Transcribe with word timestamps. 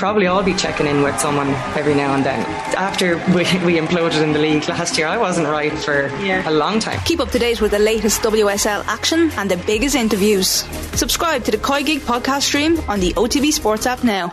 probably 0.00 0.26
all 0.26 0.42
be 0.42 0.54
checking 0.54 0.86
in 0.86 1.02
with 1.02 1.20
someone 1.20 1.48
every 1.76 1.94
now 1.94 2.14
and 2.14 2.24
then. 2.24 2.40
After 2.74 3.18
we, 3.34 3.44
we 3.66 3.78
imploded 3.78 4.22
in 4.22 4.32
the 4.32 4.38
league 4.38 4.66
last 4.66 4.96
year, 4.96 5.06
I 5.06 5.18
wasn't 5.18 5.46
right 5.46 5.72
for 5.72 6.08
yeah. 6.24 6.48
a 6.48 6.50
long 6.50 6.80
time. 6.80 6.98
Keep 7.04 7.20
up 7.20 7.28
to 7.32 7.38
date 7.38 7.60
with 7.60 7.72
the 7.72 7.78
latest 7.78 8.22
WSL 8.22 8.82
action 8.86 9.30
and 9.36 9.50
the 9.50 9.58
biggest 9.58 9.94
interviews. 9.94 10.64
Subscribe 10.94 11.44
to 11.44 11.50
the 11.50 11.58
COYGIG 11.58 11.98
podcast 12.00 12.42
stream 12.42 12.80
on 12.88 12.98
the 12.98 13.12
OTB 13.12 13.52
Sports 13.52 13.84
app 13.86 14.02
now. 14.02 14.28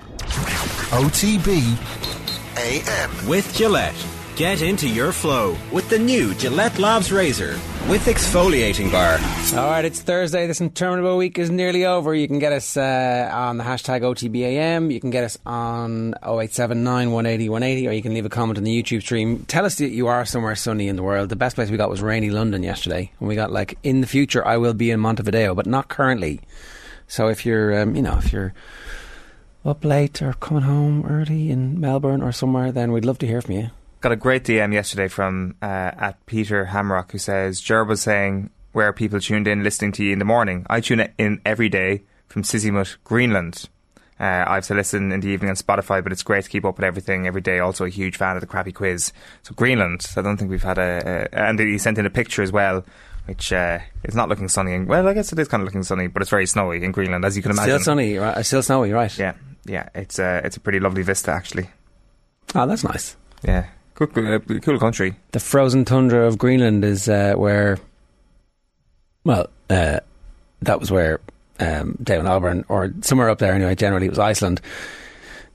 OTB 0.96 1.78
AM. 2.56 3.28
With 3.28 3.54
Gillette. 3.54 4.08
Get 4.38 4.62
into 4.62 4.88
your 4.88 5.12
flow 5.12 5.58
with 5.74 5.90
the 5.90 6.00
new 6.00 6.34
Gillette 6.36 6.80
Labs 6.80 7.12
Razor 7.12 7.60
with 7.90 8.06
exfoliating 8.06 8.92
bar. 8.92 9.18
All 9.58 9.70
right, 9.70 9.86
it's 9.86 10.02
Thursday. 10.02 10.46
This 10.46 10.60
interminable 10.60 11.16
week 11.16 11.40
is 11.40 11.50
nearly 11.50 11.86
over. 11.86 12.14
You 12.14 12.28
can 12.28 12.38
get 12.38 12.52
us 12.52 12.76
uh, 12.76 13.30
on 13.32 13.58
the 13.58 13.64
hashtag 13.64 14.02
OTBAM. 14.02 14.92
You 14.92 15.00
can 15.00 15.10
get 15.10 15.24
us 15.24 15.38
on 15.46 16.14
0879 16.16 17.12
180 17.12 17.50
180, 17.50 17.88
or 17.88 17.92
you 17.92 18.02
can 18.02 18.14
leave 18.14 18.26
a 18.26 18.30
comment 18.30 18.58
on 18.58 18.66
the 18.66 18.84
YouTube 18.84 19.02
stream. 19.02 19.46
Tell 19.46 19.64
us 19.64 19.76
that 19.76 19.90
you 19.90 20.08
are 20.08 20.26
somewhere 20.26 20.56
sunny 20.56 20.90
in 20.90 20.98
the 20.98 21.04
world. 21.04 21.30
The 21.30 21.38
best 21.38 21.56
place 21.56 21.70
we 21.70 21.78
got 21.78 21.90
was 21.90 22.02
rainy 22.02 22.30
London 22.30 22.62
yesterday. 22.62 23.10
And 23.20 23.30
we 23.30 23.36
got 23.36 23.52
like, 23.54 23.78
in 23.84 24.02
the 24.02 24.08
future, 24.08 24.46
I 24.46 24.58
will 24.58 24.74
be 24.74 24.92
in 24.92 25.00
Montevideo, 25.00 25.56
but 25.56 25.66
not 25.66 25.88
currently. 25.88 26.42
So 27.08 27.30
if 27.30 27.46
you're, 27.46 27.82
um, 27.82 27.96
you 27.96 28.02
know, 28.02 28.18
if 28.18 28.34
you're 28.34 28.54
up 29.64 29.86
late 29.86 30.22
or 30.22 30.34
coming 30.34 30.64
home 30.64 31.06
early 31.06 31.52
in 31.52 31.80
Melbourne 31.80 32.22
or 32.22 32.34
somewhere, 32.34 32.74
then 32.74 32.92
we'd 32.92 33.06
love 33.06 33.20
to 33.20 33.28
hear 33.28 33.42
from 33.42 33.56
you. 33.56 33.70
Got 34.00 34.12
a 34.12 34.16
great 34.16 34.44
DM 34.44 34.74
yesterday 34.74 35.08
from 35.08 35.56
uh, 35.62 35.66
at 35.66 36.24
Peter 36.28 36.66
Hamrock 36.66 37.12
who 37.12 37.18
says 37.18 37.62
Gerb 37.62 37.88
was 37.88 38.02
saying 38.02 38.52
where 38.72 38.94
people 38.94 39.20
tuned 39.20 39.48
in 39.48 39.64
listening 39.64 39.92
to 39.94 40.04
you 40.04 40.14
in 40.14 40.20
the 40.20 40.26
morning. 40.26 40.66
I 40.70 40.82
tune 40.82 41.10
in 41.18 41.42
every 41.44 41.68
day 41.68 42.04
from 42.28 42.44
Sisimiut, 42.44 42.98
Greenland. 43.04 43.70
Uh, 44.20 44.46
I 44.48 44.56
have 44.56 44.66
to 44.68 44.76
listen 44.76 45.12
in 45.12 45.20
the 45.20 45.30
evening 45.30 45.50
on 45.50 45.56
Spotify, 45.56 46.04
but 46.04 46.12
it's 46.12 46.24
great 46.24 46.44
to 46.44 46.50
keep 46.50 46.66
up 46.66 46.78
with 46.78 46.84
everything 46.84 47.28
every 47.28 47.42
day. 47.42 47.60
Also, 47.60 47.86
a 47.86 47.90
huge 47.90 48.18
fan 48.18 48.36
of 48.36 48.42
the 48.42 48.48
crappy 48.48 48.72
quiz. 48.72 49.14
So 49.44 49.54
Greenland, 49.56 50.06
I 50.16 50.22
don't 50.22 50.38
think 50.38 50.50
we've 50.50 50.62
had 50.62 50.78
a, 50.78 51.28
a 51.32 51.48
and 51.48 51.60
he 51.60 51.78
sent 51.78 51.98
in 51.98 52.06
a 52.06 52.10
picture 52.10 52.42
as 52.42 52.52
well, 52.52 52.84
which 53.26 53.54
uh, 53.54 53.80
is 54.04 54.16
not 54.16 54.30
looking 54.30 54.48
sunny. 54.48 54.74
And, 54.74 54.88
well, 54.88 55.08
I 55.08 55.14
guess 55.14 55.32
it 55.32 55.40
is 55.40 55.48
kind 55.48 55.62
of 55.62 55.66
looking 55.66 55.84
sunny, 55.84 56.08
but 56.08 56.22
it's 56.22 56.32
very 56.32 56.48
snowy 56.48 56.84
in 56.84 56.92
Greenland, 56.92 57.26
as 57.26 57.36
you 57.36 57.44
can 57.44 57.52
imagine. 57.52 57.80
Still 57.80 57.84
sunny, 57.84 58.18
right? 58.18 58.44
Still 58.44 58.64
snowy, 58.64 58.92
right? 58.92 59.16
Yeah, 59.18 59.34
yeah. 59.66 59.90
It's 59.94 60.18
uh, 60.18 60.42
it's 60.44 60.58
a 60.58 60.60
pretty 60.60 60.80
lovely 60.80 61.04
vista, 61.04 61.32
actually. 61.32 61.70
Oh, 62.56 62.66
that's 62.66 62.84
nice. 62.84 63.16
Yeah, 63.44 63.68
Cool, 63.98 64.10
uh, 64.16 64.40
cool 64.62 64.78
country. 64.78 65.16
The 65.32 65.40
frozen 65.40 65.84
tundra 65.84 66.28
of 66.28 66.38
Greenland 66.38 66.86
is 66.86 67.10
uh, 67.10 67.34
where, 67.34 67.80
well, 69.24 69.48
uh, 69.72 70.02
that 70.62 70.80
was 70.80 70.92
where 70.92 71.20
um, 71.60 71.98
Damon 72.04 72.28
Albarn, 72.28 72.64
or 72.70 72.94
somewhere 73.02 73.28
up 73.30 73.40
there 73.40 73.54
anyway, 73.54 73.74
generally 73.74 74.06
it 74.06 74.12
was 74.12 74.20
Iceland, 74.20 74.62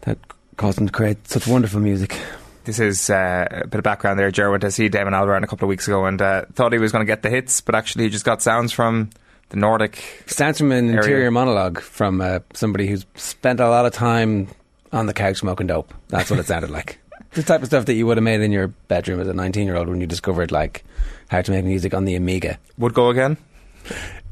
that 0.00 0.18
caused 0.56 0.76
them 0.76 0.88
to 0.88 0.92
create 0.92 1.28
such 1.28 1.46
wonderful 1.46 1.78
music. 1.78 2.18
This 2.64 2.80
is 2.80 3.10
uh, 3.10 3.46
a 3.48 3.66
bit 3.68 3.78
of 3.78 3.84
background 3.84 4.18
there. 4.18 4.32
Jer 4.32 4.50
went 4.50 4.62
to 4.62 4.72
see 4.72 4.88
Damon 4.88 5.14
Albarn 5.14 5.44
a 5.44 5.46
couple 5.46 5.66
of 5.66 5.68
weeks 5.68 5.86
ago 5.86 6.04
and 6.06 6.20
uh, 6.20 6.44
thought 6.54 6.72
he 6.72 6.80
was 6.80 6.90
going 6.90 7.04
to 7.06 7.10
get 7.10 7.22
the 7.22 7.30
hits, 7.30 7.60
but 7.60 7.76
actually 7.76 8.04
he 8.04 8.10
just 8.10 8.24
got 8.24 8.42
sounds 8.42 8.72
from 8.72 9.10
the 9.50 9.56
Nordic. 9.56 10.24
Sounds 10.26 10.58
from 10.58 10.72
an 10.72 10.86
area. 10.86 10.98
interior 10.98 11.30
monologue 11.30 11.80
from 11.80 12.20
uh, 12.20 12.40
somebody 12.54 12.88
who's 12.88 13.06
spent 13.14 13.60
a 13.60 13.68
lot 13.68 13.86
of 13.86 13.92
time 13.92 14.48
on 14.92 15.06
the 15.06 15.14
couch 15.14 15.36
smoking 15.36 15.68
dope. 15.68 15.94
That's 16.08 16.28
what 16.28 16.40
it 16.40 16.46
sounded 16.46 16.70
like 16.70 16.98
the 17.34 17.42
type 17.42 17.62
of 17.62 17.66
stuff 17.66 17.86
that 17.86 17.94
you 17.94 18.06
would 18.06 18.16
have 18.16 18.24
made 18.24 18.40
in 18.40 18.52
your 18.52 18.68
bedroom 18.68 19.20
as 19.20 19.28
a 19.28 19.32
19 19.32 19.66
year 19.66 19.76
old 19.76 19.88
when 19.88 20.00
you 20.00 20.06
discovered 20.06 20.52
like 20.52 20.84
how 21.28 21.40
to 21.40 21.50
make 21.50 21.64
music 21.64 21.94
on 21.94 22.04
the 22.04 22.14
Amiga. 22.14 22.58
Would 22.78 22.94
go 22.94 23.08
again? 23.08 23.36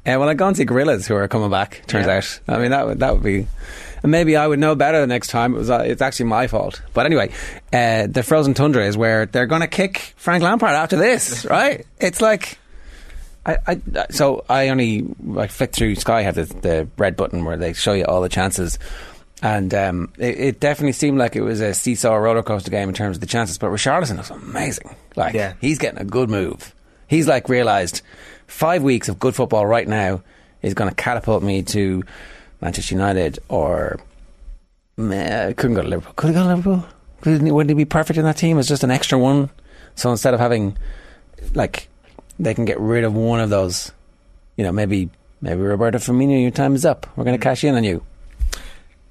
Uh, 0.07 0.17
well, 0.19 0.29
I've 0.29 0.37
gone 0.37 0.55
see 0.55 0.65
Gorillaz 0.65 1.07
who 1.07 1.15
are 1.15 1.29
coming 1.29 1.51
back. 1.51 1.83
Turns 1.87 2.07
yeah. 2.07 2.17
out. 2.17 2.41
I 2.49 2.59
mean, 2.59 2.71
that 2.71 2.87
would 2.87 2.99
that 3.01 3.13
would 3.15 3.23
be. 3.23 3.47
And 4.03 4.11
maybe 4.11 4.35
I 4.35 4.47
would 4.47 4.59
know 4.59 4.75
better 4.75 5.01
the 5.01 5.07
next 5.07 5.29
time. 5.29 5.55
It 5.55 5.59
was 5.59 5.71
uh, 5.71 5.85
it's 5.87 6.01
actually 6.01 6.27
my 6.27 6.47
fault. 6.47 6.81
But 6.95 7.05
anyway, 7.05 7.31
uh, 7.73 8.07
the 8.07 8.23
frozen 8.23 8.55
tundra 8.55 8.87
is 8.87 8.97
where 8.97 9.27
they're 9.27 9.47
going 9.47 9.61
to 9.61 9.69
kick 9.69 10.15
Frank 10.17 10.43
Lampard 10.43 10.73
after 10.73 10.97
this, 10.97 11.45
right? 11.51 11.87
It's 11.99 12.21
like. 12.21 12.59
I, 13.47 13.57
I, 13.67 13.81
so 14.11 14.45
I 14.51 14.69
only 14.69 15.07
I 15.39 15.47
flicked 15.47 15.75
through 15.75 15.95
Sky 15.95 16.21
had 16.21 16.35
the, 16.35 16.45
the 16.45 16.89
red 16.99 17.17
button 17.17 17.47
where 17.47 17.57
they 17.57 17.73
show 17.73 17.95
you 17.95 18.05
all 18.05 18.21
the 18.21 18.29
chances 18.29 18.79
and 19.43 19.73
um, 19.75 20.13
it, 20.19 20.39
it, 20.39 20.61
definitely 20.61 20.93
seemed 20.93 21.19
like 21.19 21.35
it 21.35 21.41
was 21.41 21.61
a 21.61 21.73
seesaw 21.73 22.15
roller 22.15 22.43
coaster 22.43 22.71
game 22.71 22.89
in 22.89 22.95
terms 22.95 23.17
of 23.17 23.21
the 23.21 23.27
chances. 23.27 23.59
But 23.59 23.71
Richarlison 23.71 24.19
was 24.19 24.31
amazing. 24.31 24.95
Like, 25.17 25.35
yeah. 25.35 25.55
he's 25.61 25.79
getting 25.79 26.01
a 26.01 26.05
good 26.05 26.29
move. 26.29 26.75
He's 27.09 27.27
like 27.27 27.49
realised 27.49 28.03
five 28.47 28.83
weeks 28.83 29.09
of 29.09 29.19
good 29.19 29.35
football 29.35 29.67
right 29.67 29.89
now 29.89 30.23
is 30.63 30.75
going 30.75 30.91
to 30.91 30.95
catapult 30.95 31.43
me 31.43 31.63
to 31.63 32.03
Manchester 32.61 32.95
United 32.95 33.39
or 33.49 33.99
uh, 34.99 35.53
couldn't 35.57 35.75
go 35.75 35.83
to 35.83 35.89
Liverpool. 35.89 36.13
Could 36.17 36.29
he 36.29 36.35
go 36.35 36.43
to 36.43 36.55
Liverpool? 36.55 36.85
Wouldn't 37.25 37.71
he 37.71 37.75
be 37.75 37.85
perfect 37.85 38.19
in 38.19 38.25
that 38.25 38.37
team 38.37 38.59
as 38.59 38.69
just 38.69 38.85
an 38.85 38.91
extra 38.91 39.19
one? 39.19 39.51
So 39.95 40.11
instead 40.11 40.35
of 40.35 40.41
having 40.41 40.77
like 41.55 41.89
they 42.39 42.55
can 42.55 42.65
get 42.65 42.79
rid 42.81 43.05
of 43.05 43.15
one 43.15 43.41
of 43.41 43.51
those, 43.51 43.93
you 44.57 44.65
know, 44.65 44.73
maybe 44.73 45.11
maybe 45.41 45.61
Roberto 45.61 45.99
Firmino, 45.99 46.41
your 46.41 46.51
time 46.51 46.75
is 46.75 46.85
up. 46.85 47.07
We're 47.17 47.25
going 47.25 47.39
to 47.39 47.43
cash 47.43 47.65
in 47.65 47.75
on 47.75 47.85
you. 47.85 48.05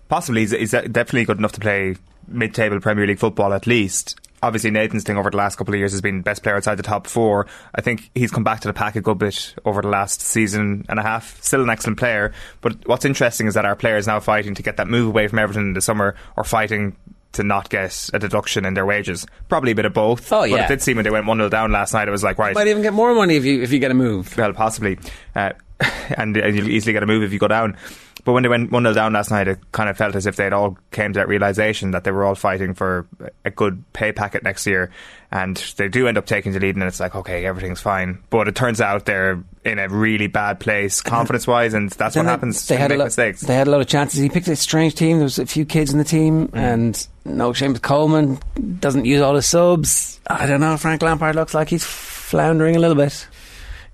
Possibly, 0.09 0.41
he's, 0.41 0.51
he's 0.51 0.71
definitely 0.71 1.25
good 1.25 1.37
enough 1.37 1.53
to 1.53 1.61
play 1.61 1.95
mid-table 2.27 2.79
Premier 2.79 3.07
League 3.07 3.19
football 3.19 3.53
at 3.53 3.65
least. 3.67 4.19
Obviously, 4.41 4.71
Nathan's 4.71 5.03
thing 5.03 5.17
over 5.17 5.29
the 5.29 5.37
last 5.37 5.57
couple 5.57 5.73
of 5.73 5.79
years 5.79 5.91
has 5.91 6.01
been 6.01 6.21
best 6.21 6.43
player 6.43 6.55
outside 6.55 6.75
the 6.75 6.83
top 6.83 7.07
four. 7.07 7.45
I 7.75 7.81
think 7.81 8.09
he's 8.15 8.31
come 8.31 8.43
back 8.43 8.61
to 8.61 8.69
the 8.69 8.73
pack 8.73 8.95
a 8.95 9.01
good 9.01 9.17
bit 9.17 9.53
over 9.65 9.81
the 9.81 9.89
last 9.89 10.21
season 10.21 10.85
and 10.87 10.97
a 10.97 11.03
half. 11.03 11.41
Still 11.43 11.61
an 11.61 11.69
excellent 11.69 11.99
player, 11.99 12.33
but 12.61 12.87
what's 12.87 13.03
interesting 13.05 13.47
is 13.47 13.53
that 13.55 13.65
our 13.65 13.75
players 13.75 14.07
now 14.07 14.19
fighting 14.19 14.55
to 14.55 14.63
get 14.63 14.77
that 14.77 14.87
move 14.87 15.07
away 15.07 15.27
from 15.27 15.39
Everton 15.39 15.63
in 15.63 15.73
the 15.73 15.81
summer, 15.81 16.15
or 16.37 16.43
fighting 16.43 16.95
to 17.33 17.43
not 17.43 17.69
get 17.69 18.09
a 18.13 18.19
deduction 18.19 18.65
in 18.65 18.73
their 18.73 18.85
wages. 18.85 19.27
Probably 19.49 19.71
a 19.71 19.75
bit 19.75 19.85
of 19.85 19.93
both. 19.93 20.31
Oh 20.31 20.43
yeah. 20.43 20.55
But 20.55 20.63
it 20.63 20.67
did 20.69 20.81
seem 20.81 20.95
when 20.95 21.03
they 21.03 21.11
went 21.11 21.27
one 21.27 21.37
0 21.37 21.49
down 21.49 21.71
last 21.71 21.93
night, 21.93 22.07
it 22.07 22.11
was 22.11 22.23
like 22.23 22.37
right. 22.37 22.49
You 22.49 22.55
might 22.55 22.67
even 22.67 22.81
get 22.81 22.93
more 22.93 23.13
money 23.13 23.35
if 23.35 23.45
you 23.45 23.61
if 23.61 23.71
you 23.71 23.79
get 23.79 23.91
a 23.91 23.95
move. 23.95 24.35
Well, 24.37 24.53
possibly, 24.53 24.97
uh, 25.35 25.51
and, 26.17 26.35
and 26.37 26.55
you'll 26.55 26.69
easily 26.69 26.93
get 26.93 27.03
a 27.03 27.07
move 27.07 27.23
if 27.23 27.33
you 27.33 27.39
go 27.39 27.47
down. 27.47 27.77
But 28.23 28.33
when 28.33 28.43
they 28.43 28.49
went 28.49 28.71
1 28.71 28.83
0 28.83 28.93
down 28.93 29.13
last 29.13 29.31
night, 29.31 29.47
it 29.47 29.59
kind 29.71 29.89
of 29.89 29.97
felt 29.97 30.15
as 30.15 30.25
if 30.25 30.35
they'd 30.35 30.53
all 30.53 30.77
came 30.91 31.13
to 31.13 31.19
that 31.19 31.27
realization 31.27 31.91
that 31.91 32.03
they 32.03 32.11
were 32.11 32.23
all 32.25 32.35
fighting 32.35 32.73
for 32.73 33.07
a 33.45 33.51
good 33.51 33.83
pay 33.93 34.11
packet 34.11 34.43
next 34.43 34.65
year. 34.65 34.91
And 35.31 35.57
they 35.77 35.87
do 35.87 36.07
end 36.07 36.17
up 36.17 36.25
taking 36.25 36.53
the 36.53 36.59
lead, 36.59 36.75
and 36.75 36.83
it's 36.83 36.99
like, 36.99 37.15
okay, 37.15 37.45
everything's 37.45 37.79
fine. 37.79 38.17
But 38.29 38.47
it 38.47 38.55
turns 38.55 38.81
out 38.81 39.05
they're 39.05 39.43
in 39.63 39.77
a 39.77 39.87
really 39.87 40.27
bad 40.27 40.59
place 40.59 41.01
confidence 41.03 41.45
wise, 41.45 41.73
and 41.73 41.89
that's 41.91 42.15
what 42.15 42.25
happens. 42.25 42.67
They 42.67 42.77
had, 42.77 42.91
a 42.91 42.97
lot, 42.97 43.05
mistakes. 43.05 43.41
they 43.41 43.53
had 43.53 43.67
a 43.67 43.71
lot 43.71 43.81
of 43.81 43.87
chances. 43.87 44.19
He 44.19 44.29
picked 44.29 44.47
a 44.47 44.55
strange 44.55 44.95
team. 44.95 45.17
There 45.17 45.25
was 45.25 45.37
a 45.37 45.45
few 45.45 45.65
kids 45.65 45.91
in 45.91 45.99
the 45.99 46.03
team, 46.03 46.47
mm. 46.47 46.57
and 46.57 47.07
no 47.25 47.51
Seamus 47.51 47.81
Coleman 47.81 48.39
doesn't 48.79 49.05
use 49.05 49.21
all 49.21 49.35
his 49.35 49.45
subs. 49.45 50.19
I 50.27 50.47
don't 50.47 50.61
know. 50.61 50.77
Frank 50.77 51.01
Lampard 51.01 51.35
looks 51.35 51.53
like 51.53 51.69
he's 51.69 51.85
floundering 51.85 52.75
a 52.75 52.79
little 52.79 52.95
bit. 52.95 53.27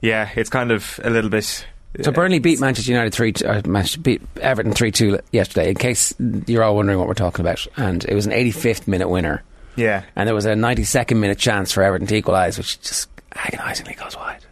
Yeah, 0.01 0.29
it's 0.35 0.49
kind 0.49 0.71
of 0.71 0.99
a 1.03 1.09
little 1.09 1.29
bit 1.29 1.65
so 2.01 2.11
Burnley 2.11 2.39
beat 2.39 2.59
Manchester 2.59 2.91
United 2.91 3.13
three, 3.13 3.33
uh, 3.45 3.61
beat 4.01 4.22
Everton 4.41 4.73
three 4.73 4.91
two 4.91 5.19
yesterday. 5.31 5.69
In 5.69 5.75
case 5.75 6.13
you're 6.47 6.63
all 6.63 6.75
wondering 6.75 7.00
what 7.00 7.07
we're 7.07 7.13
talking 7.13 7.41
about, 7.41 7.66
and 7.78 8.03
it 8.06 8.13
was 8.13 8.25
an 8.25 8.31
85th 8.31 8.88
minute 8.88 9.09
winner. 9.09 9.44
Yeah, 9.75 10.03
and 10.16 10.28
there 10.28 10.35
was 10.35 10.45
a 10.45 10.53
92nd 10.53 11.17
minute 11.17 11.38
chance 11.38 11.72
for 11.72 11.84
Everton 11.84 12.07
to 12.07 12.16
equalise, 12.16 12.57
which 12.57 12.79
just 12.81 13.09
agonisingly 13.34 13.95
goes 13.95 14.16
wide. 14.16 14.45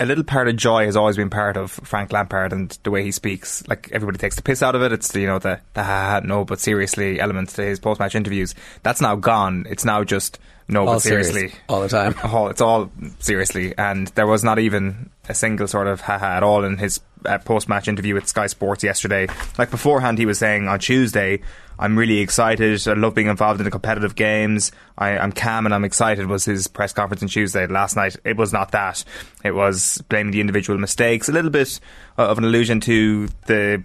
A 0.00 0.06
little 0.06 0.24
part 0.24 0.48
of 0.48 0.56
joy 0.56 0.86
has 0.86 0.96
always 0.96 1.16
been 1.16 1.30
part 1.30 1.56
of 1.56 1.70
Frank 1.70 2.12
Lampard 2.12 2.52
and 2.52 2.76
the 2.82 2.90
way 2.90 3.02
he 3.04 3.12
speaks. 3.12 3.66
Like 3.68 3.90
everybody 3.92 4.18
takes 4.18 4.34
the 4.34 4.42
piss 4.42 4.62
out 4.62 4.74
of 4.74 4.82
it. 4.82 4.92
It's 4.92 5.12
the, 5.12 5.20
you 5.20 5.26
know 5.26 5.38
the 5.38 5.60
the 5.74 5.84
ha, 5.84 6.06
ha 6.06 6.20
no, 6.24 6.44
but 6.44 6.58
seriously 6.58 7.20
elements 7.20 7.52
to 7.54 7.62
his 7.62 7.78
post 7.78 8.00
match 8.00 8.14
interviews. 8.14 8.54
That's 8.82 9.00
now 9.00 9.16
gone. 9.16 9.66
It's 9.68 9.84
now 9.84 10.02
just 10.02 10.38
no, 10.68 10.86
all 10.86 10.94
but 10.94 11.00
seriously, 11.00 11.48
serious, 11.48 11.56
all 11.68 11.80
the 11.80 11.88
time. 11.88 12.14
All, 12.24 12.48
it's 12.48 12.60
all 12.60 12.92
seriously, 13.18 13.74
and 13.76 14.06
there 14.08 14.26
was 14.26 14.44
not 14.44 14.60
even 14.60 15.10
a 15.28 15.34
single 15.34 15.66
sort 15.66 15.88
of 15.88 16.00
haha 16.00 16.36
at 16.36 16.42
all 16.44 16.64
in 16.64 16.78
his 16.78 17.00
uh, 17.24 17.38
post 17.38 17.68
match 17.68 17.88
interview 17.88 18.14
with 18.14 18.26
Sky 18.26 18.46
Sports 18.46 18.84
yesterday. 18.84 19.26
Like 19.58 19.70
beforehand, 19.70 20.18
he 20.18 20.26
was 20.26 20.38
saying 20.38 20.68
on 20.68 20.78
Tuesday, 20.78 21.40
"I'm 21.78 21.98
really 21.98 22.18
excited. 22.18 22.86
I 22.86 22.94
love 22.94 23.14
being 23.14 23.28
involved 23.28 23.60
in 23.60 23.64
the 23.64 23.70
competitive 23.70 24.14
games. 24.14 24.72
I, 24.98 25.10
am 25.10 25.32
calm 25.32 25.66
and 25.66 25.74
I'm 25.74 25.84
excited." 25.84 26.26
Was 26.26 26.44
his 26.44 26.66
press 26.66 26.92
conference 26.92 27.22
on 27.22 27.28
Tuesday? 27.28 27.66
Last 27.66 27.96
night, 27.96 28.16
it 28.24 28.36
was 28.36 28.52
not 28.52 28.72
that. 28.72 29.04
It 29.44 29.52
was 29.52 30.02
blaming 30.08 30.32
the 30.32 30.40
individual 30.40 30.78
mistakes, 30.78 31.28
a 31.28 31.32
little 31.32 31.50
bit 31.50 31.80
of 32.16 32.38
an 32.38 32.44
allusion 32.44 32.80
to 32.80 33.28
the 33.46 33.82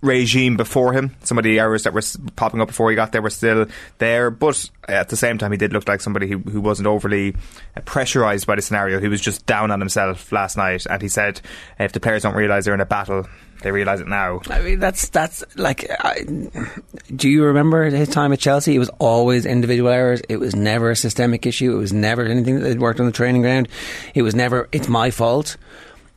regime 0.00 0.56
before 0.56 0.92
him. 0.92 1.14
Some 1.24 1.38
of 1.38 1.44
the 1.44 1.58
errors 1.58 1.82
that 1.82 1.92
were 1.92 2.02
popping 2.36 2.60
up 2.60 2.68
before 2.68 2.90
he 2.90 2.96
got 2.96 3.12
there 3.12 3.22
were 3.22 3.30
still 3.30 3.66
there, 3.98 4.30
but 4.30 4.70
at 4.88 5.08
the 5.08 5.16
same 5.16 5.38
time, 5.38 5.50
he 5.50 5.58
did 5.58 5.72
look 5.72 5.88
like 5.88 6.00
somebody 6.00 6.28
who, 6.28 6.38
who 6.38 6.60
wasn't 6.60 6.86
overly 6.86 7.34
uh, 7.76 7.80
pressurised 7.80 8.46
by 8.46 8.54
the 8.54 8.62
scenario. 8.62 9.00
He 9.00 9.08
was 9.08 9.20
just 9.20 9.46
down 9.46 9.70
on 9.70 9.80
himself 9.80 10.30
last 10.30 10.56
night, 10.56 10.86
and 10.86 11.02
he 11.02 11.08
said, 11.08 11.40
"If 11.78 11.92
the 11.92 12.00
players 12.00 12.22
don't 12.22 12.36
realise 12.36 12.64
they're 12.64 12.74
in 12.74 12.80
a 12.80 12.86
battle." 12.86 13.26
They 13.60 13.72
realise 13.72 13.98
it 13.98 14.06
now. 14.06 14.40
I 14.48 14.60
mean, 14.60 14.78
that's 14.78 15.08
that's 15.08 15.42
like. 15.56 15.90
I, 15.90 16.24
do 17.16 17.28
you 17.28 17.42
remember 17.42 17.86
his 17.86 18.08
time 18.08 18.32
at 18.32 18.38
Chelsea? 18.38 18.76
It 18.76 18.78
was 18.78 18.90
always 19.00 19.46
individual 19.46 19.90
errors. 19.90 20.22
It 20.28 20.36
was 20.36 20.54
never 20.54 20.92
a 20.92 20.96
systemic 20.96 21.44
issue. 21.44 21.72
It 21.72 21.78
was 21.78 21.92
never 21.92 22.24
anything 22.24 22.60
that 22.60 22.78
worked 22.78 23.00
on 23.00 23.06
the 23.06 23.12
training 23.12 23.42
ground. 23.42 23.66
It 24.14 24.22
was 24.22 24.36
never. 24.36 24.68
It's 24.70 24.86
my 24.86 25.10
fault 25.10 25.56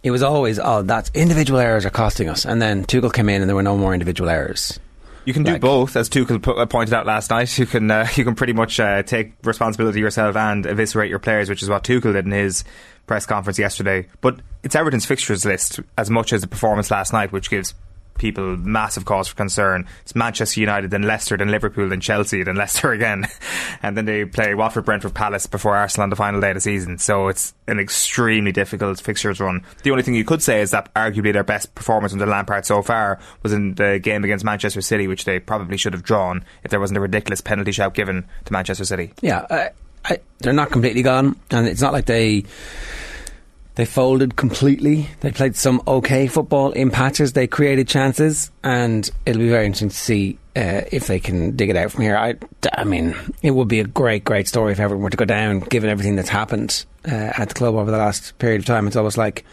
it 0.04 0.12
was 0.12 0.24
always, 0.24 0.60
oh, 0.60 0.82
that's 0.82 1.12
individual 1.14 1.60
errors 1.60 1.86
are 1.86 1.90
costing 1.92 2.30
us. 2.30 2.46
And 2.46 2.62
then 2.62 2.86
Tuchel 2.86 3.14
came 3.14 3.30
in 3.30 3.42
and 3.42 3.50
there 3.50 3.56
were 3.56 3.64
no 3.64 3.78
more 3.78 3.94
individual 3.94 4.30
errors. 4.30 4.80
You 5.26 5.34
can 5.34 5.44
do 5.44 5.52
Like- 5.52 5.62
both, 5.62 5.96
as 5.96 6.10
Tuchel 6.10 6.42
po- 6.42 6.54
uh, 6.54 6.66
pointed 6.66 6.94
out 6.96 7.06
last 7.06 7.30
night. 7.30 7.56
You 7.60 7.68
can 7.68 7.92
uh, 7.92 8.08
you 8.16 8.24
can 8.24 8.34
pretty 8.34 8.54
much 8.54 8.80
uh, 8.80 9.04
take 9.04 9.34
responsibility 9.44 10.00
yourself 10.00 10.36
and 10.36 10.66
eviscerate 10.66 11.10
your 11.12 11.20
players, 11.20 11.48
which 11.50 11.62
is 11.62 11.70
what 11.70 11.84
Tuchel 11.84 12.14
did 12.14 12.26
in 12.26 12.32
his 12.32 12.64
press 13.06 13.28
conference 13.28 13.60
yesterday. 13.60 14.08
But 14.22 14.40
it's 14.64 14.76
Everton's 14.76 15.06
fixtures 15.06 15.46
list 15.46 15.80
as 15.98 16.10
much 16.10 16.34
as 16.34 16.42
the 16.42 16.48
performance 16.48 16.90
last 16.90 17.14
night, 17.14 17.32
which 17.32 17.52
gives 17.52 17.76
people 18.18 18.56
massive 18.58 19.06
cause 19.06 19.28
for 19.28 19.36
concern. 19.36 19.88
It's 20.04 20.16
Manchester 20.16 20.60
United, 20.60 20.92
then 20.92 21.04
Leicester, 21.04 21.38
then 21.38 21.50
Liverpool, 21.50 21.90
then 21.90 22.02
Chelsea, 22.02 22.44
then 22.44 22.56
Leicester 22.56 22.92
again, 22.94 23.26
and 23.82 23.98
then 23.98 24.06
they 24.06 24.26
play 24.26 24.54
Watford, 24.54 24.86
Brentford, 24.86 25.14
Palace 25.14 25.48
before 25.48 25.76
Arsenal 25.76 26.04
on 26.04 26.10
the 26.10 26.16
final 26.16 26.40
day 26.40 26.52
of 26.52 26.56
the 26.56 26.62
season. 26.62 26.98
So 26.98 27.28
it's 27.28 27.54
an 27.68 27.80
extremely 27.80 28.52
difficult 28.52 29.00
fixtures 29.02 29.40
run. 29.40 29.64
The 29.84 29.92
only 29.92 30.04
thing 30.04 30.16
you 30.16 30.26
could 30.26 30.42
say 30.42 30.62
is 30.62 30.72
that 30.72 30.94
arguably 30.94 31.34
their 31.34 31.44
best 31.44 31.74
performance 31.76 32.14
under 32.14 32.26
Lampard 32.26 32.66
so 32.66 32.82
far 32.82 33.20
was 33.44 33.54
in 33.54 33.76
the 33.76 34.00
game 34.02 34.24
against 34.24 34.46
Manchester 34.46 34.82
City, 34.82 35.08
which 35.08 35.26
they 35.26 35.40
probably 35.40 35.78
should 35.78 35.94
have 35.94 36.04
drawn 36.04 36.44
if 36.64 36.72
there 36.72 36.80
wasn't 36.80 36.98
a 36.98 37.02
ridiculous 37.02 37.42
penalty 37.42 37.72
shout 37.72 37.94
given 37.94 38.26
to 38.46 38.54
Manchester 38.54 38.86
City. 38.86 39.14
Yeah, 39.22 39.46
I, 39.50 39.70
I, 40.06 40.20
they're 40.40 40.54
not 40.54 40.72
completely 40.72 41.02
gone, 41.02 41.36
and 41.50 41.68
it's 41.68 41.82
not 41.82 41.94
like 41.94 42.06
they 42.06 42.44
they 43.76 43.86
folded 43.86 44.36
completely. 44.36 45.08
They 45.22 45.32
played 45.32 45.56
some 45.56 45.82
okay 45.88 46.28
football 46.28 46.72
in 46.72 46.92
patches. 46.92 47.34
They 47.34 47.48
created 47.48 47.88
chances, 47.88 48.52
and 48.64 49.10
it'll 49.26 49.40
be 49.42 49.50
very 49.50 49.66
interesting 49.66 49.90
to 49.90 49.96
see 49.96 50.38
uh, 50.56 50.82
if 50.92 51.08
they 51.08 51.20
can 51.20 51.56
dig 51.56 51.70
it 51.70 51.78
out 51.78 51.92
from 51.92 52.04
here. 52.04 52.18
I, 52.18 52.36
I 52.74 52.84
mean, 52.84 53.16
it 53.42 53.52
would 53.52 53.70
be 53.70 53.80
a 53.80 53.86
great, 53.86 54.26
great 54.26 54.48
story 54.48 54.74
if 54.74 54.80
Everton 54.80 55.02
were 55.02 55.10
to 55.10 55.18
go 55.18 55.26
down, 55.26 55.62
given 55.62 55.90
everything 55.90 56.18
that's 56.18 56.30
happened 56.30 56.86
uh, 57.06 57.32
at 57.38 57.48
the 57.48 57.56
club 57.56 57.76
over 57.76 57.90
the 57.90 57.98
last 57.98 58.38
period 58.40 58.60
of 58.60 58.66
time. 58.66 58.88
It's 58.88 58.98
almost 58.98 59.18
like 59.18 59.46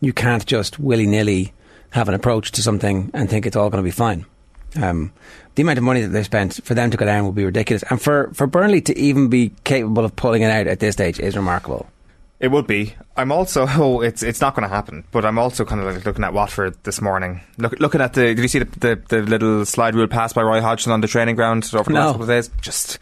you 0.00 0.12
can't 0.12 0.46
just 0.46 0.78
willy 0.78 1.06
nilly 1.06 1.52
have 1.90 2.08
an 2.08 2.14
approach 2.14 2.52
to 2.52 2.62
something 2.62 3.10
and 3.12 3.28
think 3.28 3.46
it's 3.46 3.56
all 3.56 3.70
going 3.70 3.82
to 3.82 3.86
be 3.86 3.90
fine. 3.90 4.24
Um, 4.76 5.12
the 5.54 5.62
amount 5.62 5.78
of 5.78 5.84
money 5.84 6.00
that 6.00 6.08
they've 6.08 6.24
spent 6.24 6.60
for 6.64 6.74
them 6.74 6.90
to 6.90 6.96
go 6.96 7.06
down 7.06 7.24
will 7.24 7.32
be 7.32 7.44
ridiculous, 7.44 7.84
and 7.90 8.00
for, 8.00 8.30
for 8.34 8.46
Burnley 8.46 8.80
to 8.82 8.98
even 8.98 9.28
be 9.28 9.52
capable 9.64 10.04
of 10.04 10.14
pulling 10.16 10.42
it 10.42 10.50
out 10.50 10.66
at 10.66 10.80
this 10.80 10.94
stage 10.94 11.20
is 11.20 11.36
remarkable. 11.36 11.88
It 12.44 12.50
would 12.50 12.66
be. 12.66 12.94
I'm 13.16 13.32
also. 13.32 13.66
Oh, 13.76 14.02
it's 14.02 14.22
it's 14.22 14.40
not 14.42 14.54
going 14.54 14.68
to 14.68 14.74
happen. 14.74 15.04
But 15.12 15.24
I'm 15.24 15.38
also 15.38 15.64
kind 15.64 15.80
of 15.80 15.94
like 15.94 16.04
looking 16.04 16.24
at 16.24 16.34
Watford 16.34 16.76
this 16.84 17.00
morning. 17.00 17.40
Look, 17.56 17.80
looking 17.80 18.02
at 18.02 18.12
the. 18.12 18.34
Did 18.34 18.38
you 18.38 18.48
see 18.48 18.58
the, 18.58 18.66
the, 18.78 19.02
the 19.08 19.22
little 19.22 19.64
slide 19.64 19.94
rule 19.94 20.06
pass 20.08 20.34
by 20.34 20.42
Roy 20.42 20.60
Hodgson 20.60 20.92
on 20.92 21.00
the 21.00 21.08
training 21.08 21.36
ground 21.36 21.70
over 21.72 21.84
the 21.84 21.94
No. 21.94 22.00
last 22.00 22.08
couple 22.12 22.22
of 22.24 22.28
days? 22.28 22.50
Just 22.60 22.98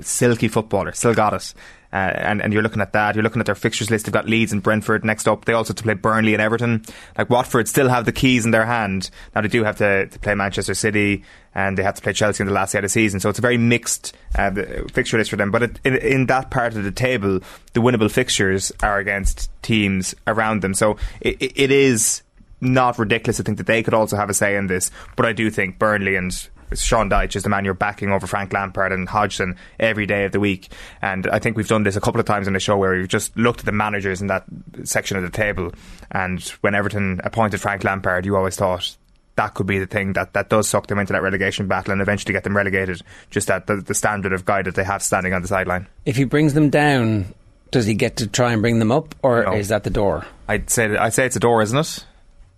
silky 0.00 0.46
footballer. 0.48 0.92
Still 0.92 1.12
got 1.14 1.34
it. 1.34 1.54
Uh, 1.94 2.12
and, 2.16 2.42
and 2.42 2.52
you're 2.52 2.62
looking 2.62 2.82
at 2.82 2.92
that. 2.92 3.14
You're 3.14 3.22
looking 3.22 3.38
at 3.38 3.46
their 3.46 3.54
fixtures 3.54 3.88
list. 3.88 4.06
They've 4.06 4.12
got 4.12 4.28
Leeds 4.28 4.52
and 4.52 4.60
Brentford 4.60 5.04
next 5.04 5.28
up. 5.28 5.44
They 5.44 5.52
also 5.52 5.68
have 5.68 5.76
to 5.76 5.82
play 5.84 5.94
Burnley 5.94 6.34
and 6.34 6.42
Everton. 6.42 6.84
Like 7.16 7.30
Watford 7.30 7.68
still 7.68 7.88
have 7.88 8.04
the 8.04 8.10
keys 8.10 8.44
in 8.44 8.50
their 8.50 8.66
hand. 8.66 9.10
Now 9.32 9.42
they 9.42 9.48
do 9.48 9.62
have 9.62 9.76
to, 9.76 10.08
to 10.08 10.18
play 10.18 10.34
Manchester 10.34 10.74
City 10.74 11.22
and 11.54 11.78
they 11.78 11.84
have 11.84 11.94
to 11.94 12.02
play 12.02 12.12
Chelsea 12.12 12.42
in 12.42 12.48
the 12.48 12.52
last 12.52 12.72
day 12.72 12.78
of 12.78 12.82
the 12.82 12.88
season. 12.88 13.20
So 13.20 13.28
it's 13.28 13.38
a 13.38 13.42
very 13.42 13.58
mixed 13.58 14.12
uh, 14.34 14.50
fixture 14.92 15.18
list 15.18 15.30
for 15.30 15.36
them. 15.36 15.52
But 15.52 15.62
it, 15.62 15.80
in, 15.84 15.96
in 15.98 16.26
that 16.26 16.50
part 16.50 16.74
of 16.74 16.82
the 16.82 16.90
table, 16.90 17.38
the 17.74 17.80
winnable 17.80 18.10
fixtures 18.10 18.72
are 18.82 18.98
against 18.98 19.48
teams 19.62 20.16
around 20.26 20.62
them. 20.62 20.74
So 20.74 20.96
it, 21.20 21.40
it, 21.40 21.52
it 21.54 21.70
is 21.70 22.22
not 22.60 22.98
ridiculous 22.98 23.36
to 23.36 23.44
think 23.44 23.58
that 23.58 23.68
they 23.68 23.84
could 23.84 23.94
also 23.94 24.16
have 24.16 24.30
a 24.30 24.34
say 24.34 24.56
in 24.56 24.66
this. 24.66 24.90
But 25.14 25.26
I 25.26 25.32
do 25.32 25.48
think 25.48 25.78
Burnley 25.78 26.16
and 26.16 26.32
Sean 26.74 27.10
Dyche 27.10 27.36
is 27.36 27.42
the 27.42 27.48
man 27.48 27.64
you're 27.64 27.74
backing 27.74 28.10
over 28.10 28.26
Frank 28.26 28.52
Lampard 28.52 28.92
and 28.92 29.08
Hodgson 29.08 29.56
every 29.78 30.06
day 30.06 30.24
of 30.24 30.32
the 30.32 30.40
week. 30.40 30.68
And 31.02 31.26
I 31.28 31.38
think 31.38 31.56
we've 31.56 31.68
done 31.68 31.82
this 31.82 31.96
a 31.96 32.00
couple 32.00 32.20
of 32.20 32.26
times 32.26 32.46
in 32.46 32.52
the 32.52 32.60
show 32.60 32.76
where 32.76 32.92
we've 32.92 33.08
just 33.08 33.36
looked 33.36 33.60
at 33.60 33.66
the 33.66 33.72
managers 33.72 34.20
in 34.20 34.28
that 34.28 34.44
section 34.84 35.16
of 35.16 35.22
the 35.22 35.30
table. 35.30 35.72
And 36.10 36.40
when 36.60 36.74
Everton 36.74 37.20
appointed 37.24 37.60
Frank 37.60 37.84
Lampard, 37.84 38.24
you 38.26 38.36
always 38.36 38.56
thought 38.56 38.96
that 39.36 39.54
could 39.54 39.66
be 39.66 39.78
the 39.80 39.86
thing 39.86 40.12
that, 40.12 40.32
that 40.34 40.48
does 40.48 40.68
suck 40.68 40.86
them 40.86 40.98
into 40.98 41.12
that 41.12 41.22
relegation 41.22 41.66
battle 41.66 41.92
and 41.92 42.00
eventually 42.00 42.32
get 42.32 42.44
them 42.44 42.56
relegated. 42.56 43.02
Just 43.30 43.48
that 43.48 43.66
the, 43.66 43.76
the 43.76 43.94
standard 43.94 44.32
of 44.32 44.44
guy 44.44 44.62
that 44.62 44.74
they 44.76 44.84
have 44.84 45.02
standing 45.02 45.32
on 45.32 45.42
the 45.42 45.48
sideline. 45.48 45.88
If 46.06 46.16
he 46.16 46.24
brings 46.24 46.54
them 46.54 46.70
down, 46.70 47.34
does 47.72 47.84
he 47.86 47.94
get 47.94 48.16
to 48.18 48.28
try 48.28 48.52
and 48.52 48.62
bring 48.62 48.78
them 48.78 48.92
up, 48.92 49.14
or 49.22 49.42
No. 49.42 49.54
is 49.54 49.68
that 49.68 49.82
the 49.82 49.90
door? 49.90 50.24
I'd 50.46 50.70
say 50.70 50.96
I'd 50.96 51.14
say 51.14 51.26
it's 51.26 51.34
a 51.34 51.40
door, 51.40 51.62
isn't 51.62 51.76
it? 51.76 52.04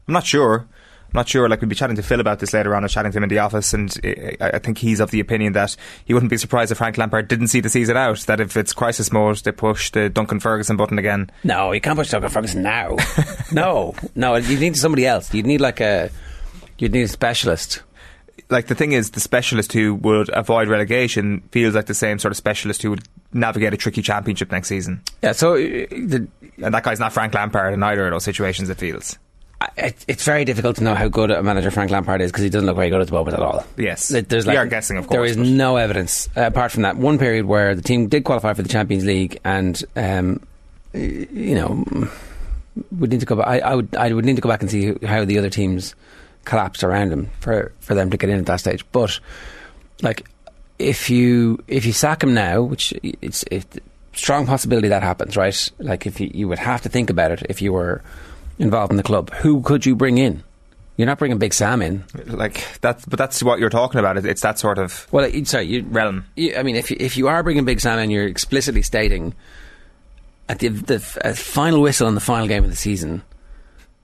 I'm 0.06 0.12
not 0.12 0.26
sure. 0.26 0.67
I'm 1.16 1.20
not 1.20 1.30
sure. 1.30 1.48
Like 1.48 1.62
we'll 1.62 1.70
be 1.70 1.74
chatting 1.74 1.96
to 1.96 2.02
Phil 2.02 2.20
about 2.20 2.40
this 2.40 2.52
later 2.52 2.74
on. 2.74 2.82
I 2.82 2.84
was 2.84 2.92
chatting 2.92 3.10
to 3.10 3.16
him 3.16 3.22
in 3.22 3.30
the 3.30 3.38
office, 3.38 3.72
and 3.72 3.90
I 4.38 4.50
I 4.56 4.58
think 4.58 4.76
he's 4.76 5.00
of 5.00 5.10
the 5.12 5.20
opinion 5.20 5.54
that 5.54 5.74
he 6.04 6.12
wouldn't 6.12 6.28
be 6.28 6.36
surprised 6.36 6.70
if 6.70 6.76
Frank 6.76 6.98
Lampard 6.98 7.26
didn't 7.26 7.48
see 7.48 7.60
the 7.60 7.70
season 7.70 7.96
out. 7.96 8.18
That 8.26 8.38
if 8.38 8.54
it's 8.54 8.74
crisis 8.74 9.10
mode, 9.10 9.38
they 9.38 9.52
push 9.52 9.90
the 9.90 10.10
Duncan 10.10 10.40
Ferguson 10.40 10.76
button 10.76 10.98
again. 10.98 11.30
No, 11.42 11.72
you 11.72 11.80
can't 11.80 11.96
push 11.96 12.10
Duncan 12.10 12.28
Ferguson 12.28 12.62
now. 12.62 12.96
no, 13.52 13.94
no, 14.14 14.36
you 14.36 14.58
need 14.58 14.76
somebody 14.76 15.06
else. 15.06 15.32
You'd 15.32 15.46
need 15.46 15.62
like 15.62 15.80
a, 15.80 16.10
you'd 16.76 16.92
need 16.92 17.04
a 17.04 17.08
specialist. 17.08 17.82
Like 18.50 18.66
the 18.66 18.74
thing 18.74 18.92
is, 18.92 19.12
the 19.12 19.20
specialist 19.20 19.72
who 19.72 19.94
would 19.94 20.28
avoid 20.34 20.68
relegation 20.68 21.40
feels 21.50 21.74
like 21.74 21.86
the 21.86 21.94
same 21.94 22.18
sort 22.18 22.32
of 22.32 22.36
specialist 22.36 22.82
who 22.82 22.90
would 22.90 23.04
navigate 23.32 23.72
a 23.72 23.78
tricky 23.78 24.02
championship 24.02 24.52
next 24.52 24.68
season. 24.68 25.00
Yeah, 25.22 25.32
so 25.32 25.54
uh, 25.54 25.56
the, 25.56 26.28
And 26.62 26.74
that 26.74 26.82
guy's 26.82 27.00
not 27.00 27.14
Frank 27.14 27.32
Lampard 27.32 27.72
in 27.72 27.82
either 27.82 28.04
of 28.04 28.12
those 28.12 28.24
situations. 28.24 28.68
It 28.68 28.76
feels. 28.76 29.18
It, 29.76 30.05
it's 30.06 30.25
very 30.25 30.44
difficult 30.44 30.76
to 30.76 30.85
know 30.85 30.94
how 30.94 31.08
good 31.08 31.31
a 31.31 31.43
manager 31.43 31.70
Frank 31.70 31.91
Lampard 31.91 32.20
is 32.20 32.31
because 32.31 32.44
he 32.44 32.50
doesn't 32.50 32.67
look 32.67 32.76
very 32.76 32.91
good 32.91 33.00
at 33.00 33.06
the 33.06 33.12
moment 33.14 33.37
at 33.38 33.43
all. 33.43 33.64
Yes. 33.79 34.08
Th- 34.08 34.26
There's 34.26 34.44
We 34.47 34.53
like, 34.53 34.58
are 34.58 34.67
guessing, 34.67 34.99
of 34.99 35.06
course, 35.06 35.17
There 35.17 35.25
is 35.25 35.37
no 35.37 35.76
evidence 35.76 36.29
uh, 36.37 36.43
apart 36.43 36.73
from 36.73 36.82
that 36.82 36.97
one 36.97 37.19
period 37.19 37.47
where 37.47 37.75
the 37.75 37.82
team 37.82 38.08
did 38.08 38.25
qualify 38.25 38.53
for 38.53 38.62
the 38.62 38.69
Champions 38.69 39.05
League, 39.05 39.38
and 39.44 39.82
um, 39.97 40.41
you 40.93 41.55
know, 41.55 41.85
we 42.99 43.08
need 43.08 43.20
to 43.20 43.26
go 43.26 43.37
back. 43.37 43.47
I, 43.47 43.58
I 43.61 43.75
would, 43.75 43.97
I 43.97 44.12
would 44.12 44.25
need 44.26 44.37
to 44.37 44.43
go 44.43 44.49
back 44.49 44.61
and 44.61 44.70
see 44.70 44.94
how 45.05 45.25
the 45.25 45.38
other 45.38 45.50
teams 45.50 45.94
collapsed 46.44 46.85
around 46.85 47.12
him 47.12 47.31
for 47.41 47.73
for 47.81 47.94
them 47.94 48.11
to 48.11 48.17
get 48.17 48.29
in 48.29 48.38
at 48.38 48.47
that 48.47 48.61
stage. 48.61 48.85
But 48.93 49.19
like, 50.02 50.29
if 50.79 51.09
you 51.09 51.62
if 51.67 51.87
you 51.87 51.93
sack 51.93 52.23
him 52.23 52.35
now, 52.35 52.62
which 52.62 52.93
it's 53.02 53.43
it, 53.50 53.82
strong 54.12 54.47
possibility 54.47 54.88
that 54.88 55.02
happens, 55.02 55.37
right? 55.37 55.70
Like, 55.79 56.06
if 56.06 56.20
you, 56.20 56.31
you 56.32 56.49
would 56.49 56.59
have 56.59 56.82
to 56.82 56.91
think 56.91 57.09
about 57.09 57.31
it 57.32 57.43
if 57.49 57.62
you 57.62 57.73
were 57.73 58.02
involved 58.58 58.91
in 58.91 58.97
the 58.97 59.03
club, 59.03 59.31
who 59.35 59.61
could 59.62 59.85
you 59.87 59.94
bring 59.97 60.19
in? 60.19 60.43
You're 60.97 61.06
not 61.06 61.19
bringing 61.19 61.37
Big 61.38 61.53
Sam 61.53 61.82
in. 61.82 62.05
Like 62.25 62.64
that, 62.81 63.05
but 63.06 63.19
that's 63.19 63.43
what 63.43 63.58
you're 63.58 63.69
talking 63.69 64.00
about. 64.00 64.17
It's 64.25 64.41
that 64.41 64.58
sort 64.58 64.79
of 64.79 65.06
Well, 65.12 65.29
you- 65.29 65.44
sorry, 65.44 65.64
you, 65.67 65.82
realm. 65.91 66.25
you, 66.37 66.56
I 66.56 66.62
mean, 66.62 66.75
if 66.76 66.91
you, 66.91 66.97
if 66.99 67.19
you 67.19 67.29
are 67.29 67.43
bringing 67.43 67.67
Big 67.67 67.81
Sam 67.81 67.99
in, 67.99 68.08
you're 68.11 68.26
explicitly 68.26 68.81
stating 68.81 69.35
at 70.49 70.61
the, 70.61 70.69
the 70.69 71.20
uh, 71.23 71.35
final 71.35 71.82
whistle 71.82 72.08
in 72.08 72.14
the 72.14 72.20
final 72.20 72.47
game 72.49 72.64
of 72.64 72.70
the 72.70 72.76
season, 72.76 73.23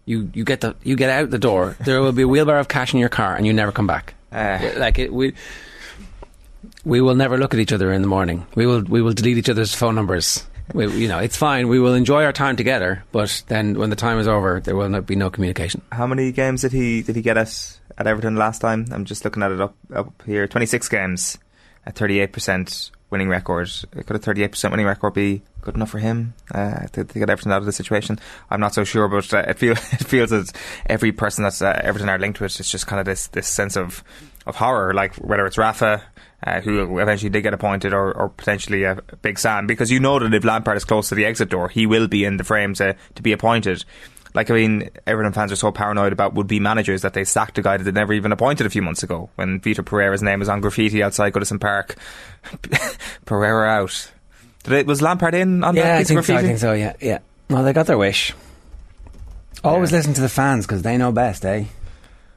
you, 0.04 0.30
you 0.34 0.44
get 0.44 0.60
the 0.60 0.74
you 0.82 0.96
get 0.96 1.08
out 1.08 1.30
the 1.30 1.38
door. 1.38 1.76
There 1.80 2.02
will 2.02 2.12
be 2.12 2.22
a 2.22 2.28
wheelbarrow 2.28 2.60
of 2.60 2.68
cash 2.68 2.92
in 2.92 3.00
your 3.00 3.08
car, 3.08 3.36
and 3.36 3.46
you 3.46 3.52
never 3.54 3.72
come 3.72 3.86
back. 3.86 4.14
Uh. 4.32 4.72
like 4.76 4.98
it, 4.98 5.12
we 5.14 5.32
we 6.84 7.00
will 7.00 7.14
never 7.14 7.38
look 7.38 7.54
at 7.54 7.60
each 7.60 7.72
other 7.72 7.92
in 7.92 8.02
the 8.02 8.08
morning. 8.08 8.46
We 8.54 8.66
will 8.66 8.82
we 8.82 9.00
will 9.00 9.12
delete 9.12 9.38
each 9.38 9.48
other's 9.48 9.74
phone 9.74 9.94
numbers. 9.94 10.44
We, 10.74 10.86
you 10.88 11.08
know, 11.08 11.18
it's 11.18 11.36
fine. 11.36 11.68
We 11.68 11.78
will 11.78 11.94
enjoy 11.94 12.24
our 12.24 12.32
time 12.32 12.56
together, 12.56 13.04
but 13.12 13.42
then 13.48 13.78
when 13.78 13.90
the 13.90 13.96
time 13.96 14.18
is 14.18 14.28
over, 14.28 14.60
there 14.60 14.74
will 14.74 14.88
not 14.88 15.06
be 15.06 15.16
no 15.16 15.30
communication. 15.30 15.82
How 15.92 16.06
many 16.06 16.32
games 16.32 16.62
did 16.62 16.72
he 16.72 17.02
did 17.02 17.16
he 17.16 17.22
get 17.22 17.36
at 17.36 17.78
at 17.98 18.06
Everton 18.06 18.36
last 18.36 18.60
time? 18.60 18.86
I'm 18.90 19.04
just 19.04 19.24
looking 19.24 19.42
at 19.42 19.52
it 19.52 19.60
up 19.60 19.74
up 19.94 20.22
here. 20.24 20.46
26 20.48 20.88
games, 20.88 21.38
a 21.86 21.92
38 21.92 22.32
percent 22.32 22.90
winning 23.10 23.28
record. 23.28 23.70
Could 23.92 24.16
a 24.16 24.18
38 24.18 24.48
percent 24.48 24.72
winning 24.72 24.86
record 24.86 25.14
be 25.14 25.42
good 25.60 25.76
enough 25.76 25.90
for 25.90 25.98
him 25.98 26.34
uh, 26.52 26.86
to, 26.88 27.04
to 27.04 27.18
get 27.18 27.30
Everton 27.30 27.52
out 27.52 27.58
of 27.58 27.66
the 27.66 27.72
situation? 27.72 28.18
I'm 28.50 28.60
not 28.60 28.74
so 28.74 28.84
sure, 28.84 29.08
but 29.08 29.32
uh, 29.32 29.44
it 29.46 29.58
feels 29.58 29.78
it 29.92 30.06
feels 30.06 30.30
that 30.30 30.52
every 30.86 31.12
person 31.12 31.44
that's 31.44 31.62
uh, 31.62 31.80
Everton 31.84 32.08
are 32.08 32.18
linked 32.18 32.38
to 32.38 32.44
it, 32.44 32.58
it's 32.58 32.70
just 32.70 32.86
kind 32.86 32.98
of 32.98 33.06
this 33.06 33.28
this 33.28 33.46
sense 33.46 33.76
of 33.76 34.02
of 34.46 34.56
horror. 34.56 34.94
Like 34.94 35.14
whether 35.16 35.46
it's 35.46 35.58
Rafa. 35.58 36.02
Uh, 36.44 36.60
who 36.60 36.98
eventually 36.98 37.30
did 37.30 37.42
get 37.42 37.54
appointed, 37.54 37.92
or, 37.92 38.12
or 38.16 38.28
potentially 38.28 38.82
a 38.82 38.96
Big 39.22 39.38
Sam, 39.38 39.68
because 39.68 39.92
you 39.92 40.00
know 40.00 40.18
that 40.18 40.34
if 40.34 40.42
Lampard 40.42 40.76
is 40.76 40.84
close 40.84 41.08
to 41.10 41.14
the 41.14 41.24
exit 41.24 41.48
door, 41.50 41.68
he 41.68 41.86
will 41.86 42.08
be 42.08 42.24
in 42.24 42.36
the 42.36 42.42
frame 42.42 42.74
to, 42.74 42.96
to 43.14 43.22
be 43.22 43.30
appointed. 43.30 43.84
Like, 44.34 44.50
I 44.50 44.54
mean, 44.54 44.90
Everton 45.06 45.32
fans 45.34 45.52
are 45.52 45.56
so 45.56 45.70
paranoid 45.70 46.12
about 46.12 46.34
would 46.34 46.48
be 46.48 46.58
managers 46.58 47.02
that 47.02 47.12
they 47.14 47.22
sacked 47.22 47.58
a 47.58 47.62
guy 47.62 47.76
that 47.76 47.84
they 47.84 47.92
never 47.92 48.12
even 48.12 48.32
appointed 48.32 48.66
a 48.66 48.70
few 48.70 48.82
months 48.82 49.04
ago 49.04 49.30
when 49.36 49.60
Vitor 49.60 49.84
Pereira's 49.84 50.20
name 50.22 50.40
was 50.40 50.48
on 50.48 50.60
graffiti 50.60 51.00
outside 51.00 51.32
Goodison 51.32 51.60
Park. 51.60 51.94
Pereira 53.24 53.68
out. 53.68 54.10
Did 54.64 54.72
it, 54.72 54.86
was 54.86 55.00
Lampard 55.02 55.34
in 55.34 55.62
on 55.62 55.76
Yeah, 55.76 55.82
that 55.84 55.98
I 55.98 56.04
think 56.04 56.24
so. 56.24 56.34
I 56.34 56.42
think 56.42 56.58
so. 56.58 56.72
Yeah, 56.72 56.94
yeah. 57.00 57.18
Well, 57.50 57.62
they 57.62 57.72
got 57.72 57.86
their 57.86 57.98
wish. 57.98 58.34
Always 59.62 59.90
Yeah. 59.92 59.98
listen 59.98 60.14
to 60.14 60.20
the 60.20 60.28
fans 60.28 60.66
because 60.66 60.82
they 60.82 60.96
know 60.96 61.12
best, 61.12 61.44
eh? 61.44 61.64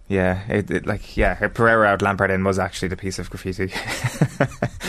Yeah, 0.07 0.41
it, 0.47 0.69
it, 0.69 0.85
like, 0.85 1.17
yeah, 1.17 1.47
Pereira 1.47 1.87
out, 1.87 2.01
Lampard 2.01 2.29
in 2.29 2.43
was 2.43 2.59
actually 2.59 2.89
the 2.89 2.97
piece 2.97 3.19
of 3.19 3.29
graffiti. 3.29 3.71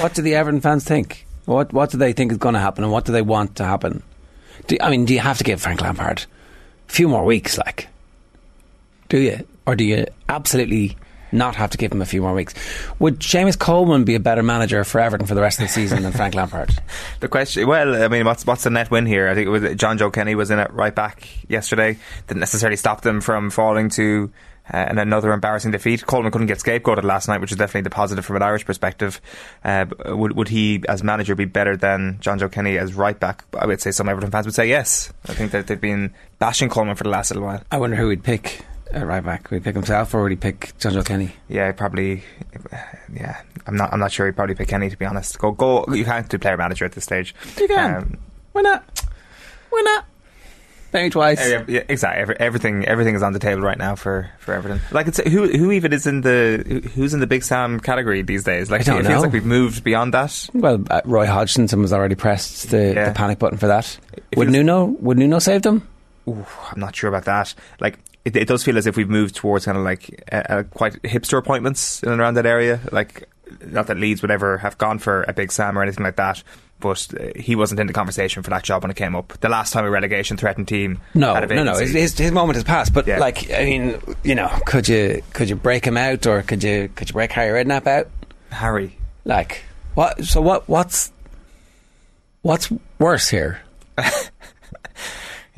What 0.00 0.12
do 0.12 0.20
the 0.20 0.34
Everton 0.34 0.60
fans 0.60 0.84
think? 0.84 1.26
What 1.46 1.72
What 1.72 1.90
do 1.90 1.96
they 1.96 2.12
think 2.12 2.30
is 2.30 2.38
going 2.38 2.54
to 2.54 2.60
happen, 2.60 2.84
and 2.84 2.92
what 2.92 3.06
do 3.06 3.12
they 3.12 3.22
want 3.22 3.56
to 3.56 3.64
happen? 3.64 4.02
Do, 4.66 4.76
I 4.80 4.90
mean, 4.90 5.06
do 5.06 5.14
you 5.14 5.20
have 5.20 5.38
to 5.38 5.44
give 5.44 5.60
Frank 5.60 5.80
Lampard 5.80 6.26
a 6.88 6.92
few 6.92 7.08
more 7.08 7.24
weeks? 7.24 7.56
Like, 7.56 7.88
do 9.08 9.18
you, 9.18 9.46
or 9.66 9.74
do 9.74 9.84
you 9.84 10.06
absolutely 10.28 10.98
not 11.32 11.54
have 11.56 11.70
to 11.70 11.78
give 11.78 11.92
him 11.92 12.02
a 12.02 12.06
few 12.06 12.20
more 12.20 12.34
weeks? 12.34 12.54
Would 12.98 13.20
Seamus 13.20 13.58
Coleman 13.58 14.04
be 14.04 14.14
a 14.14 14.20
better 14.20 14.42
manager 14.42 14.84
for 14.84 15.00
Everton 15.00 15.26
for 15.26 15.34
the 15.34 15.40
rest 15.40 15.58
of 15.58 15.66
the 15.66 15.72
season 15.72 16.02
than 16.02 16.12
Frank 16.12 16.34
Lampard? 16.34 16.70
The 17.20 17.28
question, 17.28 17.66
well, 17.66 18.02
I 18.02 18.08
mean, 18.08 18.26
what's 18.26 18.44
what's 18.44 18.64
the 18.64 18.70
net 18.70 18.90
win 18.90 19.06
here? 19.06 19.28
I 19.28 19.34
think 19.34 19.46
it 19.46 19.50
was 19.50 19.62
Jonjoe 19.62 20.12
Kenny 20.12 20.34
was 20.34 20.50
in 20.50 20.58
it 20.58 20.70
right 20.72 20.94
back 20.94 21.26
yesterday. 21.48 21.98
Didn't 22.26 22.40
necessarily 22.40 22.76
stop 22.76 23.00
them 23.00 23.22
from 23.22 23.50
falling 23.50 23.88
to 23.90 24.30
Uh, 24.72 24.78
and 24.78 24.98
another 24.98 25.32
embarrassing 25.32 25.70
defeat. 25.70 26.04
Coleman 26.06 26.32
couldn't 26.32 26.48
get 26.48 26.58
scapegoated 26.58 27.04
last 27.04 27.28
night, 27.28 27.40
which 27.40 27.52
is 27.52 27.56
definitely 27.58 27.82
the 27.82 27.90
positive 27.90 28.24
from 28.26 28.36
an 28.36 28.42
Irish 28.42 28.64
perspective. 28.64 29.20
Uh, 29.64 29.86
would, 30.06 30.36
would 30.36 30.48
he, 30.48 30.82
as 30.88 31.04
manager, 31.04 31.34
be 31.36 31.44
better 31.44 31.76
than 31.76 32.18
Jonjoe 32.20 32.50
Kenny 32.50 32.76
as 32.76 32.94
right 32.94 33.18
back? 33.18 33.44
I 33.56 33.66
would 33.66 33.80
say 33.80 33.92
some 33.92 34.08
Everton 34.08 34.30
fans 34.32 34.44
would 34.46 34.54
say 34.56 34.68
yes. 34.68 35.12
I 35.28 35.34
think 35.34 35.52
that 35.52 35.68
they've 35.68 35.80
been 35.80 36.12
bashing 36.40 36.68
Coleman 36.68 36.96
for 36.96 37.04
the 37.04 37.10
last 37.10 37.30
little 37.30 37.44
while. 37.46 37.62
I 37.70 37.78
wonder 37.78 37.94
who 37.96 38.08
he'd 38.10 38.24
pick 38.24 38.62
at 38.92 39.06
right 39.06 39.24
back. 39.24 39.50
Would 39.50 39.58
he 39.58 39.64
pick 39.64 39.76
himself 39.76 40.12
or 40.14 40.22
would 40.22 40.32
he 40.32 40.36
pick 40.36 40.72
Jonjoe 40.78 41.04
Kenny? 41.04 41.32
Yeah, 41.48 41.70
probably. 41.72 42.24
Yeah, 43.12 43.40
I'm 43.66 43.76
not. 43.76 43.92
I'm 43.92 44.00
not 44.00 44.10
sure 44.10 44.26
he'd 44.26 44.36
probably 44.36 44.54
pick 44.56 44.68
Kenny 44.68 44.90
to 44.90 44.96
be 44.96 45.04
honest. 45.04 45.38
Go, 45.38 45.52
go. 45.52 45.84
You 45.92 46.04
can't 46.04 46.28
do 46.28 46.38
player 46.38 46.56
manager 46.56 46.84
at 46.84 46.92
this 46.92 47.04
stage. 47.04 47.34
You 47.58 47.68
can. 47.68 47.94
Um, 47.94 48.18
Why 48.52 48.62
not? 48.62 49.02
Why 49.70 49.82
not? 49.84 50.06
Maybe 50.96 51.10
twice. 51.10 51.46
Yeah, 51.48 51.64
yeah, 51.68 51.82
exactly. 51.88 52.22
Every, 52.22 52.36
everything, 52.40 52.84
everything 52.86 53.14
is 53.14 53.22
on 53.22 53.32
the 53.34 53.38
table 53.38 53.60
right 53.62 53.76
now 53.76 53.94
for, 53.96 54.30
for 54.38 54.54
Everton. 54.54 54.80
Like, 54.90 55.06
it's 55.08 55.18
who 55.18 55.46
who 55.46 55.70
even 55.72 55.92
is 55.92 56.06
in 56.06 56.22
the 56.22 56.90
who's 56.94 57.12
in 57.14 57.20
the 57.20 57.26
Big 57.26 57.42
Sam 57.44 57.78
category 57.80 58.22
these 58.22 58.44
days? 58.44 58.70
Like, 58.70 58.80
I 58.80 58.84
don't 58.84 59.04
it 59.04 59.08
feels 59.08 59.22
like 59.22 59.32
we've 59.32 59.44
moved 59.44 59.84
beyond 59.84 60.14
that. 60.14 60.48
Well, 60.54 60.82
uh, 60.90 61.02
Roy 61.04 61.26
Hodgson, 61.26 61.68
someone's 61.68 61.92
already 61.92 62.14
pressed 62.14 62.70
the, 62.70 62.94
Yeah. 62.94 63.08
the 63.10 63.14
panic 63.14 63.38
button 63.38 63.58
for 63.58 63.66
that. 63.66 63.98
It 64.32 64.38
Would 64.38 64.46
feels- 64.46 64.52
Nuno? 64.54 64.84
Would 64.86 65.18
Nuno 65.18 65.38
save 65.38 65.62
them? 65.62 65.86
Ooh, 66.28 66.44
I'm 66.72 66.80
not 66.80 66.96
sure 66.96 67.08
about 67.08 67.26
that. 67.26 67.54
Like, 67.78 67.98
it, 68.24 68.34
it 68.34 68.48
does 68.48 68.64
feel 68.64 68.76
as 68.78 68.86
if 68.86 68.96
we've 68.96 69.08
moved 69.10 69.36
towards 69.36 69.66
kind 69.66 69.78
of 69.78 69.84
like 69.84 70.24
uh, 70.32 70.36
uh, 70.48 70.62
quite 70.64 70.94
hipster 71.02 71.38
appointments 71.38 72.02
in 72.02 72.10
and 72.10 72.20
around 72.20 72.34
that 72.34 72.46
area. 72.46 72.80
Like, 72.90 73.28
not 73.64 73.86
that 73.86 73.96
Leeds 73.98 74.22
would 74.22 74.30
ever 74.32 74.58
have 74.58 74.76
gone 74.78 74.98
for 74.98 75.24
a 75.28 75.32
Big 75.32 75.52
Sam 75.52 75.78
or 75.78 75.82
anything 75.82 76.02
like 76.04 76.16
that. 76.16 76.42
But 76.78 77.08
uh, 77.18 77.28
he 77.40 77.56
wasn't 77.56 77.80
in 77.80 77.86
the 77.86 77.92
conversation 77.94 78.42
for 78.42 78.50
that 78.50 78.62
job 78.62 78.82
when 78.82 78.90
it 78.90 78.96
came 78.96 79.16
up. 79.16 79.32
The 79.40 79.48
last 79.48 79.72
time 79.72 79.84
a 79.86 79.90
relegation 79.90 80.36
threatened 80.36 80.68
team 80.68 81.00
No, 81.14 81.34
had 81.34 81.50
a 81.50 81.54
no, 81.54 81.64
no. 81.64 81.76
His, 81.78 81.92
his, 81.92 82.18
his 82.18 82.32
moment 82.32 82.56
has 82.56 82.64
passed. 82.64 82.92
But 82.92 83.06
Yeah. 83.06 83.18
like, 83.18 83.50
I 83.50 83.64
mean, 83.64 83.98
you 84.22 84.34
know, 84.34 84.48
could 84.66 84.86
you 84.88 85.22
could 85.32 85.48
you 85.48 85.56
break 85.56 85.86
him 85.86 85.96
out 85.96 86.26
or 86.26 86.42
could 86.42 86.62
you 86.62 86.90
could 86.94 87.08
you 87.08 87.14
break 87.14 87.32
Harry 87.32 87.64
Redknapp 87.64 87.86
out? 87.86 88.08
Harry. 88.50 88.96
Like, 89.24 89.62
what? 89.94 90.22
So 90.24 90.40
what? 90.42 90.68
What's 90.68 91.10
what's 92.42 92.70
worse 92.98 93.28
here? 93.28 93.60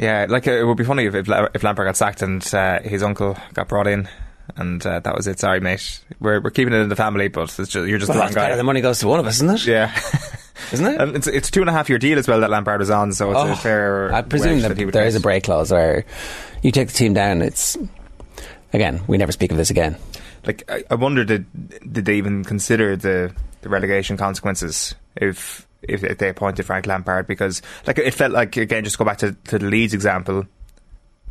Yeah, 0.01 0.27
like 0.29 0.47
it 0.47 0.63
would 0.63 0.77
be 0.77 0.85
funny 0.85 1.07
if 1.07 1.15
if, 1.17 1.29
if 1.55 1.65
Lampard 1.65 1.89
got 1.89 1.97
sacked 1.97 2.23
and 2.23 2.55
uh, 2.55 2.79
his 2.83 3.03
uncle 3.03 3.37
got 3.55 3.67
brought 3.67 3.89
in, 3.89 4.09
and 4.55 4.85
uh, 4.87 5.01
that 5.01 5.17
was 5.17 5.27
it. 5.27 5.41
Sorry, 5.41 5.59
mate. 5.59 5.99
We're 6.21 6.41
we're 6.41 6.51
keeping 6.51 6.73
it 6.73 6.77
in 6.77 6.89
the 6.89 6.95
family, 6.95 7.27
but 7.27 7.49
it's 7.59 7.73
just, 7.73 7.75
you're 7.89 7.99
just 7.99 8.09
Well, 8.09 8.19
the 8.19 8.25
wrong 8.25 8.33
guy. 8.33 8.43
better. 8.43 8.57
The 8.57 8.63
money 8.63 8.81
goes 8.81 9.01
to 9.01 9.09
one 9.09 9.19
of 9.19 9.27
us, 9.27 9.43
isn't 9.43 9.51
it? 9.51 9.67
yeah, 9.67 9.93
Isn't 10.73 10.87
it? 10.87 11.01
and 11.01 11.17
it's 11.17 11.27
it's 11.27 11.49
a 11.49 11.53
two 11.53 11.61
and 11.61 11.71
a 11.71 11.73
half 11.73 11.89
year 11.89 11.99
deal 11.99 12.19
as 12.19 12.27
well 12.29 12.41
that 12.41 12.51
Lampard 12.51 12.81
was 12.81 12.91
on, 12.91 13.13
so 13.13 13.31
it's 13.31 13.41
Oh, 13.41 13.53
a 13.53 13.57
fair. 13.57 14.13
I 14.13 14.23
presume 14.23 14.61
that, 14.61 14.77
would 14.77 14.93
there 14.95 15.07
is 15.07 15.15
a 15.15 15.21
break 15.21 15.45
clause 15.45 15.71
where 15.73 16.05
you 16.63 16.71
take 16.73 16.89
the 16.89 16.95
team 16.95 17.15
down. 17.15 17.43
It's 17.43 17.77
again, 18.73 19.01
we 19.07 19.17
never 19.19 19.33
speak 19.33 19.51
of 19.51 19.57
this 19.57 19.71
again. 19.71 19.97
Like 20.47 20.63
I, 20.71 20.85
I 20.91 20.95
wonder 20.95 21.25
did 21.25 21.47
did 21.93 22.05
they 22.05 22.17
even 22.17 22.45
consider 22.45 22.97
the 22.97 23.33
the 23.63 23.69
relegation 23.69 24.17
consequences 24.17 24.95
if. 25.17 25.67
If, 25.81 26.03
if 26.03 26.19
they 26.19 26.29
appointed 26.29 26.67
Frank 26.67 26.89
Lampard, 26.89 27.29
because 27.29 27.63
like 27.87 27.99
it 28.01 28.13
felt 28.13 28.33
like 28.33 28.57
again, 28.57 28.83
just 28.83 28.99
go 28.99 29.05
back 29.05 29.19
to, 29.19 29.37
to 29.45 29.61
the 29.61 29.67
Leeds 29.67 29.95
example. 29.95 30.45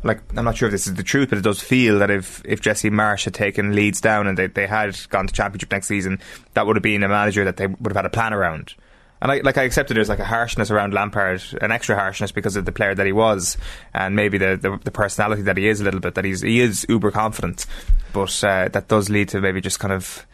like 0.02 0.22
I'm 0.38 0.46
not 0.46 0.56
sure 0.56 0.68
if 0.68 0.72
this 0.72 0.86
is 0.86 0.94
the 0.94 1.02
truth, 1.02 1.28
but 1.28 1.36
it 1.36 1.42
does 1.44 1.60
feel 1.60 1.98
that 1.98 2.10
if, 2.10 2.40
if 2.46 2.62
Jesse 2.62 2.88
Marsh 2.88 3.26
had 3.26 3.34
taken 3.34 3.74
Leeds 3.74 4.00
down 4.00 4.26
and 4.26 4.38
they, 4.38 4.46
they 4.46 4.66
had 4.66 4.98
gone 5.10 5.26
to 5.26 5.34
championship 5.34 5.70
next 5.70 5.88
season, 5.88 6.18
that 6.54 6.66
would 6.66 6.76
have 6.76 6.82
been 6.82 7.02
a 7.02 7.08
manager 7.08 7.44
that 7.44 7.58
they 7.58 7.66
would 7.66 7.88
have 7.92 7.96
had 7.96 8.06
a 8.06 8.10
plan 8.10 8.32
around. 8.32 8.72
And 9.20 9.32
I 9.32 9.40
like 9.40 9.58
I 9.58 9.64
accepted 9.64 9.96
there's 9.96 10.08
like 10.08 10.20
a 10.20 10.24
harshness 10.24 10.70
around 10.70 10.94
Lampard, 10.94 11.42
an 11.60 11.72
extra 11.72 11.96
harshness 11.96 12.30
because 12.30 12.54
of 12.56 12.64
the 12.64 12.72
player 12.72 12.94
that 12.94 13.04
he 13.06 13.12
was, 13.12 13.56
and 13.92 14.14
maybe 14.14 14.38
the, 14.38 14.56
the, 14.56 14.78
the 14.84 14.90
personality 14.92 15.42
that 15.42 15.56
he 15.56 15.66
is 15.66 15.80
a 15.80 15.84
little 15.84 15.98
bit. 16.00 16.14
That 16.14 16.24
he's 16.24 16.40
he 16.42 16.60
is 16.60 16.86
uber 16.88 17.10
confident, 17.10 17.66
but 18.12 18.44
uh, 18.44 18.68
that 18.68 18.86
does 18.88 19.10
lead 19.10 19.30
to 19.30 19.40
maybe 19.40 19.60
just 19.60 19.80
kind 19.80 19.92
of 19.92 20.24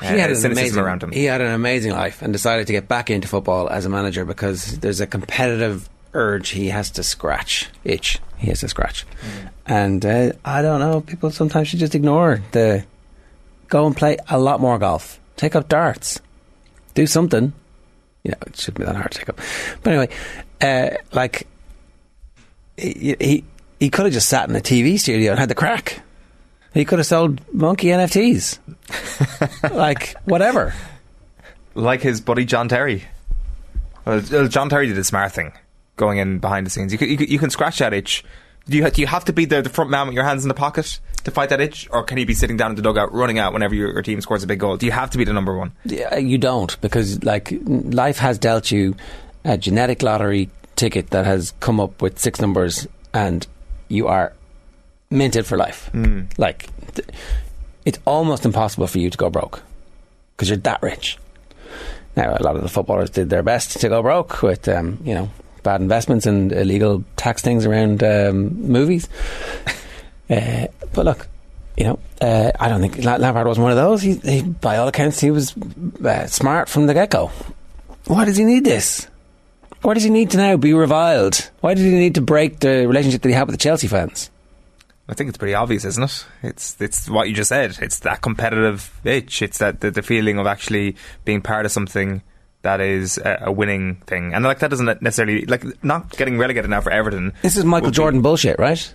uh, 0.00 0.06
he 0.12 0.18
had 0.18 0.30
an 0.30 0.36
cynicism 0.36 0.52
amazing 0.64 0.82
around 0.82 1.02
him. 1.02 1.12
He 1.12 1.24
had 1.24 1.42
an 1.42 1.52
amazing 1.52 1.92
life 1.92 2.22
and 2.22 2.32
decided 2.32 2.66
to 2.68 2.72
get 2.72 2.88
back 2.88 3.10
into 3.10 3.28
football 3.28 3.68
as 3.68 3.84
a 3.84 3.90
manager 3.90 4.24
because 4.24 4.78
there's 4.78 5.00
a 5.00 5.06
competitive 5.06 5.90
urge 6.14 6.48
he 6.48 6.68
has 6.68 6.90
to 6.92 7.02
scratch 7.02 7.68
itch. 7.84 8.20
He 8.38 8.48
has 8.48 8.60
to 8.60 8.68
scratch, 8.68 9.04
Mm. 9.06 9.48
and 9.66 10.06
uh, 10.06 10.32
I 10.46 10.62
don't 10.62 10.80
know. 10.80 11.02
People 11.02 11.30
sometimes 11.30 11.68
should 11.68 11.78
just 11.80 11.94
ignore 11.94 12.40
the 12.52 12.84
go 13.68 13.84
and 13.86 13.94
play 13.94 14.16
a 14.30 14.38
lot 14.38 14.60
more 14.60 14.78
golf. 14.78 15.20
Take 15.36 15.54
up 15.54 15.68
darts. 15.68 16.20
Do 16.94 17.06
something. 17.06 17.52
You 18.22 18.32
know, 18.32 18.38
it 18.46 18.56
shouldn't 18.56 18.78
be 18.78 18.84
that 18.84 18.96
hard 18.96 19.12
to 19.12 19.18
take 19.18 19.28
up. 19.28 19.38
But 19.82 19.92
anyway, 19.92 20.08
uh, 20.60 20.96
like 21.12 21.46
he 22.76 23.16
he, 23.18 23.44
he 23.78 23.90
could 23.90 24.04
have 24.04 24.12
just 24.12 24.28
sat 24.28 24.48
in 24.48 24.56
a 24.56 24.60
TV 24.60 24.98
studio 24.98 25.30
and 25.30 25.40
had 25.40 25.48
the 25.48 25.54
crack. 25.54 26.02
He 26.74 26.84
could 26.84 26.98
have 26.98 27.06
sold 27.06 27.40
monkey 27.52 27.88
NFTs. 27.88 28.58
like 29.74 30.14
whatever. 30.24 30.74
like 31.74 32.00
his 32.02 32.20
buddy 32.20 32.44
John 32.44 32.68
Terry. 32.68 33.04
Well, 34.04 34.20
John 34.20 34.68
Terry 34.68 34.86
did 34.86 34.98
a 34.98 35.04
smart 35.04 35.32
thing, 35.32 35.52
going 35.96 36.18
in 36.18 36.38
behind 36.38 36.66
the 36.66 36.70
scenes. 36.70 36.92
You 36.92 36.98
can, 36.98 37.08
you 37.08 37.16
can, 37.16 37.28
you 37.28 37.38
can 37.38 37.50
scratch 37.50 37.78
that 37.78 37.92
itch. 37.92 38.24
Do 38.68 38.76
you, 38.76 38.88
do 38.90 39.00
you 39.00 39.06
have 39.06 39.24
to 39.24 39.32
be 39.32 39.44
the, 39.46 39.62
the 39.62 39.70
front 39.70 39.90
man 39.90 40.06
with 40.06 40.14
your 40.14 40.24
hands 40.24 40.44
in 40.44 40.48
the 40.48 40.54
pocket 40.54 41.00
to 41.24 41.30
fight 41.30 41.48
that 41.50 41.60
itch, 41.60 41.88
or 41.90 42.02
can 42.04 42.18
you 42.18 42.26
be 42.26 42.34
sitting 42.34 42.56
down 42.56 42.70
in 42.70 42.76
the 42.76 42.82
dugout 42.82 43.12
running 43.12 43.38
out 43.38 43.52
whenever 43.52 43.74
your, 43.74 43.92
your 43.92 44.02
team 44.02 44.20
scores 44.20 44.42
a 44.42 44.46
big 44.46 44.58
goal? 44.60 44.76
Do 44.76 44.86
you 44.86 44.92
have 44.92 45.10
to 45.10 45.18
be 45.18 45.24
the 45.24 45.32
number 45.32 45.56
one? 45.56 45.72
Yeah, 45.84 46.16
you 46.16 46.38
don't 46.38 46.80
because 46.80 47.24
like 47.24 47.52
life 47.64 48.18
has 48.18 48.38
dealt 48.38 48.70
you 48.70 48.94
a 49.44 49.58
genetic 49.58 50.02
lottery 50.02 50.50
ticket 50.76 51.10
that 51.10 51.26
has 51.26 51.52
come 51.60 51.80
up 51.80 52.00
with 52.00 52.18
six 52.18 52.40
numbers 52.40 52.86
and 53.12 53.46
you 53.88 54.06
are 54.06 54.32
minted 55.10 55.46
for 55.46 55.56
life. 55.56 55.90
Like 56.38 56.68
th- 56.94 57.08
it's 57.84 57.98
almost 58.04 58.44
impossible 58.44 58.86
for 58.86 58.98
you 58.98 59.10
to 59.10 59.18
go 59.18 59.30
broke 59.30 59.62
because 60.36 60.48
you're 60.48 60.58
that 60.58 60.82
rich. 60.82 61.18
Now 62.16 62.36
a 62.38 62.42
lot 62.42 62.56
of 62.56 62.62
the 62.62 62.68
footballers 62.68 63.10
did 63.10 63.30
their 63.30 63.42
best 63.42 63.80
to 63.80 63.88
go 63.88 64.02
broke 64.02 64.42
with 64.42 64.68
um, 64.68 64.98
you 65.04 65.14
know 65.14 65.30
bad 65.62 65.80
investments 65.80 66.26
and 66.26 66.52
illegal 66.52 67.04
tax 67.16 67.42
things 67.42 67.66
around 67.66 68.02
um, 68.02 68.70
movies. 68.70 69.08
Uh, 70.28 70.68
but 70.92 71.04
look, 71.04 71.26
you 71.76 71.84
know, 71.84 71.98
uh, 72.20 72.52
I 72.60 72.68
don't 72.68 72.80
think 72.80 73.04
La- 73.04 73.16
Lampard 73.16 73.48
was 73.48 73.58
one 73.58 73.72
of 73.72 73.76
those. 73.76 74.00
He, 74.00 74.14
he, 74.14 74.42
by 74.42 74.76
all 74.76 74.86
accounts, 74.86 75.18
he 75.18 75.30
was 75.30 75.56
uh, 75.56 76.26
smart 76.26 76.68
from 76.68 76.86
the 76.86 76.94
get 76.94 77.10
go. 77.10 77.32
Why 78.06 78.24
does 78.24 78.36
he 78.36 78.44
need 78.44 78.64
this? 78.64 79.08
Why 79.82 79.94
does 79.94 80.02
he 80.04 80.10
need 80.10 80.30
to 80.30 80.36
now 80.36 80.56
be 80.56 80.74
reviled? 80.74 81.50
Why 81.60 81.74
did 81.74 81.84
he 81.84 81.90
need 81.90 82.14
to 82.16 82.20
break 82.20 82.60
the 82.60 82.86
relationship 82.86 83.22
that 83.22 83.28
he 83.28 83.34
had 83.34 83.46
with 83.46 83.54
the 83.54 83.62
Chelsea 83.62 83.88
fans? 83.88 84.30
I 85.08 85.14
think 85.14 85.28
it's 85.28 85.38
pretty 85.38 85.54
obvious, 85.54 85.84
isn't 85.84 86.04
it? 86.04 86.26
It's 86.42 86.80
it's 86.80 87.10
what 87.10 87.28
you 87.28 87.34
just 87.34 87.48
said. 87.48 87.78
It's 87.82 87.98
that 88.00 88.22
competitive 88.22 88.92
itch. 89.02 89.42
It's 89.42 89.58
that 89.58 89.80
the, 89.80 89.90
the 89.90 90.02
feeling 90.02 90.38
of 90.38 90.46
actually 90.46 90.94
being 91.24 91.42
part 91.42 91.66
of 91.66 91.72
something 91.72 92.22
that 92.62 92.80
is 92.80 93.18
a, 93.18 93.44
a 93.46 93.52
winning 93.52 93.96
thing, 94.06 94.34
and 94.34 94.44
like 94.44 94.58
that 94.60 94.68
doesn't 94.70 95.00
necessarily 95.02 95.46
like 95.46 95.64
not 95.84 96.10
getting 96.16 96.38
relegated 96.38 96.70
now 96.70 96.80
for 96.80 96.90
Everton. 96.92 97.32
This 97.42 97.56
is 97.56 97.64
Michael 97.64 97.86
would 97.86 97.92
be- 97.92 97.96
Jordan 97.96 98.22
bullshit, 98.22 98.58
right? 98.58 98.94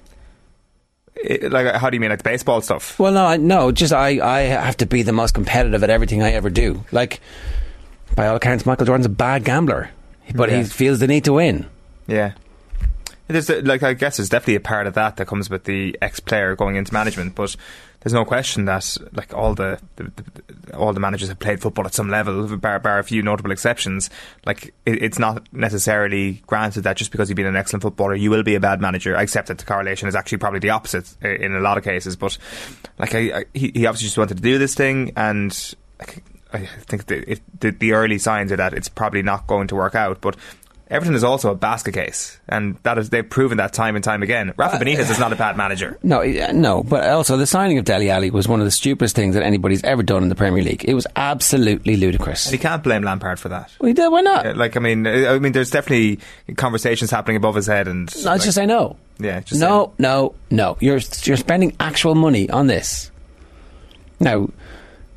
it- 1.15 1.51
like 1.51 1.73
how 1.75 1.89
do 1.89 1.95
you 1.95 1.99
mean 2.01 2.09
like 2.09 2.19
the 2.19 2.23
baseball 2.29 2.61
stuff? 2.61 2.99
Well, 2.99 3.13
no, 3.13 3.25
I, 3.25 3.37
no. 3.37 3.71
Just 3.71 3.93
I, 3.93 4.19
I 4.25 4.41
have 4.41 4.77
to 4.77 4.85
be 4.85 5.01
the 5.01 5.13
most 5.13 5.33
competitive 5.33 5.83
at 5.83 5.89
everything 5.89 6.21
I 6.21 6.31
ever 6.33 6.49
do. 6.49 6.83
Like, 6.91 7.21
by 8.15 8.27
all 8.27 8.35
accounts, 8.35 8.65
Michael 8.65 8.85
Jordan's 8.85 9.05
a 9.05 9.09
bad 9.09 9.43
gambler, 9.45 9.89
but 10.35 10.49
Yeah. 10.49 10.57
he 10.57 10.63
feels 10.65 10.99
the 10.99 11.07
need 11.07 11.23
to 11.25 11.33
win. 11.33 11.65
Yeah. 12.07 12.33
There's 13.27 13.49
a- 13.49 13.61
like 13.61 13.81
I 13.81 13.93
guess 13.93 14.17
there's 14.17 14.29
definitely 14.29 14.55
a 14.55 14.59
part 14.59 14.85
of 14.87 14.93
that 14.93 15.15
that 15.17 15.25
comes 15.27 15.49
with 15.49 15.63
the 15.63 15.97
ex-player 16.01 16.55
going 16.55 16.75
into 16.75 16.93
management, 16.93 17.33
but 17.33 17.55
there's 18.05 18.13
no 18.13 18.23
question 18.23 18.65
that 18.65 18.97
like 19.13 19.33
all 19.33 19.55
the, 19.55 19.79
the, 19.95 20.03
the 20.03 20.77
all 20.77 20.93
the 20.93 20.99
managers 20.99 21.27
have 21.27 21.39
played 21.39 21.59
football 21.59 21.87
at 21.87 21.93
some 21.95 22.07
level, 22.07 22.55
bar, 22.55 22.77
bar 22.77 22.99
a 22.99 23.03
few 23.03 23.23
notable 23.23 23.49
exceptions. 23.49 24.11
Like 24.45 24.75
it, 24.85 25.01
it's 25.01 25.17
not 25.17 25.51
necessarily 25.51 26.43
granted 26.45 26.81
that 26.81 26.97
just 26.97 27.11
because 27.11 27.29
you've 27.29 27.35
been 27.35 27.47
an 27.47 27.55
excellent 27.55 27.81
footballer, 27.81 28.13
you 28.13 28.29
will 28.29 28.43
be 28.43 28.53
a 28.53 28.59
bad 28.59 28.79
manager. 28.79 29.17
I 29.17 29.23
accept 29.23 29.47
that 29.47 29.57
the 29.57 29.65
correlation 29.65 30.07
is 30.07 30.13
actually 30.13 30.37
probably 30.37 30.59
the 30.59 30.69
opposite 30.69 31.19
in 31.23 31.55
a 31.55 31.59
lot 31.59 31.79
of 31.79 31.83
cases, 31.83 32.15
but 32.15 32.37
like 32.99 33.15
I, 33.15 33.39
I, 33.39 33.45
he, 33.55 33.71
he 33.73 33.85
obviously 33.87 34.05
just 34.05 34.19
wanted 34.19 34.37
to 34.37 34.43
do 34.43 34.59
this 34.59 34.75
thing, 34.75 35.11
and 35.17 35.73
I 36.53 36.67
think 36.67 37.07
the, 37.07 37.39
the 37.59 37.71
the 37.71 37.93
early 37.93 38.19
signs 38.19 38.51
are 38.51 38.57
that 38.57 38.75
it's 38.75 38.87
probably 38.87 39.23
not 39.23 39.47
going 39.47 39.67
to 39.69 39.75
work 39.75 39.95
out, 39.95 40.21
but. 40.21 40.37
Everton 40.87 41.15
is 41.15 41.23
also 41.23 41.49
a 41.51 41.55
basket 41.55 41.93
case, 41.95 42.39
and 42.47 42.77
that 42.83 42.99
is 42.99 43.09
they've 43.09 43.27
proven 43.27 43.57
that 43.57 43.73
time 43.73 43.95
and 43.95 44.03
time 44.03 44.21
again. 44.21 44.53
Rafa 44.55 44.77
Benitez 44.77 45.09
is 45.09 45.17
not 45.17 45.33
a 45.33 45.35
bad 45.45 45.57
manager. 45.57 45.97
No, 46.03 46.21
uh, 46.21 46.51
no, 46.53 46.83
but 46.83 47.09
also 47.09 47.37
the 47.37 47.47
signing 47.47 47.79
of 47.79 47.85
Dele 47.85 48.09
Alli 48.11 48.29
was 48.29 48.47
one 48.47 48.59
of 48.59 48.65
the 48.65 48.71
stupidest 48.71 49.15
things 49.15 49.33
that 49.33 49.41
anybody's 49.43 49.83
ever 49.83 50.03
done 50.03 50.21
in 50.21 50.29
the 50.29 50.35
Premier 50.35 50.61
League. 50.63 50.85
It 50.87 50.93
was 50.93 51.07
absolutely 51.15 51.95
ludicrous. 51.97 52.45
And 52.45 52.53
you 52.53 52.59
can't 52.59 52.83
blame 52.83 53.01
Lampard 53.01 53.39
for 53.39 53.49
that. 53.49 53.71
We 53.81 53.93
did, 53.93 54.09
why 54.11 54.21
not? 54.21 54.45
Uh, 54.45 54.53
Like 54.55 54.77
I 54.77 54.79
mean, 54.79 55.07
uh, 55.07 55.33
I 55.33 55.39
mean, 55.39 55.53
there's 55.53 55.71
definitely 55.71 56.19
conversations 56.55 57.09
happening 57.09 57.37
above 57.37 57.55
his 57.55 57.65
head, 57.65 57.87
and 57.87 58.07
No, 58.23 58.31
like, 58.33 58.41
just 58.43 58.53
say 58.55 58.67
no. 58.67 58.95
yeah, 59.17 59.39
just 59.39 59.59
no, 59.59 59.91
no, 59.97 60.35
no. 60.51 60.77
You're 60.81 60.99
you're 61.23 61.37
spending 61.37 61.75
actual 61.79 62.13
money 62.13 62.47
on 62.51 62.67
this. 62.67 63.09
Now, 64.19 64.49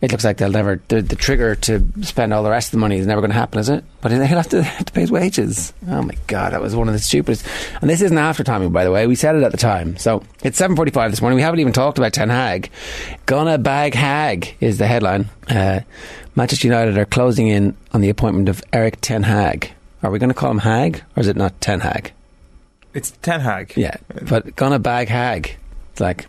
it 0.01 0.13
looks 0.13 0.25
like 0.25 0.37
they'll 0.37 0.51
never 0.51 0.81
the, 0.89 1.03
the 1.03 1.17
trigger 1.17 1.55
to 1.57 1.85
spend 2.03 2.33
all 2.33 2.43
the 2.43 2.51
rest 2.51 2.69
of 2.69 2.73
the 2.73 2.79
money 2.79 2.99
is 2.99 3.07
never 3.07 3.21
going 3.21 3.31
to 3.31 3.37
happen, 3.37 3.59
is 3.59 3.69
it? 3.69 3.85
But 4.01 4.13
he'll 4.13 4.25
have 4.25 4.49
to, 4.51 4.63
have 4.63 4.87
to 4.87 4.93
pay 4.93 5.01
his 5.01 5.11
wages. 5.11 5.73
Oh 5.89 6.03
my 6.03 6.15
god, 6.27 6.53
that 6.53 6.61
was 6.61 6.77
one 6.77 6.89
of 6.89 6.95
the 6.95 7.01
stupidest. 7.01 7.47
And 7.81 7.91
this 7.91 8.01
isn't 8.03 8.17
after 8.19 8.45
timing, 8.45 8.73
by 8.73 8.85
the 8.85 8.93
way. 8.93 9.07
We 9.07 9.15
said 9.17 9.35
it 9.35 9.43
at 9.43 9.51
the 9.51 9.59
time. 9.59 9.97
So 9.97 10.23
it's 10.43 10.59
seven 10.59 10.77
forty-five 10.77 11.11
this 11.11 11.21
morning. 11.21 11.37
We 11.37 11.43
haven't 11.43 11.61
even 11.61 11.73
talked 11.73 11.99
about 11.99 12.13
Ten 12.13 12.29
Hag. 12.29 12.71
Gonna 13.27 13.59
bag 13.59 13.95
Hag 13.95 14.57
is 14.61 14.79
the 14.79 14.87
headline. 14.87 15.29
Uh, 15.49 15.81
Manchester 16.37 16.69
United 16.69 16.97
are 16.97 17.05
closing 17.05 17.49
in 17.49 17.77
on 17.93 18.01
the 18.01 18.11
appointment 18.11 18.49
of 18.49 18.63
Erik 18.73 19.01
Ten 19.01 19.25
Hag. 19.25 19.73
Are 20.03 20.11
we 20.13 20.21
going 20.21 20.31
to 20.31 20.35
call 20.35 20.53
him 20.53 20.59
Hag 20.59 21.03
or 21.17 21.21
is 21.21 21.27
it 21.27 21.35
not 21.35 21.61
Ten 21.61 21.81
Hag? 21.81 22.13
It's 22.95 23.11
Ten 23.23 23.41
Hag. 23.41 23.73
Yeah, 23.77 23.97
but 24.29 24.55
gonna 24.55 24.79
bag 24.79 25.09
Hag. 25.09 25.57
It's 25.91 26.01
like 26.01 26.27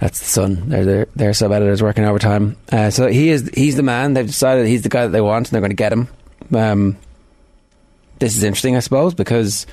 that's 0.00 0.18
the 0.18 0.24
Sun. 0.24 0.70
They're 0.70 1.04
their 1.14 1.34
sub 1.34 1.52
editors 1.52 1.82
working 1.82 2.04
overtime. 2.04 2.56
Uh, 2.72 2.90
so 2.90 3.06
he 3.06 3.28
is 3.28 3.50
he's 3.54 3.76
the 3.76 3.82
man. 3.82 4.14
They've 4.14 4.26
decided 4.26 4.66
he's 4.66 4.82
the 4.82 4.88
guy 4.88 5.02
that 5.02 5.12
they 5.12 5.20
want, 5.20 5.48
and 5.48 5.52
they're 5.52 5.60
going 5.60 5.70
to 5.70 5.76
get 5.76 5.92
him. 5.92 6.08
Um, 6.54 6.96
this 8.18 8.36
is 8.36 8.42
interesting, 8.42 8.76
I 8.76 8.80
suppose, 8.80 9.14
because 9.14 9.66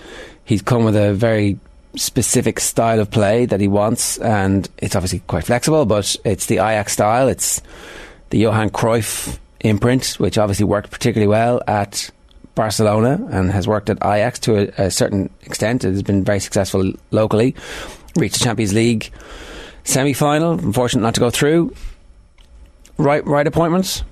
he's 0.43 0.61
come 0.61 0.83
with 0.83 0.97
a 0.97 1.13
very 1.13 1.57
specific 1.95 2.59
style 2.59 2.99
of 2.99 3.09
play 3.09 3.45
that 3.45 3.61
he 3.61 3.69
wants, 3.69 4.17
and 4.17 4.69
it's 4.77 4.95
obviously 4.95 5.19
quite 5.27 5.45
flexible. 5.45 5.85
But 5.85 6.15
it's 6.25 6.47
the 6.47 6.55
Ajax 6.55 6.93
style. 6.93 7.29
It's 7.29 7.61
the 8.29 8.39
Johan 8.39 8.69
Cruyff 8.69 9.39
imprint, 9.61 10.15
which 10.19 10.37
obviously 10.37 10.65
worked 10.65 10.91
particularly 10.91 11.29
well 11.29 11.61
at 11.67 12.11
Barcelona 12.53 13.25
and 13.31 13.49
has 13.51 13.65
worked 13.65 13.89
at 13.89 13.97
Ajax 14.03 14.39
to 14.39 14.57
a, 14.57 14.87
a 14.87 14.91
certain 14.91 15.29
extent. 15.43 15.85
It 15.85 15.91
has 15.91 16.03
been 16.03 16.25
very 16.25 16.41
successful 16.41 16.91
locally. 17.11 17.55
Reached 18.17 18.39
the 18.39 18.43
Champions 18.43 18.73
League 18.73 19.11
semi 19.87 20.13
final. 20.13 20.53
Unfortunate 20.53 21.01
not 21.01 21.15
to 21.15 21.19
go 21.19 21.29
through. 21.29 21.73
Right, 22.97 23.25
right 23.25 23.45
appointments. 23.47 24.03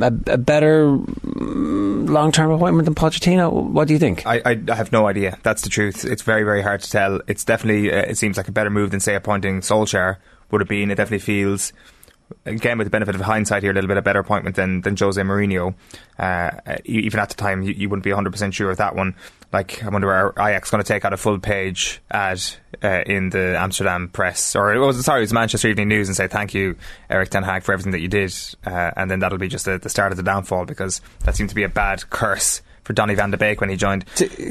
A, 0.00 0.06
a 0.26 0.38
better 0.38 0.86
long 0.88 2.32
term 2.32 2.50
appointment 2.50 2.86
than 2.86 2.94
Pochettino. 2.94 3.52
What 3.52 3.88
do 3.88 3.94
you 3.94 3.98
think? 3.98 4.26
I, 4.26 4.40
I, 4.44 4.60
I 4.70 4.74
have 4.74 4.92
no 4.92 5.06
idea. 5.06 5.38
That's 5.42 5.62
the 5.62 5.68
truth. 5.68 6.04
It's 6.04 6.22
very, 6.22 6.42
very 6.42 6.62
hard 6.62 6.80
to 6.82 6.90
tell. 6.90 7.20
It's 7.26 7.44
definitely, 7.44 7.92
uh, 7.92 8.02
it 8.02 8.16
seems 8.16 8.36
like 8.36 8.48
a 8.48 8.52
better 8.52 8.70
move 8.70 8.90
than, 8.90 9.00
say, 9.00 9.14
appointing 9.14 9.60
Solskjaer 9.60 10.16
would 10.50 10.60
have 10.60 10.68
been. 10.68 10.90
It 10.90 10.94
definitely 10.94 11.18
feels, 11.18 11.72
again, 12.44 12.78
with 12.78 12.86
the 12.86 12.90
benefit 12.90 13.14
of 13.14 13.20
hindsight 13.20 13.62
here, 13.62 13.72
a 13.72 13.74
little 13.74 13.88
bit 13.88 13.96
a 13.96 14.02
better 14.02 14.20
appointment 14.20 14.56
than, 14.56 14.80
than 14.82 14.96
Jose 14.96 15.20
Mourinho. 15.20 15.74
Uh, 16.18 16.50
even 16.84 17.20
at 17.20 17.28
the 17.28 17.34
time, 17.34 17.62
you, 17.62 17.72
you 17.72 17.88
wouldn't 17.88 18.04
be 18.04 18.10
100% 18.10 18.52
sure 18.52 18.70
of 18.70 18.78
that 18.78 18.94
one. 18.94 19.14
Like, 19.52 19.82
I 19.82 19.88
wonder 19.88 20.12
are 20.12 20.32
Ajax 20.32 20.70
going 20.70 20.82
to 20.82 20.88
take 20.88 21.04
out 21.04 21.12
a 21.12 21.16
full 21.16 21.38
page 21.38 22.00
ad 22.10 22.42
uh, 22.82 23.02
in 23.06 23.30
the 23.30 23.56
Amsterdam 23.58 24.08
press, 24.08 24.54
or 24.54 24.74
it 24.74 24.78
was 24.78 25.02
sorry, 25.04 25.20
it 25.20 25.22
was 25.22 25.32
Manchester 25.32 25.68
Evening 25.68 25.88
News, 25.88 26.08
and 26.08 26.16
say 26.16 26.28
thank 26.28 26.52
you, 26.52 26.76
Erik 27.08 27.30
Ten 27.30 27.42
Hag, 27.42 27.62
for 27.62 27.72
everything 27.72 27.92
that 27.92 28.00
you 28.00 28.08
did, 28.08 28.34
uh, 28.66 28.90
and 28.96 29.10
then 29.10 29.20
that'll 29.20 29.38
be 29.38 29.48
just 29.48 29.64
the, 29.64 29.78
the 29.78 29.88
start 29.88 30.12
of 30.12 30.18
the 30.18 30.22
downfall 30.22 30.66
because 30.66 31.00
that 31.24 31.34
seemed 31.34 31.48
to 31.48 31.54
be 31.54 31.62
a 31.62 31.68
bad 31.68 32.10
curse 32.10 32.60
for 32.84 32.92
Donny 32.92 33.14
van 33.14 33.30
de 33.30 33.38
Beek 33.38 33.60
when 33.60 33.70
he 33.70 33.76
joined. 33.76 34.04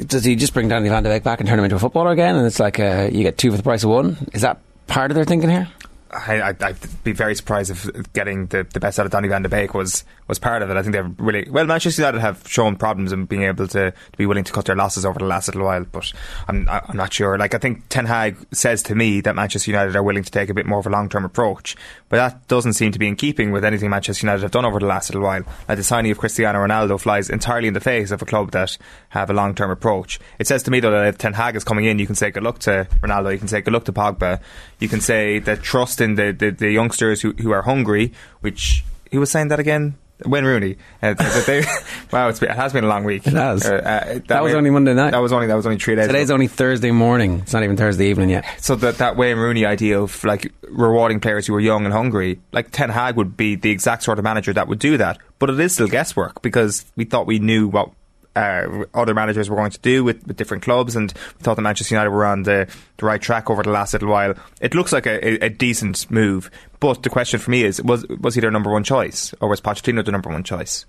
Does 0.06 0.24
he 0.24 0.34
just 0.34 0.52
bring 0.52 0.68
Donny 0.68 0.88
van 0.88 1.04
de 1.04 1.10
Beek 1.10 1.22
back 1.22 1.38
and 1.38 1.48
turn 1.48 1.58
him 1.58 1.64
into 1.64 1.76
a 1.76 1.80
footballer 1.80 2.10
again? 2.10 2.34
And 2.34 2.46
it's 2.46 2.58
like 2.58 2.80
uh, 2.80 3.08
you 3.12 3.22
get 3.22 3.38
two 3.38 3.50
for 3.52 3.56
the 3.56 3.62
price 3.62 3.84
of 3.84 3.90
one. 3.90 4.16
Is 4.32 4.42
that 4.42 4.60
part 4.88 5.10
of 5.10 5.14
their 5.14 5.24
thinking 5.24 5.50
here? 5.50 5.68
I, 6.10 6.52
would 6.52 7.04
be 7.04 7.12
very 7.12 7.34
surprised 7.34 7.70
if 7.70 8.12
getting 8.12 8.46
the, 8.46 8.64
the 8.64 8.80
best 8.80 8.98
out 8.98 9.06
of 9.06 9.12
Donny 9.12 9.28
van 9.28 9.42
de 9.42 9.48
Beek 9.48 9.74
was, 9.74 10.04
was 10.26 10.38
part 10.38 10.62
of 10.62 10.70
it. 10.70 10.76
I 10.76 10.82
think 10.82 10.94
they're 10.94 11.10
really 11.18 11.48
well. 11.50 11.66
Manchester 11.66 12.02
United 12.02 12.20
have 12.20 12.46
shown 12.48 12.76
problems 12.76 13.12
in 13.12 13.26
being 13.26 13.42
able 13.42 13.68
to, 13.68 13.90
to 13.90 14.16
be 14.16 14.26
willing 14.26 14.44
to 14.44 14.52
cut 14.52 14.64
their 14.64 14.76
losses 14.76 15.04
over 15.04 15.18
the 15.18 15.26
last 15.26 15.48
little 15.48 15.64
while, 15.64 15.84
but 15.84 16.12
I'm 16.46 16.68
I'm 16.68 16.96
not 16.96 17.12
sure. 17.12 17.36
Like 17.36 17.54
I 17.54 17.58
think 17.58 17.88
Ten 17.88 18.06
Hag 18.06 18.36
says 18.52 18.82
to 18.84 18.94
me 18.94 19.20
that 19.22 19.34
Manchester 19.34 19.70
United 19.70 19.96
are 19.96 20.02
willing 20.02 20.24
to 20.24 20.30
take 20.30 20.48
a 20.48 20.54
bit 20.54 20.66
more 20.66 20.78
of 20.78 20.86
a 20.86 20.90
long 20.90 21.08
term 21.08 21.24
approach, 21.24 21.76
but 22.08 22.16
that 22.16 22.48
doesn't 22.48 22.74
seem 22.74 22.92
to 22.92 22.98
be 22.98 23.06
in 23.06 23.16
keeping 23.16 23.52
with 23.52 23.64
anything 23.64 23.90
Manchester 23.90 24.26
United 24.26 24.42
have 24.42 24.50
done 24.50 24.64
over 24.64 24.78
the 24.78 24.86
last 24.86 25.10
little 25.10 25.22
while. 25.22 25.42
Like 25.68 25.78
the 25.78 25.84
signing 25.84 26.10
of 26.10 26.18
Cristiano 26.18 26.58
Ronaldo 26.58 27.00
flies 27.00 27.30
entirely 27.30 27.68
in 27.68 27.74
the 27.74 27.80
face 27.80 28.10
of 28.10 28.22
a 28.22 28.26
club 28.26 28.52
that 28.52 28.78
have 29.10 29.30
a 29.30 29.34
long 29.34 29.54
term 29.54 29.70
approach. 29.70 30.18
It 30.38 30.46
says 30.46 30.62
to 30.64 30.70
me 30.70 30.80
though 30.80 30.90
that 30.90 31.06
if 31.06 31.18
Ten 31.18 31.34
Hag 31.34 31.56
is 31.56 31.64
coming 31.64 31.84
in, 31.84 31.98
you 31.98 32.06
can 32.06 32.14
say 32.14 32.30
good 32.30 32.42
luck 32.42 32.58
to 32.60 32.86
Ronaldo, 33.02 33.32
you 33.32 33.38
can 33.38 33.48
say 33.48 33.60
good 33.60 33.74
luck 33.74 33.84
to 33.84 33.92
Pogba, 33.92 34.40
you 34.78 34.88
can 34.88 35.00
say 35.00 35.38
that 35.40 35.62
trust 35.62 36.00
in 36.00 36.14
the, 36.14 36.32
the, 36.32 36.50
the 36.50 36.70
youngsters 36.70 37.20
who, 37.20 37.32
who 37.32 37.50
are 37.50 37.62
hungry, 37.62 38.12
which 38.40 38.84
he 39.10 39.18
was 39.18 39.30
saying 39.30 39.48
that 39.48 39.60
again. 39.60 39.96
Wayne 40.24 40.44
Rooney. 40.44 40.76
Uh, 41.02 41.14
they, 41.46 41.64
wow, 42.12 42.30
been, 42.32 42.50
it 42.50 42.56
has 42.56 42.72
been 42.72 42.84
a 42.84 42.88
long 42.88 43.04
week. 43.04 43.26
It 43.26 43.34
has. 43.34 43.64
Uh, 43.64 43.74
uh, 43.74 43.80
that, 43.82 44.28
that 44.28 44.42
was 44.42 44.54
only 44.54 44.70
Monday 44.70 44.94
night. 44.94 45.12
That 45.12 45.18
was 45.18 45.32
only 45.32 45.46
that 45.46 45.54
was 45.54 45.66
only 45.66 45.78
three 45.78 45.94
days. 45.94 46.06
Today's 46.06 46.28
ago. 46.28 46.34
only 46.34 46.48
Thursday 46.48 46.90
morning. 46.90 47.40
It's 47.40 47.52
not 47.52 47.62
even 47.62 47.76
Thursday 47.76 48.08
evening 48.08 48.30
yet. 48.30 48.44
So 48.58 48.74
that 48.76 48.98
that 48.98 49.16
Wayne 49.16 49.38
Rooney 49.38 49.64
idea 49.64 50.00
of 50.00 50.24
like 50.24 50.52
rewarding 50.68 51.20
players 51.20 51.46
who 51.46 51.54
are 51.54 51.60
young 51.60 51.84
and 51.84 51.92
hungry, 51.92 52.40
like 52.52 52.70
Ten 52.70 52.90
Hag 52.90 53.16
would 53.16 53.36
be 53.36 53.54
the 53.54 53.70
exact 53.70 54.02
sort 54.02 54.18
of 54.18 54.24
manager 54.24 54.52
that 54.52 54.68
would 54.68 54.78
do 54.78 54.96
that. 54.96 55.18
But 55.38 55.50
it 55.50 55.60
is 55.60 55.74
still 55.74 55.88
guesswork 55.88 56.42
because 56.42 56.84
we 56.96 57.04
thought 57.04 57.26
we 57.26 57.38
knew 57.38 57.68
what 57.68 57.90
uh, 58.38 58.84
other 58.94 59.14
managers 59.14 59.50
were 59.50 59.56
going 59.56 59.72
to 59.72 59.80
do 59.80 60.04
with, 60.04 60.24
with 60.26 60.36
different 60.36 60.62
clubs, 60.62 60.94
and 60.94 61.12
we 61.12 61.42
thought 61.42 61.56
that 61.56 61.62
Manchester 61.62 61.94
United 61.94 62.10
were 62.10 62.24
on 62.24 62.44
the, 62.44 62.68
the 62.98 63.06
right 63.06 63.20
track 63.20 63.50
over 63.50 63.62
the 63.62 63.70
last 63.70 63.92
little 63.92 64.08
while. 64.08 64.34
It 64.60 64.74
looks 64.74 64.92
like 64.92 65.06
a, 65.06 65.44
a, 65.44 65.48
decent 65.48 66.08
move, 66.10 66.50
but 66.78 67.02
the 67.02 67.10
question 67.10 67.40
for 67.40 67.50
me 67.50 67.64
is: 67.64 67.82
was 67.82 68.06
was 68.06 68.36
he 68.36 68.40
their 68.40 68.52
number 68.52 68.70
one 68.70 68.84
choice, 68.84 69.34
or 69.40 69.48
was 69.48 69.60
Pochettino 69.60 70.04
the 70.04 70.12
number 70.12 70.30
one 70.30 70.44
choice? 70.44 70.86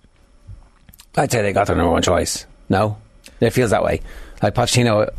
I'd 1.16 1.32
say 1.32 1.42
they 1.42 1.54
got 1.54 1.68
their 1.68 1.76
number 1.76 1.92
one 1.92 2.04
choice. 2.04 2.46
No, 2.70 2.98
it 3.40 3.50
feels 3.50 3.72
that 3.72 3.84
way. 3.84 4.02
Like 4.44 4.54
Pochettino 4.54 5.12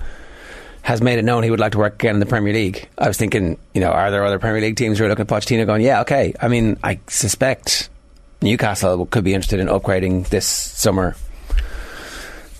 has 0.82 1.02
made 1.02 1.18
it 1.18 1.24
known 1.24 1.42
he 1.42 1.50
would 1.50 1.60
like 1.60 1.72
to 1.72 1.78
work 1.78 1.94
again 1.94 2.14
in 2.14 2.20
the 2.20 2.26
Premier 2.26 2.54
League. 2.54 2.88
I 2.96 3.08
was 3.08 3.18
thinking, 3.18 3.58
you 3.74 3.80
know, 3.80 3.90
are 3.90 4.10
there 4.10 4.24
other 4.24 4.38
Premier 4.38 4.60
League 4.62 4.76
teams 4.76 4.98
who 4.98 5.04
are 5.04 5.08
looking 5.08 5.22
at 5.22 5.28
Pochettino 5.28 5.66
going, 5.66 5.82
yeah, 5.82 6.00
okay. 6.02 6.32
I 6.40 6.48
mean, 6.48 6.78
I 6.82 7.00
suspect 7.06 7.90
Newcastle 8.40 9.04
could 9.06 9.24
be 9.24 9.34
interested 9.34 9.60
in 9.60 9.66
upgrading 9.66 10.28
this 10.28 10.46
summer 10.46 11.16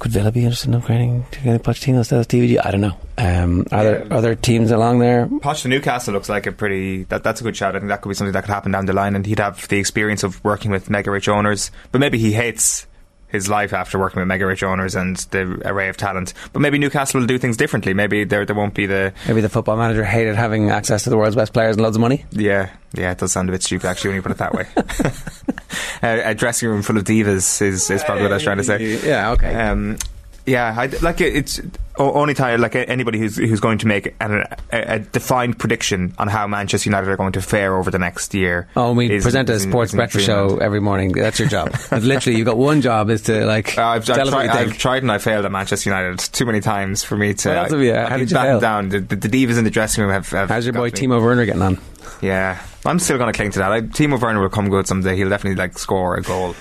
could 0.00 0.12
Villa 0.12 0.32
be 0.32 0.44
interested 0.44 0.74
in 0.74 0.80
upgrading 0.80 1.30
to 1.30 1.40
get 1.40 1.62
Pochettino 1.62 1.98
instead 1.98 2.20
of 2.20 2.26
TVG? 2.26 2.58
I 2.64 2.70
don't 2.70 2.80
know. 2.80 2.96
Um, 3.18 3.66
are 3.70 3.84
yeah. 3.84 3.90
there 3.90 4.12
other 4.12 4.34
teams 4.34 4.70
along 4.70 4.98
there? 4.98 5.26
Poch 5.26 5.62
to 5.62 5.68
Newcastle 5.68 6.14
looks 6.14 6.28
like 6.28 6.46
a 6.46 6.52
pretty. 6.52 7.04
That, 7.04 7.22
that's 7.22 7.42
a 7.42 7.44
good 7.44 7.54
shot. 7.54 7.76
I 7.76 7.78
think 7.78 7.90
that 7.90 8.00
could 8.00 8.08
be 8.08 8.14
something 8.14 8.32
that 8.32 8.44
could 8.44 8.50
happen 8.50 8.72
down 8.72 8.86
the 8.86 8.94
line, 8.94 9.14
and 9.14 9.26
he'd 9.26 9.38
have 9.38 9.68
the 9.68 9.78
experience 9.78 10.24
of 10.24 10.42
working 10.42 10.70
with 10.70 10.88
mega 10.88 11.10
rich 11.10 11.28
owners. 11.28 11.70
But 11.92 12.00
maybe 12.00 12.18
he 12.18 12.32
hates 12.32 12.86
his 13.30 13.48
life 13.48 13.72
after 13.72 13.98
working 13.98 14.20
with 14.20 14.28
mega 14.28 14.46
rich 14.46 14.62
owners 14.62 14.94
and 14.94 15.16
the 15.30 15.60
array 15.64 15.88
of 15.88 15.96
talent. 15.96 16.34
But 16.52 16.60
maybe 16.60 16.78
Newcastle 16.78 17.20
will 17.20 17.26
do 17.26 17.38
things 17.38 17.56
differently. 17.56 17.94
Maybe 17.94 18.24
there 18.24 18.44
there 18.44 18.56
won't 18.56 18.74
be 18.74 18.86
the 18.86 19.12
maybe 19.26 19.40
the 19.40 19.48
football 19.48 19.76
manager 19.76 20.04
hated 20.04 20.36
having 20.36 20.70
access 20.70 21.04
to 21.04 21.10
the 21.10 21.16
world's 21.16 21.36
best 21.36 21.52
players 21.52 21.76
and 21.76 21.82
loads 21.82 21.96
of 21.96 22.00
money. 22.00 22.24
Yeah, 22.30 22.70
yeah, 22.94 23.12
it 23.12 23.18
does 23.18 23.32
sound 23.32 23.48
a 23.48 23.52
bit 23.52 23.62
stupid 23.62 23.86
actually 23.86 24.08
when 24.08 24.16
you 24.16 24.22
put 24.22 24.32
it 24.32 24.38
that 24.38 24.54
way. 24.54 24.66
a, 26.02 26.30
a, 26.30 26.34
dressing 26.34 26.68
room 26.68 26.82
full 26.82 26.96
of 26.96 27.04
divas 27.04 27.62
is, 27.62 27.90
is 27.90 28.02
probably 28.04 28.22
what 28.22 28.32
I 28.32 28.34
was 28.34 28.42
trying 28.42 28.58
to 28.58 28.64
say. 28.64 29.06
Yeah, 29.06 29.30
okay. 29.32 29.54
Um, 29.54 29.98
yeah, 30.46 30.74
I, 30.76 30.86
like 31.02 31.20
it's 31.20 31.60
only 31.96 32.34
time 32.34 32.60
like 32.60 32.74
anybody 32.74 33.18
who's 33.18 33.36
who's 33.36 33.60
going 33.60 33.78
to 33.78 33.86
make 33.86 34.14
an, 34.20 34.44
a, 34.72 34.94
a, 34.94 34.98
defined 34.98 35.58
prediction 35.58 36.14
on 36.18 36.28
how 36.28 36.46
Manchester 36.46 36.88
United 36.88 37.08
are 37.08 37.16
going 37.16 37.32
to 37.32 37.42
fare 37.42 37.76
over 37.76 37.90
the 37.90 37.98
next 37.98 38.34
year. 38.34 38.68
Oh, 38.74 38.92
we 38.92 39.10
is, 39.10 39.22
present 39.22 39.50
a 39.50 39.60
sports 39.60 39.92
breakfast 39.92 40.24
show 40.24 40.58
every 40.58 40.80
morning. 40.80 41.12
That's 41.12 41.38
your 41.38 41.48
job. 41.48 41.74
literally, 41.92 42.38
you've 42.38 42.46
got 42.46 42.56
one 42.56 42.80
job 42.80 43.10
is 43.10 43.22
to 43.22 43.44
like. 43.44 43.76
Uh, 43.76 43.82
I've, 43.82 44.10
I've, 44.10 44.28
tried, 44.28 44.50
I've, 44.50 44.78
tried, 44.78 45.02
and 45.02 45.12
I 45.12 45.18
failed 45.18 45.44
at 45.44 45.52
Manchester 45.52 45.90
United 45.90 46.18
too 46.18 46.46
many 46.46 46.60
times 46.60 47.02
for 47.02 47.16
me 47.16 47.34
to. 47.34 47.48
Well, 47.70 47.82
yeah, 47.82 48.08
how 48.08 48.16
did 48.16 48.30
you 48.30 48.36
fail? 48.36 48.60
down. 48.60 48.88
The, 48.88 49.00
the, 49.00 49.16
the, 49.16 49.28
divas 49.28 49.58
in 49.58 49.64
the 49.64 49.70
dressing 49.70 50.02
room 50.02 50.12
have. 50.12 50.28
have 50.30 50.48
How's 50.48 50.64
your 50.64 50.72
boy 50.72 50.86
me. 50.86 50.90
Timo 50.90 51.22
Werner 51.22 51.44
getting 51.44 51.62
on? 51.62 51.78
Yeah, 52.22 52.62
I'm 52.84 52.98
still 52.98 53.18
going 53.18 53.32
to 53.32 53.36
cling 53.36 53.52
to 53.52 53.58
that. 53.60 53.72
I, 53.72 53.80
Timo 53.82 54.20
Werner 54.20 54.40
will 54.40 54.48
come 54.48 54.68
good 54.70 54.86
someday. 54.86 55.16
He'll 55.16 55.28
definitely 55.28 55.56
like 55.56 55.78
score 55.78 56.16
a 56.16 56.22
goal. 56.22 56.54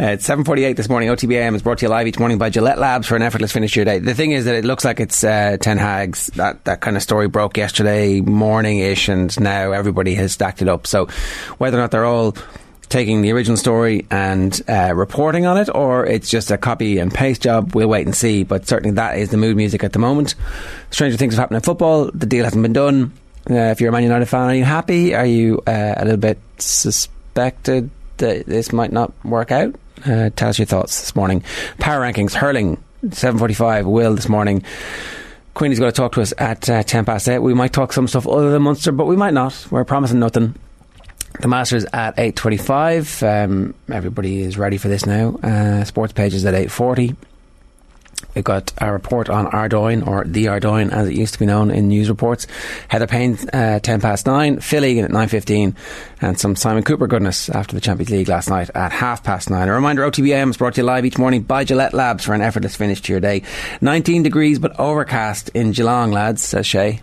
Uh, 0.00 0.12
it's 0.12 0.28
7.48 0.28 0.76
this 0.76 0.88
morning. 0.88 1.08
OTBAM 1.08 1.56
is 1.56 1.62
brought 1.62 1.78
to 1.78 1.86
you 1.86 1.88
live 1.88 2.06
each 2.06 2.20
morning 2.20 2.38
by 2.38 2.50
Gillette 2.50 2.78
Labs 2.78 3.08
for 3.08 3.16
an 3.16 3.22
effortless 3.22 3.50
finish 3.50 3.72
to 3.72 3.80
your 3.80 3.84
day. 3.84 3.98
The 3.98 4.14
thing 4.14 4.30
is 4.30 4.44
that 4.44 4.54
it 4.54 4.64
looks 4.64 4.84
like 4.84 5.00
it's 5.00 5.24
uh, 5.24 5.56
Ten 5.60 5.76
Hag's. 5.76 6.28
That, 6.36 6.64
that 6.66 6.80
kind 6.80 6.96
of 6.96 7.02
story 7.02 7.26
broke 7.26 7.56
yesterday 7.56 8.20
morning-ish 8.20 9.08
and 9.08 9.40
now 9.40 9.72
everybody 9.72 10.14
has 10.14 10.32
stacked 10.32 10.62
it 10.62 10.68
up. 10.68 10.86
So 10.86 11.06
whether 11.58 11.76
or 11.76 11.80
not 11.80 11.90
they're 11.90 12.04
all 12.04 12.36
taking 12.88 13.22
the 13.22 13.32
original 13.32 13.56
story 13.56 14.06
and 14.08 14.62
uh, 14.68 14.92
reporting 14.94 15.46
on 15.46 15.58
it, 15.58 15.68
or 15.74 16.06
it's 16.06 16.30
just 16.30 16.52
a 16.52 16.58
copy 16.58 16.98
and 16.98 17.12
paste 17.12 17.42
job. 17.42 17.74
We'll 17.74 17.88
wait 17.88 18.06
and 18.06 18.14
see. 18.14 18.44
But 18.44 18.68
certainly 18.68 18.94
that 18.94 19.18
is 19.18 19.30
the 19.30 19.36
mood 19.36 19.56
music 19.56 19.82
at 19.82 19.94
the 19.94 19.98
moment. 19.98 20.36
Stranger 20.92 21.16
things 21.16 21.34
have 21.34 21.40
happened 21.40 21.56
in 21.56 21.62
football. 21.62 22.08
The 22.14 22.26
deal 22.26 22.44
hasn't 22.44 22.62
been 22.62 22.72
done. 22.72 23.12
Uh, 23.50 23.54
if 23.54 23.80
you're 23.80 23.88
a 23.88 23.92
Man 23.92 24.04
United 24.04 24.26
fan, 24.26 24.48
are 24.48 24.54
you 24.54 24.64
happy? 24.64 25.16
Are 25.16 25.26
you 25.26 25.60
uh, 25.66 25.94
a 25.96 26.04
little 26.04 26.20
bit 26.20 26.38
suspected 26.58 27.90
that 28.18 28.46
this 28.46 28.72
might 28.72 28.92
not 28.92 29.12
work 29.24 29.50
out? 29.50 29.74
Uh, 30.06 30.30
tell 30.36 30.48
us 30.48 30.58
your 30.58 30.66
thoughts 30.66 31.00
this 31.00 31.16
morning. 31.16 31.42
Power 31.78 32.00
rankings, 32.00 32.34
hurling, 32.34 32.82
7.45, 33.04 33.84
Will 33.86 34.14
this 34.14 34.28
morning. 34.28 34.62
Queenie's 35.54 35.78
going 35.78 35.90
to 35.90 35.96
talk 35.96 36.12
to 36.12 36.20
us 36.20 36.32
at 36.38 36.68
uh, 36.70 36.82
10 36.82 37.04
past 37.04 37.28
8. 37.28 37.40
We 37.40 37.54
might 37.54 37.72
talk 37.72 37.92
some 37.92 38.06
stuff 38.06 38.26
other 38.26 38.50
than 38.50 38.62
Munster, 38.62 38.92
but 38.92 39.06
we 39.06 39.16
might 39.16 39.34
not. 39.34 39.66
We're 39.70 39.84
promising 39.84 40.20
nothing. 40.20 40.54
The 41.40 41.48
Masters 41.48 41.84
at 41.92 42.16
8.25. 42.16 43.44
Um, 43.44 43.74
everybody 43.92 44.40
is 44.40 44.56
ready 44.56 44.76
for 44.76 44.88
this 44.88 45.04
now. 45.06 45.36
Uh, 45.42 45.84
sports 45.84 46.12
pages 46.12 46.44
at 46.44 46.54
8.40. 46.54 47.16
We've 48.34 48.44
got 48.44 48.72
a 48.78 48.92
report 48.92 49.28
on 49.28 49.46
Ardoyne, 49.48 50.02
or 50.02 50.24
the 50.24 50.48
Ardoyne 50.48 50.90
as 50.90 51.08
it 51.08 51.14
used 51.14 51.34
to 51.34 51.38
be 51.40 51.46
known 51.46 51.70
in 51.70 51.88
news 51.88 52.08
reports. 52.08 52.46
Heather 52.88 53.06
Payne, 53.06 53.38
uh, 53.52 53.80
10 53.80 54.00
past 54.00 54.26
9. 54.26 54.60
Phil 54.60 54.84
Egan 54.84 55.04
at 55.04 55.10
9.15. 55.10 55.74
And 56.20 56.38
some 56.38 56.54
Simon 56.56 56.82
Kuper 56.84 57.08
goodness 57.08 57.48
after 57.48 57.74
the 57.74 57.80
Champions 57.80 58.10
League 58.10 58.28
last 58.28 58.48
night 58.48 58.70
at 58.74 58.92
half 58.92 59.24
past 59.24 59.50
9. 59.50 59.68
A 59.68 59.72
reminder, 59.72 60.08
OTBM 60.08 60.50
is 60.50 60.56
brought 60.56 60.74
to 60.74 60.82
you 60.82 60.86
live 60.86 61.04
each 61.04 61.18
morning 61.18 61.42
by 61.42 61.64
Gillette 61.64 61.94
Labs 61.94 62.24
for 62.24 62.34
an 62.34 62.42
effortless 62.42 62.76
finish 62.76 63.00
to 63.02 63.12
your 63.12 63.20
day. 63.20 63.42
19 63.80 64.22
degrees 64.22 64.58
but 64.58 64.78
overcast 64.78 65.48
in 65.50 65.72
Geelong, 65.72 66.12
lads, 66.12 66.42
says 66.42 66.66
Shay. 66.66 67.00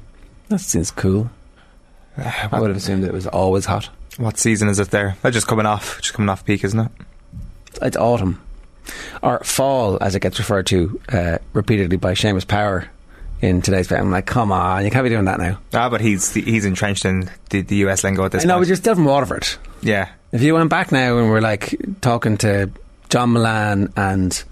That 0.49 0.59
seems 0.59 0.91
cool. 0.91 1.29
I 2.17 2.59
would 2.59 2.69
have 2.69 2.77
assumed 2.77 3.03
it 3.03 3.13
was 3.13 3.27
always 3.27 3.65
hot. 3.65 3.89
What 4.17 4.37
season 4.37 4.69
is 4.69 4.79
it 4.79 4.91
there? 4.91 5.17
They're 5.21 5.31
just 5.31 5.47
coming 5.47 5.65
off, 5.65 6.01
just 6.01 6.13
coming 6.13 6.29
off 6.29 6.45
peak, 6.45 6.63
isn't 6.63 6.79
it? 6.79 6.91
It's 7.81 7.97
autumn. 7.97 8.41
Or 9.23 9.39
fall, 9.43 9.97
as 10.01 10.15
it 10.15 10.19
gets 10.21 10.37
referred 10.39 10.67
to 10.67 10.99
uh, 11.09 11.37
repeatedly 11.53 11.97
by 11.97 12.13
Seamus 12.13 12.47
Power 12.47 12.87
in 13.41 13.61
today's 13.61 13.87
film. 13.87 14.01
I'm 14.01 14.11
like, 14.11 14.25
come 14.25 14.51
on, 14.51 14.85
you 14.85 14.91
can't 14.91 15.03
be 15.03 15.09
doing 15.09 15.25
that 15.25 15.39
now. 15.39 15.59
Ah, 15.73 15.89
but 15.89 16.01
he's 16.01 16.33
he's 16.33 16.65
entrenched 16.65 17.05
in 17.05 17.29
the, 17.49 17.61
the 17.61 17.75
US 17.87 18.03
lingo 18.03 18.23
at 18.25 18.31
this 18.31 18.45
No, 18.45 18.59
but 18.59 18.67
you're 18.67 18.75
still 18.77 18.95
from 18.95 19.05
Waterford. 19.05 19.47
yeah. 19.81 20.09
If 20.31 20.41
you 20.41 20.53
went 20.53 20.69
back 20.69 20.91
now 20.91 21.17
and 21.17 21.29
were 21.29 21.41
like 21.41 21.75
talking 22.01 22.37
to 22.39 22.69
John 23.09 23.31
Mullane 23.31 23.91
and 23.95 24.43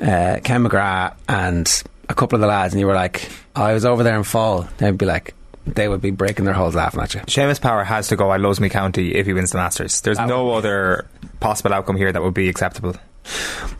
uh, 0.00 0.38
Ken 0.44 0.64
McGrath 0.64 1.16
and 1.28 1.82
a 2.08 2.14
couple 2.14 2.36
of 2.36 2.40
the 2.40 2.46
lads, 2.46 2.72
and 2.74 2.80
you 2.80 2.86
were 2.86 2.94
like, 2.94 3.28
oh, 3.56 3.62
I 3.62 3.72
was 3.74 3.84
over 3.84 4.02
there 4.02 4.16
in 4.16 4.22
fall, 4.24 4.68
they'd 4.78 4.96
be 4.98 5.06
like, 5.06 5.34
they 5.66 5.88
would 5.88 6.00
be 6.00 6.10
breaking 6.10 6.44
their 6.44 6.54
holes 6.54 6.74
laughing 6.74 7.00
at 7.00 7.14
you. 7.14 7.20
Seamus 7.22 7.60
Power 7.60 7.84
has 7.84 8.08
to 8.08 8.16
go. 8.16 8.30
I 8.30 8.36
loves 8.36 8.60
me 8.60 8.68
county 8.68 9.14
if 9.14 9.26
he 9.26 9.32
wins 9.32 9.50
the 9.52 9.58
Masters. 9.58 10.00
There's 10.00 10.18
That 10.18 10.28
no 10.28 10.46
would- 10.46 10.58
other 10.58 11.06
possible 11.40 11.72
outcome 11.72 11.96
here 11.96 12.12
that 12.12 12.22
would 12.22 12.34
be 12.34 12.48
acceptable. 12.48 12.94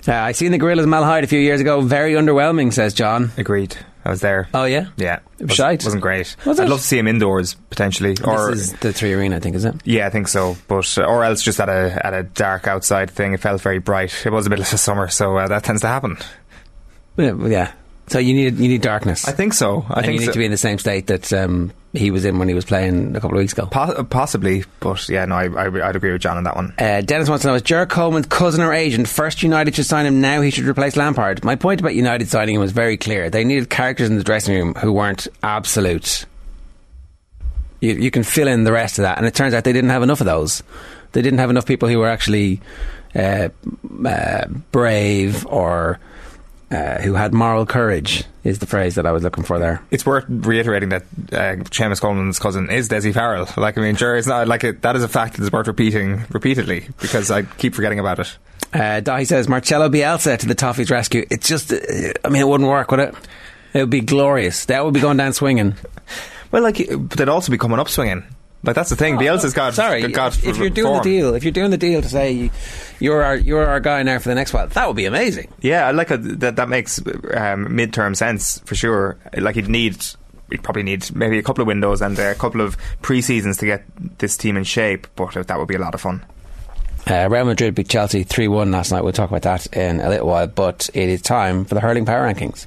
Uh, 0.06 0.12
I 0.12 0.32
seen 0.32 0.52
the 0.52 0.58
Gorillaz 0.58 0.84
Malahide 0.86 1.22
a 1.24 1.26
few 1.26 1.38
years 1.40 1.60
ago. 1.60 1.80
Very 1.80 2.14
underwhelming, 2.14 2.72
says 2.72 2.94
John. 2.94 3.30
Agreed. 3.36 3.76
I 4.04 4.10
was 4.10 4.20
there. 4.20 4.48
Oh 4.52 4.64
yeah, 4.64 4.86
yeah, 4.96 5.20
It 5.38 5.44
was 5.46 5.54
shite. 5.54 5.84
Wasn't 5.84 6.02
great. 6.02 6.34
Was 6.44 6.58
I'd 6.58 6.68
love 6.68 6.80
to 6.80 6.84
see 6.84 6.98
him 6.98 7.06
indoors 7.06 7.54
potentially, 7.70 8.16
or 8.24 8.50
this 8.50 8.60
is 8.60 8.72
the 8.74 8.92
Three 8.92 9.12
Arena, 9.12 9.36
I 9.36 9.38
think, 9.40 9.54
is 9.54 9.64
it? 9.64 9.76
yeah, 9.84 10.08
I 10.08 10.10
think 10.10 10.26
so. 10.26 10.56
But 10.66 10.92
uh, 10.98 11.04
or 11.04 11.22
else 11.22 11.40
just 11.40 11.60
at 11.60 11.68
a 11.68 12.04
at 12.04 12.12
a 12.12 12.24
dark 12.24 12.66
outside 12.66 13.10
thing. 13.12 13.32
It 13.32 13.38
felt 13.40 13.60
very 13.60 13.78
bright. 13.78 14.26
It 14.26 14.30
was 14.30 14.44
a 14.46 14.50
bit 14.50 14.58
of 14.58 14.72
a 14.72 14.76
summer, 14.78 15.06
so 15.08 15.36
uh, 15.36 15.46
that 15.46 15.62
tends 15.62 15.82
to 15.82 15.86
happen. 15.88 16.16
Yeah, 17.16 17.34
yeah. 17.46 17.72
So 18.08 18.18
you 18.18 18.34
need 18.34 18.58
you 18.58 18.68
need 18.68 18.82
darkness. 18.82 19.26
I 19.26 19.32
think 19.32 19.54
so. 19.54 19.86
I 19.88 19.98
and 19.98 20.06
think 20.06 20.14
you 20.14 20.20
need 20.20 20.26
so. 20.26 20.32
to 20.32 20.38
be 20.38 20.44
in 20.44 20.50
the 20.50 20.56
same 20.56 20.78
state 20.78 21.06
that 21.06 21.32
um, 21.32 21.72
he 21.92 22.10
was 22.10 22.24
in 22.24 22.38
when 22.38 22.48
he 22.48 22.54
was 22.54 22.64
playing 22.64 23.14
a 23.16 23.20
couple 23.20 23.36
of 23.36 23.40
weeks 23.40 23.52
ago. 23.52 23.66
Po- 23.66 24.04
possibly, 24.04 24.64
but 24.80 25.08
yeah, 25.08 25.24
no, 25.24 25.36
I, 25.36 25.46
I, 25.46 25.88
I'd 25.88 25.96
agree 25.96 26.12
with 26.12 26.20
John 26.20 26.36
on 26.36 26.44
that 26.44 26.56
one. 26.56 26.74
Uh, 26.78 27.00
Dennis 27.00 27.28
wants 27.28 27.42
to 27.42 27.48
know: 27.48 27.54
Is 27.54 27.62
Jer 27.62 27.86
Coleman's 27.86 28.26
cousin 28.26 28.60
or 28.60 28.72
agent 28.72 29.08
first 29.08 29.42
United 29.42 29.74
should 29.74 29.86
sign 29.86 30.06
him 30.06 30.20
now? 30.20 30.40
He 30.40 30.50
should 30.50 30.64
replace 30.64 30.96
Lampard. 30.96 31.44
My 31.44 31.56
point 31.56 31.80
about 31.80 31.94
United 31.94 32.28
signing 32.28 32.56
him 32.56 32.60
was 32.60 32.72
very 32.72 32.96
clear. 32.96 33.30
They 33.30 33.44
needed 33.44 33.70
characters 33.70 34.10
in 34.10 34.18
the 34.18 34.24
dressing 34.24 34.56
room 34.56 34.74
who 34.74 34.92
weren't 34.92 35.28
absolute. 35.42 36.26
You, 37.80 37.94
you 37.94 38.10
can 38.10 38.24
fill 38.24 38.48
in 38.48 38.64
the 38.64 38.72
rest 38.72 38.98
of 38.98 39.02
that, 39.02 39.18
and 39.18 39.26
it 39.26 39.34
turns 39.34 39.54
out 39.54 39.64
they 39.64 39.72
didn't 39.72 39.90
have 39.90 40.02
enough 40.02 40.20
of 40.20 40.26
those. 40.26 40.62
They 41.12 41.22
didn't 41.22 41.38
have 41.38 41.50
enough 41.50 41.66
people 41.66 41.88
who 41.88 41.98
were 41.98 42.08
actually 42.08 42.60
uh, 43.14 43.48
uh, 44.04 44.46
brave 44.70 45.46
or 45.46 46.00
uh, 46.72 47.00
who 47.02 47.14
had 47.14 47.32
moral 47.32 47.66
courage. 47.66 48.24
Is 48.44 48.58
the 48.58 48.66
phrase 48.66 48.96
that 48.96 49.06
I 49.06 49.12
was 49.12 49.22
looking 49.22 49.44
for 49.44 49.60
there. 49.60 49.80
It's 49.92 50.04
worth 50.04 50.24
reiterating 50.28 50.88
that 50.88 51.02
uh, 51.32 51.62
Seamus 51.70 52.00
Coleman's 52.00 52.40
cousin 52.40 52.70
is 52.70 52.88
Desi 52.88 53.14
Farrell. 53.14 53.48
Like, 53.56 53.78
I 53.78 53.82
mean, 53.82 53.94
sure, 53.94 54.16
it's 54.16 54.26
not 54.26 54.48
like 54.48 54.64
it, 54.64 54.82
that 54.82 54.96
is 54.96 55.04
a 55.04 55.08
fact 55.08 55.36
that's 55.36 55.52
worth 55.52 55.68
repeating 55.68 56.24
repeatedly 56.30 56.88
because 57.00 57.30
I 57.30 57.42
keep 57.42 57.76
forgetting 57.76 58.00
about 58.00 58.18
it. 58.18 58.36
Uh, 58.72 59.00
Dahi 59.00 59.28
says 59.28 59.48
Marcelo 59.48 59.88
Bielsa 59.88 60.38
to 60.38 60.46
the 60.46 60.56
Toffees 60.56 60.90
rescue. 60.90 61.24
It's 61.30 61.46
just, 61.46 61.72
uh, 61.72 61.76
I 62.24 62.30
mean, 62.30 62.42
it 62.42 62.48
wouldn't 62.48 62.68
work, 62.68 62.90
would 62.90 62.98
it? 62.98 63.14
It 63.74 63.78
would 63.78 63.90
be 63.90 64.00
glorious. 64.00 64.64
That 64.64 64.84
would 64.84 64.94
be 64.94 65.00
going 65.00 65.18
down 65.18 65.34
swinging. 65.34 65.74
Well, 66.50 66.64
like, 66.64 66.84
but 66.88 67.10
they'd 67.10 67.28
also 67.28 67.52
be 67.52 67.58
coming 67.58 67.78
up 67.78 67.88
swinging. 67.88 68.24
Like 68.64 68.76
that's 68.76 68.90
the 68.90 68.96
thing. 68.96 69.16
Bielsa's 69.16 69.54
got 69.54 69.72
Oh, 69.72 69.74
Sorry, 69.74 70.02
got 70.12 70.38
if, 70.38 70.46
if 70.46 70.56
you're 70.56 70.70
doing 70.70 70.94
the 70.94 71.00
deal, 71.00 71.34
if 71.34 71.42
you're 71.42 71.50
doing 71.52 71.70
the 71.70 71.76
deal 71.76 72.00
to 72.00 72.08
say 72.08 72.50
you're 73.00 73.22
our 73.22 73.34
you're 73.36 73.66
our 73.66 73.80
guy 73.80 74.04
now 74.04 74.18
for 74.20 74.28
the 74.28 74.36
next 74.36 74.52
while, 74.52 74.68
that 74.68 74.86
would 74.86 74.94
be 74.96 75.04
amazing. 75.06 75.52
Yeah, 75.60 75.86
I 75.86 75.90
like 75.90 76.12
a, 76.12 76.16
that. 76.16 76.56
That 76.56 76.68
makes 76.68 77.00
um, 77.34 77.74
mid-term 77.74 78.14
sense 78.14 78.60
for 78.60 78.76
sure. 78.76 79.18
Like 79.36 79.56
he'd 79.56 79.68
need, 79.68 79.96
he'd 80.50 80.62
probably 80.62 80.84
need 80.84 81.12
maybe 81.12 81.38
a 81.38 81.42
couple 81.42 81.62
of 81.62 81.66
windows 81.66 82.00
and 82.02 82.16
a 82.20 82.36
couple 82.36 82.60
of 82.60 82.76
pre-seasons 83.02 83.56
to 83.56 83.66
get 83.66 83.84
this 84.18 84.36
team 84.36 84.56
in 84.56 84.62
shape. 84.62 85.08
But 85.16 85.48
that 85.48 85.58
would 85.58 85.66
be 85.68 85.74
a 85.74 85.80
lot 85.80 85.94
of 85.94 86.00
fun. 86.00 86.24
Uh, 87.04 87.26
Real 87.28 87.44
Madrid 87.44 87.74
beat 87.74 87.88
Chelsea 87.88 88.22
three 88.22 88.46
one 88.46 88.70
last 88.70 88.92
night. 88.92 89.02
We'll 89.02 89.12
talk 89.12 89.28
about 89.30 89.42
that 89.42 89.66
in 89.76 89.98
a 89.98 90.08
little 90.08 90.28
while. 90.28 90.46
But 90.46 90.88
it 90.94 91.08
is 91.08 91.20
time 91.20 91.64
for 91.64 91.74
the 91.74 91.80
hurling 91.80 92.04
power 92.04 92.32
rankings. 92.32 92.66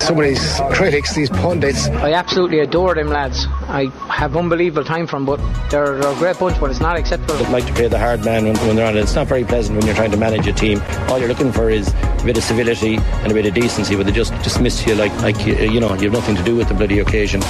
Some 0.00 0.18
of 0.18 0.24
these 0.24 0.60
critics, 0.72 1.14
these 1.14 1.30
pundits, 1.30 1.88
I 1.88 2.12
absolutely 2.12 2.58
adore 2.58 2.94
them 2.94 3.08
lads. 3.08 3.46
I 3.68 3.86
have 4.10 4.36
unbelievable 4.36 4.84
time 4.84 5.06
for 5.06 5.16
them, 5.16 5.24
but 5.24 5.38
they're, 5.70 5.98
they're 5.98 6.12
a 6.12 6.16
great 6.16 6.38
bunch, 6.38 6.60
but 6.60 6.70
it's 6.70 6.80
not 6.80 6.98
acceptable. 6.98 7.36
They 7.36 7.50
like 7.50 7.66
to 7.66 7.72
play 7.72 7.88
the 7.88 7.98
hard 7.98 8.22
man 8.24 8.44
when, 8.44 8.56
when 8.58 8.76
they're 8.76 8.86
on 8.86 8.96
it. 8.98 9.00
It's 9.00 9.14
not 9.14 9.28
very 9.28 9.44
pleasant 9.44 9.78
when 9.78 9.86
you're 9.86 9.94
trying 9.94 10.10
to 10.10 10.16
manage 10.18 10.46
a 10.46 10.52
team. 10.52 10.82
All 11.08 11.18
you're 11.18 11.28
looking 11.28 11.52
for 11.52 11.70
is 11.70 11.88
a 11.88 12.22
bit 12.24 12.36
of 12.36 12.42
civility 12.44 12.96
and 12.96 13.32
a 13.32 13.34
bit 13.34 13.46
of 13.46 13.54
decency, 13.54 13.96
but 13.96 14.04
they 14.04 14.12
just 14.12 14.34
dismiss 14.42 14.86
you 14.86 14.94
like, 14.94 15.12
like 15.22 15.46
you, 15.46 15.54
you 15.54 15.80
know, 15.80 15.94
you 15.94 16.10
have 16.10 16.12
nothing 16.12 16.36
to 16.36 16.42
do 16.42 16.56
with 16.56 16.68
the 16.68 16.74
bloody 16.74 16.98
occasion. 16.98 17.40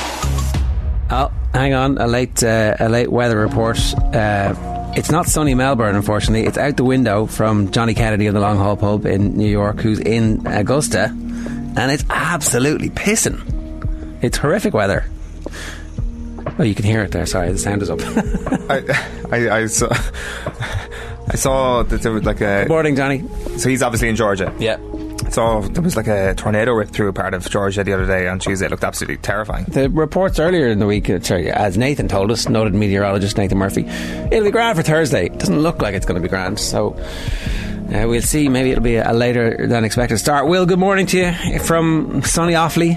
Oh, 1.11 1.33
hang 1.53 1.75
on, 1.75 1.99
a 1.99 2.07
late 2.07 2.43
uh, 2.43 2.77
a 2.79 2.89
late 2.89 3.11
weather 3.11 3.39
report. 3.39 3.79
Uh, 4.15 4.55
it's 4.97 5.11
not 5.11 5.27
sunny 5.27 5.55
Melbourne, 5.55 5.97
unfortunately. 5.97 6.47
It's 6.47 6.57
out 6.59 6.77
the 6.77 6.85
window 6.85 7.27
from 7.27 7.73
Johnny 7.73 7.95
Kennedy 7.95 8.27
of 8.27 8.35
the 8.35 8.41
Long 8.41 8.59
Haul 8.59 8.77
Pub 8.77 9.07
in 9.07 9.37
New 9.37 9.49
York, 9.49 9.81
who's 9.81 9.99
in 9.99 10.47
Augusta, 10.47 11.09
and 11.77 11.91
it's 11.91 12.05
absolutely 12.09 12.91
pissing. 12.91 13.43
It's 14.23 14.39
horrific 14.39 14.75
weather. 14.75 15.05
Oh, 16.59 16.63
you 16.63 16.75
can 16.75 16.85
hear 16.85 17.03
it 17.03 17.11
there. 17.11 17.27
Sorry, 17.27 17.51
the 17.51 17.59
sound 17.59 17.83
is 17.83 17.91
up. 17.91 18.01
I, 18.71 18.83
I, 19.33 19.57
I 19.63 19.67
saw, 19.67 19.89
I 21.29 21.37
saw 21.37 21.83
that 21.83 22.03
there 22.03 22.13
was 22.13 22.25
like 22.25 22.41
a. 22.41 22.63
Good 22.63 22.69
morning, 22.69 22.97
Johnny. 22.97 23.25
So 23.59 23.69
he's 23.69 23.83
obviously 23.83 24.09
in 24.09 24.17
Georgia. 24.17 24.55
Yeah. 24.59 24.77
So 25.31 25.63
there 25.63 25.83
was 25.83 25.97
like 25.97 26.07
a 26.07 26.35
tornado 26.35 26.73
ripped 26.73 26.93
through 26.93 27.09
a 27.09 27.13
part 27.13 27.35
of 27.35 27.49
Georgia 27.51 27.83
the 27.83 27.93
other 27.93 28.07
day 28.07 28.29
on 28.29 28.39
Tuesday. 28.39 28.67
It 28.67 28.71
looked 28.71 28.85
absolutely 28.85 29.17
terrifying. 29.17 29.65
The 29.65 29.91
reports 29.91 30.39
earlier 30.39 30.69
in 30.69 30.79
the 30.79 30.87
week, 30.87 31.11
uh, 31.11 31.19
sorry, 31.21 31.51
as 31.51 31.77
Nathan 31.77 32.09
told 32.09 32.31
us, 32.31 32.49
noted 32.49 32.75
meteorologist 32.75 33.37
Nathan 33.37 33.59
Murphy, 33.59 33.87
it'll 33.87 34.45
be 34.45 34.51
grand 34.51 34.77
for 34.77 34.83
Thursday. 34.83 35.27
It 35.27 35.39
doesn't 35.39 35.61
look 35.61 35.83
like 35.83 35.95
it's 35.95 36.07
going 36.07 36.21
to 36.21 36.23
be 36.23 36.29
grand, 36.29 36.61
so 36.61 36.97
uh, 37.93 38.09
we'll 38.09 38.23
see. 38.23 38.49
Maybe 38.49 38.71
it'll 38.71 38.83
be 38.83 38.97
a 38.97 39.13
later 39.13 39.67
than 39.67 39.85
expected 39.85 40.19
start. 40.19 40.47
Will, 40.49 40.67
good 40.67 40.79
morning 40.79 41.07
to 41.07 41.19
you 41.19 41.59
from 41.61 42.23
sunny 42.23 42.55
Offaly. 42.55 42.95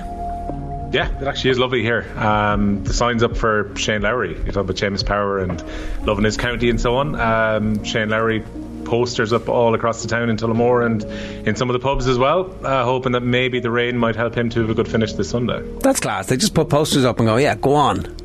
Yeah, 0.93 1.09
it 1.19 1.27
actually 1.27 1.49
is 1.49 1.59
lovely 1.59 1.81
here. 1.81 2.05
Um, 2.15 2.83
the 2.83 2.93
sign's 2.93 3.21
up 3.21 3.35
for 3.35 3.75
Shane 3.75 4.01
Lowry. 4.01 4.37
You 4.37 4.51
talk 4.51 4.63
about 4.63 4.77
Seamus 4.77 5.05
Power 5.05 5.39
and 5.39 5.61
loving 6.05 6.23
his 6.23 6.37
county 6.37 6.69
and 6.69 6.79
so 6.79 6.95
on. 6.95 7.19
Um, 7.19 7.83
Shane 7.83 8.09
Lowry 8.09 8.41
posters 8.85 9.33
up 9.33 9.49
all 9.49 9.75
across 9.75 10.01
the 10.01 10.07
town 10.07 10.29
in 10.29 10.37
Tullamore 10.37 10.85
and 10.85 11.03
in 11.45 11.57
some 11.57 11.69
of 11.69 11.73
the 11.73 11.79
pubs 11.79 12.07
as 12.07 12.17
well, 12.17 12.55
uh, 12.63 12.85
hoping 12.85 13.11
that 13.11 13.19
maybe 13.19 13.59
the 13.59 13.69
rain 13.69 13.97
might 13.97 14.15
help 14.15 14.33
him 14.35 14.49
to 14.51 14.61
have 14.61 14.69
a 14.69 14.73
good 14.73 14.87
finish 14.87 15.11
this 15.13 15.29
Sunday. 15.29 15.61
That's 15.79 15.99
class. 15.99 16.27
They 16.27 16.37
just 16.37 16.53
put 16.53 16.69
posters 16.69 17.03
up 17.03 17.19
and 17.19 17.27
go, 17.27 17.35
yeah, 17.35 17.55
go 17.55 17.75
on. 17.75 18.15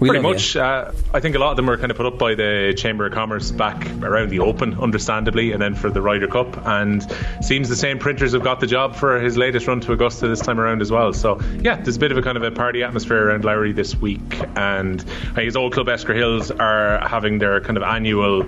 We 0.00 0.08
Pretty 0.10 0.22
much. 0.22 0.54
Uh, 0.54 0.92
I 1.12 1.18
think 1.18 1.34
a 1.34 1.40
lot 1.40 1.50
of 1.50 1.56
them 1.56 1.68
are 1.68 1.76
kind 1.76 1.90
of 1.90 1.96
put 1.96 2.06
up 2.06 2.18
by 2.18 2.36
the 2.36 2.72
Chamber 2.76 3.06
of 3.06 3.12
Commerce 3.12 3.50
back 3.50 3.84
around 4.00 4.28
the 4.28 4.38
Open, 4.38 4.78
understandably, 4.78 5.50
and 5.50 5.60
then 5.60 5.74
for 5.74 5.90
the 5.90 6.00
Ryder 6.00 6.28
Cup. 6.28 6.66
And 6.66 7.04
seems 7.42 7.68
the 7.68 7.76
same 7.76 7.98
printers 7.98 8.32
have 8.32 8.44
got 8.44 8.60
the 8.60 8.68
job 8.68 8.94
for 8.94 9.18
his 9.18 9.36
latest 9.36 9.66
run 9.66 9.80
to 9.80 9.92
Augusta 9.92 10.28
this 10.28 10.40
time 10.40 10.60
around 10.60 10.82
as 10.82 10.92
well. 10.92 11.12
So 11.12 11.40
yeah, 11.60 11.80
there's 11.80 11.96
a 11.96 12.00
bit 12.00 12.12
of 12.12 12.18
a 12.18 12.22
kind 12.22 12.36
of 12.36 12.44
a 12.44 12.52
party 12.52 12.84
atmosphere 12.84 13.28
around 13.28 13.44
Lowry 13.44 13.72
this 13.72 13.96
week, 13.96 14.40
and 14.56 15.02
his 15.36 15.56
old 15.56 15.72
club 15.72 15.88
Esker 15.88 16.14
Hills 16.14 16.52
are 16.52 17.06
having 17.06 17.38
their 17.38 17.60
kind 17.60 17.76
of 17.76 17.82
annual 17.82 18.42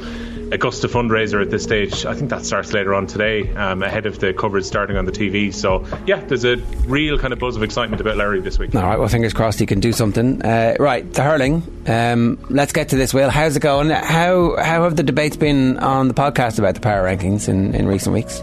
Augusta 0.52 0.88
fundraiser 0.88 1.40
at 1.42 1.50
this 1.50 1.62
stage. 1.62 2.04
I 2.04 2.14
think 2.14 2.30
that 2.30 2.44
starts 2.44 2.72
later 2.72 2.94
on 2.94 3.06
today, 3.06 3.52
um, 3.54 3.82
ahead 3.82 4.06
of 4.06 4.18
the 4.18 4.32
coverage 4.32 4.64
starting 4.64 4.96
on 4.96 5.04
the 5.04 5.12
TV. 5.12 5.54
So 5.54 5.84
yeah, 6.06 6.24
there's 6.24 6.44
a 6.44 6.56
real 6.86 7.18
kind 7.18 7.32
of 7.32 7.38
buzz 7.38 7.56
of 7.56 7.62
excitement 7.62 8.00
about 8.00 8.16
Lowry 8.16 8.40
this 8.40 8.58
week. 8.58 8.74
All 8.74 8.82
right, 8.82 8.98
well, 8.98 9.08
fingers 9.08 9.32
crossed 9.32 9.60
he 9.60 9.66
can 9.66 9.80
do 9.80 9.92
something. 9.92 10.42
Uh, 10.42 10.76
right, 10.78 11.12
the 11.12 11.22
hurling. 11.22 11.39
Um, 11.40 12.38
let's 12.48 12.72
get 12.72 12.90
to 12.90 12.96
this, 12.96 13.14
Will. 13.14 13.31
How's 13.31 13.57
it 13.57 13.61
going? 13.61 13.90
How 13.90 14.57
how 14.57 14.85
have 14.85 14.96
the 14.96 15.03
debates 15.03 15.37
been 15.37 15.79
on 15.79 16.09
the 16.09 16.14
podcast 16.14 16.59
about 16.59 16.74
the 16.74 16.81
power 16.81 17.05
rankings 17.05 17.48
in, 17.48 17.74
in 17.74 17.87
recent 17.87 18.14
weeks? 18.14 18.42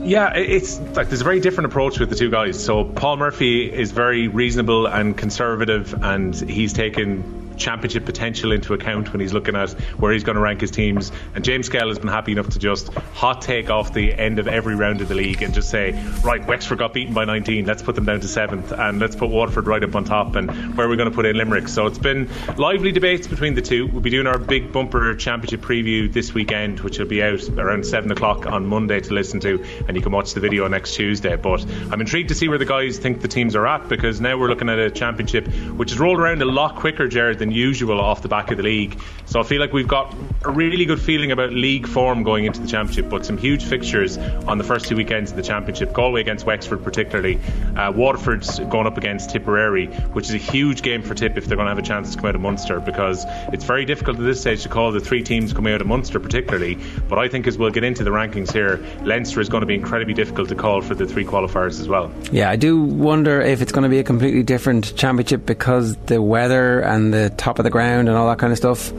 Yeah, 0.00 0.34
it's 0.34 0.78
like 0.96 1.08
there's 1.08 1.22
a 1.22 1.24
very 1.24 1.40
different 1.40 1.66
approach 1.66 1.98
with 1.98 2.10
the 2.10 2.16
two 2.16 2.30
guys. 2.30 2.62
So 2.62 2.84
Paul 2.84 3.16
Murphy 3.16 3.72
is 3.72 3.92
very 3.92 4.28
reasonable 4.28 4.86
and 4.86 5.16
conservative, 5.16 5.94
and 6.02 6.34
he's 6.34 6.72
taken 6.72 7.43
championship 7.56 8.04
potential 8.04 8.52
into 8.52 8.74
account 8.74 9.12
when 9.12 9.20
he's 9.20 9.32
looking 9.32 9.56
at 9.56 9.72
where 9.98 10.12
he's 10.12 10.24
going 10.24 10.36
to 10.36 10.42
rank 10.42 10.60
his 10.60 10.70
teams. 10.70 11.12
And 11.34 11.44
James 11.44 11.68
Skehill 11.68 11.88
has 11.88 11.98
been 11.98 12.08
happy 12.08 12.32
enough 12.32 12.50
to 12.50 12.58
just 12.58 12.92
hot 12.92 13.42
take 13.42 13.70
off 13.70 13.92
the 13.92 14.12
end 14.14 14.38
of 14.38 14.48
every 14.48 14.74
round 14.74 15.00
of 15.00 15.08
the 15.08 15.14
league 15.14 15.42
and 15.42 15.54
just 15.54 15.70
say, 15.70 15.92
right, 16.22 16.44
Wexford 16.46 16.78
got 16.78 16.92
beaten 16.92 17.14
by 17.14 17.24
19, 17.24 17.66
let's 17.66 17.82
put 17.82 17.94
them 17.94 18.04
down 18.04 18.20
to 18.20 18.28
seventh, 18.28 18.72
and 18.72 18.98
let's 18.98 19.16
put 19.16 19.30
Waterford 19.30 19.66
right 19.66 19.82
up 19.82 19.94
on 19.94 20.04
top, 20.04 20.36
and 20.36 20.76
where 20.76 20.86
are 20.86 20.90
we 20.90 20.96
going 20.96 21.10
to 21.10 21.14
put 21.14 21.26
in 21.26 21.36
Limerick? 21.36 21.68
So 21.68 21.86
it's 21.86 21.98
been 21.98 22.28
lively 22.56 22.92
debates 22.92 23.26
between 23.26 23.54
the 23.54 23.62
two. 23.62 23.86
We'll 23.86 24.00
be 24.00 24.10
doing 24.10 24.26
our 24.26 24.38
big 24.38 24.72
bumper 24.72 25.14
championship 25.14 25.60
preview 25.60 26.12
this 26.12 26.34
weekend, 26.34 26.80
which 26.80 26.98
will 26.98 27.06
be 27.06 27.22
out 27.22 27.48
around 27.50 27.86
seven 27.86 28.10
o'clock 28.10 28.46
on 28.46 28.66
Monday 28.66 29.00
to 29.00 29.14
listen 29.14 29.40
to, 29.40 29.64
and 29.88 29.96
you 29.96 30.02
can 30.02 30.12
watch 30.12 30.34
the 30.34 30.40
video 30.40 30.66
next 30.68 30.94
Tuesday. 30.94 31.36
But 31.36 31.64
I'm 31.90 32.00
intrigued 32.00 32.28
to 32.28 32.34
see 32.34 32.48
where 32.48 32.58
the 32.58 32.64
guys 32.64 32.98
think 32.98 33.20
the 33.20 33.28
teams 33.28 33.54
are 33.54 33.66
at 33.66 33.88
because 33.88 34.20
now 34.20 34.38
we're 34.38 34.48
looking 34.48 34.68
at 34.68 34.78
a 34.78 34.90
championship 34.90 35.46
which 35.76 35.90
has 35.90 35.98
rolled 35.98 36.18
around 36.18 36.42
a 36.42 36.46
lot 36.46 36.76
quicker, 36.76 37.08
Jared, 37.08 37.38
than 37.44 37.52
usual 37.52 38.00
off 38.00 38.22
the 38.22 38.28
back 38.28 38.50
of 38.50 38.56
the 38.56 38.62
league. 38.62 38.98
So 39.26 39.38
I 39.38 39.42
feel 39.42 39.60
like 39.60 39.72
we've 39.72 39.88
got 39.88 40.14
a 40.44 40.50
really 40.50 40.84
good 40.86 41.00
feeling 41.00 41.30
about 41.30 41.52
league 41.52 41.86
form 41.86 42.22
going 42.22 42.46
into 42.46 42.60
the 42.60 42.66
championship, 42.66 43.10
but 43.10 43.26
some 43.26 43.36
huge 43.36 43.64
fixtures 43.64 44.16
on 44.16 44.58
the 44.58 44.64
first 44.64 44.86
two 44.86 44.96
weekends 44.96 45.30
of 45.30 45.36
the 45.36 45.42
championship. 45.42 45.92
Galway 45.92 46.22
against 46.22 46.46
Wexford, 46.46 46.82
particularly. 46.82 47.38
Uh, 47.76 47.92
Waterford's 47.92 48.58
going 48.60 48.86
up 48.86 48.96
against 48.96 49.30
Tipperary, 49.30 49.86
which 50.12 50.28
is 50.28 50.34
a 50.34 50.38
huge 50.38 50.82
game 50.82 51.02
for 51.02 51.14
Tip 51.14 51.36
if 51.36 51.46
they're 51.46 51.56
going 51.56 51.66
to 51.66 51.70
have 51.70 51.78
a 51.78 51.82
chance 51.82 52.12
to 52.12 52.16
come 52.16 52.26
out 52.26 52.34
of 52.34 52.40
Munster 52.40 52.80
because 52.80 53.24
it's 53.52 53.64
very 53.64 53.84
difficult 53.84 54.18
at 54.18 54.24
this 54.24 54.40
stage 54.40 54.62
to 54.62 54.68
call 54.68 54.92
the 54.92 55.00
three 55.00 55.22
teams 55.22 55.52
coming 55.52 55.74
out 55.74 55.80
of 55.80 55.86
Munster, 55.86 56.18
particularly. 56.20 56.78
But 57.08 57.18
I 57.18 57.28
think 57.28 57.46
as 57.46 57.58
we'll 57.58 57.70
get 57.70 57.84
into 57.84 58.04
the 58.04 58.10
rankings 58.10 58.52
here, 58.52 58.84
Leinster 59.02 59.40
is 59.40 59.48
going 59.48 59.60
to 59.60 59.66
be 59.66 59.74
incredibly 59.74 60.14
difficult 60.14 60.48
to 60.48 60.54
call 60.54 60.80
for 60.80 60.94
the 60.94 61.06
three 61.06 61.24
qualifiers 61.24 61.80
as 61.80 61.88
well. 61.88 62.12
Yeah, 62.32 62.50
I 62.50 62.56
do 62.56 62.80
wonder 62.80 63.40
if 63.40 63.60
it's 63.60 63.72
going 63.72 63.82
to 63.82 63.88
be 63.88 63.98
a 63.98 64.04
completely 64.04 64.42
different 64.42 64.96
championship 64.96 65.44
because 65.44 65.96
the 66.06 66.22
weather 66.22 66.80
and 66.80 67.12
the 67.12 67.33
top 67.36 67.58
of 67.58 67.64
the 67.64 67.70
ground 67.70 68.08
and 68.08 68.16
all 68.16 68.28
that 68.28 68.38
kind 68.38 68.52
of 68.52 68.56
stuff. 68.56 68.92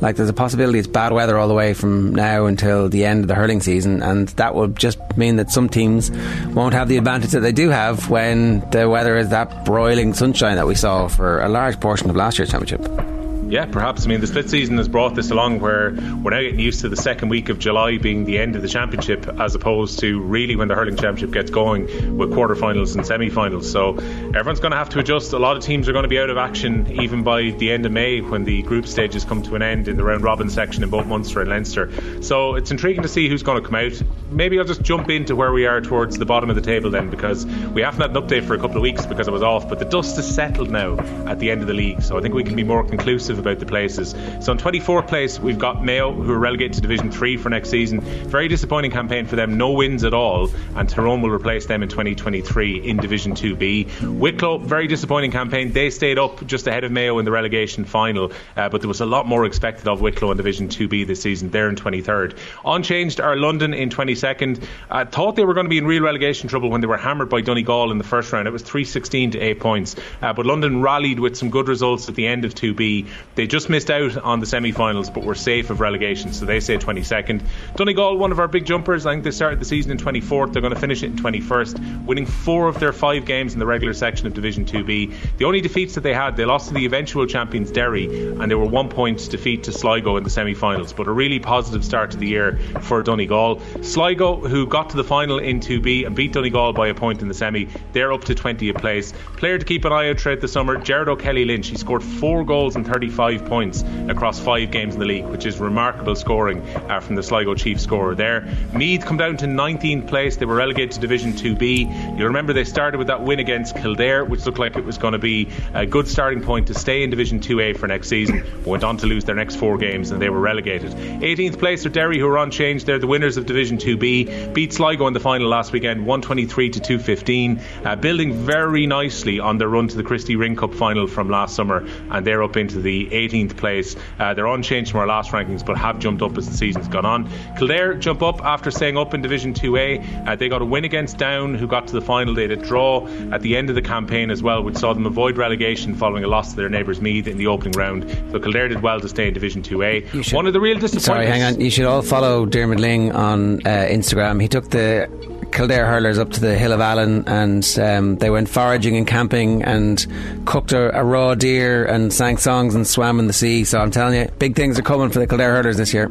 Like, 0.00 0.16
there's 0.16 0.28
a 0.28 0.34
possibility 0.34 0.78
it's 0.78 0.88
bad 0.88 1.12
weather 1.12 1.38
all 1.38 1.48
the 1.48 1.54
way 1.54 1.74
from 1.74 2.14
now 2.14 2.46
until 2.46 2.88
the 2.88 3.04
end 3.04 3.22
of 3.22 3.28
the 3.28 3.34
hurling 3.34 3.60
season, 3.60 4.02
and 4.02 4.28
that 4.30 4.54
will 4.54 4.68
just 4.68 4.98
mean 5.16 5.36
that 5.36 5.50
some 5.50 5.68
teams 5.68 6.10
won't 6.48 6.74
have 6.74 6.88
the 6.88 6.96
advantage 6.96 7.30
that 7.30 7.40
they 7.40 7.52
do 7.52 7.70
have 7.70 8.10
when 8.10 8.68
the 8.70 8.88
weather 8.88 9.16
is 9.16 9.30
that 9.30 9.64
broiling 9.64 10.14
sunshine 10.14 10.56
that 10.56 10.66
we 10.66 10.74
saw 10.74 11.08
for 11.08 11.40
a 11.40 11.48
large 11.48 11.80
portion 11.80 12.10
of 12.10 12.16
last 12.16 12.38
year's 12.38 12.50
championship. 12.50 13.13
Yeah, 13.46 13.66
perhaps. 13.66 14.04
I 14.04 14.08
mean, 14.08 14.20
the 14.20 14.26
split 14.26 14.50
season 14.50 14.78
has 14.78 14.88
brought 14.88 15.14
this 15.14 15.30
along 15.30 15.60
where 15.60 15.90
we're 15.90 16.30
now 16.30 16.40
getting 16.40 16.58
used 16.58 16.80
to 16.80 16.88
the 16.88 16.96
second 16.96 17.28
week 17.28 17.50
of 17.50 17.58
July 17.58 17.98
being 17.98 18.24
the 18.24 18.38
end 18.38 18.56
of 18.56 18.62
the 18.62 18.68
championship, 18.68 19.28
as 19.38 19.54
opposed 19.54 20.00
to 20.00 20.20
really 20.20 20.56
when 20.56 20.66
the 20.66 20.74
hurling 20.74 20.96
championship 20.96 21.30
gets 21.30 21.50
going 21.50 21.84
with 22.16 22.30
quarterfinals 22.30 22.96
and 22.96 23.06
semi-finals. 23.06 23.70
So 23.70 23.96
everyone's 23.96 24.60
going 24.60 24.72
to 24.72 24.78
have 24.78 24.88
to 24.90 24.98
adjust. 24.98 25.32
A 25.34 25.38
lot 25.38 25.56
of 25.56 25.62
teams 25.62 25.88
are 25.88 25.92
going 25.92 26.04
to 26.04 26.08
be 26.08 26.18
out 26.18 26.30
of 26.30 26.36
action 26.36 27.00
even 27.00 27.22
by 27.22 27.50
the 27.50 27.70
end 27.70 27.86
of 27.86 27.92
May 27.92 28.20
when 28.22 28.44
the 28.44 28.62
group 28.62 28.86
stages 28.86 29.24
come 29.24 29.42
to 29.42 29.54
an 29.54 29.62
end 29.62 29.86
in 29.86 29.96
the 29.96 30.04
round 30.04 30.24
robin 30.24 30.50
section 30.50 30.82
in 30.82 30.90
both 30.90 31.06
Munster 31.06 31.40
and 31.40 31.50
Leinster. 31.50 32.22
So 32.22 32.56
it's 32.56 32.70
intriguing 32.70 33.02
to 33.02 33.08
see 33.08 33.28
who's 33.28 33.42
going 33.44 33.62
to 33.62 33.68
come 33.68 33.76
out. 33.76 34.02
Maybe 34.30 34.58
I'll 34.58 34.64
just 34.64 34.82
jump 34.82 35.10
into 35.10 35.36
where 35.36 35.52
we 35.52 35.66
are 35.66 35.80
towards 35.80 36.18
the 36.18 36.26
bottom 36.26 36.50
of 36.50 36.56
the 36.56 36.62
table 36.62 36.90
then, 36.90 37.08
because 37.08 37.46
we 37.46 37.82
haven't 37.82 38.00
had 38.00 38.16
an 38.16 38.22
update 38.22 38.46
for 38.46 38.54
a 38.54 38.58
couple 38.58 38.78
of 38.78 38.82
weeks 38.82 39.06
because 39.06 39.28
I 39.28 39.30
was 39.30 39.42
off. 39.42 39.68
But 39.68 39.78
the 39.78 39.84
dust 39.84 40.18
is 40.18 40.34
settled 40.34 40.70
now 40.70 40.98
at 41.28 41.38
the 41.38 41.50
end 41.52 41.60
of 41.60 41.68
the 41.68 41.74
league, 41.74 42.02
so 42.02 42.18
I 42.18 42.20
think 42.20 42.34
we 42.34 42.42
can 42.42 42.56
be 42.56 42.64
more 42.64 42.82
conclusive 42.82 43.43
about 43.44 43.58
the 43.58 43.66
places. 43.66 44.14
So 44.40 44.52
in 44.52 44.58
24th 44.58 45.06
place, 45.06 45.38
we've 45.38 45.58
got 45.58 45.84
Mayo, 45.84 46.12
who 46.12 46.32
are 46.32 46.38
relegated 46.38 46.74
to 46.74 46.80
Division 46.80 47.10
3 47.10 47.36
for 47.36 47.50
next 47.50 47.68
season. 47.68 48.00
Very 48.00 48.48
disappointing 48.48 48.90
campaign 48.90 49.26
for 49.26 49.36
them, 49.36 49.58
no 49.58 49.72
wins 49.72 50.02
at 50.04 50.14
all, 50.14 50.50
and 50.74 50.88
Tyrone 50.88 51.20
will 51.20 51.30
replace 51.30 51.66
them 51.66 51.82
in 51.82 51.88
2023 51.88 52.88
in 52.88 52.96
Division 52.96 53.32
2B. 53.32 54.18
Wicklow, 54.18 54.58
very 54.58 54.86
disappointing 54.86 55.30
campaign. 55.30 55.72
They 55.72 55.90
stayed 55.90 56.18
up 56.18 56.46
just 56.46 56.66
ahead 56.66 56.84
of 56.84 56.92
Mayo 56.92 57.18
in 57.18 57.24
the 57.24 57.30
relegation 57.30 57.84
final, 57.84 58.32
uh, 58.56 58.68
but 58.70 58.80
there 58.80 58.88
was 58.88 59.00
a 59.00 59.06
lot 59.06 59.26
more 59.26 59.44
expected 59.44 59.86
of 59.88 60.00
Wicklow 60.00 60.30
in 60.30 60.36
Division 60.36 60.68
2B 60.68 61.06
this 61.06 61.20
season. 61.20 61.50
They're 61.50 61.68
in 61.68 61.76
23rd. 61.76 62.38
Unchanged 62.64 63.20
are 63.20 63.36
London 63.36 63.74
in 63.74 63.90
22nd. 63.90 64.64
I 64.90 65.04
thought 65.04 65.36
they 65.36 65.44
were 65.44 65.54
going 65.54 65.66
to 65.66 65.70
be 65.70 65.78
in 65.78 65.86
real 65.86 66.02
relegation 66.02 66.48
trouble 66.48 66.70
when 66.70 66.80
they 66.80 66.86
were 66.86 66.96
hammered 66.96 67.28
by 67.28 67.42
Donegal 67.42 67.90
in 67.90 67.98
the 67.98 68.04
first 68.04 68.32
round. 68.32 68.48
It 68.48 68.52
was 68.52 68.62
316 68.62 69.32
to 69.32 69.38
8 69.38 69.60
points. 69.60 69.96
Uh, 70.22 70.32
but 70.32 70.46
London 70.46 70.80
rallied 70.80 71.20
with 71.20 71.36
some 71.36 71.50
good 71.50 71.68
results 71.68 72.08
at 72.08 72.14
the 72.14 72.26
end 72.26 72.44
of 72.44 72.54
2B. 72.54 73.08
They 73.34 73.48
just 73.48 73.68
missed 73.68 73.90
out 73.90 74.16
on 74.18 74.38
the 74.38 74.46
semi 74.46 74.70
finals, 74.70 75.10
but 75.10 75.24
were 75.24 75.34
safe 75.34 75.70
of 75.70 75.80
relegation, 75.80 76.32
so 76.32 76.44
they 76.44 76.60
say 76.60 76.76
22nd. 76.76 77.42
Donegal, 77.74 78.16
one 78.16 78.30
of 78.30 78.38
our 78.38 78.46
big 78.46 78.64
jumpers, 78.64 79.06
I 79.06 79.12
think 79.12 79.24
they 79.24 79.32
started 79.32 79.60
the 79.60 79.64
season 79.64 79.90
in 79.90 79.98
24th. 79.98 80.52
They're 80.52 80.62
going 80.62 80.74
to 80.74 80.78
finish 80.78 81.02
it 81.02 81.06
in 81.06 81.16
21st, 81.16 82.06
winning 82.06 82.26
four 82.26 82.68
of 82.68 82.78
their 82.78 82.92
five 82.92 83.24
games 83.24 83.52
in 83.52 83.58
the 83.58 83.66
regular 83.66 83.92
section 83.92 84.28
of 84.28 84.34
Division 84.34 84.64
2B. 84.64 85.36
The 85.38 85.44
only 85.44 85.60
defeats 85.60 85.94
that 85.94 86.02
they 86.02 86.14
had, 86.14 86.36
they 86.36 86.44
lost 86.44 86.68
to 86.68 86.74
the 86.74 86.86
eventual 86.86 87.26
champions 87.26 87.72
Derry, 87.72 88.04
and 88.28 88.48
they 88.48 88.54
were 88.54 88.66
one 88.66 88.88
point 88.88 89.28
defeat 89.30 89.64
to 89.64 89.72
Sligo 89.72 90.16
in 90.16 90.22
the 90.22 90.30
semi 90.30 90.54
finals, 90.54 90.92
but 90.92 91.08
a 91.08 91.12
really 91.12 91.40
positive 91.40 91.84
start 91.84 92.12
to 92.12 92.16
the 92.16 92.28
year 92.28 92.58
for 92.82 93.02
Donegal. 93.02 93.60
Sligo, 93.82 94.36
who 94.36 94.66
got 94.66 94.90
to 94.90 94.96
the 94.96 95.04
final 95.04 95.38
in 95.40 95.58
2B 95.58 96.06
and 96.06 96.14
beat 96.14 96.32
Donegal 96.32 96.72
by 96.72 96.88
a 96.88 96.94
point 96.94 97.20
in 97.20 97.28
the 97.28 97.34
semi, 97.34 97.68
they're 97.92 98.12
up 98.12 98.22
to 98.24 98.34
20th 98.34 98.78
place. 98.78 99.12
Player 99.36 99.58
to 99.58 99.64
keep 99.64 99.84
an 99.84 99.92
eye 99.92 100.10
out 100.10 100.20
throughout 100.20 100.40
the 100.40 100.48
summer, 100.48 100.76
Gerard 100.76 101.08
O'Kelly 101.08 101.44
Lynch. 101.44 101.66
He 101.68 101.76
scored 101.76 102.02
four 102.02 102.44
goals 102.44 102.76
in 102.76 102.84
35 102.84 103.23
points 103.32 103.84
across 104.08 104.38
five 104.38 104.70
games 104.70 104.94
in 104.94 105.00
the 105.00 105.06
league, 105.06 105.24
which 105.26 105.46
is 105.46 105.58
remarkable 105.58 106.14
scoring 106.14 106.60
uh, 106.90 107.00
from 107.00 107.14
the 107.14 107.22
Sligo 107.22 107.54
chief 107.54 107.80
scorer 107.80 108.14
there. 108.14 108.42
Meath 108.72 109.04
come 109.04 109.16
down 109.16 109.36
to 109.38 109.46
19th 109.46 110.08
place. 110.08 110.36
They 110.36 110.46
were 110.46 110.56
relegated 110.56 110.92
to 110.92 111.00
Division 111.00 111.32
2B. 111.32 112.18
You 112.18 112.24
remember 112.26 112.52
they 112.52 112.64
started 112.64 112.98
with 112.98 113.06
that 113.06 113.22
win 113.22 113.38
against 113.38 113.76
Kildare, 113.76 114.24
which 114.24 114.44
looked 114.46 114.58
like 114.58 114.76
it 114.76 114.84
was 114.84 114.98
going 114.98 115.12
to 115.12 115.18
be 115.18 115.48
a 115.72 115.86
good 115.86 116.06
starting 116.06 116.42
point 116.42 116.66
to 116.66 116.74
stay 116.74 117.02
in 117.02 117.10
Division 117.10 117.40
2A 117.40 117.78
for 117.78 117.86
next 117.86 118.08
season. 118.08 118.44
Went 118.64 118.84
on 118.84 118.96
to 118.98 119.06
lose 119.06 119.24
their 119.24 119.34
next 119.34 119.56
four 119.56 119.78
games 119.78 120.10
and 120.10 120.20
they 120.20 120.28
were 120.28 120.40
relegated. 120.40 120.92
18th 120.92 121.58
place 121.58 121.86
are 121.86 121.90
Derry, 121.90 122.18
who 122.18 122.28
are 122.28 122.38
unchanged. 122.38 122.86
They're 122.86 122.98
the 122.98 123.06
winners 123.06 123.36
of 123.36 123.46
Division 123.46 123.78
2B. 123.78 124.52
Beat 124.52 124.72
Sligo 124.72 125.06
in 125.06 125.14
the 125.14 125.20
final 125.20 125.48
last 125.48 125.72
weekend, 125.72 126.00
123 126.00 126.70
to 126.70 126.80
215. 126.80 127.60
Uh, 127.84 127.96
building 127.96 128.32
very 128.32 128.86
nicely 128.86 129.40
on 129.40 129.58
their 129.58 129.68
run 129.68 129.88
to 129.88 129.96
the 129.96 130.02
Christy 130.02 130.36
Ring 130.36 130.56
Cup 130.56 130.74
final 130.74 131.06
from 131.06 131.30
last 131.30 131.54
summer, 131.54 131.86
and 132.10 132.26
they're 132.26 132.42
up 132.42 132.56
into 132.56 132.80
the 132.80 133.13
18th 133.14 133.56
place. 133.56 133.96
Uh, 134.18 134.34
they're 134.34 134.46
unchanged 134.46 134.90
from 134.90 135.00
our 135.00 135.06
last 135.06 135.30
rankings, 135.30 135.64
but 135.64 135.76
have 135.76 135.98
jumped 135.98 136.22
up 136.22 136.36
as 136.36 136.48
the 136.48 136.56
season's 136.56 136.88
gone 136.88 137.06
on. 137.06 137.30
Kildare 137.56 137.94
jump 137.94 138.22
up 138.22 138.44
after 138.44 138.70
staying 138.70 138.96
up 138.96 139.14
in 139.14 139.22
Division 139.22 139.54
2A. 139.54 140.26
Uh, 140.28 140.36
they 140.36 140.48
got 140.48 140.62
a 140.62 140.64
win 140.64 140.84
against 140.84 141.18
Down, 141.18 141.54
who 141.54 141.66
got 141.66 141.86
to 141.88 141.92
the 141.92 142.02
final. 142.02 142.34
They 142.34 142.42
had 142.42 142.50
a 142.50 142.56
draw 142.56 143.06
at 143.32 143.42
the 143.42 143.56
end 143.56 143.68
of 143.68 143.74
the 143.74 143.82
campaign 143.82 144.30
as 144.30 144.42
well, 144.42 144.62
which 144.62 144.76
saw 144.76 144.92
them 144.92 145.06
avoid 145.06 145.36
relegation 145.36 145.94
following 145.94 146.24
a 146.24 146.28
loss 146.28 146.50
to 146.50 146.56
their 146.56 146.68
neighbours 146.68 147.00
Meath 147.00 147.26
in 147.26 147.38
the 147.38 147.46
opening 147.46 147.72
round. 147.72 148.08
So 148.30 148.40
Kildare 148.40 148.68
did 148.68 148.82
well 148.82 149.00
to 149.00 149.08
stay 149.08 149.28
in 149.28 149.34
Division 149.34 149.62
2A. 149.62 150.32
One 150.32 150.46
of 150.46 150.52
the 150.52 150.60
real 150.60 150.78
disappointments. 150.78 151.04
Sorry, 151.04 151.26
hang 151.26 151.42
on. 151.42 151.60
You 151.60 151.70
should 151.70 151.84
all 151.84 152.02
follow 152.02 152.46
Dermot 152.46 152.80
Ling 152.80 153.12
on 153.12 153.60
uh, 153.66 153.86
Instagram. 153.88 154.40
He 154.40 154.48
took 154.48 154.70
the 154.70 155.08
Kildare 155.54 155.86
hurlers 155.86 156.18
up 156.18 156.30
to 156.32 156.40
the 156.40 156.56
Hill 156.58 156.72
of 156.72 156.80
Allen 156.80 157.26
and 157.28 157.78
um, 157.78 158.16
they 158.16 158.28
went 158.28 158.48
foraging 158.48 158.96
and 158.96 159.06
camping 159.06 159.62
and 159.62 160.04
cooked 160.46 160.72
a, 160.72 160.98
a, 160.98 161.04
raw 161.04 161.34
deer 161.34 161.84
and 161.84 162.12
sang 162.12 162.36
songs 162.36 162.74
and 162.74 162.86
swam 162.86 163.20
in 163.20 163.28
the 163.28 163.32
sea. 163.32 163.64
So 163.64 163.78
I'm 163.78 163.92
telling 163.92 164.20
you, 164.20 164.28
big 164.38 164.56
things 164.56 164.78
are 164.78 164.82
coming 164.82 165.10
for 165.10 165.20
the 165.20 165.26
Kildare 165.26 165.54
hurlers 165.54 165.76
this 165.76 165.94
year 165.94 166.10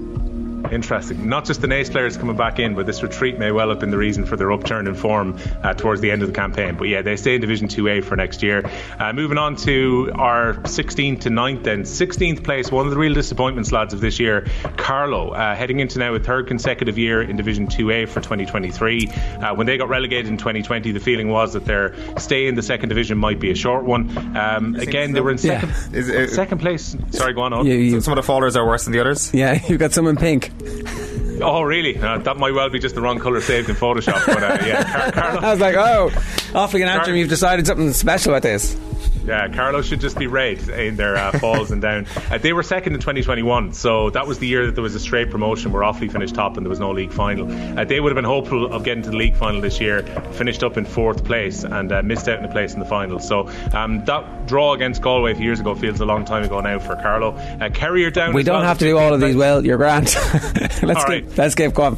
interesting. 0.73 1.27
Not 1.27 1.45
just 1.45 1.61
the 1.61 1.67
Naas 1.67 1.91
players 1.91 2.17
coming 2.17 2.35
back 2.35 2.59
in, 2.59 2.75
but 2.75 2.85
this 2.85 3.03
retreat 3.03 3.39
may 3.39 3.51
well 3.51 3.69
have 3.69 3.79
been 3.79 3.91
the 3.91 3.97
reason 3.97 4.25
for 4.25 4.35
their 4.35 4.51
upturn 4.51 4.87
in 4.87 4.95
form 4.95 5.37
uh, 5.63 5.73
towards 5.73 6.01
the 6.01 6.11
end 6.11 6.21
of 6.21 6.27
the 6.27 6.33
campaign. 6.33 6.75
But 6.75 6.87
yeah, 6.89 7.01
they 7.01 7.15
stay 7.15 7.35
in 7.35 7.41
Division 7.41 7.67
2A 7.67 8.03
for 8.03 8.15
next 8.15 8.43
year. 8.43 8.69
Uh, 8.99 9.13
moving 9.13 9.37
on 9.37 9.55
to 9.57 10.11
our 10.15 10.55
16th 10.55 11.21
to 11.21 11.29
9th 11.29 11.63
then. 11.63 11.83
16th 11.83 12.43
place, 12.43 12.71
one 12.71 12.85
of 12.85 12.91
the 12.91 12.97
real 12.97 13.13
disappointments, 13.13 13.71
lads, 13.71 13.93
of 13.93 14.01
this 14.01 14.19
year. 14.19 14.47
Carlow, 14.77 15.31
uh, 15.31 15.55
heading 15.55 15.79
into 15.79 15.99
now 15.99 16.13
a 16.13 16.19
third 16.19 16.47
consecutive 16.47 16.97
year 16.97 17.21
in 17.21 17.37
Division 17.37 17.67
2A 17.67 18.07
for 18.07 18.21
2023. 18.21 19.07
Uh, 19.07 19.55
when 19.55 19.67
they 19.67 19.77
got 19.77 19.89
relegated 19.89 20.27
in 20.27 20.37
2020, 20.37 20.91
the 20.91 20.99
feeling 20.99 21.29
was 21.29 21.53
that 21.53 21.65
their 21.65 21.95
stay 22.19 22.47
in 22.47 22.55
the 22.55 22.61
second 22.61 22.89
division 22.89 23.17
might 23.17 23.39
be 23.39 23.51
a 23.51 23.55
short 23.55 23.83
one. 23.85 24.09
Um, 24.35 24.75
again, 24.75 25.09
so. 25.09 25.13
they 25.13 25.21
were 25.21 25.31
in 25.31 25.37
second, 25.37 25.69
yeah. 25.69 25.99
is, 25.99 26.09
is, 26.09 26.33
second 26.33 26.59
place. 26.59 26.95
Sorry, 27.11 27.33
go 27.33 27.41
on. 27.41 27.53
on. 27.53 27.65
You, 27.65 27.75
you, 27.75 28.01
some 28.01 28.17
of 28.17 28.25
the 28.25 28.31
fallers 28.31 28.55
are 28.55 28.65
worse 28.65 28.85
than 28.85 28.93
the 28.93 28.99
others. 28.99 29.33
Yeah, 29.33 29.59
you've 29.67 29.79
got 29.79 29.93
some 29.93 30.07
in 30.07 30.15
pink. 30.15 30.51
Oh, 31.41 31.63
really? 31.63 31.97
Uh, 31.97 32.19
that 32.19 32.37
might 32.37 32.51
well 32.53 32.69
be 32.69 32.77
just 32.79 32.93
the 32.95 33.01
wrong 33.01 33.19
colour 33.19 33.41
saved 33.41 33.67
in 33.67 33.75
Photoshop. 33.75 34.23
But 34.27 34.43
uh, 34.43 34.65
yeah, 34.65 35.11
Car- 35.11 35.37
I 35.43 35.51
was 35.51 35.59
like, 35.59 35.75
oh, 35.75 36.11
awfully 36.53 36.83
an 36.83 36.87
Car- 37.03 37.13
you've 37.15 37.27
decided 37.27 37.65
something 37.67 37.91
special 37.91 38.31
about 38.33 38.43
this. 38.43 38.77
Yeah, 39.25 39.47
Carlos 39.49 39.87
should 39.87 40.01
just 40.01 40.17
be 40.17 40.27
red 40.27 40.67
in 40.69 40.95
their 40.95 41.15
uh, 41.15 41.37
falls 41.39 41.71
and 41.71 41.81
down. 41.81 42.05
Uh, 42.33 42.37
they 42.37 42.53
were 42.53 42.63
second 42.63 42.93
in 42.93 42.99
2021, 42.99 43.73
so 43.73 44.09
that 44.09 44.25
was 44.25 44.39
the 44.39 44.47
year 44.47 44.65
that 44.65 44.75
there 44.75 44.81
was 44.81 44.95
a 44.95 44.99
straight 44.99 45.29
promotion 45.29 45.71
where 45.71 45.83
Offaly 45.83 46.11
finished 46.11 46.33
top 46.33 46.57
and 46.57 46.65
there 46.65 46.69
was 46.69 46.79
no 46.79 46.91
league 46.91 47.11
final. 47.11 47.51
Uh, 47.77 47.83
they 47.83 47.99
would 47.99 48.11
have 48.11 48.15
been 48.15 48.23
hopeful 48.23 48.71
of 48.71 48.83
getting 48.83 49.03
to 49.03 49.09
the 49.09 49.17
league 49.17 49.35
final 49.35 49.59
this 49.59 49.81
year, 49.81 50.03
finished 50.31 50.63
up 50.63 50.77
in 50.77 50.85
fourth 50.85 51.25
place 51.25 51.63
and 51.63 51.91
uh, 51.91 52.01
missed 52.01 52.27
out 52.29 52.39
in 52.39 52.45
a 52.45 52.51
place 52.51 52.73
in 52.73 52.79
the 52.79 52.85
final. 52.85 53.19
So 53.19 53.49
um, 53.73 54.03
that 54.05 54.47
draw 54.47 54.73
against 54.73 55.01
Galway 55.01 55.33
a 55.33 55.35
few 55.35 55.45
years 55.45 55.59
ago 55.59 55.75
feels 55.75 55.99
a 55.99 56.05
long 56.05 56.25
time 56.25 56.43
ago 56.43 56.61
now 56.61 56.79
for 56.79 56.95
Carlow. 56.95 57.31
Uh, 57.33 57.69
Kerry 57.69 58.05
are 58.05 58.11
down. 58.11 58.33
We 58.33 58.43
don't 58.43 58.59
well. 58.59 58.65
have 58.65 58.79
to 58.79 58.85
do 58.85 58.97
all 58.97 59.13
of 59.13 59.19
these 59.19 59.35
well. 59.35 59.65
You're 59.65 59.77
grand. 59.77 60.05
let's 60.13 60.83
all 60.83 60.93
right. 60.93 61.25
Keep, 61.27 61.37
let's 61.37 61.55
keep 61.55 61.73
going. 61.73 61.97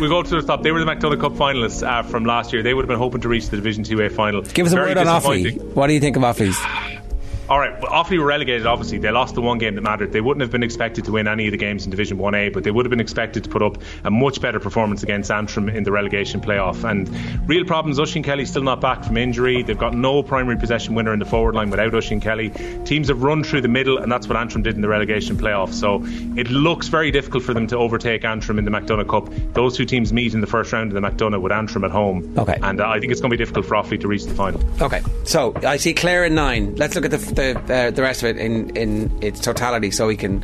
We 0.00 0.08
go 0.08 0.22
to 0.22 0.40
the 0.40 0.42
top. 0.46 0.62
They 0.62 0.72
were 0.72 0.84
the 0.84 0.90
McDonagh 0.90 1.20
Cup 1.20 1.32
finalists 1.32 1.86
uh, 1.86 2.02
from 2.02 2.24
last 2.24 2.52
year. 2.52 2.62
They 2.62 2.74
would 2.74 2.82
have 2.82 2.88
been 2.88 2.98
hoping 2.98 3.20
to 3.22 3.28
reach 3.28 3.48
the 3.48 3.56
Division 3.56 3.84
2A 3.84 4.12
final. 4.12 4.42
Give 4.42 4.66
us 4.66 4.72
a 4.72 4.76
Very 4.76 4.94
word 4.94 4.98
on 4.98 5.06
Offaly. 5.06 5.60
What 5.74 5.86
do 5.86 5.92
you 5.94 6.00
think 6.00 6.16
of 6.16 6.22
Offaly's? 6.52 7.01
All 7.48 7.58
right, 7.58 7.80
well, 7.80 7.90
Offaly 7.90 8.18
were 8.18 8.26
relegated. 8.26 8.66
Obviously, 8.66 8.98
they 8.98 9.10
lost 9.10 9.34
the 9.34 9.42
one 9.42 9.58
game 9.58 9.74
that 9.74 9.82
mattered. 9.82 10.12
They 10.12 10.20
wouldn't 10.20 10.40
have 10.42 10.50
been 10.50 10.62
expected 10.62 11.04
to 11.06 11.12
win 11.12 11.28
any 11.28 11.46
of 11.46 11.52
the 11.52 11.58
games 11.58 11.84
in 11.84 11.90
Division 11.90 12.18
One 12.18 12.34
A, 12.34 12.48
but 12.48 12.64
they 12.64 12.70
would 12.70 12.86
have 12.86 12.90
been 12.90 13.00
expected 13.00 13.44
to 13.44 13.50
put 13.50 13.62
up 13.62 13.78
a 14.04 14.10
much 14.10 14.40
better 14.40 14.60
performance 14.60 15.02
against 15.02 15.30
Antrim 15.30 15.68
in 15.68 15.82
the 15.82 15.92
relegation 15.92 16.40
playoff. 16.40 16.88
And 16.88 17.10
real 17.48 17.64
problems. 17.64 17.98
Oisin 17.98 18.22
Kelly 18.22 18.46
still 18.46 18.62
not 18.62 18.80
back 18.80 19.04
from 19.04 19.16
injury. 19.16 19.62
They've 19.62 19.78
got 19.78 19.94
no 19.94 20.22
primary 20.22 20.56
possession 20.56 20.94
winner 20.94 21.12
in 21.12 21.18
the 21.18 21.24
forward 21.24 21.54
line 21.54 21.70
without 21.70 21.94
Oisin 21.94 22.20
Kelly. 22.20 22.50
Teams 22.84 23.08
have 23.08 23.22
run 23.22 23.44
through 23.44 23.60
the 23.62 23.68
middle, 23.68 23.98
and 23.98 24.10
that's 24.10 24.28
what 24.28 24.36
Antrim 24.36 24.62
did 24.62 24.76
in 24.76 24.80
the 24.80 24.88
relegation 24.88 25.36
playoff. 25.36 25.72
So 25.72 26.00
it 26.38 26.50
looks 26.50 26.88
very 26.88 27.10
difficult 27.10 27.42
for 27.42 27.54
them 27.54 27.66
to 27.68 27.76
overtake 27.76 28.24
Antrim 28.24 28.58
in 28.58 28.64
the 28.64 28.70
McDonagh 28.70 29.08
Cup. 29.08 29.32
Those 29.54 29.76
two 29.76 29.84
teams 29.84 30.12
meet 30.12 30.34
in 30.34 30.40
the 30.40 30.46
first 30.46 30.72
round 30.72 30.94
of 30.94 31.00
the 31.00 31.08
McDonagh 31.08 31.42
with 31.42 31.52
Antrim 31.52 31.84
at 31.84 31.90
home. 31.90 32.34
Okay. 32.38 32.58
And 32.62 32.80
uh, 32.80 32.88
I 32.88 33.00
think 33.00 33.12
it's 33.12 33.20
going 33.20 33.30
to 33.30 33.36
be 33.36 33.42
difficult 33.42 33.66
for 33.66 33.74
Offaly 33.74 34.00
to 34.00 34.08
reach 34.08 34.24
the 34.24 34.34
final. 34.34 34.60
Okay, 34.80 35.02
so 35.24 35.54
I 35.66 35.76
see 35.76 35.92
Clare 35.92 36.24
in 36.24 36.34
nine. 36.34 36.76
Let's 36.76 36.94
look 36.94 37.04
at 37.04 37.10
the 37.10 37.31
the, 37.36 37.58
uh, 37.72 37.90
the 37.90 38.02
rest 38.02 38.22
of 38.22 38.28
it 38.28 38.38
in, 38.38 38.70
in 38.76 39.22
its 39.22 39.40
totality, 39.40 39.90
so 39.90 40.06
we 40.06 40.16
can. 40.16 40.42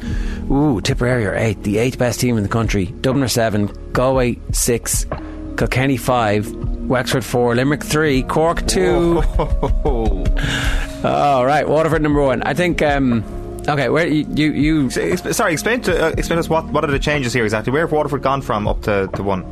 Ooh, 0.51 0.81
Tipperary 0.81 1.27
are 1.27 1.35
eight, 1.35 1.63
the 1.63 1.79
eighth 1.79 1.99
best 1.99 2.21
team 2.21 2.37
in 2.37 2.43
the 2.43 2.49
country. 2.49 2.87
Dublin 2.87 3.25
are 3.25 3.29
seven, 3.29 3.67
Galway 3.93 4.39
six, 4.53 5.07
Kilkenny 5.57 5.97
five, 5.97 6.51
Wexford 6.89 7.25
four, 7.25 7.55
Limerick 7.55 7.85
three, 7.85 8.23
Cork 8.23 8.67
two. 8.67 9.23
All 11.05 11.47
right, 11.47 11.69
Waterford 11.69 12.03
number 12.03 12.23
one. 12.23 12.43
I 12.43 12.55
think. 12.55 12.83
Um, 12.83 13.25
okay, 13.69 13.89
where 13.89 14.07
you 14.07 14.27
you, 14.35 14.53
you 14.53 14.91
Sorry, 14.91 15.53
explain 15.53 15.81
to 15.83 16.07
uh, 16.07 16.09
explain 16.17 16.39
us 16.39 16.49
what 16.49 16.65
what 16.67 16.85
are 16.85 16.91
the 16.91 16.99
changes 16.99 17.33
here 17.33 17.45
exactly? 17.45 17.73
Where 17.73 17.83
have 17.83 17.93
Waterford 17.93 18.23
gone 18.23 18.43
from 18.43 18.67
up 18.67 18.83
to, 18.83 19.09
to 19.15 19.23
one? 19.23 19.45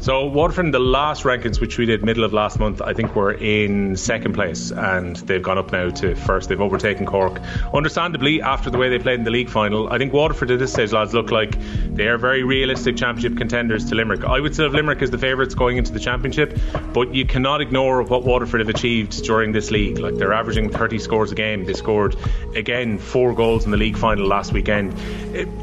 So 0.00 0.26
Waterford 0.26 0.66
in 0.66 0.70
the 0.70 0.78
last 0.78 1.24
rankings, 1.24 1.60
which 1.60 1.76
we 1.76 1.84
did 1.84 2.04
middle 2.04 2.22
of 2.22 2.32
last 2.32 2.60
month, 2.60 2.80
I 2.80 2.92
think 2.92 3.16
we're 3.16 3.32
in 3.32 3.96
second 3.96 4.32
place, 4.32 4.70
and 4.70 5.16
they've 5.16 5.42
gone 5.42 5.58
up 5.58 5.72
now 5.72 5.90
to 5.90 6.14
first. 6.14 6.48
They've 6.48 6.60
overtaken 6.60 7.04
Cork. 7.04 7.40
Understandably, 7.74 8.40
after 8.40 8.70
the 8.70 8.78
way 8.78 8.88
they 8.90 9.00
played 9.00 9.18
in 9.18 9.24
the 9.24 9.32
league 9.32 9.50
final, 9.50 9.92
I 9.92 9.98
think 9.98 10.12
Waterford 10.12 10.52
at 10.52 10.60
this 10.60 10.72
stage, 10.72 10.92
lads, 10.92 11.14
look 11.14 11.32
like 11.32 11.58
they 11.94 12.06
are 12.06 12.16
very 12.16 12.44
realistic 12.44 12.96
championship 12.96 13.36
contenders 13.36 13.86
to 13.86 13.96
Limerick. 13.96 14.24
I 14.24 14.38
would 14.38 14.54
still 14.54 14.66
have 14.66 14.74
Limerick 14.74 15.02
as 15.02 15.10
the 15.10 15.18
favourites 15.18 15.54
going 15.54 15.78
into 15.78 15.92
the 15.92 16.00
championship, 16.00 16.56
but 16.94 17.12
you 17.12 17.26
cannot 17.26 17.60
ignore 17.60 18.02
what 18.04 18.22
Waterford 18.22 18.60
have 18.60 18.68
achieved 18.68 19.24
during 19.24 19.50
this 19.50 19.72
league. 19.72 19.98
Like 19.98 20.14
they're 20.14 20.32
averaging 20.32 20.70
30 20.70 21.00
scores 21.00 21.32
a 21.32 21.34
game. 21.34 21.64
They 21.64 21.74
scored 21.74 22.14
again 22.54 22.98
four 22.98 23.34
goals 23.34 23.64
in 23.64 23.72
the 23.72 23.76
league 23.76 23.96
final 23.96 24.26
last 24.26 24.52
weekend. 24.52 24.92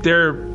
They're 0.04 0.45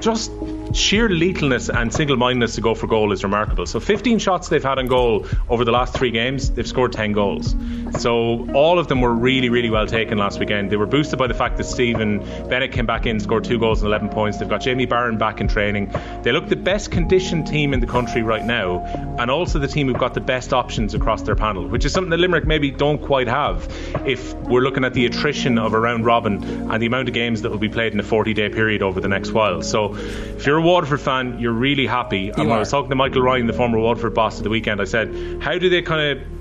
just 0.00 0.30
sheer 0.72 1.08
lethalness 1.08 1.68
and 1.74 1.92
single-mindedness 1.92 2.54
to 2.56 2.60
go 2.60 2.74
for 2.74 2.86
goal 2.86 3.12
is 3.12 3.22
remarkable. 3.22 3.66
So 3.66 3.80
15 3.80 4.18
shots 4.18 4.48
they've 4.48 4.62
had 4.62 4.78
on 4.78 4.86
goal 4.86 5.26
over 5.48 5.64
the 5.64 5.72
last 5.72 5.94
three 5.94 6.10
games, 6.10 6.50
they've 6.50 6.66
scored 6.66 6.92
10 6.92 7.12
goals. 7.12 7.54
So 7.98 8.50
all 8.52 8.78
of 8.78 8.88
them 8.88 9.00
were 9.00 9.12
really, 9.12 9.48
really 9.48 9.70
well 9.70 9.86
taken 9.86 10.18
last 10.18 10.38
weekend. 10.38 10.70
They 10.70 10.76
were 10.76 10.86
boosted 10.86 11.18
by 11.18 11.26
the 11.26 11.34
fact 11.34 11.56
that 11.56 11.64
Stephen 11.64 12.18
Bennett 12.48 12.72
came 12.72 12.86
back 12.86 13.06
in, 13.06 13.20
scored 13.20 13.44
two 13.44 13.58
goals 13.58 13.80
and 13.80 13.88
11 13.88 14.10
points. 14.10 14.38
They've 14.38 14.48
got 14.48 14.60
Jamie 14.60 14.86
Barron 14.86 15.18
back 15.18 15.40
in 15.40 15.48
training. 15.48 15.94
They 16.22 16.32
look 16.32 16.48
the 16.48 16.56
best 16.56 16.90
conditioned 16.90 17.46
team 17.46 17.72
in 17.72 17.80
the 17.80 17.86
country 17.86 18.22
right 18.22 18.44
now, 18.44 18.80
and 19.18 19.30
also 19.30 19.58
the 19.58 19.68
team 19.68 19.88
who've 19.88 19.98
got 19.98 20.14
the 20.14 20.20
best 20.20 20.52
options 20.52 20.94
across 20.94 21.22
their 21.22 21.36
panel, 21.36 21.66
which 21.66 21.84
is 21.84 21.92
something 21.92 22.10
that 22.10 22.18
Limerick 22.18 22.46
maybe 22.46 22.70
don't 22.70 23.00
quite 23.00 23.28
have 23.28 23.68
if 24.06 24.34
we're 24.34 24.60
looking 24.60 24.84
at 24.84 24.94
the 24.94 25.06
attrition 25.06 25.58
of 25.58 25.72
a 25.72 25.80
round 25.80 26.04
robin 26.04 26.42
and 26.70 26.82
the 26.82 26.86
amount 26.86 27.08
of 27.08 27.14
games 27.14 27.42
that 27.42 27.50
will 27.50 27.58
be 27.58 27.68
played 27.68 27.92
in 27.92 28.00
a 28.00 28.02
40 28.02 28.34
day 28.34 28.48
period 28.48 28.82
over 28.82 29.00
the 29.00 29.08
next 29.08 29.32
while. 29.32 29.62
So 29.62 29.94
if 29.94 30.46
you're 30.46 30.57
a 30.58 30.62
Waterford 30.62 31.00
fan, 31.00 31.38
you're 31.38 31.52
really 31.52 31.86
happy. 31.86 32.30
And 32.30 32.48
when 32.48 32.52
I 32.52 32.58
was 32.58 32.70
talking 32.70 32.90
to 32.90 32.96
Michael 32.96 33.22
Ryan, 33.22 33.46
the 33.46 33.52
former 33.52 33.78
Waterford 33.78 34.14
boss 34.14 34.38
at 34.38 34.44
the 34.44 34.50
weekend, 34.50 34.80
I 34.80 34.84
said, 34.84 35.40
How 35.40 35.58
do 35.58 35.68
they 35.68 35.82
kind 35.82 36.18
of 36.18 36.37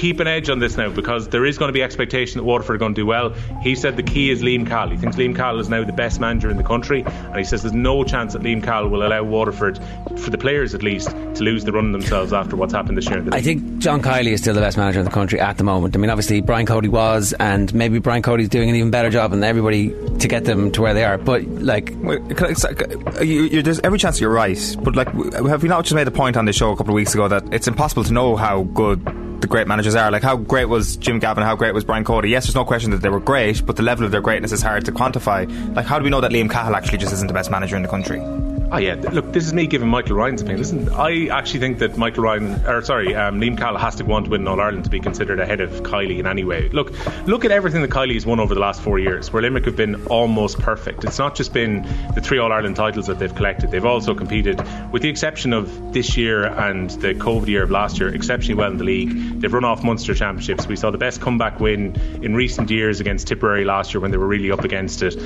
keep 0.00 0.18
an 0.18 0.26
edge 0.26 0.48
on 0.48 0.58
this 0.60 0.76
now 0.78 0.88
because 0.88 1.28
there 1.28 1.44
is 1.44 1.58
going 1.58 1.68
to 1.68 1.72
be 1.74 1.82
expectation 1.82 2.38
that 2.38 2.44
Waterford 2.44 2.76
are 2.76 2.78
going 2.78 2.94
to 2.94 3.00
do 3.00 3.04
well. 3.06 3.30
He 3.62 3.74
said 3.74 3.96
the 3.98 4.02
key 4.02 4.30
is 4.30 4.40
Liam 4.42 4.66
Cahill. 4.66 4.88
He 4.90 4.96
thinks 4.96 5.16
Liam 5.16 5.36
Cahill 5.36 5.60
is 5.60 5.68
now 5.68 5.84
the 5.84 5.92
best 5.92 6.18
manager 6.20 6.48
in 6.50 6.56
the 6.56 6.62
country, 6.64 7.02
and 7.06 7.36
he 7.36 7.44
says 7.44 7.62
there's 7.62 7.74
no 7.74 8.02
chance 8.04 8.32
that 8.32 8.40
Liam 8.42 8.62
Cahill 8.64 8.88
will 8.88 9.06
allow 9.06 9.22
Waterford, 9.22 9.78
for 10.16 10.30
the 10.30 10.38
players 10.38 10.74
at 10.74 10.82
least, 10.82 11.10
to 11.10 11.42
lose 11.42 11.64
the 11.64 11.72
run 11.72 11.92
themselves 11.92 12.32
after 12.32 12.56
what's 12.56 12.72
happened 12.72 12.96
this 12.96 13.08
year. 13.10 13.18
In 13.18 13.26
the 13.26 13.36
I 13.36 13.42
think 13.42 13.78
John 13.78 14.00
Kiely 14.00 14.32
is 14.32 14.40
still 14.40 14.54
the 14.54 14.60
best 14.60 14.78
manager 14.78 15.00
in 15.00 15.04
the 15.04 15.10
country 15.10 15.38
at 15.38 15.58
the 15.58 15.64
moment. 15.64 15.94
I 15.94 15.98
mean, 15.98 16.08
obviously 16.10 16.40
Brian 16.40 16.64
Cody 16.64 16.88
was, 16.88 17.34
and 17.38 17.72
maybe 17.74 17.98
Brian 17.98 18.22
Cody's 18.22 18.48
doing 18.48 18.70
an 18.70 18.76
even 18.76 18.90
better 18.90 19.10
job 19.10 19.32
than 19.32 19.44
everybody 19.44 19.90
to 20.18 20.28
get 20.28 20.44
them 20.44 20.70
to 20.72 20.80
where 20.82 20.94
they 20.94 21.04
are. 21.04 21.18
But 21.18 21.44
like, 21.46 21.92
Wait, 21.96 22.36
can 22.36 22.46
I- 22.46 22.52
so- 22.54 22.70
you, 23.20 23.42
you, 23.44 23.62
there's 23.62 23.80
every 23.80 23.98
chance 23.98 24.18
you're 24.20 24.30
right, 24.32 24.58
but 24.82 24.96
like, 24.96 25.08
have 25.46 25.62
we 25.62 25.68
not 25.68 25.84
just 25.84 25.94
made 25.94 26.08
a 26.08 26.10
point 26.10 26.36
on 26.38 26.46
this 26.46 26.56
show 26.56 26.72
a 26.72 26.76
couple 26.76 26.92
of 26.92 26.96
weeks 26.96 27.12
ago 27.14 27.28
that 27.28 27.52
it's 27.52 27.68
impossible 27.68 28.04
to 28.04 28.12
know 28.12 28.36
how 28.36 28.62
good 28.62 29.04
the 29.40 29.46
great 29.46 29.66
managers 29.66 29.94
are? 29.94 30.10
Like, 30.10 30.22
how 30.22 30.36
great 30.36 30.66
was 30.66 30.96
Jim 30.96 31.18
Gavin? 31.18 31.44
How 31.44 31.56
great 31.56 31.74
was 31.74 31.84
Brian 31.84 32.04
Cody? 32.04 32.30
Yes, 32.30 32.46
there's 32.46 32.54
no 32.54 32.64
question 32.64 32.90
that 32.90 33.02
they 33.02 33.08
were 33.08 33.20
great, 33.20 33.64
but 33.64 33.76
the 33.76 33.82
level 33.82 34.04
of 34.04 34.12
their 34.12 34.20
greatness 34.20 34.52
is 34.52 34.62
hard 34.62 34.84
to 34.86 34.92
quantify. 34.92 35.46
Like, 35.74 35.86
how 35.86 35.98
do 35.98 36.04
we 36.04 36.10
know 36.10 36.20
that 36.20 36.30
Liam 36.30 36.50
Cahill 36.50 36.74
actually 36.76 36.98
just 36.98 37.12
isn't 37.12 37.28
the 37.28 37.34
best 37.34 37.50
manager 37.50 37.76
in 37.76 37.82
the 37.82 37.88
country? 37.88 38.20
Oh 38.72 38.76
yeah, 38.78 38.94
look, 38.94 39.32
this 39.32 39.46
is 39.46 39.52
me 39.52 39.66
giving 39.66 39.88
Michael 39.88 40.14
Ryan's 40.14 40.42
opinion. 40.42 40.60
Listen, 40.60 40.88
I 40.90 41.26
actually 41.26 41.58
think 41.58 41.80
that 41.80 41.96
Michael 41.96 42.22
Ryan, 42.22 42.64
or 42.66 42.82
sorry, 42.82 43.16
um, 43.16 43.40
Liam 43.40 43.58
Cahill 43.58 43.76
has 43.76 43.96
to 43.96 44.04
on 44.12 44.22
to 44.24 44.30
win 44.30 44.46
All 44.46 44.60
Ireland 44.60 44.84
to 44.84 44.90
be 44.90 45.00
considered 45.00 45.40
ahead 45.40 45.60
of 45.60 45.82
Kiely 45.82 46.20
in 46.20 46.26
any 46.28 46.44
way. 46.44 46.68
Look, 46.68 46.92
look 47.26 47.44
at 47.44 47.50
everything 47.50 47.82
that 47.82 47.90
Kiely 47.90 48.14
has 48.14 48.24
won 48.24 48.38
over 48.38 48.54
the 48.54 48.60
last 48.60 48.80
four 48.80 49.00
years, 49.00 49.32
where 49.32 49.42
Limerick 49.42 49.64
have 49.64 49.74
been 49.74 50.06
almost 50.06 50.60
perfect. 50.60 51.02
It's 51.02 51.18
not 51.18 51.34
just 51.34 51.52
been 51.52 51.82
the 52.14 52.20
three 52.20 52.38
All 52.38 52.52
Ireland 52.52 52.76
titles 52.76 53.08
that 53.08 53.18
they've 53.18 53.34
collected; 53.34 53.72
they've 53.72 53.84
also 53.84 54.14
competed, 54.14 54.62
with 54.92 55.02
the 55.02 55.08
exception 55.08 55.52
of 55.52 55.92
this 55.92 56.16
year 56.16 56.44
and 56.44 56.90
the 56.90 57.14
COVID 57.14 57.48
year 57.48 57.64
of 57.64 57.72
last 57.72 57.98
year, 57.98 58.14
exceptionally 58.14 58.54
well 58.54 58.70
in 58.70 58.78
the 58.78 58.84
league. 58.84 59.40
They've 59.40 59.52
run 59.52 59.64
off 59.64 59.82
Munster 59.82 60.14
championships. 60.14 60.68
We 60.68 60.76
saw 60.76 60.92
the 60.92 60.98
best 60.98 61.20
comeback 61.20 61.58
win 61.58 62.00
in 62.22 62.36
recent 62.36 62.70
years 62.70 63.00
against 63.00 63.26
Tipperary 63.26 63.64
last 63.64 63.92
year 63.92 64.00
when 64.00 64.12
they 64.12 64.16
were 64.16 64.28
really 64.28 64.52
up 64.52 64.62
against 64.62 65.02
it. 65.02 65.16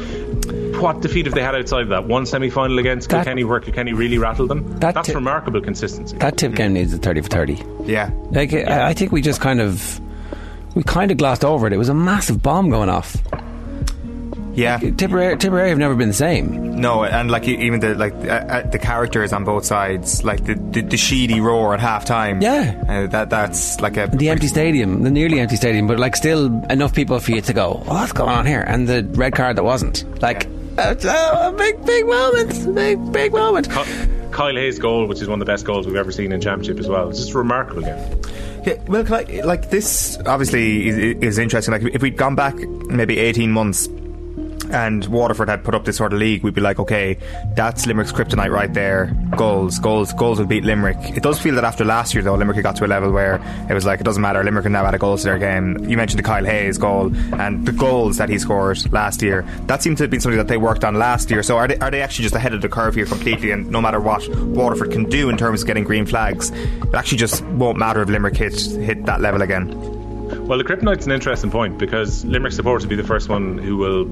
What 0.80 1.00
defeat 1.00 1.26
have 1.26 1.34
they 1.34 1.42
had 1.42 1.54
outside 1.54 1.82
of 1.82 1.88
that? 1.90 2.06
One 2.06 2.26
semi-final 2.26 2.78
against 2.78 3.08
That- 3.10 3.24
Kilkenny, 3.24 3.44
where 3.44 3.60
Kilkenny 3.60 3.92
really 3.92 4.18
rattled 4.18 4.50
them. 4.50 4.78
That 4.80 4.94
That's 4.94 5.08
ti- 5.08 5.14
remarkable 5.14 5.60
consistency. 5.60 6.16
that 6.18 6.36
tip 6.36 6.54
game 6.54 6.72
needs 6.74 6.92
a 6.92 6.98
thirty 6.98 7.20
for 7.20 7.28
thirty. 7.28 7.62
Yeah. 7.84 8.10
Like, 8.30 8.52
I, 8.52 8.88
I 8.88 8.92
think 8.94 9.12
we 9.12 9.22
just 9.22 9.40
kind 9.40 9.60
of 9.60 10.00
we 10.74 10.82
kind 10.82 11.10
of 11.10 11.16
glossed 11.18 11.44
over 11.44 11.66
it. 11.66 11.72
It 11.72 11.78
was 11.78 11.88
a 11.88 11.94
massive 11.94 12.42
bomb 12.42 12.68
going 12.70 12.88
off. 12.88 13.16
Yeah. 14.54 14.78
Tipperary, 14.78 15.36
Tipperary 15.36 15.70
have 15.70 15.78
never 15.78 15.96
been 15.96 16.08
the 16.08 16.14
same. 16.14 16.80
No, 16.80 17.02
and 17.04 17.28
like 17.28 17.48
e- 17.48 17.56
even 17.66 17.80
the 17.80 17.96
like 17.96 18.14
uh, 18.14 18.28
uh, 18.28 18.70
the 18.70 18.78
characters 18.78 19.32
on 19.32 19.42
both 19.44 19.64
sides, 19.64 20.22
like 20.24 20.44
the 20.44 20.54
the, 20.54 20.80
the 20.82 20.96
sheedy 20.96 21.40
roar 21.40 21.74
at 21.74 21.80
half 21.80 22.04
time. 22.04 22.40
Yeah. 22.40 22.80
uh, 22.88 23.06
that 23.08 23.30
that's 23.30 23.80
like 23.80 23.96
a 23.96 24.06
The 24.06 24.28
empty 24.28 24.46
stadium, 24.46 25.02
the 25.02 25.10
nearly 25.10 25.40
empty 25.40 25.56
stadium, 25.56 25.88
but 25.88 25.98
like 25.98 26.14
still 26.14 26.46
enough 26.70 26.94
people 26.94 27.18
for 27.18 27.32
you 27.32 27.40
to 27.40 27.52
go, 27.52 27.82
oh, 27.88 27.94
what's 27.94 28.12
going 28.12 28.30
on 28.30 28.46
here? 28.46 28.60
And 28.60 28.86
the 28.88 29.02
red 29.14 29.34
card 29.34 29.56
that 29.56 29.64
wasn't. 29.64 30.04
Like, 30.22 30.44
a 30.44 30.48
Uh, 30.76 31.52
big, 31.52 31.84
big 31.84 32.06
moment. 32.06 32.74
Big, 32.74 33.12
big 33.12 33.32
moment. 33.32 33.70
Kyle 34.32 34.54
Hayes' 34.54 34.78
goal, 34.78 35.06
which 35.06 35.22
is 35.22 35.28
one 35.28 35.40
of 35.40 35.46
the 35.46 35.52
best 35.52 35.64
goals 35.64 35.86
we've 35.86 35.96
ever 35.96 36.10
seen 36.10 36.32
in 36.32 36.40
Championship 36.40 36.78
as 36.80 36.88
well. 36.88 37.08
It's 37.08 37.20
just 37.20 37.32
a 37.32 37.38
remarkable 37.38 37.82
game. 37.82 38.20
Yeah, 38.66 38.82
well, 38.88 39.04
can 39.04 39.14
I, 39.14 39.42
like 39.44 39.70
this 39.70 40.18
obviously 40.26 40.88
is, 40.88 40.96
is 41.22 41.38
interesting. 41.38 41.72
Like 41.72 41.82
if 41.82 42.02
we'd 42.02 42.16
gone 42.16 42.34
back 42.34 42.56
maybe 42.56 43.18
eighteen 43.18 43.52
months. 43.52 43.88
And 44.70 45.04
Waterford 45.06 45.48
had 45.48 45.64
put 45.64 45.74
up 45.74 45.84
this 45.84 45.96
sort 45.96 46.12
of 46.12 46.18
league, 46.18 46.42
we'd 46.42 46.54
be 46.54 46.60
like, 46.60 46.78
okay, 46.78 47.18
that's 47.54 47.86
Limerick's 47.86 48.12
kryptonite 48.12 48.50
right 48.50 48.72
there. 48.72 49.14
Goals, 49.36 49.78
goals, 49.78 50.12
goals 50.12 50.38
would 50.38 50.48
beat 50.48 50.64
Limerick. 50.64 50.96
It 51.16 51.22
does 51.22 51.40
feel 51.40 51.54
that 51.56 51.64
after 51.64 51.84
last 51.84 52.14
year, 52.14 52.22
though, 52.22 52.34
Limerick 52.34 52.62
got 52.62 52.76
to 52.76 52.84
a 52.84 52.88
level 52.88 53.12
where 53.12 53.36
it 53.68 53.74
was 53.74 53.84
like, 53.84 54.00
it 54.00 54.04
doesn't 54.04 54.22
matter, 54.22 54.42
Limerick 54.42 54.64
can 54.64 54.72
now 54.72 54.84
add 54.84 54.94
a 54.94 54.98
goal 54.98 55.16
to 55.16 55.24
their 55.24 55.38
game. 55.38 55.88
You 55.88 55.96
mentioned 55.96 56.18
the 56.18 56.24
Kyle 56.24 56.44
Hayes 56.44 56.78
goal 56.78 57.14
and 57.34 57.66
the 57.66 57.72
goals 57.72 58.16
that 58.16 58.28
he 58.28 58.38
scored 58.38 58.92
last 58.92 59.22
year. 59.22 59.42
That 59.66 59.82
seemed 59.82 59.98
to 59.98 60.04
have 60.04 60.10
been 60.10 60.20
something 60.20 60.38
that 60.38 60.48
they 60.48 60.56
worked 60.56 60.84
on 60.84 60.94
last 60.94 61.30
year. 61.30 61.42
So 61.42 61.56
are 61.56 61.68
they, 61.68 61.78
are 61.78 61.90
they 61.90 62.02
actually 62.02 62.24
just 62.24 62.34
ahead 62.34 62.54
of 62.54 62.62
the 62.62 62.68
curve 62.68 62.94
here 62.94 63.06
completely? 63.06 63.50
And 63.50 63.70
no 63.70 63.80
matter 63.80 64.00
what 64.00 64.26
Waterford 64.36 64.90
can 64.90 65.04
do 65.08 65.28
in 65.28 65.36
terms 65.36 65.62
of 65.62 65.66
getting 65.66 65.84
green 65.84 66.06
flags, 66.06 66.50
it 66.50 66.94
actually 66.94 67.18
just 67.18 67.44
won't 67.44 67.78
matter 67.78 68.02
if 68.02 68.08
Limerick 68.08 68.36
hit, 68.36 68.58
hit 68.60 69.04
that 69.06 69.20
level 69.20 69.42
again. 69.42 69.68
Well, 70.46 70.58
the 70.58 70.64
Kryptonite's 70.64 71.06
an 71.06 71.12
interesting 71.12 71.50
point 71.50 71.78
because 71.78 72.24
Limerick 72.24 72.52
supporters 72.52 72.84
will 72.84 72.90
be 72.90 72.96
the 72.96 73.06
first 73.06 73.28
one 73.28 73.58
who 73.58 73.76
will 73.76 74.04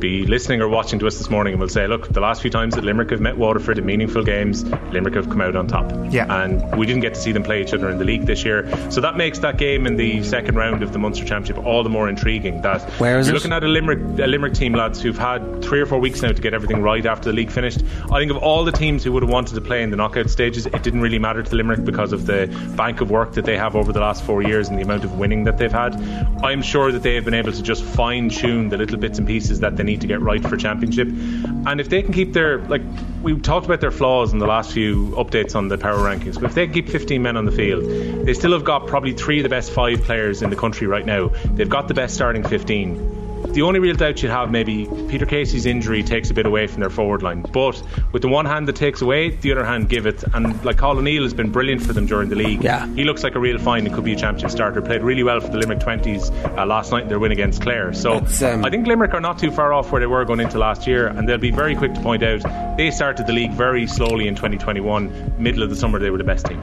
be 0.00 0.26
listening 0.26 0.60
or 0.60 0.68
watching 0.68 0.98
to 0.98 1.06
us 1.06 1.18
this 1.18 1.30
morning 1.30 1.54
and 1.54 1.60
will 1.60 1.68
say, 1.68 1.86
look, 1.86 2.08
the 2.08 2.20
last 2.20 2.42
few 2.42 2.50
times 2.50 2.74
that 2.74 2.84
Limerick 2.84 3.10
have 3.10 3.20
met 3.20 3.36
Waterford 3.36 3.78
in 3.78 3.86
meaningful 3.86 4.22
games, 4.22 4.64
Limerick 4.92 5.14
have 5.14 5.28
come 5.28 5.40
out 5.40 5.56
on 5.56 5.66
top. 5.66 5.90
Yeah. 6.10 6.42
And 6.42 6.76
we 6.78 6.86
didn't 6.86 7.02
get 7.02 7.14
to 7.14 7.20
see 7.20 7.32
them 7.32 7.42
play 7.42 7.62
each 7.62 7.72
other 7.72 7.88
in 7.90 7.98
the 7.98 8.04
league 8.04 8.26
this 8.26 8.44
year. 8.44 8.68
So 8.90 9.00
that 9.00 9.16
makes 9.16 9.38
that 9.40 9.58
game 9.58 9.86
in 9.86 9.96
the 9.96 10.22
second 10.22 10.56
round 10.56 10.82
of 10.82 10.92
the 10.92 10.98
Munster 10.98 11.24
Championship 11.24 11.64
all 11.64 11.82
the 11.82 11.90
more 11.90 12.08
intriguing. 12.08 12.62
That 12.62 12.82
Where 13.00 13.18
is 13.18 13.26
you're 13.26 13.34
it? 13.34 13.38
looking 13.38 13.52
at 13.52 13.64
a 13.64 13.68
Limerick, 13.68 13.98
a 14.18 14.26
Limerick 14.26 14.54
team, 14.54 14.74
lads, 14.74 15.00
who've 15.00 15.16
had 15.16 15.62
three 15.62 15.80
or 15.80 15.86
four 15.86 15.98
weeks 15.98 16.22
now 16.22 16.32
to 16.32 16.42
get 16.42 16.54
everything 16.54 16.82
right 16.82 17.04
after 17.06 17.30
the 17.30 17.34
league 17.34 17.50
finished. 17.50 17.82
I 18.10 18.18
think 18.18 18.30
of 18.30 18.38
all 18.38 18.64
the 18.64 18.72
teams 18.72 19.04
who 19.04 19.12
would 19.12 19.22
have 19.22 19.30
wanted 19.30 19.54
to 19.54 19.60
play 19.60 19.82
in 19.82 19.90
the 19.90 19.96
knockout 19.96 20.30
stages, 20.30 20.66
it 20.66 20.82
didn't 20.82 21.00
really 21.00 21.18
matter 21.18 21.42
to 21.42 21.54
Limerick 21.54 21.84
because 21.84 22.12
of 22.12 22.26
the 22.26 22.46
bank 22.76 23.00
of 23.00 23.10
work 23.10 23.32
that 23.32 23.44
they 23.44 23.56
have 23.56 23.76
over 23.76 23.92
the 23.92 24.00
last 24.00 24.24
four 24.24 24.42
years 24.42 24.68
and 24.68 24.78
the 24.78 24.82
amount 24.82 25.04
of 25.04 25.18
winning 25.18 25.44
that 25.44 25.58
they've 25.58 25.72
had. 25.72 25.94
I'm 26.42 26.62
sure 26.62 26.92
that 26.92 27.02
they 27.02 27.14
have 27.14 27.24
been 27.24 27.34
able 27.34 27.52
to 27.52 27.62
just 27.62 27.84
fine 27.84 28.28
tune 28.28 28.68
the 28.68 28.76
little 28.76 28.98
bits 28.98 29.18
and 29.18 29.26
pieces 29.26 29.60
that 29.60 29.76
they 29.76 29.83
need 29.84 30.00
to 30.00 30.06
get 30.06 30.20
right 30.20 30.42
for 30.42 30.56
championship. 30.56 31.08
And 31.08 31.80
if 31.80 31.88
they 31.88 32.02
can 32.02 32.12
keep 32.12 32.32
their 32.32 32.58
like 32.58 32.82
we 33.22 33.38
talked 33.40 33.66
about 33.66 33.80
their 33.80 33.90
flaws 33.90 34.32
in 34.32 34.38
the 34.38 34.46
last 34.46 34.72
few 34.72 35.08
updates 35.10 35.54
on 35.56 35.68
the 35.68 35.78
power 35.78 35.98
rankings, 35.98 36.34
but 36.34 36.44
if 36.44 36.54
they 36.54 36.66
keep 36.68 36.88
15 36.88 37.22
men 37.22 37.36
on 37.36 37.44
the 37.44 37.52
field, 37.52 37.84
they 38.26 38.34
still 38.34 38.52
have 38.52 38.64
got 38.64 38.86
probably 38.86 39.12
three 39.12 39.38
of 39.38 39.42
the 39.42 39.48
best 39.48 39.70
five 39.70 40.02
players 40.02 40.42
in 40.42 40.50
the 40.50 40.56
country 40.56 40.86
right 40.86 41.06
now. 41.06 41.28
They've 41.54 41.68
got 41.68 41.88
the 41.88 41.94
best 41.94 42.14
starting 42.14 42.44
15 42.44 43.23
the 43.52 43.62
only 43.62 43.78
real 43.80 43.94
doubt 43.94 44.22
you'd 44.22 44.30
have 44.30 44.50
maybe 44.50 44.86
Peter 45.08 45.26
Casey's 45.26 45.66
injury 45.66 46.02
takes 46.02 46.30
a 46.30 46.34
bit 46.34 46.46
away 46.46 46.66
from 46.66 46.80
their 46.80 46.90
forward 46.90 47.22
line. 47.22 47.42
But 47.42 47.82
with 48.12 48.22
the 48.22 48.28
one 48.28 48.46
hand 48.46 48.66
that 48.68 48.76
takes 48.76 49.02
away, 49.02 49.30
the 49.30 49.52
other 49.52 49.64
hand 49.64 49.88
give 49.88 50.06
it. 50.06 50.24
And 50.34 50.62
like 50.64 50.76
Cathal 50.78 50.98
O'Neill 50.98 51.22
has 51.22 51.34
been 51.34 51.50
brilliant 51.50 51.82
for 51.82 51.92
them 51.92 52.06
during 52.06 52.28
the 52.30 52.36
league. 52.36 52.64
Yeah. 52.64 52.86
He 52.94 53.04
looks 53.04 53.22
like 53.22 53.34
a 53.34 53.38
real 53.40 53.58
find 53.58 53.86
and 53.86 53.94
could 53.94 54.04
be 54.04 54.12
a 54.14 54.16
championship 54.16 54.50
starter. 54.50 54.80
Played 54.82 55.02
really 55.02 55.22
well 55.22 55.40
for 55.40 55.48
the 55.48 55.58
Limerick 55.58 55.80
20s 55.80 56.30
uh, 56.58 56.66
last 56.66 56.90
night 56.90 57.02
in 57.04 57.08
their 57.08 57.18
win 57.18 57.32
against 57.32 57.62
Clare. 57.62 57.92
So 57.92 58.14
um, 58.18 58.64
I 58.64 58.70
think 58.70 58.86
Limerick 58.86 59.14
are 59.14 59.20
not 59.20 59.38
too 59.38 59.50
far 59.50 59.72
off 59.72 59.92
where 59.92 60.00
they 60.00 60.06
were 60.06 60.24
going 60.24 60.40
into 60.40 60.58
last 60.58 60.86
year. 60.86 61.06
And 61.08 61.28
they'll 61.28 61.38
be 61.38 61.50
very 61.50 61.74
quick 61.76 61.94
to 61.94 62.00
point 62.00 62.22
out 62.22 62.42
they 62.76 62.90
started 62.90 63.26
the 63.26 63.32
league 63.32 63.52
very 63.52 63.86
slowly 63.86 64.26
in 64.26 64.34
2021. 64.34 65.34
Middle 65.38 65.62
of 65.62 65.70
the 65.70 65.76
summer, 65.76 65.98
they 65.98 66.10
were 66.10 66.18
the 66.18 66.24
best 66.24 66.46
team. 66.46 66.60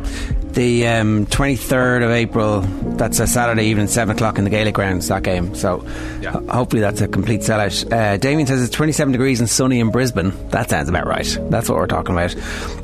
The 0.53 0.85
um, 0.87 1.25
23rd 1.27 2.03
of 2.03 2.11
April, 2.11 2.61
that's 2.97 3.19
a 3.19 3.27
Saturday 3.27 3.63
evening, 3.67 3.87
7 3.87 4.13
o'clock 4.15 4.37
in 4.37 4.43
the 4.43 4.49
Gaelic 4.49 4.75
grounds, 4.75 5.07
that 5.07 5.23
game. 5.23 5.55
So 5.55 5.85
Yeah. 6.21 6.31
ho- 6.31 6.45
hopefully 6.71 6.81
that's 6.89 7.01
a 7.01 7.07
complete 7.09 7.41
sellout. 7.41 7.91
Uh, 7.91 8.15
Damien 8.15 8.47
says 8.47 8.61
it's 8.63 8.73
27 8.73 9.11
degrees 9.11 9.41
and 9.41 9.49
sunny 9.49 9.81
in 9.81 9.91
Brisbane. 9.91 10.31
That 10.51 10.69
sounds 10.69 10.87
about 10.87 11.05
right. 11.05 11.37
That's 11.49 11.67
what 11.67 11.77
we're 11.77 11.85
talking 11.85 12.15
about. 12.15 12.33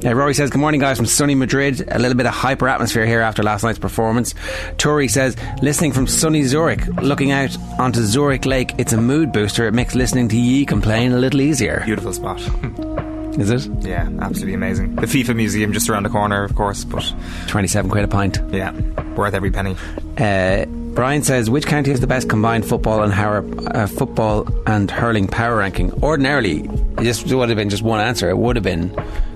Uh, 0.03 0.13
Rory 0.13 0.33
says, 0.33 0.49
Good 0.49 0.59
morning, 0.59 0.81
guys, 0.81 0.97
from 0.97 1.05
sunny 1.05 1.35
Madrid. 1.35 1.87
A 1.89 1.97
little 1.97 2.17
bit 2.17 2.25
of 2.25 2.33
hyper 2.33 2.67
atmosphere 2.67 3.05
here 3.05 3.21
after 3.21 3.43
last 3.43 3.63
night's 3.63 3.79
performance. 3.79 4.35
Tori 4.77 5.07
says, 5.07 5.37
Listening 5.61 5.93
from 5.93 6.05
sunny 6.05 6.43
Zurich, 6.43 6.85
looking 7.01 7.31
out 7.31 7.57
onto 7.79 8.01
Zurich 8.01 8.45
Lake, 8.45 8.73
it's 8.77 8.91
a 8.91 8.99
mood 8.99 9.31
booster. 9.31 9.65
It 9.67 9.73
makes 9.73 9.95
listening 9.95 10.27
to 10.29 10.37
ye 10.37 10.65
complain 10.65 11.13
a 11.13 11.17
little 11.17 11.39
easier. 11.39 11.83
Beautiful 11.85 12.11
spot. 12.11 12.41
Is 13.39 13.51
it? 13.51 13.71
Yeah, 13.85 14.09
absolutely 14.19 14.55
amazing. 14.55 14.95
The 14.95 15.05
FIFA 15.05 15.35
Museum 15.37 15.71
just 15.71 15.89
around 15.89 16.03
the 16.03 16.09
corner, 16.09 16.43
of 16.43 16.55
course, 16.55 16.83
but 16.83 17.13
27 17.47 17.89
quid 17.89 18.03
a 18.03 18.07
pint. 18.09 18.39
yeah, 18.49 18.77
worth 19.15 19.33
every 19.33 19.51
penny. 19.51 19.77
Uh, 20.17 20.65
Brian 20.97 21.21
says, 21.21 21.47
which 21.47 21.67
county 21.67 21.91
has 21.91 21.99
the 21.99 22.07
best 22.07 22.27
combined 22.27 22.65
football 22.65 23.03
and 23.03 23.13
hurl, 23.13 23.45
uh, 23.77 23.85
football 23.85 24.47
and 24.65 24.89
hurling 24.89 25.27
power 25.27 25.57
ranking? 25.57 25.91
Ordinarily, 26.01 26.63
this 26.95 27.23
would 27.23 27.49
have 27.49 27.55
been 27.55 27.69
just 27.69 27.83
one 27.83 27.99
answer. 27.99 28.31
It 28.31 28.37
would 28.39 28.55
have 28.55 28.63
been 28.63 28.89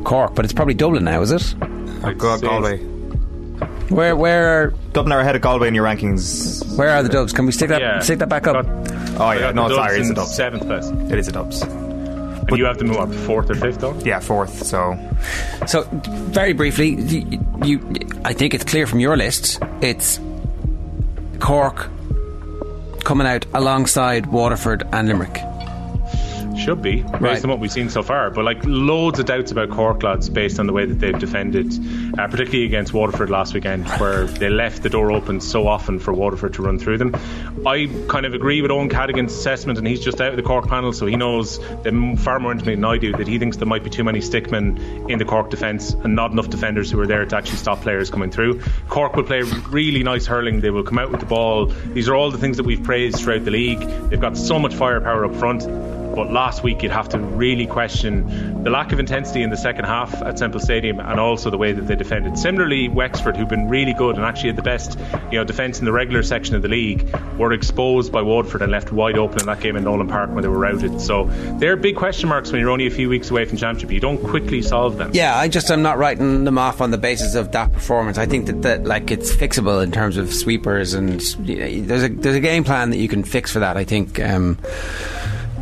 Cork, 0.03 0.34
but 0.34 0.43
it's 0.43 0.55
probably 0.55 0.74
Dublin 0.74 1.03
now, 1.03 1.22
is 1.22 1.32
it? 1.32 1.53
Oh, 2.03 2.14
Gal- 2.16 2.39
Galway. 2.39 2.78
Where 3.89 4.16
where 4.16 4.47
are 4.47 4.74
Dublin 4.93 5.12
are 5.12 5.20
ahead 5.20 5.36
of 5.36 5.43
Galway 5.43 5.68
in 5.68 5.76
your 5.76 5.86
rankings. 5.86 6.66
where 6.80 6.89
are 6.89 7.03
the 7.03 7.09
Dubs? 7.09 7.32
Can 7.32 7.45
we 7.45 7.51
stick 7.51 7.70
that 7.70 7.80
Yeah. 7.82 7.99
stick 7.99 8.18
that 8.20 8.30
back 8.30 8.47
up? 8.47 8.66
Got- 8.66 9.22
Oh 9.22 9.32
yeah, 9.32 9.51
no, 9.51 9.70
the 9.70 9.76
sorry, 9.76 9.99
it's 9.99 10.09
a 10.09 10.14
Dubs. 10.16 10.34
Seventh 10.36 10.66
place. 10.66 10.88
It 11.12 11.20
is 11.20 11.28
a 11.28 11.32
Dubs. 11.32 11.64
But 12.49 12.57
you 12.57 12.66
have 12.66 12.80
to 12.80 12.86
move 12.86 12.97
up 12.97 13.14
fourth 13.14 13.51
or 13.51 13.55
fifth 13.55 13.82
though. 13.82 13.95
Yeah, 14.03 14.20
fourth. 14.20 14.64
So 14.66 14.97
So, 15.68 15.84
very 15.91 16.53
briefly, 16.53 16.95
you, 16.95 17.39
you, 17.64 17.80
I 18.26 18.34
think 18.34 18.55
it's 18.55 18.64
clear 18.64 18.88
from 18.88 18.99
your 18.99 19.16
list. 19.16 19.59
It's 19.82 20.20
Cork 21.42 21.89
coming 23.04 23.26
out 23.26 23.46
alongside 23.54 24.28
Waterford 24.28 24.84
and 24.94 25.08
Limerick. 25.08 25.51
Should 26.62 26.82
be 26.84 27.01
based 27.01 27.22
Right. 27.22 27.43
on 27.43 27.49
what 27.49 27.59
we've 27.59 27.72
seen 27.72 27.89
so 27.89 28.03
far, 28.03 28.30
but 28.30 28.45
like 28.45 28.59
loads 28.66 29.20
of 29.20 29.26
doubts 29.26 29.51
about 29.51 29.70
Cork 29.72 30.03
lads 30.03 30.30
based 30.30 30.59
on 30.59 30.68
the 30.68 30.74
way 30.74 30.86
that 30.86 30.99
they've 30.99 31.18
defended, 31.18 31.74
uh, 32.20 32.28
particularly 32.28 32.66
against 32.66 32.93
Waterford 32.93 33.32
last 33.32 33.53
weekend, 33.55 33.88
where 33.99 34.26
they 34.26 34.49
left 34.49 34.84
the 34.84 34.89
door 34.89 35.12
open 35.12 35.41
so 35.41 35.68
often 35.68 35.97
for 35.97 36.14
Waterford 36.14 36.53
to 36.53 36.62
run 36.62 36.78
through 36.78 36.99
them. 36.99 37.16
I 37.66 37.89
kind 38.07 38.28
of 38.28 38.36
agree 38.36 38.62
with 38.62 38.70
Eoin 38.70 38.91
Cadogan's 38.91 39.34
assessment, 39.34 39.80
and 39.80 39.88
he's 39.88 40.01
just 40.01 40.22
out 40.22 40.30
of 40.30 40.36
the 40.36 40.43
Cork 40.43 40.68
panel, 40.68 40.93
so 40.93 41.07
he 41.07 41.16
knows 41.16 41.59
them 41.82 42.16
far 42.16 42.39
more 42.39 42.51
intimately 42.51 42.76
than 42.76 42.86
I 42.86 42.97
do 42.99 43.12
that 43.14 43.28
he 43.28 43.39
thinks 43.39 43.57
there 43.57 43.66
might 43.68 43.84
be 43.84 43.89
too 43.89 44.03
many 44.03 44.20
stickmen 44.20 45.09
in 45.09 45.18
the 45.18 45.26
Cork 45.26 45.49
defence 45.49 45.93
and 46.03 46.16
not 46.16 46.32
enough 46.32 46.49
defenders 46.51 46.91
who 46.91 46.99
are 46.99 47.07
there 47.07 47.26
to 47.26 47.36
actually 47.36 47.57
stop 47.57 47.82
players 47.82 48.12
coming 48.12 48.30
through. 48.30 48.62
Cork 48.88 49.16
will 49.16 49.24
play 49.24 49.41
really 49.70 50.03
nice 50.03 50.28
hurling. 50.28 50.62
They 50.62 50.70
will 50.70 50.84
come 50.84 50.99
out 50.99 51.09
with 51.09 51.22
the 51.22 51.26
ball. 51.26 51.66
These 51.93 52.07
are 52.07 52.16
all 52.16 52.30
the 52.30 52.38
things 52.38 52.57
that 52.57 52.66
we've 52.68 52.84
praised 52.84 53.18
throughout 53.18 53.45
the 53.45 53.51
league. 53.51 53.80
They've 54.09 54.22
got 54.22 54.38
so 54.38 54.59
much 54.59 54.76
firepower 54.76 55.26
up 55.26 55.36
front. 55.36 55.64
But 56.16 56.32
last 56.32 56.64
week, 56.64 56.84
you'd 56.84 56.91
have 56.91 57.09
to 57.09 57.20
really 57.20 57.66
question 57.66 58.64
the 58.64 58.70
lack 58.70 58.91
of 58.91 58.99
intensity 58.99 59.43
in 59.43 59.49
the 59.49 59.57
second 59.57 59.86
half 59.86 60.14
at 60.22 60.38
Semple 60.38 60.59
Stadium, 60.59 60.99
and 60.99 61.20
also 61.20 61.49
the 61.49 61.57
way 61.57 61.72
that 61.72 61.88
they 61.88 61.95
defended. 61.95 62.38
Similarly, 62.38 62.88
Wexford, 62.89 63.38
who've 63.38 63.47
been 63.47 63.70
really 63.70 63.93
good 63.93 64.16
and 64.16 64.26
actually 64.26 64.49
had 64.49 64.57
the 64.57 64.62
best, 64.62 64.99
you 65.32 65.38
know, 65.38 65.43
defence 65.43 65.80
in 65.80 65.86
the 65.86 65.91
regular 65.91 66.24
section 66.24 66.55
of 66.55 66.62
the 66.62 66.68
league, 66.68 67.09
were 67.38 67.53
exposed 67.53 68.12
by 68.12 68.22
Waterford 68.22 68.62
and 68.62 68.72
left 68.72 68.91
wide 68.91 69.18
open 69.18 69.39
in 69.39 69.45
that 69.47 69.62
game 69.62 69.76
in 69.76 69.84
Nolan 69.84 70.07
Park 70.07 70.30
when 70.32 70.41
they 70.41 70.47
were 70.47 70.59
routed. 70.59 71.01
So 71.01 71.26
they're 71.59 71.76
big 71.76 71.95
question 71.95 72.30
marks 72.30 72.51
when 72.51 72.62
you're 72.62 72.70
only 72.70 72.88
a 72.88 72.91
few 72.91 73.09
weeks 73.09 73.32
away 73.32 73.45
from 73.45 73.57
championship. 73.57 73.91
You 73.91 73.99
don't 73.99 74.22
quickly 74.24 74.62
solve 74.62 74.97
them. 74.97 75.12
Yeah, 75.14 75.36
I 75.38 75.47
just 75.47 75.72
am 75.72 75.82
not 75.82 75.97
writing 75.97 76.43
them 76.43 76.57
off 76.57 76.82
on 76.82 76.91
the 76.91 76.97
basis 76.97 77.36
of 77.36 77.51
that 77.53 77.72
performance. 77.72 78.18
I 78.18 78.26
think 78.26 78.45
that, 78.47 78.62
that 78.62 78.86
like 78.86 79.12
it's 79.12 79.36
fixable 79.36 79.84
in 79.84 79.91
terms 79.91 80.18
of 80.18 80.34
sweepers 80.34 80.93
and 80.93 81.22
you 81.47 81.55
know, 81.57 81.88
there's 81.88 82.03
a 82.03 82.09
there's 82.09 82.36
a 82.36 82.41
game 82.41 82.64
plan 82.64 82.89
that 82.91 82.97
you 82.97 83.07
can 83.07 83.24
fix 83.24 83.51
for 83.51 83.59
that. 83.59 83.78
I 83.78 83.84
think. 83.84 84.20
Um, 84.20 84.57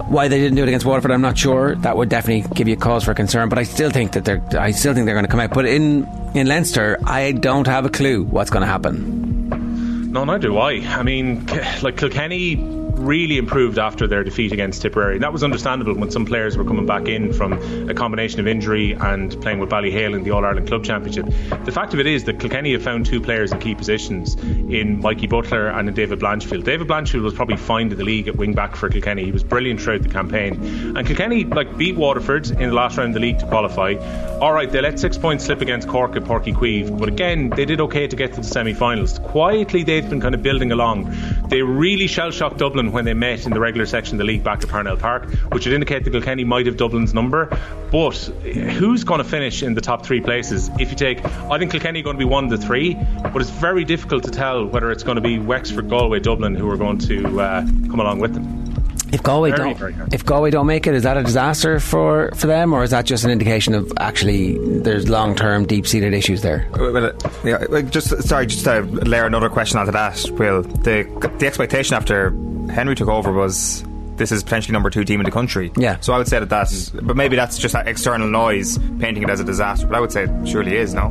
why 0.07 0.27
they 0.27 0.39
didn't 0.39 0.55
do 0.55 0.63
it 0.63 0.67
against 0.67 0.85
Waterford, 0.85 1.11
I'm 1.11 1.21
not 1.21 1.37
sure. 1.37 1.75
That 1.75 1.97
would 1.97 2.09
definitely 2.09 2.49
give 2.55 2.67
you 2.67 2.75
cause 2.77 3.03
for 3.03 3.13
concern. 3.13 3.49
But 3.49 3.59
I 3.59 3.63
still 3.63 3.89
think 3.89 4.13
that 4.13 4.25
they're. 4.25 4.43
I 4.57 4.71
still 4.71 4.93
think 4.93 5.05
they're 5.05 5.15
going 5.15 5.25
to 5.25 5.31
come 5.31 5.39
out. 5.39 5.53
But 5.53 5.65
in 5.65 6.07
in 6.33 6.47
Leinster, 6.47 6.97
I 7.05 7.31
don't 7.33 7.67
have 7.67 7.85
a 7.85 7.89
clue 7.89 8.23
what's 8.23 8.49
going 8.49 8.61
to 8.61 8.67
happen. 8.67 10.11
No, 10.11 10.25
neither 10.25 10.47
do 10.47 10.57
I. 10.57 10.71
I 10.87 11.03
mean, 11.03 11.45
like 11.81 11.97
Kilkenny 11.97 12.78
really 12.99 13.37
improved 13.37 13.79
after 13.79 14.07
their 14.07 14.23
defeat 14.23 14.51
against 14.51 14.81
Tipperary. 14.81 15.15
And 15.15 15.23
that 15.23 15.33
was 15.33 15.43
understandable 15.43 15.95
when 15.95 16.11
some 16.11 16.25
players 16.25 16.57
were 16.57 16.65
coming 16.65 16.85
back 16.85 17.07
in 17.07 17.33
from 17.33 17.53
a 17.89 17.93
combination 17.93 18.39
of 18.39 18.47
injury 18.47 18.91
and 18.93 19.39
playing 19.41 19.59
with 19.59 19.69
Ballyhale 19.69 20.15
in 20.15 20.23
the 20.23 20.31
All 20.31 20.45
Ireland 20.45 20.67
Club 20.67 20.83
Championship. 20.83 21.25
The 21.65 21.71
fact 21.71 21.93
of 21.93 21.99
it 21.99 22.07
is 22.07 22.25
that 22.25 22.39
Kilkenny 22.39 22.73
have 22.73 22.83
found 22.83 23.05
two 23.05 23.21
players 23.21 23.51
in 23.51 23.59
key 23.59 23.75
positions 23.75 24.35
in 24.35 24.99
Mikey 25.01 25.27
Butler 25.27 25.67
and 25.67 25.87
in 25.87 25.95
David 25.95 26.19
Blanchfield. 26.19 26.63
David 26.63 26.87
Blanchfield 26.87 27.23
was 27.23 27.33
probably 27.33 27.57
find 27.57 27.91
in 27.91 27.97
the 27.97 28.03
league 28.03 28.27
at 28.27 28.35
wing 28.35 28.53
back 28.53 28.75
for 28.75 28.89
Kilkenny. 28.89 29.25
He 29.25 29.31
was 29.31 29.43
brilliant 29.43 29.81
throughout 29.81 30.03
the 30.03 30.09
campaign. 30.09 30.95
And 30.97 31.07
Kilkenny 31.07 31.45
like 31.45 31.77
beat 31.77 31.95
Waterford 31.95 32.49
in 32.51 32.69
the 32.69 32.73
last 32.73 32.97
round 32.97 33.09
of 33.09 33.13
the 33.15 33.19
league 33.19 33.39
to 33.39 33.47
qualify. 33.47 33.95
All 34.39 34.53
right, 34.53 34.71
they 34.71 34.81
let 34.81 34.99
six 34.99 35.17
points 35.17 35.45
slip 35.45 35.61
against 35.61 35.87
Cork 35.87 36.15
at 36.15 36.23
Páirc 36.23 36.45
Uí 36.45 36.55
Chaoimh, 36.55 36.97
but 36.97 37.09
again, 37.09 37.49
they 37.49 37.65
did 37.65 37.81
okay 37.81 38.07
to 38.07 38.15
get 38.15 38.33
to 38.33 38.41
the 38.41 38.47
semi-finals. 38.47 39.19
Quietly, 39.19 39.83
they've 39.83 40.09
been 40.09 40.21
kind 40.21 40.33
of 40.33 40.41
building 40.41 40.71
along. 40.71 41.13
They 41.49 41.61
really 41.61 42.07
shell-shocked 42.07 42.57
Dublin 42.57 42.88
when 42.91 43.05
they 43.05 43.13
met 43.13 43.45
in 43.45 43.51
the 43.51 43.59
regular 43.59 43.85
section 43.85 44.15
of 44.15 44.19
the 44.19 44.25
league 44.25 44.43
back 44.43 44.63
at 44.63 44.69
Parnell 44.69 44.97
Park, 44.97 45.29
which 45.51 45.65
would 45.65 45.73
indicate 45.73 46.03
that 46.03 46.11
Kilkenny 46.11 46.43
might 46.43 46.65
have 46.65 46.77
Dublin's 46.77 47.13
number. 47.13 47.45
But 47.91 48.15
who's 48.15 49.03
going 49.03 49.19
to 49.19 49.23
finish 49.23 49.63
in 49.63 49.73
the 49.73 49.81
top 49.81 50.05
three 50.05 50.21
places? 50.21 50.69
If 50.79 50.89
you 50.91 50.95
take, 50.95 51.23
I 51.25 51.57
think 51.57 51.71
Kilkenny 51.71 52.01
are 52.01 52.03
going 52.03 52.15
to 52.15 52.19
be 52.19 52.25
one 52.25 52.45
of 52.45 52.49
the 52.49 52.57
three, 52.57 52.95
but 53.23 53.41
it's 53.41 53.49
very 53.49 53.83
difficult 53.83 54.23
to 54.25 54.31
tell 54.31 54.65
whether 54.65 54.91
it's 54.91 55.03
going 55.03 55.15
to 55.15 55.21
be 55.21 55.39
Wexford, 55.39 55.89
Galway, 55.89 56.19
Dublin 56.19 56.55
who 56.55 56.69
are 56.69 56.77
going 56.77 56.97
to 56.99 57.41
uh, 57.41 57.61
come 57.61 57.99
along 57.99 58.19
with 58.19 58.33
them. 58.33 58.68
If 59.11 59.23
Galway 59.23 59.51
Very, 59.51 59.73
don't, 59.73 59.77
very 59.77 59.95
if 60.11 60.25
Galway 60.25 60.51
don't 60.51 60.67
make 60.67 60.87
it, 60.87 60.93
is 60.93 61.03
that 61.03 61.17
a 61.17 61.23
disaster 61.23 61.79
for, 61.79 62.31
for 62.35 62.47
them, 62.47 62.73
or 62.73 62.83
is 62.83 62.91
that 62.91 63.05
just 63.05 63.23
an 63.23 63.31
indication 63.31 63.73
of 63.73 63.91
actually 63.97 64.57
there's 64.79 65.09
long 65.09 65.35
term, 65.35 65.65
deep 65.65 65.87
seated 65.87 66.13
issues 66.13 66.41
there? 66.41 66.67
Well, 66.77 66.93
well, 66.93 67.05
uh, 67.05 67.29
yeah, 67.43 67.55
uh, 67.55 67.81
just 67.81 68.23
sorry, 68.23 68.45
just 68.45 68.65
to 68.65 68.81
layer 68.81 69.25
another 69.25 69.49
question 69.49 69.79
onto 69.79 69.91
that. 69.91 70.29
Will 70.31 70.61
the 70.61 71.03
the 71.39 71.47
expectation 71.47 71.95
after 71.95 72.31
Henry 72.71 72.95
took 72.95 73.07
over 73.07 73.31
was 73.31 73.83
this 74.17 74.31
is 74.31 74.43
potentially 74.43 74.73
number 74.73 74.89
two 74.89 75.03
team 75.03 75.19
in 75.19 75.25
the 75.25 75.31
country? 75.31 75.71
Yeah. 75.75 75.99
So 76.01 76.13
I 76.13 76.17
would 76.17 76.27
say 76.27 76.39
that 76.39 76.49
that's, 76.49 76.89
but 76.89 77.15
maybe 77.15 77.35
that's 77.35 77.57
just 77.57 77.73
that 77.73 77.87
external 77.87 78.27
noise 78.27 78.77
painting 78.99 79.23
it 79.23 79.29
as 79.29 79.39
a 79.39 79.43
disaster. 79.43 79.87
But 79.87 79.95
I 79.95 79.99
would 80.01 80.11
say 80.11 80.25
it 80.25 80.47
surely 80.47 80.75
is 80.75 80.93
no. 80.93 81.09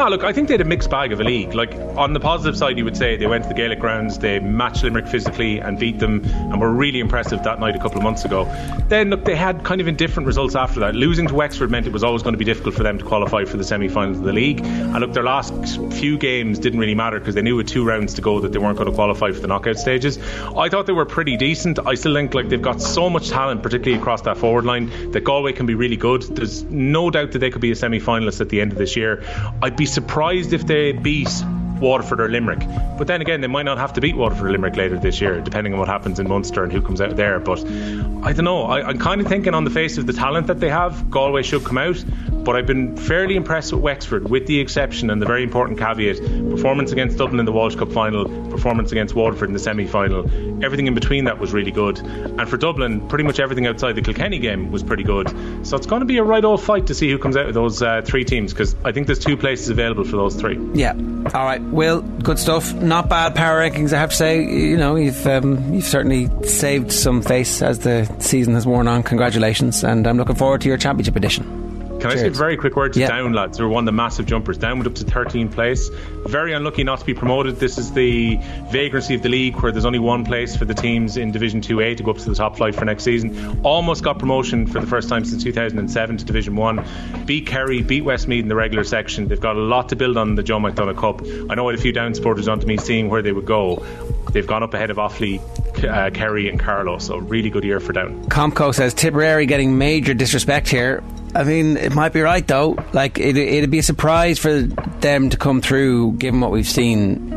No, 0.00 0.08
look, 0.08 0.24
I 0.24 0.32
think 0.32 0.48
they 0.48 0.54
had 0.54 0.62
a 0.62 0.64
mixed 0.64 0.88
bag 0.88 1.12
of 1.12 1.20
a 1.20 1.24
league. 1.24 1.52
Like 1.52 1.74
on 1.74 2.14
the 2.14 2.20
positive 2.20 2.56
side, 2.56 2.78
you 2.78 2.86
would 2.86 2.96
say 2.96 3.18
they 3.18 3.26
went 3.26 3.44
to 3.44 3.48
the 3.48 3.54
Gaelic 3.54 3.80
grounds, 3.80 4.18
they 4.18 4.40
matched 4.40 4.82
Limerick 4.82 5.06
physically 5.06 5.58
and 5.58 5.78
beat 5.78 5.98
them, 5.98 6.24
and 6.24 6.58
were 6.58 6.72
really 6.72 7.00
impressive 7.00 7.42
that 7.42 7.60
night 7.60 7.76
a 7.76 7.78
couple 7.78 7.98
of 7.98 8.02
months 8.02 8.24
ago. 8.24 8.46
Then 8.88 9.10
look, 9.10 9.26
they 9.26 9.36
had 9.36 9.62
kind 9.62 9.78
of 9.78 9.88
indifferent 9.88 10.26
results 10.26 10.56
after 10.56 10.80
that. 10.80 10.94
Losing 10.94 11.26
to 11.26 11.34
Wexford 11.34 11.70
meant 11.70 11.86
it 11.86 11.92
was 11.92 12.02
always 12.02 12.22
going 12.22 12.32
to 12.32 12.38
be 12.38 12.46
difficult 12.46 12.76
for 12.76 12.82
them 12.82 12.96
to 12.96 13.04
qualify 13.04 13.44
for 13.44 13.58
the 13.58 13.62
semi-finals 13.62 14.16
of 14.16 14.24
the 14.24 14.32
league. 14.32 14.64
And 14.64 14.98
look, 15.00 15.12
their 15.12 15.22
last 15.22 15.52
few 15.92 16.16
games 16.16 16.58
didn't 16.58 16.80
really 16.80 16.94
matter 16.94 17.18
because 17.18 17.34
they 17.34 17.42
knew 17.42 17.56
with 17.56 17.68
two 17.68 17.84
rounds 17.84 18.14
to 18.14 18.22
go 18.22 18.40
that 18.40 18.52
they 18.52 18.58
weren't 18.58 18.78
going 18.78 18.88
to 18.88 18.94
qualify 18.94 19.32
for 19.32 19.40
the 19.40 19.48
knockout 19.48 19.76
stages. 19.76 20.18
I 20.56 20.70
thought 20.70 20.86
they 20.86 20.94
were 20.94 21.04
pretty 21.04 21.36
decent. 21.36 21.78
I 21.78 21.92
still 21.92 22.14
think 22.14 22.32
like 22.32 22.48
they've 22.48 22.62
got 22.62 22.80
so 22.80 23.10
much 23.10 23.28
talent, 23.28 23.62
particularly 23.62 24.00
across 24.00 24.22
that 24.22 24.38
forward 24.38 24.64
line, 24.64 25.10
that 25.12 25.24
Galway 25.24 25.52
can 25.52 25.66
be 25.66 25.74
really 25.74 25.98
good. 25.98 26.22
There's 26.22 26.62
no 26.62 27.10
doubt 27.10 27.32
that 27.32 27.40
they 27.40 27.50
could 27.50 27.60
be 27.60 27.72
a 27.72 27.76
semi-finalist 27.76 28.40
at 28.40 28.48
the 28.48 28.62
end 28.62 28.72
of 28.72 28.78
this 28.78 28.96
year. 28.96 29.22
I'd 29.60 29.76
be 29.76 29.89
surprised 29.90 30.52
if 30.52 30.66
they 30.66 30.92
beat 30.92 31.44
Waterford 31.80 32.20
or 32.20 32.28
Limerick. 32.28 32.60
But 32.98 33.06
then 33.06 33.20
again, 33.20 33.40
they 33.40 33.46
might 33.46 33.64
not 33.64 33.78
have 33.78 33.92
to 33.94 34.00
beat 34.00 34.16
Waterford 34.16 34.48
or 34.48 34.52
Limerick 34.52 34.76
later 34.76 34.98
this 34.98 35.20
year, 35.20 35.40
depending 35.40 35.72
on 35.72 35.78
what 35.78 35.88
happens 35.88 36.18
in 36.18 36.28
Munster 36.28 36.62
and 36.62 36.72
who 36.72 36.82
comes 36.82 37.00
out 37.00 37.16
there. 37.16 37.40
But 37.40 37.60
I 37.60 38.32
don't 38.32 38.44
know. 38.44 38.64
I, 38.64 38.88
I'm 38.88 38.98
kind 38.98 39.20
of 39.20 39.26
thinking 39.26 39.54
on 39.54 39.64
the 39.64 39.70
face 39.70 39.98
of 39.98 40.06
the 40.06 40.12
talent 40.12 40.46
that 40.48 40.60
they 40.60 40.68
have, 40.68 41.10
Galway 41.10 41.42
should 41.42 41.64
come 41.64 41.78
out. 41.78 42.04
But 42.44 42.56
I've 42.56 42.66
been 42.66 42.96
fairly 42.96 43.36
impressed 43.36 43.72
with 43.72 43.82
Wexford, 43.82 44.30
with 44.30 44.46
the 44.46 44.58
exception 44.60 45.10
and 45.10 45.20
the 45.20 45.26
very 45.26 45.42
important 45.42 45.78
caveat 45.78 46.16
performance 46.50 46.90
against 46.90 47.18
Dublin 47.18 47.38
in 47.38 47.44
the 47.44 47.52
Walsh 47.52 47.76
Cup 47.76 47.92
final, 47.92 48.24
performance 48.50 48.92
against 48.92 49.14
Waterford 49.14 49.50
in 49.50 49.52
the 49.52 49.58
semi 49.58 49.86
final. 49.86 50.24
Everything 50.64 50.86
in 50.86 50.94
between 50.94 51.24
that 51.24 51.38
was 51.38 51.52
really 51.52 51.70
good. 51.70 51.98
And 51.98 52.48
for 52.48 52.56
Dublin, 52.56 53.06
pretty 53.08 53.24
much 53.24 53.40
everything 53.40 53.66
outside 53.66 53.92
the 53.92 54.02
Kilkenny 54.02 54.38
game 54.38 54.72
was 54.72 54.82
pretty 54.82 55.02
good. 55.02 55.28
So 55.66 55.76
it's 55.76 55.86
going 55.86 56.00
to 56.00 56.06
be 56.06 56.16
a 56.16 56.24
right 56.24 56.44
old 56.44 56.62
fight 56.62 56.86
to 56.86 56.94
see 56.94 57.10
who 57.10 57.18
comes 57.18 57.36
out 57.36 57.46
of 57.46 57.54
those 57.54 57.82
uh, 57.82 58.00
three 58.04 58.24
teams 58.24 58.54
because 58.54 58.74
I 58.84 58.92
think 58.92 59.06
there's 59.06 59.18
two 59.18 59.36
places 59.36 59.68
available 59.68 60.04
for 60.04 60.16
those 60.16 60.34
three. 60.34 60.58
Yeah. 60.72 60.92
All 61.34 61.44
right. 61.44 61.60
Will, 61.70 62.02
good 62.02 62.38
stuff. 62.38 62.74
Not 62.74 63.08
bad 63.08 63.34
power 63.34 63.60
rankings, 63.60 63.92
I 63.92 63.98
have 63.98 64.10
to 64.10 64.16
say. 64.16 64.42
You 64.42 64.76
know, 64.76 64.96
you've 64.96 65.26
um, 65.26 65.72
you've 65.72 65.84
certainly 65.84 66.28
saved 66.44 66.90
some 66.90 67.22
face 67.22 67.62
as 67.62 67.80
the 67.80 68.12
season 68.18 68.54
has 68.54 68.66
worn 68.66 68.88
on. 68.88 69.02
Congratulations, 69.02 69.84
and 69.84 70.06
I'm 70.06 70.16
looking 70.16 70.34
forward 70.34 70.60
to 70.62 70.68
your 70.68 70.78
championship 70.78 71.16
edition. 71.16 71.69
Can 72.00 72.10
I 72.10 72.16
say 72.16 72.28
a 72.28 72.30
very 72.30 72.56
quick 72.56 72.76
word 72.76 72.94
to 72.94 73.00
yeah. 73.00 73.08
Down, 73.08 73.32
lads, 73.34 73.58
who 73.58 73.76
of 73.76 73.84
the 73.84 73.92
massive 73.92 74.24
jumpers? 74.24 74.56
Down 74.56 74.78
went 74.78 74.86
up 74.86 74.94
to 74.94 75.04
13th 75.04 75.52
place. 75.52 75.90
Very 76.26 76.54
unlucky 76.54 76.82
not 76.82 77.00
to 77.00 77.04
be 77.04 77.12
promoted. 77.12 77.56
This 77.56 77.76
is 77.76 77.92
the 77.92 78.38
vagrancy 78.70 79.14
of 79.14 79.22
the 79.22 79.28
league 79.28 79.56
where 79.56 79.70
there's 79.70 79.84
only 79.84 79.98
one 79.98 80.24
place 80.24 80.56
for 80.56 80.64
the 80.64 80.72
teams 80.74 81.18
in 81.18 81.30
Division 81.30 81.60
2A 81.60 81.98
to 81.98 82.02
go 82.02 82.12
up 82.12 82.18
to 82.18 82.28
the 82.28 82.34
top 82.34 82.56
flight 82.56 82.74
for 82.74 82.86
next 82.86 83.04
season. 83.04 83.60
Almost 83.64 84.02
got 84.02 84.18
promotion 84.18 84.66
for 84.66 84.80
the 84.80 84.86
first 84.86 85.08
time 85.08 85.24
since 85.24 85.42
2007 85.42 86.16
to 86.16 86.24
Division 86.24 86.56
1. 86.56 86.86
Beat 87.26 87.46
Kerry, 87.46 87.82
beat 87.82 88.04
Westmeath 88.04 88.42
in 88.42 88.48
the 88.48 88.56
regular 88.56 88.84
section. 88.84 89.28
They've 89.28 89.38
got 89.38 89.56
a 89.56 89.60
lot 89.60 89.90
to 89.90 89.96
build 89.96 90.16
on 90.16 90.36
the 90.36 90.42
Joe 90.42 90.58
McDonagh 90.58 90.96
Cup. 90.96 91.22
I 91.50 91.54
know 91.54 91.68
I 91.68 91.72
had 91.72 91.78
a 91.78 91.82
few 91.82 91.92
Down 91.92 92.14
supporters 92.14 92.48
on 92.48 92.60
to 92.60 92.66
me 92.66 92.78
seeing 92.78 93.10
where 93.10 93.20
they 93.20 93.32
would 93.32 93.46
go. 93.46 93.84
They've 94.32 94.46
gone 94.46 94.62
up 94.62 94.72
ahead 94.74 94.90
of 94.90 94.96
Offaly, 94.96 95.40
uh, 95.84 96.10
Kerry, 96.10 96.48
and 96.48 96.58
Carlow, 96.58 96.98
so 96.98 97.18
really 97.18 97.50
good 97.50 97.64
year 97.64 97.80
for 97.80 97.92
Down. 97.92 98.24
Comco 98.26 98.74
says 98.74 98.94
Tipperary 98.94 99.46
getting 99.46 99.78
major 99.78 100.14
disrespect 100.14 100.68
here. 100.68 101.02
I 101.34 101.44
mean, 101.44 101.76
it 101.76 101.94
might 101.94 102.12
be 102.12 102.20
right 102.20 102.46
though. 102.46 102.76
Like 102.92 103.18
it, 103.18 103.36
it'd 103.36 103.70
be 103.70 103.78
a 103.78 103.82
surprise 103.82 104.38
for 104.38 104.62
them 104.62 105.30
to 105.30 105.36
come 105.36 105.60
through, 105.60 106.12
given 106.14 106.40
what 106.40 106.50
we've 106.50 106.68
seen 106.68 107.32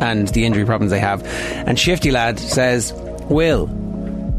and 0.00 0.28
the 0.28 0.44
injury 0.44 0.64
problems 0.64 0.90
they 0.90 1.00
have. 1.00 1.24
And 1.26 1.78
Shifty 1.78 2.10
Lad 2.10 2.38
says, 2.38 2.92
"Will, 3.28 3.66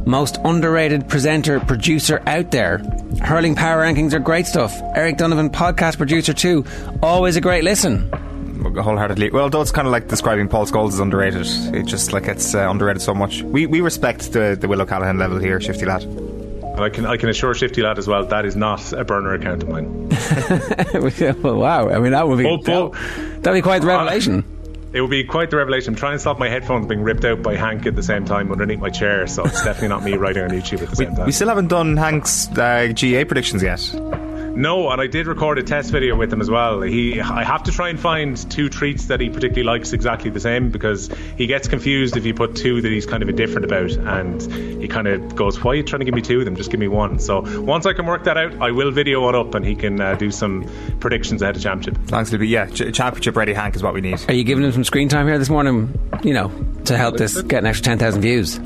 most 0.06 0.38
underrated 0.44 1.08
presenter 1.08 1.60
producer 1.60 2.22
out 2.26 2.52
there. 2.52 2.80
Hurling 3.22 3.56
power 3.56 3.84
rankings 3.84 4.14
are 4.14 4.20
great 4.20 4.48
stuff. 4.48 4.76
Eric 4.96 5.18
Donovan, 5.18 5.50
podcast 5.50 5.98
producer 5.98 6.34
too. 6.34 6.66
Always 7.04 7.36
a 7.36 7.42
great 7.42 7.64
listen." 7.64 8.10
Wholeheartedly. 8.70 9.32
Well, 9.32 9.50
though 9.50 9.62
it's 9.62 9.72
kind 9.72 9.88
of 9.88 9.92
like 9.92 10.08
describing 10.08 10.48
Paul 10.48 10.66
Scholes 10.66 10.90
as 10.90 11.00
underrated. 11.00 11.48
It 11.76 11.86
just 11.86 12.14
like 12.14 12.28
it's 12.28 12.54
uh, 12.56 12.70
underrated 12.70 13.02
so 13.02 13.14
much. 13.14 13.42
We 13.42 13.66
we 13.66 13.82
respect 13.82 14.32
the 14.34 14.58
the 14.60 14.68
Will 14.68 14.82
O'Callaghan 14.82 15.18
level 15.18 15.40
here, 15.40 15.60
Shifty 15.62 15.86
lad. 15.86 16.04
And 16.04 16.84
I 16.84 16.90
can 16.90 17.06
I 17.06 17.16
can 17.16 17.30
assure 17.30 17.54
Shifty 17.54 17.82
Lad 17.82 17.98
as 17.98 18.06
well 18.06 18.26
that 18.26 18.44
is 18.46 18.58
not 18.58 18.92
a 18.92 19.06
burner 19.06 19.34
account 19.34 19.64
of 19.64 19.70
mine. 19.70 20.10
well, 21.42 21.56
wow, 21.56 21.90
I 21.90 22.00
mean 22.00 22.12
that 22.12 22.28
would 22.28 22.38
be 22.38 22.46
oh, 22.46 22.58
that, 22.58 23.46
would 23.46 23.54
be 23.54 23.62
quite 23.62 23.80
the 23.80 23.88
revelation. 23.88 24.44
it 24.92 25.00
would 25.00 25.10
be 25.10 25.24
quite 25.24 25.52
the 25.52 25.56
revelation. 25.56 25.94
I'm 25.94 25.98
trying 25.98 26.16
to 26.16 26.20
stop 26.20 26.38
my 26.38 26.50
headphones 26.50 26.88
being 26.88 27.02
ripped 27.02 27.24
out 27.24 27.42
by 27.42 27.56
Hank 27.56 27.86
at 27.86 27.96
the 27.96 28.04
same 28.04 28.26
time 28.26 28.52
underneath 28.52 28.80
my 28.80 28.90
chair, 28.90 29.26
so 29.26 29.46
it's 29.46 29.64
definitely 29.64 29.88
not 29.88 30.04
me 30.04 30.14
writing 30.18 30.44
on 30.44 30.50
YouTube 30.50 30.82
at 30.82 30.90
the 30.90 30.98
we, 30.98 31.06
same 31.06 31.16
time. 31.16 31.26
We 31.28 31.32
still 31.32 31.48
haven't 31.48 31.70
done 31.70 31.96
Hank's 31.96 32.50
uh, 32.50 32.92
GA 32.94 33.24
predictions 33.24 33.64
yet. 33.64 33.80
No, 34.56 34.90
and 34.90 35.02
I 35.02 35.08
did 35.08 35.28
record 35.28 35.60
a 35.60 35.64
test 35.64 35.92
video 35.92 36.16
with 36.16 36.32
him 36.32 36.40
as 36.40 36.50
well. 36.50 36.82
He, 36.82 37.20
I 37.20 37.44
have 37.44 37.64
to 37.64 37.72
try 37.74 37.90
and 37.90 38.00
find 38.00 38.38
two 38.50 38.70
treats 38.70 39.08
that 39.08 39.20
he 39.20 39.30
particularly 39.30 39.64
likes 39.64 39.92
exactly 39.92 40.30
the 40.30 40.40
same 40.40 40.72
because 40.72 41.10
he 41.38 41.46
gets 41.46 41.68
confused 41.68 42.16
if 42.16 42.26
you 42.26 42.34
put 42.34 42.56
two 42.56 42.82
that 42.82 42.90
he's 42.90 43.06
kind 43.06 43.22
of 43.22 43.28
indifferent 43.28 43.66
about, 43.66 43.92
and 43.92 44.42
he 44.82 44.88
kind 44.88 45.08
of 45.08 45.36
goes, 45.36 45.62
"Why 45.62 45.72
are 45.72 45.76
you 45.76 45.84
trying 45.84 46.00
to 46.00 46.06
give 46.06 46.14
me 46.14 46.22
two 46.22 46.40
of 46.40 46.46
them? 46.46 46.56
Just 46.56 46.72
give 46.72 46.80
me 46.80 46.88
one." 46.88 47.20
So 47.20 47.42
once 47.62 47.86
I 47.86 47.92
can 47.92 48.06
work 48.06 48.24
that 48.24 48.38
out, 48.38 48.54
I 48.62 48.72
will 48.72 48.92
video 48.92 49.24
one 49.24 49.36
up, 49.36 49.54
and 49.56 49.66
he 49.66 49.76
can 49.76 50.00
uh, 50.00 50.16
do 50.16 50.32
some 50.32 50.66
predictions 51.02 51.42
ahead 51.42 51.58
of 51.58 51.62
championship. 51.62 52.02
Thanks, 52.08 52.32
be 52.32 52.48
yeah, 52.48 52.68
ch- 52.68 52.94
championship 52.94 53.36
ready. 53.36 53.54
Hank 53.54 53.76
is 53.76 53.84
what 53.84 53.94
we 53.94 54.00
need. 54.00 54.24
Are 54.30 54.34
you 54.34 54.46
giving 54.46 54.64
him 54.64 54.72
some 54.72 54.86
screen 54.86 55.10
time 55.10 55.28
here 55.28 55.38
this 55.38 55.50
morning? 55.50 56.00
You 56.24 56.34
know, 56.34 56.52
to 56.86 56.98
help 56.98 57.18
this 57.18 57.42
get 57.42 57.60
an 57.60 57.66
extra 57.66 57.84
ten 57.84 58.00
thousand 58.00 58.22
views. 58.22 58.58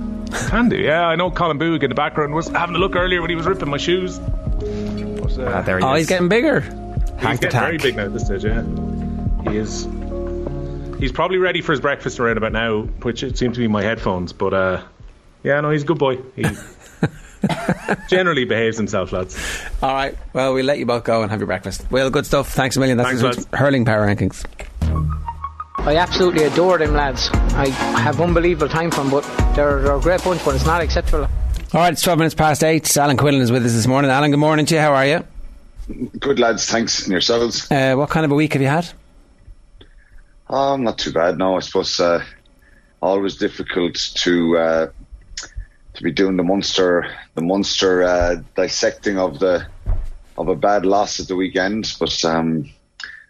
Can 0.49 0.69
do, 0.69 0.77
yeah. 0.77 1.07
I 1.07 1.15
know 1.15 1.31
Colin 1.31 1.57
Boog 1.57 1.81
in 1.81 1.89
the 1.89 1.95
background 1.95 2.35
was 2.35 2.47
having 2.49 2.75
a 2.75 2.79
look 2.79 2.95
earlier 2.95 3.21
when 3.21 3.31
he 3.31 3.35
was 3.35 3.47
ripping 3.47 3.69
my 3.69 3.77
shoes. 3.77 4.19
Uh, 5.39 5.61
there 5.61 5.79
he 5.79 5.83
oh, 5.83 5.93
is. 5.93 5.99
he's 5.99 6.07
getting 6.07 6.29
bigger. 6.29 6.61
He's 7.19 7.39
getting 7.39 7.59
very 7.59 7.77
big 7.77 7.95
now 7.95 8.05
at 8.05 8.13
this 8.13 8.25
stage, 8.25 8.43
yeah. 8.45 8.63
He 9.49 9.57
is. 9.57 9.87
He's 10.99 11.11
probably 11.11 11.37
ready 11.37 11.61
for 11.61 11.71
his 11.71 11.79
breakfast 11.79 12.19
around 12.19 12.37
about 12.37 12.51
now, 12.51 12.81
which 12.81 13.23
it 13.23 13.37
seems 13.37 13.55
to 13.55 13.59
be 13.59 13.67
my 13.67 13.83
headphones. 13.83 14.33
But 14.33 14.53
uh, 14.53 14.83
yeah, 15.43 15.61
no, 15.61 15.71
he's 15.71 15.83
a 15.83 15.85
good 15.85 15.97
boy. 15.99 16.17
He 16.35 16.45
generally 18.09 18.45
behaves 18.45 18.77
himself, 18.77 19.11
lads. 19.11 19.37
All 19.81 19.93
right. 19.93 20.17
Well, 20.33 20.53
we'll 20.53 20.65
let 20.65 20.77
you 20.77 20.85
both 20.85 21.05
go 21.05 21.21
and 21.21 21.31
have 21.31 21.39
your 21.39 21.47
breakfast. 21.47 21.89
Well, 21.89 22.09
good 22.09 22.25
stuff. 22.25 22.49
Thanks 22.49 22.75
a 22.75 22.79
million. 22.79 22.97
That's 22.97 23.21
Thanks, 23.21 23.47
hurling 23.53 23.85
power 23.85 24.05
rankings. 24.05 24.45
I 25.77 25.95
absolutely 25.95 26.43
adore 26.43 26.77
them 26.77 26.93
lads. 26.93 27.29
I 27.31 27.69
have 27.69 28.19
unbelievable 28.19 28.67
time 28.67 28.91
for 28.91 28.97
them, 28.97 29.11
but 29.11 29.23
they're, 29.55 29.81
they're 29.81 29.95
a 29.95 30.01
great 30.01 30.21
bunch, 30.23 30.43
but 30.43 30.53
it's 30.55 30.65
not 30.65 30.81
acceptable. 30.81 31.29
All 31.73 31.81
right, 31.81 31.93
it's 31.93 32.01
12 32.01 32.19
minutes 32.19 32.35
past 32.35 32.63
eight. 32.63 32.97
Alan 32.97 33.15
Quinlan 33.15 33.41
is 33.41 33.51
with 33.51 33.65
us 33.65 33.73
this 33.73 33.87
morning. 33.87 34.11
Alan, 34.11 34.31
good 34.31 34.37
morning 34.37 34.65
to 34.65 34.75
you. 34.75 34.81
How 34.81 34.93
are 34.93 35.05
you? 35.05 35.23
Good, 36.19 36.39
lads. 36.39 36.65
Thanks. 36.69 37.03
And 37.03 37.11
yourselves? 37.11 37.69
Uh, 37.71 37.95
what 37.95 38.09
kind 38.09 38.25
of 38.25 38.31
a 38.31 38.35
week 38.35 38.53
have 38.53 38.61
you 38.61 38.67
had? 38.67 38.89
Um, 40.49 40.83
not 40.83 40.97
too 40.97 41.11
bad. 41.11 41.37
No, 41.37 41.57
I 41.57 41.59
suppose 41.59 41.99
uh, 41.99 42.23
always 43.01 43.35
difficult 43.35 43.95
to 44.15 44.57
uh, 44.57 44.91
to 45.93 46.03
be 46.03 46.11
doing 46.11 46.37
the 46.37 46.43
Munster 46.43 47.11
the 47.35 47.41
Munster 47.41 48.03
uh, 48.03 48.35
dissecting 48.55 49.17
of 49.17 49.39
the 49.39 49.65
of 50.37 50.47
a 50.47 50.55
bad 50.55 50.85
loss 50.85 51.19
at 51.19 51.27
the 51.27 51.35
weekend. 51.35 51.93
But 51.99 52.23
um, 52.25 52.69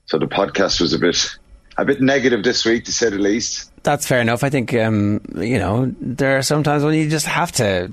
so 0.05 0.17
the 0.17 0.27
podcast 0.27 0.79
was 0.79 0.93
a 0.93 0.99
bit 0.99 1.37
a 1.77 1.85
bit 1.85 2.01
negative 2.01 2.43
this 2.43 2.65
week, 2.65 2.85
to 2.85 2.91
say 2.91 3.09
the 3.09 3.17
least. 3.17 3.71
That's 3.83 4.05
fair 4.05 4.21
enough. 4.21 4.43
I 4.43 4.49
think 4.49 4.73
um, 4.73 5.21
you 5.35 5.59
know 5.59 5.93
there 5.99 6.37
are 6.37 6.41
sometimes 6.41 6.83
when 6.83 6.93
you 6.93 7.09
just 7.09 7.25
have 7.25 7.51
to 7.53 7.91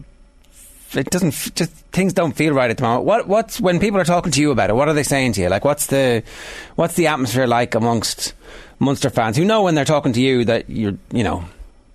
it 0.94 1.10
doesn't 1.10 1.32
just 1.54 1.70
things 1.92 2.12
don't 2.12 2.32
feel 2.32 2.54
right 2.54 2.70
at 2.70 2.76
the 2.76 2.82
moment. 2.82 3.04
What 3.04 3.28
what's 3.28 3.60
when 3.60 3.80
people 3.80 4.00
are 4.00 4.04
talking 4.04 4.32
to 4.32 4.40
you 4.40 4.50
about 4.50 4.70
it? 4.70 4.74
What 4.74 4.88
are 4.88 4.94
they 4.94 5.02
saying 5.02 5.32
to 5.32 5.40
you? 5.42 5.48
Like 5.48 5.64
what's 5.64 5.86
the 5.86 6.22
what's 6.76 6.94
the 6.94 7.06
atmosphere 7.08 7.46
like 7.46 7.74
amongst 7.74 8.34
Munster 8.78 9.10
fans 9.10 9.36
who 9.36 9.44
know 9.44 9.62
when 9.62 9.74
they're 9.74 9.84
talking 9.84 10.12
to 10.12 10.20
you 10.20 10.44
that 10.44 10.68
you're 10.68 10.96
you 11.10 11.24
know 11.24 11.44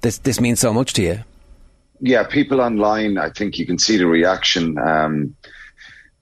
this 0.02 0.18
this 0.20 0.40
means 0.40 0.60
so 0.60 0.74
much 0.74 0.94
to 0.94 1.04
you? 1.04 1.20
Yeah, 2.02 2.24
people 2.24 2.62
online. 2.62 3.18
I 3.18 3.30
think 3.30 3.60
you 3.60 3.66
can 3.66 3.78
see 3.78 3.98
the 3.98 4.08
reaction. 4.08 4.78
Um, 4.80 5.36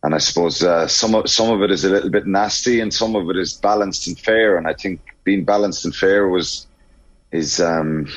and 0.03 0.15
I 0.15 0.17
suppose 0.17 0.63
uh, 0.63 0.87
some 0.87 1.15
of 1.15 1.29
some 1.29 1.51
of 1.51 1.61
it 1.61 1.71
is 1.71 1.83
a 1.83 1.89
little 1.89 2.09
bit 2.09 2.25
nasty, 2.25 2.79
and 2.79 2.93
some 2.93 3.15
of 3.15 3.29
it 3.29 3.37
is 3.37 3.53
balanced 3.53 4.07
and 4.07 4.17
fair. 4.19 4.57
And 4.57 4.67
I 4.67 4.73
think 4.73 5.01
being 5.23 5.43
balanced 5.43 5.85
and 5.85 5.95
fair 5.95 6.27
was 6.27 6.67
is 7.31 7.59
um, 7.59 8.07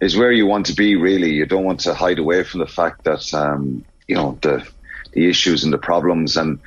is 0.00 0.16
where 0.16 0.32
you 0.32 0.46
want 0.46 0.66
to 0.66 0.74
be. 0.74 0.96
Really, 0.96 1.32
you 1.32 1.46
don't 1.46 1.64
want 1.64 1.80
to 1.80 1.94
hide 1.94 2.18
away 2.18 2.44
from 2.44 2.60
the 2.60 2.66
fact 2.66 3.04
that 3.04 3.32
um, 3.34 3.84
you 4.06 4.14
know 4.14 4.38
the 4.42 4.66
the 5.12 5.28
issues 5.28 5.64
and 5.64 5.72
the 5.72 5.78
problems, 5.78 6.36
and 6.36 6.60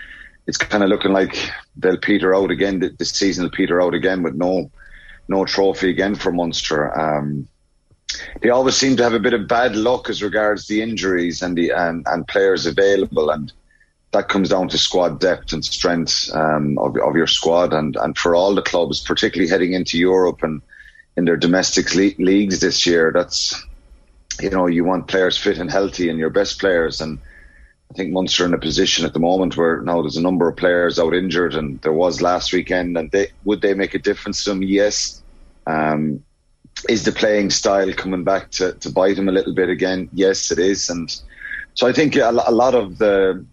it's 0.47 0.57
kind 0.57 0.83
of 0.83 0.89
looking 0.89 1.13
like 1.13 1.51
they'll 1.77 1.97
peter 1.97 2.35
out 2.35 2.51
again. 2.51 2.95
This 2.97 3.11
season 3.11 3.43
will 3.43 3.51
peter 3.51 3.81
out 3.81 3.93
again 3.93 4.23
with 4.23 4.35
no 4.35 4.71
no 5.27 5.45
trophy 5.45 5.89
again 5.89 6.15
for 6.15 6.31
Munster. 6.31 6.97
Um, 6.99 7.47
they 8.41 8.49
always 8.49 8.75
seem 8.75 8.97
to 8.97 9.03
have 9.03 9.13
a 9.13 9.19
bit 9.19 9.33
of 9.33 9.47
bad 9.47 9.75
luck 9.75 10.09
as 10.09 10.21
regards 10.21 10.67
the 10.67 10.81
injuries 10.81 11.41
and 11.41 11.57
the 11.57 11.71
and, 11.71 12.05
and 12.07 12.27
players 12.27 12.65
available, 12.65 13.29
and 13.29 13.51
that 14.11 14.27
comes 14.27 14.49
down 14.49 14.67
to 14.69 14.77
squad 14.77 15.21
depth 15.21 15.53
and 15.53 15.63
strength 15.63 16.29
um, 16.33 16.77
of, 16.77 16.97
of 16.97 17.15
your 17.15 17.27
squad, 17.27 17.73
and 17.73 17.95
and 17.95 18.17
for 18.17 18.35
all 18.35 18.53
the 18.53 18.61
clubs, 18.61 18.99
particularly 18.99 19.49
heading 19.49 19.73
into 19.73 19.97
Europe 19.97 20.43
and 20.43 20.61
in 21.17 21.25
their 21.25 21.37
domestic 21.37 21.93
le- 21.95 22.23
leagues 22.23 22.59
this 22.59 22.85
year. 22.85 23.11
That's 23.13 23.65
you 24.39 24.49
know 24.49 24.67
you 24.67 24.83
want 24.83 25.07
players 25.07 25.37
fit 25.37 25.57
and 25.57 25.69
healthy 25.69 26.09
and 26.09 26.19
your 26.19 26.29
best 26.29 26.59
players 26.59 27.01
and. 27.01 27.19
I 27.89 27.93
think 27.93 28.13
Munster 28.13 28.45
in 28.45 28.53
a 28.53 28.57
position 28.57 29.03
at 29.05 29.11
the 29.11 29.19
moment 29.19 29.57
where 29.57 29.81
now 29.81 30.01
there's 30.01 30.15
a 30.15 30.21
number 30.21 30.47
of 30.47 30.55
players 30.55 30.97
out 30.97 31.13
injured, 31.13 31.55
and 31.55 31.77
there 31.81 31.91
was 31.91 32.21
last 32.21 32.53
weekend. 32.53 32.97
And 32.97 33.11
they, 33.11 33.27
would 33.43 33.61
they 33.61 33.73
make 33.73 33.93
a 33.93 33.99
difference 33.99 34.45
to 34.45 34.51
them? 34.51 34.63
Yes. 34.63 35.21
Um, 35.67 36.23
is 36.89 37.03
the 37.03 37.11
playing 37.11 37.49
style 37.49 37.91
coming 37.93 38.23
back 38.23 38.51
to, 38.51 38.73
to 38.75 38.89
bite 38.89 39.17
them 39.17 39.27
a 39.27 39.31
little 39.33 39.53
bit 39.53 39.69
again? 39.69 40.09
Yes, 40.13 40.51
it 40.51 40.59
is. 40.59 40.89
And 40.89 41.13
so 41.73 41.87
I 41.87 41.93
think 41.93 42.15
a, 42.15 42.29
a 42.29 42.51
lot 42.51 42.75
of 42.75 42.97
the, 42.97 43.45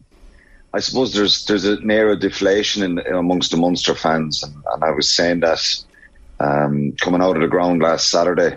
I 0.72 0.80
suppose 0.80 1.14
there's 1.14 1.44
there's 1.46 1.64
a 1.64 1.80
narrow 1.84 2.14
deflation 2.14 2.82
in, 2.82 2.98
amongst 3.12 3.50
the 3.50 3.56
Munster 3.56 3.94
fans, 3.94 4.42
and, 4.42 4.54
and 4.72 4.84
I 4.84 4.90
was 4.90 5.10
saying 5.10 5.40
that 5.40 5.60
um, 6.40 6.92
coming 7.00 7.22
out 7.22 7.36
of 7.36 7.42
the 7.42 7.48
ground 7.48 7.82
last 7.82 8.10
Saturday. 8.10 8.56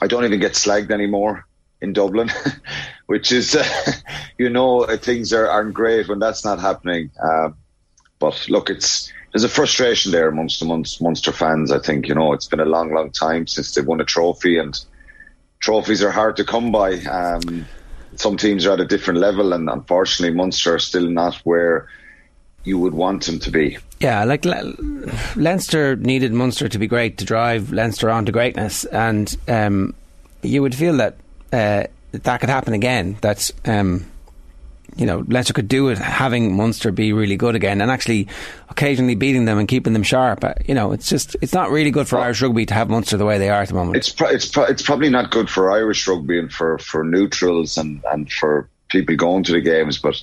I 0.00 0.06
don't 0.06 0.24
even 0.24 0.40
get 0.40 0.52
slagged 0.52 0.90
anymore 0.90 1.46
in 1.80 1.92
Dublin, 1.92 2.30
which 3.06 3.32
is, 3.32 3.54
uh, 3.54 3.92
you 4.38 4.50
know, 4.50 4.82
uh, 4.82 4.96
things 4.96 5.32
are, 5.32 5.48
aren't 5.48 5.74
great 5.74 6.08
when 6.08 6.18
that's 6.18 6.44
not 6.44 6.60
happening. 6.60 7.10
Uh, 7.22 7.50
but 8.18 8.48
look, 8.48 8.70
it's 8.70 9.12
there's 9.32 9.44
a 9.44 9.48
frustration 9.48 10.12
there 10.12 10.28
amongst 10.28 10.60
the 10.60 10.66
Munster 10.66 11.32
fans. 11.32 11.70
I 11.70 11.78
think 11.78 12.08
you 12.08 12.14
know 12.14 12.32
it's 12.32 12.46
been 12.46 12.60
a 12.60 12.64
long, 12.64 12.92
long 12.92 13.10
time 13.10 13.46
since 13.46 13.74
they've 13.74 13.86
won 13.86 14.00
a 14.00 14.04
trophy, 14.04 14.58
and 14.58 14.78
trophies 15.60 16.02
are 16.02 16.10
hard 16.10 16.36
to 16.36 16.44
come 16.44 16.72
by. 16.72 16.94
Um, 17.04 17.66
some 18.16 18.36
teams 18.36 18.66
are 18.66 18.72
at 18.72 18.80
a 18.80 18.84
different 18.84 19.20
level, 19.20 19.52
and 19.52 19.70
unfortunately, 19.70 20.36
Munster 20.36 20.74
are 20.74 20.78
still 20.78 21.08
not 21.08 21.36
where 21.44 21.88
you 22.64 22.78
would 22.78 22.92
want 22.92 23.24
them 23.24 23.38
to 23.38 23.50
be. 23.50 23.78
Yeah, 24.00 24.24
like 24.24 24.46
Le- 24.46 24.74
Leinster 25.36 25.94
needed 25.94 26.32
Munster 26.32 26.68
to 26.68 26.78
be 26.78 26.86
great 26.86 27.18
to 27.18 27.26
drive 27.26 27.70
Leinster 27.70 28.08
on 28.10 28.24
to 28.26 28.32
greatness, 28.32 28.86
and 28.86 29.36
um, 29.46 29.94
you 30.42 30.62
would 30.62 30.74
feel 30.74 30.96
that 30.96 31.16
uh, 31.52 31.84
that 32.12 32.40
could 32.40 32.48
happen 32.48 32.72
again. 32.72 33.18
That 33.20 33.50
um, 33.66 34.06
you 34.96 35.04
know 35.04 35.22
Leinster 35.28 35.52
could 35.52 35.68
do 35.68 35.90
it, 35.90 35.98
having 35.98 36.56
Munster 36.56 36.90
be 36.92 37.12
really 37.12 37.36
good 37.36 37.54
again, 37.54 37.82
and 37.82 37.90
actually 37.90 38.28
occasionally 38.70 39.16
beating 39.16 39.44
them 39.44 39.58
and 39.58 39.68
keeping 39.68 39.92
them 39.92 40.02
sharp. 40.02 40.44
Uh, 40.44 40.54
you 40.64 40.74
know, 40.74 40.92
it's 40.92 41.10
just 41.10 41.36
it's 41.42 41.52
not 41.52 41.70
really 41.70 41.90
good 41.90 42.08
for 42.08 42.18
Irish 42.18 42.40
rugby 42.40 42.64
to 42.64 42.72
have 42.74 42.88
Munster 42.88 43.18
the 43.18 43.26
way 43.26 43.36
they 43.36 43.50
are 43.50 43.60
at 43.60 43.68
the 43.68 43.74
moment. 43.74 43.96
It's 43.96 44.08
pro- 44.08 44.30
it's 44.30 44.46
pro- 44.48 44.64
it's 44.64 44.82
probably 44.82 45.10
not 45.10 45.30
good 45.30 45.50
for 45.50 45.70
Irish 45.70 46.08
rugby 46.08 46.38
and 46.38 46.50
for 46.50 46.78
for 46.78 47.04
neutrals 47.04 47.76
and 47.76 48.02
and 48.10 48.32
for 48.32 48.66
people 48.88 49.14
going 49.14 49.44
to 49.44 49.52
the 49.52 49.60
games, 49.60 49.98
but 49.98 50.20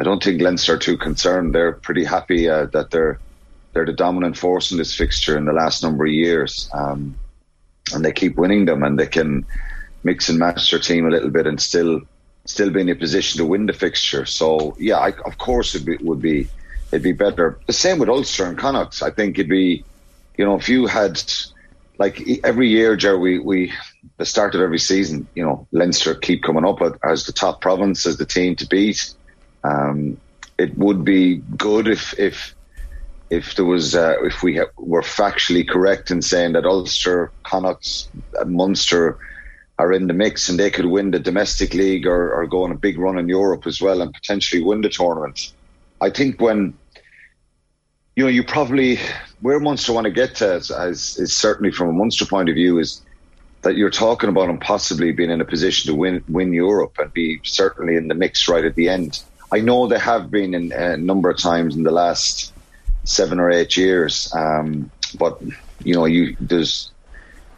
I 0.00 0.02
don't 0.02 0.22
think 0.22 0.40
Leinster 0.40 0.74
are 0.74 0.78
too 0.78 0.96
concerned. 0.96 1.54
They're 1.54 1.72
pretty 1.72 2.04
happy 2.04 2.48
uh, 2.48 2.66
that 2.72 2.90
they're 2.90 3.20
they're 3.72 3.84
the 3.84 3.92
dominant 3.92 4.38
force 4.38 4.72
in 4.72 4.78
this 4.78 4.94
fixture 4.94 5.36
in 5.36 5.44
the 5.44 5.52
last 5.52 5.82
number 5.82 6.06
of 6.06 6.10
years, 6.10 6.70
um, 6.72 7.14
and 7.92 8.02
they 8.02 8.10
keep 8.10 8.36
winning 8.36 8.64
them, 8.64 8.82
and 8.82 8.98
they 8.98 9.06
can 9.06 9.44
mix 10.02 10.30
and 10.30 10.38
match 10.38 10.70
their 10.70 10.80
team 10.80 11.06
a 11.06 11.10
little 11.10 11.28
bit 11.28 11.46
and 11.46 11.60
still 11.60 12.00
still 12.46 12.70
be 12.70 12.80
in 12.80 12.88
a 12.88 12.94
position 12.94 13.38
to 13.38 13.44
win 13.44 13.66
the 13.66 13.74
fixture. 13.74 14.24
So 14.24 14.74
yeah, 14.78 14.96
I, 14.96 15.12
of 15.26 15.36
course 15.36 15.74
it 15.74 16.02
would 16.02 16.22
be 16.22 16.48
it'd 16.90 17.02
be 17.02 17.12
better. 17.12 17.58
The 17.66 17.74
same 17.74 17.98
with 17.98 18.08
Ulster 18.08 18.46
and 18.46 18.56
Connacht. 18.56 19.02
I 19.02 19.10
think 19.10 19.38
it'd 19.38 19.50
be, 19.50 19.84
you 20.38 20.46
know, 20.46 20.56
if 20.56 20.70
you 20.70 20.86
had 20.86 21.22
like 21.98 22.22
every 22.42 22.70
year, 22.70 22.96
Joe, 22.96 23.18
we 23.18 23.38
we 23.38 23.74
the 24.16 24.24
start 24.24 24.54
of 24.54 24.62
every 24.62 24.78
season, 24.78 25.28
you 25.34 25.44
know, 25.44 25.68
Leinster 25.72 26.14
keep 26.14 26.42
coming 26.42 26.64
up 26.64 26.78
as 27.04 27.26
the 27.26 27.32
top 27.32 27.60
province, 27.60 28.06
as 28.06 28.16
the 28.16 28.24
team 28.24 28.56
to 28.56 28.66
beat. 28.66 29.14
Um, 29.64 30.18
it 30.58 30.76
would 30.76 31.04
be 31.04 31.36
good 31.56 31.88
if 31.88 32.18
if 32.18 32.54
if 33.30 33.54
there 33.54 33.64
was 33.64 33.94
uh, 33.94 34.16
if 34.22 34.42
we 34.42 34.56
ha- 34.56 34.72
were 34.76 35.02
factually 35.02 35.66
correct 35.66 36.10
in 36.10 36.20
saying 36.20 36.52
that 36.52 36.66
Ulster, 36.66 37.30
Connacht, 37.44 38.08
Munster 38.44 39.18
are 39.78 39.92
in 39.92 40.08
the 40.08 40.12
mix 40.12 40.48
and 40.48 40.58
they 40.58 40.70
could 40.70 40.86
win 40.86 41.10
the 41.10 41.18
domestic 41.18 41.72
league 41.72 42.06
or, 42.06 42.34
or 42.34 42.46
go 42.46 42.64
on 42.64 42.72
a 42.72 42.76
big 42.76 42.98
run 42.98 43.18
in 43.18 43.28
Europe 43.28 43.66
as 43.66 43.80
well 43.80 44.02
and 44.02 44.12
potentially 44.12 44.62
win 44.62 44.82
the 44.82 44.90
tournament. 44.90 45.52
I 46.00 46.10
think 46.10 46.40
when 46.40 46.74
you 48.16 48.24
know 48.24 48.30
you 48.30 48.44
probably 48.44 48.98
where 49.40 49.60
Munster 49.60 49.92
want 49.92 50.04
to 50.04 50.10
get 50.10 50.36
to 50.36 50.54
as 50.54 51.16
is 51.16 51.34
certainly 51.34 51.72
from 51.72 51.88
a 51.88 51.92
Munster 51.92 52.26
point 52.26 52.48
of 52.48 52.54
view 52.54 52.78
is 52.78 53.00
that 53.62 53.76
you're 53.76 53.90
talking 53.90 54.28
about 54.28 54.46
them 54.46 54.58
possibly 54.58 55.12
being 55.12 55.30
in 55.30 55.40
a 55.40 55.44
position 55.44 55.90
to 55.90 55.96
win 55.96 56.24
win 56.28 56.52
Europe 56.52 56.96
and 56.98 57.12
be 57.12 57.40
certainly 57.44 57.96
in 57.96 58.08
the 58.08 58.14
mix 58.14 58.48
right 58.48 58.64
at 58.64 58.74
the 58.74 58.88
end. 58.88 59.22
I 59.52 59.60
know 59.60 59.86
they 59.86 59.98
have 59.98 60.30
been 60.30 60.54
in 60.54 60.72
a 60.72 60.96
number 60.96 61.30
of 61.30 61.38
times 61.38 61.76
in 61.76 61.82
the 61.82 61.90
last 61.90 62.52
seven 63.04 63.40
or 63.40 63.50
eight 63.50 63.76
years, 63.76 64.32
um, 64.34 64.90
but 65.18 65.40
you 65.82 65.94
know 65.94 66.04
you 66.04 66.36
there's 66.40 66.92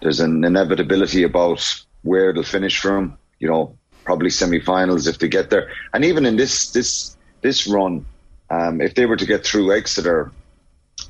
there's 0.01 0.21
an 0.21 0.45
inevitability 0.45 1.23
about 1.23 1.85
where 2.03 2.33
they'll 2.33 2.43
finish 2.43 2.81
from. 2.81 3.19
You 3.39 3.49
know, 3.49 3.77
probably 4.05 4.31
semi-finals 4.31 5.07
if 5.07 5.19
they 5.19 5.29
get 5.29 5.51
there. 5.51 5.71
And 5.93 6.05
even 6.05 6.27
in 6.27 6.37
this 6.37 6.71
this 6.71 7.17
this 7.41 7.67
run, 7.67 8.07
um, 8.51 8.81
if 8.81 8.95
they 8.95 9.07
were 9.07 9.17
to 9.17 9.27
get 9.27 9.45
through 9.45 9.75
Exeter, 9.75 10.33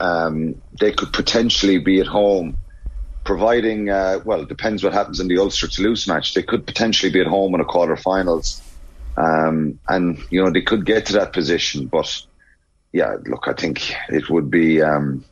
um, 0.01 0.61
they 0.80 0.93
could 0.93 1.12
potentially 1.12 1.78
be 1.78 2.01
at 2.01 2.07
home. 2.07 2.57
Providing, 3.24 3.89
uh, 3.89 4.18
well, 4.24 4.41
it 4.41 4.49
depends 4.49 4.83
what 4.83 4.93
happens 4.93 5.20
in 5.20 5.28
the 5.28 5.39
Ulster 5.39 5.68
Toulouse 5.68 6.09
match. 6.09 6.35
They 6.35 6.43
could 6.43 6.66
potentially 6.66 7.12
be 7.12 7.20
at 7.20 7.28
home 7.28 7.55
in 7.55 7.61
a 7.61 7.64
quarter-finals, 7.64 8.61
um, 9.17 9.79
and 9.89 10.19
you 10.31 10.43
know 10.43 10.51
they 10.51 10.63
could 10.63 10.87
get 10.87 11.07
to 11.07 11.13
that 11.15 11.33
position. 11.33 11.87
But 11.87 12.23
yeah, 12.93 13.17
look, 13.27 13.49
I 13.49 13.53
think 13.53 13.95
it 14.09 14.29
would 14.31 14.51
be 14.51 14.83
um, 14.83 15.25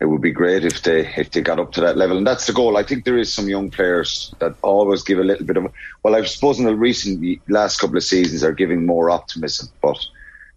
it 0.00 0.06
would 0.06 0.20
be 0.20 0.32
great 0.32 0.64
if 0.64 0.82
they 0.82 1.06
if 1.16 1.30
they 1.30 1.40
got 1.40 1.60
up 1.60 1.72
to 1.72 1.80
that 1.82 1.96
level, 1.96 2.16
and 2.16 2.26
that's 2.26 2.46
the 2.46 2.52
goal. 2.52 2.76
I 2.76 2.82
think 2.82 3.04
there 3.04 3.18
is 3.18 3.32
some 3.32 3.48
young 3.48 3.70
players 3.70 4.34
that 4.38 4.54
always 4.62 5.02
give 5.02 5.18
a 5.18 5.24
little 5.24 5.46
bit 5.46 5.56
of. 5.56 5.72
Well, 6.02 6.14
I 6.14 6.22
suppose 6.24 6.58
in 6.58 6.66
the 6.66 6.76
recent 6.76 7.40
last 7.48 7.78
couple 7.78 7.96
of 7.96 8.04
seasons 8.04 8.44
are 8.44 8.52
giving 8.52 8.86
more 8.86 9.10
optimism, 9.10 9.68
but 9.82 9.98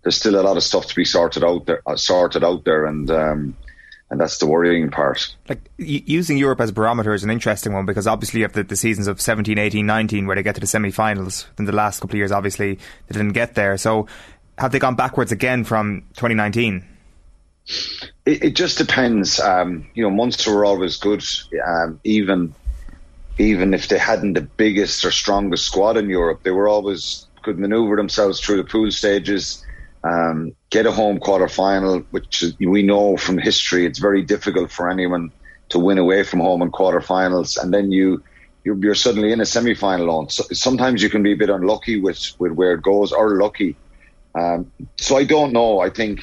there's 0.04 0.18
still 0.18 0.40
a 0.40 0.44
lot 0.44 0.58
of 0.58 0.64
stuff 0.64 0.88
to 0.88 0.96
be 0.96 1.06
sorted 1.06 1.44
out 1.44 1.66
there, 1.66 1.82
uh, 1.86 1.96
sorted 1.96 2.44
out 2.44 2.64
there, 2.64 2.86
and. 2.86 3.10
Um, 3.10 3.58
and 4.10 4.20
that's 4.20 4.38
the 4.38 4.48
worrying 4.48 4.90
part. 4.90 5.36
Like 5.50 5.70
using 5.78 6.38
Europe 6.38 6.62
as 6.62 6.70
a 6.70 6.74
barometer 6.74 7.14
is 7.14 7.24
an 7.24 7.30
interesting 7.30 7.74
one 7.74 7.86
because 7.86 8.08
obviously 8.08 8.40
you 8.40 8.46
have 8.46 8.54
the, 8.54 8.64
the 8.64 8.78
seasons 8.78 9.08
of 9.08 9.20
17, 9.20 9.58
18, 9.58 9.86
19 9.86 10.28
where 10.28 10.36
they 10.36 10.44
get 10.44 10.56
to 10.56 10.62
the 10.62 10.68
semi-finals. 10.68 11.48
In 11.60 11.66
the 11.66 11.74
last 11.74 12.00
couple 12.00 12.16
of 12.16 12.18
years, 12.18 12.32
obviously 12.32 12.76
they 12.76 13.14
didn't 13.14 13.34
get 13.34 13.56
there. 13.56 13.78
So 13.78 14.08
have 14.58 14.72
they 14.72 14.80
gone 14.80 14.96
backwards 14.96 15.32
again 15.32 15.64
from 15.64 16.04
2019? 16.16 16.86
It, 18.26 18.44
it 18.44 18.56
just 18.56 18.78
depends. 18.78 19.40
Um, 19.40 19.88
you 19.94 20.04
know, 20.04 20.10
Munster 20.10 20.54
were 20.54 20.64
always 20.64 20.98
good, 20.98 21.24
um, 21.66 22.00
even 22.04 22.56
even 23.40 23.74
if 23.74 23.88
they 23.88 24.00
hadn't 24.00 24.34
the 24.34 24.42
biggest 24.42 25.06
or 25.06 25.12
strongest 25.12 25.66
squad 25.66 25.98
in 25.98 26.10
Europe. 26.10 26.42
They 26.44 26.52
were 26.52 26.68
always 26.68 27.28
could 27.44 27.60
manoeuvre 27.60 27.98
themselves 27.98 28.40
through 28.40 28.58
the 28.58 28.64
pool 28.64 28.90
stages, 28.92 29.64
um, 30.08 30.56
get 30.70 30.86
a 30.86 30.92
home 30.92 31.20
quarter 31.20 31.50
final, 31.50 32.00
which 32.12 32.44
we 32.60 32.82
know 32.84 33.18
from 33.18 33.38
history 33.38 33.86
it's 33.86 34.00
very 34.00 34.24
difficult 34.24 34.72
for 34.72 34.90
anyone 34.90 35.32
to 35.70 35.80
win 35.80 35.98
away 35.98 36.24
from 36.24 36.40
home 36.40 36.62
in 36.62 36.72
quarter 36.72 37.02
finals, 37.02 37.58
and 37.58 37.74
then 37.74 37.92
you. 37.92 38.24
You're, 38.64 38.84
you're 38.84 38.96
suddenly 38.96 39.32
in 39.32 39.40
a 39.40 39.46
semi-final 39.46 40.10
on. 40.12 40.30
So 40.30 40.44
sometimes 40.52 41.02
you 41.02 41.10
can 41.10 41.24
be 41.24 41.32
a 41.32 41.38
bit 41.38 41.50
unlucky 41.50 42.02
with, 42.02 42.20
with 42.38 42.52
where 42.52 42.74
it 42.74 42.82
goes, 42.82 43.14
or 43.14 43.38
lucky. 43.42 43.78
Um, 44.36 44.70
so 44.98 45.16
I 45.16 45.24
don't 45.24 45.54
know. 45.54 45.80
I 45.80 45.90
think 45.90 46.20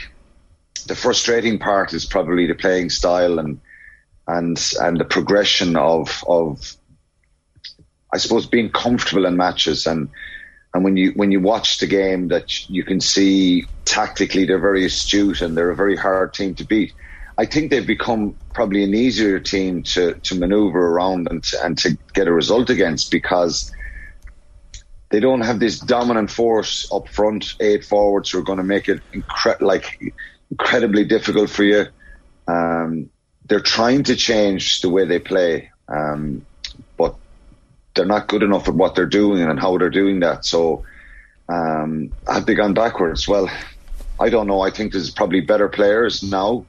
the 0.86 0.94
frustrating 0.94 1.58
part 1.58 1.94
is 1.94 2.04
probably 2.04 2.46
the 2.46 2.54
playing 2.54 2.90
style 2.90 3.38
and 3.38 3.60
and 4.26 4.72
and 4.80 4.98
the 4.98 5.04
progression 5.04 5.76
of 5.76 6.24
of 6.28 6.76
I 8.12 8.18
suppose 8.18 8.46
being 8.46 8.70
comfortable 8.70 9.26
in 9.26 9.36
matches 9.36 9.86
and 9.86 10.08
and 10.74 10.84
when 10.84 10.96
you 10.96 11.12
when 11.14 11.30
you 11.32 11.40
watch 11.40 11.78
the 11.78 11.86
game 11.86 12.28
that 12.28 12.46
you 12.68 12.84
can 12.84 13.00
see 13.00 13.64
tactically 13.86 14.44
they're 14.44 14.58
very 14.58 14.84
astute 14.84 15.40
and 15.40 15.56
they're 15.56 15.70
a 15.70 15.76
very 15.76 15.96
hard 15.96 16.34
team 16.34 16.54
to 16.56 16.66
beat. 16.66 16.92
I 17.38 17.46
think 17.46 17.70
they've 17.70 17.86
become 17.86 18.36
probably 18.54 18.84
an 18.84 18.94
easier 18.94 19.40
team 19.40 19.82
to 19.94 20.14
to 20.24 20.38
maneuver 20.38 20.88
around 20.88 21.28
and 21.30 21.42
to, 21.44 21.64
and 21.64 21.78
to 21.78 21.96
get 22.14 22.28
a 22.28 22.32
result 22.32 22.70
against 22.70 23.10
because 23.10 23.70
they 25.10 25.20
don't 25.20 25.42
have 25.42 25.60
this 25.60 25.78
dominant 25.78 26.30
force 26.30 26.86
up 26.92 27.08
front, 27.08 27.46
eight 27.60 27.84
forwards 27.84 28.30
who 28.30 28.38
are 28.38 28.44
going 28.44 28.58
to 28.58 28.64
make 28.64 28.88
it 28.88 29.00
incre- 29.14 29.60
like 29.60 29.86
incredibly 30.50 31.04
difficult 31.04 31.50
for 31.50 31.62
you. 31.62 31.86
Um, 32.48 33.10
they're 33.44 33.60
trying 33.60 34.02
to 34.04 34.16
change 34.16 34.80
the 34.80 34.88
way 34.88 35.04
they 35.04 35.20
play, 35.20 35.70
um, 35.88 36.46
they're 37.94 38.04
not 38.04 38.28
good 38.28 38.42
enough 38.42 38.68
at 38.68 38.74
what 38.74 38.94
they're 38.94 39.06
doing 39.06 39.42
and 39.42 39.58
how 39.58 39.78
they're 39.78 39.90
doing 39.90 40.20
that. 40.20 40.44
So, 40.44 40.84
um, 41.48 42.12
have 42.26 42.46
they 42.46 42.54
gone 42.54 42.74
backwards? 42.74 43.28
Well, 43.28 43.48
I 44.18 44.30
don't 44.30 44.46
know. 44.46 44.60
I 44.60 44.70
think 44.70 44.92
there's 44.92 45.10
probably 45.10 45.40
better 45.40 45.68
players 45.68 46.22
now 46.22 46.66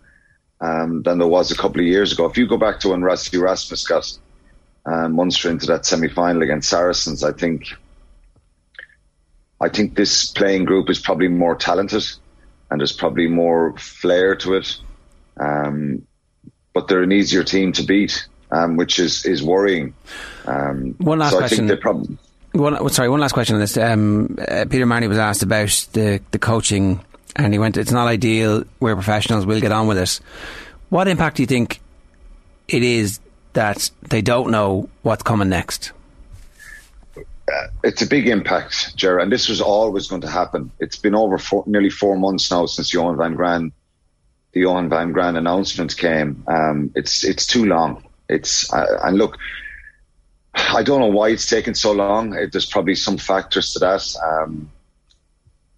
um, 0.61 1.03
than 1.03 1.19
there 1.19 1.27
was 1.27 1.51
a 1.51 1.55
couple 1.55 1.81
of 1.81 1.87
years 1.87 2.11
ago. 2.11 2.25
If 2.25 2.37
you 2.37 2.47
go 2.47 2.57
back 2.57 2.79
to 2.81 2.89
when 2.89 3.01
Rassie 3.01 3.33
Erasmus 3.35 3.87
got 3.87 4.17
um, 4.85 5.13
Munster 5.13 5.49
into 5.49 5.65
that 5.67 5.85
semi-final 5.85 6.41
against 6.41 6.69
Saracens, 6.69 7.23
I 7.23 7.31
think 7.31 7.67
I 9.61 9.69
think 9.69 9.95
this 9.95 10.31
playing 10.31 10.65
group 10.65 10.89
is 10.89 10.99
probably 10.99 11.29
more 11.29 11.55
talented 11.55 12.03
and 12.69 12.79
there's 12.79 12.91
probably 12.91 13.27
more 13.27 13.77
flair 13.77 14.35
to 14.37 14.55
it. 14.55 14.77
Um, 15.39 16.05
but 16.73 16.87
they're 16.87 17.03
an 17.03 17.11
easier 17.11 17.43
team 17.43 17.71
to 17.73 17.83
beat, 17.83 18.27
um, 18.55 18.77
which 18.77 18.99
is 18.99 19.25
is 19.25 19.43
worrying. 19.43 19.93
Um, 20.45 20.95
one 20.97 21.19
last 21.19 21.31
so 21.31 21.39
question. 21.39 21.71
I 21.71 21.75
think 21.75 22.19
one, 22.53 22.89
sorry, 22.89 23.09
one 23.09 23.19
last 23.19 23.33
question 23.33 23.55
on 23.55 23.61
this. 23.61 23.77
Um, 23.77 24.37
uh, 24.39 24.65
Peter 24.69 24.83
O'Mahony 24.83 25.07
was 25.07 25.17
asked 25.17 25.43
about 25.43 25.87
the 25.93 26.21
the 26.31 26.39
coaching, 26.39 27.03
and 27.35 27.53
he 27.53 27.59
went, 27.59 27.77
"It's 27.77 27.91
not 27.91 28.07
ideal. 28.07 28.63
We're 28.79 28.95
professionals. 28.95 29.45
We'll 29.45 29.61
get 29.61 29.71
on 29.71 29.87
with 29.87 29.97
it." 29.97 30.19
What 30.89 31.07
impact 31.07 31.37
do 31.37 31.43
you 31.43 31.47
think 31.47 31.81
it 32.67 32.83
is 32.83 33.19
that 33.53 33.89
they 34.09 34.21
don't 34.21 34.51
know 34.51 34.89
what's 35.01 35.23
coming 35.23 35.49
next? 35.49 35.91
uh, 37.51 37.67
it's 37.83 38.01
a 38.01 38.07
big 38.07 38.27
impact, 38.27 38.95
Jared, 38.95 39.23
and 39.23 39.31
this 39.31 39.47
was 39.47 39.61
always 39.61 40.07
going 40.07 40.21
to 40.21 40.29
happen. 40.29 40.71
It's 40.79 40.97
been 40.97 41.15
over 41.15 41.37
four, 41.37 41.63
nearly 41.67 41.89
four 41.89 42.17
months 42.17 42.49
now 42.49 42.65
since 42.65 42.91
Johan 42.93 43.17
van 43.17 43.35
Graan, 43.35 43.71
the 44.53 44.61
Johan 44.61 44.89
van 44.89 45.11
Graan 45.11 45.35
announcement 45.35 45.95
came. 45.95 46.43
Um, 46.47 46.91
it's 46.95 47.23
it's 47.23 47.45
too 47.45 47.65
long. 47.65 48.03
It's 48.29 48.71
uh, 48.73 48.99
and 49.03 49.17
look, 49.17 49.37
I 50.55 50.83
don't 50.83 50.99
know 50.99 51.07
why 51.07 51.29
it's 51.29 51.49
taken 51.49 51.75
so 51.75 51.91
long. 51.91 52.33
It, 52.33 52.51
there's 52.51 52.65
probably 52.65 52.95
some 52.95 53.17
factors 53.17 53.73
to 53.73 53.79
that. 53.79 54.15
Um, 54.23 54.71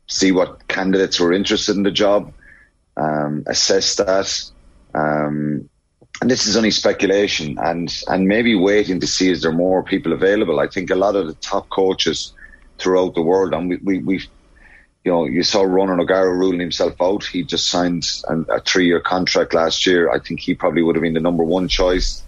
see 0.07 0.31
what 0.31 0.67
candidates 0.67 1.19
were 1.19 1.33
interested 1.33 1.75
in 1.75 1.83
the 1.83 1.91
job, 1.91 2.33
um, 2.95 3.43
assess 3.47 3.95
that. 3.95 4.51
Um, 4.93 5.69
and 6.21 6.31
this 6.31 6.47
is 6.47 6.57
only 6.57 6.71
speculation 6.71 7.57
and 7.59 7.95
and 8.07 8.27
maybe 8.27 8.55
waiting 8.55 8.99
to 8.99 9.07
see 9.07 9.29
is 9.29 9.41
there 9.41 9.51
more 9.51 9.83
people 9.83 10.13
available. 10.13 10.59
I 10.59 10.67
think 10.67 10.89
a 10.89 10.95
lot 10.95 11.15
of 11.15 11.27
the 11.27 11.35
top 11.35 11.69
coaches 11.69 12.33
throughout 12.79 13.15
the 13.15 13.21
world, 13.21 13.53
and 13.53 13.69
we 13.69 13.77
we 13.77 13.99
we 13.99 14.15
you 15.03 15.11
know 15.11 15.25
you 15.25 15.43
saw 15.43 15.61
Ronan 15.61 15.99
O'Gara 15.99 16.33
ruling 16.33 16.59
himself 16.59 16.95
out. 17.01 17.23
He 17.23 17.43
just 17.43 17.67
signed 17.67 18.07
a, 18.27 18.59
three 18.61 18.87
year 18.87 18.99
contract 18.99 19.53
last 19.53 19.85
year. 19.85 20.09
I 20.09 20.19
think 20.19 20.39
he 20.39 20.55
probably 20.55 20.81
would 20.81 20.95
have 20.95 21.03
been 21.03 21.13
the 21.13 21.19
number 21.19 21.43
one 21.43 21.67
choice. 21.67 22.23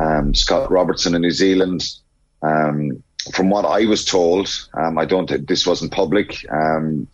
Um, 0.00 0.34
Scott 0.34 0.70
Robertson 0.70 1.14
in 1.14 1.22
New 1.22 1.30
Zealand. 1.30 1.84
Um, 2.42 3.02
from 3.34 3.50
what 3.50 3.66
I 3.66 3.84
was 3.84 4.04
told, 4.04 4.48
um, 4.74 4.96
I 4.98 5.04
don't. 5.04 5.28
Think 5.28 5.46
this 5.46 5.66
wasn't 5.66 5.92
public. 5.92 6.44
Um, 6.50 7.06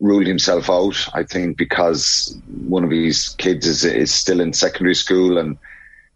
ruled 0.00 0.26
himself 0.26 0.68
out. 0.68 0.96
I 1.14 1.22
think 1.22 1.56
because 1.56 2.36
one 2.66 2.82
of 2.82 2.90
his 2.90 3.30
kids 3.38 3.66
is 3.66 3.84
is 3.84 4.12
still 4.12 4.40
in 4.40 4.52
secondary 4.52 4.96
school 4.96 5.38
and 5.38 5.56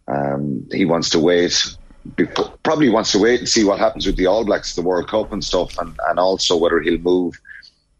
um, 0.07 0.67
he 0.71 0.85
wants 0.85 1.09
to 1.11 1.19
wait. 1.19 1.77
Probably 2.63 2.89
wants 2.89 3.11
to 3.13 3.19
wait 3.19 3.39
and 3.39 3.49
see 3.49 3.63
what 3.63 3.79
happens 3.79 4.05
with 4.05 4.17
the 4.17 4.27
All 4.27 4.45
Blacks, 4.45 4.75
the 4.75 4.81
World 4.81 5.09
Cup 5.09 5.31
and 5.31 5.43
stuff, 5.43 5.77
and, 5.77 5.93
and 6.09 6.19
also 6.19 6.55
whether 6.57 6.79
he'll 6.79 6.99
move 6.99 7.39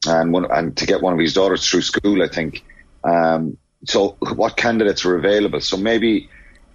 and 0.05 0.31
one, 0.31 0.49
and 0.51 0.75
to 0.77 0.85
get 0.85 1.01
one 1.01 1.13
of 1.13 1.19
his 1.19 1.33
daughters 1.33 1.67
through 1.67 1.81
school. 1.81 2.21
I 2.21 2.27
think. 2.27 2.63
Um, 3.03 3.57
so, 3.85 4.17
what 4.35 4.57
candidates 4.57 5.05
are 5.05 5.15
available? 5.15 5.61
So 5.61 5.77
maybe 5.77 6.29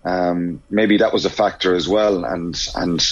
um, 0.05 0.63
maybe 0.71 0.97
that 0.99 1.13
was 1.13 1.25
a 1.25 1.31
factor 1.31 1.75
as 1.75 1.89
well, 1.89 2.25
and 2.25 2.57
and 2.77 3.05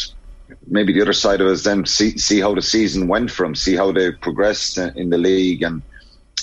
maybe 0.66 0.93
the 0.93 1.03
other 1.03 1.12
side 1.12 1.41
of 1.41 1.49
is 1.49 1.64
then 1.64 1.86
see 1.86 2.16
see 2.18 2.41
how 2.41 2.55
the 2.55 2.62
season 2.62 3.09
went 3.09 3.30
for 3.30 3.45
them, 3.45 3.55
see 3.55 3.76
how 3.76 3.93
they 3.93 4.12
progressed 4.12 4.78
in 4.78 5.11
the 5.11 5.18
league 5.18 5.62
and 5.62 5.82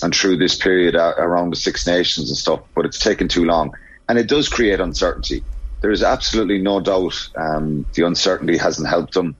and 0.04 0.16
through 0.16 0.38
this 0.38 0.56
period 0.56 0.95
around 0.95 1.50
the 1.50 1.56
Six 1.56 1.88
Nations 1.88 2.30
and 2.30 2.38
stuff. 2.38 2.62
But 2.76 2.86
it's 2.86 3.00
taken 3.00 3.28
too 3.28 3.45
long, 3.45 3.76
and 4.08 4.18
it 4.18 4.28
does 4.28 4.48
create 4.48 4.80
uncertainty 4.80 5.43
there 5.82 5.91
is 5.91 6.04
absolutely 6.04 6.60
no 6.60 6.80
doubt 6.80 7.30
um, 7.36 7.86
the 7.93 8.06
uncertainty 8.06 8.58
hasn't 8.58 8.88
helped 8.88 9.14
them. 9.14 9.36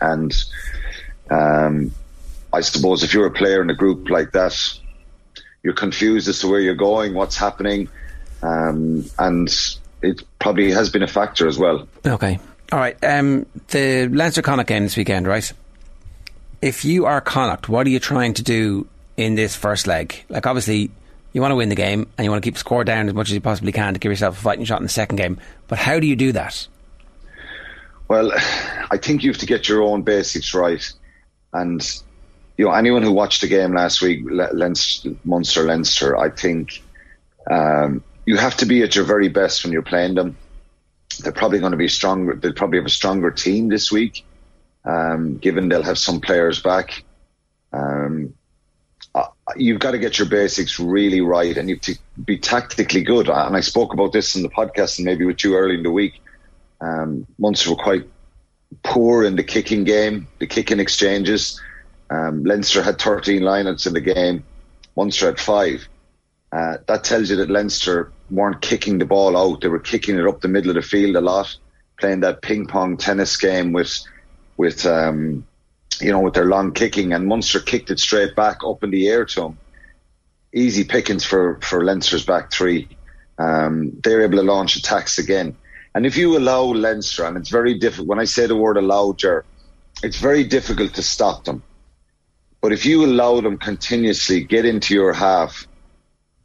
And 0.00 0.32
um, 1.30 1.92
I 2.52 2.60
suppose 2.60 3.02
if 3.02 3.12
you're 3.12 3.26
a 3.26 3.32
player 3.32 3.60
in 3.60 3.70
a 3.70 3.74
group 3.74 4.08
like 4.08 4.32
that, 4.32 4.56
you're 5.62 5.74
confused 5.74 6.28
as 6.28 6.38
to 6.40 6.48
where 6.48 6.60
you're 6.60 6.74
going, 6.74 7.14
what's 7.14 7.36
happening, 7.36 7.88
um, 8.42 9.04
and 9.18 9.50
it 10.02 10.22
probably 10.38 10.70
has 10.70 10.90
been 10.90 11.02
a 11.02 11.08
factor 11.08 11.48
as 11.48 11.58
well. 11.58 11.88
Okay. 12.06 12.38
All 12.72 12.78
right. 12.78 12.96
Um, 13.02 13.46
the 13.68 14.08
Leinster 14.08 14.42
Connacht 14.42 14.68
game 14.68 14.82
this 14.82 14.96
weekend, 14.96 15.26
right? 15.26 15.52
If 16.60 16.84
you 16.84 17.06
are 17.06 17.20
Connacht, 17.20 17.68
what 17.68 17.86
are 17.86 17.90
you 17.90 18.00
trying 18.00 18.34
to 18.34 18.42
do 18.42 18.86
in 19.16 19.34
this 19.34 19.56
first 19.56 19.86
leg? 19.86 20.24
Like, 20.28 20.46
obviously, 20.46 20.90
you 21.32 21.40
want 21.40 21.52
to 21.52 21.56
win 21.56 21.68
the 21.68 21.74
game 21.74 22.06
and 22.16 22.24
you 22.24 22.30
want 22.30 22.42
to 22.42 22.46
keep 22.46 22.54
the 22.54 22.60
score 22.60 22.84
down 22.84 23.08
as 23.08 23.14
much 23.14 23.28
as 23.28 23.34
you 23.34 23.40
possibly 23.40 23.72
can 23.72 23.94
to 23.94 24.00
give 24.00 24.10
yourself 24.10 24.38
a 24.38 24.40
fighting 24.40 24.64
shot 24.64 24.78
in 24.78 24.82
the 24.82 24.88
second 24.88 25.16
game. 25.16 25.38
But 25.68 25.78
how 25.78 26.00
do 26.00 26.06
you 26.06 26.16
do 26.16 26.32
that? 26.32 26.66
Well, 28.08 28.32
I 28.90 28.96
think 28.96 29.22
you 29.22 29.30
have 29.30 29.40
to 29.40 29.46
get 29.46 29.68
your 29.68 29.82
own 29.82 30.02
basics 30.02 30.54
right. 30.54 30.90
And, 31.52 31.80
you 32.56 32.64
know, 32.64 32.72
anyone 32.72 33.02
who 33.02 33.12
watched 33.12 33.42
the 33.42 33.48
game 33.48 33.74
last 33.74 34.02
week, 34.02 34.20
Leinster, 34.24 35.14
Munster, 35.24 35.64
Leinster, 35.64 36.16
I 36.16 36.30
think 36.30 36.82
um, 37.50 38.02
you 38.28 38.36
have 38.36 38.58
to 38.58 38.66
be 38.66 38.82
at 38.82 38.94
your 38.94 39.06
very 39.06 39.28
best 39.28 39.64
when 39.64 39.72
you're 39.72 39.80
playing 39.80 40.14
them. 40.14 40.36
They're 41.20 41.32
probably 41.32 41.60
going 41.60 41.72
to 41.72 41.78
be 41.78 41.88
stronger. 41.88 42.34
They'll 42.34 42.52
probably 42.52 42.78
have 42.78 42.84
a 42.84 42.90
stronger 42.90 43.30
team 43.30 43.70
this 43.70 43.90
week, 43.90 44.22
um, 44.84 45.38
given 45.38 45.70
they'll 45.70 45.82
have 45.82 45.96
some 45.96 46.20
players 46.20 46.60
back. 46.60 47.04
Um, 47.72 48.34
uh, 49.14 49.28
you've 49.56 49.78
got 49.78 49.92
to 49.92 49.98
get 49.98 50.18
your 50.18 50.28
basics 50.28 50.78
really 50.78 51.22
right 51.22 51.56
and 51.56 51.70
you 51.70 51.76
have 51.76 51.82
to 51.84 51.96
be 52.22 52.36
tactically 52.36 53.00
good. 53.00 53.30
And 53.30 53.56
I 53.56 53.60
spoke 53.60 53.94
about 53.94 54.12
this 54.12 54.36
in 54.36 54.42
the 54.42 54.50
podcast 54.50 54.98
and 54.98 55.06
maybe 55.06 55.24
with 55.24 55.42
you 55.42 55.56
early 55.56 55.76
in 55.76 55.82
the 55.82 55.90
week. 55.90 56.20
Um, 56.82 57.26
Munster 57.38 57.70
were 57.70 57.76
quite 57.76 58.06
poor 58.82 59.24
in 59.24 59.36
the 59.36 59.42
kicking 59.42 59.84
game, 59.84 60.28
the 60.38 60.46
kicking 60.46 60.80
exchanges. 60.80 61.58
Um, 62.10 62.44
Leinster 62.44 62.82
had 62.82 63.00
13 63.00 63.40
lineouts 63.40 63.86
in 63.86 63.94
the 63.94 64.02
game. 64.02 64.44
Munster 64.98 65.24
had 65.24 65.40
five. 65.40 65.88
Uh, 66.52 66.76
that 66.86 67.04
tells 67.04 67.30
you 67.30 67.36
that 67.36 67.48
Leinster 67.48 68.12
weren't 68.30 68.60
kicking 68.60 68.98
the 68.98 69.04
ball 69.04 69.36
out. 69.36 69.60
They 69.60 69.68
were 69.68 69.78
kicking 69.78 70.18
it 70.18 70.26
up 70.26 70.40
the 70.40 70.48
middle 70.48 70.70
of 70.70 70.76
the 70.76 70.82
field 70.82 71.16
a 71.16 71.20
lot, 71.20 71.56
playing 71.98 72.20
that 72.20 72.42
ping 72.42 72.66
pong 72.66 72.96
tennis 72.96 73.36
game 73.36 73.72
with, 73.72 73.98
with, 74.56 74.84
um, 74.86 75.46
you 76.00 76.12
know, 76.12 76.20
with 76.20 76.34
their 76.34 76.44
long 76.46 76.72
kicking, 76.72 77.12
and 77.12 77.26
Munster 77.26 77.60
kicked 77.60 77.90
it 77.90 77.98
straight 77.98 78.36
back 78.36 78.58
up 78.64 78.84
in 78.84 78.90
the 78.90 79.08
air 79.08 79.24
to 79.24 79.46
him. 79.46 79.58
Easy 80.52 80.84
pickings 80.84 81.24
for, 81.24 81.58
for 81.60 81.84
Leinster's 81.84 82.24
back 82.24 82.52
three. 82.52 82.88
Um, 83.38 83.92
they're 84.02 84.22
able 84.22 84.38
to 84.38 84.42
launch 84.42 84.76
attacks 84.76 85.18
again. 85.18 85.56
And 85.94 86.06
if 86.06 86.16
you 86.16 86.36
allow 86.36 86.62
Leinster, 86.62 87.24
and 87.24 87.36
it's 87.36 87.50
very 87.50 87.78
difficult, 87.78 88.08
when 88.08 88.20
I 88.20 88.24
say 88.24 88.46
the 88.46 88.56
word 88.56 88.76
allow, 88.76 89.12
Ger, 89.12 89.44
it's 90.02 90.18
very 90.18 90.44
difficult 90.44 90.94
to 90.94 91.02
stop 91.02 91.44
them. 91.44 91.62
But 92.60 92.72
if 92.72 92.84
you 92.84 93.04
allow 93.04 93.40
them 93.40 93.58
continuously 93.58 94.44
get 94.44 94.64
into 94.64 94.94
your 94.94 95.12
half 95.12 95.66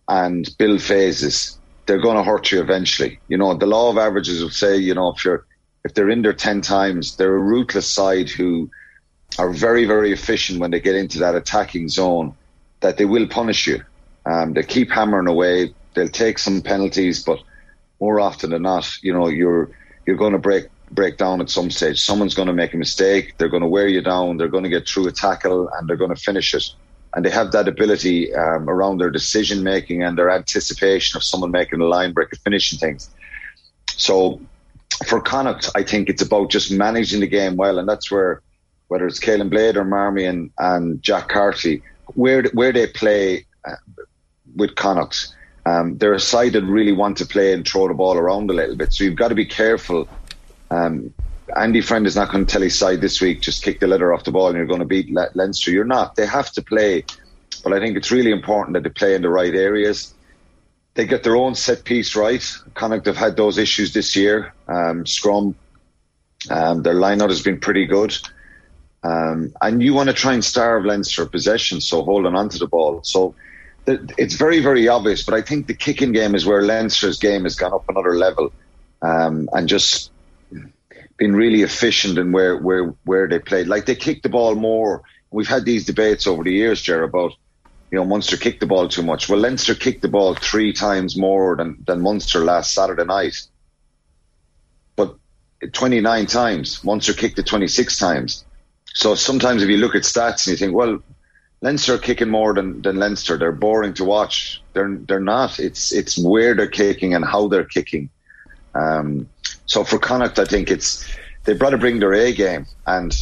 and 0.08 0.48
build 0.58 0.82
phases, 0.82 1.60
they're 1.86 2.02
going 2.02 2.18
to 2.18 2.24
hurt 2.24 2.52
you 2.52 2.62
eventually. 2.62 3.20
You 3.28 3.38
know, 3.38 3.54
the 3.54 3.66
law 3.66 3.90
of 3.90 3.98
averages 3.98 4.42
will 4.42 4.50
say, 4.50 4.78
you 4.78 4.94
know, 4.94 5.14
if 5.16 5.24
you're, 5.26 5.46
if 5.84 5.94
they're 5.94 6.10
in 6.10 6.22
there 6.22 6.34
10 6.34 6.62
times, 6.62 7.16
they're 7.18 7.36
a 7.36 7.40
ruthless 7.40 7.92
side 7.92 8.30
who 8.30 8.70
are 9.38 9.52
very, 9.52 9.86
very 9.86 10.12
efficient 10.12 10.60
when 10.60 10.72
they 10.72 10.80
get 10.80 10.96
into 10.96 11.20
that 11.20 11.36
attacking 11.36 11.90
zone, 11.90 12.36
that 12.80 12.98
they 12.98 13.06
will 13.06 13.28
punish 13.28 13.68
you. 13.68 13.84
Um, 14.26 14.54
they 14.54 14.64
keep 14.64 14.92
hammering 14.92 15.28
away. 15.28 15.74
They'll 15.94 16.08
take 16.08 16.40
some 16.40 16.62
penalties, 16.62 17.24
but 17.24 17.40
more 18.00 18.20
often 18.20 18.52
than 18.52 18.62
not, 18.62 18.90
you 19.02 19.14
know, 19.14 19.28
you're 19.28 19.70
you're 20.06 20.18
going 20.18 20.34
to 20.34 20.40
break 20.40 20.66
break 20.92 21.18
down 21.18 21.42
at 21.42 21.50
some 21.50 21.72
stage. 21.72 22.02
Someone's 22.02 22.36
going 22.36 22.48
to 22.48 22.54
make 22.54 22.74
a 22.74 22.78
mistake. 22.78 23.36
They're 23.38 23.50
going 23.50 23.64
to 23.64 23.70
wear 23.70 23.88
you 23.88 24.02
down. 24.02 24.38
They're 24.38 24.48
going 24.48 24.64
to 24.64 24.70
get 24.70 24.88
through 24.88 25.08
a 25.08 25.12
tackle, 25.12 25.70
and 25.70 25.88
they're 25.88 25.98
going 25.98 26.14
to 26.14 26.22
finish 26.22 26.54
it. 26.54 26.64
And 27.16 27.24
they 27.24 27.30
have 27.30 27.52
that 27.52 27.68
ability 27.68 28.34
um, 28.34 28.70
around 28.70 28.98
their 28.98 29.12
decision 29.12 29.64
making 29.64 30.04
and 30.04 30.18
their 30.18 30.32
anticipation 30.32 31.16
of 31.18 31.24
someone 31.24 31.52
making 31.52 31.80
a 31.80 31.86
line 31.86 32.12
break 32.12 32.30
and 32.32 32.42
finishing 32.42 32.80
things. 32.80 33.10
So 33.96 34.42
for 35.06 35.22
Connacht, 35.22 35.70
I 35.76 35.84
think 35.84 36.10
it's 36.10 36.22
about 36.22 36.50
just 36.50 36.72
managing 36.72 37.20
the 37.20 37.28
game 37.28 37.56
well, 37.56 37.78
and 37.80 37.88
that's 37.88 38.12
where 38.12 38.42
whether 38.88 39.08
it's 39.08 39.20
Caolin 39.20 39.50
Blade 39.50 39.78
or 39.78 39.86
Marmion 39.86 40.52
and 40.58 41.02
Jack 41.02 41.30
Carty, 41.30 41.82
where 42.16 42.44
where 42.54 42.72
they 42.72 42.88
play 42.88 43.46
uh, 43.66 43.76
with 44.56 44.76
Connacht, 44.76 45.34
um, 45.66 45.98
they're 45.98 46.14
a 46.14 46.20
side 46.20 46.54
that 46.54 46.64
really 46.64 46.92
want 46.92 47.18
to 47.18 47.26
play 47.26 47.54
and 47.54 47.68
throw 47.68 47.88
the 47.88 47.94
ball 47.94 48.18
around 48.18 48.50
a 48.50 48.54
little 48.54 48.76
bit. 48.76 48.94
So 48.94 49.04
you've 49.04 49.16
got 49.16 49.30
to 49.30 49.36
be 49.36 49.46
careful. 49.46 50.08
Um, 50.70 51.14
Andy 51.56 51.82
Friend 51.82 52.06
is 52.08 52.16
not 52.16 52.32
going 52.32 52.46
to 52.46 52.52
tell 52.52 52.62
his 52.62 52.78
side 52.78 53.02
this 53.02 53.22
week, 53.22 53.42
just 53.42 53.64
kick 53.64 53.80
the 53.80 53.88
letter 53.88 54.14
off 54.14 54.24
the 54.24 54.32
ball 54.32 54.48
and 54.48 54.58
you're 54.58 54.66
going 54.66 54.80
to 54.80 54.86
beat 54.86 55.12
Le- 55.12 55.30
Leinster. 55.36 55.72
You're 55.72 55.86
not. 55.86 56.16
They 56.16 56.26
have 56.26 56.52
to 56.54 56.62
play. 56.62 57.06
But 57.64 57.74
I 57.74 57.80
think 57.80 57.98
it's 57.98 58.12
really 58.12 58.32
important 58.32 58.74
that 58.74 58.84
they 58.84 58.90
play 58.90 59.16
in 59.16 59.22
the 59.22 59.30
right 59.30 59.54
areas. 59.54 60.14
They 60.96 61.06
get 61.06 61.24
their 61.24 61.36
own 61.36 61.56
set 61.56 61.84
piece 61.84 62.16
right. 62.16 62.44
Connacht 62.74 63.06
have 63.06 63.18
had 63.18 63.36
those 63.36 63.58
issues 63.58 63.94
this 63.94 64.16
year. 64.16 64.54
Um, 64.68 65.06
scrum, 65.06 65.56
um, 66.50 66.84
their 66.84 66.96
lineout 66.96 67.30
has 67.30 67.42
been 67.42 67.60
pretty 67.60 67.86
good. 67.86 68.16
Um, 69.04 69.54
and 69.62 69.82
you 69.84 69.94
want 69.94 70.10
to 70.10 70.14
try 70.14 70.34
and 70.34 70.44
starve 70.44 70.86
Leinster 70.86 71.26
possession, 71.26 71.82
so 71.82 72.04
holding 72.04 72.36
onto 72.36 72.58
the 72.58 72.68
ball. 72.68 73.02
So 73.04 73.36
th- 73.86 74.00
it's 74.18 74.36
very, 74.36 74.60
very 74.60 74.88
obvious. 74.88 75.24
But 75.24 75.36
I 75.36 75.42
think 75.42 75.68
the 75.68 75.74
kicking 75.74 76.14
game 76.14 76.36
is 76.36 76.46
where 76.46 76.62
Leinster's 76.62 77.20
game 77.20 77.44
has 77.44 77.56
gone 77.56 77.74
up 77.74 77.86
another 77.90 78.16
level, 78.16 78.54
um, 79.02 79.50
and 79.52 79.68
just 79.68 80.12
been 81.24 81.36
really 81.38 81.62
efficient 81.62 82.18
in 82.18 82.34
where 82.34 82.58
where 82.58 82.86
where 83.06 83.28
they 83.30 83.40
played. 83.40 83.68
Like 83.68 83.86
they 83.86 83.96
kicked 83.96 84.24
the 84.24 84.36
ball 84.38 84.56
more. 84.56 85.04
We've 85.32 85.48
had 85.56 85.64
these 85.64 85.86
debates 85.86 86.28
over 86.28 86.44
the 86.44 86.52
years, 86.52 86.82
Ger, 86.82 87.04
about 87.04 87.32
you 87.92 87.98
know 87.98 88.04
Munster 88.04 88.36
kicked 88.36 88.60
the 88.60 88.72
ball 88.74 88.90
too 88.90 89.04
much. 89.04 89.30
Well, 89.30 89.40
Leinster 89.40 89.74
kicked 89.74 90.02
the 90.02 90.10
ball 90.18 90.36
three 90.36 90.74
times 90.74 91.16
more 91.18 91.56
than 91.56 91.70
than 91.88 92.02
Munster 92.02 92.40
last 92.44 92.74
Saturday 92.74 93.06
night. 93.06 93.38
But 94.98 95.16
29 95.72 96.26
times, 96.26 96.84
Munster 96.84 97.14
kicked 97.14 97.40
it 97.40 97.48
26 97.48 97.98
times. 97.98 98.44
So 99.02 99.16
sometimes 99.16 99.64
if 99.64 99.70
you 99.70 99.78
look 99.78 99.96
at 99.96 100.04
stats 100.04 100.46
and 100.46 100.52
you 100.52 100.58
think, 100.58 100.74
well, 100.76 101.00
Leinster 101.62 101.94
are 101.96 102.06
kicking 102.10 102.30
more 102.30 102.54
than, 102.54 102.82
than 102.82 102.98
Leinster. 102.98 103.38
They're 103.38 103.54
boring 103.68 103.94
to 103.94 104.04
watch. 104.04 104.62
They're 104.74 104.94
they're 105.08 105.28
not. 105.38 105.58
It's 105.58 105.94
it's 105.94 106.18
where 106.18 106.54
they're 106.54 106.78
kicking 106.84 107.16
and 107.16 107.24
how 107.24 107.48
they're 107.48 107.72
kicking. 107.78 108.10
Um, 108.76 109.30
so 109.66 109.84
for 109.84 110.00
Connacht, 110.00 110.40
I 110.40 110.46
think 110.46 110.70
it's 110.70 111.08
they've 111.44 111.60
got 111.60 111.72
to 111.72 111.78
bring 111.78 112.00
their 112.00 112.14
A 112.14 112.34
game. 112.34 112.66
And 112.86 113.16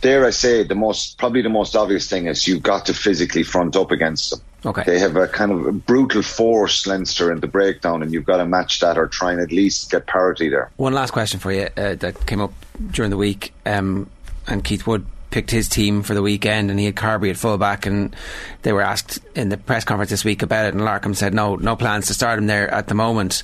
dare 0.00 0.24
I 0.24 0.30
say, 0.30 0.62
the 0.62 0.74
most 0.74 1.18
probably 1.18 1.42
the 1.42 1.48
most 1.48 1.76
obvious 1.76 2.08
thing 2.08 2.26
is 2.26 2.46
you've 2.46 2.62
got 2.62 2.86
to 2.86 2.94
physically 2.94 3.42
front 3.42 3.76
up 3.76 3.90
against 3.90 4.30
them. 4.30 4.40
Okay. 4.66 4.82
They 4.84 4.98
have 4.98 5.16
a 5.16 5.28
kind 5.28 5.52
of 5.52 5.66
a 5.66 5.72
brutal 5.72 6.22
force, 6.22 6.86
Leinster, 6.86 7.30
in 7.30 7.38
the 7.38 7.46
breakdown, 7.46 8.02
and 8.02 8.12
you've 8.12 8.24
got 8.24 8.38
to 8.38 8.46
match 8.46 8.80
that 8.80 8.98
or 8.98 9.06
try 9.06 9.30
and 9.30 9.40
at 9.40 9.52
least 9.52 9.90
get 9.90 10.06
parity 10.06 10.48
there. 10.48 10.70
One 10.76 10.92
last 10.92 11.12
question 11.12 11.38
for 11.38 11.52
you 11.52 11.68
uh, 11.76 11.94
that 11.94 12.26
came 12.26 12.40
up 12.40 12.52
during 12.90 13.10
the 13.10 13.16
week, 13.16 13.52
um, 13.64 14.10
and 14.48 14.64
Keith 14.64 14.84
Wood 14.84 15.06
picked 15.30 15.50
his 15.50 15.68
team 15.68 16.02
for 16.02 16.14
the 16.14 16.22
weekend 16.22 16.70
and 16.70 16.80
he 16.80 16.86
had 16.86 16.96
Carbery 16.96 17.30
at 17.30 17.36
fullback 17.36 17.86
and 17.86 18.16
they 18.62 18.72
were 18.72 18.80
asked 18.80 19.18
in 19.34 19.50
the 19.50 19.58
press 19.58 19.84
conference 19.84 20.10
this 20.10 20.24
week 20.24 20.42
about 20.42 20.66
it 20.66 20.74
and 20.74 20.82
Larkham 20.82 21.14
said 21.14 21.34
no 21.34 21.56
no 21.56 21.76
plans 21.76 22.06
to 22.06 22.14
start 22.14 22.38
him 22.38 22.46
there 22.46 22.66
at 22.72 22.88
the 22.88 22.94
moment 22.94 23.42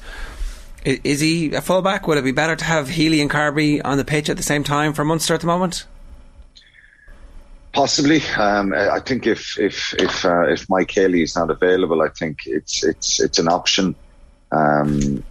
is, 0.85 1.21
he 1.21 1.55
a 1.55 1.61
fullback 1.61 2.07
would 2.07 2.19
it 2.19 2.25
be 2.25 2.33
better 2.33 2.57
to 2.57 2.65
have 2.65 2.89
Healy 2.89 3.21
and 3.21 3.31
Carbery 3.31 3.81
on 3.85 3.97
the 3.97 4.05
pitch 4.05 4.29
at 4.29 4.37
the 4.37 4.43
same 4.43 4.65
time 4.65 4.93
for 4.93 5.05
Munster 5.05 5.35
at 5.35 5.41
the 5.41 5.47
moment 5.47 5.87
Possibly, 7.75 8.23
um, 8.39 8.73
I 8.73 9.01
think 9.01 9.27
if 9.27 9.59
if 9.59 9.95
if 9.95 10.25
uh, 10.25 10.47
if 10.47 10.71
Mike 10.71 10.93
Haley 10.93 11.25
is 11.25 11.35
not 11.35 11.51
available, 11.51 12.03
I 12.03 12.09
think 12.09 12.47
it's 12.47 12.85
it's 12.85 13.21
it's 13.21 13.41
an 13.41 13.49
option. 13.49 13.97
Um, 14.53 15.25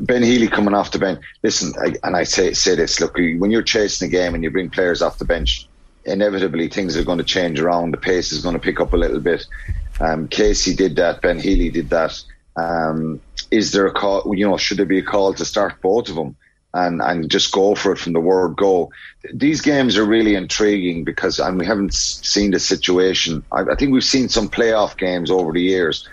Ben 0.00 0.22
Healy 0.22 0.46
coming 0.46 0.74
off 0.74 0.92
the 0.92 1.00
bench. 1.00 1.24
Listen, 1.42 1.72
I, 1.82 1.94
and 2.04 2.16
I 2.16 2.22
say 2.22 2.52
say 2.52 2.76
this: 2.76 3.00
look, 3.00 3.16
when 3.16 3.50
you're 3.50 3.62
chasing 3.62 4.06
a 4.06 4.10
game 4.12 4.36
and 4.36 4.44
you 4.44 4.52
bring 4.52 4.70
players 4.70 5.02
off 5.02 5.18
the 5.18 5.24
bench, 5.24 5.68
inevitably 6.04 6.68
things 6.68 6.96
are 6.96 7.02
going 7.02 7.18
to 7.18 7.24
change 7.24 7.58
around. 7.58 7.90
The 7.90 7.98
pace 7.98 8.30
is 8.30 8.40
going 8.40 8.54
to 8.54 8.60
pick 8.60 8.78
up 8.78 8.92
a 8.92 8.96
little 8.96 9.18
bit. 9.18 9.44
Um, 9.98 10.28
Casey 10.28 10.72
did 10.72 10.94
that. 10.96 11.20
Ben 11.20 11.40
Healy 11.40 11.70
did 11.70 11.90
that. 11.90 12.22
Um, 12.58 13.20
is 13.50 13.72
there 13.72 13.86
a 13.86 13.92
call? 13.92 14.34
You 14.34 14.48
know, 14.48 14.56
should 14.56 14.78
there 14.78 14.86
be 14.86 14.98
a 14.98 15.02
call 15.02 15.32
to 15.34 15.44
start 15.44 15.80
both 15.80 16.08
of 16.08 16.16
them 16.16 16.36
and 16.74 17.00
and 17.00 17.30
just 17.30 17.52
go 17.52 17.74
for 17.74 17.92
it 17.92 17.98
from 17.98 18.12
the 18.12 18.20
word 18.20 18.56
go? 18.56 18.90
These 19.32 19.60
games 19.60 19.96
are 19.96 20.04
really 20.04 20.34
intriguing 20.34 21.04
because, 21.04 21.38
and 21.38 21.58
we 21.58 21.66
haven't 21.66 21.94
seen 21.94 22.50
the 22.50 22.58
situation. 22.58 23.44
I, 23.52 23.62
I 23.62 23.74
think 23.76 23.92
we've 23.92 24.04
seen 24.04 24.28
some 24.28 24.48
playoff 24.48 24.96
games 24.96 25.30
over 25.30 25.52
the 25.52 25.62
years, 25.62 26.08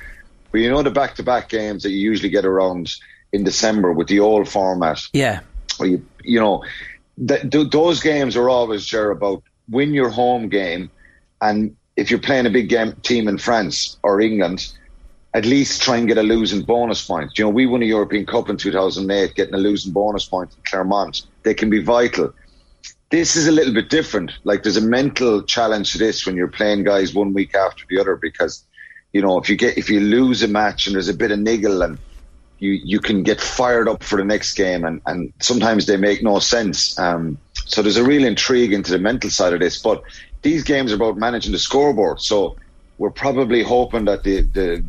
but 0.52 0.62
you 0.62 0.70
know 0.70 0.84
the 0.84 0.92
back 0.92 1.16
to 1.16 1.24
back 1.24 1.50
games 1.50 1.84
that 1.84 1.92
you 1.92 2.00
usually 2.00 2.30
get 2.30 2.46
around 2.46 2.92
in 3.34 3.44
December 3.44 3.92
with 3.92 4.08
the 4.08 4.20
old 4.20 4.48
format. 4.48 5.00
Yeah, 5.14 5.42
you 5.80 6.06
you 6.24 6.40
know. 6.40 6.64
Th- 7.30 7.50
those 7.72 8.02
games 8.02 8.36
are 8.36 8.50
always 8.50 8.86
Ger, 8.86 9.10
about 9.10 9.42
win 9.70 9.94
your 9.94 10.10
home 10.10 10.50
game, 10.50 10.92
and 11.42 11.78
if 11.96 12.12
you're 12.12 12.20
playing 12.20 12.46
a 12.46 12.50
big 12.50 12.68
game 12.68 12.92
team 13.04 13.30
in 13.30 13.38
France 13.38 13.98
or 14.04 14.20
England, 14.20 14.70
at 15.36 15.46
least 15.46 15.82
try 15.82 15.98
and 15.98 16.08
get 16.08 16.18
a 16.18 16.24
losing 16.24 16.62
bonus 16.62 17.06
point. 17.06 17.38
You 17.38 17.44
know, 17.44 17.50
we 17.50 17.66
won 17.66 17.84
a 17.84 17.86
European 17.86 18.26
Cup 18.26 18.50
in 18.50 18.56
2008, 18.56 19.36
getting 19.36 19.54
a 19.54 19.58
losing 19.58 19.92
bonus 19.92 20.26
point 20.26 20.50
in 20.56 20.64
Clermont. 20.64 21.24
They 21.44 21.54
can 21.54 21.70
be 21.70 21.84
vital. 21.84 22.34
This 23.10 23.36
is 23.36 23.46
a 23.46 23.52
little 23.52 23.74
bit 23.74 23.90
different. 23.90 24.32
Like 24.46 24.64
there's 24.64 24.78
a 24.78 24.82
mental 24.82 25.44
challenge 25.44 25.92
to 25.92 25.98
this 25.98 26.26
when 26.26 26.38
you're 26.38 26.48
playing 26.48 26.86
guys 26.86 27.14
one 27.14 27.34
week 27.34 27.54
after 27.54 27.84
the 27.90 28.00
other 28.00 28.16
because, 28.16 28.64
you 29.12 29.22
know, 29.22 29.38
if 29.38 29.50
you 29.50 29.58
get 29.58 29.78
if 29.78 29.90
you 29.90 30.00
lose 30.00 30.42
a 30.42 30.48
match 30.48 30.88
and 30.88 30.96
there's 30.96 31.10
a 31.10 31.14
bit 31.14 31.32
of 31.32 31.40
niggle 31.40 31.82
and 31.82 31.98
you 32.60 32.72
you 32.72 33.02
can 33.02 33.22
get 33.22 33.42
fired 33.42 33.90
up 33.90 34.04
for 34.04 34.16
the 34.16 34.24
next 34.24 34.54
game 34.54 34.86
and, 34.86 35.02
and 35.06 35.34
sometimes 35.42 35.86
they 35.86 35.98
make 35.98 36.24
no 36.24 36.40
sense. 36.40 36.98
Um, 36.98 37.38
so 37.66 37.82
there's 37.82 37.98
a 37.98 38.06
real 38.06 38.24
intrigue 38.24 38.72
into 38.72 38.92
the 38.92 39.00
mental 39.00 39.30
side 39.30 39.52
of 39.52 39.60
this. 39.60 39.82
But 39.82 40.02
these 40.44 40.64
games 40.64 40.94
are 40.94 40.96
about 40.96 41.18
managing 41.18 41.52
the 41.52 41.60
scoreboard. 41.60 42.22
So 42.22 42.56
we're 42.98 43.12
probably 43.12 43.64
hoping 43.64 44.06
that 44.06 44.24
the, 44.24 44.42
the 44.42 44.86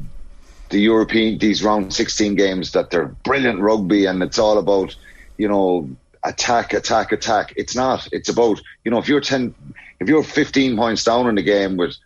the 0.70 0.80
European 0.80 1.38
these 1.38 1.62
round 1.62 1.92
16 1.92 2.34
games 2.34 2.72
that 2.72 2.90
they're 2.90 3.06
brilliant 3.24 3.60
rugby 3.60 4.06
and 4.06 4.22
it's 4.22 4.38
all 4.38 4.58
about 4.58 4.96
you 5.36 5.48
know 5.48 5.88
attack 6.24 6.72
attack 6.72 7.12
attack. 7.12 7.52
It's 7.56 7.76
not. 7.76 8.08
It's 8.12 8.28
about 8.28 8.60
you 8.84 8.90
know 8.90 8.98
if 8.98 9.08
you're 9.08 9.20
10 9.20 9.54
if 10.00 10.08
you're 10.08 10.22
15 10.22 10.76
points 10.76 11.04
down 11.04 11.28
in 11.28 11.36
the 11.36 11.42
game 11.42 11.76
with 11.76 11.96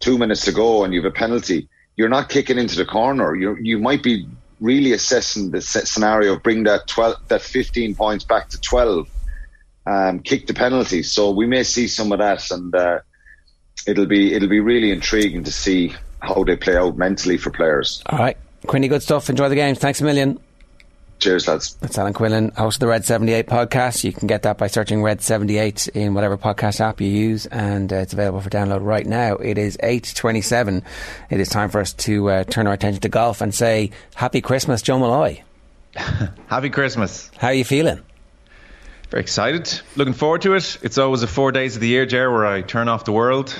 2 0.00 0.18
minutes 0.18 0.44
to 0.44 0.52
go 0.52 0.84
and 0.84 0.92
you 0.92 1.02
have 1.02 1.10
a 1.10 1.14
penalty 1.14 1.68
you're 1.98 2.08
not 2.08 2.28
kicking 2.28 2.58
into 2.58 2.76
the 2.76 2.86
corner. 2.86 3.34
You 3.34 3.56
you 3.60 3.78
might 3.78 4.02
be 4.02 4.26
really 4.60 4.92
assessing 4.92 5.50
the 5.50 5.60
scenario 5.60 6.34
of 6.34 6.42
bring 6.42 6.62
that 6.62 6.86
12 6.86 7.28
that 7.28 7.42
15 7.42 7.94
points 7.96 8.24
back 8.24 8.48
to 8.50 8.60
12 8.60 9.08
um, 9.86 10.20
kick 10.20 10.46
the 10.46 10.54
penalty. 10.54 11.02
So 11.02 11.30
we 11.30 11.46
may 11.46 11.64
see 11.64 11.88
some 11.88 12.12
of 12.12 12.20
that, 12.20 12.50
and 12.50 12.74
uh, 12.74 13.00
it'll 13.86 14.06
be 14.06 14.32
it'll 14.32 14.48
be 14.48 14.60
really 14.60 14.92
intriguing 14.92 15.42
to 15.44 15.52
see 15.52 15.94
how 16.20 16.44
they 16.44 16.56
play 16.56 16.76
out 16.76 16.96
mentally 16.96 17.36
for 17.38 17.50
players. 17.50 18.02
All 18.06 18.18
right, 18.18 18.36
Quinny, 18.66 18.88
good 18.88 19.02
stuff. 19.02 19.30
Enjoy 19.30 19.48
the 19.48 19.54
games. 19.54 19.78
Thanks 19.78 20.00
a 20.00 20.04
million. 20.04 20.40
Cheers, 21.18 21.48
lads. 21.48 21.74
That's 21.80 21.98
Alan 21.98 22.12
Quinlan, 22.12 22.52
host 22.52 22.76
of 22.76 22.80
the 22.80 22.86
Red 22.86 23.04
78 23.04 23.48
podcast. 23.48 24.04
You 24.04 24.12
can 24.12 24.28
get 24.28 24.42
that 24.44 24.56
by 24.56 24.68
searching 24.68 25.02
Red 25.02 25.20
78 25.20 25.88
in 25.88 26.14
whatever 26.14 26.38
podcast 26.38 26.80
app 26.80 27.00
you 27.00 27.08
use, 27.08 27.46
and 27.46 27.92
uh, 27.92 27.96
it's 27.96 28.12
available 28.12 28.40
for 28.40 28.50
download 28.50 28.84
right 28.84 29.04
now. 29.04 29.34
It 29.34 29.58
is 29.58 29.76
8.27. 29.78 30.84
It 31.30 31.40
is 31.40 31.48
time 31.48 31.70
for 31.70 31.80
us 31.80 31.92
to 31.94 32.30
uh, 32.30 32.44
turn 32.44 32.68
our 32.68 32.72
attention 32.72 33.00
to 33.02 33.08
golf 33.08 33.40
and 33.40 33.52
say 33.52 33.90
Happy 34.14 34.40
Christmas, 34.40 34.80
Joe 34.80 35.00
Molloy. 35.00 35.42
Happy 36.46 36.70
Christmas. 36.70 37.32
How 37.36 37.48
are 37.48 37.54
you 37.54 37.64
feeling? 37.64 38.00
Very 39.10 39.22
excited. 39.22 39.80
Looking 39.96 40.14
forward 40.14 40.42
to 40.42 40.54
it. 40.54 40.78
It's 40.82 40.98
always 40.98 41.22
the 41.22 41.26
four 41.26 41.50
days 41.50 41.74
of 41.74 41.80
the 41.80 41.88
year, 41.88 42.06
Ger, 42.06 42.30
where 42.30 42.46
I 42.46 42.62
turn 42.62 42.86
off 42.88 43.04
the 43.04 43.12
world, 43.12 43.58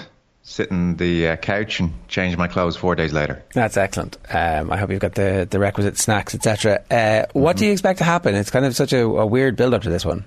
sit 0.49 0.71
in 0.71 0.97
the 0.97 1.29
uh, 1.29 1.37
couch, 1.37 1.79
and 1.79 1.93
change 2.09 2.37
my 2.37 2.49
clothes 2.49 2.75
four 2.75 2.95
days 2.95 3.13
later. 3.13 3.43
That's 3.53 3.77
excellent. 3.77 4.17
Um, 4.31 4.73
I 4.73 4.79
hope 4.79 4.91
you've 4.91 5.01
got 5.01 5.15
the, 5.15 5.47
the 5.49 5.59
requisite 5.59 5.99
snacks, 5.99 6.35
etc. 6.35 6.83
Uh, 6.91 7.27
what 7.33 7.57
mm-hmm. 7.57 7.59
do 7.59 7.67
you 7.67 7.73
expect 7.73 7.99
to 7.99 8.05
happen? 8.05 8.35
It's 8.35 8.51
kind 8.51 8.65
of 8.65 8.75
such 8.75 8.93
a, 8.95 9.05
a 9.05 9.27
weird 9.27 9.57
build 9.57 9.75
up 9.75 9.83
to 9.83 9.91
this 9.91 10.07
one. 10.07 10.25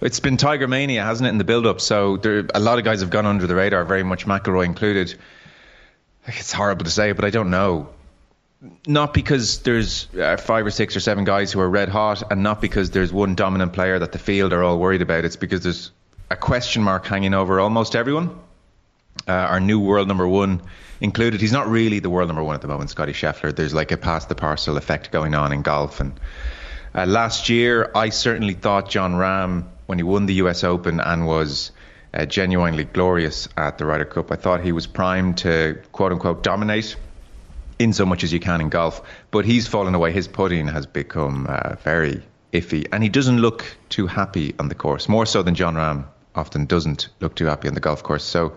It's 0.00 0.20
been 0.20 0.36
Tiger 0.36 0.66
Mania, 0.66 1.04
hasn't 1.04 1.26
it, 1.26 1.30
in 1.30 1.38
the 1.38 1.44
build 1.44 1.66
up? 1.66 1.80
So 1.80 2.16
there, 2.16 2.46
a 2.52 2.60
lot 2.60 2.78
of 2.78 2.84
guys 2.84 3.00
have 3.00 3.10
gone 3.10 3.26
under 3.26 3.46
the 3.46 3.54
radar, 3.54 3.84
very 3.84 4.02
much 4.02 4.26
McIlroy 4.26 4.64
included. 4.64 5.14
It's 6.26 6.52
horrible 6.52 6.84
to 6.84 6.90
say, 6.90 7.12
but 7.12 7.24
I 7.24 7.30
don't 7.30 7.50
know 7.50 7.88
not 8.86 9.14
because 9.14 9.60
there's 9.60 10.08
uh, 10.14 10.36
five 10.36 10.66
or 10.66 10.70
six 10.70 10.96
or 10.96 11.00
seven 11.00 11.24
guys 11.24 11.52
who 11.52 11.60
are 11.60 11.68
red 11.68 11.88
hot, 11.88 12.22
and 12.30 12.42
not 12.42 12.60
because 12.60 12.90
there's 12.90 13.12
one 13.12 13.34
dominant 13.34 13.72
player 13.72 13.98
that 13.98 14.12
the 14.12 14.18
field 14.18 14.52
are 14.52 14.62
all 14.62 14.78
worried 14.78 15.02
about. 15.02 15.24
It's 15.24 15.36
because 15.36 15.62
there's 15.62 15.90
a 16.30 16.36
question 16.36 16.82
mark 16.82 17.06
hanging 17.06 17.34
over 17.34 17.60
almost 17.60 17.94
everyone. 17.94 18.36
Uh, 19.28 19.32
our 19.32 19.60
new 19.60 19.80
world 19.80 20.06
number 20.06 20.26
one 20.26 20.62
included. 21.00 21.40
He's 21.40 21.52
not 21.52 21.68
really 21.68 21.98
the 21.98 22.10
world 22.10 22.28
number 22.28 22.44
one 22.44 22.54
at 22.54 22.60
the 22.60 22.68
moment, 22.68 22.90
Scotty 22.90 23.12
Scheffler. 23.12 23.54
There's 23.54 23.74
like 23.74 23.90
a 23.90 23.96
pass 23.96 24.26
the 24.26 24.34
parcel 24.34 24.76
effect 24.76 25.10
going 25.10 25.34
on 25.34 25.52
in 25.52 25.62
golf. 25.62 26.00
And 26.00 26.18
uh, 26.94 27.06
last 27.06 27.48
year, 27.48 27.90
I 27.94 28.10
certainly 28.10 28.54
thought 28.54 28.88
Jon 28.88 29.14
Rahm, 29.14 29.64
when 29.86 29.98
he 29.98 30.04
won 30.04 30.26
the 30.26 30.34
US 30.34 30.62
Open 30.62 31.00
and 31.00 31.26
was 31.26 31.72
uh, 32.14 32.24
genuinely 32.24 32.84
glorious 32.84 33.48
at 33.56 33.78
the 33.78 33.84
Ryder 33.84 34.04
Cup, 34.04 34.30
I 34.30 34.36
thought 34.36 34.62
he 34.62 34.72
was 34.72 34.86
primed 34.86 35.38
to 35.38 35.82
quote 35.92 36.12
unquote 36.12 36.42
dominate 36.42 36.96
in 37.78 37.92
so 37.92 38.06
much 38.06 38.24
as 38.24 38.32
you 38.32 38.40
can 38.40 38.60
in 38.60 38.68
golf. 38.68 39.02
But 39.32 39.44
he's 39.44 39.66
fallen 39.66 39.94
away. 39.94 40.12
His 40.12 40.28
putting 40.28 40.68
has 40.68 40.86
become 40.86 41.46
uh, 41.48 41.74
very 41.82 42.22
iffy, 42.52 42.86
and 42.92 43.02
he 43.02 43.08
doesn't 43.08 43.38
look 43.38 43.76
too 43.88 44.06
happy 44.06 44.54
on 44.58 44.68
the 44.68 44.74
course, 44.74 45.08
more 45.08 45.26
so 45.26 45.42
than 45.42 45.56
Jon 45.56 45.74
Rahm 45.74 46.04
often 46.34 46.66
doesn't 46.66 47.08
look 47.20 47.34
too 47.34 47.46
happy 47.46 47.66
on 47.68 47.74
the 47.74 47.80
golf 47.80 48.02
course. 48.02 48.24
So 48.24 48.56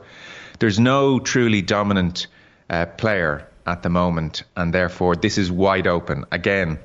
there's 0.60 0.80
no 0.80 1.20
truly 1.20 1.62
dominant 1.62 2.28
uh, 2.70 2.86
player 2.86 3.48
at 3.66 3.84
the 3.84 3.90
moment, 3.90 4.44
and 4.56 4.74
therefore 4.74 5.16
this 5.16 5.38
is 5.38 5.52
wide 5.52 5.88
open. 5.88 6.26
Again, 6.32 6.80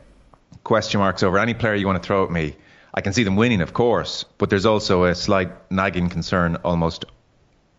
question 0.62 1.00
marks 1.00 1.22
over 1.22 1.38
any 1.38 1.54
player 1.54 1.74
you 1.74 1.86
want 1.86 2.02
to 2.02 2.06
throw 2.06 2.24
at 2.24 2.30
me. 2.30 2.56
I 2.92 3.00
can 3.00 3.12
see 3.12 3.24
them 3.24 3.36
winning, 3.36 3.60
of 3.60 3.72
course, 3.72 4.24
but 4.38 4.50
there's 4.50 4.66
also 4.66 5.04
a 5.04 5.14
slight 5.14 5.50
nagging 5.70 6.08
concern 6.08 6.56
almost 6.64 7.04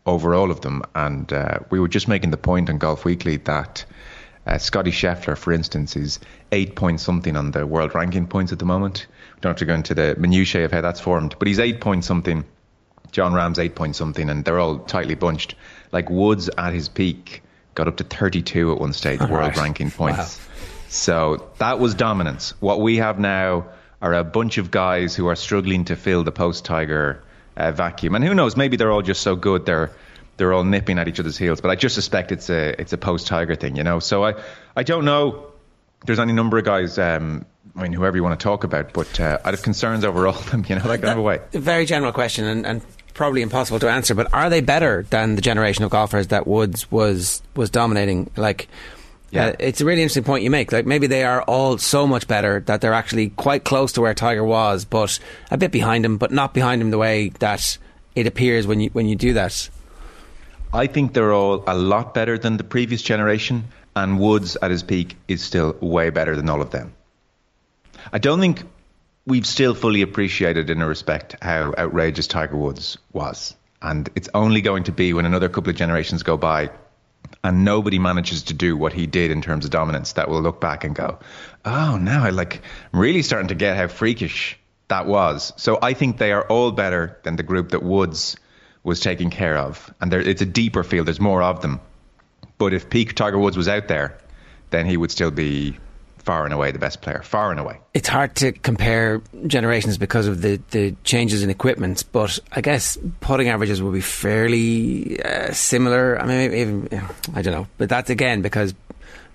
over 0.05 0.35
all 0.35 0.51
of 0.51 0.61
them. 0.61 0.83
And 0.93 1.31
uh, 1.31 1.59
we 1.69 1.79
were 1.79 1.87
just 1.87 2.07
making 2.07 2.31
the 2.31 2.37
point 2.37 2.69
on 2.69 2.77
Golf 2.77 3.05
Weekly 3.05 3.37
that 3.37 3.85
uh, 4.45 4.57
Scotty 4.57 4.91
Scheffler, 4.91 5.37
for 5.37 5.53
instance, 5.53 5.95
is 5.95 6.19
eight 6.51 6.75
point 6.75 6.99
something 6.99 7.35
on 7.35 7.51
the 7.51 7.65
world 7.65 7.95
ranking 7.95 8.27
points 8.27 8.51
at 8.51 8.59
the 8.59 8.65
moment. 8.65 9.07
We 9.35 9.41
don't 9.41 9.51
have 9.51 9.59
to 9.59 9.65
go 9.65 9.73
into 9.73 9.93
the 9.93 10.15
minutiae 10.17 10.65
of 10.65 10.71
how 10.71 10.81
that's 10.81 10.99
formed, 10.99 11.35
but 11.39 11.47
he's 11.47 11.59
eight 11.59 11.81
point 11.81 12.03
something. 12.03 12.43
Jon 13.11 13.33
Rahm's 13.33 13.59
eight 13.59 13.75
point 13.75 13.95
something, 13.95 14.29
and 14.29 14.43
they're 14.43 14.59
all 14.59 14.79
tightly 14.79 15.15
bunched. 15.15 15.55
Like 15.95 16.09
Woods 16.09 16.49
at 16.57 16.73
his 16.73 16.89
peak 16.89 17.41
got 17.73 17.87
up 17.87 17.95
to 17.97 18.03
32 18.03 18.73
at 18.73 18.81
one 18.81 18.91
stage, 18.91 19.21
all 19.21 19.29
world 19.29 19.47
right. 19.47 19.57
ranking 19.57 19.91
points. 19.91 20.37
Wow. 20.37 20.53
So 20.89 21.49
that 21.59 21.79
was 21.79 21.95
dominance. 21.95 22.53
What 22.59 22.81
we 22.81 22.97
have 22.97 23.17
now 23.17 23.67
are 24.01 24.13
a 24.13 24.25
bunch 24.25 24.57
of 24.57 24.71
guys 24.71 25.15
who 25.15 25.27
are 25.27 25.37
struggling 25.37 25.85
to 25.85 25.95
fill 25.95 26.25
the 26.25 26.33
post 26.33 26.65
Tiger 26.65 27.23
uh, 27.55 27.71
vacuum. 27.71 28.13
And 28.13 28.25
who 28.25 28.33
knows, 28.33 28.57
maybe 28.57 28.75
they're 28.75 28.91
all 28.91 29.01
just 29.01 29.21
so 29.21 29.37
good 29.37 29.65
they're 29.65 29.89
they're 30.35 30.51
all 30.51 30.65
nipping 30.65 30.99
at 30.99 31.07
each 31.07 31.21
other's 31.21 31.37
heels. 31.37 31.61
But 31.61 31.71
I 31.71 31.75
just 31.75 31.95
suspect 31.95 32.33
it's 32.33 32.49
a 32.49 32.79
it's 32.79 32.91
a 32.91 32.97
post 32.97 33.27
Tiger 33.27 33.55
thing, 33.55 33.77
you 33.77 33.83
know. 33.83 33.99
So 33.99 34.25
I 34.25 34.33
I 34.75 34.83
don't 34.83 35.05
know. 35.05 35.47
There's 36.05 36.19
any 36.19 36.33
number 36.33 36.57
of 36.57 36.65
guys. 36.65 36.99
Um, 36.99 37.45
I 37.73 37.83
mean, 37.83 37.93
whoever 37.93 38.17
you 38.17 38.23
want 38.23 38.37
to 38.37 38.43
talk 38.43 38.65
about, 38.65 38.91
but 38.91 39.17
uh, 39.19 39.39
I 39.45 39.51
have 39.51 39.63
concerns 39.63 40.03
over 40.03 40.27
all 40.27 40.35
of 40.35 40.51
them. 40.51 40.65
You 40.67 40.75
know, 40.75 40.81
that 40.81 41.01
kind 41.01 41.13
of 41.13 41.19
a 41.19 41.21
way. 41.21 41.39
Very 41.53 41.85
general 41.85 42.11
question, 42.11 42.45
and, 42.45 42.65
and 42.65 42.81
probably 43.15 43.41
impossible 43.41 43.79
to 43.79 43.89
answer. 43.89 44.13
But 44.13 44.31
are 44.31 44.49
they 44.49 44.61
better 44.61 45.07
than 45.09 45.35
the 45.35 45.41
generation 45.41 45.83
of 45.83 45.89
golfers 45.89 46.27
that 46.27 46.45
Woods 46.45 46.91
was 46.91 47.41
was 47.55 47.69
dominating? 47.71 48.29
Like. 48.37 48.67
Yeah. 49.31 49.47
Uh, 49.47 49.55
it's 49.59 49.81
a 49.81 49.85
really 49.85 50.01
interesting 50.01 50.23
point 50.23 50.43
you 50.43 50.51
make. 50.51 50.71
Like 50.71 50.85
maybe 50.85 51.07
they 51.07 51.25
are 51.25 51.41
all 51.41 51.77
so 51.77 52.07
much 52.07 52.25
better 52.27 52.61
that 52.67 52.79
they're 52.79 52.93
actually 52.93 53.31
quite 53.31 53.65
close 53.65 53.91
to 53.93 54.01
where 54.01 54.13
Tiger 54.13 54.45
was, 54.45 54.85
but 54.85 55.19
a 55.51 55.57
bit 55.57 55.71
behind 55.71 56.05
him, 56.05 56.17
but 56.17 56.31
not 56.31 56.53
behind 56.53 56.81
him 56.81 56.91
the 56.91 56.97
way 56.97 57.29
that 57.39 57.77
it 58.15 58.27
appears 58.27 58.65
when 58.65 58.79
you 58.79 58.91
when 58.91 59.07
you 59.07 59.15
do 59.15 59.33
that. 59.33 59.69
I 60.73 60.87
think 60.87 61.13
they're 61.13 61.33
all 61.33 61.63
a 61.67 61.75
lot 61.75 62.13
better 62.13 62.37
than 62.37 62.57
the 62.57 62.63
previous 62.63 63.01
generation, 63.01 63.65
and 63.95 64.19
Woods 64.19 64.57
at 64.61 64.71
his 64.71 64.83
peak 64.83 65.17
is 65.27 65.41
still 65.41 65.75
way 65.81 66.11
better 66.11 66.35
than 66.35 66.47
all 66.47 66.61
of 66.61 66.71
them. 66.71 66.93
I 68.13 68.19
don't 68.19 68.39
think 68.39 68.63
we've 69.25 69.45
still 69.45 69.73
fully 69.73 70.01
appreciated, 70.01 70.69
in 70.69 70.81
a 70.81 70.87
respect, 70.87 71.35
how 71.41 71.73
outrageous 71.77 72.27
Tiger 72.27 72.57
Woods 72.57 72.97
was. 73.11 73.55
And 73.81 74.09
it's 74.15 74.29
only 74.33 74.61
going 74.61 74.85
to 74.85 74.91
be 74.91 75.13
when 75.13 75.25
another 75.25 75.49
couple 75.49 75.69
of 75.69 75.75
generations 75.75 76.23
go 76.23 76.37
by 76.37 76.71
and 77.43 77.65
nobody 77.65 77.99
manages 77.99 78.43
to 78.43 78.53
do 78.53 78.75
what 78.77 78.93
he 78.93 79.07
did 79.07 79.31
in 79.31 79.41
terms 79.41 79.65
of 79.65 79.71
dominance 79.71 80.13
that 80.13 80.29
we'll 80.29 80.41
look 80.41 80.61
back 80.61 80.83
and 80.83 80.95
go, 80.95 81.19
oh, 81.65 81.97
now 81.97 82.23
I 82.23 82.29
like, 82.29 82.61
I'm 82.93 82.99
really 82.99 83.21
starting 83.21 83.49
to 83.49 83.55
get 83.55 83.77
how 83.77 83.87
freakish 83.87 84.57
that 84.87 85.05
was. 85.05 85.53
So 85.57 85.79
I 85.81 85.93
think 85.93 86.17
they 86.17 86.31
are 86.31 86.47
all 86.47 86.71
better 86.71 87.19
than 87.23 87.35
the 87.35 87.43
group 87.43 87.69
that 87.69 87.83
Woods 87.83 88.37
was 88.83 88.99
taking 88.99 89.31
care 89.31 89.57
of, 89.57 89.91
and 89.99 90.11
there, 90.11 90.21
it's 90.21 90.43
a 90.43 90.45
deeper 90.45 90.83
field. 90.83 91.07
There's 91.07 91.19
more 91.19 91.41
of 91.41 91.61
them. 91.61 91.81
But 92.59 92.73
if 92.73 92.89
peak 92.89 93.15
Tiger 93.15 93.39
Woods 93.39 93.57
was 93.57 93.67
out 93.67 93.87
there, 93.87 94.17
then 94.69 94.85
he 94.85 94.95
would 94.95 95.09
still 95.11 95.31
be 95.31 95.79
far 96.25 96.43
and 96.43 96.53
away 96.53 96.71
the 96.71 96.79
best 96.79 97.01
player, 97.01 97.21
far 97.21 97.51
and 97.51 97.59
away. 97.59 97.79
It's 97.93 98.09
hard 98.09 98.35
to 98.37 98.51
compare 98.51 99.21
generations 99.45 99.97
because 99.97 100.27
of 100.27 100.41
the, 100.41 100.59
the 100.71 100.95
changes 101.03 101.43
in 101.43 101.51
equipment, 101.51 102.03
but 102.11 102.39
I 102.51 102.61
guess 102.61 102.97
putting 103.21 103.47
averages 103.47 103.81
will 103.81 103.91
be 103.91 104.01
fairly 104.01 105.21
uh, 105.23 105.53
similar. 105.53 106.19
I 106.19 106.25
mean, 106.25 106.53
even 106.53 106.89
I 107.35 107.41
don't 107.43 107.53
know, 107.53 107.67
but 107.77 107.89
that's 107.89 108.09
again 108.09 108.41
because 108.41 108.73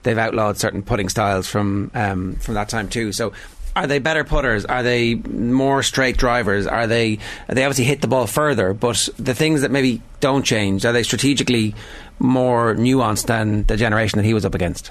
they've 0.02 0.18
outlawed 0.18 0.58
certain 0.58 0.82
putting 0.82 1.08
styles 1.08 1.46
from 1.46 1.90
um, 1.94 2.34
from 2.36 2.54
that 2.54 2.68
time 2.68 2.88
too. 2.88 3.12
So 3.12 3.32
are 3.76 3.86
they 3.86 4.00
better 4.00 4.24
putters? 4.24 4.64
Are 4.64 4.82
they 4.82 5.14
more 5.14 5.84
straight 5.84 6.16
drivers? 6.16 6.66
Are 6.66 6.88
they 6.88 7.18
they 7.46 7.64
obviously 7.64 7.84
hit 7.84 8.00
the 8.00 8.08
ball 8.08 8.26
further? 8.26 8.74
But 8.74 9.08
the 9.16 9.34
things 9.34 9.60
that 9.62 9.70
maybe 9.70 10.02
don't 10.18 10.44
change 10.44 10.84
are 10.84 10.92
they 10.92 11.04
strategically 11.04 11.74
more 12.18 12.74
nuanced 12.74 13.26
than 13.26 13.62
the 13.64 13.76
generation 13.76 14.18
that 14.18 14.24
he 14.24 14.34
was 14.34 14.44
up 14.44 14.54
against? 14.56 14.90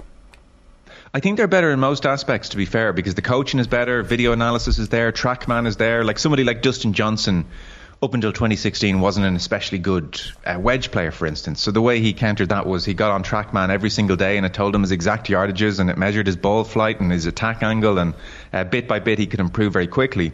I 1.12 1.22
think 1.22 1.38
they're 1.38 1.48
better 1.48 1.72
in 1.72 1.80
most 1.80 2.06
aspects, 2.06 2.50
to 2.50 2.58
be 2.58 2.66
fair, 2.66 2.94
because 2.94 3.16
the 3.16 3.24
coaching 3.24 3.60
is 3.60 3.66
better, 3.66 4.04
video 4.04 4.32
analysis 4.32 4.78
is 4.78 4.90
there, 4.90 5.12
TrackMan 5.12 5.66
is 5.66 5.78
there. 5.78 6.04
Like 6.04 6.20
somebody 6.20 6.44
like 6.44 6.62
Dustin 6.62 6.94
Johnson, 6.94 7.46
up 8.04 8.14
until 8.14 8.32
2016, 8.32 9.00
wasn't 9.00 9.26
an 9.26 9.36
especially 9.36 9.80
good 9.80 10.22
uh, 10.46 10.60
wedge 10.60 10.92
player, 10.92 11.10
for 11.10 11.26
instance. 11.26 11.62
So 11.62 11.72
the 11.72 11.82
way 11.82 12.00
he 12.00 12.14
countered 12.14 12.50
that 12.50 12.68
was 12.68 12.86
he 12.86 12.94
got 12.94 13.10
on 13.10 13.24
TrackMan 13.24 13.70
every 13.70 13.90
single 13.90 14.18
day, 14.18 14.38
and 14.38 14.46
it 14.46 14.54
told 14.54 14.76
him 14.76 14.82
his 14.82 14.92
exact 14.92 15.28
yardages, 15.28 15.80
and 15.80 15.90
it 15.90 15.98
measured 15.98 16.28
his 16.28 16.38
ball 16.38 16.64
flight 16.64 17.00
and 17.00 17.12
his 17.12 17.26
attack 17.26 17.64
angle, 17.64 17.98
and 17.98 18.14
uh, 18.54 18.64
bit 18.64 18.88
by 18.88 19.00
bit 19.00 19.18
he 19.18 19.26
could 19.26 19.40
improve 19.40 19.74
very 19.74 19.88
quickly 19.88 20.32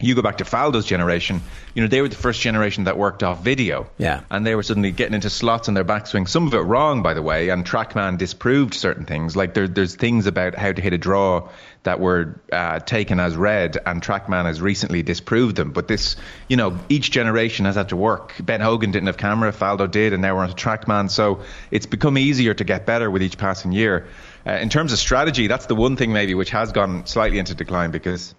you 0.00 0.14
go 0.14 0.22
back 0.22 0.38
to 0.38 0.44
Faldo's 0.44 0.86
generation, 0.86 1.42
you 1.74 1.82
know, 1.82 1.88
they 1.88 2.00
were 2.00 2.08
the 2.08 2.16
first 2.16 2.40
generation 2.40 2.84
that 2.84 2.96
worked 2.96 3.22
off 3.22 3.42
video. 3.42 3.88
Yeah. 3.98 4.22
And 4.30 4.46
they 4.46 4.54
were 4.54 4.62
suddenly 4.62 4.92
getting 4.92 5.14
into 5.14 5.30
slots 5.30 5.68
on 5.68 5.74
their 5.74 5.84
backswing. 5.84 6.28
Some 6.28 6.46
of 6.46 6.54
it 6.54 6.58
wrong, 6.58 7.02
by 7.02 7.14
the 7.14 7.22
way, 7.22 7.48
and 7.48 7.64
Trackman 7.64 8.16
disproved 8.16 8.74
certain 8.74 9.06
things. 9.06 9.36
Like 9.36 9.54
there, 9.54 9.66
there's 9.66 9.96
things 9.96 10.26
about 10.26 10.54
how 10.54 10.70
to 10.70 10.80
hit 10.80 10.92
a 10.92 10.98
draw 10.98 11.48
that 11.82 12.00
were 12.00 12.40
uh, 12.52 12.80
taken 12.80 13.18
as 13.18 13.36
read, 13.36 13.78
and 13.86 14.02
Trackman 14.02 14.44
has 14.44 14.60
recently 14.60 15.02
disproved 15.02 15.56
them. 15.56 15.72
But 15.72 15.88
this, 15.88 16.16
you 16.48 16.56
know, 16.56 16.78
each 16.88 17.10
generation 17.10 17.64
has 17.64 17.76
had 17.76 17.88
to 17.90 17.96
work. 17.96 18.34
Ben 18.40 18.60
Hogan 18.60 18.90
didn't 18.90 19.06
have 19.06 19.16
camera, 19.16 19.52
Faldo 19.52 19.90
did, 19.90 20.12
and 20.12 20.22
now 20.22 20.36
we're 20.36 20.42
on 20.42 20.48
to 20.48 20.54
Trackman. 20.54 21.10
So 21.10 21.40
it's 21.70 21.86
become 21.86 22.18
easier 22.18 22.54
to 22.54 22.64
get 22.64 22.86
better 22.86 23.10
with 23.10 23.22
each 23.22 23.38
passing 23.38 23.72
year. 23.72 24.06
Uh, 24.46 24.52
in 24.52 24.68
terms 24.68 24.92
of 24.92 24.98
strategy, 24.98 25.46
that's 25.46 25.66
the 25.66 25.74
one 25.74 25.96
thing 25.96 26.12
maybe 26.12 26.34
which 26.34 26.50
has 26.50 26.72
gone 26.72 27.06
slightly 27.06 27.38
into 27.38 27.54
decline 27.54 27.90
because 27.90 28.34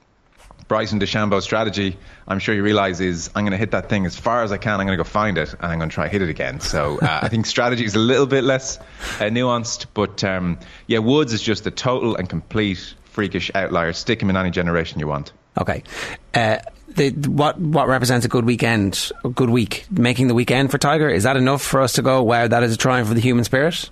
Bryson 0.69 0.99
DeChambeau's 0.99 1.43
strategy, 1.43 1.97
I'm 2.27 2.39
sure 2.39 2.55
you 2.55 2.63
realize, 2.63 3.01
is 3.01 3.29
I'm 3.35 3.43
going 3.43 3.51
to 3.51 3.57
hit 3.57 3.71
that 3.71 3.89
thing 3.89 4.05
as 4.05 4.15
far 4.15 4.43
as 4.43 4.51
I 4.53 4.57
can. 4.57 4.79
I'm 4.79 4.85
going 4.85 4.97
to 4.97 5.03
go 5.03 5.07
find 5.07 5.37
it, 5.37 5.51
and 5.51 5.63
I'm 5.63 5.79
going 5.79 5.89
to 5.89 5.93
try 5.93 6.07
hit 6.07 6.21
it 6.21 6.29
again. 6.29 6.61
So 6.61 6.99
uh, 6.99 7.19
I 7.23 7.27
think 7.27 7.47
strategy 7.47 7.83
is 7.83 7.95
a 7.95 7.99
little 7.99 8.27
bit 8.27 8.43
less 8.43 8.77
uh, 8.77 9.23
nuanced, 9.23 9.87
but 9.93 10.23
um, 10.23 10.59
yeah, 10.87 10.99
Woods 10.99 11.33
is 11.33 11.41
just 11.41 11.65
a 11.67 11.71
total 11.71 12.15
and 12.15 12.29
complete 12.29 12.93
freakish 13.05 13.51
outlier. 13.55 13.91
Stick 13.93 14.21
him 14.21 14.29
in 14.29 14.37
any 14.37 14.51
generation 14.51 14.99
you 14.99 15.07
want. 15.07 15.33
Okay. 15.57 15.83
Uh, 16.33 16.59
the, 16.87 17.09
what 17.11 17.59
what 17.59 17.87
represents 17.87 18.25
a 18.25 18.29
good 18.29 18.45
weekend, 18.45 19.11
a 19.25 19.29
good 19.29 19.49
week, 19.49 19.85
making 19.89 20.27
the 20.27 20.35
weekend 20.35 20.69
for 20.69 20.77
Tiger? 20.77 21.09
Is 21.09 21.23
that 21.23 21.35
enough 21.35 21.63
for 21.63 21.81
us 21.81 21.93
to 21.93 22.03
go? 22.03 22.21
Wow, 22.21 22.47
that 22.47 22.63
is 22.63 22.73
a 22.73 22.77
triumph 22.77 23.07
for 23.07 23.15
the 23.15 23.21
human 23.21 23.43
spirit. 23.43 23.89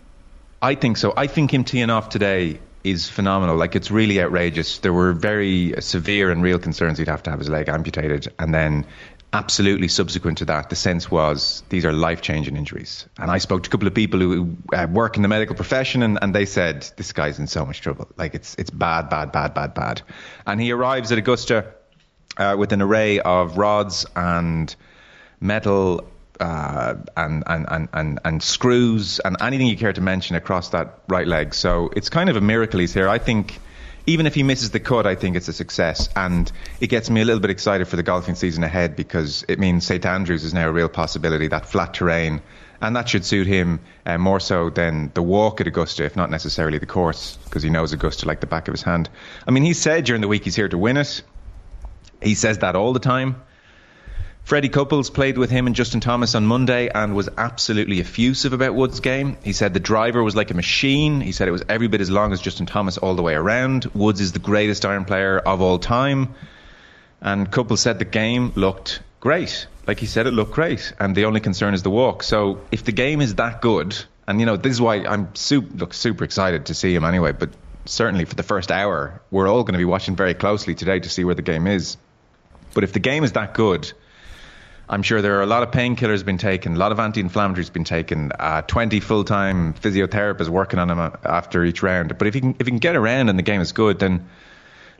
I 0.61 0.75
think 0.75 0.97
so. 0.97 1.13
I 1.17 1.27
think 1.27 1.51
him 1.51 1.63
teeing 1.63 1.89
off 1.89 2.09
today 2.09 2.59
is 2.91 3.09
phenomenal. 3.09 3.55
Like 3.55 3.75
it's 3.75 3.91
really 3.91 4.21
outrageous. 4.21 4.79
There 4.79 4.93
were 4.93 5.13
very 5.13 5.73
severe 5.79 6.31
and 6.31 6.43
real 6.43 6.59
concerns 6.59 6.97
he'd 6.97 7.07
have 7.07 7.23
to 7.23 7.29
have 7.29 7.39
his 7.39 7.49
leg 7.49 7.69
amputated, 7.69 8.33
and 8.39 8.53
then 8.53 8.85
absolutely 9.33 9.87
subsequent 9.87 10.37
to 10.39 10.45
that, 10.45 10.69
the 10.69 10.75
sense 10.75 11.11
was 11.11 11.63
these 11.69 11.85
are 11.85 11.91
life 11.91 12.21
changing 12.21 12.55
injuries. 12.55 13.05
And 13.17 13.29
I 13.29 13.39
spoke 13.39 13.63
to 13.63 13.69
a 13.69 13.71
couple 13.71 13.87
of 13.87 13.93
people 13.93 14.19
who 14.19 14.57
uh, 14.73 14.87
work 14.89 15.17
in 15.17 15.21
the 15.21 15.27
medical 15.27 15.55
profession, 15.55 16.01
and, 16.03 16.17
and 16.21 16.33
they 16.33 16.45
said 16.45 16.89
this 16.97 17.11
guy's 17.13 17.39
in 17.39 17.47
so 17.47 17.65
much 17.65 17.81
trouble. 17.81 18.07
Like 18.17 18.35
it's 18.35 18.55
it's 18.57 18.69
bad, 18.69 19.09
bad, 19.09 19.31
bad, 19.31 19.53
bad, 19.53 19.73
bad. 19.73 20.01
And 20.45 20.61
he 20.61 20.71
arrives 20.71 21.11
at 21.11 21.17
Augusta 21.17 21.73
uh, 22.37 22.55
with 22.57 22.71
an 22.71 22.81
array 22.81 23.19
of 23.19 23.57
rods 23.57 24.05
and 24.15 24.73
metal 25.39 26.07
uh, 26.39 26.95
and, 27.15 27.43
and, 27.47 27.89
and, 27.93 28.19
and, 28.23 28.43
screws 28.43 29.19
and 29.19 29.37
anything 29.41 29.67
you 29.67 29.77
care 29.77 29.93
to 29.93 30.01
mention 30.01 30.35
across 30.35 30.69
that 30.69 30.99
right 31.07 31.27
leg. 31.27 31.53
So 31.53 31.91
it's 31.95 32.09
kind 32.09 32.29
of 32.29 32.35
a 32.35 32.41
miracle 32.41 32.79
he's 32.79 32.93
here. 32.93 33.09
I 33.09 33.17
think 33.17 33.59
even 34.07 34.25
if 34.25 34.33
he 34.33 34.43
misses 34.43 34.71
the 34.71 34.79
cut, 34.79 35.05
I 35.05 35.15
think 35.15 35.35
it's 35.35 35.49
a 35.49 35.53
success. 35.53 36.09
And 36.15 36.51
it 36.79 36.87
gets 36.87 37.09
me 37.09 37.21
a 37.21 37.25
little 37.25 37.41
bit 37.41 37.51
excited 37.51 37.87
for 37.87 37.97
the 37.97 38.03
golfing 38.03 38.35
season 38.35 38.63
ahead 38.63 38.95
because 38.95 39.43
it 39.47 39.59
means 39.59 39.85
St 39.85 40.05
Andrews 40.05 40.43
is 40.43 40.53
now 40.53 40.69
a 40.69 40.71
real 40.71 40.89
possibility, 40.89 41.47
that 41.49 41.65
flat 41.65 41.93
terrain. 41.93 42.41
And 42.79 42.95
that 42.95 43.09
should 43.09 43.25
suit 43.25 43.47
him 43.47 43.79
uh, 44.05 44.17
more 44.17 44.39
so 44.39 44.69
than 44.69 45.11
the 45.13 45.23
walk 45.23 45.59
at 45.59 45.67
Augusta, 45.67 46.05
if 46.05 46.15
not 46.15 46.29
necessarily 46.29 46.77
the 46.77 46.85
course, 46.85 47.37
because 47.45 47.63
he 47.63 47.69
knows 47.69 47.91
Augusta 47.91 48.27
like 48.27 48.39
the 48.39 48.47
back 48.47 48.67
of 48.67 48.73
his 48.73 48.83
hand. 48.83 49.09
I 49.47 49.51
mean, 49.51 49.63
he 49.63 49.73
said 49.73 50.05
during 50.05 50.21
the 50.21 50.27
week 50.27 50.43
he's 50.43 50.55
here 50.55 50.69
to 50.69 50.77
win 50.77 50.97
it. 50.97 51.23
He 52.21 52.35
says 52.35 52.59
that 52.59 52.75
all 52.75 52.93
the 52.93 52.99
time. 52.99 53.41
Freddie 54.47 54.69
Couples 54.69 55.09
played 55.09 55.37
with 55.37 55.49
him 55.49 55.67
and 55.67 55.75
Justin 55.75 55.99
Thomas 55.99 56.33
on 56.33 56.45
Monday 56.45 56.87
and 56.87 57.13
was 57.13 57.27
absolutely 57.37 57.99
effusive 57.99 58.53
about 58.53 58.75
Woods' 58.75 59.01
game. 59.01 59.35
He 59.43 59.51
said 59.51 59.73
the 59.73 59.81
driver 59.81 60.23
was 60.23 60.37
like 60.37 60.51
a 60.51 60.53
machine. 60.53 61.19
He 61.19 61.33
said 61.33 61.49
it 61.49 61.51
was 61.51 61.65
every 61.67 61.89
bit 61.89 61.99
as 61.99 62.09
long 62.09 62.31
as 62.31 62.39
Justin 62.39 62.65
Thomas 62.65 62.97
all 62.97 63.15
the 63.15 63.21
way 63.21 63.33
around. 63.33 63.91
Woods 63.93 64.21
is 64.21 64.31
the 64.31 64.39
greatest 64.39 64.85
iron 64.85 65.03
player 65.03 65.37
of 65.37 65.61
all 65.61 65.79
time. 65.79 66.33
And 67.19 67.51
Couples 67.51 67.81
said 67.81 67.99
the 67.99 68.05
game 68.05 68.53
looked 68.55 69.01
great. 69.19 69.67
Like 69.85 69.99
he 69.99 70.05
said, 70.05 70.27
it 70.27 70.31
looked 70.31 70.53
great. 70.53 70.93
And 70.97 71.13
the 71.13 71.25
only 71.25 71.41
concern 71.41 71.73
is 71.73 71.83
the 71.83 71.89
walk. 71.89 72.23
So 72.23 72.61
if 72.71 72.85
the 72.85 72.93
game 72.93 73.19
is 73.19 73.35
that 73.35 73.61
good, 73.61 73.97
and 74.29 74.39
you 74.39 74.45
know, 74.45 74.55
this 74.55 74.71
is 74.71 74.79
why 74.79 75.05
I'm 75.05 75.35
super, 75.35 75.75
look, 75.75 75.93
super 75.93 76.23
excited 76.23 76.67
to 76.67 76.73
see 76.73 76.95
him 76.95 77.03
anyway, 77.03 77.33
but 77.33 77.49
certainly 77.83 78.23
for 78.23 78.35
the 78.35 78.43
first 78.43 78.71
hour, 78.71 79.21
we're 79.29 79.49
all 79.49 79.63
going 79.63 79.73
to 79.73 79.77
be 79.77 79.83
watching 79.83 80.15
very 80.15 80.35
closely 80.35 80.73
today 80.73 81.01
to 81.01 81.09
see 81.09 81.25
where 81.25 81.35
the 81.35 81.41
game 81.41 81.67
is. 81.67 81.97
But 82.73 82.85
if 82.85 82.93
the 82.93 82.99
game 82.99 83.25
is 83.25 83.33
that 83.33 83.53
good, 83.53 83.91
I'm 84.89 85.03
sure 85.03 85.21
there 85.21 85.37
are 85.39 85.41
a 85.41 85.47
lot 85.47 85.63
of 85.63 85.71
painkillers 85.71 86.23
been 86.23 86.37
taken, 86.37 86.75
a 86.75 86.77
lot 86.77 86.93
of 86.93 86.99
anti-inflammatories 86.99 87.73
been 87.73 87.83
taken, 87.83 88.31
uh, 88.31 88.61
20 88.61 89.01
full-time 89.01 89.73
physiotherapists 89.73 90.47
working 90.47 90.79
on 90.79 90.89
him 90.89 90.99
uh, 90.99 91.11
after 91.25 91.65
each 91.65 91.83
round. 91.83 92.17
But 92.17 92.27
if 92.27 92.33
he 92.33 92.39
can 92.39 92.55
if 92.59 92.67
he 92.67 92.71
can 92.71 92.79
get 92.79 92.95
around 92.95 93.27
and 93.27 93.37
the 93.37 93.43
game 93.43 93.59
is 93.59 93.73
good, 93.73 93.99
then 93.99 94.29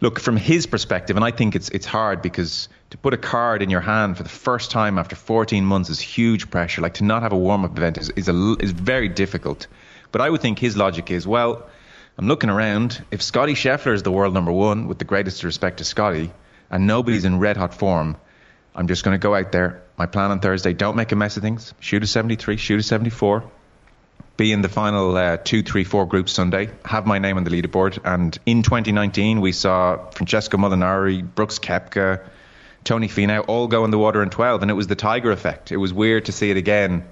look 0.01 0.19
from 0.19 0.35
his 0.35 0.65
perspective, 0.65 1.15
and 1.15 1.23
I 1.23 1.31
think 1.31 1.55
it's 1.55 1.69
it's 1.69 1.85
hard 1.85 2.21
because 2.21 2.67
to 2.89 2.97
put 2.97 3.13
a 3.13 3.17
card 3.17 3.61
in 3.61 3.69
your 3.69 3.79
hand 3.79 4.17
for 4.17 4.23
the 4.23 4.29
first 4.29 4.71
time 4.71 4.97
after 4.97 5.15
14 5.15 5.63
months 5.63 5.89
is 5.89 6.01
huge 6.01 6.49
pressure. 6.49 6.81
Like 6.81 6.95
to 6.95 7.05
not 7.05 7.23
have 7.23 7.31
a 7.31 7.37
warm-up 7.37 7.77
event 7.77 7.97
is 7.97 8.09
is, 8.09 8.27
a, 8.27 8.55
is 8.59 8.71
very 8.71 9.07
difficult. 9.07 9.67
But 10.11 10.19
I 10.19 10.29
would 10.29 10.41
think 10.41 10.59
his 10.59 10.75
logic 10.75 11.11
is 11.11 11.25
well. 11.25 11.65
I'm 12.17 12.27
looking 12.27 12.49
around. 12.49 13.03
If 13.11 13.21
Scotty 13.21 13.53
Scheffler 13.53 13.93
is 13.93 14.03
the 14.03 14.11
world 14.11 14.33
number 14.33 14.51
one, 14.51 14.87
with 14.87 14.99
the 14.99 15.05
greatest 15.05 15.43
respect 15.43 15.77
to 15.77 15.85
Scotty, 15.85 16.31
and 16.69 16.87
nobody's 16.87 17.25
in 17.25 17.39
red 17.39 17.57
hot 17.57 17.73
form, 17.73 18.17
I'm 18.77 18.87
just 18.87 19.03
going 19.03 19.15
to 19.15 19.21
go 19.21 19.35
out 19.35 19.51
there. 19.51 19.81
My 19.97 20.05
plan 20.05 20.31
on 20.31 20.39
Thursday: 20.39 20.73
don't 20.73 20.95
make 20.95 21.11
a 21.11 21.15
mess 21.15 21.35
of 21.35 21.43
things. 21.43 21.73
Shoot 21.79 22.03
a 22.03 22.07
73, 22.07 22.57
shoot 22.57 22.79
a 22.79 22.83
74. 22.83 23.43
Be 24.37 24.51
in 24.51 24.61
the 24.61 24.69
final 24.69 25.17
uh, 25.17 25.37
two, 25.37 25.63
three, 25.63 25.83
four 25.83 26.05
groups 26.05 26.31
Sunday. 26.31 26.69
Have 26.85 27.07
my 27.07 27.17
name 27.17 27.37
on 27.37 27.43
the 27.43 27.49
leaderboard. 27.49 27.97
And 28.05 28.37
in 28.45 28.61
2019, 28.61 29.41
we 29.41 29.51
saw 29.51 30.09
Francesco 30.11 30.57
Molinari, 30.57 31.23
Brooks 31.23 31.57
Koepka, 31.57 32.23
Tony 32.83 33.07
Finau 33.07 33.43
all 33.47 33.67
go 33.67 33.83
in 33.83 33.89
the 33.89 33.97
water 33.97 34.21
in 34.21 34.29
12, 34.29 34.61
and 34.61 34.69
it 34.69 34.75
was 34.75 34.85
the 34.85 34.95
Tiger 34.95 35.31
effect. 35.31 35.71
It 35.71 35.77
was 35.77 35.91
weird 35.91 36.25
to 36.25 36.31
see 36.31 36.51
it 36.51 36.57
again 36.57 37.03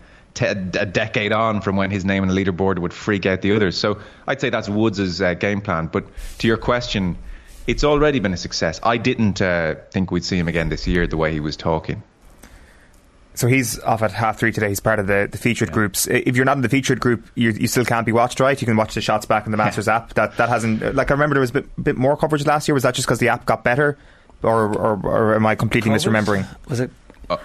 a 0.41 0.85
decade 0.85 1.31
on 1.31 1.61
from 1.61 1.77
when 1.77 1.91
his 1.91 2.03
name 2.03 2.21
on 2.21 2.27
the 2.27 2.33
leaderboard 2.33 2.77
would 2.79 2.93
freak 2.93 3.25
out 3.25 3.41
the 3.41 3.55
others. 3.55 3.77
So 3.77 3.99
I'd 4.27 4.41
say 4.41 4.49
that's 4.49 4.67
Woods' 4.67 5.21
uh, 5.21 5.33
game 5.33 5.61
plan. 5.61 5.87
But 5.87 6.05
to 6.39 6.47
your 6.47 6.57
question, 6.57 7.17
it's 7.67 7.83
already 7.83 8.19
been 8.19 8.33
a 8.33 8.37
success. 8.37 8.79
I 8.83 8.97
didn't 8.97 9.41
uh, 9.41 9.75
think 9.91 10.11
we'd 10.11 10.25
see 10.25 10.37
him 10.37 10.47
again 10.47 10.69
this 10.69 10.87
year 10.87 11.07
the 11.07 11.17
way 11.17 11.31
he 11.31 11.39
was 11.39 11.57
talking. 11.57 12.03
So 13.35 13.47
he's 13.47 13.79
off 13.81 14.01
at 14.01 14.11
half 14.11 14.39
three 14.39 14.53
today. 14.53 14.69
He's 14.69 14.79
part 14.79 14.97
of 14.97 15.07
the, 15.07 15.27
the 15.29 15.37
featured 15.37 15.69
yeah. 15.69 15.73
groups. 15.73 16.07
If 16.07 16.37
you're 16.37 16.45
not 16.45 16.55
in 16.55 16.61
the 16.61 16.69
featured 16.69 17.01
group, 17.01 17.27
you, 17.35 17.51
you 17.51 17.67
still 17.67 17.83
can't 17.83 18.05
be 18.05 18.13
watched, 18.13 18.39
right? 18.39 18.59
You 18.59 18.65
can 18.65 18.77
watch 18.77 18.95
the 18.95 19.01
shots 19.01 19.25
back 19.25 19.45
in 19.45 19.51
the 19.51 19.57
Masters 19.57 19.87
app. 19.89 20.13
That 20.13 20.37
that 20.37 20.47
hasn't 20.47 20.95
like 20.95 21.11
I 21.11 21.13
remember 21.13 21.33
there 21.33 21.41
was 21.41 21.49
a 21.49 21.53
bit, 21.53 21.83
bit 21.83 21.97
more 21.97 22.15
coverage 22.15 22.45
last 22.45 22.67
year. 22.67 22.73
Was 22.73 22.83
that 22.83 22.95
just 22.95 23.07
because 23.07 23.19
the 23.19 23.29
app 23.29 23.45
got 23.45 23.63
better, 23.63 23.97
or 24.41 24.73
or, 24.77 24.99
or 25.03 25.35
am 25.35 25.45
I 25.45 25.55
completely 25.55 25.91
misremembering? 25.91 26.47
Was 26.69 26.79
it? 26.79 26.91
Uh, 27.29 27.37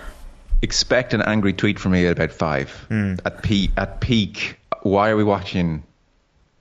expect 0.62 1.12
an 1.12 1.22
angry 1.22 1.52
tweet 1.52 1.80
from 1.80 1.92
me 1.92 2.06
at 2.06 2.12
about 2.12 2.30
five 2.30 2.86
mm. 2.88 3.18
at 3.24 3.42
peak. 3.42 3.72
At 3.76 4.00
peak, 4.00 4.58
why 4.82 5.10
are 5.10 5.16
we 5.16 5.24
watching 5.24 5.82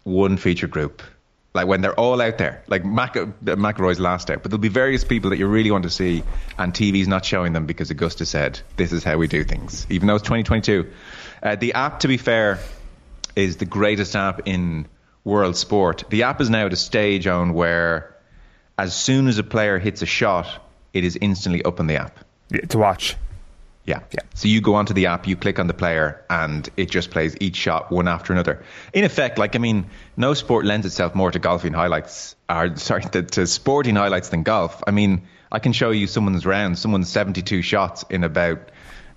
one 0.05 0.37
featured 0.37 0.71
group? 0.71 1.03
Like 1.53 1.67
when 1.67 1.81
they're 1.81 1.99
all 1.99 2.21
out 2.21 2.37
there, 2.37 2.63
like 2.67 2.85
Mac- 2.85 3.15
McIlroy's 3.15 3.99
last 3.99 4.29
out, 4.29 4.43
but 4.43 4.51
there'll 4.51 4.61
be 4.61 4.69
various 4.69 5.03
people 5.03 5.31
that 5.31 5.37
you 5.37 5.47
really 5.47 5.71
want 5.71 5.83
to 5.83 5.89
see, 5.89 6.23
and 6.57 6.73
TV's 6.73 7.07
not 7.07 7.25
showing 7.25 7.53
them 7.53 7.65
because 7.65 7.89
Augusta 7.89 8.25
said 8.25 8.59
this 8.77 8.91
is 8.91 9.03
how 9.03 9.17
we 9.17 9.27
do 9.27 9.43
things, 9.43 9.87
even 9.89 10.07
though 10.07 10.15
it's 10.15 10.23
2022. 10.23 10.91
Uh, 11.41 11.55
the 11.55 11.73
app, 11.73 12.01
to 12.01 12.07
be 12.07 12.17
fair, 12.17 12.59
is 13.35 13.57
the 13.57 13.65
greatest 13.65 14.15
app 14.15 14.41
in 14.45 14.87
world 15.23 15.55
sport. 15.55 16.03
The 16.09 16.23
app 16.23 16.39
is 16.41 16.49
now 16.49 16.65
at 16.67 16.73
a 16.73 16.77
stage 16.77 17.25
on 17.27 17.53
where, 17.53 18.15
as 18.77 18.95
soon 18.95 19.27
as 19.27 19.37
a 19.37 19.43
player 19.43 19.79
hits 19.79 20.01
a 20.01 20.05
shot, 20.05 20.47
it 20.93 21.03
is 21.03 21.17
instantly 21.19 21.63
up 21.63 21.79
on 21.79 21.87
the 21.87 21.97
app 21.97 22.19
yeah, 22.49 22.61
to 22.61 22.77
watch. 22.77 23.15
Yeah. 23.85 24.01
yeah. 24.11 24.19
So 24.35 24.47
you 24.47 24.61
go 24.61 24.75
onto 24.75 24.93
the 24.93 25.07
app, 25.07 25.27
you 25.27 25.35
click 25.35 25.57
on 25.57 25.67
the 25.67 25.73
player, 25.73 26.23
and 26.29 26.69
it 26.77 26.91
just 26.91 27.09
plays 27.09 27.35
each 27.39 27.55
shot 27.55 27.91
one 27.91 28.07
after 28.07 28.33
another. 28.33 28.63
In 28.93 29.03
effect, 29.03 29.37
like 29.37 29.55
I 29.55 29.59
mean, 29.59 29.87
no 30.15 30.33
sport 30.33 30.65
lends 30.65 30.85
itself 30.85 31.15
more 31.15 31.31
to 31.31 31.39
golfing 31.39 31.73
highlights, 31.73 32.35
or 32.47 32.75
sorry, 32.77 33.03
to, 33.03 33.23
to 33.23 33.47
sporting 33.47 33.95
highlights 33.95 34.29
than 34.29 34.43
golf. 34.43 34.83
I 34.85 34.91
mean, 34.91 35.23
I 35.51 35.59
can 35.59 35.73
show 35.73 35.89
you 35.89 36.07
someone's 36.07 36.45
round, 36.45 36.77
someone's 36.77 37.09
72 37.09 37.61
shots 37.63 38.05
in 38.09 38.23
about 38.23 38.69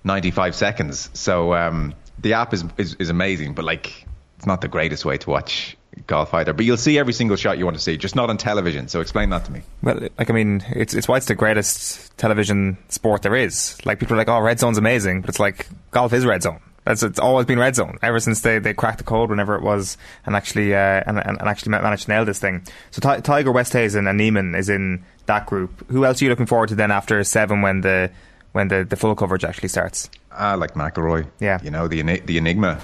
95 0.03 0.55
seconds. 0.55 1.09
So 1.13 1.53
um, 1.53 1.93
the 2.19 2.33
app 2.33 2.53
is, 2.53 2.65
is 2.77 2.95
is 2.95 3.09
amazing, 3.09 3.53
but 3.53 3.65
like 3.65 4.05
it's 4.37 4.47
not 4.47 4.61
the 4.61 4.67
greatest 4.67 5.05
way 5.05 5.17
to 5.17 5.29
watch 5.29 5.77
golf 6.07 6.33
either. 6.33 6.53
But 6.53 6.65
you'll 6.65 6.77
see 6.77 6.97
every 6.97 7.13
single 7.13 7.37
shot 7.37 7.57
you 7.57 7.65
want 7.65 7.77
to 7.77 7.83
see, 7.83 7.97
just 7.97 8.15
not 8.15 8.29
on 8.29 8.37
television. 8.37 8.87
So 8.87 9.01
explain 9.01 9.29
that 9.31 9.45
to 9.45 9.51
me. 9.51 9.61
Well, 9.81 9.99
like 10.17 10.29
I 10.29 10.33
mean, 10.33 10.63
it's 10.69 10.93
it's 10.93 11.07
why 11.07 11.17
it's 11.17 11.27
the 11.27 11.35
greatest 11.35 12.15
television 12.17 12.77
sport 12.89 13.21
there 13.21 13.35
is. 13.35 13.77
Like 13.85 13.99
people 13.99 14.15
are 14.15 14.17
like, 14.17 14.29
oh, 14.29 14.39
red 14.39 14.59
zone's 14.59 14.77
amazing, 14.77 15.21
but 15.21 15.29
it's 15.29 15.39
like 15.39 15.67
golf 15.91 16.13
is 16.13 16.25
red 16.25 16.43
zone. 16.43 16.59
That's 16.85 17.01
it's 17.01 17.19
always 17.19 17.45
been 17.45 17.59
red 17.59 17.75
zone 17.75 17.97
ever 18.01 18.19
since 18.19 18.41
they, 18.41 18.59
they 18.59 18.73
cracked 18.73 18.97
the 18.97 19.03
code 19.05 19.29
whenever 19.29 19.55
it 19.55 19.61
was 19.61 19.97
and 20.25 20.35
actually 20.35 20.73
uh, 20.75 21.03
and, 21.05 21.17
and, 21.17 21.39
and 21.39 21.47
actually 21.47 21.71
managed 21.71 22.05
to 22.05 22.11
nail 22.11 22.25
this 22.25 22.39
thing. 22.39 22.63
So 22.91 22.99
T- 22.99 23.21
Tiger 23.21 23.51
Oosthuizen 23.51 24.09
and 24.09 24.17
Niemann 24.17 24.53
is 24.55 24.69
in 24.69 25.05
that 25.27 25.45
group. 25.45 25.89
Who 25.89 26.05
else 26.05 26.21
are 26.21 26.25
you 26.25 26.29
looking 26.29 26.45
forward 26.45 26.69
to 26.69 26.75
then 26.75 26.91
after 26.91 27.23
seven 27.23 27.61
when 27.61 27.81
the 27.81 28.11
when 28.51 28.67
the, 28.67 28.83
the 28.83 28.97
full 28.97 29.15
coverage 29.15 29.45
actually 29.45 29.69
starts? 29.69 30.09
Ah, 30.31 30.55
like 30.55 30.73
McIlroy. 30.73 31.27
Yeah, 31.39 31.59
you 31.63 31.71
know 31.71 31.87
the 31.87 32.01
the 32.01 32.37
enigma 32.37 32.81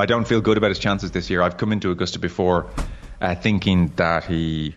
I 0.00 0.06
don't 0.06 0.26
feel 0.26 0.40
good 0.40 0.56
about 0.56 0.70
his 0.70 0.78
chances 0.78 1.10
this 1.10 1.28
year. 1.28 1.42
I've 1.42 1.58
come 1.58 1.72
into 1.72 1.90
Augusta 1.90 2.18
before 2.18 2.66
uh, 3.20 3.34
thinking 3.34 3.92
that 3.96 4.24
he 4.24 4.74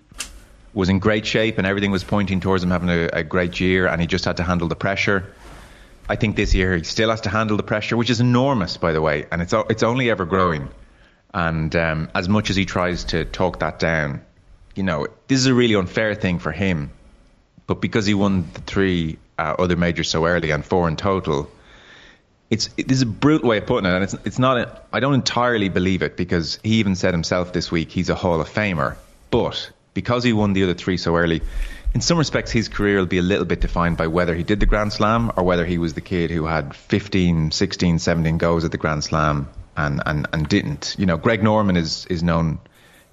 was 0.74 0.90
in 0.90 1.00
great 1.00 1.26
shape 1.26 1.58
and 1.58 1.66
everything 1.66 1.92
was 1.92 2.04
pointing 2.04 2.42
towards 2.42 2.62
him 2.62 2.72
having 2.72 2.90
a, 2.90 3.06
a, 3.14 3.24
great 3.24 3.58
year 3.60 3.88
and 3.88 4.02
he 4.02 4.08
just 4.08 4.26
had 4.26 4.38
to 4.38 4.44
handle 4.44 4.68
the 4.68 4.76
pressure. 4.76 5.34
I 6.10 6.18
think 6.18 6.36
this 6.36 6.54
year 6.54 6.76
he 6.76 6.84
still 6.84 7.10
has 7.10 7.22
to 7.22 7.30
handle 7.30 7.56
the 7.56 7.64
pressure, 7.64 7.96
which 7.96 8.10
is 8.10 8.20
enormous, 8.20 8.76
by 8.76 8.92
the 8.92 9.02
way, 9.02 9.26
and 9.32 9.42
it's 9.42 9.54
it's 9.70 9.84
only 9.84 10.10
ever 10.10 10.26
growing. 10.26 10.68
And 11.34 11.74
um, 11.74 12.10
as 12.14 12.28
much 12.28 12.50
as 12.50 12.58
he 12.58 12.66
tries 12.66 13.06
to 13.06 13.24
talk 13.24 13.60
that 13.60 13.80
down, 13.80 14.22
you 14.76 14.84
know, 14.84 15.08
this 15.30 15.40
is 15.40 15.46
a 15.46 15.54
really 15.54 15.76
unfair 15.76 16.16
thing 16.16 16.40
for 16.40 16.52
him. 16.52 16.92
But 17.66 17.80
because 17.80 18.06
he 18.06 18.14
won 18.14 18.46
the 18.54 18.62
three 18.62 19.20
uh, 19.40 19.56
other 19.58 19.78
majors 19.78 20.10
so 20.10 20.26
early 20.26 20.52
and 20.52 20.66
four 20.66 20.90
in 20.90 20.98
total, 20.98 21.50
it's 22.54 22.70
it, 22.78 22.92
is 22.92 23.02
a 23.02 23.08
brutal 23.08 23.50
way 23.50 23.58
of 23.58 23.66
putting 23.66 23.90
it, 23.90 23.94
and 23.96 24.04
it's 24.04 24.14
it's 24.26 24.40
not. 24.40 24.58
A, 24.58 24.82
I 24.94 25.00
don't 25.00 25.16
entirely 25.16 25.70
believe 25.70 26.04
it 26.04 26.16
because 26.16 26.60
he 26.64 26.76
even 26.76 26.96
said 26.96 27.14
himself 27.14 27.52
this 27.52 27.72
week 27.72 27.92
he's 27.92 28.10
a 28.10 28.16
Hall 28.16 28.40
of 28.40 28.48
Famer, 28.48 28.96
but 29.32 29.72
because 29.96 30.24
he 30.24 30.34
won 30.34 30.54
the 30.54 30.64
other 30.64 30.76
three 30.76 30.98
so 30.98 31.16
early. 31.16 31.42
In 31.96 32.02
some 32.02 32.18
respects, 32.18 32.52
his 32.52 32.70
career 32.70 32.98
will 32.98 33.06
be 33.06 33.20
a 33.20 33.24
little 33.24 33.46
bit 33.46 33.62
defined 33.62 33.98
by 33.98 34.08
whether 34.08 34.34
he 34.34 34.44
did 34.44 34.60
the 34.60 34.66
Grand 34.66 34.94
Slam 34.94 35.32
or 35.36 35.44
whether 35.44 35.66
he 35.66 35.78
was 35.78 35.94
the 35.94 36.02
kid 36.02 36.32
who 36.32 36.46
had 36.46 36.76
15, 36.76 37.52
16, 37.52 38.00
17 38.00 38.38
goes 38.40 38.66
at 38.66 38.72
the 38.72 38.80
Grand 38.80 39.04
Slam 39.04 39.48
and, 39.78 40.02
and, 40.04 40.28
and 40.34 40.48
didn't. 40.48 40.96
You 40.98 41.06
know, 41.06 41.18
Greg 41.18 41.44
Norman 41.44 41.78
is, 41.78 42.08
is 42.08 42.24
known 42.24 42.58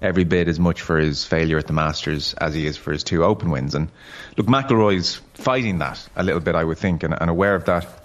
every 0.01 0.23
bit 0.23 0.47
as 0.47 0.59
much 0.59 0.81
for 0.81 0.97
his 0.97 1.23
failure 1.23 1.59
at 1.59 1.67
the 1.67 1.73
Masters 1.73 2.33
as 2.33 2.55
he 2.55 2.65
is 2.65 2.75
for 2.75 2.91
his 2.91 3.03
two 3.03 3.23
Open 3.23 3.51
wins. 3.51 3.75
And 3.75 3.89
look, 4.35 4.47
McIlroy's 4.47 5.21
fighting 5.35 5.77
that 5.77 6.09
a 6.15 6.23
little 6.23 6.41
bit, 6.41 6.55
I 6.55 6.63
would 6.63 6.79
think, 6.79 7.03
and, 7.03 7.15
and 7.21 7.29
aware 7.29 7.53
of 7.53 7.65
that 7.65 8.00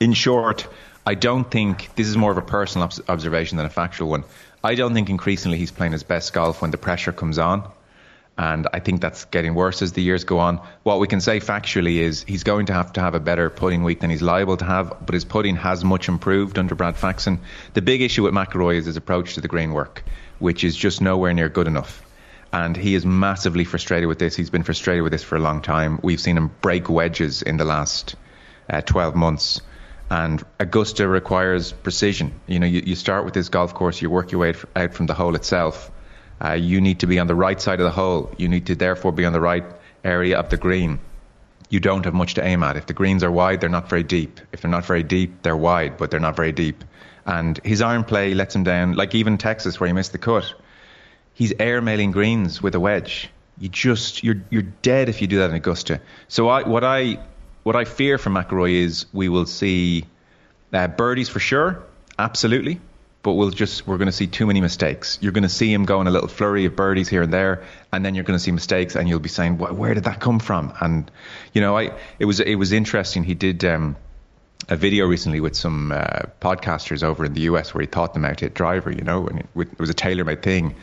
in 0.00 0.12
short, 0.12 0.66
I 1.06 1.14
don't 1.14 1.50
think 1.50 1.94
this 1.96 2.06
is 2.06 2.16
more 2.16 2.30
of 2.30 2.38
a 2.38 2.42
personal 2.42 2.90
observation 3.08 3.56
than 3.56 3.66
a 3.66 3.70
factual 3.70 4.08
one. 4.08 4.24
I 4.62 4.74
don't 4.74 4.94
think 4.94 5.10
increasingly 5.10 5.58
he's 5.58 5.70
playing 5.70 5.92
his 5.92 6.02
best 6.02 6.32
golf 6.32 6.62
when 6.62 6.70
the 6.70 6.78
pressure 6.78 7.12
comes 7.12 7.38
on. 7.38 7.70
And 8.36 8.66
I 8.72 8.80
think 8.80 9.00
that's 9.00 9.26
getting 9.26 9.54
worse 9.54 9.82
as 9.82 9.92
the 9.92 10.02
years 10.02 10.24
go 10.24 10.38
on. 10.38 10.60
What 10.82 10.98
we 10.98 11.06
can 11.06 11.20
say 11.20 11.38
factually 11.38 11.98
is 11.98 12.24
he's 12.26 12.42
going 12.42 12.66
to 12.66 12.72
have 12.72 12.92
to 12.94 13.00
have 13.00 13.14
a 13.14 13.20
better 13.20 13.48
putting 13.48 13.84
week 13.84 14.00
than 14.00 14.10
he's 14.10 14.22
liable 14.22 14.56
to 14.56 14.64
have, 14.64 15.06
but 15.06 15.12
his 15.12 15.24
putting 15.24 15.56
has 15.56 15.84
much 15.84 16.08
improved 16.08 16.58
under 16.58 16.74
Brad 16.74 16.96
Faxon. 16.96 17.40
The 17.74 17.82
big 17.82 18.02
issue 18.02 18.24
with 18.24 18.34
McIlroy 18.34 18.76
is 18.76 18.86
his 18.86 18.96
approach 18.96 19.34
to 19.34 19.40
the 19.40 19.46
green 19.46 19.72
work, 19.72 20.02
which 20.40 20.64
is 20.64 20.74
just 20.74 21.00
nowhere 21.00 21.32
near 21.32 21.48
good 21.48 21.68
enough. 21.68 22.02
And 22.52 22.76
he 22.76 22.94
is 22.94 23.06
massively 23.06 23.64
frustrated 23.64 24.08
with 24.08 24.18
this. 24.18 24.34
He's 24.34 24.50
been 24.50 24.64
frustrated 24.64 25.02
with 25.02 25.12
this 25.12 25.22
for 25.22 25.36
a 25.36 25.40
long 25.40 25.60
time. 25.60 26.00
We've 26.02 26.20
seen 26.20 26.36
him 26.36 26.50
break 26.60 26.88
wedges 26.88 27.42
in 27.42 27.56
the 27.56 27.64
last 27.64 28.16
uh, 28.68 28.80
12 28.80 29.14
months 29.14 29.60
and 30.10 30.44
Augusta 30.58 31.08
requires 31.08 31.72
precision. 31.72 32.32
You 32.46 32.60
know, 32.60 32.66
you, 32.66 32.82
you 32.84 32.94
start 32.94 33.24
with 33.24 33.34
this 33.34 33.48
golf 33.48 33.74
course, 33.74 34.02
you 34.02 34.10
work 34.10 34.32
your 34.32 34.40
way 34.40 34.54
out 34.76 34.94
from 34.94 35.06
the 35.06 35.14
hole 35.14 35.34
itself. 35.34 35.90
Uh, 36.44 36.52
you 36.52 36.80
need 36.80 37.00
to 37.00 37.06
be 37.06 37.18
on 37.18 37.26
the 37.26 37.34
right 37.34 37.60
side 37.60 37.80
of 37.80 37.84
the 37.84 37.90
hole. 37.90 38.32
You 38.36 38.48
need 38.48 38.66
to 38.66 38.74
therefore 38.74 39.12
be 39.12 39.24
on 39.24 39.32
the 39.32 39.40
right 39.40 39.64
area 40.04 40.38
of 40.38 40.50
the 40.50 40.56
green. 40.56 41.00
You 41.70 41.80
don't 41.80 42.04
have 42.04 42.14
much 42.14 42.34
to 42.34 42.44
aim 42.44 42.62
at. 42.62 42.76
If 42.76 42.86
the 42.86 42.92
greens 42.92 43.24
are 43.24 43.30
wide, 43.30 43.60
they're 43.60 43.70
not 43.70 43.88
very 43.88 44.02
deep. 44.02 44.40
If 44.52 44.60
they're 44.60 44.70
not 44.70 44.84
very 44.84 45.02
deep, 45.02 45.42
they're 45.42 45.56
wide, 45.56 45.96
but 45.96 46.10
they're 46.10 46.20
not 46.20 46.36
very 46.36 46.52
deep. 46.52 46.84
And 47.26 47.58
his 47.64 47.80
iron 47.80 48.04
play 48.04 48.34
lets 48.34 48.54
him 48.54 48.64
down, 48.64 48.94
like 48.94 49.14
even 49.14 49.38
Texas 49.38 49.80
where 49.80 49.86
he 49.86 49.92
missed 49.94 50.12
the 50.12 50.18
cut. 50.18 50.52
He's 51.32 51.52
airmailing 51.54 52.12
greens 52.12 52.62
with 52.62 52.74
a 52.74 52.80
wedge. 52.80 53.30
You 53.58 53.68
just 53.68 54.22
you're 54.22 54.42
you're 54.50 54.62
dead 54.62 55.08
if 55.08 55.20
you 55.22 55.26
do 55.26 55.38
that 55.38 55.50
in 55.50 55.56
Augusta. 55.56 56.00
So 56.28 56.48
I 56.48 56.68
what 56.68 56.84
I 56.84 57.18
what 57.64 57.74
I 57.74 57.84
fear 57.84 58.18
from 58.18 58.34
McIlroy 58.34 58.74
is 58.74 59.06
we 59.12 59.28
will 59.28 59.46
see 59.46 60.04
uh, 60.72 60.86
birdies 60.86 61.28
for 61.28 61.40
sure, 61.40 61.82
absolutely, 62.18 62.80
but 63.22 63.32
we'll 63.32 63.50
just 63.50 63.86
we're 63.86 63.96
going 63.96 64.06
to 64.06 64.12
see 64.12 64.26
too 64.26 64.46
many 64.46 64.60
mistakes. 64.60 65.18
You're 65.20 65.32
going 65.32 65.42
to 65.42 65.48
see 65.48 65.72
him 65.72 65.86
going 65.86 66.06
a 66.06 66.10
little 66.10 66.28
flurry 66.28 66.66
of 66.66 66.76
birdies 66.76 67.08
here 67.08 67.22
and 67.22 67.32
there, 67.32 67.64
and 67.90 68.04
then 68.04 68.14
you're 68.14 68.24
going 68.24 68.38
to 68.38 68.42
see 68.42 68.52
mistakes, 68.52 68.94
and 68.94 69.08
you'll 69.08 69.18
be 69.18 69.30
saying, 69.30 69.58
"Where 69.58 69.94
did 69.94 70.04
that 70.04 70.20
come 70.20 70.38
from?" 70.38 70.74
And 70.80 71.10
you 71.54 71.60
know, 71.62 71.76
I 71.76 71.92
it 72.18 72.26
was 72.26 72.38
it 72.38 72.56
was 72.56 72.70
interesting. 72.72 73.24
He 73.24 73.34
did. 73.34 73.64
Um, 73.64 73.96
a 74.70 74.76
video 74.76 75.06
recently 75.06 75.40
with 75.40 75.54
some 75.54 75.92
uh, 75.92 76.20
podcasters 76.40 77.02
over 77.02 77.26
in 77.26 77.34
the 77.34 77.42
US 77.42 77.74
where 77.74 77.82
he 77.82 77.86
taught 77.86 78.14
them 78.14 78.22
how 78.22 78.32
to 78.32 78.46
hit 78.46 78.54
driver, 78.54 78.90
you 78.90 79.02
know, 79.02 79.26
and 79.26 79.40
it, 79.40 79.46
it 79.54 79.78
was 79.78 79.90
a 79.90 79.94
tailor 79.94 80.24
made 80.24 80.42
thing 80.42 80.74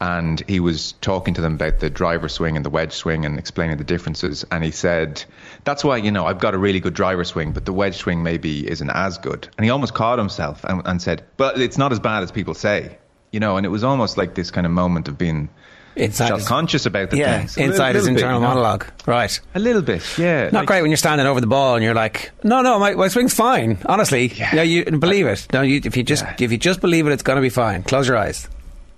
and 0.00 0.42
he 0.48 0.60
was 0.60 0.92
talking 1.00 1.34
to 1.34 1.40
them 1.40 1.54
about 1.54 1.80
the 1.80 1.90
driver 1.90 2.28
swing 2.28 2.56
and 2.56 2.64
the 2.64 2.70
wedge 2.70 2.92
swing 2.92 3.26
and 3.26 3.38
explaining 3.38 3.76
the 3.76 3.84
differences. 3.84 4.44
And 4.50 4.64
he 4.64 4.70
said, 4.70 5.22
"That's 5.64 5.84
why 5.84 5.98
you 5.98 6.10
know 6.10 6.26
I've 6.26 6.38
got 6.38 6.54
a 6.54 6.58
really 6.58 6.80
good 6.80 6.94
driver 6.94 7.24
swing, 7.24 7.52
but 7.52 7.66
the 7.66 7.72
wedge 7.72 7.96
swing 7.96 8.22
maybe 8.22 8.68
isn't 8.68 8.90
as 8.90 9.18
good." 9.18 9.48
And 9.58 9.64
he 9.64 9.70
almost 9.70 9.94
caught 9.94 10.18
himself 10.18 10.64
and, 10.64 10.82
and 10.86 11.02
said, 11.02 11.22
"But 11.36 11.60
it's 11.60 11.76
not 11.76 11.92
as 11.92 12.00
bad 12.00 12.22
as 12.22 12.32
people 12.32 12.54
say." 12.54 12.98
You 13.30 13.40
know, 13.40 13.56
and 13.56 13.66
it 13.66 13.68
was 13.68 13.84
almost 13.84 14.16
like 14.16 14.34
this 14.34 14.50
kind 14.50 14.66
of 14.66 14.72
moment 14.72 15.06
of 15.06 15.16
being 15.16 15.50
inside 15.96 16.28
self-conscious 16.28 16.86
about 16.86 17.10
the 17.10 17.18
yeah, 17.18 17.38
things. 17.40 17.56
inside 17.58 17.94
his 17.94 18.06
internal 18.06 18.40
bit, 18.40 18.48
monologue, 18.48 18.86
right? 19.06 19.38
A 19.54 19.58
little 19.58 19.82
bit, 19.82 20.02
yeah. 20.18 20.44
Not 20.44 20.52
like, 20.52 20.66
great 20.66 20.82
when 20.82 20.90
you're 20.90 20.96
standing 20.96 21.26
over 21.26 21.40
the 21.40 21.46
ball 21.46 21.74
and 21.74 21.84
you're 21.84 21.94
like, 21.94 22.32
"No, 22.42 22.62
no, 22.62 22.78
my, 22.78 22.94
my 22.94 23.08
swing's 23.08 23.34
fine." 23.34 23.78
Honestly, 23.84 24.28
yeah, 24.28 24.56
yeah 24.56 24.62
you 24.62 24.84
believe 24.86 25.26
it. 25.26 25.46
No, 25.52 25.60
you, 25.60 25.80
if 25.84 25.96
you 25.96 26.02
just 26.02 26.24
yeah. 26.24 26.36
if 26.40 26.50
you 26.50 26.58
just 26.58 26.80
believe 26.80 27.06
it, 27.06 27.12
it's 27.12 27.22
going 27.22 27.36
to 27.36 27.42
be 27.42 27.50
fine. 27.50 27.82
Close 27.82 28.08
your 28.08 28.16
eyes. 28.16 28.48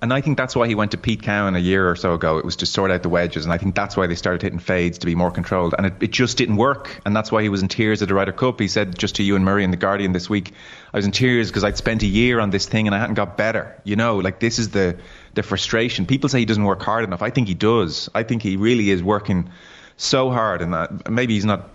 And 0.03 0.13
I 0.13 0.21
think 0.21 0.37
that's 0.37 0.57
why 0.57 0.67
he 0.67 0.75
went 0.75 0.91
to 0.91 0.99
Pete 0.99 1.23
Cowan 1.23 1.55
a 1.55 1.61
year 1.61 1.89
or 1.89 1.95
so 1.95 2.15
ago. 2.15 2.39
It 2.39 2.45
was 2.45 2.57
to 2.57 2.67
sort 2.67 2.91
out 2.91 3.05
the 3.05 3.09
wedges. 3.09 3.45
And 3.45 3.53
I 3.53 3.59
think 3.59 3.77
that's 3.77 3.97
why 3.97 4.09
they 4.09 4.17
started 4.17 4.43
hitting 4.43 4.59
fades 4.59 4.99
to 4.99 5.07
be 5.07 5.15
more 5.15 5.31
controlled. 5.31 5.77
And 5.79 5.87
it, 5.87 5.95
it 6.01 6.11
just 6.11 6.37
didn't 6.37 6.57
work. 6.57 7.01
And 7.07 7.15
that's 7.15 7.31
why 7.31 7.43
he 7.43 7.49
was 7.49 7.63
in 7.63 7.69
tears 7.69 8.03
at 8.03 8.09
the 8.09 8.15
Ryder 8.15 8.33
Cup. 8.33 8.59
He 8.59 8.67
said 8.67 8.99
just 8.99 9.17
to 9.17 9.23
you 9.23 9.37
and 9.37 9.45
Murray 9.45 9.63
in 9.63 9.71
The 9.71 9.77
Guardian 9.77 10.11
this 10.11 10.29
week, 10.29 10.55
I 10.93 10.99
was 10.99 11.07
in 11.07 11.13
tears 11.13 11.51
because 11.51 11.63
I'd 11.63 11.77
spent 11.77 12.03
a 12.03 12.07
year 12.07 12.41
on 12.41 12.51
this 12.51 12.67
thing 12.67 12.89
and 12.89 12.97
I 12.97 12.99
hadn't 12.99 13.15
got 13.15 13.37
better. 13.37 13.81
You 13.85 13.95
know, 13.95 14.17
like 14.17 14.41
this 14.41 14.59
is 14.59 14.71
the, 14.71 14.99
the 15.35 15.45
frustration. 15.45 16.07
People 16.07 16.29
say 16.29 16.41
he 16.41 16.47
doesn't 16.47 16.65
work 16.65 16.83
hard 16.83 17.05
enough. 17.05 17.23
I 17.23 17.31
think 17.31 17.47
he 17.47 17.55
does. 17.55 18.11
I 18.13 18.25
think 18.25 18.43
he 18.43 18.57
really 18.57 18.91
is 18.91 19.05
working 19.05 19.51
so 19.97 20.31
hard. 20.31 20.63
And 20.63 20.75
that, 20.75 21.13
maybe 21.13 21.35
he's 21.35 21.45
not, 21.45 21.71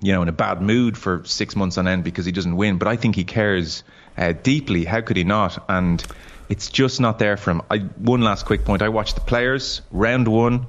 you 0.00 0.14
know, 0.14 0.22
in 0.22 0.28
a 0.28 0.32
bad 0.32 0.62
mood 0.62 0.96
for 0.96 1.22
six 1.26 1.54
months 1.54 1.76
on 1.76 1.86
end 1.86 2.02
because 2.02 2.24
he 2.24 2.32
doesn't 2.32 2.56
win. 2.56 2.78
But 2.78 2.88
I 2.88 2.96
think 2.96 3.14
he 3.14 3.24
cares 3.24 3.84
uh, 4.16 4.32
deeply. 4.32 4.86
How 4.86 5.02
could 5.02 5.18
he 5.18 5.24
not? 5.24 5.62
And 5.68 6.02
it's 6.48 6.70
just 6.70 7.00
not 7.00 7.18
there 7.18 7.36
for 7.36 7.50
him. 7.50 7.62
I, 7.70 7.78
one 7.78 8.22
last 8.22 8.46
quick 8.46 8.64
point. 8.64 8.82
I 8.82 8.88
watched 8.88 9.14
the 9.14 9.20
players, 9.20 9.82
round 9.90 10.28
one. 10.28 10.66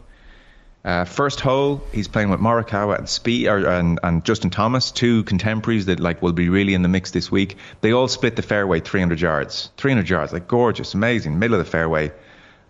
Uh, 0.83 1.03
first 1.03 1.41
hole, 1.41 1.83
he's 1.91 2.07
playing 2.07 2.29
with 2.29 2.39
Morikawa 2.39 2.97
and 2.97 3.07
Spieth 3.07 3.51
or, 3.51 3.67
and, 3.67 3.99
and, 4.01 4.23
Justin 4.23 4.49
Thomas, 4.49 4.91
two 4.91 5.23
contemporaries 5.23 5.87
that 5.87 5.99
like 5.99 6.21
will 6.21 6.31
be 6.31 6.47
really 6.47 6.73
in 6.73 6.83
the 6.83 6.87
mix 6.87 7.11
this 7.11 7.29
week. 7.29 7.57
They 7.81 7.91
all 7.91 8.07
split 8.07 8.37
the 8.37 8.41
fairway 8.41 8.79
300 8.79 9.19
yards, 9.19 9.71
300 9.75 10.09
yards, 10.09 10.31
like 10.31 10.47
gorgeous, 10.47 10.93
amazing, 10.93 11.37
middle 11.37 11.59
of 11.59 11.65
the 11.65 11.69
fairway. 11.69 12.13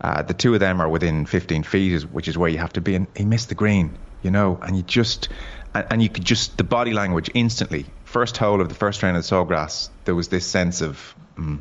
Uh, 0.01 0.23
the 0.23 0.33
two 0.33 0.53
of 0.53 0.59
them 0.59 0.81
are 0.81 0.89
within 0.89 1.25
15 1.25 1.63
feet, 1.63 2.01
which 2.03 2.27
is 2.27 2.37
where 2.37 2.49
you 2.49 2.57
have 2.57 2.73
to 2.73 2.81
be. 2.81 2.95
And 2.95 3.07
he 3.15 3.25
missed 3.25 3.49
the 3.49 3.55
green, 3.55 3.97
you 4.23 4.31
know, 4.31 4.59
and 4.61 4.75
you 4.75 4.81
just 4.81 5.29
and, 5.73 5.87
and 5.91 6.03
you 6.03 6.09
could 6.09 6.25
just 6.25 6.57
the 6.57 6.63
body 6.63 6.93
language 6.93 7.29
instantly. 7.33 7.85
First 8.05 8.37
hole 8.37 8.61
of 8.61 8.69
the 8.69 8.75
first 8.75 9.03
round 9.03 9.17
of 9.17 9.23
the 9.23 9.27
Sawgrass, 9.27 9.89
there 10.05 10.15
was 10.15 10.29
this 10.29 10.47
sense 10.47 10.81
of, 10.81 11.15
mm, 11.37 11.59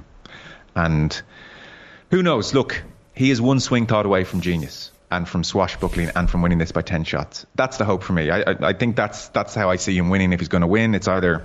and 0.74 1.20
who 2.10 2.22
knows? 2.22 2.54
Look, 2.54 2.82
he 3.14 3.30
is 3.30 3.40
one 3.40 3.60
swing 3.60 3.86
thought 3.86 4.06
away 4.06 4.24
from 4.24 4.40
genius 4.40 4.90
and 5.10 5.26
from 5.28 5.42
swashbuckling 5.44 6.10
and 6.14 6.28
from 6.30 6.42
winning 6.42 6.58
this 6.58 6.72
by 6.72 6.82
10 6.82 7.04
shots. 7.04 7.46
That's 7.54 7.78
the 7.78 7.84
hope 7.84 8.02
for 8.02 8.12
me. 8.12 8.30
I, 8.30 8.40
I, 8.42 8.56
I 8.68 8.72
think 8.74 8.96
that's 8.96 9.28
that's 9.28 9.54
how 9.54 9.70
I 9.70 9.76
see 9.76 9.96
him 9.96 10.10
winning. 10.10 10.32
If 10.32 10.40
he's 10.40 10.48
going 10.48 10.60
to 10.62 10.66
win, 10.66 10.94
it's 10.94 11.08
either 11.08 11.42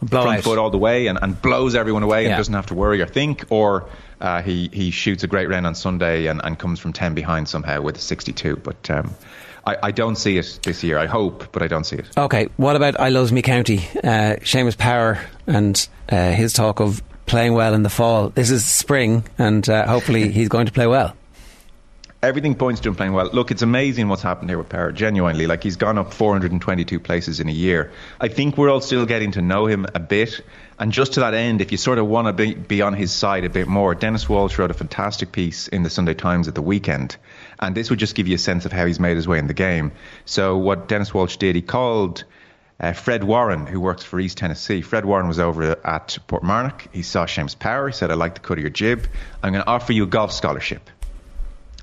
Blow 0.00 0.22
front 0.22 0.38
out. 0.38 0.44
foot 0.44 0.58
all 0.58 0.70
the 0.70 0.78
way 0.78 1.06
and, 1.08 1.18
and 1.20 1.40
blows 1.40 1.74
everyone 1.74 2.02
away 2.02 2.22
Yeah. 2.24 2.30
and 2.30 2.36
doesn't 2.38 2.54
have 2.54 2.66
to 2.66 2.74
worry 2.74 3.00
or 3.02 3.06
think, 3.06 3.44
or 3.50 3.88
uh, 4.20 4.42
he 4.42 4.68
he 4.72 4.90
shoots 4.90 5.22
a 5.24 5.26
great 5.26 5.48
round 5.48 5.66
on 5.66 5.74
Sunday 5.74 6.26
and, 6.26 6.40
and 6.42 6.58
comes 6.58 6.80
from 6.80 6.92
ten 6.92 7.14
behind 7.14 7.48
somehow 7.48 7.80
with 7.82 7.96
a 7.96 8.00
62. 8.00 8.56
But 8.56 8.90
um, 8.90 9.14
I, 9.64 9.76
I 9.82 9.90
don't 9.92 10.16
see 10.16 10.38
it 10.38 10.58
this 10.64 10.82
year. 10.82 10.98
I 10.98 11.06
hope, 11.06 11.52
but 11.52 11.62
I 11.62 11.68
don't 11.68 11.84
see 11.84 11.96
it. 11.96 12.06
Okay, 12.16 12.48
what 12.56 12.74
about 12.74 12.98
I 12.98 13.10
Loves 13.10 13.30
Me 13.30 13.42
County? 13.42 13.78
Uh, 14.02 14.36
Seamus 14.42 14.76
Power 14.76 15.20
and 15.46 15.86
uh, 16.08 16.32
his 16.32 16.52
talk 16.52 16.80
of 16.80 17.00
playing 17.26 17.54
well 17.54 17.74
in 17.74 17.82
the 17.82 17.90
fall. 17.90 18.30
This 18.30 18.50
is 18.50 18.64
spring, 18.64 19.24
and 19.38 19.68
uh, 19.68 19.86
hopefully 19.86 20.30
he's 20.30 20.48
going 20.48 20.66
to 20.66 20.72
play 20.72 20.86
well. 20.86 21.16
Everything 22.22 22.54
points 22.54 22.80
to 22.82 22.88
him 22.88 22.94
playing 22.94 23.14
well. 23.14 23.28
Look, 23.32 23.50
it's 23.50 23.62
amazing 23.62 24.08
what's 24.08 24.22
happened 24.22 24.48
here 24.48 24.56
with 24.56 24.68
Power. 24.68 24.92
Genuinely, 24.92 25.48
like 25.48 25.64
he's 25.64 25.74
gone 25.74 25.98
up 25.98 26.14
422 26.14 27.00
places 27.00 27.40
in 27.40 27.48
a 27.48 27.52
year. 27.52 27.90
I 28.20 28.28
think 28.28 28.56
we're 28.56 28.70
all 28.70 28.80
still 28.80 29.06
getting 29.06 29.32
to 29.32 29.42
know 29.42 29.66
him 29.66 29.86
a 29.92 29.98
bit. 29.98 30.40
And 30.78 30.92
just 30.92 31.14
to 31.14 31.20
that 31.20 31.34
end, 31.34 31.60
if 31.60 31.72
you 31.72 31.78
sort 31.78 31.98
of 31.98 32.06
want 32.06 32.28
to 32.28 32.32
be, 32.32 32.54
be 32.54 32.80
on 32.80 32.94
his 32.94 33.10
side 33.10 33.44
a 33.44 33.50
bit 33.50 33.66
more, 33.66 33.96
Dennis 33.96 34.28
Walsh 34.28 34.56
wrote 34.56 34.70
a 34.70 34.74
fantastic 34.74 35.32
piece 35.32 35.66
in 35.66 35.82
the 35.82 35.90
Sunday 35.90 36.14
Times 36.14 36.46
at 36.46 36.54
the 36.54 36.62
weekend. 36.62 37.16
And 37.58 37.74
this 37.74 37.90
would 37.90 37.98
just 37.98 38.14
give 38.14 38.28
you 38.28 38.36
a 38.36 38.38
sense 38.38 38.66
of 38.66 38.72
how 38.72 38.86
he's 38.86 39.00
made 39.00 39.16
his 39.16 39.26
way 39.26 39.40
in 39.40 39.48
the 39.48 39.54
game. 39.54 39.90
So, 40.24 40.56
what 40.56 40.86
Dennis 40.86 41.12
Walsh 41.12 41.38
did, 41.38 41.56
he 41.56 41.62
called 41.62 42.22
uh, 42.82 42.92
Fred 42.92 43.22
Warren, 43.22 43.66
who 43.66 43.80
works 43.80 44.02
for 44.02 44.18
East 44.18 44.38
Tennessee. 44.38 44.82
Fred 44.82 45.04
Warren 45.04 45.28
was 45.28 45.38
over 45.38 45.78
at 45.86 46.18
Portmarnock. 46.26 46.88
He 46.92 47.02
saw 47.02 47.26
Seamus 47.26 47.56
Power. 47.56 47.86
He 47.86 47.94
said, 47.94 48.10
I 48.10 48.14
like 48.14 48.34
the 48.34 48.40
cut 48.40 48.58
of 48.58 48.62
your 48.62 48.70
jib. 48.70 49.06
I'm 49.42 49.52
going 49.52 49.64
to 49.64 49.70
offer 49.70 49.92
you 49.92 50.02
a 50.02 50.08
golf 50.08 50.32
scholarship. 50.32 50.90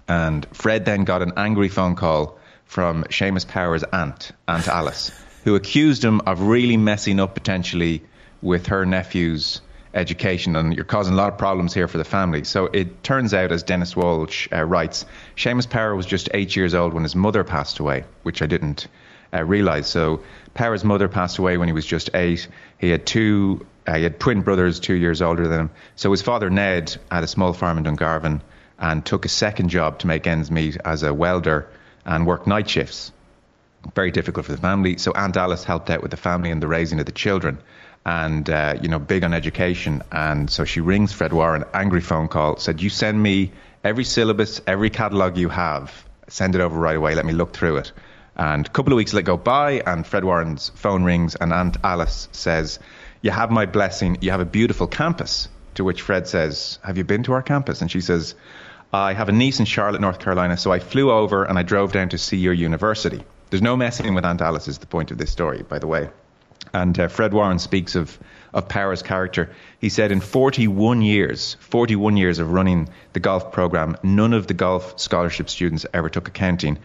And 0.09 0.45
Fred 0.51 0.83
then 0.85 1.05
got 1.05 1.21
an 1.21 1.33
angry 1.37 1.69
phone 1.69 1.95
call 1.95 2.37
from 2.65 3.05
Seamus 3.05 3.47
Power's 3.47 3.83
aunt, 3.83 4.31
Aunt 4.47 4.67
Alice, 4.67 5.11
who 5.45 5.55
accused 5.55 6.03
him 6.03 6.19
of 6.21 6.41
really 6.41 6.77
messing 6.77 7.19
up 7.19 7.33
potentially 7.33 8.03
with 8.41 8.67
her 8.67 8.85
nephew's 8.85 9.61
education. 9.93 10.57
And 10.57 10.75
you're 10.75 10.83
causing 10.83 11.13
a 11.13 11.17
lot 11.17 11.31
of 11.31 11.37
problems 11.37 11.73
here 11.73 11.87
for 11.87 11.97
the 11.97 12.03
family. 12.03 12.43
So 12.43 12.65
it 12.65 13.03
turns 13.03 13.33
out, 13.33 13.53
as 13.53 13.63
Dennis 13.63 13.95
Walsh 13.95 14.49
uh, 14.51 14.63
writes, 14.63 15.05
Seamus 15.37 15.69
Power 15.69 15.95
was 15.95 16.05
just 16.05 16.27
eight 16.33 16.57
years 16.57 16.73
old 16.73 16.93
when 16.93 17.03
his 17.03 17.15
mother 17.15 17.45
passed 17.45 17.79
away, 17.79 18.03
which 18.23 18.41
I 18.41 18.47
didn't 18.47 18.87
uh, 19.33 19.43
realise. 19.43 19.87
So 19.87 20.21
Power's 20.53 20.83
mother 20.83 21.07
passed 21.07 21.37
away 21.37 21.57
when 21.57 21.67
he 21.67 21.73
was 21.73 21.85
just 21.85 22.09
eight. 22.13 22.47
He 22.77 22.89
had 22.89 23.05
two. 23.05 23.65
Uh, 23.87 23.95
he 23.95 24.03
had 24.03 24.19
twin 24.19 24.41
brothers, 24.41 24.79
two 24.79 24.93
years 24.93 25.21
older 25.21 25.47
than 25.47 25.61
him. 25.61 25.69
So 25.95 26.11
his 26.11 26.21
father 26.21 26.49
Ned 26.49 26.95
had 27.11 27.23
a 27.23 27.27
small 27.27 27.53
farm 27.53 27.77
in 27.77 27.83
Dungarvan 27.85 28.41
and 28.77 29.05
took 29.05 29.25
a 29.25 29.29
second 29.29 29.69
job 29.69 29.99
to 29.99 30.07
make 30.07 30.27
ends 30.27 30.51
meet 30.51 30.77
as 30.83 31.03
a 31.03 31.13
welder 31.13 31.67
and 32.05 32.25
worked 32.25 32.47
night 32.47 32.69
shifts. 32.69 33.11
Very 33.95 34.11
difficult 34.11 34.45
for 34.45 34.51
the 34.51 34.57
family. 34.57 34.97
So 34.97 35.11
Aunt 35.13 35.37
Alice 35.37 35.63
helped 35.63 35.89
out 35.89 36.01
with 36.01 36.11
the 36.11 36.17
family 36.17 36.51
and 36.51 36.61
the 36.61 36.67
raising 36.67 36.99
of 36.99 37.05
the 37.05 37.11
children, 37.11 37.59
and 38.05 38.49
uh, 38.49 38.75
you 38.81 38.89
know, 38.89 38.99
big 38.99 39.23
on 39.23 39.33
education. 39.33 40.03
And 40.11 40.49
so 40.49 40.65
she 40.65 40.81
rings 40.81 41.13
Fred 41.13 41.33
Warren, 41.33 41.63
angry 41.73 42.01
phone 42.01 42.27
call, 42.27 42.57
said, 42.57 42.81
"You 42.81 42.89
send 42.89 43.21
me 43.21 43.51
every 43.83 44.03
syllabus, 44.03 44.61
every 44.67 44.89
catalogue 44.89 45.37
you 45.37 45.49
have. 45.49 45.91
Send 46.27 46.55
it 46.55 46.61
over 46.61 46.77
right 46.77 46.95
away. 46.97 47.15
Let 47.15 47.25
me 47.25 47.33
look 47.33 47.53
through 47.53 47.77
it." 47.77 47.91
And 48.39 48.65
a 48.65 48.69
couple 48.69 48.93
of 48.93 48.97
weeks 48.97 49.13
let 49.13 49.25
go 49.25 49.35
by, 49.35 49.83
and 49.85 50.07
Fred 50.07 50.23
Warren's 50.23 50.69
phone 50.75 51.03
rings, 51.03 51.35
and 51.35 51.51
Aunt 51.51 51.75
Alice 51.83 52.29
says, 52.31 52.79
"You 53.21 53.31
have 53.31 53.51
my 53.51 53.65
blessing. 53.65 54.17
You 54.21 54.31
have 54.31 54.39
a 54.39 54.45
beautiful 54.45 54.87
campus." 54.87 55.49
To 55.75 55.83
which 55.83 56.01
Fred 56.01 56.25
says, 56.25 56.79
"Have 56.83 56.97
you 56.97 57.03
been 57.03 57.23
to 57.23 57.33
our 57.33 57.41
campus?" 57.41 57.81
And 57.81 57.91
she 57.91 57.99
says, 57.99 58.35
I 58.93 59.11
have 59.11 59.27
a 59.27 59.33
niece 59.33 59.59
in 59.59 59.65
Charlotte, 59.65 59.99
North 60.01 60.19
Carolina, 60.19 60.55
so 60.55 60.71
I 60.71 60.79
flew 60.79 61.11
over 61.11 61.43
and 61.43 61.59
I 61.59 61.63
drove 61.63 61.91
down 61.91 62.09
to 62.09 62.17
see 62.17 62.37
your 62.37 62.53
university. 62.53 63.23
There's 63.49 63.61
no 63.61 63.75
messing 63.75 64.15
with 64.15 64.25
Aunt 64.25 64.41
Alice, 64.41 64.67
is 64.69 64.77
the 64.77 64.87
point 64.87 65.11
of 65.11 65.17
this 65.17 65.31
story, 65.31 65.61
by 65.61 65.77
the 65.77 65.87
way. 65.87 66.09
And 66.73 66.99
uh, 66.99 67.07
Fred 67.07 67.33
Warren 67.33 67.59
speaks 67.59 67.95
of, 67.95 68.17
of 68.53 68.67
Power's 68.67 69.03
character. 69.03 69.51
He 69.79 69.89
said, 69.89 70.11
in 70.11 70.21
41 70.21 71.01
years, 71.01 71.55
41 71.59 72.17
years 72.17 72.39
of 72.39 72.51
running 72.51 72.89
the 73.13 73.19
golf 73.19 73.51
program, 73.51 73.97
none 74.01 74.33
of 74.33 74.47
the 74.47 74.53
golf 74.53 74.99
scholarship 74.99 75.49
students 75.49 75.85
ever 75.93 76.09
took 76.09 76.27
accounting. 76.27 76.79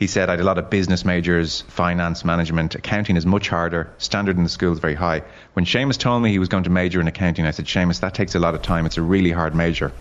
He 0.00 0.06
said, 0.06 0.28
I 0.30 0.32
had 0.32 0.40
a 0.40 0.44
lot 0.44 0.56
of 0.58 0.70
business 0.70 1.04
majors, 1.04 1.60
finance, 1.68 2.24
management. 2.24 2.74
Accounting 2.74 3.16
is 3.16 3.26
much 3.26 3.48
harder. 3.48 3.92
Standard 3.98 4.36
in 4.38 4.42
the 4.44 4.48
school 4.48 4.72
is 4.72 4.78
very 4.78 4.94
high. 4.94 5.22
When 5.52 5.66
Seamus 5.66 5.98
told 5.98 6.22
me 6.22 6.30
he 6.30 6.38
was 6.38 6.48
going 6.48 6.64
to 6.64 6.70
major 6.70 7.02
in 7.02 7.06
accounting, 7.06 7.44
I 7.46 7.50
said, 7.50 7.66
Seamus, 7.66 8.00
that 8.00 8.14
takes 8.14 8.34
a 8.34 8.38
lot 8.40 8.54
of 8.54 8.62
time. 8.62 8.86
It's 8.86 8.96
a 8.96 9.02
really 9.02 9.30
hard 9.30 9.54
major. 9.54 9.92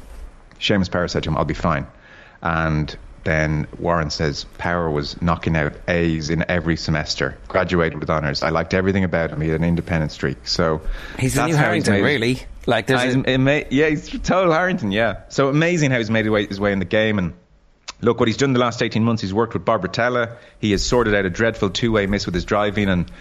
Seamus 0.59 0.89
Power 0.89 1.09
said 1.09 1.23
to 1.23 1.29
him, 1.29 1.37
I'll 1.37 1.43
be 1.43 1.53
fine. 1.53 1.85
And 2.41 2.95
then 3.25 3.67
Warren 3.77 4.09
says 4.09 4.45
Power 4.57 4.89
was 4.89 5.21
knocking 5.21 5.57
out 5.57 5.73
A's 5.89 6.29
in 6.29 6.45
every 6.47 6.77
semester, 6.77 7.37
graduated 7.49 7.99
with 7.99 8.09
honours. 8.09 8.41
I 8.41 8.51
liked 8.51 8.73
everything 8.73 9.03
about 9.03 9.31
him. 9.31 9.41
He 9.41 9.49
had 9.49 9.59
an 9.59 9.67
independent 9.67 10.13
streak. 10.13 10.47
So 10.47 10.79
He's 11.17 11.33
the 11.33 11.45
new 11.47 11.55
Harrington, 11.57 11.95
really. 12.05 12.39
Like 12.65 12.87
there's 12.87 13.01
a- 13.15 13.29
he's- 13.29 13.65
yeah, 13.71 13.87
he's 13.89 14.09
total 14.21 14.53
Harrington. 14.53 14.93
Yeah, 14.93 15.23
so 15.27 15.49
amazing 15.49 15.91
how 15.91 15.97
he's 15.97 16.09
made 16.09 16.23
his 16.23 16.31
way, 16.31 16.45
his 16.47 16.59
way 16.61 16.71
in 16.71 16.79
the 16.79 16.85
game 16.85 17.19
and. 17.19 17.33
Look, 18.01 18.19
what 18.19 18.29
he's 18.29 18.37
done 18.37 18.53
the 18.53 18.59
last 18.59 18.81
18 18.81 19.03
months, 19.03 19.21
he's 19.21 19.33
worked 19.33 19.53
with 19.53 19.65
Barbara 19.65 19.89
Tella. 19.89 20.37
He 20.59 20.71
has 20.71 20.85
sorted 20.85 21.13
out 21.15 21.25
a 21.25 21.29
dreadful 21.29 21.69
two 21.69 21.91
way 21.91 22.05
miss 22.05 22.25
with 22.25 22.35
his 22.35 22.45
driving. 22.45 22.87
And 22.87 23.11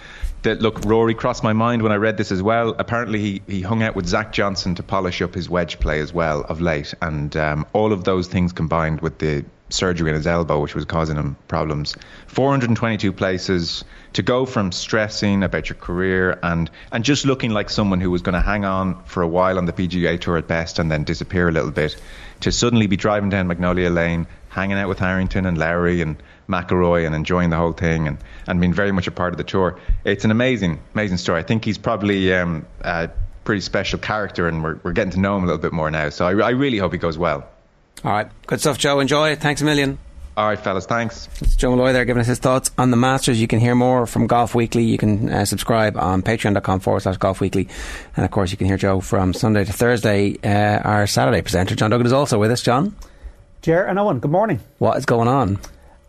that, 0.43 0.63
look, 0.63 0.85
Rory 0.85 1.15
crossed 1.15 1.43
my 1.43 1.53
mind 1.53 1.83
when 1.83 1.91
I 1.91 1.97
read 1.97 2.17
this 2.17 2.31
as 2.31 2.43
well. 2.43 2.77
Apparently, 2.79 3.19
he, 3.19 3.43
he 3.49 3.61
hung 3.61 3.83
out 3.83 3.97
with 3.97 4.07
Zach 4.07 4.33
Johnson 4.33 4.77
to 4.77 4.85
polish 4.85 5.21
up 5.21 5.35
his 5.35 5.51
wedge 5.51 5.81
play 5.81 5.99
as 5.99 6.13
well 6.13 6.43
of 6.43 6.61
late. 6.61 6.95
And 7.03 7.37
um, 7.37 7.67
all 7.73 7.93
of 7.93 8.05
those 8.05 8.29
things 8.29 8.53
combined 8.53 9.01
with 9.01 9.19
the 9.19 9.45
surgery 9.71 10.11
in 10.11 10.15
his 10.15 10.27
elbow, 10.27 10.61
which 10.61 10.75
was 10.75 10.85
causing 10.85 11.17
him 11.17 11.37
problems. 11.49 11.97
422 12.29 13.13
places 13.13 13.85
to 14.15 14.23
go 14.23 14.47
from 14.47 14.73
stressing 14.73 15.43
about 15.43 15.69
your 15.69 15.77
career 15.77 16.39
and, 16.43 16.71
and 16.93 17.05
just 17.05 17.27
looking 17.27 17.51
like 17.51 17.69
someone 17.69 18.01
who 18.01 18.11
was 18.11 18.23
going 18.23 18.35
to 18.35 18.41
hang 18.41 18.65
on 18.65 19.03
for 19.05 19.23
a 19.23 19.29
while 19.29 19.59
on 19.59 19.67
the 19.67 19.73
PGA 19.73 20.21
Tour 20.21 20.39
at 20.39 20.49
best 20.49 20.79
and 20.79 20.91
then 20.91 21.05
disappear 21.05 21.49
a 21.49 21.53
little 21.53 21.71
bit 21.71 22.01
to 22.41 22.53
suddenly 22.53 22.87
be 22.87 22.97
driving 22.97 23.31
down 23.31 23.49
Magnolia 23.49 23.91
Lane, 23.91 24.27
hanging 24.49 24.79
out 24.79 24.89
with 24.89 24.99
Harrington 24.99 25.47
and 25.47 25.59
Lowry 25.59 26.01
and 26.01 26.17
McIlroy 26.49 27.07
and 27.07 27.15
enjoying 27.15 27.51
the 27.51 27.57
whole 27.57 27.73
thing 27.73 28.09
and, 28.09 28.19
and 28.47 28.61
being 28.61 28.73
very 28.73 28.93
much 28.93 29.07
a 29.07 29.11
part 29.11 29.33
of 29.33 29.39
the 29.39 29.45
tour. 29.45 29.79
It's 30.05 30.25
an 30.25 30.31
amazing, 30.31 30.81
amazing 30.95 31.19
story. 31.19 31.41
I 31.41 31.43
think 31.43 31.65
he's 31.65 31.79
probably 31.79 32.33
um, 32.33 32.67
a 32.81 33.11
pretty 33.45 33.61
special 33.61 33.99
character 33.99 34.49
and 34.49 34.63
we're, 34.63 34.79
we're 34.83 34.93
getting 34.93 35.13
to 35.13 35.21
know 35.21 35.37
him 35.37 35.45
a 35.45 35.47
little 35.47 35.63
bit 35.63 35.73
more 35.73 35.91
now. 35.91 36.09
So 36.09 36.27
I, 36.27 36.47
I 36.47 36.51
really 36.51 36.79
hope 36.79 36.93
he 36.93 36.99
goes 36.99 37.19
well. 37.19 37.49
All 38.05 38.13
right, 38.13 38.29
good 38.47 38.61
stuff, 38.61 38.79
Joe. 38.79 39.01
Enjoy. 39.01 39.35
Thanks 39.37 39.61
a 39.61 39.65
million. 39.65 39.99
All 40.39 40.47
right, 40.47 40.61
fellas, 40.61 40.87
thanks. 40.87 41.29
It's 41.43 41.57
Joe 41.57 41.75
Molloy 41.75 41.93
there 41.93 42.05
giving 42.05 42.21
us 42.21 42.29
his 42.29 42.39
thoughts 42.39 42.71
on 42.79 42.93
the 42.93 42.97
Masters. 42.97 43.41
You 43.41 43.49
can 43.49 43.59
hear 43.59 43.75
more 43.75 44.07
from 44.07 44.29
Golf 44.29 44.55
Weekly. 44.55 44.85
You 44.85 44.97
can 44.97 45.29
uh, 45.29 45.45
subscribe 45.45 45.97
on 45.97 46.23
patreon.com 46.23 46.79
forward 46.79 47.01
slash 47.01 47.17
golf 47.17 47.41
weekly. 47.41 47.67
And 48.15 48.25
of 48.25 48.31
course, 48.31 48.53
you 48.53 48.57
can 48.57 48.69
hear 48.69 48.77
Joe 48.77 49.01
from 49.01 49.35
Sunday 49.35 49.65
to 49.65 49.73
Thursday. 49.73 50.39
Uh, 50.45 50.79
our 50.89 51.09
Saturday 51.09 51.43
presenter, 51.43 51.75
John 51.75 51.91
Duggan, 51.91 52.07
is 52.07 52.13
also 52.13 52.39
with 52.39 52.53
us. 52.53 52.63
John, 52.63 52.95
Jer 53.63 53.85
and 53.85 53.99
Owen, 53.99 54.21
good 54.21 54.31
morning. 54.31 54.61
what 54.79 54.97
is 54.97 55.05
going 55.07 55.29
on? 55.29 55.59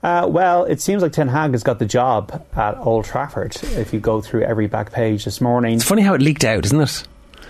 Uh, 0.01 0.25
well, 0.29 0.63
it 0.63 0.79
seems 0.79 1.01
like 1.01 1.11
Ten 1.11 1.27
Hag 1.27 1.51
has 1.51 1.63
got 1.63 1.79
the 1.79 1.85
job 1.85 2.45
at 2.55 2.77
Old 2.77 3.05
Trafford. 3.05 3.57
If 3.61 3.91
you 3.93 3.99
go 3.99 4.21
through 4.21 4.43
every 4.43 4.67
back 4.67 4.93
page 4.93 5.25
this 5.25 5.41
morning, 5.41 5.75
It's 5.75 5.83
funny 5.83 6.03
how 6.03 6.13
it 6.13 6.21
leaked 6.21 6.45
out, 6.45 6.63
isn't 6.65 6.79
it? 6.79 7.03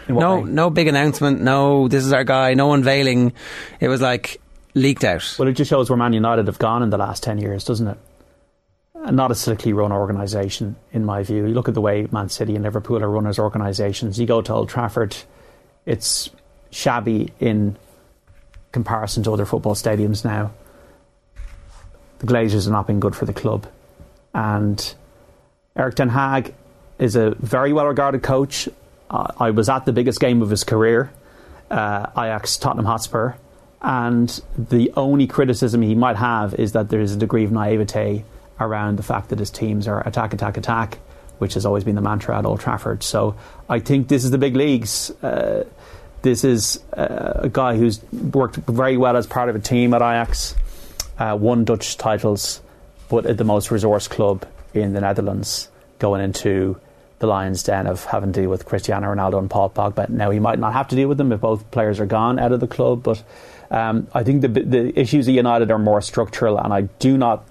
No, 0.07 0.39
way? 0.39 0.43
no 0.49 0.69
big 0.71 0.87
announcement. 0.87 1.41
No, 1.41 1.87
this 1.87 2.03
is 2.03 2.11
our 2.11 2.23
guy. 2.23 2.55
No 2.55 2.73
unveiling. 2.73 3.33
It 3.79 3.87
was 3.89 4.01
like 4.01 4.41
leaked 4.73 5.03
out. 5.03 5.35
well, 5.37 5.47
it 5.47 5.53
just 5.53 5.69
shows 5.69 5.91
where 5.91 5.97
Man 5.97 6.13
United 6.13 6.47
have 6.47 6.57
gone 6.57 6.81
in 6.81 6.89
the 6.89 6.97
last 6.97 7.21
ten 7.21 7.37
years, 7.37 7.63
doesn't 7.63 7.87
it? 7.87 7.97
Not 9.11 9.29
a 9.29 9.35
slickly 9.35 9.71
run 9.73 9.91
organisation, 9.91 10.75
in 10.91 11.05
my 11.05 11.21
view. 11.23 11.45
You 11.45 11.53
look 11.53 11.67
at 11.67 11.75
the 11.75 11.81
way 11.81 12.07
Man 12.11 12.29
City 12.29 12.55
and 12.55 12.63
Liverpool 12.63 13.03
are 13.03 13.09
run 13.09 13.27
as 13.27 13.37
organisations. 13.37 14.19
You 14.19 14.25
go 14.25 14.41
to 14.41 14.53
Old 14.53 14.69
Trafford, 14.69 15.15
it's 15.85 16.31
shabby 16.71 17.31
in 17.39 17.77
comparison 18.71 19.23
to 19.23 19.33
other 19.33 19.45
football 19.45 19.75
stadiums 19.75 20.23
now. 20.23 20.51
The 22.19 22.27
Glazers 22.27 22.65
have 22.65 22.73
not 22.73 22.87
been 22.87 22.99
good 22.99 23.15
for 23.15 23.25
the 23.25 23.33
club, 23.33 23.67
and 24.33 24.93
Erik 25.75 25.95
Ten 25.95 26.09
Hag 26.09 26.53
is 26.97 27.15
a 27.15 27.31
very 27.31 27.71
well 27.73 27.85
regarded 27.85 28.21
coach. 28.23 28.67
Uh, 29.09 29.31
I 29.39 29.51
was 29.51 29.69
at 29.69 29.85
the 29.85 29.93
biggest 29.93 30.19
game 30.19 30.41
of 30.41 30.49
his 30.49 30.63
career, 30.63 31.11
uh, 31.71 32.07
Ajax 32.11 32.57
Tottenham 32.57 32.85
Hotspur, 32.85 33.33
and 33.81 34.41
the 34.57 34.91
only 34.97 35.25
criticism 35.25 35.81
he 35.81 35.95
might 35.95 36.17
have 36.17 36.53
is 36.55 36.73
that 36.73 36.89
there 36.89 36.99
is 36.99 37.15
a 37.15 37.17
degree 37.17 37.45
of 37.45 37.51
naivete 37.51 38.25
around 38.59 38.97
the 38.97 39.03
fact 39.03 39.29
that 39.29 39.39
his 39.39 39.49
teams 39.49 39.87
are 39.87 40.05
attack, 40.05 40.33
attack, 40.33 40.57
attack, 40.57 40.99
which 41.37 41.53
has 41.53 41.65
always 41.65 41.85
been 41.85 41.95
the 41.95 42.01
mantra 42.01 42.37
at 42.37 42.45
Old 42.45 42.59
Trafford. 42.59 43.03
So 43.03 43.35
I 43.69 43.79
think 43.79 44.09
this 44.09 44.25
is 44.25 44.31
the 44.31 44.37
big 44.37 44.55
leagues. 44.55 45.09
Uh, 45.23 45.63
this 46.21 46.43
is 46.43 46.79
uh, 46.93 47.41
a 47.43 47.49
guy 47.49 47.75
who's 47.75 48.01
worked 48.11 48.57
very 48.57 48.97
well 48.97 49.15
as 49.15 49.27
part 49.27 49.49
of 49.49 49.55
a 49.55 49.59
team 49.59 49.93
at 49.93 50.01
Ajax, 50.01 50.55
uh, 51.17 51.37
won 51.39 51.63
Dutch 51.65 51.97
titles, 51.97 52.61
but 53.09 53.25
at 53.25 53.37
the 53.37 53.43
most 53.43 53.71
resource 53.71 54.07
club 54.07 54.45
in 54.73 54.93
the 54.93 55.01
Netherlands, 55.01 55.69
going 55.99 56.21
into 56.21 56.79
the 57.19 57.27
lion's 57.27 57.63
den 57.63 57.85
of 57.85 58.05
having 58.05 58.31
to 58.31 58.41
deal 58.41 58.49
with 58.49 58.65
Cristiano 58.65 59.13
Ronaldo 59.13 59.39
and 59.39 59.49
Paul 59.49 59.69
Pogba. 59.69 60.09
Now 60.09 60.31
he 60.31 60.39
might 60.39 60.59
not 60.59 60.73
have 60.73 60.87
to 60.89 60.95
deal 60.95 61.09
with 61.09 61.17
them 61.17 61.31
if 61.31 61.41
both 61.41 61.69
players 61.71 61.99
are 61.99 62.05
gone 62.05 62.39
out 62.39 62.51
of 62.51 62.59
the 62.59 62.67
club, 62.67 63.03
but 63.03 63.23
um, 63.71 64.07
I 64.13 64.23
think 64.23 64.41
the 64.41 64.47
the 64.47 64.99
issues 64.99 65.27
at 65.27 65.33
United 65.33 65.69
are 65.69 65.77
more 65.77 66.01
structural, 66.01 66.57
and 66.57 66.73
I 66.73 66.81
do 66.99 67.17
not 67.17 67.45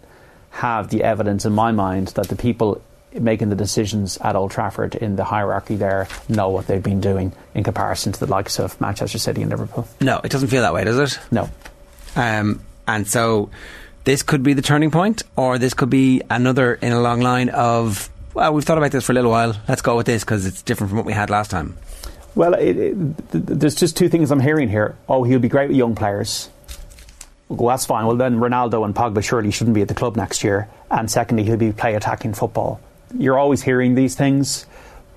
have 0.51 0.89
the 0.89 1.05
evidence 1.05 1.45
in 1.45 1.53
my 1.53 1.71
mind 1.73 2.09
that 2.09 2.29
the 2.29 2.37
people 2.37 2.81
making 3.13 3.49
the 3.49 3.57
decisions 3.57 4.19
at 4.19 4.37
Old 4.37 4.51
Trafford 4.51 4.95
in 4.95 5.17
the 5.17 5.25
hierarchy 5.25 5.77
there 5.77 6.09
know 6.29 6.51
what 6.51 6.67
they've 6.67 6.83
been 6.83 7.01
doing 7.01 7.33
in 7.55 7.65
comparison 7.65 8.13
to 8.13 8.21
the 8.21 8.27
likes 8.27 8.59
of 8.59 8.81
Manchester 8.81 9.19
City 9.19 9.43
and 9.43 9.51
Liverpool. 9.51 9.89
No, 10.01 10.21
it 10.23 10.31
doesn't 10.31 10.49
feel 10.49 10.63
that 10.63 10.75
way, 10.75 10.85
does 10.85 10.99
it? 10.99 11.19
No. 11.31 11.49
Um, 12.17 12.61
and 12.87 13.07
so 13.07 13.51
this 14.05 14.23
could 14.23 14.43
be 14.43 14.55
the 14.55 14.63
turning 14.63 14.91
point, 14.91 15.23
or 15.37 15.59
this 15.59 15.75
could 15.75 15.91
be 15.91 16.23
another 16.31 16.75
in 16.75 16.93
a 16.93 17.01
long 17.01 17.21
line 17.21 17.49
of, 17.51 18.11
well, 18.35 18.53
we've 18.55 18.65
thought 18.65 18.79
about 18.79 18.93
this 18.93 19.05
for 19.05 19.13
a 19.13 19.15
little 19.15 19.31
while. 19.31 19.55
Let's 19.69 19.83
go 19.83 19.97
with 19.97 20.07
this 20.07 20.25
because 20.25 20.47
it's 20.47 20.63
different 20.63 20.91
from 20.91 20.97
what 20.97 21.07
we 21.07 21.13
had 21.13 21.31
last 21.31 21.51
time. 21.51 21.77
Well, 22.35 22.55
it, 22.55 22.77
it, 22.77 22.95
th- 23.33 23.45
there's 23.45 23.75
just 23.75 23.97
two 23.97 24.09
things 24.09 24.31
I'm 24.31 24.41
hearing 24.41 24.69
here. 24.69 24.97
Oh, 25.09 25.25
he'll 25.25 25.41
be 25.41 25.49
great 25.49 25.69
with 25.69 25.77
young 25.77 25.95
players. 25.95 26.49
Well, 27.49 27.69
that's 27.69 27.87
fine. 27.87 28.07
Well, 28.07 28.17
then 28.17 28.37
Ronaldo 28.37 28.85
and 28.85 28.95
Pogba 28.95 29.25
surely 29.25 29.51
shouldn't 29.51 29.75
be 29.75 29.83
at 29.83 29.89
the 29.89 29.95
club 29.95 30.17
next 30.17 30.45
year. 30.45 30.69
And 30.91 31.11
secondly, 31.11 31.45
he'll 31.45 31.57
be 31.57 31.73
play 31.73 31.95
attacking 31.95 32.35
football. 32.35 32.81
You're 33.17 33.39
always 33.39 33.63
hearing 33.63 33.95
these 33.95 34.15
things, 34.15 34.67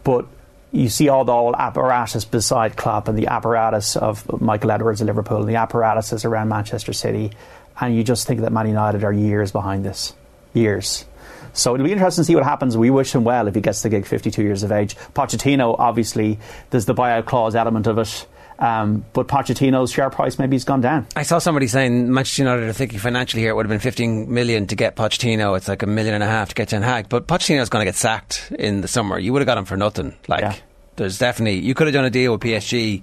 but 0.03 0.25
you 0.71 0.87
see 0.89 1.09
all 1.09 1.25
the 1.25 1.33
old 1.33 1.55
apparatus 1.57 2.23
beside 2.23 2.77
Klopp 2.77 3.07
and 3.07 3.17
the 3.17 3.27
apparatus 3.27 3.95
of 3.95 4.41
Michael 4.41 4.71
Edwards 4.71 5.01
at 5.01 5.07
Liverpool 5.07 5.41
and 5.41 5.49
the 5.49 5.55
apparatuses 5.55 6.23
around 6.23 6.47
Manchester 6.47 6.93
City, 6.93 7.31
and 7.79 7.95
you 7.95 8.03
just 8.03 8.27
think 8.27 8.41
that 8.41 8.51
Man 8.51 8.67
United 8.67 9.03
are 9.03 9.11
years 9.11 9.51
behind 9.51 9.83
this. 9.83 10.13
Years. 10.53 11.05
So 11.53 11.73
it'll 11.73 11.85
be 11.85 11.91
interesting 11.91 12.23
to 12.23 12.25
see 12.25 12.35
what 12.35 12.45
happens. 12.45 12.77
We 12.77 12.89
wish 12.89 13.13
him 13.13 13.25
well 13.25 13.47
if 13.47 13.55
he 13.55 13.61
gets 13.61 13.81
the 13.81 13.89
gig 13.89 14.05
52 14.05 14.41
years 14.41 14.63
of 14.63 14.71
age. 14.71 14.95
Pochettino, 15.13 15.75
obviously, 15.77 16.39
there's 16.69 16.85
the 16.85 16.95
buyout 16.95 17.25
clause 17.25 17.55
element 17.55 17.87
of 17.87 17.97
it. 17.97 18.25
Um, 18.61 19.03
but 19.13 19.27
Pochettino's 19.27 19.91
share 19.91 20.09
price 20.11 20.37
maybe 20.37 20.55
has 20.55 20.63
gone 20.63 20.81
down. 20.81 21.07
I 21.15 21.23
saw 21.23 21.39
somebody 21.39 21.65
saying 21.67 22.13
Manchester 22.13 22.43
United 22.43 22.69
are 22.69 22.73
thinking 22.73 22.99
financially 22.99 23.41
here 23.41 23.49
it 23.51 23.55
would 23.55 23.65
have 23.65 23.71
been 23.71 23.79
15 23.79 24.31
million 24.31 24.67
to 24.67 24.75
get 24.75 24.95
Pochettino. 24.95 25.57
It's 25.57 25.67
like 25.67 25.81
a 25.81 25.87
million 25.87 26.13
and 26.13 26.23
a 26.23 26.27
half 26.27 26.49
to 26.49 26.55
get 26.55 26.69
Ten 26.69 26.83
Hag. 26.83 27.09
But 27.09 27.25
Pochettino's 27.27 27.69
going 27.69 27.81
to 27.81 27.85
get 27.85 27.95
sacked 27.95 28.51
in 28.59 28.81
the 28.81 28.87
summer. 28.87 29.17
You 29.17 29.33
would 29.33 29.41
have 29.41 29.47
got 29.47 29.57
him 29.57 29.65
for 29.65 29.77
nothing. 29.77 30.13
Like, 30.27 30.41
Yeah. 30.41 30.55
there's 30.97 31.17
definitely, 31.17 31.59
you 31.59 31.73
could 31.73 31.87
have 31.87 31.93
done 31.95 32.05
a 32.05 32.11
deal 32.11 32.33
with 32.33 32.41
PSG 32.41 33.01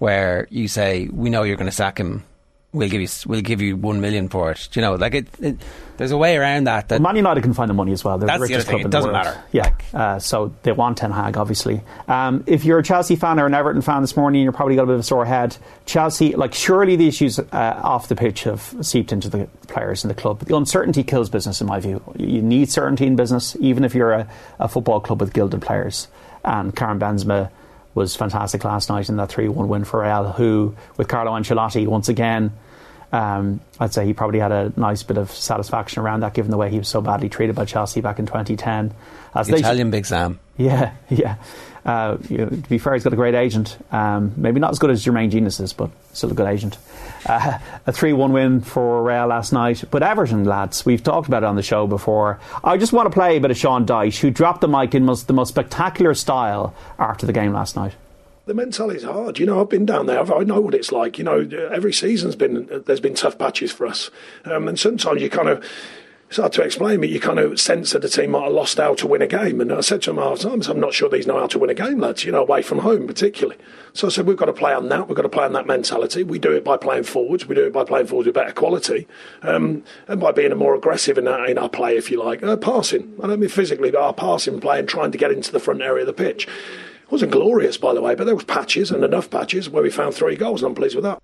where 0.00 0.46
you 0.50 0.68
say, 0.68 1.08
we 1.10 1.30
know 1.30 1.44
you're 1.44 1.56
going 1.56 1.70
to 1.70 1.74
sack 1.74 1.98
him. 1.98 2.24
We'll 2.72 2.88
give 2.88 3.00
you, 3.00 3.08
we'll 3.26 3.40
give 3.40 3.60
you 3.60 3.76
one 3.76 4.00
million 4.00 4.28
for 4.28 4.52
it. 4.52 4.68
Do 4.70 4.78
you 4.78 4.86
know, 4.86 4.94
like 4.94 5.14
it, 5.14 5.26
it 5.40 5.56
there's 5.96 6.12
a 6.12 6.16
way 6.16 6.36
around 6.36 6.64
that. 6.64 6.88
that 6.88 7.02
Man 7.02 7.16
United 7.16 7.42
can 7.42 7.52
find 7.52 7.68
the 7.68 7.74
money 7.74 7.90
as 7.92 8.04
well. 8.04 8.16
They're 8.16 8.28
That's 8.28 8.40
the 8.40 8.46
the 8.46 8.52
richest 8.54 8.68
thing. 8.68 8.78
club 8.78 8.86
It 8.86 8.90
doesn't 8.92 9.12
matter. 9.12 9.42
Yeah, 9.50 9.74
uh, 9.92 10.18
so 10.20 10.54
they 10.62 10.70
want 10.70 10.96
Ten 10.98 11.10
Hag, 11.10 11.36
obviously. 11.36 11.82
Um, 12.06 12.44
if 12.46 12.64
you're 12.64 12.78
a 12.78 12.82
Chelsea 12.82 13.16
fan 13.16 13.40
or 13.40 13.46
an 13.46 13.54
Everton 13.54 13.82
fan 13.82 14.02
this 14.02 14.16
morning, 14.16 14.44
you're 14.44 14.52
probably 14.52 14.76
got 14.76 14.84
a 14.84 14.86
bit 14.86 14.94
of 14.94 15.00
a 15.00 15.02
sore 15.02 15.24
head. 15.26 15.56
Chelsea, 15.84 16.36
like, 16.36 16.54
surely 16.54 16.94
the 16.94 17.08
issues 17.08 17.40
uh, 17.40 17.44
off 17.52 18.06
the 18.06 18.14
pitch 18.14 18.44
have 18.44 18.74
seeped 18.82 19.12
into 19.12 19.28
the 19.28 19.48
players 19.66 20.04
in 20.04 20.08
the 20.08 20.14
club. 20.14 20.38
The 20.38 20.56
uncertainty 20.56 21.02
kills 21.02 21.28
business, 21.28 21.60
in 21.60 21.66
my 21.66 21.80
view. 21.80 22.00
You 22.16 22.40
need 22.40 22.70
certainty 22.70 23.06
in 23.06 23.16
business, 23.16 23.56
even 23.58 23.82
if 23.82 23.94
you're 23.96 24.12
a, 24.12 24.28
a 24.60 24.68
football 24.68 25.00
club 25.00 25.20
with 25.20 25.32
gilded 25.32 25.60
players. 25.60 26.06
And 26.44 26.74
Karim 26.74 27.00
Benzema 27.00 27.50
was 27.94 28.14
fantastic 28.16 28.64
last 28.64 28.88
night 28.88 29.08
in 29.08 29.16
that 29.16 29.30
3 29.30 29.48
1 29.48 29.68
win 29.68 29.84
for 29.84 30.00
Real, 30.02 30.30
who, 30.32 30.74
with 30.96 31.08
Carlo 31.08 31.32
Ancelotti, 31.32 31.86
once 31.86 32.08
again, 32.08 32.52
um, 33.12 33.60
I'd 33.80 33.92
say 33.92 34.06
he 34.06 34.12
probably 34.14 34.38
had 34.38 34.52
a 34.52 34.72
nice 34.76 35.02
bit 35.02 35.16
of 35.18 35.30
satisfaction 35.30 36.02
around 36.02 36.20
that, 36.20 36.32
given 36.34 36.50
the 36.50 36.56
way 36.56 36.70
he 36.70 36.78
was 36.78 36.88
so 36.88 37.00
badly 37.00 37.28
treated 37.28 37.56
by 37.56 37.64
Chelsea 37.64 38.00
back 38.00 38.18
in 38.20 38.26
2010. 38.26 38.94
As 39.34 39.48
they- 39.48 39.58
Italian 39.58 39.90
Big 39.90 40.06
Sam. 40.06 40.38
yeah, 40.56 40.92
yeah. 41.10 41.36
Uh, 41.84 42.18
you 42.28 42.38
know, 42.38 42.46
to 42.46 42.56
be 42.56 42.78
fair, 42.78 42.92
he's 42.94 43.04
got 43.04 43.12
a 43.12 43.16
great 43.16 43.34
agent. 43.34 43.76
Um, 43.90 44.34
maybe 44.36 44.60
not 44.60 44.70
as 44.70 44.78
good 44.78 44.90
as 44.90 45.04
Jermaine 45.04 45.30
Genius 45.30 45.58
is, 45.60 45.72
but 45.72 45.90
still 46.12 46.30
a 46.30 46.34
good 46.34 46.46
agent. 46.46 46.76
Uh, 47.26 47.58
a 47.86 47.92
3 47.92 48.12
1 48.12 48.32
win 48.32 48.60
for 48.60 49.02
Real 49.02 49.26
last 49.26 49.52
night. 49.52 49.84
But 49.90 50.02
Everton, 50.02 50.44
lads, 50.44 50.86
we've 50.86 51.02
talked 51.02 51.28
about 51.28 51.42
it 51.42 51.46
on 51.46 51.56
the 51.56 51.62
show 51.62 51.86
before. 51.86 52.38
I 52.64 52.76
just 52.76 52.92
want 52.92 53.06
to 53.06 53.10
play 53.10 53.36
a 53.36 53.40
bit 53.40 53.50
of 53.50 53.56
Sean 53.56 53.86
Dyche, 53.86 54.20
who 54.20 54.30
dropped 54.30 54.60
the 54.60 54.68
mic 54.68 54.94
in 54.94 55.04
most, 55.04 55.26
the 55.26 55.32
most 55.32 55.48
spectacular 55.48 56.14
style 56.14 56.74
after 56.98 57.26
the 57.26 57.32
game 57.32 57.52
last 57.52 57.76
night. 57.76 57.94
The 58.46 58.54
mentality's 58.54 59.04
hard. 59.04 59.38
You 59.38 59.46
know, 59.46 59.60
I've 59.60 59.68
been 59.68 59.86
down 59.86 60.06
there. 60.06 60.20
I 60.20 60.42
know 60.42 60.60
what 60.60 60.74
it's 60.74 60.90
like. 60.90 61.18
You 61.18 61.24
know, 61.24 61.48
every 61.70 61.92
season's 61.92 62.34
been 62.34 62.82
there's 62.86 63.00
been 63.00 63.14
tough 63.14 63.38
patches 63.38 63.70
for 63.70 63.86
us, 63.86 64.10
um, 64.44 64.66
and 64.66 64.78
sometimes 64.78 65.22
you 65.22 65.30
kind 65.30 65.48
of. 65.48 65.64
It's 66.30 66.38
hard 66.38 66.52
to 66.52 66.62
explain, 66.62 67.00
but 67.00 67.08
you 67.08 67.18
kind 67.18 67.40
of 67.40 67.58
sense 67.58 67.90
that 67.90 68.02
the 68.02 68.08
team 68.08 68.30
might 68.30 68.44
have 68.44 68.52
lost 68.52 68.78
out 68.78 68.98
to 68.98 69.08
win 69.08 69.20
a 69.20 69.26
game. 69.26 69.60
And 69.60 69.72
I 69.72 69.80
said 69.80 70.02
to 70.02 70.10
them 70.10 70.22
half 70.22 70.38
times, 70.38 70.68
I'm 70.68 70.78
not 70.78 70.94
sure 70.94 71.08
these 71.08 71.26
know 71.26 71.40
how 71.40 71.48
to 71.48 71.58
win 71.58 71.70
a 71.70 71.74
game, 71.74 71.98
lads, 71.98 72.24
you 72.24 72.30
know, 72.30 72.42
away 72.42 72.62
from 72.62 72.78
home 72.78 73.08
particularly. 73.08 73.60
So 73.94 74.06
I 74.06 74.10
said, 74.10 74.28
we've 74.28 74.36
got 74.36 74.44
to 74.44 74.52
play 74.52 74.72
on 74.72 74.88
that. 74.90 75.08
We've 75.08 75.16
got 75.16 75.22
to 75.22 75.28
play 75.28 75.44
on 75.44 75.54
that 75.54 75.66
mentality. 75.66 76.22
We 76.22 76.38
do 76.38 76.52
it 76.52 76.62
by 76.62 76.76
playing 76.76 77.02
forwards. 77.02 77.46
We 77.46 77.56
do 77.56 77.66
it 77.66 77.72
by 77.72 77.82
playing 77.82 78.06
forwards 78.06 78.26
with 78.26 78.36
better 78.36 78.52
quality 78.52 79.08
um, 79.42 79.82
and 80.06 80.20
by 80.20 80.30
being 80.30 80.52
a 80.52 80.54
more 80.54 80.76
aggressive 80.76 81.18
in 81.18 81.26
our, 81.26 81.46
in 81.46 81.58
our 81.58 81.68
play, 81.68 81.96
if 81.96 82.12
you 82.12 82.22
like. 82.22 82.44
Uh, 82.44 82.56
passing. 82.56 83.12
I 83.20 83.26
don't 83.26 83.40
mean 83.40 83.48
physically, 83.48 83.90
but 83.90 84.00
our 84.00 84.14
passing 84.14 84.60
play 84.60 84.78
and 84.78 84.88
trying 84.88 85.10
to 85.10 85.18
get 85.18 85.32
into 85.32 85.50
the 85.50 85.58
front 85.58 85.82
area 85.82 86.02
of 86.02 86.06
the 86.06 86.12
pitch. 86.12 86.46
It 86.46 87.10
wasn't 87.10 87.32
glorious, 87.32 87.76
by 87.76 87.92
the 87.92 88.02
way, 88.02 88.14
but 88.14 88.26
there 88.26 88.36
was 88.36 88.44
patches 88.44 88.92
and 88.92 89.02
enough 89.02 89.30
patches 89.30 89.68
where 89.68 89.82
we 89.82 89.90
found 89.90 90.14
three 90.14 90.36
goals, 90.36 90.62
and 90.62 90.68
I'm 90.68 90.76
pleased 90.76 90.94
with 90.94 91.02
that. 91.02 91.20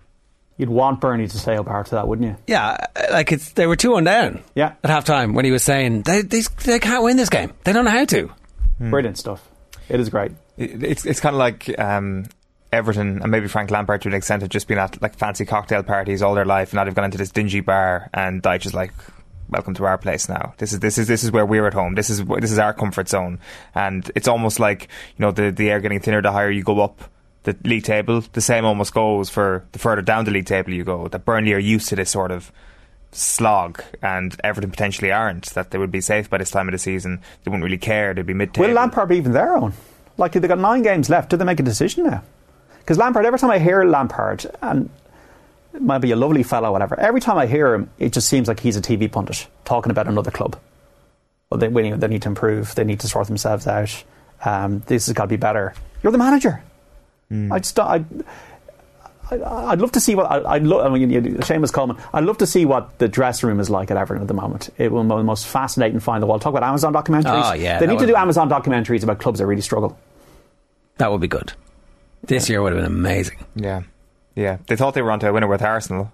You'd 0.58 0.70
want 0.70 1.00
Bernie 1.00 1.28
to 1.28 1.38
stay 1.38 1.56
up 1.56 1.68
after 1.68 1.96
that, 1.96 2.08
wouldn't 2.08 2.28
you? 2.28 2.36
Yeah, 2.46 2.76
like 3.12 3.30
it's 3.32 3.52
they 3.52 3.66
were 3.66 3.76
two 3.76 3.92
one 3.92 4.04
down. 4.04 4.42
Yeah, 4.54 4.74
at 4.82 4.90
halftime 4.90 5.34
when 5.34 5.44
he 5.44 5.50
was 5.50 5.62
saying 5.62 6.02
they, 6.02 6.22
they 6.22 6.40
they 6.64 6.78
can't 6.78 7.02
win 7.04 7.16
this 7.18 7.28
game. 7.28 7.52
They 7.64 7.72
don't 7.72 7.84
know 7.84 7.90
how 7.90 8.04
to. 8.06 8.30
Brilliant 8.80 9.18
stuff. 9.18 9.46
It 9.88 10.00
is 10.00 10.08
great. 10.08 10.32
It- 10.56 10.82
It's 10.82 11.04
it's 11.04 11.20
kind 11.20 11.34
of 11.34 11.38
like 11.38 11.78
um, 11.78 12.24
Everton 12.72 13.20
and 13.22 13.30
maybe 13.30 13.48
Frank 13.48 13.70
Lampard 13.70 14.02
to 14.02 14.08
an 14.08 14.14
extent 14.14 14.42
have 14.42 14.50
just 14.50 14.66
been 14.68 14.78
at 14.78 15.00
like 15.02 15.16
fancy 15.16 15.44
cocktail 15.44 15.82
parties 15.82 16.22
all 16.22 16.34
their 16.34 16.44
life, 16.46 16.70
and 16.70 16.76
now 16.76 16.84
they've 16.84 16.94
gone 16.94 17.04
into 17.04 17.18
this 17.18 17.30
dingy 17.30 17.60
bar, 17.60 18.08
and 18.14 18.42
Dyche 18.42 18.66
is 18.66 18.74
like. 18.74 18.92
Welcome 19.48 19.74
to 19.74 19.84
our 19.84 19.96
place 19.96 20.28
now. 20.28 20.54
This 20.58 20.72
is 20.72 20.80
this 20.80 20.98
is 20.98 21.06
this 21.06 21.22
is 21.22 21.30
where 21.30 21.46
we're 21.46 21.68
at 21.68 21.72
home. 21.72 21.94
This 21.94 22.10
is 22.10 22.24
this 22.24 22.50
is 22.50 22.58
our 22.58 22.74
comfort 22.74 23.08
zone, 23.08 23.38
and 23.76 24.10
it's 24.16 24.26
almost 24.26 24.58
like 24.58 24.88
you 25.16 25.22
know 25.24 25.30
the 25.30 25.52
the 25.52 25.70
air 25.70 25.78
getting 25.78 26.00
thinner 26.00 26.20
the 26.20 26.32
higher 26.32 26.50
you 26.50 26.64
go 26.64 26.80
up 26.80 27.00
the 27.46 27.56
league 27.64 27.84
table. 27.84 28.20
The 28.32 28.40
same 28.40 28.64
almost 28.64 28.92
goes 28.92 29.30
for 29.30 29.64
the 29.72 29.78
further 29.78 30.02
down 30.02 30.24
the 30.24 30.30
league 30.30 30.46
table 30.46 30.72
you 30.72 30.84
go. 30.84 31.08
That 31.08 31.24
Burnley 31.24 31.54
are 31.54 31.58
used 31.58 31.88
to 31.88 31.96
this 31.96 32.10
sort 32.10 32.30
of 32.30 32.52
slog, 33.12 33.82
and 34.02 34.38
Everton 34.44 34.70
potentially 34.70 35.10
aren't. 35.12 35.46
That 35.54 35.70
they 35.70 35.78
would 35.78 35.90
be 35.92 36.00
safe 36.00 36.28
by 36.28 36.38
this 36.38 36.50
time 36.50 36.68
of 36.68 36.72
the 36.72 36.78
season. 36.78 37.20
They 37.44 37.50
wouldn't 37.50 37.64
really 37.64 37.78
care. 37.78 38.12
They'd 38.12 38.26
be 38.26 38.34
mid 38.34 38.52
table. 38.52 38.68
Will 38.68 38.74
Lampard 38.74 39.08
be 39.08 39.16
even 39.16 39.32
their 39.32 39.56
own? 39.56 39.72
Like 40.18 40.32
they've 40.32 40.42
got 40.42 40.58
nine 40.58 40.82
games 40.82 41.08
left. 41.08 41.30
Do 41.30 41.36
they 41.36 41.44
make 41.44 41.60
a 41.60 41.62
decision 41.62 42.04
now? 42.04 42.22
Because 42.80 42.98
Lampard, 42.98 43.24
every 43.24 43.38
time 43.38 43.50
I 43.50 43.58
hear 43.58 43.84
Lampard, 43.84 44.46
and 44.62 44.90
it 45.72 45.82
might 45.82 45.98
be 45.98 46.10
a 46.12 46.16
lovely 46.16 46.42
fellow, 46.42 46.72
whatever. 46.72 46.98
Every 46.98 47.20
time 47.20 47.38
I 47.38 47.46
hear 47.46 47.74
him, 47.74 47.90
it 47.98 48.12
just 48.12 48.28
seems 48.28 48.48
like 48.48 48.60
he's 48.60 48.76
a 48.76 48.82
TV 48.82 49.10
pundit 49.10 49.46
talking 49.64 49.90
about 49.90 50.06
another 50.08 50.30
club. 50.30 50.58
Well, 51.50 51.58
they, 51.58 51.68
they 51.68 52.08
need 52.08 52.22
to 52.22 52.28
improve. 52.28 52.74
They 52.74 52.84
need 52.84 53.00
to 53.00 53.08
sort 53.08 53.28
themselves 53.28 53.66
out. 53.66 54.04
Um, 54.44 54.82
this 54.86 55.06
has 55.06 55.14
got 55.14 55.24
to 55.24 55.28
be 55.28 55.36
better. 55.36 55.74
You're 56.02 56.12
the 56.12 56.18
manager. 56.18 56.62
Hmm. 57.28 57.52
I 57.52 57.58
just 57.58 57.78
I, 57.78 58.04
I, 59.30 59.42
I'd 59.72 59.80
love 59.80 59.92
to 59.92 60.00
see 60.00 60.14
what 60.14 60.30
I, 60.30 60.54
I'd 60.54 60.62
lo- 60.62 60.82
I 60.84 60.88
mean, 60.88 61.10
Seamus 61.38 61.72
Coleman. 61.72 61.96
I'd 62.12 62.24
love 62.24 62.38
to 62.38 62.46
see 62.46 62.64
what 62.64 62.98
the 62.98 63.08
dressing 63.08 63.48
room 63.48 63.58
is 63.58 63.68
like 63.68 63.90
at 63.90 63.96
Everton 63.96 64.22
at 64.22 64.28
the 64.28 64.34
moment. 64.34 64.70
It 64.78 64.92
will 64.92 65.02
be 65.02 65.08
the 65.08 65.22
most 65.24 65.46
fascinating 65.46 65.98
find 65.98 66.22
the 66.22 66.26
world. 66.26 66.42
Talk 66.42 66.50
about 66.52 66.62
Amazon 66.62 66.92
documentaries. 66.94 67.50
Oh, 67.50 67.54
yeah, 67.54 67.80
they 67.80 67.86
need 67.88 67.98
to 67.98 68.06
do 68.06 68.12
be- 68.12 68.16
Amazon 68.18 68.48
documentaries 68.48 69.02
about 69.02 69.18
clubs 69.18 69.40
that 69.40 69.46
really 69.46 69.62
struggle. 69.62 69.98
That 70.98 71.10
would 71.10 71.20
be 71.20 71.28
good. 71.28 71.52
This 72.22 72.48
year 72.48 72.62
would 72.62 72.72
have 72.72 72.82
been 72.82 72.92
amazing. 72.92 73.44
Yeah, 73.56 73.82
yeah. 74.34 74.58
They 74.68 74.76
thought 74.76 74.94
they 74.94 75.02
were 75.02 75.10
onto 75.12 75.26
a 75.26 75.32
winner 75.32 75.46
with 75.48 75.62
Arsenal, 75.62 76.12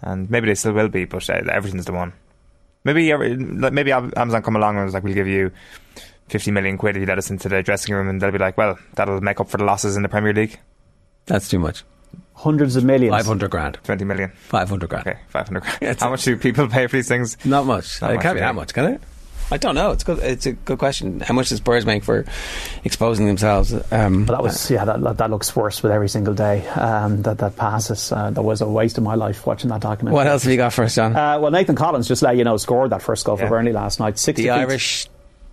and 0.00 0.30
maybe 0.30 0.46
they 0.46 0.54
still 0.54 0.72
will 0.72 0.88
be. 0.88 1.04
But 1.04 1.28
uh, 1.28 1.34
Everton's 1.50 1.84
the 1.84 1.92
one. 1.92 2.12
Maybe 2.84 3.12
uh, 3.12 3.18
maybe 3.18 3.92
Amazon 3.92 4.42
come 4.42 4.56
along 4.56 4.76
and 4.76 4.84
was 4.86 4.94
like, 4.94 5.04
"We'll 5.04 5.14
give 5.14 5.28
you 5.28 5.52
fifty 6.32 6.50
million 6.50 6.76
quid 6.78 6.96
if 6.96 7.00
you 7.00 7.06
let 7.06 7.18
us 7.18 7.30
into 7.30 7.48
the 7.48 7.62
dressing 7.62 7.94
room," 7.94 8.08
and 8.08 8.20
they'll 8.20 8.32
be 8.32 8.38
like, 8.38 8.56
"Well, 8.58 8.78
that'll 8.94 9.20
make 9.20 9.38
up 9.40 9.48
for 9.48 9.58
the 9.58 9.64
losses 9.64 9.96
in 9.96 10.02
the 10.02 10.08
Premier 10.08 10.32
League." 10.32 10.58
That's 11.26 11.48
too 11.48 11.58
much. 11.60 11.84
Hundreds 12.34 12.74
of 12.74 12.82
millions. 12.84 13.14
Five 13.14 13.26
hundred 13.26 13.50
grand. 13.50 13.78
Twenty 13.84 14.04
million. 14.04 14.32
Five 14.48 14.68
hundred 14.68 14.88
grand. 14.90 15.06
Okay, 15.06 15.18
five 15.28 15.46
hundred 15.46 15.60
grand. 15.62 15.98
How 16.00 16.10
much 16.10 16.24
do 16.24 16.36
people 16.36 16.66
pay 16.68 16.86
for 16.88 16.96
these 16.96 17.06
things? 17.08 17.36
Not 17.44 17.66
much. 17.66 18.00
Not 18.02 18.10
it 18.10 18.14
much, 18.14 18.22
can't 18.22 18.34
be 18.36 18.40
that 18.40 18.54
much, 18.54 18.74
can 18.74 18.94
it? 18.94 19.00
I 19.50 19.58
don't 19.58 19.74
know. 19.74 19.90
It's 19.90 20.02
good. 20.02 20.18
It's 20.20 20.46
a 20.46 20.52
good 20.52 20.78
question. 20.78 21.20
How 21.20 21.34
much 21.34 21.50
does 21.50 21.58
Spurs 21.58 21.84
make 21.84 22.04
for 22.04 22.24
exposing 22.84 23.26
themselves? 23.26 23.74
Um, 23.92 24.24
But 24.24 24.32
that 24.36 24.42
was 24.42 24.70
yeah, 24.70 24.86
that, 24.86 25.02
that, 25.02 25.18
that 25.18 25.30
looks 25.30 25.54
worse 25.54 25.82
with 25.82 25.92
every 25.92 26.08
single 26.08 26.32
day 26.32 26.66
um, 26.68 27.20
that 27.22 27.36
that 27.38 27.56
passes. 27.56 28.10
Uh, 28.10 28.30
that 28.30 28.40
was 28.40 28.62
a 28.62 28.68
waste 28.68 28.96
of 28.96 29.04
my 29.04 29.14
life 29.14 29.46
watching 29.46 29.68
that 29.68 29.82
documentary. 29.82 30.14
What 30.14 30.26
else 30.26 30.44
have 30.44 30.50
you 30.52 30.56
got 30.56 30.72
for 30.72 30.84
us, 30.84 30.94
John? 30.94 31.14
Uh, 31.14 31.38
well, 31.38 31.50
Nathan 31.50 31.76
Collins 31.76 32.08
just 32.08 32.22
let 32.22 32.36
you 32.38 32.44
know 32.44 32.56
scored 32.56 32.90
that 32.90 33.02
first 33.02 33.26
goal 33.26 33.36
for 33.36 33.42
Yeah. 33.44 33.48
Burnley 33.50 33.72
last 33.72 34.00
night. 34.00 34.18
Six 34.18 34.38
the 34.38 34.44
defeats. 34.44 34.58
Irish. 34.58 35.08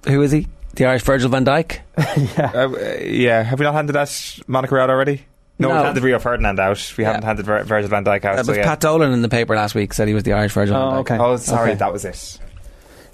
Who 0.07 0.21
is 0.21 0.31
he? 0.31 0.47
The 0.75 0.85
Irish 0.85 1.03
Virgil 1.03 1.29
van 1.29 1.45
Dijk. 1.45 1.79
Uh, 2.39 2.69
yeah, 3.03 3.43
have 3.43 3.59
we 3.59 3.65
not 3.65 3.73
handed 3.73 3.93
that 3.93 4.39
moniker 4.47 4.79
out 4.79 4.89
already? 4.89 5.25
No, 5.57 5.67
No. 5.69 5.75
we've 5.75 5.83
handed 5.85 6.03
Rio 6.03 6.19
Ferdinand 6.19 6.59
out. 6.59 6.93
We 6.97 7.03
haven't 7.03 7.23
handed 7.23 7.45
Vir- 7.45 7.63
Virgil 7.63 7.89
van 7.89 8.05
Dijk 8.05 8.23
out. 8.25 8.37
That 8.37 8.45
so 8.45 8.51
was 8.51 8.57
yeah. 8.57 8.63
Pat 8.65 8.79
Dolan 8.79 9.11
in 9.11 9.21
the 9.21 9.29
paper 9.29 9.55
last 9.55 9.75
week. 9.75 9.93
Said 9.93 10.07
he 10.07 10.13
was 10.13 10.23
the 10.23 10.33
Irish 10.33 10.53
Virgil 10.53 10.75
van 10.75 10.83
Oh, 10.83 10.91
Dijk. 10.97 10.99
okay. 11.01 11.17
Oh, 11.19 11.35
sorry, 11.37 11.71
Okay. 11.71 11.79
that 11.79 11.91
was 11.91 12.05
it. 12.05 12.39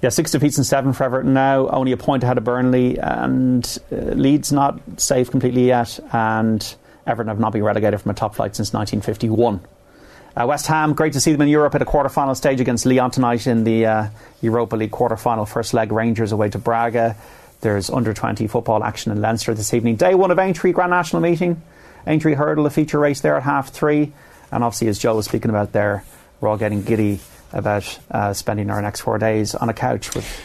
Yeah, 0.02 0.10
six 0.10 0.30
defeats 0.30 0.56
and 0.58 0.66
seven 0.66 0.92
for 0.92 1.04
Everton 1.04 1.32
now. 1.34 1.66
Only 1.68 1.90
a 1.92 1.96
point 1.96 2.22
ahead 2.22 2.38
of 2.38 2.44
Burnley, 2.44 2.98
and 2.98 3.66
uh, 3.90 3.96
Leeds 3.96 4.52
not 4.52 4.78
safe 4.98 5.30
completely 5.30 5.66
yet. 5.66 5.98
And 6.12 6.62
Everton 7.06 7.28
have 7.28 7.40
not 7.40 7.52
been 7.52 7.64
relegated 7.64 8.00
from 8.00 8.10
a 8.10 8.14
top 8.14 8.34
flight 8.36 8.54
since 8.54 8.72
1951. 8.72 9.60
Uh, 10.36 10.46
West 10.46 10.66
Ham, 10.66 10.92
great 10.92 11.14
to 11.14 11.20
see 11.20 11.32
them 11.32 11.40
in 11.40 11.48
Europe 11.48 11.74
at 11.74 11.80
a 11.80 11.86
quarter-final 11.86 12.34
stage 12.34 12.60
against 12.60 12.84
Lyon 12.84 13.10
tonight 13.10 13.46
in 13.46 13.64
the 13.64 13.86
uh, 13.86 14.06
Europa 14.42 14.76
League 14.76 14.90
quarter-final. 14.90 15.46
First 15.46 15.72
leg, 15.72 15.90
Rangers 15.90 16.30
away 16.30 16.50
to 16.50 16.58
Braga. 16.58 17.16
There's 17.66 17.90
under-20 17.90 18.48
football 18.48 18.84
action 18.84 19.10
in 19.10 19.20
Leinster 19.20 19.52
this 19.52 19.74
evening. 19.74 19.96
Day 19.96 20.14
one 20.14 20.30
of 20.30 20.38
Aintree 20.38 20.70
Grand 20.70 20.90
National 20.90 21.20
meeting. 21.20 21.60
Aintree 22.06 22.34
hurdle, 22.34 22.64
a 22.64 22.70
feature 22.70 23.00
race 23.00 23.22
there 23.22 23.36
at 23.36 23.42
half 23.42 23.70
three. 23.70 24.12
And 24.52 24.62
obviously, 24.62 24.86
as 24.86 25.00
Joe 25.00 25.16
was 25.16 25.24
speaking 25.24 25.50
about 25.50 25.72
there, 25.72 26.04
we're 26.40 26.48
all 26.48 26.58
getting 26.58 26.84
giddy 26.84 27.18
about 27.52 27.98
uh, 28.08 28.34
spending 28.34 28.70
our 28.70 28.80
next 28.80 29.00
four 29.00 29.18
days 29.18 29.56
on 29.56 29.68
a 29.68 29.74
couch 29.74 30.14
with 30.14 30.40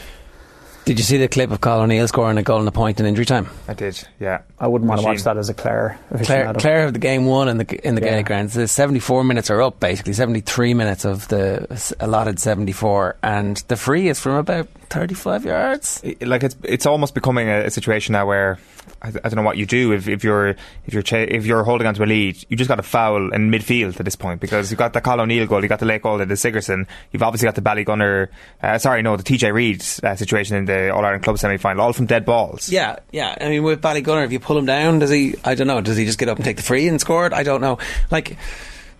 Did 0.92 1.00
you 1.00 1.06
see 1.06 1.16
the 1.16 1.30
clip 1.30 1.52
of 1.52 1.62
Cathal 1.62 1.84
O'Neill 1.84 2.06
scoring 2.10 2.38
a 2.38 2.44
goal 2.44 2.60
in 2.60 2.68
a 2.68 2.72
point 2.74 3.00
in 3.00 3.06
injury 3.06 3.24
time? 3.24 3.48
I 3.66 3.74
did, 3.74 4.06
yeah. 4.20 4.42
I 4.60 4.68
wouldn't 4.68 4.90
want 4.90 5.00
to 5.00 5.08
watch 5.08 5.24
that 5.24 5.38
as 5.38 5.48
a 5.48 5.54
Clare. 5.54 5.98
Claire, 6.24 6.48
aficionado. 6.48 6.60
Clare 6.60 6.88
of 6.88 6.92
the 6.92 7.00
game 7.00 7.26
won 7.28 7.48
in 7.48 7.58
the 7.60 7.88
in 7.88 7.96
the 7.96 8.02
Yeah. 8.02 8.10
Gaelic 8.10 8.26
grounds. 8.26 8.54
The 8.56 8.68
seventy 8.68 9.00
four 9.00 9.24
minutes 9.24 9.50
are 9.50 9.62
up 9.62 9.80
basically. 9.80 10.12
Seventy 10.12 10.42
three 10.42 10.74
minutes 10.74 11.06
of 11.06 11.30
the 11.30 11.66
allotted 12.02 12.40
seventy 12.40 12.74
four, 12.74 13.16
and 13.24 13.56
the 13.70 13.78
free 13.78 14.10
is 14.10 14.20
from 14.20 14.34
about 14.34 14.68
thirty 14.90 15.14
five 15.16 15.46
yards. 15.46 16.02
It- 16.04 16.28
like 16.28 16.44
it's 16.44 16.58
it's 16.64 16.86
almost 16.86 17.14
becoming 17.16 17.48
a, 17.48 17.62
a 17.68 17.70
situation 17.70 18.12
now 18.12 18.26
where 18.28 18.60
I, 19.02 19.08
I 19.10 19.12
don't 19.30 19.36
know 19.36 19.42
what 19.44 19.58
you 19.58 19.66
do 19.66 19.94
if, 19.94 20.08
if 20.10 20.24
you're 20.26 20.50
if 20.86 20.94
you're 20.94 21.04
cha- 21.04 21.18
if 21.38 21.46
you're 21.46 21.64
holding 21.64 21.88
onto 21.88 22.04
a 22.04 22.06
lead, 22.06 22.44
you 22.50 22.58
just 22.58 22.68
got 22.68 22.80
a 22.80 22.84
foul 22.84 23.32
in 23.34 23.50
midfield 23.50 23.98
at 23.98 24.04
this 24.04 24.18
point 24.18 24.42
because 24.42 24.70
you've 24.72 24.78
got 24.78 24.92
the 24.92 25.00
Cathal 25.00 25.22
O'Neill 25.22 25.48
goal, 25.48 25.62
you've 25.62 25.70
got 25.70 25.80
the 25.80 25.86
late 25.86 26.02
goal 26.02 26.18
the 26.18 26.26
Sigerson, 26.36 26.86
you've 27.14 27.24
obviously 27.24 27.46
got 27.48 27.56
the 27.56 27.62
Ballygunner, 27.62 28.28
uh, 28.62 28.78
sorry 28.78 29.02
no 29.02 29.16
the 29.16 29.24
TJ 29.24 29.54
Reid 29.54 29.82
uh, 30.04 30.16
situation 30.16 30.58
in 30.58 30.66
the 30.66 30.74
All 30.90 31.03
Ireland 31.06 31.24
Club 31.24 31.38
semi 31.38 31.58
final, 31.58 31.84
all 31.84 31.94
from 31.94 32.06
dead 32.06 32.26
balls. 32.26 32.70
Yeah, 32.70 32.99
yeah. 33.12 33.38
I 33.40 33.49
mean, 33.49 33.64
with 33.64 33.82
Ballygunner, 33.82 34.26
if 34.26 34.32
you 34.32 34.40
pull 34.40 34.58
him 34.58 34.66
down, 34.66 34.99
does 34.99 35.10
he? 35.10 35.36
I 35.44 35.56
don't 35.56 35.68
know. 35.68 35.82
Does 35.82 35.98
he 35.98 36.06
just 36.06 36.20
get 36.20 36.30
up 36.30 36.38
and 36.38 36.45
take 36.45 36.58
the 36.58 36.64
free 36.64 36.88
and 36.88 36.99
score 36.99 37.26
it? 37.26 37.34
I 37.34 37.44
don't 37.44 37.62
know. 37.62 37.78
Like 38.10 38.38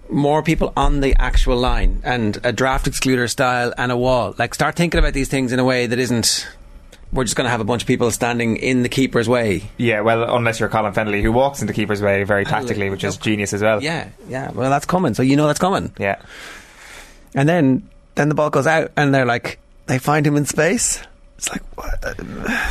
more 0.10 0.44
people 0.44 0.74
on 0.76 1.00
the 1.00 1.16
actual 1.18 1.58
line 1.58 2.02
and 2.04 2.38
a 2.44 2.52
draft 2.52 2.86
excluder 2.86 3.30
style 3.30 3.74
and 3.78 3.92
a 3.92 3.98
wall. 3.98 4.36
Like 4.38 4.54
start 4.54 4.76
thinking 4.76 5.00
about 5.00 5.14
these 5.14 5.30
things 5.30 5.52
in 5.52 5.60
a 5.60 5.64
way 5.64 5.88
that 5.88 6.00
isn't. 6.00 6.48
We're 7.14 7.26
just 7.26 7.36
going 7.36 7.46
to 7.46 7.52
have 7.52 7.60
a 7.60 7.66
bunch 7.66 7.84
of 7.84 7.88
people 7.88 8.10
standing 8.12 8.56
in 8.56 8.84
the 8.84 8.90
keeper's 8.90 9.28
way. 9.28 9.70
Yeah, 9.76 10.00
well, 10.00 10.34
unless 10.34 10.62
you're 10.62 10.70
Colin 10.70 10.94
Fennelly, 10.94 11.22
who 11.22 11.34
walks 11.34 11.60
into 11.60 11.74
keeper's 11.74 12.02
way 12.02 12.24
very 12.24 12.46
tactically, 12.46 12.90
which 12.90 13.04
is 13.04 13.18
genius 13.18 13.52
as 13.52 13.62
well. 13.62 13.84
Yeah, 13.84 14.08
yeah. 14.30 14.52
Well, 14.52 14.70
that's 14.70 14.86
coming. 14.86 15.14
So 15.14 15.22
you 15.22 15.36
know 15.36 15.46
that's 15.46 15.60
coming. 15.60 15.92
Yeah. 16.00 16.22
And 17.36 17.50
then 17.50 17.90
then 18.16 18.30
the 18.30 18.36
ball 18.36 18.50
goes 18.50 18.68
out, 18.68 18.92
and 18.96 19.14
they're 19.14 19.26
like, 19.26 19.60
they 19.88 20.00
find 20.00 20.26
him 20.26 20.38
in 20.38 20.46
space. 20.46 21.02
It's 21.42 21.50
like 21.50 21.64
what? 21.76 21.96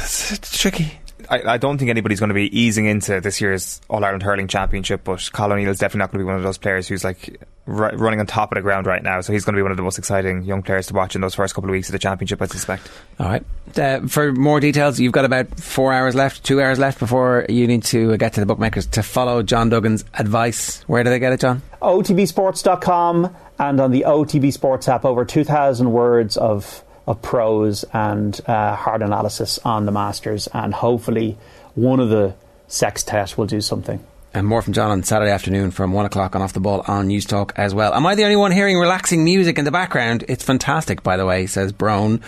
It's, 0.02 0.30
it's 0.30 0.56
tricky. 0.56 0.92
I, 1.28 1.54
I 1.54 1.56
don't 1.58 1.76
think 1.76 1.90
anybody's 1.90 2.20
going 2.20 2.28
to 2.28 2.34
be 2.34 2.56
easing 2.56 2.86
into 2.86 3.20
this 3.20 3.40
year's 3.40 3.80
All 3.90 4.04
Ireland 4.04 4.22
Hurling 4.22 4.46
Championship, 4.46 5.02
but 5.02 5.18
Cathal 5.32 5.54
O'Neill 5.54 5.70
is 5.70 5.78
definitely 5.80 5.98
not 5.98 6.12
going 6.12 6.20
to 6.20 6.24
be 6.24 6.26
one 6.26 6.36
of 6.36 6.44
those 6.44 6.56
players 6.56 6.86
who's 6.86 7.02
like 7.02 7.44
ri- 7.66 7.96
running 7.96 8.20
on 8.20 8.26
top 8.26 8.52
of 8.52 8.56
the 8.56 8.62
ground 8.62 8.86
right 8.86 9.02
now. 9.02 9.22
So 9.22 9.32
he's 9.32 9.44
going 9.44 9.54
to 9.54 9.58
be 9.58 9.62
one 9.62 9.72
of 9.72 9.76
the 9.76 9.82
most 9.82 9.98
exciting 9.98 10.44
young 10.44 10.62
players 10.62 10.86
to 10.86 10.94
watch 10.94 11.16
in 11.16 11.20
those 11.20 11.34
first 11.34 11.52
couple 11.52 11.68
of 11.68 11.72
weeks 11.72 11.88
of 11.88 11.94
the 11.94 11.98
championship, 11.98 12.40
I 12.40 12.46
suspect. 12.46 12.88
All 13.18 13.26
right. 13.26 13.44
Uh, 13.76 14.06
for 14.06 14.30
more 14.32 14.60
details, 14.60 15.00
you've 15.00 15.12
got 15.12 15.24
about 15.24 15.58
four 15.58 15.92
hours 15.92 16.14
left, 16.14 16.44
two 16.44 16.62
hours 16.62 16.78
left 16.78 17.00
before 17.00 17.46
you 17.48 17.66
need 17.66 17.82
to 17.86 18.16
get 18.18 18.34
to 18.34 18.40
the 18.40 18.46
bookmakers 18.46 18.86
to 18.86 19.02
follow 19.02 19.42
John 19.42 19.68
Duggan's 19.68 20.04
advice. 20.14 20.82
Where 20.82 21.02
do 21.02 21.10
they 21.10 21.18
get 21.18 21.32
it, 21.32 21.40
John? 21.40 21.60
OTBsports.com 21.82 23.34
and 23.58 23.80
on 23.80 23.90
the 23.90 24.04
OTB 24.06 24.52
Sports 24.52 24.86
app, 24.86 25.04
over 25.04 25.24
2,000 25.24 25.90
words 25.90 26.36
of, 26.36 26.84
of 27.10 27.20
prose 27.22 27.84
and 27.92 28.40
uh, 28.46 28.74
hard 28.76 29.02
analysis 29.02 29.58
on 29.64 29.84
the 29.86 29.92
Masters, 29.92 30.46
and 30.54 30.72
hopefully 30.72 31.36
one 31.74 32.00
of 32.00 32.08
the 32.08 32.34
sextet 32.68 33.36
will 33.36 33.46
do 33.46 33.60
something. 33.60 33.98
And 34.32 34.46
more 34.46 34.62
from 34.62 34.74
John 34.74 34.92
on 34.92 35.02
Saturday 35.02 35.32
afternoon 35.32 35.72
from 35.72 35.92
one 35.92 36.06
o'clock 36.06 36.36
on 36.36 36.42
Off 36.42 36.52
the 36.52 36.60
Ball 36.60 36.84
on 36.86 37.08
Newstalk 37.08 37.50
as 37.56 37.74
well. 37.74 37.92
Am 37.94 38.06
I 38.06 38.14
the 38.14 38.22
only 38.22 38.36
one 38.36 38.52
hearing 38.52 38.78
relaxing 38.78 39.24
music 39.24 39.58
in 39.58 39.64
the 39.64 39.72
background? 39.72 40.24
It's 40.28 40.44
fantastic, 40.44 41.02
by 41.02 41.16
the 41.16 41.26
way, 41.26 41.46
says 41.46 41.72
Brown. 41.72 42.20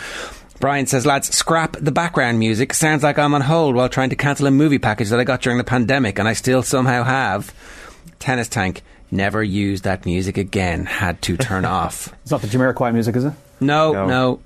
Brian 0.59 0.86
says, 0.86 1.06
lads, 1.06 1.32
scrap 1.34 1.76
the 1.80 1.92
background 1.92 2.40
music. 2.40 2.74
Sounds 2.74 3.02
like 3.04 3.18
I'm 3.18 3.34
on 3.34 3.40
hold 3.40 3.76
while 3.76 3.88
trying 3.88 4.10
to 4.10 4.16
cancel 4.16 4.46
a 4.48 4.50
movie 4.50 4.78
package 4.80 5.10
that 5.10 5.20
I 5.20 5.24
got 5.24 5.42
during 5.42 5.59
the 5.59 5.64
pandemic 5.64 6.18
and 6.18 6.26
I 6.26 6.32
still 6.32 6.62
somehow 6.64 7.04
have. 7.04 7.54
Tennis 8.18 8.48
Tank, 8.48 8.82
never 9.12 9.42
use 9.42 9.82
that 9.82 10.04
music 10.04 10.36
again. 10.38 10.86
Had 10.86 11.22
to 11.22 11.36
turn 11.36 11.64
off. 11.80 12.12
It's 12.22 12.30
not 12.32 12.42
the 12.42 12.48
Jamiroquai 12.48 12.92
music, 12.92 13.14
is 13.16 13.24
it? 13.24 13.32
No, 13.60 13.92
No. 13.92 14.06
no. 14.06 14.40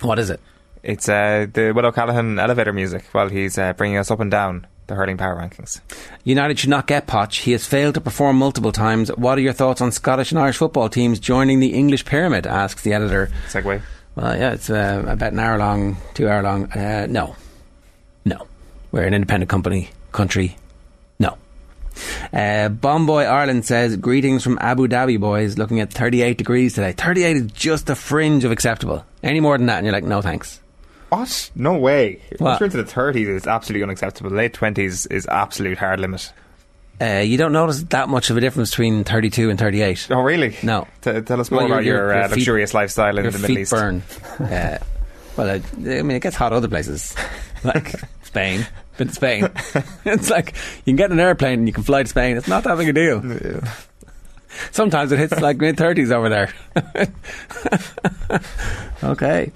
What 0.00 0.18
is 0.18 0.30
it? 0.30 0.40
It's 0.82 1.08
uh, 1.08 1.46
the 1.52 1.72
Will 1.72 1.86
O'Callaghan 1.86 2.38
elevator 2.38 2.72
music 2.72 3.04
while 3.12 3.28
he's 3.28 3.58
uh, 3.58 3.72
bringing 3.74 3.98
us 3.98 4.10
up 4.10 4.20
and 4.20 4.30
down 4.30 4.66
the 4.86 4.94
hurling 4.94 5.18
power 5.18 5.36
rankings. 5.36 5.80
United 6.24 6.58
should 6.58 6.70
not 6.70 6.86
get 6.86 7.06
Poch. 7.06 7.40
He 7.40 7.52
has 7.52 7.66
failed 7.66 7.94
to 7.94 8.00
perform 8.00 8.36
multiple 8.36 8.72
times. 8.72 9.10
What 9.10 9.38
are 9.38 9.42
your 9.42 9.52
thoughts 9.52 9.80
on 9.80 9.92
Scottish 9.92 10.32
and 10.32 10.38
Irish 10.40 10.56
football 10.56 10.88
teams 10.88 11.20
joining 11.20 11.60
the 11.60 11.74
English 11.74 12.04
pyramid? 12.04 12.46
asks 12.46 12.82
the 12.82 12.92
editor. 12.94 13.30
Segway. 13.48 13.82
Well, 14.16 14.36
yeah, 14.36 14.52
it's 14.52 14.68
uh, 14.70 15.04
about 15.06 15.32
an 15.32 15.38
hour 15.38 15.58
long, 15.58 15.96
two 16.14 16.28
hour 16.28 16.42
long. 16.42 16.70
Uh, 16.72 17.06
no. 17.08 17.36
No. 18.24 18.46
We're 18.90 19.04
an 19.04 19.14
independent 19.14 19.48
company, 19.48 19.90
country. 20.12 20.56
No. 21.18 21.36
Uh, 22.32 22.68
Bomboy 22.70 23.24
Ireland 23.24 23.66
says, 23.66 23.96
Greetings 23.96 24.42
from 24.42 24.58
Abu 24.60 24.88
Dhabi, 24.88 25.20
boys. 25.20 25.58
Looking 25.58 25.80
at 25.80 25.92
38 25.92 26.38
degrees 26.38 26.74
today. 26.74 26.92
38 26.92 27.36
is 27.36 27.52
just 27.52 27.88
a 27.90 27.94
fringe 27.94 28.44
of 28.44 28.50
acceptable. 28.50 29.04
Any 29.22 29.40
more 29.40 29.56
than 29.58 29.66
that, 29.66 29.78
and 29.78 29.86
you're 29.86 29.92
like, 29.92 30.04
no 30.04 30.22
thanks. 30.22 30.60
What? 31.10 31.50
No 31.54 31.76
way. 31.76 32.20
What? 32.38 32.40
Once 32.40 32.60
you're 32.60 32.66
into 32.66 32.82
the 32.82 32.84
30s, 32.90 33.36
it's 33.36 33.46
absolutely 33.46 33.82
unacceptable. 33.82 34.30
Late 34.30 34.52
20s 34.54 35.10
is 35.10 35.26
absolute 35.26 35.78
hard 35.78 36.00
limit. 36.00 36.32
Uh, 37.02 37.18
you 37.24 37.36
don't 37.38 37.52
notice 37.52 37.82
that 37.84 38.08
much 38.08 38.30
of 38.30 38.36
a 38.36 38.40
difference 38.40 38.70
between 38.70 39.04
32 39.04 39.50
and 39.50 39.58
38. 39.58 40.08
Oh, 40.10 40.20
really? 40.20 40.56
No. 40.62 40.86
T- 41.00 41.20
tell 41.22 41.40
us 41.40 41.50
more 41.50 41.62
Well, 41.62 41.72
about 41.72 41.84
your, 41.84 41.96
your- 41.96 42.06
your 42.12 42.22
uh, 42.22 42.28
feet- 42.28 42.36
luxurious 42.36 42.74
lifestyle 42.74 43.16
in 43.18 43.24
the 43.30 43.38
Middle 43.38 43.58
East. 43.58 43.70
burn. 43.72 44.02
uh, 44.38 44.78
well, 45.36 45.48
uh, 45.50 45.54
I 45.78 46.02
mean, 46.02 46.10
it 46.12 46.20
gets 46.22 46.36
hot 46.36 46.52
other 46.52 46.68
places, 46.68 47.14
like 47.64 47.94
Spain. 48.22 48.66
Been 48.98 49.08
to 49.08 49.14
Spain. 49.14 49.48
it's 50.04 50.28
like 50.30 50.54
you 50.84 50.92
can 50.92 50.96
get 50.96 51.10
an 51.10 51.18
airplane 51.20 51.60
and 51.60 51.66
you 51.68 51.72
can 51.72 51.82
fly 51.84 52.02
to 52.02 52.08
Spain. 52.08 52.36
It's 52.36 52.48
not 52.48 52.64
that 52.64 52.76
big 52.76 52.88
a 52.88 52.92
deal. 52.92 53.62
Sometimes 54.72 55.12
it 55.12 55.18
hits 55.18 55.40
like 55.40 55.58
mid 55.58 55.76
thirties 55.76 56.10
over 56.10 56.28
there. 56.28 56.52
okay. 59.02 59.52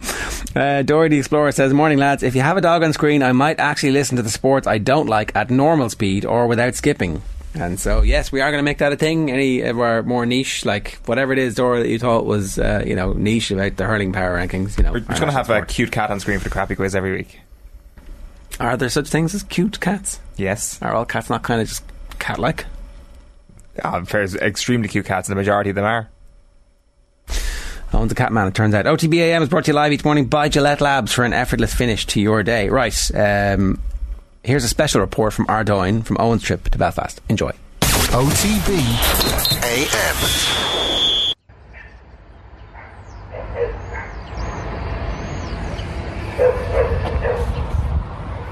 Uh, 0.55 0.83
Dory 0.83 1.09
the 1.09 1.19
Explorer 1.19 1.53
says, 1.53 1.73
"Morning 1.73 1.99
lads. 1.99 2.23
If 2.23 2.35
you 2.35 2.43
have 2.43 2.57
a 2.57 2.61
dog 2.61 2.83
on 2.83 2.93
screen, 2.93 3.23
I 3.23 3.33
might 3.33 3.59
actually 3.59 3.93
listen 3.93 4.17
to 4.17 4.23
the 4.23 4.31
sports 4.31 4.67
I 4.67 4.79
don't 4.79 5.09
like 5.09 5.35
at 5.35 5.51
normal 5.51 5.91
speed 5.91 6.25
or 6.25 6.47
without 6.47 6.75
skipping." 6.75 7.23
And 7.57 7.79
so, 7.79 8.03
yes, 8.03 8.33
we 8.33 8.41
are 8.41 8.51
going 8.51 8.59
to 8.59 8.65
make 8.65 8.79
that 8.79 8.93
a 8.93 8.97
thing. 8.97 9.31
Any 9.31 9.61
of 9.61 9.79
our 9.79 10.03
more 10.03 10.27
niche, 10.27 10.65
like 10.65 10.99
whatever 11.07 11.33
it 11.33 11.39
is, 11.39 11.55
Dora, 11.55 11.81
that 11.81 11.89
you 11.89 12.01
thought 12.01 12.27
was, 12.27 12.59
uh, 12.59 12.83
you 12.85 12.97
know, 12.97 13.13
niche 13.13 13.53
about 13.53 13.77
the 13.77 13.85
hurling 13.85 14.13
power 14.13 14.37
rankings. 14.37 14.77
You 14.77 14.83
know, 14.83 14.93
We're 14.93 15.01
just 15.01 15.21
going 15.21 15.31
to 15.31 15.37
have 15.37 15.51
a 15.51 15.65
cute 15.65 15.93
cat 15.93 16.11
on 16.11 16.19
screen 16.19 16.39
for 16.39 16.45
the 16.45 16.51
crappy 16.51 16.75
quiz 16.75 16.97
every 16.97 17.13
week. 17.13 17.41
Are 18.59 18.77
there 18.77 18.89
such 18.89 19.09
things 19.09 19.35
as 19.37 19.45
cute 19.45 19.79
cats? 19.81 20.19
Yes. 20.37 20.83
Are 20.83 20.95
all 20.95 21.05
cats 21.05 21.31
not 21.31 21.43
kind 21.45 21.61
of 21.61 21.69
just 21.69 21.85
cat-like? 22.19 22.67
Oh, 23.83 24.01
there's 24.03 24.35
extremely 24.35 24.89
cute 24.89 25.07
cats, 25.07 25.29
and 25.29 25.37
the 25.37 25.41
majority 25.41 25.71
of 25.71 25.77
them 25.77 25.85
are. 25.85 26.09
Owns 27.93 28.11
a 28.11 28.15
cat 28.15 28.33
man, 28.33 28.49
it 28.49 28.55
turns 28.55 28.75
out. 28.75 28.87
OTBAM 28.87 29.43
is 29.43 29.49
brought 29.49 29.65
to 29.67 29.71
you 29.71 29.75
live 29.75 29.93
each 29.93 30.05
morning 30.05 30.27
by 30.27 30.49
Gillette 30.49 30.81
Labs 30.81 31.13
for 31.13 31.25
an 31.25 31.33
effortless 31.33 31.73
finish 31.73 32.07
to 32.07 32.21
your 32.21 32.43
day. 32.43 32.69
Right, 32.69 33.11
um, 33.15 33.81
here's 34.43 34.65
a 34.65 34.69
special 34.69 35.01
report 35.01 35.33
from 35.33 35.47
Ardoyne 35.49 36.03
from 36.03 36.17
Owen's 36.19 36.43
trip 36.43 36.69
to 36.71 36.79
Belfast. 36.79 37.21
Enjoy. 37.29 37.53
OTB 37.81 38.79
AM. 39.63 40.84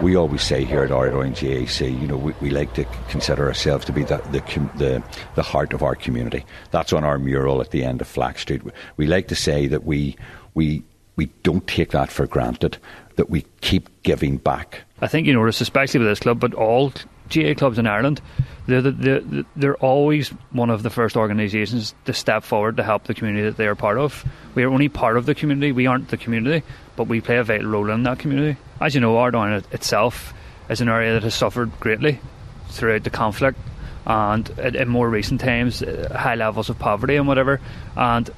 We 0.02 0.16
always 0.16 0.42
say 0.42 0.64
here 0.64 0.82
at 0.82 0.90
Ardoyne 0.90 1.32
GAC, 1.32 1.88
you 2.00 2.08
know, 2.08 2.16
we, 2.16 2.34
we 2.40 2.50
like 2.50 2.74
to 2.74 2.84
consider 3.08 3.46
ourselves 3.46 3.84
to 3.84 3.92
be 3.92 4.02
the, 4.02 4.16
the, 4.32 4.40
the, 4.76 5.02
the 5.36 5.42
heart 5.42 5.72
of 5.72 5.84
our 5.84 5.94
community. 5.94 6.44
That's 6.72 6.92
on 6.92 7.04
our 7.04 7.20
mural 7.20 7.60
at 7.60 7.70
the 7.70 7.84
end 7.84 8.00
of 8.00 8.08
Flax 8.08 8.42
Street. 8.42 8.62
We 8.96 9.06
like 9.06 9.28
to 9.28 9.36
say 9.36 9.68
that 9.68 9.84
we, 9.84 10.16
we, 10.54 10.82
we 11.14 11.26
don't 11.44 11.64
take 11.68 11.92
that 11.92 12.10
for 12.10 12.26
granted, 12.26 12.78
that 13.14 13.30
we 13.30 13.46
keep 13.60 13.88
giving 14.02 14.38
back. 14.38 14.80
I 15.00 15.06
think 15.06 15.28
you 15.28 15.34
notice, 15.34 15.60
especially 15.60 16.00
with 16.00 16.08
this 16.08 16.18
club, 16.18 16.40
but 16.40 16.52
all 16.52 16.92
GA 17.32 17.54
clubs 17.54 17.78
in 17.78 17.86
Ireland, 17.86 18.20
they're, 18.66 18.82
the, 18.82 18.90
they're, 18.92 19.44
they're 19.56 19.76
always 19.76 20.28
one 20.50 20.70
of 20.70 20.82
the 20.82 20.90
first 20.90 21.16
organisations 21.16 21.94
to 22.04 22.12
step 22.12 22.44
forward 22.44 22.76
to 22.76 22.82
help 22.82 23.04
the 23.04 23.14
community 23.14 23.44
that 23.44 23.56
they 23.56 23.66
are 23.66 23.74
part 23.74 23.98
of. 23.98 24.24
We 24.54 24.62
are 24.62 24.70
only 24.70 24.88
part 24.88 25.16
of 25.16 25.26
the 25.26 25.34
community, 25.34 25.72
we 25.72 25.86
aren't 25.86 26.09
the 26.09 26.16
community, 26.16 26.64
but 26.94 27.09
we 27.09 27.20
play 27.20 27.38
a 27.38 27.44
vital 27.44 27.68
role 27.68 27.90
in 27.90 28.02
that 28.04 28.18
community. 28.18 28.60
As 28.80 28.94
you 28.94 29.00
know, 29.00 29.16
Ardoyne 29.16 29.54
it- 29.54 29.72
itself 29.72 30.34
is 30.68 30.80
an 30.80 30.88
area 30.88 31.14
that 31.14 31.22
has 31.22 31.34
suffered 31.34 31.72
greatly 31.80 32.20
throughout 32.68 33.04
the 33.04 33.10
conflict 33.10 33.59
and 34.06 34.50
in 34.59 34.76
in 34.76 34.88
more 34.88 35.09
recent 35.09 35.40
times, 35.40 35.82
uh, 35.82 36.16
high 36.16 36.34
levels 36.34 36.68
of 36.68 36.78
poverty 36.78 37.16
and 37.16 37.26
whatever. 37.26 37.60
And 37.96 38.28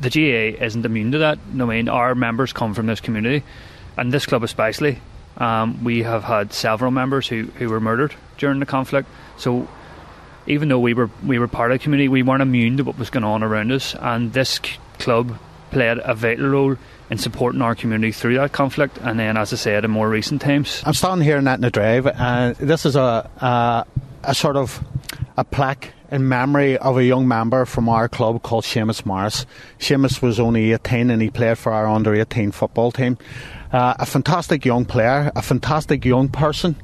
the 0.00 0.10
GA 0.10 0.50
isn't 0.60 0.84
immune 0.84 1.12
to 1.12 1.18
that. 1.18 1.38
I 1.52 1.64
mean, 1.64 1.88
our 1.88 2.14
members 2.14 2.52
come 2.52 2.74
from 2.74 2.86
this 2.86 3.00
community, 3.00 3.42
and 3.96 4.12
this 4.12 4.26
club 4.26 4.42
especially. 4.42 5.00
Um, 5.38 5.82
we 5.82 6.02
have 6.02 6.24
had 6.24 6.52
several 6.52 6.90
members 6.90 7.26
who, 7.26 7.44
who 7.58 7.68
were 7.68 7.80
murdered 7.80 8.14
during 8.38 8.60
the 8.60 8.66
conflict. 8.66 9.08
So 9.36 9.68
even 10.46 10.68
though 10.68 10.78
we 10.78 10.94
were 10.94 11.10
we 11.24 11.38
were 11.38 11.48
part 11.48 11.72
of 11.72 11.78
the 11.78 11.82
community, 11.82 12.08
we 12.08 12.22
weren't 12.22 12.42
immune 12.42 12.76
to 12.76 12.84
what 12.84 12.98
was 12.98 13.10
going 13.10 13.24
on 13.24 13.42
around 13.42 13.72
us, 13.72 13.94
and 14.00 14.32
this 14.32 14.60
c- 14.62 14.78
club 14.98 15.38
played 15.70 15.98
a 16.04 16.14
vital 16.14 16.48
role 16.48 16.76
in 17.10 17.18
supporting 17.18 17.62
our 17.62 17.74
community 17.74 18.12
through 18.12 18.34
that 18.36 18.52
conflict. 18.52 18.98
And 19.02 19.18
then, 19.18 19.36
as 19.36 19.52
I 19.52 19.56
said, 19.56 19.84
in 19.84 19.90
more 19.90 20.08
recent 20.08 20.40
times, 20.42 20.82
I'm 20.84 20.94
standing 20.94 21.24
here 21.24 21.38
in 21.38 21.48
Etna 21.48 21.70
Drive, 21.70 22.06
and 22.06 22.56
this 22.56 22.86
is 22.86 22.96
a, 22.96 23.30
a 23.40 23.86
a 24.22 24.34
sort 24.34 24.56
of 24.56 24.82
a 25.36 25.44
plaque 25.44 25.92
in 26.14 26.28
memory 26.28 26.78
of 26.78 26.96
a 26.96 27.04
young 27.04 27.26
member 27.26 27.64
from 27.64 27.88
our 27.88 28.08
club 28.08 28.40
called 28.44 28.62
Seamus 28.62 29.04
Morris. 29.04 29.46
Seamus 29.80 30.22
was 30.22 30.38
only 30.38 30.72
18 30.72 31.10
and 31.10 31.20
he 31.20 31.28
played 31.28 31.58
for 31.58 31.72
our 31.72 31.88
under 31.88 32.14
18 32.14 32.52
football 32.52 32.92
team. 32.92 33.18
Uh, 33.72 33.94
a 33.98 34.06
fantastic 34.06 34.64
young 34.64 34.84
player, 34.84 35.32
a 35.34 35.42
fantastic 35.42 36.04
young 36.04 36.28
person, 36.28 36.80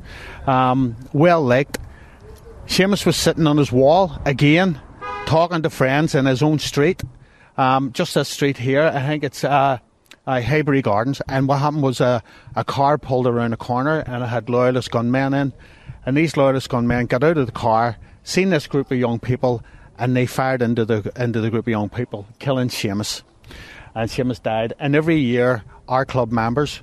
um, 0.49 0.97
well 1.13 1.43
liked. 1.43 1.79
Seamus 2.67 3.07
was 3.07 3.17
sitting 3.17 3.47
on 3.47 3.57
his 3.57 3.71
wall 3.71 4.21
again, 4.25 4.81
talking 5.27 5.63
to 5.63 5.71
friends 5.71 6.17
in 6.17 6.27
his 6.27 6.43
own 6.43 6.59
street, 6.59 7.01
um, 7.57 7.93
just 7.93 8.15
this 8.15 8.29
street 8.29 8.57
here. 8.57 8.83
I 8.83 9.07
think 9.07 9.23
it's 9.23 9.45
uh, 9.45 9.79
uh, 10.27 10.41
Haybury 10.41 10.83
Gardens. 10.83 11.23
And 11.29 11.47
what 11.47 11.61
happened 11.61 11.85
was 11.85 12.01
a, 12.01 12.21
a 12.57 12.65
car 12.65 12.99
pulled 12.99 13.29
around 13.29 13.53
a 13.53 13.57
corner 13.57 14.01
and 14.01 14.25
it 14.25 14.27
had 14.27 14.49
loyalist 14.49 14.91
gunmen 14.91 15.35
in. 15.35 15.53
And 16.05 16.17
these 16.17 16.37
loyalist 16.37 16.69
gunmen 16.69 17.07
got 17.07 17.23
out 17.23 17.39
of 17.39 17.47
the 17.47 17.53
car, 17.53 17.97
seen 18.31 18.51
this 18.51 18.67
group 18.67 18.91
of 18.91 18.99
young 18.99 19.19
people, 19.19 19.63
and 19.99 20.17
they 20.17 20.27
fired 20.27 20.63
into 20.63 20.85
the 20.85 21.13
into 21.17 21.41
the 21.41 21.51
group 21.51 21.67
of 21.67 21.71
young 21.71 21.89
people, 21.89 22.27
killing 22.39 22.69
Seamus. 22.69 23.23
And 23.95 24.09
Seamus 24.09 24.43
died. 24.43 24.73
And 24.79 24.95
every 24.95 25.17
year, 25.17 25.65
our 25.89 26.05
club 26.05 26.31
members 26.31 26.81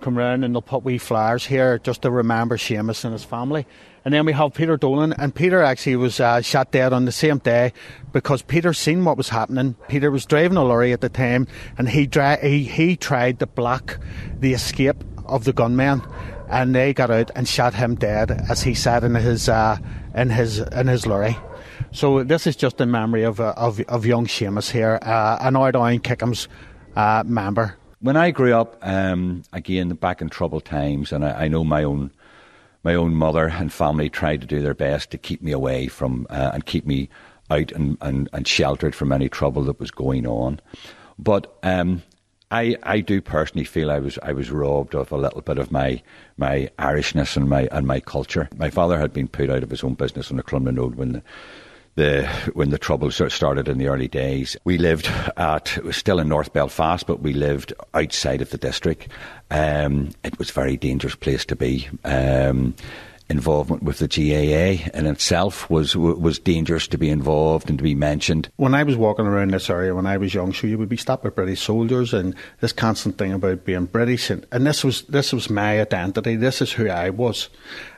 come 0.00 0.16
round 0.16 0.44
and 0.44 0.54
they'll 0.54 0.62
put 0.62 0.82
wee 0.82 0.98
flowers 0.98 1.46
here 1.46 1.78
just 1.78 2.02
to 2.02 2.10
remember 2.10 2.56
Seamus 2.56 3.04
and 3.04 3.12
his 3.12 3.24
family. 3.24 3.66
And 4.04 4.14
then 4.14 4.24
we 4.24 4.32
have 4.32 4.54
Peter 4.54 4.78
Dolan, 4.78 5.12
and 5.12 5.34
Peter 5.34 5.62
actually 5.62 5.96
was 5.96 6.20
uh, 6.20 6.40
shot 6.40 6.70
dead 6.70 6.94
on 6.94 7.04
the 7.04 7.12
same 7.12 7.36
day 7.36 7.74
because 8.12 8.40
Peter 8.40 8.72
seen 8.72 9.04
what 9.04 9.18
was 9.18 9.28
happening. 9.28 9.76
Peter 9.88 10.10
was 10.10 10.24
driving 10.24 10.56
a 10.56 10.64
lorry 10.64 10.94
at 10.94 11.02
the 11.02 11.10
time, 11.10 11.46
and 11.76 11.90
he 11.90 12.06
dri- 12.06 12.38
he, 12.40 12.64
he 12.64 12.96
tried 12.96 13.38
to 13.40 13.46
block 13.46 13.98
the 14.38 14.54
escape 14.54 15.04
of 15.26 15.44
the 15.44 15.52
gunman, 15.52 16.02
and 16.48 16.74
they 16.74 16.94
got 16.94 17.10
out 17.10 17.30
and 17.36 17.46
shot 17.46 17.74
him 17.74 17.94
dead 17.94 18.30
as 18.48 18.62
he 18.62 18.72
sat 18.72 19.04
in 19.04 19.14
his 19.14 19.50
uh, 19.50 19.76
in 20.14 20.30
his 20.30 20.58
in 20.58 20.86
his 20.86 21.06
lorry. 21.06 21.36
So 21.92 22.22
this 22.22 22.46
is 22.46 22.56
just 22.56 22.80
in 22.80 22.90
memory 22.90 23.24
of 23.24 23.40
uh, 23.40 23.54
of, 23.56 23.80
of 23.80 24.06
young 24.06 24.26
Seamus 24.26 24.70
here, 24.70 24.98
uh, 25.02 25.38
an 25.40 25.56
Ardoyne 25.56 26.00
Kickham's 26.00 26.48
uh, 26.96 27.22
member. 27.26 27.76
When 28.00 28.16
I 28.16 28.30
grew 28.30 28.54
up, 28.54 28.78
um, 28.82 29.42
again 29.52 29.90
back 29.90 30.22
in 30.22 30.30
troubled 30.30 30.64
times, 30.64 31.12
and 31.12 31.24
I, 31.24 31.44
I, 31.44 31.48
know 31.48 31.64
my 31.64 31.84
own 31.84 32.10
my 32.82 32.94
own 32.94 33.14
mother 33.14 33.48
and 33.48 33.72
family 33.72 34.08
tried 34.08 34.40
to 34.40 34.46
do 34.46 34.62
their 34.62 34.74
best 34.74 35.10
to 35.10 35.18
keep 35.18 35.42
me 35.42 35.52
away 35.52 35.86
from 35.88 36.26
uh, 36.30 36.50
and 36.54 36.64
keep 36.64 36.86
me 36.86 37.08
out 37.50 37.72
and, 37.72 37.98
and, 38.00 38.28
and 38.32 38.46
sheltered 38.46 38.94
from 38.94 39.12
any 39.12 39.28
trouble 39.28 39.64
that 39.64 39.80
was 39.80 39.90
going 39.90 40.26
on. 40.26 40.60
But 41.18 41.52
um, 41.62 42.02
I, 42.50 42.76
I 42.82 43.00
do 43.00 43.20
personally 43.20 43.64
feel 43.64 43.90
I 43.90 44.00
was 44.00 44.18
I 44.22 44.32
was 44.32 44.50
robbed 44.50 44.94
of 44.94 45.12
a 45.12 45.16
little 45.16 45.40
bit 45.40 45.58
of 45.58 45.70
my 45.70 46.02
my 46.36 46.68
Irishness 46.78 47.36
and 47.36 47.48
my 47.48 47.68
and 47.70 47.86
my 47.86 48.00
culture. 48.00 48.48
My 48.56 48.70
father 48.70 48.98
had 48.98 49.12
been 49.12 49.28
put 49.28 49.50
out 49.50 49.62
of 49.62 49.70
his 49.70 49.84
own 49.84 49.94
business 49.94 50.30
on 50.30 50.36
the 50.36 50.42
Crumlin 50.42 50.76
Road 50.76 50.96
when 50.96 51.12
the 51.12 51.22
the 51.94 52.26
when 52.54 52.70
the 52.70 52.78
trouble 52.78 53.10
started 53.10 53.68
in 53.68 53.78
the 53.78 53.88
early 53.88 54.08
days. 54.08 54.56
We 54.64 54.78
lived 54.78 55.06
at 55.36 55.76
it 55.76 55.84
was 55.84 55.96
still 55.96 56.18
in 56.18 56.28
North 56.28 56.52
Belfast, 56.52 57.06
but 57.06 57.20
we 57.20 57.32
lived 57.32 57.72
outside 57.94 58.42
of 58.42 58.50
the 58.50 58.58
district. 58.58 59.08
Um, 59.50 60.10
it 60.24 60.38
was 60.38 60.50
a 60.50 60.54
very 60.54 60.76
dangerous 60.76 61.14
place 61.14 61.44
to 61.46 61.56
be. 61.56 61.88
Um, 62.04 62.74
involvement 63.30 63.82
with 63.82 63.98
the 63.98 64.08
GAA 64.08 64.90
in 64.92 65.06
itself 65.06 65.70
was 65.70 65.96
was 65.96 66.38
dangerous 66.38 66.86
to 66.88 66.98
be 66.98 67.08
involved 67.08 67.70
and 67.70 67.78
to 67.78 67.84
be 67.84 67.94
mentioned. 67.94 68.50
When 68.56 68.74
I 68.74 68.82
was 68.82 68.96
walking 68.96 69.26
around 69.26 69.52
this 69.52 69.70
area 69.70 69.94
when 69.94 70.06
I 70.06 70.16
was 70.16 70.34
young, 70.34 70.52
so 70.52 70.66
you 70.66 70.76
would 70.76 70.88
be 70.88 70.96
stopped 70.96 71.22
by 71.22 71.30
British 71.30 71.62
soldiers 71.62 72.12
and 72.12 72.34
this 72.60 72.72
constant 72.72 73.16
thing 73.16 73.32
about 73.32 73.64
being 73.64 73.86
British, 73.86 74.30
and, 74.30 74.46
and 74.52 74.66
this 74.66 74.84
was 74.84 75.02
this 75.02 75.32
was 75.32 75.48
my 75.48 75.80
identity. 75.80 76.36
This 76.36 76.60
is 76.60 76.72
who 76.72 76.88
I 76.88 77.10
was, 77.10 77.48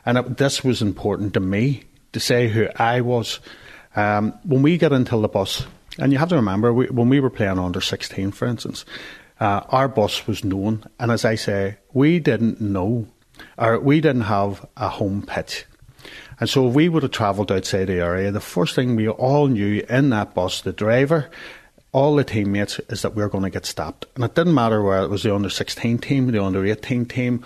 and 0.05 0.19
it, 0.19 0.37
this 0.37 0.63
was 0.63 0.83
important 0.83 1.35
to 1.35 1.41
me 1.41 1.85
to 2.13 2.21
say 2.21 2.49
who 2.49 2.69
I 2.77 3.01
was. 3.01 3.41
Um, 3.97 4.39
when 4.45 4.63
we 4.63 4.79
get 4.79 4.93
into 4.93 5.19
the 5.19 5.29
bus, 5.29 5.67
and 5.99 6.13
you 6.13 6.19
have 6.19 6.31
to 6.31 6.37
remember, 6.37 6.73
we, 6.73 6.87
when 6.87 7.09
we 7.09 7.21
were 7.21 7.31
playing 7.31 7.59
under 7.59 7.81
16, 7.81 8.31
for 8.31 8.47
instance, 8.47 8.87
uh, 9.41 9.63
our 9.69 9.89
bus 9.89 10.27
was 10.27 10.45
known, 10.45 10.85
and 10.99 11.11
as 11.11 11.25
I 11.25 11.35
say, 11.35 11.79
we 11.93 12.21
didn't 12.21 12.61
know, 12.61 13.09
or 13.59 13.79
we 13.79 14.01
didn't 14.01 14.23
have 14.23 14.67
a 14.77 14.89
home 14.89 15.23
pitch. 15.23 15.67
And 16.41 16.49
so 16.49 16.69
if 16.69 16.75
we 16.75 16.89
would 16.89 17.03
have 17.03 17.13
travelled 17.13 17.53
outside 17.53 17.87
the 17.87 18.01
area, 18.01 18.33
the 18.33 18.41
first 18.41 18.75
thing 18.75 18.97
we 18.97 19.09
all 19.09 19.47
knew 19.47 19.85
in 19.89 20.11
that 20.11 20.35
bus, 20.35 20.61
the 20.61 20.73
driver, 20.73 21.31
all 21.93 22.17
the 22.17 22.25
teammates, 22.25 22.81
is 22.89 23.03
that 23.03 23.15
we 23.15 23.23
were 23.23 23.29
going 23.29 23.45
to 23.45 23.51
get 23.51 23.67
stopped. 23.67 24.07
And 24.15 24.25
it 24.25 24.35
didn't 24.35 24.55
matter 24.55 24.83
whether 24.83 25.05
it 25.05 25.11
was 25.11 25.23
the 25.23 25.35
under 25.35 25.51
16 25.51 25.99
team, 25.99 26.31
the 26.31 26.43
under 26.43 26.65
18 26.67 27.07
team, 27.07 27.45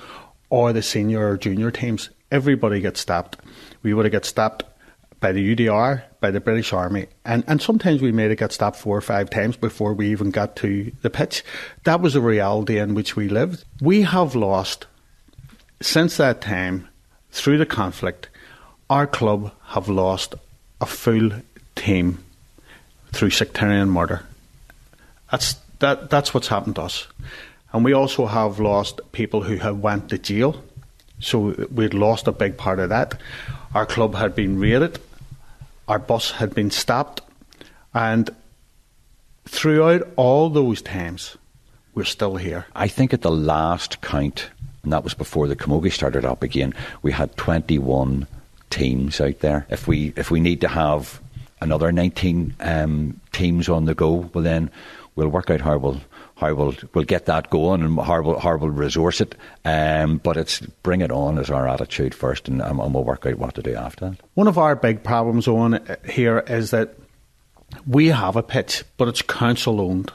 or 0.48 0.72
the 0.72 0.82
senior 0.82 1.30
or 1.30 1.36
junior 1.36 1.70
teams, 1.70 2.10
everybody 2.30 2.80
gets 2.80 3.00
stopped. 3.00 3.38
We 3.82 3.94
would 3.94 4.04
have 4.04 4.12
got 4.12 4.24
stopped 4.24 4.64
by 5.20 5.32
the 5.32 5.56
UDR, 5.56 6.02
by 6.20 6.30
the 6.30 6.40
British 6.40 6.72
Army, 6.72 7.06
and, 7.24 7.42
and 7.46 7.60
sometimes 7.60 8.02
we 8.02 8.12
made 8.12 8.30
it 8.30 8.38
get 8.38 8.52
stopped 8.52 8.76
four 8.76 8.96
or 8.96 9.00
five 9.00 9.30
times 9.30 9.56
before 9.56 9.94
we 9.94 10.10
even 10.10 10.30
got 10.30 10.56
to 10.56 10.92
the 11.02 11.10
pitch. 11.10 11.42
That 11.84 12.00
was 12.00 12.14
a 12.14 12.20
reality 12.20 12.78
in 12.78 12.94
which 12.94 13.16
we 13.16 13.28
lived. 13.28 13.64
We 13.80 14.02
have 14.02 14.34
lost, 14.34 14.86
since 15.81 16.16
that 16.16 16.40
time, 16.40 16.89
through 17.31 17.59
the 17.59 17.66
conflict, 17.66 18.28
our 18.89 19.07
club 19.07 19.53
have 19.66 19.89
lost 19.89 20.35
a 20.81 20.86
full 20.86 21.31
team 21.74 22.24
through 23.12 23.31
sectarian 23.31 23.90
murder. 23.90 24.23
That's, 25.31 25.57
that, 25.81 26.11
that's 26.11 26.32
what's 26.32 26.48
happened 26.48 26.77
to 26.77 26.82
us. 26.82 27.07
And 27.73 27.85
we 27.85 27.93
also 27.93 28.27
have 28.27 28.59
lost 28.61 29.01
people 29.12 29.43
who 29.43 29.57
have 29.57 29.78
went 29.81 30.09
to 30.11 30.19
jail. 30.19 30.62
So 31.20 31.55
we'd 31.70 31.94
lost 31.94 32.27
a 32.27 32.32
big 32.32 32.57
part 32.57 32.78
of 32.78 32.90
that. 32.90 33.20
Our 33.74 33.86
club 33.86 34.15
had 34.15 34.35
been 34.35 34.59
raided 34.59 34.98
our 35.89 35.98
bus 35.98 36.32
had 36.32 36.55
been 36.55 36.70
stopped, 36.70 37.20
and 37.94 38.31
throughout 39.44 40.07
all 40.16 40.51
those 40.51 40.82
times, 40.82 41.36
we're 41.94 42.05
still 42.05 42.36
here. 42.36 42.66
I 42.74 42.89
think 42.89 43.15
at 43.15 43.23
the 43.23 43.31
last 43.31 44.01
count, 44.01 44.51
and 44.86 44.92
that 44.92 45.02
was 45.02 45.14
before 45.14 45.48
the 45.48 45.56
Camogie 45.56 45.90
started 45.90 46.24
up 46.24 46.44
again, 46.44 46.72
we 47.02 47.10
had 47.10 47.36
21 47.36 48.28
teams 48.70 49.20
out 49.20 49.40
there. 49.40 49.66
If 49.68 49.88
we 49.88 50.12
if 50.14 50.30
we 50.30 50.38
need 50.38 50.60
to 50.60 50.68
have 50.68 51.20
another 51.60 51.90
19 51.90 52.54
um, 52.60 53.20
teams 53.32 53.68
on 53.68 53.86
the 53.86 53.96
go, 53.96 54.30
well 54.32 54.44
then 54.44 54.70
we'll 55.16 55.26
work 55.26 55.50
out 55.50 55.60
how 55.60 55.76
we'll 55.78 56.00
how 56.36 56.54
we'll 56.54 56.74
we'll 56.94 57.04
get 57.04 57.26
that 57.26 57.50
going 57.50 57.82
and 57.82 57.98
how 57.98 58.22
we'll, 58.22 58.38
how 58.38 58.56
we'll 58.56 58.70
resource 58.70 59.20
it. 59.20 59.34
Um, 59.64 60.18
but 60.18 60.36
it's 60.36 60.60
bring 60.60 61.00
it 61.00 61.10
on 61.10 61.38
as 61.40 61.50
our 61.50 61.66
attitude 61.66 62.14
first, 62.14 62.46
and, 62.46 62.62
and 62.62 62.78
we'll 62.78 63.02
work 63.02 63.26
out 63.26 63.38
what 63.38 63.56
to 63.56 63.62
do 63.62 63.74
after 63.74 64.10
that. 64.10 64.20
One 64.34 64.46
of 64.46 64.56
our 64.56 64.76
big 64.76 65.02
problems 65.02 65.48
on 65.48 65.74
uh, 65.74 65.96
here 66.08 66.44
is 66.46 66.70
that 66.70 66.96
we 67.88 68.06
have 68.06 68.36
a 68.36 68.42
pitch, 68.44 68.84
but 68.98 69.08
it's 69.08 69.22
council 69.22 69.80
owned, 69.80 70.12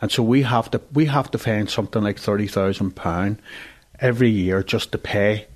and 0.00 0.10
so 0.10 0.22
we 0.22 0.40
have 0.40 0.70
to 0.70 0.80
we 0.94 1.04
have 1.04 1.30
to 1.32 1.38
find 1.38 1.68
something 1.68 2.02
like 2.02 2.18
thirty 2.18 2.46
thousand 2.46 2.92
pound 2.96 3.42
every 4.00 4.30
year 4.30 4.62
just 4.62 4.92
to 4.92 4.98
pay 4.98 5.46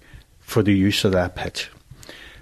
for 0.40 0.62
the 0.62 0.74
use 0.74 1.04
of 1.04 1.12
that 1.12 1.36
pitch. 1.36 1.70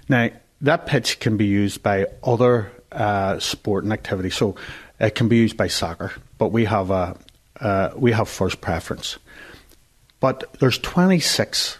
Now 0.07 0.29
that 0.61 0.85
pitch 0.85 1.19
can 1.19 1.37
be 1.37 1.45
used 1.45 1.83
by 1.83 2.07
other 2.23 2.71
uh, 2.91 3.39
sporting 3.39 3.91
activities, 3.91 4.35
so 4.35 4.55
it 4.99 5.15
can 5.15 5.27
be 5.27 5.37
used 5.37 5.57
by 5.57 5.67
soccer, 5.67 6.11
but 6.37 6.51
we 6.51 6.65
have 6.65 6.91
a, 6.91 7.17
uh, 7.59 7.89
we 7.95 8.11
have 8.11 8.27
first 8.27 8.61
preference. 8.61 9.17
But 10.19 10.53
there's 10.59 10.77
26 10.79 11.77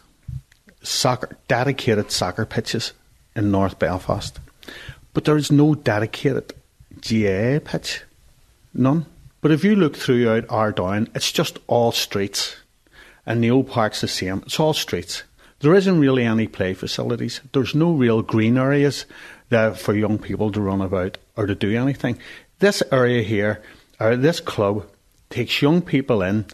soccer 0.82 1.38
dedicated 1.48 2.12
soccer 2.12 2.46
pitches 2.46 2.94
in 3.36 3.52
North 3.52 3.80
Belfast, 3.80 4.40
but 5.14 5.26
there 5.26 5.36
is 5.36 5.52
no 5.52 5.76
dedicated 5.76 6.54
GA 7.02 7.60
pitch, 7.60 8.04
none. 8.74 9.06
But 9.42 9.52
if 9.52 9.64
you 9.64 9.76
look 9.76 9.96
throughout 9.96 10.46
Ardoyne, 10.50 11.10
it's 11.16 11.32
just 11.32 11.60
all 11.68 11.92
streets, 11.92 12.58
and 13.30 13.40
Neo 13.40 13.62
Park's 13.62 14.02
the 14.02 14.08
same. 14.08 14.42
It's 14.48 14.60
all 14.60 14.74
streets. 14.74 15.22
There 15.60 15.76
isn't 15.76 16.00
really 16.00 16.24
any 16.24 16.48
play 16.48 16.74
facilities. 16.74 17.42
There's 17.54 17.76
no 17.76 17.94
real 17.94 18.24
green 18.24 18.58
areas 18.58 19.06
there 19.50 19.76
for 19.76 19.94
young 19.94 20.18
people 20.18 20.52
to 20.52 20.60
run 20.60 20.82
about 20.82 21.20
or 21.38 21.46
to 21.46 21.54
do 21.54 21.78
anything. 21.78 22.18
This 22.58 22.82
area 22.92 23.22
here, 23.22 23.62
or 24.00 24.16
this 24.16 24.40
club, 24.40 24.88
takes 25.30 25.62
young 25.62 25.84
people 25.84 26.24
in, 26.24 26.46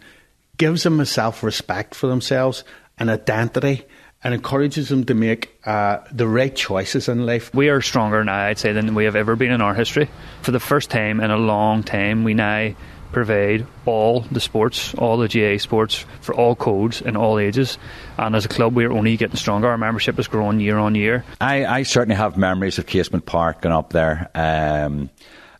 gives 0.58 0.82
them 0.82 1.00
a 1.00 1.06
self 1.06 1.42
respect 1.42 1.94
for 1.94 2.08
themselves, 2.08 2.62
an 2.98 3.08
identity, 3.08 3.84
and 4.22 4.34
encourages 4.34 4.90
them 4.90 5.04
to 5.04 5.14
make 5.14 5.58
uh, 5.64 5.98
the 6.12 6.28
right 6.28 6.54
choices 6.54 7.08
in 7.08 7.24
life. 7.24 7.54
We 7.54 7.70
are 7.70 7.80
stronger 7.80 8.22
now, 8.22 8.44
I'd 8.46 8.58
say, 8.58 8.72
than 8.72 8.94
we 8.94 9.04
have 9.04 9.16
ever 9.16 9.34
been 9.34 9.52
in 9.52 9.62
our 9.62 9.74
history. 9.74 10.10
For 10.42 10.50
the 10.50 10.60
first 10.60 10.90
time 10.90 11.20
in 11.20 11.30
a 11.30 11.38
long 11.38 11.84
time, 11.84 12.22
we 12.22 12.34
now 12.34 12.74
pervade 13.12 13.66
all 13.84 14.20
the 14.20 14.40
sports, 14.40 14.94
all 14.94 15.16
the 15.16 15.28
GAA 15.28 15.58
sports 15.58 16.04
for 16.20 16.34
all 16.34 16.54
codes 16.54 17.02
and 17.02 17.16
all 17.16 17.38
ages. 17.38 17.78
And 18.18 18.34
as 18.34 18.44
a 18.44 18.48
club, 18.48 18.74
we're 18.74 18.92
only 18.92 19.16
getting 19.16 19.36
stronger. 19.36 19.68
Our 19.68 19.78
membership 19.78 20.18
is 20.18 20.28
growing 20.28 20.60
year 20.60 20.78
on 20.78 20.94
year. 20.94 21.24
I, 21.40 21.64
I 21.64 21.82
certainly 21.82 22.16
have 22.16 22.36
memories 22.36 22.78
of 22.78 22.86
Casement 22.86 23.26
Park 23.26 23.64
and 23.64 23.72
up 23.72 23.92
there. 23.92 24.30
Um, 24.34 25.10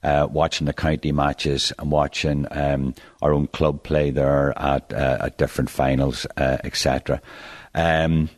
uh, 0.02 0.28
watching 0.30 0.66
the 0.66 0.72
county 0.72 1.10
matches 1.10 1.72
and 1.80 1.90
watching 1.90 2.46
um, 2.52 2.94
our 3.22 3.32
own 3.32 3.48
club 3.48 3.82
play 3.82 4.10
there 4.10 4.56
at, 4.56 4.92
uh, 4.92 5.18
at 5.22 5.36
different 5.36 5.68
finals, 5.68 6.26
uh, 6.36 6.58
etc. 6.62 7.20
Um, 7.74 8.30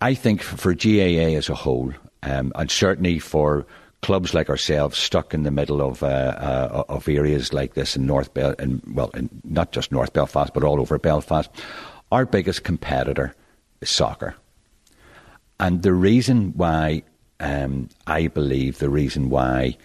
I 0.00 0.14
think 0.14 0.40
for 0.42 0.72
GAA 0.72 1.36
as 1.36 1.48
a 1.48 1.54
whole, 1.54 1.92
um, 2.22 2.52
and 2.54 2.70
certainly 2.70 3.18
for 3.18 3.66
clubs 4.02 4.34
like 4.34 4.50
ourselves 4.50 4.98
stuck 4.98 5.32
in 5.32 5.44
the 5.44 5.50
middle 5.50 5.80
of 5.80 6.02
uh, 6.02 6.06
uh, 6.06 6.84
of 6.88 7.08
areas 7.08 7.52
like 7.52 7.74
this 7.74 7.96
in 7.96 8.04
North 8.06 8.34
Bel- 8.34 8.56
and 8.58 8.82
well, 8.94 9.10
in 9.14 9.30
not 9.44 9.72
just 9.72 9.92
North 9.92 10.12
Belfast, 10.12 10.52
but 10.52 10.64
all 10.64 10.80
over 10.80 10.98
Belfast, 10.98 11.50
our 12.10 12.26
biggest 12.26 12.64
competitor 12.64 13.34
is 13.80 13.90
soccer. 13.90 14.34
And 15.60 15.82
the 15.82 15.94
reason 15.94 16.52
why 16.56 17.04
um, 17.40 17.88
I 18.06 18.26
believe 18.26 18.78
the 18.78 18.90
reason 18.90 19.30
why 19.30 19.76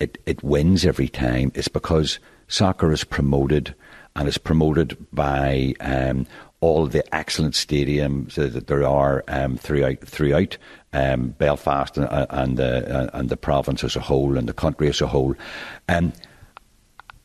it, 0.00 0.18
it 0.26 0.42
wins 0.42 0.84
every 0.84 1.08
time 1.08 1.52
is 1.54 1.68
because 1.68 2.18
soccer 2.48 2.92
is 2.92 3.04
promoted 3.04 3.74
and 4.16 4.28
is 4.28 4.38
promoted 4.38 4.96
by 5.12 5.74
um, 5.80 6.26
all 6.62 6.86
the 6.86 7.14
excellent 7.14 7.54
stadiums 7.54 8.34
that 8.34 8.68
there 8.68 8.86
are 8.86 9.24
um, 9.28 9.58
throughout 9.58 9.98
throughout 10.00 10.56
um, 10.92 11.30
Belfast 11.30 11.98
and, 11.98 12.06
uh, 12.06 12.26
and 12.30 12.56
the 12.56 12.96
uh, 12.96 13.10
and 13.12 13.28
the 13.28 13.36
province 13.36 13.84
as 13.84 13.96
a 13.96 14.00
whole 14.00 14.38
and 14.38 14.48
the 14.48 14.52
country 14.54 14.88
as 14.88 15.00
a 15.00 15.06
whole, 15.06 15.34
um, 15.88 16.12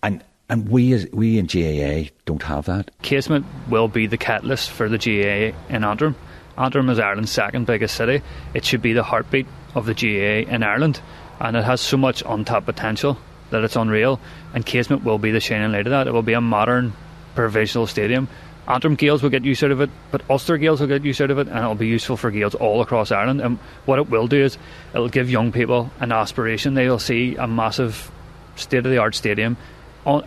and 0.03 0.23
and 0.49 0.69
we 0.69 0.91
as 0.91 1.07
we 1.13 1.37
in 1.37 1.45
GAA 1.45 2.09
don't 2.25 2.43
have 2.43 2.65
that. 2.65 2.89
Casement 3.03 3.45
will 3.69 3.87
be 3.87 4.07
the 4.07 4.17
catalyst 4.17 4.71
for 4.71 4.89
the 4.89 4.97
GAA 4.97 5.55
in 5.73 5.83
Antrim. 5.83 6.15
Antrim 6.57 6.89
is 6.89 6.99
Ireland's 6.99 7.31
second 7.31 7.67
biggest 7.67 7.95
city. 7.95 8.23
It 8.55 8.65
should 8.65 8.81
be 8.81 8.93
the 8.93 9.03
heartbeat 9.03 9.45
of 9.75 9.85
the 9.85 9.93
GAA 9.93 10.51
in 10.51 10.63
Ireland, 10.63 10.99
and 11.39 11.55
it 11.55 11.63
has 11.63 11.79
so 11.79 11.95
much 11.95 12.23
untapped 12.25 12.65
potential 12.65 13.19
that 13.51 13.63
it's 13.63 13.75
unreal. 13.75 14.19
And 14.55 14.65
Casement 14.65 15.03
will 15.03 15.19
be 15.19 15.29
the 15.29 15.39
shining 15.39 15.71
light 15.71 15.85
of 15.85 15.91
that. 15.91 16.07
It 16.07 16.13
will 16.13 16.23
be 16.23 16.33
a 16.33 16.41
modern 16.41 16.93
provisional 17.35 17.85
stadium 17.85 18.27
Antrim 18.67 18.95
Gaels 18.95 19.23
will 19.23 19.29
get 19.29 19.45
use 19.45 19.63
out 19.63 19.71
of 19.71 19.79
it, 19.79 19.89
but 20.11 20.21
Ulster 20.29 20.57
Gaels 20.57 20.81
will 20.81 20.87
get 20.87 21.03
use 21.03 21.21
out 21.21 21.31
of 21.31 21.37
it, 21.37 21.47
and 21.47 21.57
it'll 21.57 21.75
be 21.75 21.87
useful 21.87 22.17
for 22.17 22.31
Gaels 22.31 22.55
all 22.55 22.81
across 22.81 23.11
Ireland. 23.11 23.41
And 23.41 23.57
what 23.85 23.99
it 23.99 24.09
will 24.09 24.27
do 24.27 24.43
is 24.43 24.57
it'll 24.93 25.09
give 25.09 25.29
young 25.29 25.51
people 25.51 25.89
an 25.99 26.11
aspiration. 26.11 26.73
They'll 26.73 26.99
see 26.99 27.35
a 27.35 27.47
massive 27.47 28.11
state 28.55 28.85
of 28.85 28.91
the 28.91 28.97
art 28.97 29.15
stadium 29.15 29.55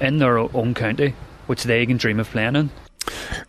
in 0.00 0.18
their 0.18 0.38
own 0.38 0.74
county, 0.74 1.14
which 1.46 1.64
they 1.64 1.84
can 1.84 1.98
dream 1.98 2.20
of 2.20 2.30
playing 2.30 2.56
in. 2.56 2.70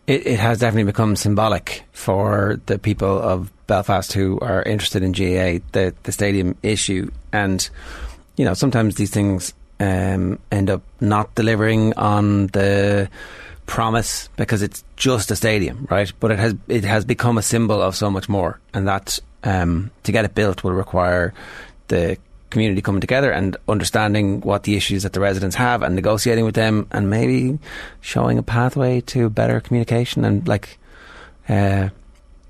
It, 0.06 0.26
it, 0.26 0.38
has 0.38 0.58
definitely 0.58 0.90
become 0.90 1.14
symbolic 1.16 1.84
for 1.92 2.60
the 2.66 2.78
people 2.78 3.20
of 3.20 3.50
Belfast 3.66 4.12
who 4.12 4.38
are 4.40 4.62
interested 4.62 5.02
in 5.02 5.12
GAA, 5.12 5.64
the, 5.72 5.94
the 6.02 6.12
stadium 6.12 6.56
issue. 6.62 7.10
And, 7.32 7.68
you 8.36 8.44
know, 8.44 8.54
sometimes 8.54 8.96
these 8.96 9.10
things 9.10 9.52
um, 9.78 10.38
end 10.50 10.70
up 10.70 10.82
not 11.00 11.34
delivering 11.34 11.94
on 11.94 12.48
the 12.48 13.08
promise 13.66 14.28
because 14.36 14.62
it's 14.62 14.84
just 14.96 15.30
a 15.30 15.36
stadium, 15.36 15.86
right? 15.90 16.12
But 16.20 16.30
it 16.32 16.38
has 16.38 16.54
it 16.68 16.84
has 16.84 17.04
become 17.04 17.38
a 17.38 17.42
symbol 17.42 17.80
of 17.80 17.96
so 17.96 18.10
much 18.10 18.28
more, 18.28 18.58
and 18.74 18.88
that 18.88 19.18
um, 19.44 19.90
to 20.04 20.12
get 20.12 20.24
it 20.24 20.34
built 20.34 20.64
will 20.64 20.72
require 20.72 21.32
the 21.88 22.16
community 22.50 22.82
coming 22.82 23.00
together 23.00 23.32
and 23.32 23.56
understanding 23.66 24.42
what 24.42 24.64
the 24.64 24.76
issues 24.76 25.04
that 25.04 25.14
the 25.14 25.20
residents 25.20 25.56
have 25.56 25.82
and 25.82 25.94
negotiating 25.94 26.44
with 26.44 26.54
them 26.54 26.86
and 26.92 27.08
maybe 27.08 27.58
showing 28.02 28.36
a 28.36 28.42
pathway 28.42 29.00
to 29.00 29.30
better 29.30 29.58
communication 29.58 30.22
and 30.22 30.46
like 30.46 30.78
uh, 31.48 31.88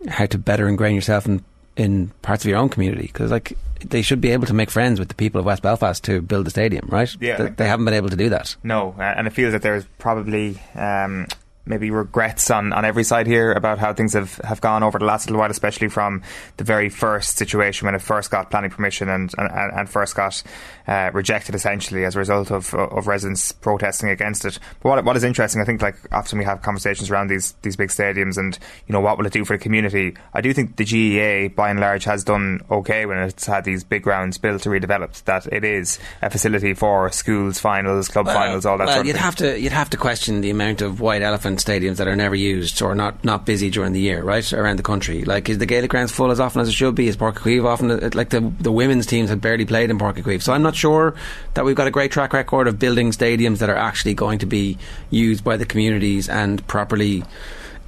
how 0.09 0.26
to 0.26 0.39
better 0.39 0.68
ingrain 0.68 0.97
yourself 0.97 1.24
in 1.24 1.43
in 1.76 2.08
parts 2.22 2.44
of 2.44 2.50
your 2.50 2.58
own 2.58 2.68
community 2.68 3.02
because 3.06 3.30
like 3.30 3.56
they 3.84 4.02
should 4.02 4.20
be 4.20 4.30
able 4.30 4.46
to 4.46 4.54
make 4.54 4.70
friends 4.70 4.98
with 4.98 5.08
the 5.08 5.14
people 5.14 5.40
of 5.40 5.44
West 5.44 5.62
Belfast 5.62 6.02
to 6.04 6.20
build 6.22 6.46
the 6.46 6.50
stadium, 6.50 6.86
right? 6.88 7.14
Yeah, 7.20 7.36
they, 7.36 7.48
they 7.50 7.66
haven't 7.66 7.84
been 7.84 7.94
able 7.94 8.10
to 8.10 8.16
do 8.16 8.28
that. 8.28 8.56
No, 8.62 8.94
and 8.98 9.26
it 9.26 9.30
feels 9.30 9.52
that 9.52 9.62
there's 9.62 9.84
probably 9.98 10.58
um, 10.74 11.26
maybe 11.64 11.90
regrets 11.90 12.51
on, 12.51 12.72
on 12.72 12.84
every 12.84 13.05
side 13.05 13.26
here 13.26 13.52
about 13.52 13.78
how 13.78 13.93
things 13.93 14.14
have, 14.14 14.36
have 14.39 14.60
gone 14.60 14.82
over 14.82 14.98
the 14.98 15.05
last 15.05 15.26
little 15.26 15.39
while, 15.39 15.51
especially 15.51 15.89
from 15.89 16.22
the 16.56 16.64
very 16.64 16.89
first 16.89 17.36
situation 17.36 17.86
when 17.86 17.94
it 17.94 18.02
first 18.02 18.30
got 18.30 18.51
planning 18.51 18.70
permission 18.70 19.09
and, 19.09 19.32
and, 19.39 19.72
and 19.72 19.89
first 19.89 20.16
got 20.16 20.43
uh, 20.89 21.10
rejected 21.12 21.55
essentially 21.55 22.05
as 22.05 22.16
a 22.16 22.18
result 22.18 22.51
of, 22.51 22.74
of 22.74 23.06
residents 23.06 23.52
protesting 23.52 24.09
against 24.09 24.44
it. 24.44 24.59
But 24.82 24.89
what, 24.89 25.05
what 25.05 25.16
is 25.16 25.22
interesting, 25.22 25.60
I 25.60 25.64
think, 25.64 25.82
like 25.82 25.97
often 26.12 26.39
we 26.39 26.44
have 26.44 26.62
conversations 26.62 27.10
around 27.10 27.28
these, 27.28 27.52
these 27.62 27.76
big 27.76 27.90
stadiums 27.90 28.39
and, 28.39 28.59
you 28.89 28.93
know, 28.93 29.01
what 29.01 29.16
will 29.18 29.26
it 29.26 29.32
do 29.32 29.44
for 29.44 29.56
the 29.56 29.62
community? 29.62 30.16
I 30.34 30.40
do 30.40 30.52
think 30.52 30.76
the 30.76 30.84
GAA 30.84 31.55
by 31.55 31.70
and 31.70 31.78
large, 31.78 32.05
has 32.05 32.24
done 32.24 32.60
okay 32.70 33.06
when 33.06 33.18
it's 33.18 33.47
had 33.47 33.64
these 33.64 33.84
big 33.84 34.02
grounds 34.02 34.36
built 34.39 34.62
to 34.62 34.68
redeveloped, 34.68 35.24
that 35.24 35.47
it 35.52 35.64
is 35.64 36.01
a 36.22 36.30
facility 36.30 36.74
for 36.74 37.10
schools, 37.10 37.60
finals, 37.60 38.09
club 38.09 38.26
well, 38.26 38.34
finals, 38.34 38.66
all 38.66 38.78
that 38.78 38.86
well, 38.86 38.94
sort 38.94 39.01
of 39.02 39.06
you'd 39.06 39.12
thing. 39.14 39.22
Have 39.22 39.36
to, 39.36 39.60
you'd 39.60 39.72
have 39.72 39.90
to 39.90 39.97
question 39.97 40.40
the 40.40 40.51
amount 40.51 40.82
of 40.82 41.01
white 41.01 41.22
elephant 41.22 41.51
stadiums 41.56 41.96
that 41.96 42.08
are 42.08 42.16
never 42.16 42.34
used 42.34 42.80
or 42.82 42.94
not, 42.94 43.24
not 43.24 43.46
busy 43.46 43.70
during 43.70 43.92
the 43.92 44.00
year, 44.00 44.22
right, 44.22 44.52
around 44.52 44.78
the 44.78 44.82
country. 44.82 45.24
Like, 45.24 45.48
is 45.48 45.58
the 45.58 45.66
Gaelic 45.66 45.90
grounds 45.90 46.12
full 46.12 46.30
as 46.30 46.40
often 46.40 46.60
as 46.60 46.68
it 46.68 46.72
should 46.72 46.94
be? 46.94 47.08
Is 47.08 47.16
Uí 47.16 47.64
often, 47.64 48.10
like 48.14 48.30
the, 48.30 48.40
the 48.60 48.72
women's 48.72 49.06
teams 49.06 49.30
have 49.30 49.40
barely 49.40 49.64
played 49.64 49.90
in 49.90 49.98
Uí 49.98 50.42
So 50.42 50.52
I'm 50.52 50.62
not 50.62 50.76
sure 50.76 51.14
that 51.54 51.64
we've 51.64 51.76
got 51.76 51.86
a 51.86 51.90
great 51.90 52.10
track 52.10 52.32
record 52.32 52.68
of 52.68 52.78
building 52.78 53.10
stadiums 53.10 53.58
that 53.58 53.70
are 53.70 53.76
actually 53.76 54.14
going 54.14 54.38
to 54.40 54.46
be 54.46 54.78
used 55.10 55.44
by 55.44 55.56
the 55.56 55.66
communities 55.66 56.28
and 56.28 56.66
properly 56.66 57.24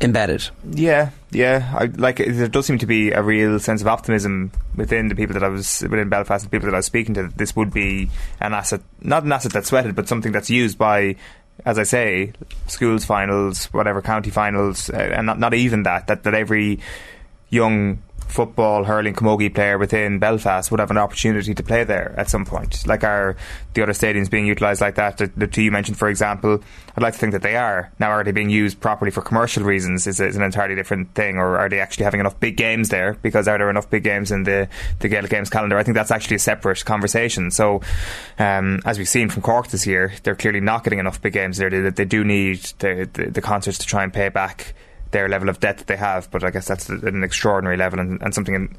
embedded. 0.00 0.48
Yeah, 0.70 1.10
yeah. 1.30 1.72
I, 1.76 1.84
like 1.86 2.16
there 2.18 2.48
does 2.48 2.66
seem 2.66 2.78
to 2.78 2.86
be 2.86 3.10
a 3.12 3.22
real 3.22 3.58
sense 3.58 3.80
of 3.80 3.88
optimism 3.88 4.52
within 4.76 5.08
the 5.08 5.14
people 5.14 5.34
that 5.34 5.44
I 5.44 5.48
was 5.48 5.82
within 5.82 6.08
Belfast, 6.08 6.44
the 6.44 6.50
people 6.50 6.66
that 6.66 6.74
I 6.74 6.78
was 6.78 6.86
speaking 6.86 7.14
to. 7.14 7.24
That 7.24 7.38
this 7.38 7.56
would 7.56 7.72
be 7.72 8.10
an 8.40 8.52
asset, 8.52 8.82
not 9.00 9.24
an 9.24 9.32
asset 9.32 9.52
that's 9.52 9.68
sweated, 9.68 9.94
but 9.94 10.08
something 10.08 10.32
that's 10.32 10.50
used 10.50 10.78
by, 10.78 11.16
as 11.64 11.78
I 11.78 11.84
say, 11.84 12.32
schools 12.66 13.04
finals, 13.04 13.66
whatever 13.66 14.02
county 14.02 14.30
finals, 14.30 14.90
uh, 14.90 14.96
and 14.96 15.26
not 15.26 15.38
not 15.38 15.54
even 15.54 15.84
that. 15.84 16.06
That 16.08 16.24
that 16.24 16.34
every 16.34 16.80
young 17.50 18.02
football 18.34 18.82
hurling 18.82 19.14
camogie 19.14 19.54
player 19.54 19.78
within 19.78 20.18
Belfast 20.18 20.68
would 20.72 20.80
have 20.80 20.90
an 20.90 20.98
opportunity 20.98 21.54
to 21.54 21.62
play 21.62 21.84
there 21.84 22.12
at 22.18 22.28
some 22.28 22.44
point. 22.44 22.84
Like 22.84 23.04
are 23.04 23.36
the 23.74 23.82
other 23.82 23.92
stadiums 23.92 24.28
being 24.28 24.44
utilised 24.44 24.80
like 24.80 24.96
that? 24.96 25.18
The, 25.18 25.30
the, 25.36 25.46
two 25.46 25.62
you 25.62 25.70
mentioned, 25.70 25.96
for 25.96 26.08
example, 26.08 26.60
I'd 26.96 27.02
like 27.02 27.14
to 27.14 27.18
think 27.20 27.32
that 27.32 27.42
they 27.42 27.54
are. 27.54 27.92
Now, 28.00 28.10
are 28.10 28.24
they 28.24 28.32
being 28.32 28.50
used 28.50 28.80
properly 28.80 29.12
for 29.12 29.22
commercial 29.22 29.62
reasons? 29.62 30.08
Is, 30.08 30.18
is 30.18 30.34
an 30.34 30.42
entirely 30.42 30.74
different 30.74 31.14
thing, 31.14 31.36
or 31.36 31.58
are 31.58 31.68
they 31.68 31.78
actually 31.78 32.04
having 32.04 32.18
enough 32.18 32.38
big 32.40 32.56
games 32.56 32.88
there? 32.88 33.14
Because 33.22 33.46
are 33.46 33.56
there 33.56 33.70
enough 33.70 33.88
big 33.88 34.02
games 34.02 34.32
in 34.32 34.42
the 34.42 34.68
the 34.98 35.08
Gaelic 35.08 35.30
Games 35.30 35.48
calendar? 35.48 35.78
I 35.78 35.84
think 35.84 35.94
that's 35.94 36.10
actually 36.10 36.36
a 36.36 36.40
separate 36.40 36.84
conversation. 36.84 37.52
So, 37.52 37.82
um, 38.40 38.80
as 38.84 38.98
we've 38.98 39.08
seen 39.08 39.28
from 39.28 39.42
Cork 39.42 39.68
this 39.68 39.86
year, 39.86 40.12
they're 40.24 40.34
clearly 40.34 40.60
not 40.60 40.82
getting 40.82 40.98
enough 40.98 41.22
big 41.22 41.34
games 41.34 41.58
there. 41.58 41.70
They, 41.70 41.90
they 41.90 42.04
do 42.04 42.24
need 42.24 42.58
the, 42.80 43.08
the, 43.12 43.30
the 43.30 43.40
concerts 43.40 43.78
to 43.78 43.86
try 43.86 44.02
and 44.02 44.12
pay 44.12 44.28
back 44.28 44.74
their 45.14 45.28
level 45.28 45.48
of 45.48 45.60
debt 45.60 45.78
that 45.78 45.86
they 45.86 45.96
have. 45.96 46.30
But 46.30 46.44
I 46.44 46.50
guess 46.50 46.66
that's 46.66 46.90
an 46.90 47.24
extraordinary 47.24 47.78
level 47.78 48.00
and, 48.00 48.20
and 48.20 48.34
something 48.34 48.54
in, 48.54 48.76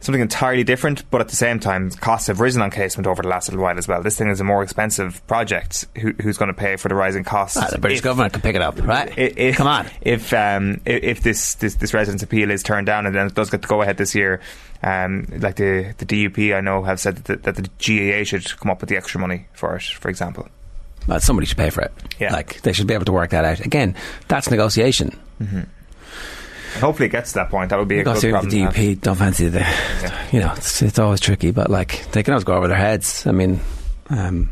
something 0.00 0.20
entirely 0.20 0.62
different. 0.62 1.10
But 1.10 1.20
at 1.20 1.28
the 1.28 1.36
same 1.36 1.58
time, 1.58 1.90
costs 1.90 2.28
have 2.28 2.40
risen 2.40 2.62
on 2.62 2.70
Casement 2.70 3.06
over 3.06 3.22
the 3.22 3.28
last 3.28 3.48
little 3.48 3.62
while 3.64 3.76
as 3.76 3.88
well. 3.88 4.02
This 4.02 4.16
thing 4.16 4.28
is 4.28 4.38
a 4.38 4.44
more 4.44 4.62
expensive 4.62 5.26
project. 5.26 5.86
Who, 5.96 6.12
who's 6.22 6.36
going 6.36 6.48
to 6.48 6.54
pay 6.54 6.76
for 6.76 6.88
the 6.88 6.94
rising 6.94 7.24
costs? 7.24 7.56
Ah, 7.56 7.68
the 7.70 7.78
British 7.78 7.98
if, 7.98 8.04
government 8.04 8.34
can 8.34 8.42
pick 8.42 8.54
it 8.54 8.62
up, 8.62 8.80
right? 8.82 9.12
If, 9.18 9.56
Come 9.56 9.66
on. 9.66 9.88
If 10.02 10.32
um, 10.32 10.80
if 10.84 11.22
this, 11.22 11.54
this 11.54 11.74
this 11.76 11.92
residents 11.94 12.22
appeal 12.22 12.50
is 12.50 12.62
turned 12.62 12.86
down 12.86 13.06
and 13.06 13.14
then 13.14 13.26
it 13.26 13.34
does 13.34 13.50
get 13.50 13.62
to 13.62 13.68
go 13.68 13.82
ahead 13.82 13.96
this 13.96 14.14
year. 14.14 14.40
Um, 14.82 15.26
like 15.38 15.56
the 15.56 15.94
the 15.98 16.06
DUP, 16.06 16.54
I 16.54 16.60
know 16.60 16.84
have 16.84 17.00
said 17.00 17.16
that 17.16 17.24
the, 17.24 17.52
that 17.52 17.56
the 17.56 17.68
GAA 17.78 18.24
should 18.24 18.56
come 18.60 18.70
up 18.70 18.80
with 18.80 18.90
the 18.90 18.96
extra 18.96 19.20
money 19.20 19.46
for 19.54 19.74
it, 19.74 19.82
for 19.82 20.08
example. 20.08 20.46
Well, 21.08 21.20
somebody 21.20 21.46
should 21.46 21.56
pay 21.56 21.70
for 21.70 21.80
it. 21.80 21.92
Yeah. 22.20 22.32
Like 22.32 22.60
they 22.60 22.72
should 22.72 22.86
be 22.86 22.94
able 22.94 23.06
to 23.06 23.12
work 23.12 23.30
that 23.30 23.44
out. 23.44 23.60
Again, 23.60 23.96
that's 24.28 24.50
negotiation. 24.50 25.18
Mm-hmm. 25.40 25.62
Hopefully, 26.78 27.06
it 27.06 27.12
gets 27.12 27.32
to 27.32 27.40
that 27.40 27.50
point. 27.50 27.70
That 27.70 27.78
would 27.78 27.88
be 27.88 28.00
a 28.00 28.04
good 28.04 28.16
the 28.16 28.30
problem. 28.30 28.52
DUP 28.52 29.00
don't 29.00 29.16
fancy 29.16 29.48
the, 29.48 29.60
Yeah. 29.60 30.26
you 30.32 30.40
know, 30.40 30.52
it's, 30.56 30.82
it's 30.82 30.98
always 30.98 31.20
tricky, 31.20 31.50
but 31.50 31.70
like 31.70 32.10
they 32.12 32.22
can 32.22 32.32
always 32.32 32.44
go 32.44 32.54
over 32.54 32.68
their 32.68 32.76
heads. 32.76 33.26
I 33.26 33.32
mean, 33.32 33.60
um, 34.10 34.50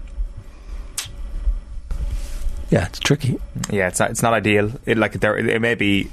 yeah, 2.70 2.86
it's 2.86 2.98
tricky. 2.98 3.38
Yeah, 3.70 3.88
it's 3.88 4.00
not, 4.00 4.10
it's 4.10 4.22
not 4.22 4.34
ideal. 4.34 4.72
It 4.86 4.98
like 4.98 5.12
there, 5.20 5.36
it 5.38 5.60
may 5.60 5.74
be 5.74 6.10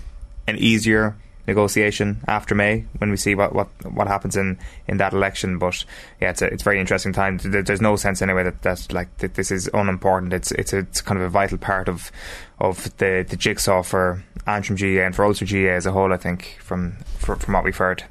an 0.47 0.57
easier 0.57 1.15
negotiation 1.47 2.21
after 2.27 2.55
May 2.55 2.85
when 2.99 3.09
we 3.09 3.17
see 3.17 3.35
what, 3.35 3.53
what, 3.53 3.67
what 3.91 4.07
happens 4.07 4.37
in, 4.37 4.57
in 4.87 4.97
that 4.97 5.13
election. 5.13 5.57
But 5.57 5.83
yeah, 6.21 6.29
it's 6.29 6.41
a 6.41 6.45
it's 6.45 6.61
a 6.61 6.63
very 6.63 6.79
interesting 6.79 7.11
time. 7.11 7.39
There's 7.43 7.81
no 7.81 7.95
sense 7.95 8.21
anyway 8.21 8.43
that, 8.43 8.61
that 8.61 8.93
like 8.93 9.17
that 9.17 9.33
this 9.33 9.51
is 9.51 9.69
unimportant. 9.73 10.31
It's 10.33 10.51
it's 10.53 10.73
a, 10.73 10.79
it's 10.79 11.01
kind 11.01 11.19
of 11.19 11.25
a 11.25 11.29
vital 11.29 11.57
part 11.57 11.89
of 11.89 12.11
of 12.59 12.95
the, 12.97 13.25
the 13.27 13.35
jigsaw 13.35 13.81
for 13.81 14.23
Antrim 14.47 14.77
GAA 14.77 15.05
and 15.05 15.15
for 15.15 15.25
Ulster 15.25 15.45
GA 15.45 15.75
as 15.75 15.85
a 15.85 15.91
whole. 15.91 16.13
I 16.13 16.17
think 16.17 16.57
from 16.59 16.93
from, 17.17 17.39
from 17.39 17.53
what 17.53 17.63
we've 17.63 17.77
heard. 17.77 18.03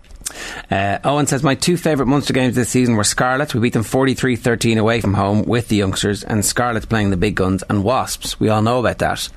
Uh, 0.71 0.99
Owen 1.05 1.27
says, 1.27 1.43
My 1.43 1.55
two 1.55 1.77
favourite 1.77 2.09
Munster 2.09 2.33
games 2.33 2.55
this 2.55 2.71
season 2.71 2.97
were 2.97 3.05
Scarlet. 3.05 3.55
We 3.55 3.61
beat 3.61 3.75
them 3.75 3.83
43 3.83 4.37
13 4.37 4.79
away 4.79 5.01
from 5.01 5.15
home 5.15 5.43
with 5.43 5.69
the 5.69 5.77
youngsters, 5.77 6.25
and 6.25 6.45
Scarlet's 6.45 6.87
playing 6.87 7.11
the 7.11 7.17
big 7.17 7.35
guns, 7.35 7.63
and 7.69 7.85
Wasps. 7.85 8.41
We 8.41 8.49
all 8.49 8.63
know 8.63 8.81
about 8.81 8.99
that. 8.99 9.29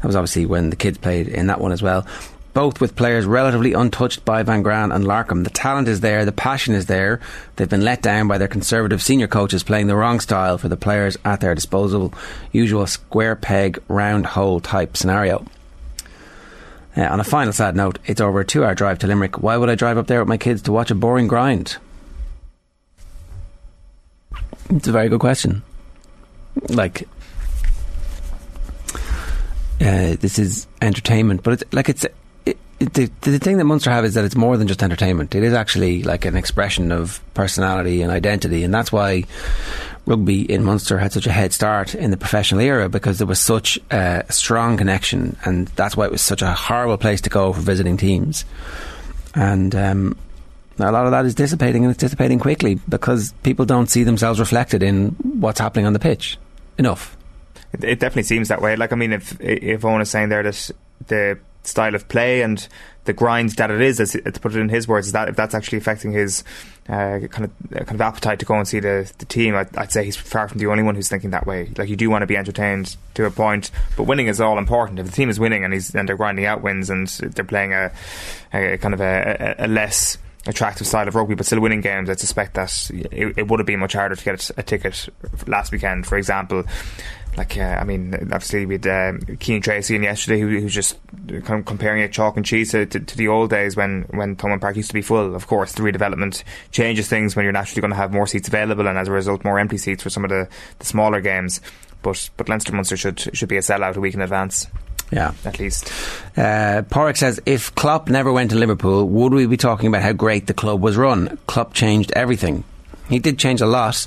That 0.00 0.06
was 0.06 0.16
obviously 0.16 0.46
when 0.46 0.70
the 0.70 0.76
kids 0.76 0.98
played 0.98 1.28
in 1.28 1.48
that 1.48 1.60
one 1.60 1.72
as 1.72 1.82
well 1.82 2.06
both 2.54 2.80
with 2.80 2.96
players 2.96 3.24
relatively 3.24 3.72
untouched 3.72 4.24
by 4.24 4.42
Van 4.42 4.62
Graan 4.62 4.90
and 4.90 5.04
Larkham. 5.04 5.44
The 5.44 5.50
talent 5.50 5.86
is 5.86 6.00
there, 6.00 6.24
the 6.24 6.32
passion 6.32 6.74
is 6.74 6.86
there. 6.86 7.20
They've 7.54 7.68
been 7.68 7.84
let 7.84 8.02
down 8.02 8.26
by 8.26 8.36
their 8.36 8.48
conservative 8.48 9.00
senior 9.00 9.28
coaches 9.28 9.62
playing 9.62 9.86
the 9.86 9.94
wrong 9.94 10.18
style 10.18 10.58
for 10.58 10.68
the 10.68 10.76
players 10.76 11.16
at 11.24 11.40
their 11.40 11.54
disposal. 11.54 12.12
Usual 12.50 12.88
square 12.88 13.36
peg, 13.36 13.80
round 13.86 14.26
hole 14.26 14.58
type 14.58 14.96
scenario. 14.96 15.46
Uh, 16.98 17.02
on 17.02 17.20
a 17.20 17.24
final 17.24 17.52
sad 17.52 17.76
note, 17.76 18.00
it's 18.06 18.20
over 18.20 18.40
a 18.40 18.44
two 18.44 18.64
hour 18.64 18.74
drive 18.74 18.98
to 18.98 19.06
Limerick. 19.06 19.40
Why 19.40 19.56
would 19.56 19.70
I 19.70 19.76
drive 19.76 19.98
up 19.98 20.08
there 20.08 20.18
with 20.18 20.28
my 20.28 20.36
kids 20.36 20.62
to 20.62 20.72
watch 20.72 20.90
a 20.90 20.96
boring 20.96 21.28
grind? 21.28 21.76
It's 24.70 24.88
a 24.88 24.92
very 24.92 25.08
good 25.08 25.20
question. 25.20 25.62
Like, 26.68 27.08
uh, 29.80 30.16
this 30.18 30.40
is 30.40 30.66
entertainment, 30.82 31.44
but 31.44 31.52
it's 31.54 31.72
like 31.72 31.88
it's 31.88 32.04
the, 32.78 33.10
the 33.20 33.38
thing 33.38 33.58
that 33.58 33.64
Munster 33.64 33.90
have 33.90 34.04
is 34.04 34.14
that 34.14 34.24
it's 34.24 34.36
more 34.36 34.56
than 34.56 34.66
just 34.66 34.82
entertainment. 34.82 35.34
It 35.34 35.44
is 35.44 35.52
actually 35.52 36.02
like 36.02 36.24
an 36.24 36.36
expression 36.36 36.90
of 36.90 37.20
personality 37.34 38.02
and 38.02 38.10
identity, 38.10 38.64
and 38.64 38.74
that's 38.74 38.90
why 38.90 39.24
rugby 40.08 40.50
in 40.50 40.64
Munster 40.64 40.98
had 40.98 41.12
such 41.12 41.26
a 41.26 41.30
head 41.30 41.52
start 41.52 41.94
in 41.94 42.10
the 42.10 42.16
professional 42.16 42.60
era 42.60 42.88
because 42.88 43.18
there 43.18 43.26
was 43.26 43.38
such 43.38 43.78
a 43.90 44.24
strong 44.30 44.78
connection, 44.78 45.36
and 45.44 45.68
that's 45.68 45.96
why 45.96 46.06
it 46.06 46.10
was 46.10 46.22
such 46.22 46.40
a 46.40 46.52
horrible 46.52 46.96
place 46.96 47.20
to 47.20 47.30
go 47.30 47.52
for 47.52 47.60
visiting 47.60 47.98
teams. 47.98 48.46
And 49.34 49.74
um, 49.74 50.16
a 50.78 50.90
lot 50.90 51.04
of 51.04 51.10
that 51.10 51.26
is 51.26 51.34
dissipating, 51.34 51.84
and 51.84 51.90
it's 51.90 52.00
dissipating 52.00 52.38
quickly 52.38 52.76
because 52.88 53.32
people 53.42 53.66
don't 53.66 53.88
see 53.88 54.02
themselves 54.02 54.40
reflected 54.40 54.82
in 54.82 55.10
what's 55.40 55.60
happening 55.60 55.86
on 55.86 55.92
the 55.92 55.98
pitch 55.98 56.38
enough. 56.78 57.16
It, 57.74 57.84
it 57.84 58.00
definitely 58.00 58.22
seems 58.22 58.48
that 58.48 58.62
way. 58.62 58.76
Like 58.76 58.92
I 58.92 58.96
mean, 58.96 59.12
if 59.12 59.38
if 59.40 59.84
Owen 59.84 60.00
is 60.00 60.10
saying 60.10 60.30
there 60.30 60.42
that 60.42 60.70
the 61.06 61.38
style 61.64 61.94
of 61.94 62.08
play 62.08 62.40
and 62.40 62.66
the 63.04 63.12
grind 63.12 63.50
that 63.50 63.70
it 63.70 63.80
is, 63.80 64.00
as 64.00 64.12
to 64.12 64.40
put 64.40 64.54
it 64.54 64.58
in 64.58 64.70
his 64.70 64.88
words, 64.88 65.08
is 65.08 65.12
that 65.12 65.28
if 65.28 65.36
that's 65.36 65.54
actually 65.54 65.78
affecting 65.78 66.12
his 66.12 66.44
uh, 66.88 67.20
kind 67.28 67.44
of 67.44 67.50
uh, 67.74 67.84
kind 67.84 67.92
of 67.92 68.00
appetite 68.00 68.38
to 68.38 68.46
go 68.46 68.54
and 68.54 68.66
see 68.66 68.80
the, 68.80 69.10
the 69.18 69.26
team, 69.26 69.54
I'd, 69.54 69.76
I'd, 69.76 69.92
say 69.92 70.04
he's 70.04 70.16
far 70.16 70.48
from 70.48 70.58
the 70.58 70.66
only 70.66 70.82
one 70.82 70.94
who's 70.94 71.08
thinking 71.08 71.30
that 71.30 71.46
way. 71.46 71.70
Like 71.76 71.88
you 71.88 71.96
do 71.96 72.08
want 72.08 72.22
to 72.22 72.26
be 72.26 72.36
entertained 72.36 72.96
to 73.14 73.26
a 73.26 73.30
point, 73.30 73.70
but 73.96 74.04
winning 74.04 74.26
is 74.26 74.40
all 74.40 74.58
important. 74.58 74.98
If 74.98 75.06
the 75.06 75.12
team 75.12 75.28
is 75.28 75.38
winning 75.38 75.64
and 75.64 75.74
he's 75.74 75.94
and 75.94 76.08
they're 76.08 76.16
grinding 76.16 76.46
out 76.46 76.62
wins 76.62 76.88
and 76.88 77.06
they're 77.08 77.44
playing 77.44 77.74
a, 77.74 77.92
a 78.54 78.78
kind 78.78 78.94
of 78.94 79.00
a, 79.02 79.56
a, 79.58 79.68
less 79.68 80.16
attractive 80.46 80.86
style 80.86 81.06
of 81.06 81.14
rugby, 81.14 81.34
but 81.34 81.44
still 81.44 81.60
winning 81.60 81.82
games, 81.82 82.08
I 82.08 82.14
suspect 82.14 82.54
that 82.54 82.90
it, 82.90 83.36
it 83.36 83.48
would 83.48 83.60
have 83.60 83.66
been 83.66 83.80
much 83.80 83.92
harder 83.92 84.16
to 84.16 84.24
get 84.24 84.50
a 84.56 84.62
ticket 84.62 85.08
last 85.46 85.72
weekend, 85.72 86.06
for 86.06 86.16
example 86.16 86.64
like 87.38 87.56
uh, 87.56 87.78
I 87.80 87.84
mean, 87.84 88.14
obviously 88.14 88.66
we 88.66 88.74
had 88.74 88.86
um, 88.86 89.20
Treacy 89.20 89.94
in 89.94 90.02
yesterday, 90.02 90.40
who, 90.40 90.48
who's 90.48 90.74
just 90.74 90.98
kind 91.28 91.60
of 91.60 91.64
comparing 91.64 92.02
it 92.02 92.12
chalk 92.12 92.36
and 92.36 92.44
cheese 92.44 92.72
to, 92.72 92.84
to, 92.84 93.00
to, 93.00 93.16
the 93.16 93.28
old 93.28 93.50
days 93.50 93.76
when 93.76 94.02
when 94.10 94.36
Thomond 94.36 94.60
Park 94.60 94.76
used 94.76 94.88
to 94.88 94.94
be 94.94 95.02
full. 95.02 95.34
Of 95.34 95.46
course, 95.46 95.72
the 95.72 95.82
redevelopment 95.82 96.42
changes 96.72 97.08
things 97.08 97.36
when 97.36 97.44
you're 97.44 97.52
naturally 97.52 97.80
going 97.80 97.92
to 97.92 97.96
have 97.96 98.12
more 98.12 98.26
seats 98.26 98.48
available, 98.48 98.88
and 98.88 98.98
as 98.98 99.08
a 99.08 99.12
result, 99.12 99.44
more 99.44 99.58
empty 99.58 99.78
seats 99.78 100.02
for 100.02 100.10
some 100.10 100.24
of 100.24 100.30
the, 100.30 100.48
the 100.80 100.84
smaller 100.84 101.20
games. 101.20 101.60
But 102.02 102.28
but 102.36 102.48
Leinster 102.48 102.72
Munster 102.72 102.96
should 102.96 103.20
should 103.36 103.48
be 103.48 103.56
a 103.56 103.60
sellout 103.60 103.96
a 103.96 104.00
week 104.00 104.14
in 104.14 104.20
advance. 104.20 104.66
Yeah, 105.10 105.32
at 105.44 105.58
least. 105.58 105.86
Uh, 106.36 106.82
Porrick 106.82 107.16
says, 107.16 107.40
if 107.46 107.74
Klopp 107.74 108.10
never 108.10 108.30
went 108.30 108.50
to 108.50 108.58
Liverpool, 108.58 109.08
would 109.08 109.32
we 109.32 109.46
be 109.46 109.56
talking 109.56 109.86
about 109.88 110.02
how 110.02 110.12
great 110.12 110.46
the 110.46 110.52
club 110.52 110.82
was 110.82 110.98
run? 110.98 111.38
Klopp 111.46 111.72
changed 111.72 112.12
everything. 112.14 112.62
He 113.08 113.18
did 113.18 113.38
change 113.38 113.62
a 113.62 113.66
lot, 113.66 114.06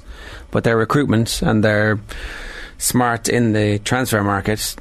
but 0.51 0.63
their 0.63 0.77
recruitment 0.77 1.41
and 1.41 1.63
their 1.63 1.99
smart 2.81 3.29
in 3.29 3.53
the 3.53 3.79
transfer 3.79 4.23
market 4.23 4.75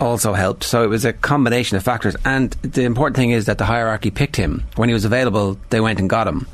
also 0.00 0.32
helped. 0.32 0.64
So 0.64 0.84
it 0.84 0.88
was 0.88 1.04
a 1.04 1.12
combination 1.12 1.76
of 1.76 1.82
factors. 1.82 2.16
And 2.24 2.50
the 2.62 2.84
important 2.84 3.16
thing 3.16 3.30
is 3.30 3.46
that 3.46 3.58
the 3.58 3.64
hierarchy 3.64 4.10
picked 4.10 4.36
him. 4.36 4.64
When 4.76 4.88
he 4.88 4.92
was 4.92 5.04
available, 5.04 5.58
they 5.70 5.80
went 5.80 5.98
and 5.98 6.08
got 6.08 6.26
him. 6.26 6.46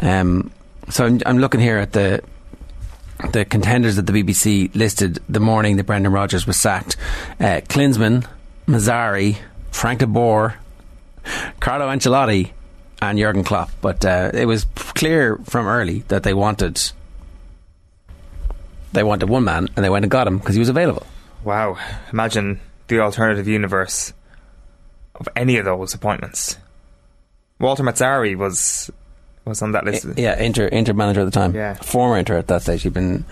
Um, 0.00 0.50
so 0.88 1.06
I'm, 1.06 1.20
I'm, 1.24 1.38
looking 1.38 1.60
here 1.60 1.78
at 1.78 1.92
the 1.92 2.22
the 3.32 3.44
contenders 3.44 3.96
that 3.96 4.06
the 4.06 4.12
BBC 4.12 4.74
listed 4.74 5.20
the 5.28 5.40
morning 5.40 5.76
that 5.76 5.84
Brendan 5.84 6.12
Rodgers 6.12 6.46
was 6.46 6.56
sacked. 6.56 6.96
Uh, 7.38 7.60
Klinsmann, 7.68 8.26
Mazzarri, 8.66 9.38
Frank 9.70 10.00
de 10.00 10.06
Boer, 10.06 10.56
Carlo 11.60 11.88
Ancelotti 11.88 12.50
and 13.00 13.18
Jurgen 13.18 13.44
Klopp. 13.44 13.70
But 13.80 14.04
uh, 14.04 14.30
it 14.34 14.46
was 14.46 14.66
clear 14.94 15.36
from 15.44 15.66
early 15.66 16.00
that 16.08 16.22
they 16.22 16.34
wanted 16.34 16.80
they 18.94 19.02
wanted 19.02 19.28
one 19.28 19.44
man, 19.44 19.68
and 19.76 19.84
they 19.84 19.90
went 19.90 20.04
and 20.04 20.10
got 20.10 20.26
him 20.26 20.38
because 20.38 20.54
he 20.54 20.58
was 20.58 20.68
available. 20.68 21.06
Wow! 21.44 21.76
Imagine 22.12 22.60
the 22.88 23.00
alternative 23.00 23.46
universe 23.46 24.12
of 25.14 25.28
any 25.36 25.56
of 25.58 25.64
those 25.64 25.94
appointments. 25.94 26.58
Walter 27.60 27.82
Mazzarri 27.82 28.36
was 28.36 28.90
was 29.44 29.62
on 29.62 29.72
that 29.72 29.84
list. 29.84 30.06
Yeah, 30.16 30.38
Inter 30.40 30.66
Inter 30.66 30.92
manager 30.92 31.20
at 31.20 31.24
the 31.24 31.30
time. 31.30 31.54
Yeah, 31.54 31.74
former 31.74 32.18
Inter 32.18 32.38
at 32.38 32.48
that 32.48 32.62
stage. 32.62 32.82
He'd 32.82 32.94
been. 32.94 33.24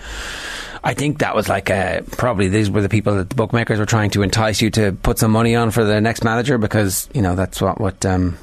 I 0.84 0.94
think 0.94 1.18
that 1.18 1.36
was 1.36 1.48
like 1.48 1.70
uh, 1.70 2.02
probably 2.12 2.48
these 2.48 2.68
were 2.68 2.82
the 2.82 2.88
people 2.88 3.14
that 3.16 3.30
the 3.30 3.36
bookmakers 3.36 3.78
were 3.78 3.86
trying 3.86 4.10
to 4.10 4.22
entice 4.22 4.60
you 4.60 4.70
to 4.72 4.92
put 4.92 5.18
some 5.18 5.30
money 5.30 5.54
on 5.54 5.70
for 5.70 5.84
the 5.84 6.00
next 6.00 6.24
manager 6.24 6.58
because 6.58 7.08
you 7.14 7.22
know 7.22 7.34
that's 7.34 7.60
what 7.60 7.80
what. 7.80 8.04
Um, 8.04 8.36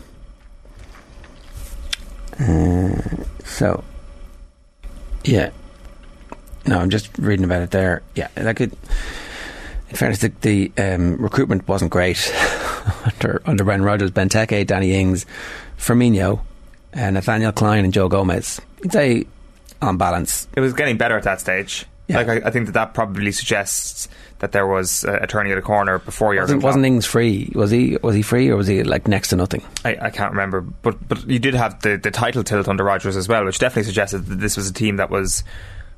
uh, 2.40 2.96
so, 3.44 3.84
yeah, 5.26 5.50
no, 6.66 6.80
I'm 6.80 6.90
just 6.90 7.18
reading 7.18 7.46
about 7.46 7.62
it 7.62 7.72
there. 7.72 8.02
Yeah, 8.16 8.30
like 8.38 8.62
it. 8.62 8.72
In 9.90 9.96
fairness, 9.96 10.20
the, 10.20 10.32
the 10.42 10.72
um, 10.78 11.18
recruitment 11.18 11.68
wasn't 11.68 11.92
great 11.92 12.32
under 13.06 13.42
under 13.46 13.64
Brendan 13.64 13.86
Rodgers, 13.86 14.12
Benteke, 14.12 14.66
Danny 14.68 14.94
Ings, 14.94 15.26
Firmino, 15.78 16.42
uh, 16.94 17.10
Nathaniel 17.10 17.52
Clyne, 17.52 17.86
and 17.86 17.94
Joe 17.94 18.08
Gomez. 18.08 18.62
I'd 18.84 18.92
say 18.92 19.26
on 19.82 19.98
balance, 19.98 20.48
it 20.56 20.60
was 20.60 20.74
getting 20.74 20.98
better 20.98 21.18
at 21.18 21.24
that 21.24 21.40
stage. 21.40 21.86
Yeah. 22.08 22.18
Like 22.18 22.28
I, 22.28 22.48
I, 22.48 22.52
think 22.52 22.66
that 22.66 22.72
that 22.72 22.96
probably 22.96 23.32
suggests 23.32 24.10
that 24.40 24.52
there 24.52 24.66
was 24.66 25.04
a, 25.04 25.18
a 25.18 25.28
turning 25.28 25.52
of 25.52 25.58
the 25.58 25.62
corner 25.62 26.00
before 26.00 26.34
Jurgen 26.34 26.42
wasn't, 26.42 26.64
wasn't 26.64 26.86
Ings 26.86 27.06
free? 27.06 27.52
Was 27.54 27.70
he 27.70 27.98
was 28.02 28.16
he 28.16 28.24
free 28.24 28.50
or 28.50 28.56
was 28.56 28.66
he 28.66 28.84
like 28.84 29.08
next 29.08 29.30
to 29.30 29.36
nothing? 29.36 29.64
I, 29.86 29.96
I 30.02 30.10
can't 30.10 30.32
remember, 30.32 30.62
but 30.62 31.08
but 31.08 31.28
you 31.28 31.38
did 31.38 31.54
have 31.54 31.82
the, 31.82 31.98
the 31.98 32.10
title 32.10 32.44
tilt 32.44 32.68
under 32.68 32.84
Rodgers 32.84 33.16
as 33.16 33.28
well, 33.28 33.46
which 33.46 33.60
definitely 33.60 33.84
suggested 33.84 34.26
that 34.26 34.36
this 34.36 34.58
was 34.58 34.68
a 34.70 34.74
team 34.74 34.96
that 34.96 35.12
was 35.12 35.44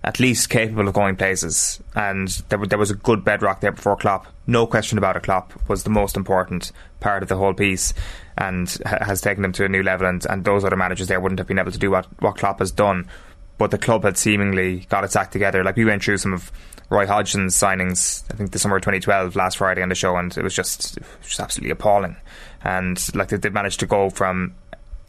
at 0.04 0.20
least 0.20 0.50
capable 0.50 0.88
of 0.88 0.94
going 0.94 1.16
places. 1.16 1.82
And 1.96 2.28
there, 2.50 2.66
there 2.66 2.80
was 2.80 2.92
a 2.92 2.96
good 2.96 3.24
bedrock 3.24 3.62
there 3.62 3.72
before 3.72 3.96
Klopp. 3.96 4.28
No 4.48 4.66
question 4.66 4.98
about 4.98 5.16
it, 5.16 5.24
Klopp 5.24 5.54
was 5.70 5.84
the 5.84 5.90
most 5.90 6.18
important 6.18 6.72
part 7.00 7.24
of 7.24 7.30
the 7.30 7.38
whole 7.38 7.54
piece 7.54 7.94
and 8.38 8.76
ha- 8.86 9.06
has 9.06 9.22
taken 9.22 9.44
them 9.44 9.52
to 9.54 9.66
a 9.66 9.70
new 9.70 9.84
level. 9.84 10.08
And, 10.08 10.26
and 10.26 10.44
those 10.44 10.64
other 10.64 10.76
managers 10.76 11.08
there 11.08 11.20
wouldn't 11.20 11.40
have 11.40 11.48
been 11.48 11.60
able 11.60 11.72
to 11.72 11.78
do 11.78 11.92
what, 11.92 12.08
what 12.22 12.38
Klopp 12.38 12.60
has 12.60 12.72
done. 12.72 13.08
But 13.60 13.70
the 13.70 13.78
club 13.78 14.04
had 14.04 14.18
seemingly 14.18 14.88
got 14.90 15.04
its 15.04 15.16
act 15.16 15.34
together. 15.34 15.64
Like 15.64 15.76
we 15.76 15.86
went 15.86 16.04
through 16.04 16.18
some 16.18 16.34
of 16.34 16.52
Roy 16.90 17.06
Hodgson's 17.06 17.56
signings, 17.56 18.24
I 18.32 18.36
think 18.36 18.52
the 18.52 18.60
summer 18.60 18.78
of 18.78 18.82
2012, 18.82 19.36
last 19.36 19.58
Friday 19.58 19.84
on 19.84 19.90
the 19.90 19.96
show, 19.96 20.18
and 20.18 20.36
it 20.36 20.44
was 20.44 20.54
just, 20.54 20.98
just 21.22 21.40
absolutely 21.40 21.72
appalling. 21.72 22.18
And 22.64 23.00
like 23.16 23.30
they, 23.30 23.38
they 23.38 23.50
managed 23.50 23.80
to 23.82 23.86
go 23.86 24.10
from 24.10 24.56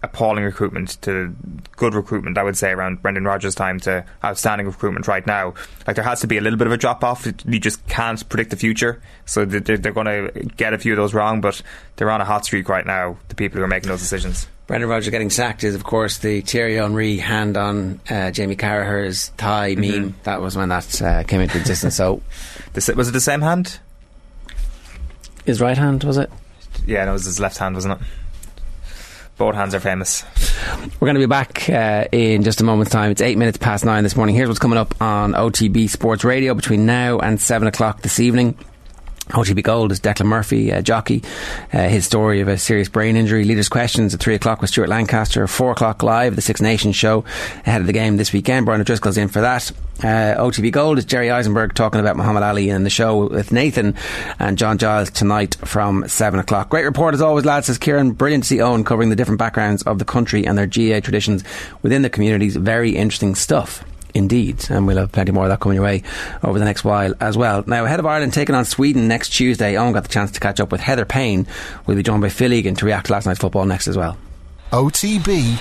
appalling 0.02 0.44
recruitment 0.44 1.00
to 1.02 1.34
good 1.76 1.94
recruitment, 1.94 2.36
I 2.36 2.42
would 2.42 2.56
say, 2.56 2.70
around 2.70 3.02
Brendan 3.02 3.24
Rodgers' 3.24 3.54
time 3.54 3.78
to 3.80 4.04
outstanding 4.24 4.66
recruitment 4.66 5.06
right 5.06 5.26
now. 5.26 5.54
Like, 5.86 5.96
there 5.96 6.04
has 6.04 6.20
to 6.22 6.26
be 6.26 6.38
a 6.38 6.40
little 6.40 6.58
bit 6.58 6.66
of 6.66 6.72
a 6.72 6.76
drop 6.76 7.04
off. 7.04 7.26
You 7.26 7.60
just 7.60 7.86
can't 7.86 8.28
predict 8.28 8.50
the 8.50 8.56
future. 8.56 9.00
So 9.26 9.44
they're, 9.44 9.76
they're 9.76 9.92
going 9.92 10.06
to 10.06 10.42
get 10.56 10.74
a 10.74 10.78
few 10.78 10.92
of 10.92 10.96
those 10.96 11.14
wrong, 11.14 11.40
but 11.40 11.62
they're 11.96 12.10
on 12.10 12.20
a 12.20 12.24
hot 12.24 12.44
streak 12.44 12.68
right 12.68 12.84
now, 12.84 13.16
the 13.28 13.34
people 13.34 13.58
who 13.58 13.64
are 13.64 13.68
making 13.68 13.88
those 13.88 14.00
decisions. 14.00 14.48
Brendan 14.66 14.88
Rodgers 14.88 15.10
getting 15.10 15.30
sacked 15.30 15.64
is, 15.64 15.74
of 15.74 15.84
course, 15.84 16.18
the 16.18 16.40
Thierry 16.40 16.76
Henry 16.76 17.18
hand 17.18 17.56
on 17.56 18.00
uh, 18.08 18.30
Jamie 18.30 18.56
Carragher's 18.56 19.28
thigh 19.30 19.74
mm-hmm. 19.74 20.02
meme. 20.02 20.14
That 20.22 20.40
was 20.40 20.56
when 20.56 20.70
that 20.70 21.02
uh, 21.02 21.24
came 21.24 21.40
into 21.40 21.58
existence. 21.58 21.96
So, 21.96 22.22
was 22.74 22.88
it 22.88 23.12
the 23.12 23.20
same 23.20 23.40
hand? 23.40 23.78
His 25.44 25.60
right 25.60 25.76
hand 25.76 26.04
was 26.04 26.16
it? 26.16 26.30
Yeah, 26.86 27.04
no, 27.04 27.10
it 27.10 27.14
was 27.14 27.24
his 27.24 27.40
left 27.40 27.58
hand, 27.58 27.74
wasn't 27.74 28.00
it? 28.00 28.06
Both 29.43 29.56
hands 29.56 29.74
are 29.74 29.81
famous. 29.81 30.23
We're 31.01 31.06
going 31.06 31.16
to 31.16 31.20
be 31.20 31.27
back 31.27 31.69
uh, 31.69 32.05
in 32.12 32.44
just 32.44 32.60
a 32.60 32.64
moment's 32.64 32.93
time. 32.93 33.10
It's 33.10 33.20
eight 33.20 33.36
minutes 33.36 33.59
past 33.59 33.85
nine 33.85 34.05
this 34.05 34.14
morning. 34.14 34.36
Here's 34.36 34.47
what's 34.47 34.60
coming 34.60 34.78
up 34.78 34.94
on 35.02 35.32
OTB 35.32 35.90
Sports 35.90 36.23
Radio 36.23 36.55
between 36.55 36.86
now 36.86 37.19
and 37.19 37.40
seven 37.40 37.66
o'clock 37.66 38.02
this 38.02 38.20
evening. 38.20 38.56
OTB 39.28 39.62
Gold 39.62 39.93
is 39.93 40.01
Declan 40.01 40.27
Murphy, 40.27 40.73
uh, 40.73 40.82
jockey. 40.82 41.23
Uh, 41.73 41.89
his 41.89 42.05
story 42.05 42.40
of 42.40 42.49
a 42.49 42.59
serious 42.59 42.89
brain 42.89 43.16
injury. 43.16 43.44
Leaders' 43.44 43.69
questions 43.69 44.12
at 44.12 44.20
3 44.20 44.35
o'clock 44.35 44.61
with 44.61 44.70
Stuart 44.70 44.89
Lancaster. 44.89 45.47
4 45.47 45.73
o'clock 45.73 46.03
live, 46.03 46.35
the 46.35 46.43
Six 46.43 46.61
Nations 46.61 46.97
show 46.97 47.24
ahead 47.65 47.81
of 47.81 47.86
the 47.86 47.93
game 47.93 48.16
this 48.16 48.32
weekend. 48.32 48.66
Brian 48.66 48.81
O'Driscoll's 48.81 49.16
in 49.16 49.28
for 49.28 49.40
that. 49.40 49.70
Uh, 50.01 50.35
OTB 50.36 50.73
Gold 50.73 50.99
is 50.99 51.05
Jerry 51.05 51.28
Izenberg 51.28 51.74
talking 51.74 52.01
about 52.01 52.16
Muhammad 52.16 52.43
Ali 52.43 52.69
in 52.69 52.82
the 52.82 52.90
show 52.90 53.28
with 53.28 53.53
Nathan 53.53 53.94
and 54.40 54.59
John 54.59 54.77
Giles 54.77 55.11
tonight 55.11 55.55
from 55.65 56.09
7 56.09 56.40
o'clock. 56.40 56.69
Great 56.69 56.85
report 56.85 57.15
as 57.15 57.23
always, 57.23 57.44
lads, 57.44 57.69
says 57.69 57.78
Kieran. 57.78 58.12
Brilliant 58.12 58.43
to 58.44 58.49
see 58.49 58.61
Owen 58.61 58.82
covering 58.82 59.11
the 59.11 59.16
different 59.16 59.39
backgrounds 59.39 59.82
of 59.85 60.01
the 60.01 60.05
country 60.05 60.44
and 60.44 60.59
their 60.59 60.66
GA 60.66 61.01
traditions 61.01 61.44
within 61.82 62.03
the 62.03 62.11
communities. 62.11 62.57
Very 62.57 62.97
interesting 62.97 63.36
stuff. 63.36 63.85
Indeed, 64.14 64.66
and 64.70 64.86
we'll 64.86 64.98
have 64.98 65.12
plenty 65.12 65.32
more 65.32 65.44
of 65.44 65.51
that 65.51 65.60
coming 65.60 65.76
your 65.76 65.84
way 65.84 66.02
over 66.43 66.59
the 66.59 66.64
next 66.64 66.84
while 66.84 67.14
as 67.20 67.36
well. 67.36 67.64
Now, 67.66 67.84
ahead 67.84 67.98
of 67.98 68.06
Ireland 68.06 68.34
taking 68.34 68.55
on 68.55 68.64
Sweden 68.64 69.09
next 69.09 69.30
Tuesday, 69.30 69.76
Owen 69.76 69.93
got 69.93 70.02
the 70.02 70.09
chance 70.09 70.30
to 70.32 70.40
catch 70.40 70.60
up 70.60 70.70
with 70.70 70.80
Heather 70.80 71.05
Payne. 71.05 71.47
We'll 71.86 71.97
be 71.97 72.02
joined 72.02 72.22
by 72.22 72.28
Phil 72.28 72.52
Egan 72.52 72.74
to 72.76 72.86
react 72.86 73.06
to 73.06 73.12
last 73.12 73.26
night's 73.26 73.40
football 73.40 73.64
next 73.64 73.89
as 73.89 73.97
well. 73.97 74.18
OTB 74.70 75.59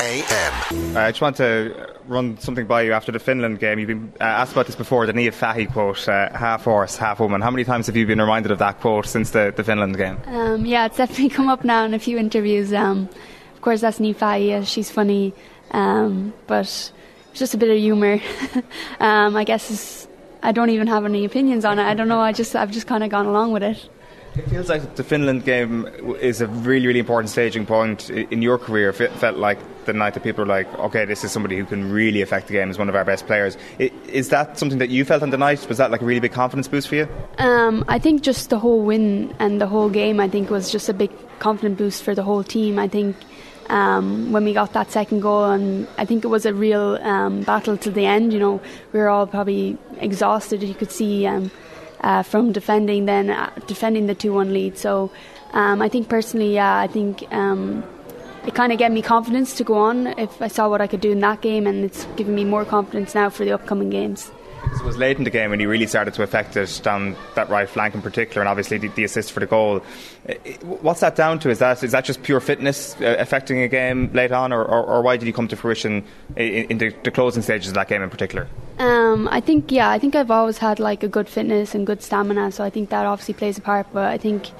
AM. 0.00 0.96
I 0.96 1.10
just 1.10 1.20
want 1.20 1.36
to 1.36 1.96
run 2.06 2.38
something 2.38 2.66
by 2.66 2.82
you 2.82 2.92
after 2.92 3.12
the 3.12 3.18
Finland 3.18 3.60
game. 3.60 3.78
You've 3.78 3.88
been 3.88 4.12
uh, 4.20 4.24
asked 4.24 4.52
about 4.52 4.66
this 4.66 4.74
before, 4.74 5.06
the 5.06 5.12
Niamh 5.12 5.32
Fahey 5.32 5.66
quote, 5.66 6.08
uh, 6.08 6.36
half 6.36 6.64
horse, 6.64 6.96
half 6.96 7.20
woman. 7.20 7.40
How 7.42 7.50
many 7.50 7.64
times 7.64 7.86
have 7.86 7.96
you 7.96 8.06
been 8.06 8.20
reminded 8.20 8.50
of 8.50 8.58
that 8.58 8.80
quote 8.80 9.06
since 9.06 9.30
the, 9.30 9.52
the 9.54 9.62
Finland 9.62 9.96
game? 9.96 10.18
Um, 10.26 10.64
yeah, 10.64 10.86
it's 10.86 10.96
definitely 10.96 11.28
come 11.36 11.48
up 11.48 11.64
now 11.64 11.84
in 11.84 11.94
a 11.94 11.98
few 11.98 12.18
interviews. 12.18 12.72
Um, 12.72 13.08
of 13.54 13.60
course, 13.60 13.82
that's 13.82 13.98
Niamh 13.98 14.16
Fahey. 14.16 14.64
She's 14.64 14.90
funny, 14.90 15.34
um, 15.72 16.32
but 16.46 16.92
it's 17.30 17.38
just 17.38 17.54
a 17.54 17.58
bit 17.58 17.70
of 17.70 17.78
humour. 17.78 18.20
um, 19.00 19.36
I 19.36 19.44
guess 19.44 20.08
I 20.42 20.52
don't 20.52 20.70
even 20.70 20.86
have 20.86 21.04
any 21.04 21.24
opinions 21.24 21.64
on 21.64 21.78
it. 21.78 21.84
I 21.84 21.94
don't 21.94 22.08
know. 22.08 22.20
I 22.20 22.32
just 22.32 22.54
I've 22.56 22.70
just 22.70 22.86
kind 22.86 23.04
of 23.04 23.10
gone 23.10 23.26
along 23.26 23.52
with 23.52 23.62
it. 23.62 23.88
It 24.36 24.48
feels 24.48 24.68
like 24.68 24.94
the 24.94 25.02
Finland 25.02 25.44
game 25.44 25.88
is 26.20 26.40
a 26.40 26.46
really, 26.46 26.86
really 26.86 27.00
important 27.00 27.30
staging 27.30 27.66
point 27.66 28.10
in 28.10 28.42
your 28.42 28.58
career. 28.58 28.90
It 28.90 29.10
felt 29.12 29.36
like 29.36 29.58
the 29.86 29.92
night 29.92 30.14
that 30.14 30.22
people 30.22 30.44
were 30.44 30.48
like, 30.48 30.72
okay, 30.78 31.04
this 31.04 31.24
is 31.24 31.32
somebody 31.32 31.58
who 31.58 31.64
can 31.64 31.90
really 31.90 32.22
affect 32.22 32.46
the 32.46 32.52
game 32.52 32.70
as 32.70 32.78
one 32.78 32.88
of 32.88 32.94
our 32.94 33.04
best 33.04 33.26
players. 33.26 33.56
Is 33.78 34.28
that 34.28 34.56
something 34.56 34.78
that 34.78 34.88
you 34.88 35.04
felt 35.04 35.24
on 35.24 35.30
the 35.30 35.36
night? 35.36 35.68
Was 35.68 35.78
that 35.78 35.90
like 35.90 36.00
a 36.00 36.04
really 36.04 36.20
big 36.20 36.30
confidence 36.30 36.68
boost 36.68 36.86
for 36.86 36.94
you? 36.94 37.08
Um, 37.38 37.84
I 37.88 37.98
think 37.98 38.22
just 38.22 38.50
the 38.50 38.58
whole 38.60 38.82
win 38.82 39.34
and 39.40 39.60
the 39.60 39.66
whole 39.66 39.90
game, 39.90 40.20
I 40.20 40.28
think, 40.28 40.48
was 40.48 40.70
just 40.70 40.88
a 40.88 40.94
big 40.94 41.10
confidence 41.40 41.76
boost 41.76 42.04
for 42.04 42.14
the 42.14 42.22
whole 42.22 42.44
team. 42.44 42.78
I 42.78 42.86
think 42.86 43.16
um, 43.70 44.32
when 44.32 44.44
we 44.44 44.52
got 44.52 44.72
that 44.72 44.90
second 44.90 45.20
goal, 45.20 45.44
and 45.44 45.86
I 45.96 46.04
think 46.04 46.24
it 46.24 46.28
was 46.28 46.44
a 46.44 46.52
real 46.52 46.98
um, 47.02 47.42
battle 47.42 47.76
to 47.78 47.90
the 47.90 48.04
end. 48.04 48.32
You 48.32 48.40
know, 48.40 48.60
we 48.92 48.98
were 48.98 49.08
all 49.08 49.26
probably 49.26 49.78
exhausted. 49.98 50.62
You 50.62 50.74
could 50.74 50.90
see 50.90 51.26
um, 51.26 51.50
uh, 52.00 52.22
from 52.22 52.52
defending 52.52 53.06
then 53.06 53.30
uh, 53.30 53.50
defending 53.66 54.06
the 54.06 54.14
two 54.14 54.32
one 54.32 54.52
lead. 54.52 54.76
So 54.76 55.10
um, 55.52 55.80
I 55.80 55.88
think 55.88 56.08
personally, 56.08 56.54
yeah, 56.54 56.78
I 56.78 56.88
think 56.88 57.24
um, 57.32 57.84
it 58.46 58.54
kind 58.54 58.72
of 58.72 58.78
gave 58.78 58.90
me 58.90 59.02
confidence 59.02 59.54
to 59.54 59.64
go 59.64 59.74
on 59.74 60.08
if 60.18 60.42
I 60.42 60.48
saw 60.48 60.68
what 60.68 60.80
I 60.80 60.86
could 60.86 61.00
do 61.00 61.12
in 61.12 61.20
that 61.20 61.40
game, 61.40 61.66
and 61.66 61.84
it's 61.84 62.04
given 62.16 62.34
me 62.34 62.44
more 62.44 62.64
confidence 62.64 63.14
now 63.14 63.30
for 63.30 63.44
the 63.44 63.52
upcoming 63.52 63.90
games. 63.90 64.30
It 64.64 64.84
was 64.84 64.96
late 64.96 65.18
in 65.18 65.24
the 65.24 65.30
game 65.30 65.50
when 65.50 65.60
he 65.60 65.66
really 65.66 65.86
started 65.86 66.14
to 66.14 66.22
affect 66.22 66.56
it 66.56 66.80
down 66.82 67.16
that 67.34 67.48
right 67.48 67.68
flank 67.68 67.94
in 67.94 68.02
particular, 68.02 68.42
and 68.42 68.48
obviously 68.48 68.78
the, 68.78 68.88
the 68.88 69.04
assist 69.04 69.32
for 69.32 69.40
the 69.40 69.46
goal. 69.46 69.80
What's 70.62 71.00
that 71.00 71.16
down 71.16 71.38
to? 71.40 71.50
Is 71.50 71.58
that 71.58 71.82
is 71.82 71.92
that 71.92 72.04
just 72.04 72.22
pure 72.22 72.40
fitness 72.40 72.94
uh, 73.00 73.16
affecting 73.18 73.60
a 73.60 73.68
game 73.68 74.12
late 74.12 74.32
on, 74.32 74.52
or, 74.52 74.62
or, 74.62 74.82
or, 74.82 75.02
why 75.02 75.16
did 75.16 75.26
he 75.26 75.32
come 75.32 75.48
to 75.48 75.56
fruition 75.56 76.04
in, 76.36 76.64
in 76.66 76.78
the, 76.78 76.94
the, 77.04 77.10
closing 77.10 77.42
stages 77.42 77.68
of 77.68 77.74
that 77.74 77.88
game 77.88 78.02
in 78.02 78.10
particular? 78.10 78.46
Um, 78.78 79.28
I 79.30 79.40
think 79.40 79.70
yeah, 79.72 79.90
I 79.90 79.98
think 79.98 80.14
I've 80.14 80.30
always 80.30 80.58
had 80.58 80.78
like 80.78 81.02
a 81.02 81.08
good 81.08 81.28
fitness 81.28 81.74
and 81.74 81.86
good 81.86 82.02
stamina, 82.02 82.52
so 82.52 82.64
I 82.64 82.70
think 82.70 82.90
that 82.90 83.06
obviously 83.06 83.34
plays 83.34 83.58
a 83.58 83.62
part. 83.62 83.86
But 83.92 84.06
I 84.06 84.18
think 84.18 84.50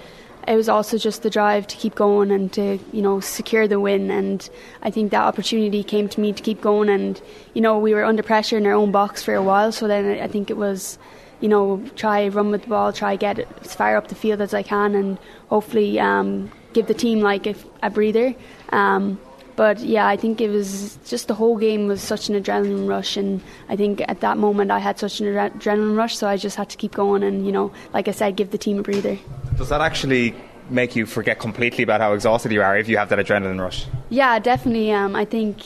it 0.47 0.57
was 0.57 0.69
also 0.69 0.99
just 0.99 1.23
the 1.23 1.31
drive 1.31 1.67
to 1.69 1.77
keep 1.77 1.95
going 1.95 2.31
and 2.31 2.53
to 2.53 2.79
you 2.93 3.03
know 3.03 3.21
secure 3.21 3.69
the 3.69 3.81
win. 3.81 4.11
And 4.11 4.49
I 4.83 4.91
think 4.91 5.11
that 5.11 5.23
opportunity 5.23 5.83
came 5.83 6.09
to 6.09 6.21
me 6.21 6.33
to 6.33 6.43
keep 6.43 6.61
going. 6.61 6.89
And 6.89 7.21
you 7.55 7.61
know 7.61 7.79
we 7.79 7.95
were 7.95 8.05
under 8.05 8.23
pressure 8.23 8.59
in 8.59 8.67
our 8.67 8.73
own 8.73 8.93
box 8.93 9.23
for 9.23 9.35
a 9.35 9.43
while. 9.43 9.73
So 9.73 9.87
then 9.87 10.21
I 10.21 10.29
think 10.29 10.51
it 10.51 10.57
was 10.57 10.99
you 11.41 11.49
know 11.49 11.83
try 11.97 12.29
run 12.29 12.51
with 12.51 12.63
the 12.63 12.69
ball 12.69 12.93
try 12.93 13.17
get 13.17 13.39
it 13.39 13.49
as 13.63 13.75
far 13.75 13.97
up 13.97 14.09
the 14.09 14.15
field 14.15 14.43
as 14.43 14.53
I 14.53 14.63
can 14.63 14.95
and 14.95 15.19
hopefully 15.49 15.99
um, 15.99 16.51
give 16.75 16.87
the 16.87 16.95
team 16.95 17.21
like 17.21 17.47
a, 17.47 17.55
a 17.83 17.91
breather. 17.91 18.35
Um, 18.71 19.19
but 19.61 19.79
yeah, 19.81 20.07
I 20.07 20.17
think 20.17 20.41
it 20.41 20.49
was 20.49 20.99
just 21.05 21.29
the 21.29 21.35
whole 21.35 21.59
game 21.59 21.87
was 21.87 22.01
such 22.01 22.31
an 22.31 22.35
adrenaline 22.43 22.89
rush, 22.89 23.19
and 23.19 23.43
I 23.69 23.77
think 23.77 24.01
at 24.09 24.21
that 24.21 24.39
moment 24.39 24.71
I 24.71 24.79
had 24.79 24.99
such 24.99 25.21
an 25.21 25.27
adrenaline 25.27 25.99
rush, 25.99 26.17
so 26.17 26.27
I 26.27 26.39
just 26.39 26.57
had 26.57 26.71
to 26.71 26.79
keep 26.79 26.95
going, 26.95 27.23
and 27.23 27.45
you 27.45 27.53
know, 27.53 27.71
like 27.93 28.09
I 28.09 28.13
said, 28.13 28.37
give 28.37 28.53
the 28.53 28.57
team 28.57 28.79
a 28.79 28.83
breather. 28.83 29.19
Does 29.59 29.69
that 29.69 29.83
actually 29.83 30.35
make 30.71 30.97
you 30.97 31.05
forget 31.05 31.39
completely 31.39 31.85
about 31.85 32.01
how 32.01 32.15
exhausted 32.15 32.53
you 32.53 32.63
are 32.63 32.79
if 32.79 32.89
you 32.89 32.97
have 32.97 33.11
that 33.11 33.19
adrenaline 33.19 33.61
rush? 33.61 33.85
Yeah, 34.09 34.39
definitely. 34.39 34.93
Um, 34.93 35.15
I 35.15 35.27
think, 35.27 35.57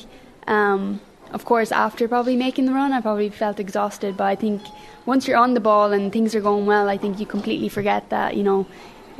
um, 0.49 1.01
of 1.31 1.45
course, 1.45 1.71
after 1.71 2.09
probably 2.09 2.35
making 2.35 2.67
the 2.67 2.73
run, 2.73 2.93
I 2.93 3.01
probably 3.01 3.29
felt 3.29 3.61
exhausted, 3.61 4.17
but 4.17 4.25
I 4.25 4.35
think 4.35 4.61
once 5.07 5.29
you're 5.29 5.39
on 5.39 5.55
the 5.55 5.61
ball 5.61 5.93
and 5.93 6.13
things 6.13 6.35
are 6.35 6.41
going 6.41 6.67
well, 6.67 6.89
I 6.89 6.99
think 6.99 7.21
you 7.21 7.27
completely 7.27 7.69
forget 7.69 8.11
that 8.11 8.37
you 8.37 8.43
know 8.43 8.67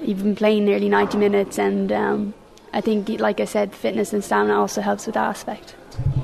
you've 0.03 0.25
been 0.25 0.35
playing 0.35 0.65
nearly 0.65 0.89
90 0.89 1.17
minutes 1.17 1.61
and. 1.61 1.93
Um, 1.93 2.35
I 2.75 2.81
think, 2.81 3.09
like 3.21 3.39
I 3.39 3.45
said, 3.45 3.73
fitness 3.73 4.13
and 4.13 4.23
stamina 4.23 4.59
also 4.59 4.81
helps 4.81 5.07
with 5.07 5.15
that 5.15 5.29
aspect. 5.29 5.77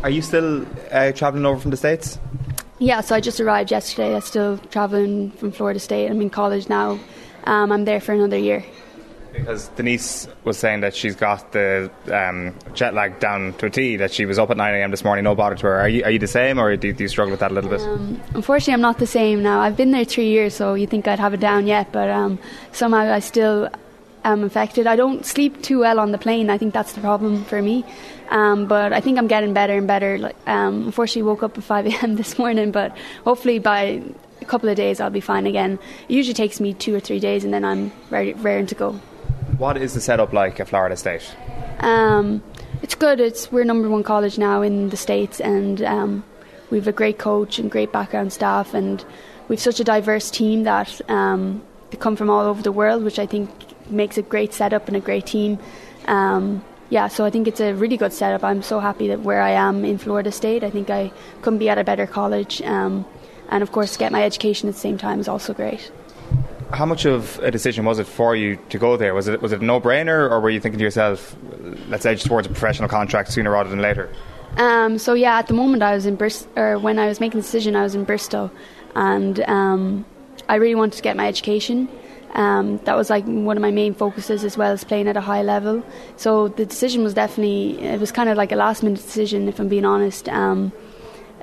Are 0.02 0.10
you 0.10 0.20
still 0.20 0.66
uh, 0.90 1.12
travelling 1.12 1.46
over 1.46 1.60
from 1.60 1.70
the 1.70 1.76
States? 1.76 2.18
Yeah, 2.80 3.02
so 3.02 3.14
I 3.14 3.20
just 3.20 3.38
arrived 3.40 3.70
yesterday. 3.70 4.14
I'm 4.16 4.20
still 4.20 4.58
travelling 4.70 5.30
from 5.32 5.52
Florida 5.52 5.78
State. 5.78 6.10
I'm 6.10 6.20
in 6.20 6.28
college 6.28 6.68
now. 6.68 6.98
Um, 7.44 7.70
I'm 7.70 7.84
there 7.84 8.00
for 8.00 8.12
another 8.12 8.36
year. 8.36 8.64
Because 9.32 9.68
Denise 9.68 10.26
was 10.42 10.58
saying 10.58 10.80
that 10.80 10.92
she's 10.92 11.14
got 11.14 11.52
the 11.52 11.88
um, 12.10 12.52
jet 12.74 12.94
lag 12.94 13.20
down 13.20 13.52
to 13.58 13.66
a 13.66 13.70
T, 13.70 13.96
that 13.96 14.12
she 14.12 14.26
was 14.26 14.40
up 14.40 14.50
at 14.50 14.56
9am 14.56 14.90
this 14.90 15.04
morning, 15.04 15.22
no 15.22 15.36
bother 15.36 15.54
to 15.54 15.66
her. 15.66 15.76
Are 15.76 15.88
you, 15.88 16.02
are 16.02 16.10
you 16.10 16.18
the 16.18 16.26
same, 16.26 16.58
or 16.58 16.74
do, 16.76 16.92
do 16.92 17.04
you 17.04 17.08
struggle 17.08 17.30
with 17.30 17.40
that 17.40 17.52
a 17.52 17.54
little 17.54 17.70
bit? 17.70 17.80
Um, 17.80 18.20
unfortunately, 18.34 18.74
I'm 18.74 18.80
not 18.80 18.98
the 18.98 19.06
same 19.06 19.40
now. 19.40 19.60
I've 19.60 19.76
been 19.76 19.92
there 19.92 20.04
three 20.04 20.28
years, 20.28 20.54
so 20.54 20.74
you 20.74 20.88
think 20.88 21.06
I'd 21.06 21.20
have 21.20 21.32
it 21.32 21.40
down 21.40 21.68
yet, 21.68 21.92
but 21.92 22.10
um, 22.10 22.40
somehow 22.72 23.12
I 23.12 23.20
still 23.20 23.68
am 24.24 24.44
affected. 24.44 24.86
I 24.86 24.96
don't 24.96 25.24
sleep 25.24 25.62
too 25.62 25.80
well 25.80 25.98
on 25.98 26.12
the 26.12 26.18
plane. 26.18 26.50
I 26.50 26.58
think 26.58 26.74
that's 26.74 26.92
the 26.92 27.00
problem 27.00 27.44
for 27.44 27.60
me. 27.62 27.84
Um, 28.30 28.66
but 28.66 28.92
I 28.92 29.00
think 29.00 29.18
I'm 29.18 29.26
getting 29.26 29.52
better 29.52 29.76
and 29.76 29.86
better. 29.86 30.18
Like, 30.18 30.36
um, 30.46 30.86
unfortunately, 30.86 31.22
woke 31.22 31.42
up 31.42 31.58
at 31.58 31.64
5 31.64 31.86
a.m. 32.02 32.16
this 32.16 32.38
morning, 32.38 32.70
but 32.70 32.96
hopefully 33.24 33.58
by 33.58 34.02
a 34.40 34.44
couple 34.44 34.68
of 34.68 34.76
days 34.76 35.00
I'll 35.00 35.10
be 35.10 35.20
fine 35.20 35.46
again. 35.46 35.78
It 36.08 36.14
usually 36.14 36.34
takes 36.34 36.60
me 36.60 36.74
two 36.74 36.94
or 36.94 37.00
three 37.00 37.20
days, 37.20 37.44
and 37.44 37.52
then 37.52 37.64
I'm 37.64 37.92
ready, 38.10 38.32
raring 38.34 38.66
to 38.66 38.74
go. 38.74 38.92
What 39.58 39.76
is 39.76 39.94
the 39.94 40.00
setup 40.00 40.32
like 40.32 40.60
at 40.60 40.68
Florida 40.68 40.96
State? 40.96 41.34
Um, 41.80 42.42
it's 42.82 42.94
good. 42.94 43.20
It's 43.20 43.50
we're 43.50 43.64
number 43.64 43.88
one 43.88 44.02
college 44.02 44.38
now 44.38 44.62
in 44.62 44.90
the 44.90 44.96
states, 44.96 45.40
and 45.40 45.82
um, 45.82 46.24
we 46.70 46.78
have 46.78 46.86
a 46.86 46.92
great 46.92 47.18
coach 47.18 47.58
and 47.58 47.70
great 47.70 47.92
background 47.92 48.32
staff, 48.32 48.74
and 48.74 49.04
we've 49.48 49.60
such 49.60 49.80
a 49.80 49.84
diverse 49.84 50.30
team 50.30 50.62
that 50.64 51.00
um, 51.10 51.62
they 51.90 51.96
come 51.96 52.16
from 52.16 52.30
all 52.30 52.46
over 52.46 52.62
the 52.62 52.72
world, 52.72 53.02
which 53.02 53.18
I 53.18 53.26
think 53.26 53.50
makes 53.90 54.18
a 54.18 54.22
great 54.22 54.52
setup 54.52 54.88
and 54.88 54.96
a 54.96 55.00
great 55.00 55.26
team. 55.26 55.58
Um, 56.06 56.64
yeah, 56.90 57.06
so 57.06 57.24
I 57.24 57.30
think 57.30 57.46
it's 57.46 57.60
a 57.60 57.72
really 57.72 57.96
good 57.96 58.12
setup. 58.12 58.42
I'm 58.42 58.62
so 58.62 58.80
happy 58.80 59.08
that 59.08 59.20
where 59.20 59.40
I 59.40 59.50
am 59.50 59.84
in 59.84 59.96
Florida 59.96 60.32
State. 60.32 60.64
I 60.64 60.70
think 60.70 60.90
I 60.90 61.12
couldn't 61.40 61.60
be 61.60 61.68
at 61.68 61.78
a 61.78 61.84
better 61.84 62.06
college. 62.06 62.60
Um, 62.62 63.04
and 63.48 63.62
of 63.62 63.72
course, 63.72 63.96
get 63.96 64.10
my 64.12 64.24
education 64.24 64.68
at 64.68 64.74
the 64.74 64.80
same 64.80 64.98
time 64.98 65.20
is 65.20 65.28
also 65.28 65.54
great. 65.54 65.90
How 66.72 66.86
much 66.86 67.04
of 67.04 67.38
a 67.40 67.50
decision 67.50 67.84
was 67.84 67.98
it 67.98 68.06
for 68.06 68.36
you 68.36 68.58
to 68.68 68.78
go 68.78 68.96
there? 68.96 69.14
Was 69.14 69.28
it 69.28 69.42
was 69.42 69.52
it 69.52 69.60
a 69.60 69.64
no 69.64 69.80
brainer, 69.80 70.30
or 70.30 70.40
were 70.40 70.50
you 70.50 70.60
thinking 70.60 70.78
to 70.78 70.84
yourself, 70.84 71.36
let's 71.88 72.06
edge 72.06 72.22
towards 72.22 72.46
a 72.46 72.50
professional 72.50 72.88
contract 72.88 73.32
sooner 73.32 73.50
rather 73.50 73.70
than 73.70 73.80
later? 73.80 74.08
Um, 74.56 74.98
so 74.98 75.14
yeah, 75.14 75.38
at 75.38 75.46
the 75.46 75.54
moment 75.54 75.82
I 75.82 75.94
was 75.94 76.06
in 76.06 76.16
Bristol, 76.16 76.50
or 76.56 76.78
when 76.78 76.98
I 76.98 77.06
was 77.06 77.20
making 77.20 77.40
the 77.40 77.42
decision, 77.42 77.74
I 77.74 77.82
was 77.82 77.94
in 77.94 78.04
Bristol, 78.04 78.50
and 78.94 79.40
um, 79.48 80.04
I 80.48 80.56
really 80.56 80.76
wanted 80.76 80.96
to 80.96 81.02
get 81.02 81.16
my 81.16 81.26
education. 81.26 81.88
Um, 82.34 82.78
that 82.84 82.96
was 82.96 83.10
like 83.10 83.24
one 83.24 83.56
of 83.56 83.60
my 83.60 83.70
main 83.72 83.94
focuses 83.94 84.44
as 84.44 84.56
well 84.56 84.72
as 84.72 84.84
playing 84.84 85.08
at 85.08 85.16
a 85.16 85.20
high 85.20 85.42
level. 85.42 85.82
So 86.16 86.48
the 86.48 86.64
decision 86.64 87.02
was 87.02 87.14
definitely 87.14 87.80
it 87.80 87.98
was 87.98 88.12
kind 88.12 88.28
of 88.28 88.36
like 88.36 88.52
a 88.52 88.56
last 88.56 88.82
minute 88.82 89.00
decision 89.00 89.48
if 89.48 89.58
I'm 89.58 89.68
being 89.68 89.84
honest. 89.84 90.28
Um, 90.28 90.72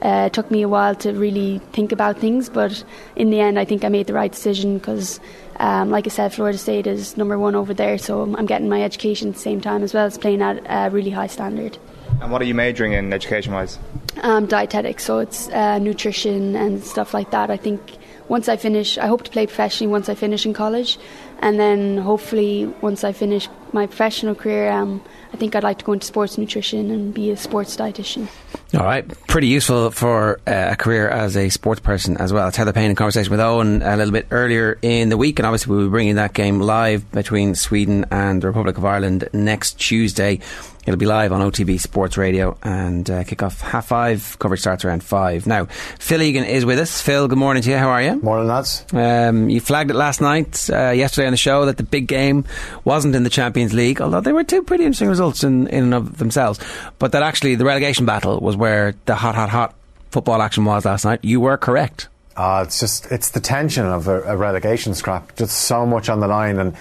uh, 0.01 0.25
it 0.27 0.33
took 0.33 0.51
me 0.51 0.61
a 0.61 0.69
while 0.69 0.93
to 0.93 1.11
really 1.11 1.59
think 1.73 1.91
about 1.91 2.19
things, 2.19 2.49
but 2.49 2.83
in 3.15 3.31
the 3.31 3.39
end, 3.39 3.57
I 3.57 3.65
think 3.65 3.83
I 3.83 3.89
made 3.89 4.05
the 4.05 4.13
right 4.13 4.31
decision 4.31 4.77
because, 4.77 5.19
um, 5.59 5.89
like 5.89 6.05
I 6.05 6.09
said, 6.09 6.33
Florida 6.33 6.57
State 6.57 6.85
is 6.85 7.17
number 7.17 7.39
one 7.39 7.55
over 7.55 7.73
there, 7.73 7.97
so 7.97 8.21
I'm 8.21 8.45
getting 8.45 8.69
my 8.69 8.83
education 8.83 9.29
at 9.29 9.33
the 9.35 9.39
same 9.39 9.59
time 9.59 9.81
as 9.81 9.95
well 9.95 10.05
as 10.05 10.17
playing 10.17 10.43
at 10.43 10.61
a 10.69 10.91
really 10.91 11.09
high 11.09 11.25
standard. 11.25 11.79
And 12.21 12.31
what 12.31 12.41
are 12.41 12.45
you 12.45 12.53
majoring 12.53 12.93
in 12.93 13.11
education 13.11 13.53
wise? 13.53 13.79
Um, 14.21 14.45
dietetics, 14.45 15.03
so 15.03 15.17
it's 15.17 15.49
uh, 15.49 15.79
nutrition 15.79 16.55
and 16.55 16.83
stuff 16.83 17.13
like 17.13 17.31
that. 17.31 17.49
I 17.49 17.57
think 17.57 17.96
once 18.27 18.49
I 18.49 18.57
finish, 18.57 18.97
I 18.97 19.07
hope 19.07 19.23
to 19.23 19.31
play 19.31 19.45
professionally 19.45 19.91
once 19.91 20.09
I 20.09 20.15
finish 20.15 20.45
in 20.45 20.53
college. 20.53 20.97
and 21.39 21.59
then 21.59 21.97
hopefully 21.97 22.65
once 22.81 23.03
I 23.03 23.11
finish 23.11 23.47
my 23.71 23.85
professional 23.85 24.33
career, 24.33 24.71
um, 24.71 25.03
I 25.33 25.37
think 25.37 25.55
I'd 25.55 25.63
like 25.63 25.77
to 25.79 25.85
go 25.85 25.93
into 25.93 26.05
sports 26.05 26.37
nutrition 26.37 26.89
and 26.89 27.13
be 27.13 27.31
a 27.31 27.37
sports 27.37 27.75
dietitian. 27.75 28.27
All 28.73 28.83
right, 28.83 29.07
pretty 29.27 29.47
useful 29.47 29.91
for 29.91 30.39
uh, 30.47 30.69
a 30.71 30.75
career 30.75 31.07
as 31.09 31.37
a 31.37 31.49
sports 31.49 31.79
person 31.79 32.17
as 32.17 32.33
well. 32.33 32.51
Heather 32.51 32.73
Payne 32.73 32.89
in 32.89 32.95
conversation 32.95 33.31
with 33.31 33.39
Owen 33.39 33.81
a 33.81 33.95
little 33.97 34.11
bit 34.11 34.27
earlier 34.31 34.79
in 34.81 35.09
the 35.09 35.17
week, 35.17 35.39
and 35.39 35.45
obviously 35.45 35.75
we'll 35.75 35.85
be 35.85 35.91
bringing 35.91 36.15
that 36.15 36.33
game 36.33 36.59
live 36.59 37.09
between 37.11 37.55
Sweden 37.55 38.05
and 38.09 38.41
the 38.41 38.47
Republic 38.47 38.77
of 38.77 38.85
Ireland 38.85 39.29
next 39.33 39.79
Tuesday. 39.79 40.39
It'll 40.87 40.97
be 40.97 41.05
live 41.05 41.33
on 41.33 41.41
OTB 41.41 41.81
Sports 41.81 42.15
Radio 42.15 42.57
and 42.63 43.09
uh, 43.09 43.25
kick 43.25 43.43
off 43.43 43.59
half 43.59 43.87
five. 43.87 44.39
Coverage 44.39 44.61
starts 44.61 44.85
around 44.85 45.03
five. 45.03 45.45
Now, 45.45 45.65
Phil 45.65 46.21
Egan 46.21 46.45
is 46.45 46.63
with 46.63 46.79
us. 46.79 47.01
Phil, 47.01 47.27
good 47.27 47.37
morning 47.37 47.61
to 47.63 47.69
you. 47.69 47.75
How 47.75 47.89
are 47.89 48.01
you? 48.01 48.15
Morning, 48.21 48.47
lads. 48.47 48.85
Um, 48.93 49.49
you 49.49 49.59
flagged 49.59 49.91
it 49.91 49.95
last 49.95 50.21
night, 50.21 50.69
uh, 50.69 50.91
yesterday 50.91 51.27
on 51.27 51.33
the 51.33 51.37
show, 51.37 51.65
that 51.65 51.75
the 51.75 51.83
big 51.83 52.07
game 52.07 52.45
wasn't 52.85 53.15
in 53.15 53.23
the 53.23 53.29
Champions 53.29 53.73
League, 53.73 53.99
although 53.99 54.21
they 54.21 54.31
were 54.31 54.45
two 54.45 54.63
pretty 54.63 54.85
interesting 54.85 55.09
results 55.09 55.43
in, 55.43 55.67
in 55.67 55.83
and 55.83 55.93
of 55.93 56.19
themselves. 56.19 56.57
But 56.99 57.11
that 57.11 57.21
actually 57.21 57.55
the 57.55 57.65
relegation 57.65 58.05
battle 58.05 58.39
was 58.39 58.55
where 58.55 58.95
the 59.07 59.15
hot, 59.15 59.35
hot, 59.35 59.49
hot 59.49 59.75
football 60.11 60.41
action 60.41 60.63
was 60.63 60.85
last 60.85 61.03
night. 61.03 61.19
You 61.21 61.41
were 61.41 61.57
correct. 61.57 62.07
Uh, 62.37 62.63
it's 62.65 62.79
just 62.79 63.11
it's 63.11 63.31
the 63.31 63.41
tension 63.41 63.85
of 63.85 64.07
a, 64.07 64.21
a 64.21 64.37
relegation 64.37 64.93
scrap. 64.93 65.35
Just 65.35 65.63
so 65.63 65.85
much 65.85 66.07
on 66.07 66.21
the 66.21 66.27
line 66.27 66.59
and 66.59 66.77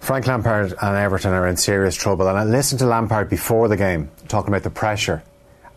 Frank 0.00 0.26
Lampard 0.26 0.74
and 0.80 0.96
Everton 0.96 1.32
are 1.32 1.46
in 1.46 1.56
serious 1.56 1.94
trouble. 1.94 2.28
And 2.28 2.38
I 2.38 2.44
listened 2.44 2.78
to 2.80 2.86
Lampard 2.86 3.28
before 3.28 3.68
the 3.68 3.76
game 3.76 4.10
talking 4.28 4.48
about 4.48 4.62
the 4.62 4.70
pressure. 4.70 5.22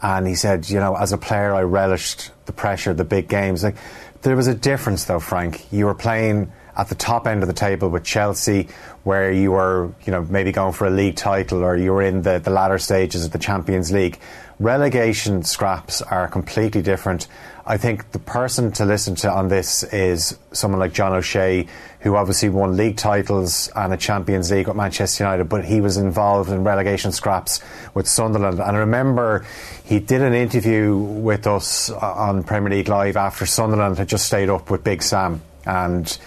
And 0.02 0.28
he 0.28 0.36
said, 0.36 0.70
you 0.70 0.80
know, 0.80 0.96
as 0.96 1.12
a 1.12 1.18
player, 1.18 1.54
I 1.54 1.62
relished 1.62 2.32
the 2.46 2.54
pressure, 2.54 2.94
the 2.94 3.04
big 3.04 3.28
games. 3.28 3.64
Like, 3.64 3.76
there 4.24 4.36
was 4.36 4.48
a 4.48 4.56
difference, 4.56 5.06
though, 5.06 5.20
Frank. 5.20 5.72
You 5.72 5.86
were 5.86 5.94
playing 5.94 6.52
at 6.76 6.88
the 6.90 6.96
top 6.96 7.28
end 7.28 7.44
of 7.44 7.48
the 7.48 7.54
table 7.54 7.90
with 7.90 8.04
Chelsea, 8.04 8.70
where 9.04 9.32
you 9.32 9.52
were, 9.52 9.94
you 10.06 10.12
know, 10.12 10.24
maybe 10.24 10.52
going 10.52 10.74
for 10.74 10.88
a 10.88 10.90
league 10.90 11.16
title, 11.16 11.64
or 11.64 11.76
you 11.76 11.92
were 11.92 12.02
in 12.02 12.22
the, 12.22 12.40
the 12.40 12.50
latter 12.50 12.78
stages 12.78 13.26
of 13.26 13.32
the 13.32 13.40
Champions 13.40 13.92
League. 13.92 14.20
Relegation 14.60 15.44
scraps 15.44 16.02
are 16.02 16.28
completely 16.28 16.82
different. 16.82 17.28
I 17.66 17.78
think 17.78 18.12
the 18.12 18.20
person 18.20 18.72
to 18.74 18.86
listen 18.86 19.16
to 19.16 19.32
on 19.32 19.50
this 19.50 19.84
is 19.84 20.38
someone 20.52 20.80
like 20.80 20.94
John 20.94 21.14
O'Shea, 21.14 21.68
who 22.02 22.16
obviously 22.16 22.50
won 22.50 22.76
league 22.76 22.98
titles 22.98 23.70
and 23.76 23.94
a 23.94 23.98
Champions 23.98 24.52
League 24.52 24.68
with 24.68 24.76
Manchester 24.76 25.24
United, 25.24 25.46
but 25.46 25.64
he 25.66 25.82
was 25.82 25.98
involved 25.98 26.50
in 26.50 26.64
relegation 26.64 27.12
scraps 27.12 27.62
with 27.94 28.08
Sunderland. 28.08 28.60
And 28.60 28.76
I 28.76 28.80
remember 28.80 29.46
he 29.84 30.00
did 30.00 30.22
an 30.22 30.34
interview 30.34 30.96
with 30.96 31.46
us 31.46 31.92
uh, 31.92 31.98
on 31.98 32.44
Premier 32.44 32.72
League 32.72 32.88
Live 32.88 33.18
after 33.18 33.46
Sunderland 33.46 33.98
had 33.98 34.08
just 34.08 34.26
stayed 34.26 34.50
up 34.50 34.70
with 34.72 34.84
Big 34.84 35.04
Sam. 35.04 35.42
And 35.66 36.18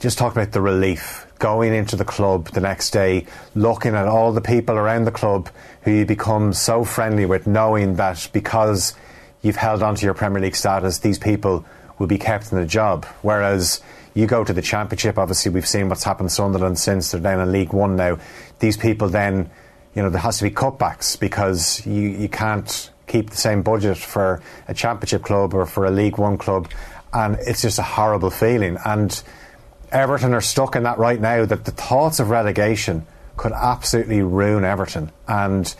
just 0.00 0.18
talked 0.18 0.36
about 0.36 0.50
the 0.50 0.60
relief 0.60 1.26
going 1.38 1.72
into 1.72 1.94
the 1.94 2.04
club 2.04 2.48
the 2.48 2.60
next 2.60 2.90
day, 2.90 3.24
looking 3.54 3.94
at 3.94 4.06
all 4.06 4.32
the 4.32 4.40
people 4.40 4.76
around 4.76 5.04
the 5.04 5.12
club 5.12 5.48
who 5.82 5.92
you 5.92 6.04
become 6.04 6.52
so 6.52 6.84
friendly 6.84 7.24
with, 7.24 7.46
knowing 7.46 7.94
that 7.96 8.28
because 8.32 8.94
you've 9.42 9.56
held 9.56 9.82
on 9.82 9.94
to 9.94 10.04
your 10.04 10.12
Premier 10.12 10.42
League 10.42 10.56
status, 10.56 10.98
these 10.98 11.18
people 11.18 11.64
will 11.98 12.08
be 12.08 12.18
kept 12.18 12.50
in 12.50 12.58
the 12.58 12.66
job. 12.66 13.04
Whereas 13.22 13.80
you 14.14 14.26
go 14.26 14.44
to 14.44 14.52
the 14.52 14.62
Championship, 14.62 15.18
obviously, 15.18 15.50
we've 15.50 15.66
seen 15.66 15.88
what's 15.88 16.04
happened 16.04 16.28
to 16.28 16.34
Sunderland 16.34 16.78
since 16.78 17.10
they're 17.10 17.20
down 17.20 17.40
in 17.40 17.52
League 17.52 17.72
One 17.72 17.96
now. 17.96 18.18
These 18.58 18.76
people 18.76 19.08
then, 19.08 19.50
you 19.94 20.02
know, 20.02 20.10
there 20.10 20.20
has 20.20 20.38
to 20.38 20.44
be 20.44 20.50
cutbacks 20.50 21.18
because 21.18 21.84
you, 21.86 22.08
you 22.08 22.28
can't 22.28 22.90
keep 23.06 23.30
the 23.30 23.36
same 23.36 23.62
budget 23.62 23.98
for 23.98 24.42
a 24.68 24.74
Championship 24.74 25.22
club 25.22 25.54
or 25.54 25.66
for 25.66 25.86
a 25.86 25.90
League 25.90 26.18
One 26.18 26.38
club. 26.38 26.68
And 27.12 27.36
it's 27.40 27.62
just 27.62 27.78
a 27.78 27.82
horrible 27.82 28.30
feeling. 28.30 28.78
And 28.84 29.22
Everton 29.90 30.34
are 30.34 30.40
stuck 30.40 30.76
in 30.76 30.84
that 30.84 30.98
right 30.98 31.20
now 31.20 31.44
that 31.44 31.64
the 31.64 31.72
thoughts 31.72 32.20
of 32.20 32.30
relegation 32.30 33.06
could 33.36 33.52
absolutely 33.52 34.22
ruin 34.22 34.64
Everton. 34.64 35.10
And 35.28 35.74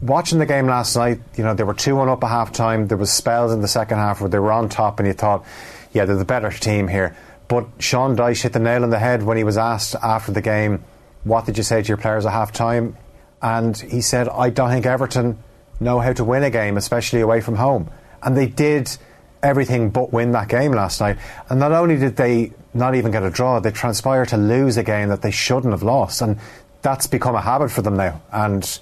watching 0.00 0.38
the 0.38 0.46
game 0.46 0.66
last 0.66 0.96
night, 0.96 1.20
you 1.36 1.44
know, 1.44 1.54
they 1.54 1.64
were 1.64 1.74
2 1.74 1.96
1 1.96 2.08
up 2.08 2.22
at 2.24 2.28
half 2.28 2.52
time. 2.52 2.86
There 2.88 2.98
was 2.98 3.10
spells 3.10 3.52
in 3.52 3.60
the 3.60 3.68
second 3.68 3.98
half 3.98 4.20
where 4.20 4.30
they 4.30 4.38
were 4.38 4.52
on 4.52 4.68
top, 4.68 5.00
and 5.00 5.06
you 5.06 5.12
thought, 5.14 5.44
yeah, 5.92 6.04
they're 6.04 6.16
the 6.16 6.24
better 6.24 6.50
team 6.50 6.88
here. 6.88 7.16
But 7.50 7.66
Sean 7.80 8.16
Dyche 8.16 8.42
hit 8.42 8.54
the 8.54 8.60
nail 8.60 8.84
on 8.84 8.90
the 8.90 8.98
head 8.98 9.22
when 9.22 9.36
he 9.36 9.44
was 9.44 9.58
asked 9.58 9.94
after 9.96 10.32
the 10.32 10.40
game, 10.40 10.84
what 11.24 11.44
did 11.44 11.58
you 11.58 11.62
say 11.62 11.82
to 11.82 11.88
your 11.88 11.98
players 11.98 12.24
at 12.24 12.32
half 12.32 12.52
time? 12.52 12.96
And 13.42 13.76
he 13.76 14.00
said, 14.00 14.28
I 14.28 14.48
don't 14.48 14.70
think 14.70 14.86
Everton 14.86 15.42
know 15.80 15.98
how 15.98 16.14
to 16.14 16.24
win 16.24 16.44
a 16.44 16.50
game, 16.50 16.78
especially 16.78 17.20
away 17.20 17.42
from 17.42 17.56
home. 17.56 17.90
And 18.22 18.36
they 18.36 18.46
did 18.46 18.96
everything 19.42 19.90
but 19.90 20.12
win 20.12 20.32
that 20.32 20.48
game 20.48 20.72
last 20.72 21.00
night. 21.00 21.18
And 21.50 21.60
not 21.60 21.72
only 21.72 21.96
did 21.98 22.16
they 22.16 22.52
not 22.72 22.94
even 22.94 23.10
get 23.10 23.22
a 23.22 23.30
draw. 23.30 23.60
They 23.60 23.70
transpire 23.70 24.26
to 24.26 24.36
lose 24.36 24.76
a 24.76 24.82
game 24.82 25.08
that 25.08 25.22
they 25.22 25.30
shouldn't 25.30 25.72
have 25.72 25.82
lost, 25.82 26.22
and 26.22 26.38
that's 26.82 27.06
become 27.06 27.34
a 27.34 27.40
habit 27.40 27.70
for 27.70 27.82
them 27.82 27.96
now. 27.96 28.20
And 28.32 28.80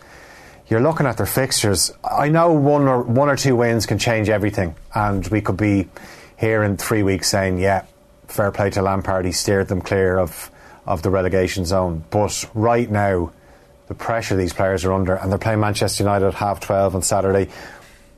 you're 0.68 0.80
looking 0.80 1.06
at 1.06 1.16
their 1.16 1.26
fixtures. 1.26 1.90
I 2.04 2.28
know 2.28 2.52
one 2.52 2.86
or 2.86 3.02
one 3.02 3.28
or 3.28 3.36
two 3.36 3.56
wins 3.56 3.86
can 3.86 3.98
change 3.98 4.28
everything, 4.28 4.74
and 4.94 5.26
we 5.28 5.40
could 5.40 5.56
be 5.56 5.88
here 6.36 6.62
in 6.62 6.76
three 6.76 7.02
weeks 7.02 7.28
saying, 7.28 7.58
"Yeah, 7.58 7.82
fair 8.28 8.50
play 8.52 8.70
to 8.70 8.82
Lampard. 8.82 9.24
He 9.24 9.32
steered 9.32 9.68
them 9.68 9.80
clear 9.80 10.18
of 10.18 10.50
of 10.86 11.02
the 11.02 11.10
relegation 11.10 11.64
zone." 11.64 12.04
But 12.10 12.48
right 12.54 12.90
now, 12.90 13.32
the 13.88 13.94
pressure 13.94 14.36
these 14.36 14.52
players 14.52 14.84
are 14.84 14.92
under, 14.92 15.14
and 15.14 15.30
they're 15.30 15.38
playing 15.38 15.60
Manchester 15.60 16.04
United 16.04 16.26
at 16.26 16.34
half 16.34 16.60
twelve 16.60 16.94
on 16.94 17.02
Saturday. 17.02 17.50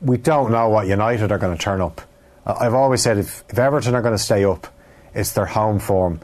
We 0.01 0.17
don't 0.17 0.51
know 0.51 0.69
what 0.69 0.87
United 0.87 1.31
are 1.31 1.37
going 1.37 1.55
to 1.55 1.61
turn 1.61 1.81
up. 1.81 2.01
I've 2.45 2.73
always 2.73 3.01
said 3.01 3.17
if, 3.17 3.43
if 3.49 3.59
Everton 3.59 3.93
are 3.93 4.01
going 4.01 4.15
to 4.15 4.23
stay 4.23 4.43
up 4.43 4.67
it's 5.13 5.33
their 5.33 5.45
home 5.45 5.79
form. 5.79 6.21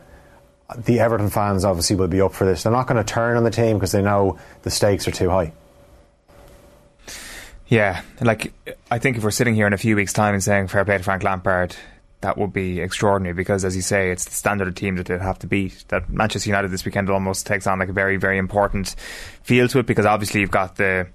The 0.75 0.99
Everton 0.99 1.29
fans 1.29 1.63
obviously 1.63 1.95
will 1.95 2.07
be 2.07 2.21
up 2.21 2.33
for 2.33 2.45
this. 2.45 2.63
They're 2.63 2.71
not 2.71 2.87
going 2.87 3.03
to 3.03 3.13
turn 3.13 3.37
on 3.37 3.43
the 3.43 3.51
team 3.51 3.77
because 3.77 3.91
they 3.91 4.01
know 4.01 4.37
the 4.63 4.69
stakes 4.69 5.07
are 5.07 5.11
too 5.11 5.29
high. 5.29 5.53
Yeah, 7.67 8.01
like 8.21 8.53
I 8.89 8.99
think 8.99 9.17
if 9.17 9.23
we're 9.23 9.31
sitting 9.31 9.55
here 9.55 9.67
in 9.67 9.73
a 9.73 9.77
few 9.77 9.95
weeks' 9.95 10.13
time 10.13 10.33
and 10.33 10.43
saying 10.43 10.67
fair 10.67 10.85
play 10.85 10.97
to 10.97 11.03
Frank 11.03 11.23
Lampard, 11.23 11.75
that 12.21 12.37
would 12.37 12.51
be 12.51 12.79
extraordinary 12.79 13.33
because, 13.33 13.63
as 13.63 13.75
you 13.75 13.81
say, 13.81 14.11
it's 14.11 14.25
the 14.25 14.31
standard 14.31 14.67
of 14.67 14.75
team 14.75 14.95
that 14.95 15.05
they 15.05 15.17
have 15.17 15.39
to 15.39 15.47
beat. 15.47 15.85
That 15.89 16.09
Manchester 16.09 16.49
United 16.49 16.71
this 16.71 16.83
weekend 16.83 17.09
almost 17.09 17.45
takes 17.45 17.67
on 17.67 17.79
like 17.79 17.89
a 17.89 17.93
very, 17.93 18.17
very 18.17 18.37
important 18.37 18.95
feel 19.43 19.67
to 19.67 19.79
it 19.79 19.85
because 19.85 20.05
obviously 20.05 20.41
you've 20.41 20.51
got 20.51 20.77
the 20.77 21.07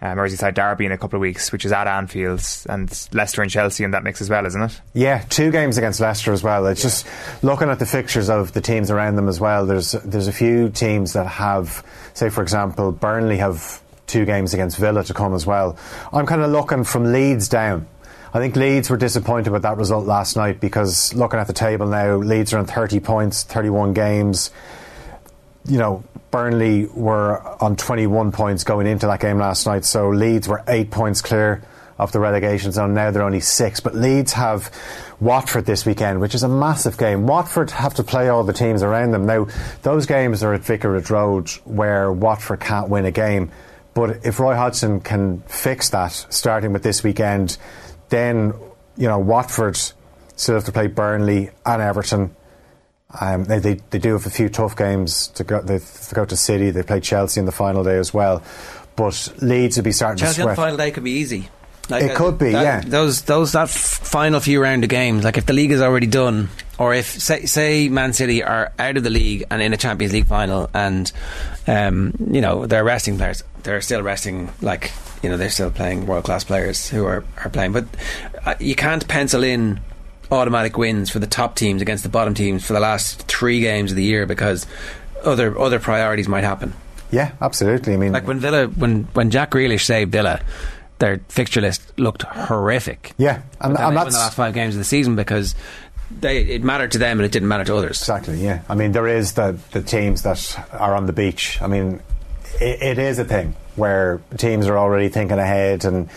uh, 0.00 0.14
Merseyside 0.14 0.54
derby 0.54 0.84
in 0.86 0.92
a 0.92 0.98
couple 0.98 1.16
of 1.16 1.20
weeks, 1.20 1.50
which 1.50 1.64
is 1.64 1.72
at 1.72 1.86
Anfield, 1.86 2.42
and 2.68 3.08
Leicester 3.12 3.42
and 3.42 3.50
Chelsea 3.50 3.82
in 3.82 3.92
that 3.92 4.04
mix 4.04 4.20
as 4.20 4.28
well, 4.28 4.44
isn't 4.46 4.62
it? 4.62 4.80
Yeah, 4.94 5.24
two 5.28 5.50
games 5.50 5.78
against 5.78 6.00
Leicester 6.00 6.32
as 6.32 6.42
well. 6.42 6.66
It's 6.66 6.80
yeah. 6.80 6.90
just 6.90 7.06
looking 7.42 7.70
at 7.70 7.78
the 7.78 7.86
fixtures 7.86 8.28
of 8.28 8.52
the 8.52 8.60
teams 8.60 8.90
around 8.90 9.16
them 9.16 9.28
as 9.28 9.40
well. 9.40 9.66
There's 9.66 9.92
there's 9.92 10.28
a 10.28 10.32
few 10.32 10.68
teams 10.68 11.14
that 11.14 11.26
have, 11.26 11.84
say 12.14 12.28
for 12.28 12.42
example, 12.42 12.92
Burnley 12.92 13.38
have 13.38 13.82
two 14.06 14.24
games 14.24 14.54
against 14.54 14.78
Villa 14.78 15.02
to 15.04 15.14
come 15.14 15.34
as 15.34 15.46
well. 15.46 15.76
I'm 16.12 16.26
kind 16.26 16.42
of 16.42 16.50
looking 16.50 16.84
from 16.84 17.12
Leeds 17.12 17.48
down. 17.48 17.88
I 18.36 18.38
think 18.38 18.54
Leeds 18.54 18.90
were 18.90 18.98
disappointed 18.98 19.50
with 19.50 19.62
that 19.62 19.78
result 19.78 20.04
last 20.04 20.36
night 20.36 20.60
because 20.60 21.14
looking 21.14 21.40
at 21.40 21.46
the 21.46 21.54
table 21.54 21.86
now, 21.86 22.16
Leeds 22.16 22.52
are 22.52 22.58
on 22.58 22.66
30 22.66 23.00
points, 23.00 23.44
31 23.44 23.94
games. 23.94 24.50
You 25.64 25.78
know, 25.78 26.04
Burnley 26.30 26.84
were 26.84 27.40
on 27.62 27.76
21 27.76 28.32
points 28.32 28.62
going 28.62 28.86
into 28.86 29.06
that 29.06 29.20
game 29.20 29.38
last 29.38 29.66
night, 29.66 29.86
so 29.86 30.10
Leeds 30.10 30.48
were 30.48 30.62
eight 30.68 30.90
points 30.90 31.22
clear 31.22 31.62
of 31.96 32.12
the 32.12 32.20
relegation 32.20 32.72
zone. 32.72 32.92
Now 32.92 33.10
they're 33.10 33.22
only 33.22 33.40
six, 33.40 33.80
but 33.80 33.94
Leeds 33.94 34.34
have 34.34 34.70
Watford 35.18 35.64
this 35.64 35.86
weekend, 35.86 36.20
which 36.20 36.34
is 36.34 36.42
a 36.42 36.48
massive 36.48 36.98
game. 36.98 37.26
Watford 37.26 37.70
have 37.70 37.94
to 37.94 38.02
play 38.02 38.28
all 38.28 38.44
the 38.44 38.52
teams 38.52 38.82
around 38.82 39.12
them. 39.12 39.24
Now, 39.24 39.46
those 39.80 40.04
games 40.04 40.42
are 40.42 40.52
at 40.52 40.60
Vicarage 40.60 41.08
Road 41.08 41.48
where 41.64 42.12
Watford 42.12 42.60
can't 42.60 42.90
win 42.90 43.06
a 43.06 43.10
game. 43.10 43.50
But 43.94 44.26
if 44.26 44.38
Roy 44.38 44.56
Hodgson 44.56 45.00
can 45.00 45.40
fix 45.46 45.88
that, 45.88 46.12
starting 46.28 46.74
with 46.74 46.82
this 46.82 47.02
weekend, 47.02 47.56
then, 48.08 48.52
you 48.96 49.08
know, 49.08 49.18
Watford 49.18 49.76
still 50.36 50.54
have 50.54 50.64
to 50.64 50.72
play 50.72 50.86
Burnley 50.86 51.50
and 51.64 51.82
Everton 51.82 52.34
um, 53.20 53.44
they, 53.44 53.58
they, 53.58 53.74
they 53.90 53.98
do 53.98 54.12
have 54.12 54.26
a 54.26 54.30
few 54.30 54.48
tough 54.48 54.76
games 54.76 55.28
to 55.28 55.44
go. 55.44 55.62
They 55.62 55.80
go 56.12 56.24
to 56.24 56.36
City. 56.36 56.70
They 56.70 56.82
play 56.82 57.00
Chelsea 57.00 57.40
in 57.40 57.46
the 57.46 57.52
final 57.52 57.84
day 57.84 57.98
as 57.98 58.12
well. 58.12 58.42
But 58.96 59.32
Leeds 59.40 59.76
will 59.76 59.84
be 59.84 59.92
starting 59.92 60.18
Chelsea 60.18 60.36
to 60.36 60.42
sweat. 60.42 60.50
on 60.50 60.56
the 60.56 60.62
final 60.62 60.76
day 60.76 60.90
could 60.90 61.04
be 61.04 61.12
easy. 61.12 61.48
Like 61.88 62.02
it 62.02 62.10
uh, 62.12 62.16
could 62.16 62.38
be, 62.38 62.50
that, 62.50 62.62
yeah. 62.62 62.80
Those 62.80 63.22
those 63.22 63.52
that 63.52 63.68
final 63.68 64.40
few 64.40 64.60
round 64.60 64.82
of 64.82 64.90
games, 64.90 65.22
like 65.22 65.38
if 65.38 65.46
the 65.46 65.52
league 65.52 65.70
is 65.70 65.80
already 65.80 66.08
done, 66.08 66.48
or 66.78 66.94
if 66.94 67.06
say, 67.06 67.46
say 67.46 67.88
Man 67.88 68.12
City 68.12 68.42
are 68.42 68.72
out 68.78 68.96
of 68.96 69.02
the 69.02 69.10
league 69.10 69.44
and 69.50 69.62
in 69.62 69.72
a 69.72 69.76
Champions 69.76 70.12
League 70.12 70.26
final, 70.26 70.70
and 70.74 71.10
um, 71.66 72.14
you 72.30 72.40
know 72.40 72.66
they're 72.66 72.84
resting 72.84 73.16
players, 73.16 73.42
they're 73.62 73.80
still 73.80 74.02
resting 74.02 74.52
like 74.60 74.92
you 75.22 75.30
know 75.30 75.36
they're 75.36 75.50
still 75.50 75.70
playing 75.70 76.06
world 76.06 76.24
class 76.24 76.44
players 76.44 76.88
who 76.88 77.04
are, 77.04 77.24
are 77.42 77.50
playing, 77.50 77.72
but 77.72 77.86
uh, 78.44 78.54
you 78.60 78.74
can't 78.74 79.06
pencil 79.08 79.42
in 79.42 79.80
automatic 80.30 80.76
wins 80.76 81.10
for 81.10 81.18
the 81.18 81.26
top 81.26 81.54
teams 81.54 81.80
against 81.80 82.02
the 82.02 82.08
bottom 82.08 82.34
teams 82.34 82.66
for 82.66 82.72
the 82.72 82.80
last 82.80 83.22
three 83.22 83.60
games 83.60 83.92
of 83.92 83.96
the 83.96 84.02
year 84.02 84.26
because 84.26 84.66
other 85.24 85.58
other 85.58 85.78
priorities 85.78 86.28
might 86.28 86.44
happen. 86.44 86.72
Yeah, 87.10 87.32
absolutely. 87.40 87.94
I 87.94 87.96
mean, 87.96 88.12
like 88.12 88.26
when 88.26 88.40
Villa, 88.40 88.66
when 88.66 89.04
when 89.14 89.30
Jack 89.30 89.52
Grealish 89.52 89.84
saved 89.84 90.12
Villa, 90.12 90.40
their 90.98 91.20
fixture 91.28 91.60
list 91.60 91.98
looked 91.98 92.22
horrific. 92.22 93.12
Yeah, 93.16 93.42
and, 93.60 93.76
and 93.78 93.96
that's 93.96 94.08
in 94.08 94.12
the 94.12 94.18
last 94.18 94.36
five 94.36 94.54
games 94.54 94.74
of 94.74 94.78
the 94.78 94.84
season 94.84 95.16
because 95.16 95.54
they, 96.10 96.42
it 96.42 96.62
mattered 96.62 96.92
to 96.92 96.98
them 96.98 97.18
and 97.18 97.26
it 97.26 97.32
didn't 97.32 97.48
matter 97.48 97.64
to 97.64 97.76
others. 97.76 98.00
Exactly. 98.00 98.42
Yeah. 98.42 98.62
I 98.68 98.74
mean, 98.74 98.92
there 98.92 99.08
is 99.08 99.34
the 99.34 99.58
the 99.72 99.82
teams 99.82 100.22
that 100.22 100.66
are 100.72 100.94
on 100.94 101.06
the 101.06 101.12
beach. 101.12 101.60
I 101.60 101.66
mean, 101.66 102.00
it, 102.60 102.82
it 102.82 102.98
is 102.98 103.18
a 103.18 103.24
thing 103.24 103.56
where 103.74 104.20
teams 104.36 104.66
are 104.66 104.78
already 104.78 105.08
thinking 105.08 105.38
ahead 105.38 105.84
and. 105.84 106.08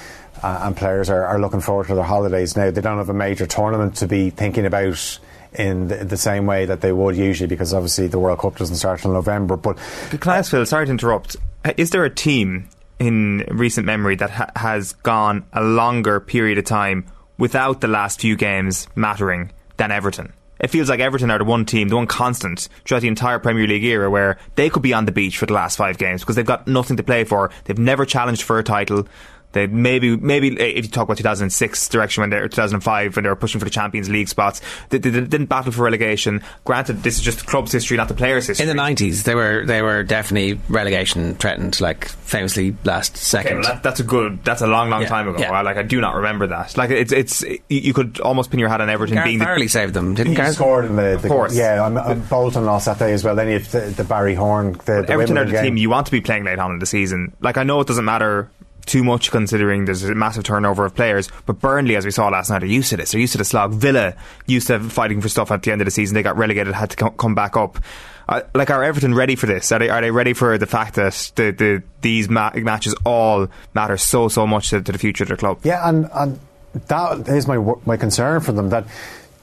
Uh, 0.42 0.62
and 0.64 0.78
players 0.78 1.10
are, 1.10 1.26
are 1.26 1.38
looking 1.38 1.60
forward 1.60 1.86
to 1.88 1.96
their 1.96 2.04
holidays 2.06 2.56
now. 2.56 2.72
They 2.72 2.80
don't 2.80 2.98
have 2.98 3.10
a 3.10 3.14
major 3.14 3.46
tournament 3.46 3.98
to 3.98 4.08
be 4.08 4.30
thinking 4.30 4.66
about 4.66 5.20
in 5.52 5.90
the, 5.90 6.06
the, 6.06 6.16
same 6.16 6.46
way 6.46 6.64
that 6.64 6.80
they 6.80 6.94
would 6.94 7.18
usually 7.18 7.48
because 7.48 7.74
obviously 7.74 8.08
the 8.08 8.20
World 8.20 8.40
Cup 8.40 8.56
doesn't 8.56 8.78
start 8.78 9.00
until 9.00 9.12
November. 9.12 9.58
But 9.58 9.78
Class 10.22 10.50
Phil, 10.50 10.66
sorry 10.66 10.86
to 10.86 10.92
interrupt. 10.94 11.36
Is 11.76 11.90
there 11.90 12.06
a 12.06 12.10
team 12.10 12.70
in 13.00 13.46
recent 13.52 13.86
memory 13.86 14.16
that 14.16 14.30
ha- 14.30 14.52
has 14.56 14.94
gone 14.94 15.44
a 15.52 15.62
longer 15.62 16.22
period 16.22 16.58
of 16.58 16.64
time 16.64 17.06
without 17.38 17.82
the 17.82 17.90
last 17.90 18.22
few 18.22 18.38
games 18.38 18.88
mattering 18.96 19.52
than 19.80 19.92
Everton? 19.92 20.34
It 20.60 20.70
feels 20.70 20.90
like 20.90 21.00
Everton 21.00 21.32
are 21.32 21.38
the 21.38 21.46
one 21.46 21.66
team, 21.66 21.88
the 21.88 21.96
one 21.96 22.06
constant 22.06 22.68
throughout 22.86 23.02
the 23.02 23.08
entire 23.08 23.40
Premier 23.40 23.66
League 23.66 23.84
era 23.84 24.10
where 24.10 24.38
they 24.56 24.70
could 24.70 24.84
be 24.84 24.94
on 24.94 25.06
the 25.06 25.12
beach 25.12 25.38
for 25.38 25.46
the 25.46 25.54
last 25.54 25.78
five 25.78 25.98
games 25.98 26.22
because 26.22 26.36
they've 26.36 26.46
got 26.46 26.68
nothing 26.68 26.98
to 26.98 27.04
play 27.04 27.24
for. 27.24 27.50
They've 27.64 27.80
never 27.80 28.06
challenged 28.06 28.44
for 28.44 28.60
a 28.60 28.64
title. 28.64 29.08
They 29.52 29.66
maybe 29.68 30.16
maybe 30.16 30.60
eh, 30.60 30.74
if 30.76 30.86
you 30.86 30.92
talk 30.92 31.06
about 31.06 31.18
2006 31.18 31.90
direction 31.90 32.22
when 32.22 32.30
they 32.30 32.40
2005 32.40 33.16
when 33.16 33.24
they 33.24 33.30
were 33.30 33.36
pushing 33.36 33.60
for 33.60 33.66
the 33.66 33.72
Champions 33.72 34.08
League 34.10 34.28
spots, 34.30 34.62
they, 34.90 35.00
they, 35.00 35.10
they, 35.10 35.22
didn't 35.22 35.48
battle 35.48 35.72
for 35.72 35.84
relegation. 35.84 36.44
Granted, 36.66 37.02
this 37.02 37.16
is 37.18 37.22
just 37.22 37.40
the 37.40 37.46
club's 37.46 37.72
history, 37.72 37.98
not 37.98 38.08
the 38.10 38.14
players' 38.14 38.46
history. 38.48 38.70
In 38.70 38.76
the 38.76 38.82
90s, 38.82 39.24
they 39.24 39.34
were 39.34 39.66
they 39.66 39.82
were 39.82 40.04
definitely 40.04 40.60
relegation 40.70 41.34
threatened, 41.36 41.82
like 41.82 42.08
famously 42.10 42.76
last 42.84 43.18
second. 43.18 43.48
Okay, 43.48 43.56
well 43.56 43.74
that, 43.74 43.84
that's 43.84 44.00
a 44.00 44.04
good. 44.04 44.44
That's 44.44 44.62
a 44.62 44.68
long, 44.68 44.90
long 44.92 45.02
Yeah, 45.02 45.08
time 45.08 45.28
ago. 45.28 45.40
yeah. 45.40 45.52
I, 45.52 45.62
like 45.62 45.78
I 45.78 45.84
do 45.84 46.00
not 46.00 46.16
remember 46.16 46.46
that. 46.48 46.78
Like 46.78 46.92
it's 46.92 47.12
it's 47.12 47.42
you, 47.42 47.60
you 47.70 47.94
could 47.94 48.20
almost 48.20 48.52
pin 48.52 48.60
your 48.60 48.70
hat 48.70 48.82
on 48.82 48.90
Everton 48.90 49.16
Gareth 49.16 49.26
being 49.26 49.40
the, 49.40 49.68
saved 49.68 49.96
them, 49.96 50.14
didn't 50.14 50.34
he 50.34 50.36
Gareth? 50.36 50.56
scored 50.56 50.86
in 50.86 50.96
the, 50.96 51.18
the 51.18 51.28
Of 51.28 51.28
course. 51.28 51.56
yeah. 51.56 51.84
I'm, 51.84 51.98
I'm 51.98 52.22
Bolton 52.22 52.66
lost 52.66 52.86
that 52.86 53.00
day 53.00 53.14
as 53.14 53.24
well. 53.24 53.36
Then 53.36 53.48
you 53.48 53.54
have 53.54 53.72
the, 53.72 53.82
the 53.82 54.04
Barry 54.04 54.36
Horne, 54.36 54.74
the, 54.74 55.02
the 55.02 55.10
Everton 55.10 55.38
are 55.40 55.46
the 55.46 55.52
game. 55.54 55.64
team 55.64 55.78
you 55.78 55.90
want 55.90 56.06
to 56.06 56.12
be 56.12 56.22
playing 56.22 56.44
late 56.44 56.60
on 56.60 56.72
in 56.72 56.80
the 56.80 56.86
season. 56.86 57.36
Like 57.42 57.58
I 57.58 57.64
know 57.64 57.80
it 57.82 57.88
doesn't 57.88 58.06
matter 58.06 58.52
too 58.86 59.04
much 59.04 59.32
considering 59.32 59.86
there's 59.86 60.04
a 60.04 60.16
massive 60.16 60.44
turnover 60.44 60.86
of 60.86 60.96
players, 60.96 61.30
but 61.46 61.60
Burnley, 61.60 61.96
as 61.96 62.06
we 62.06 62.12
saw 62.12 62.28
last 62.30 62.50
night, 62.50 62.64
are 62.64 62.68
used 62.68 62.90
to 62.90 62.98
this. 62.98 63.12
They're 63.12 63.22
used 63.22 63.34
to 63.34 63.38
the 63.38 63.46
slog. 63.46 63.74
Villa 63.74 64.16
used 64.46 64.68
to 64.68 64.80
fighting 64.80 65.22
for 65.22 65.30
stuff 65.30 65.52
at 65.52 65.64
the 65.64 65.72
end 65.72 65.82
of 65.82 65.86
the 65.86 65.92
season. 65.92 66.16
They 66.16 66.24
got 66.24 66.38
relegated, 66.38 66.74
had 66.74 66.92
to 66.92 67.12
come 67.12 67.36
back 67.36 67.56
up. 67.58 67.80
Uh, 68.28 68.42
like, 68.54 68.70
are 68.70 68.84
Everton 68.84 69.16
ready 69.16 69.36
for 69.36 69.48
this? 69.48 69.72
Are 69.72 69.80
they, 69.80 69.90
are 69.90 70.02
they 70.02 70.12
ready 70.12 70.34
for 70.34 70.58
the 70.58 70.68
fact 70.68 70.96
that 70.96 71.32
the, 71.36 71.52
the, 71.52 71.84
these 72.02 72.30
ma- 72.30 72.52
matches 72.54 72.94
all 73.04 73.48
matter 73.74 73.98
so, 73.98 74.28
so 74.28 74.46
much 74.46 74.70
to, 74.70 74.82
to 74.82 74.92
the 74.92 75.00
future 75.00 75.24
of 75.24 75.30
their 75.30 75.38
club? 75.38 75.60
Yeah, 75.64 75.88
and, 75.88 76.08
and 76.14 76.40
that 76.88 77.28
is 77.28 77.48
my 77.48 77.58
my 77.86 77.98
concern 77.98 78.42
for 78.42 78.52
them 78.52 78.70
that 78.70 78.86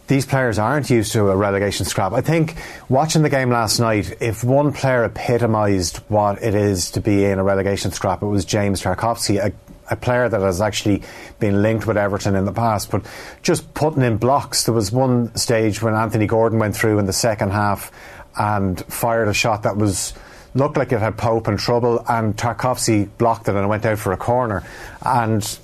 these 0.07 0.24
players 0.24 0.59
aren't 0.59 0.89
used 0.89 1.12
to 1.12 1.28
a 1.28 1.37
relegation 1.37 1.85
scrap. 1.85 2.12
I 2.12 2.20
think 2.20 2.57
watching 2.89 3.23
the 3.23 3.31
game 3.31 3.51
last 3.51 3.81
night, 3.81 4.16
if 4.20 4.45
one 4.45 4.73
player 4.73 5.05
epitomised 5.05 5.99
what 6.09 6.43
it 6.43 6.55
is 6.55 6.91
to 6.93 7.01
be 7.01 7.24
in 7.24 7.39
a 7.39 7.45
relegation 7.45 7.91
scrap, 7.91 8.23
it 8.23 8.27
was 8.27 8.45
James 8.45 8.83
Tarkowski, 8.83 9.39
a, 9.39 9.53
a 9.91 9.97
player 9.97 10.28
that 10.28 10.41
has 10.41 10.61
actually 10.61 11.03
been 11.39 11.62
linked 11.62 11.87
with 11.87 11.97
Everton 11.97 12.37
in 12.37 12.45
the 12.45 12.53
past, 12.53 12.91
but 12.91 13.05
just 13.43 13.73
putting 13.74 14.03
in 14.03 14.16
blocks. 14.16 14.65
There 14.65 14.74
was 14.74 14.93
one 14.93 15.35
stage 15.35 15.83
when 15.83 15.95
Anthony 15.95 16.27
Gordon 16.27 16.59
went 16.59 16.77
through 16.77 16.99
in 16.99 17.07
the 17.07 17.12
second 17.12 17.51
half 17.51 17.91
and 18.39 18.81
fired 18.87 19.28
a 19.28 19.35
shot 19.35 19.65
that 19.65 19.77
was 19.77 20.15
looked 20.55 20.77
like 20.77 20.93
it 20.93 21.01
had 21.01 21.19
Pope 21.19 21.49
in 21.49 21.57
trouble, 21.57 22.05
and 22.09 22.37
Tarkowski 22.37 23.09
blocked 23.19 23.49
it 23.49 23.55
and 23.55 23.65
it 23.65 23.69
went 23.69 23.85
out 23.85 23.99
for 23.99 24.12
a 24.12 24.16
corner. 24.16 24.62
And 25.05 25.59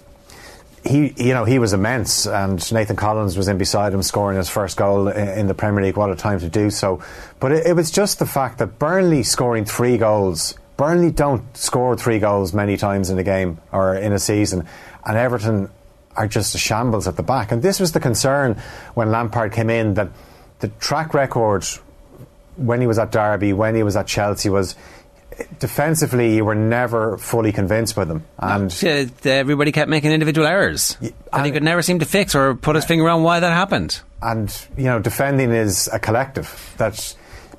he, 0.85 1.15
you 1.17 1.33
know, 1.33 1.45
he 1.45 1.59
was 1.59 1.73
immense, 1.73 2.27
and 2.27 2.73
Nathan 2.73 2.97
Collins 2.97 3.37
was 3.37 3.49
in 3.49 3.57
beside 3.57 3.95
him, 3.95 4.03
scoring 4.03 4.37
his 4.37 4.49
first 4.49 4.77
goal 4.77 5.09
in, 5.09 5.47
the 5.47 5.55
Premier 5.55 5.83
League. 5.83 5.97
What 5.97 6.11
a 6.11 6.17
time 6.17 6.41
to 6.41 6.49
do 6.49 6.71
so! 6.71 7.03
But 7.39 7.53
it, 7.53 7.67
it 7.69 7.73
was 7.75 7.91
just 7.91 8.19
the 8.19 8.27
fact 8.27 8.59
that 8.59 8.79
Burnley 8.79 9.23
scoring 9.23 9.65
three 9.65 9.97
goals. 9.97 10.55
Burnley 10.77 11.13
don't 11.13 11.57
score 11.57 11.97
three 11.97 12.19
goals 12.19 12.53
many 12.53 12.77
times 12.77 13.11
in 13.11 13.19
a 13.19 13.23
game 13.23 13.59
or 13.71 13.95
in 13.95 14.13
a 14.13 14.19
season, 14.19 14.67
and 15.07 15.17
Everton 15.17 15.71
are 16.17 16.27
just 16.27 16.55
a 16.55 16.59
shambles 16.59 17.07
at 17.07 17.17
the 17.17 17.23
back. 17.23 17.53
And 17.53 17.63
this 17.63 17.79
was 17.79 17.93
the 17.93 18.01
concern 18.01 18.61
when 18.95 19.11
Lampard 19.11 19.53
came 19.53 19.71
in 19.71 19.95
that 19.95 20.11
the 20.59 20.69
track 20.69 21.15
record 21.15 21.65
when 22.57 22.81
he 22.81 22.87
was 22.87 22.99
at 22.99 23.13
Derby, 23.13 23.53
when 23.53 23.75
he 23.75 23.83
was 23.83 23.97
at 23.97 24.07
Chelsea, 24.07 24.51
was 24.51 24.75
defensively 25.59 26.35
you 26.37 26.45
were 26.45 26.55
never 26.55 27.17
fully 27.19 27.53
convinced 27.53 27.97
with 27.97 28.09
them. 28.09 28.25
And 28.39 28.73
Uh, 28.85 29.07
everybody 29.29 29.73
kept 29.73 29.89
making 29.89 30.13
individual 30.13 30.47
errors. 30.47 30.97
and 31.33 31.47
he 31.47 31.53
could 31.53 31.63
never 31.63 31.83
seem 31.83 31.99
to 32.01 32.05
fix 32.07 32.35
or 32.35 32.55
put 32.55 32.77
his 32.77 32.85
finger 32.85 33.09
on 33.09 33.23
why 33.23 33.41
that 33.41 33.53
happened. 33.53 34.01
and 34.23 34.49
you 34.77 34.85
know 34.85 34.99
defending 35.01 35.51
is 35.53 35.89
a 35.93 35.99
collective 35.99 36.75
That's 36.77 37.17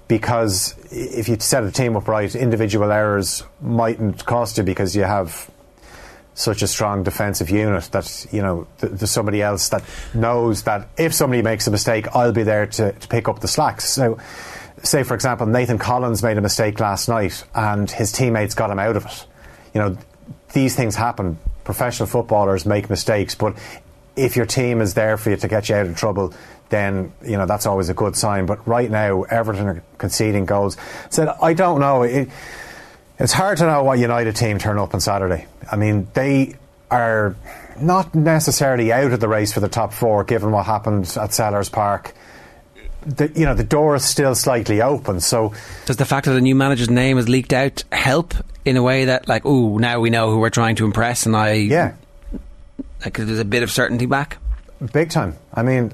because 0.08 0.76
if 0.92 1.28
you 1.30 1.38
set 1.40 1.64
a 1.64 1.72
team 1.72 1.96
up 1.96 2.08
right 2.08 2.34
individual 2.36 2.92
errors 2.92 3.44
mightn't 3.62 4.26
cost 4.26 4.58
you 4.58 4.64
because 4.64 4.96
you 4.96 5.04
have 5.04 5.50
such 6.36 6.62
a 6.64 6.68
strong 6.68 7.04
defensive 7.04 7.50
unit 7.50 7.90
that 7.92 8.26
you 8.32 8.42
know 8.42 8.66
th- 8.80 8.94
there's 8.94 9.12
somebody 9.12 9.42
else 9.42 9.70
that 9.70 9.84
knows 10.14 10.64
that 10.64 10.88
if 10.98 11.14
somebody 11.14 11.42
makes 11.42 11.68
a 11.68 11.72
mistake 11.72 12.08
I'll 12.16 12.32
be 12.34 12.44
there 12.44 12.66
to, 12.66 12.92
to 12.92 13.08
pick 13.08 13.28
up 13.30 13.40
the 13.40 13.48
slack 13.48 13.82
so 13.82 14.18
say 14.84 15.04
for 15.04 15.16
example 15.16 15.48
Nathan 15.48 15.78
Collins 15.80 16.22
made 16.22 16.38
a 16.38 16.42
mistake 16.42 16.80
last 16.80 17.10
night 17.10 17.44
and 17.56 17.90
his 17.90 18.12
teammates 18.12 18.54
got 18.54 18.70
him 18.70 18.80
out 18.80 18.96
of 18.96 19.06
it 19.06 19.26
you 19.74 19.82
know 19.82 19.98
these 20.54 20.76
things 20.76 20.96
happen 20.96 21.38
professional 21.64 22.08
footballers 22.08 22.66
make 22.66 22.90
mistakes 22.90 23.36
but 23.36 23.56
if 24.16 24.36
your 24.36 24.46
team 24.46 24.82
is 24.82 24.94
there 24.94 25.18
for 25.18 25.32
you 25.32 25.38
to 25.38 25.48
get 25.48 25.70
you 25.70 25.76
out 25.76 25.88
of 25.88 25.98
trouble, 25.98 26.34
then 26.70 27.14
you 27.24 27.38
know 27.38 27.46
that's 27.46 27.66
always 27.66 27.90
a 27.90 27.94
good 27.94 28.16
sign. 28.16 28.46
But 28.46 28.68
right 28.68 28.90
now, 28.90 29.24
Everton 29.24 29.68
are 29.68 29.84
conceding 29.98 30.46
goals. 30.46 30.78
Said 31.10 31.28
I 31.28 31.54
don't 31.54 31.80
know. 31.80 32.04
It, 32.04 32.30
it's 33.20 33.34
hard 33.34 33.58
to 33.60 33.66
know 33.66 33.84
what 33.84 34.00
United 34.00 34.36
team 34.36 34.58
turn 34.58 34.78
up 34.80 34.94
on 34.94 35.00
Saturday. 35.00 35.48
I 35.72 35.76
mean, 35.76 36.08
they 36.14 36.56
are 36.90 37.36
not 37.80 38.14
necessarily 38.14 38.92
out 38.92 39.14
of 39.14 39.20
the 39.20 39.28
race 39.28 39.54
for 39.54 39.60
the 39.60 39.70
top 39.70 39.94
four, 39.94 40.24
given 40.24 40.52
what 40.52 40.66
happened 40.66 41.06
at 41.06 41.30
Selhurst 41.32 41.72
Park. 41.72 42.14
The, 43.06 43.32
you 43.36 43.46
know, 43.46 43.54
the 43.54 43.64
door 43.64 43.96
is 43.96 44.04
still 44.06 44.36
slightly 44.36 44.82
open. 44.82 45.20
So, 45.20 45.54
Does 45.86 45.98
the 45.98 46.06
fact 46.06 46.26
that 46.26 46.34
the 46.34 46.42
new 46.42 46.56
manager's 46.56 46.90
name 46.90 47.18
has 47.18 47.28
leaked 47.28 47.54
out 47.54 47.84
help 47.92 48.34
in 48.66 48.78
a 48.78 48.84
way 48.84 49.06
that, 49.06 49.28
like, 49.28 49.46
oh 49.46 49.78
now 49.78 50.00
we 50.00 50.10
know 50.10 50.32
who 50.32 50.40
we're 50.40 50.50
trying 50.50 50.76
to 50.78 50.86
impress, 50.86 51.26
and 51.26 51.36
I 51.36 51.54
yeah, 51.54 51.96
like 53.04 53.18
there's 53.18 53.40
a 53.40 53.46
bit 53.46 53.64
of 53.64 53.72
certainty 53.72 54.06
back. 54.06 54.38
Big 54.92 55.10
time. 55.10 55.36
I 55.54 55.64
mean, 55.64 55.94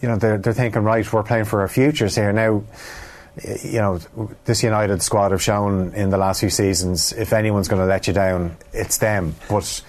you 0.00 0.08
know, 0.08 0.16
they're, 0.16 0.38
they're 0.38 0.52
thinking, 0.52 0.82
right, 0.82 1.10
we're 1.10 1.22
playing 1.22 1.44
for 1.44 1.60
our 1.60 1.68
futures 1.68 2.14
here. 2.14 2.32
Now, 2.32 2.64
you 3.62 3.78
know, 3.78 4.00
this 4.44 4.62
United 4.62 5.02
squad 5.02 5.30
have 5.30 5.42
shown 5.42 5.94
in 5.94 6.10
the 6.10 6.18
last 6.18 6.40
few 6.40 6.50
seasons, 6.50 7.12
if 7.12 7.32
anyone's 7.32 7.68
going 7.68 7.80
to 7.80 7.86
let 7.86 8.06
you 8.06 8.12
down, 8.12 8.56
it's 8.72 8.98
them. 8.98 9.34
But 9.48 9.82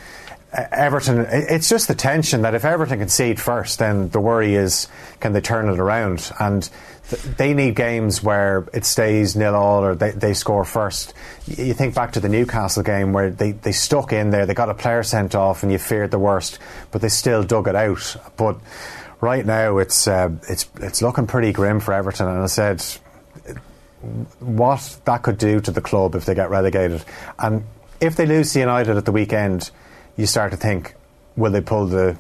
Everton, 0.54 1.26
it's 1.30 1.68
just 1.68 1.88
the 1.88 1.96
tension 1.96 2.44
that 2.44 2.54
if 2.54 2.64
Everton 2.64 3.00
concede 3.00 3.40
first, 3.40 3.80
then 3.80 4.10
the 4.10 4.20
worry 4.20 4.54
is, 4.54 4.88
can 5.20 5.34
they 5.34 5.42
turn 5.42 5.68
it 5.68 5.80
around? 5.80 6.32
And 6.40 6.70
th- 7.10 7.24
they 7.38 7.56
need 7.56 7.76
games 7.76 8.22
where 8.22 8.68
it 8.72 8.86
stays 8.86 9.36
nil 9.36 9.56
all 9.56 9.84
or 9.84 9.96
they, 9.96 10.12
they 10.12 10.36
score 10.36 10.64
first. 10.64 11.16
You 11.48 11.74
think 11.74 11.96
back 11.96 12.12
to 12.14 12.20
the 12.20 12.30
Newcastle 12.30 12.84
game 12.84 13.14
where 13.14 13.32
they, 13.32 13.54
they 13.54 13.72
stuck 13.72 14.14
in 14.14 14.30
there, 14.30 14.46
they 14.46 14.54
got 14.54 14.70
a 14.70 14.76
player 14.76 15.02
sent 15.02 15.34
off 15.34 15.64
and 15.64 15.72
you 15.72 15.80
feared 15.80 16.12
the 16.12 16.20
worst, 16.20 16.60
but 16.92 17.02
they 17.02 17.10
still 17.10 17.44
dug 17.44 17.68
it 17.68 17.76
out. 17.76 18.16
But 18.38 18.60
right 19.22 19.46
now 19.46 19.80
it's 19.80 20.08
uh, 20.08 20.30
it's 20.50 20.70
it's 20.82 21.02
looking 21.02 21.26
pretty 21.26 21.52
grim 21.52 21.80
for 21.80 21.94
Everton 21.94 22.28
and 22.28 22.44
I 22.44 22.48
said 22.48 22.84
what 24.40 24.98
that 25.06 25.24
could 25.24 25.38
do 25.38 25.62
to 25.62 25.72
the 25.72 25.82
club 25.82 26.14
if 26.14 26.26
they 26.26 26.36
get 26.36 26.50
relegated. 26.50 27.04
And 27.40 27.64
if 28.00 28.16
they 28.16 28.26
lose 28.26 28.56
United 28.56 28.98
at 28.98 29.06
the 29.06 29.12
weekend, 29.12 29.72
you 30.18 30.26
start 30.26 30.52
to 30.52 30.58
think, 30.58 30.96
will 31.36 31.52
they 31.52 31.62
pull 31.62 31.88
the 31.88 32.18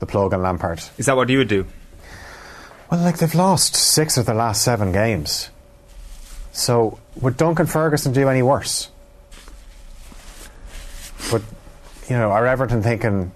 the 0.00 0.06
plug 0.06 0.34
on 0.34 0.42
Lampard? 0.42 0.82
Is 0.98 1.06
that 1.06 1.16
what 1.16 1.28
you 1.28 1.38
would 1.38 1.48
do? 1.48 1.66
Well, 2.90 3.00
like 3.00 3.18
they've 3.18 3.34
lost 3.34 3.74
six 3.74 4.16
of 4.16 4.26
the 4.26 4.34
last 4.34 4.62
seven 4.62 4.92
games. 4.92 5.50
So 6.52 6.98
would 7.20 7.36
Duncan 7.36 7.66
Ferguson 7.66 8.12
do 8.12 8.28
any 8.28 8.42
worse? 8.42 8.90
But 11.30 11.42
you 12.08 12.16
know, 12.16 12.30
are 12.30 12.46
Everton 12.46 12.82
thinking? 12.82 13.32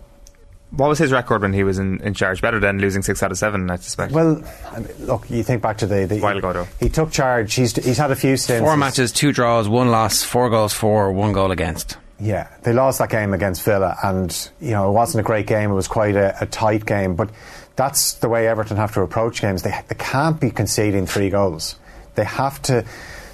What 0.71 0.91
was 0.91 0.99
his 0.99 1.13
record 1.13 1.41
when 1.41 1.55
he 1.55 1.65
was 1.65 1.79
in, 1.79 2.01
in 2.03 2.13
charge? 2.13 2.43
Better 2.43 2.61
than 2.61 2.79
losing 2.79 3.03
six 3.03 3.23
out 3.23 3.31
of 3.31 3.39
seven, 3.39 3.71
I 3.71 3.77
suspect. 3.77 4.13
Well, 4.13 4.45
I 4.71 4.81
mean, 4.81 4.89
look, 4.99 5.31
you 5.31 5.43
think 5.43 5.63
back 5.63 5.79
to 5.79 5.87
the, 5.87 6.05
the 6.07 6.21
while 6.21 6.37
ago 6.37 6.53
though. 6.53 6.69
he 6.79 6.91
took 6.91 7.11
charge. 7.11 7.55
He's 7.55 7.75
he's 7.75 7.97
had 7.97 8.11
a 8.11 8.17
few 8.17 8.37
stints. 8.37 8.61
Four 8.61 8.77
matches, 8.77 9.11
two 9.11 9.33
draws, 9.33 9.69
one 9.69 9.91
loss, 9.91 10.23
four 10.23 10.51
goals 10.51 10.75
for, 10.75 11.11
one 11.11 11.33
goal 11.33 11.51
against. 11.51 11.97
Yeah, 12.21 12.49
they 12.63 12.73
lost 12.73 12.99
that 12.99 13.11
game 13.11 13.33
against 13.33 13.63
Villa, 13.63 13.97
and 14.03 14.51
you 14.61 14.73
know 14.73 14.89
it 14.89 14.93
wasn't 14.93 15.21
a 15.21 15.25
great 15.25 15.47
game. 15.47 15.71
It 15.71 15.75
was 15.75 15.89
quite 15.89 16.17
a, 16.17 16.37
a 16.41 16.47
tight 16.47 16.85
game, 16.85 17.15
but 17.15 17.31
that's 17.77 18.15
the 18.15 18.29
way 18.29 18.49
Everton 18.49 18.77
have 18.77 18.93
to 18.95 19.03
approach 19.03 19.41
games. 19.41 19.63
They 19.63 19.79
they 19.89 19.95
can't 19.95 20.41
be 20.41 20.51
conceding 20.51 21.07
three 21.07 21.31
goals. 21.31 21.77
They 22.15 22.25
have 22.25 22.61
to. 22.63 22.85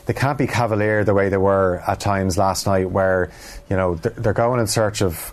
They 0.07 0.13
can't 0.13 0.37
be 0.37 0.47
cavalier 0.47 1.03
the 1.03 1.15
way 1.15 1.31
they 1.31 1.39
were 1.39 1.83
at 1.87 1.99
times 1.99 2.37
last 2.37 2.67
night, 2.67 2.91
where 2.91 3.33
you 3.71 3.77
know 3.77 3.95
they're, 3.95 4.13
they're 4.13 4.33
going 4.35 4.61
in 4.61 4.67
search 4.67 5.01
of 5.01 5.33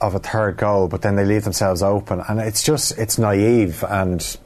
of 0.00 0.14
a 0.14 0.18
third 0.18 0.58
goal, 0.58 0.88
but 0.88 1.00
then 1.00 1.16
they 1.16 1.24
leave 1.24 1.44
themselves 1.44 1.82
open, 1.82 2.20
and 2.28 2.38
it's 2.38 2.62
just 2.62 2.98
it's 2.98 3.16
naive 3.16 3.82
and 3.88 4.36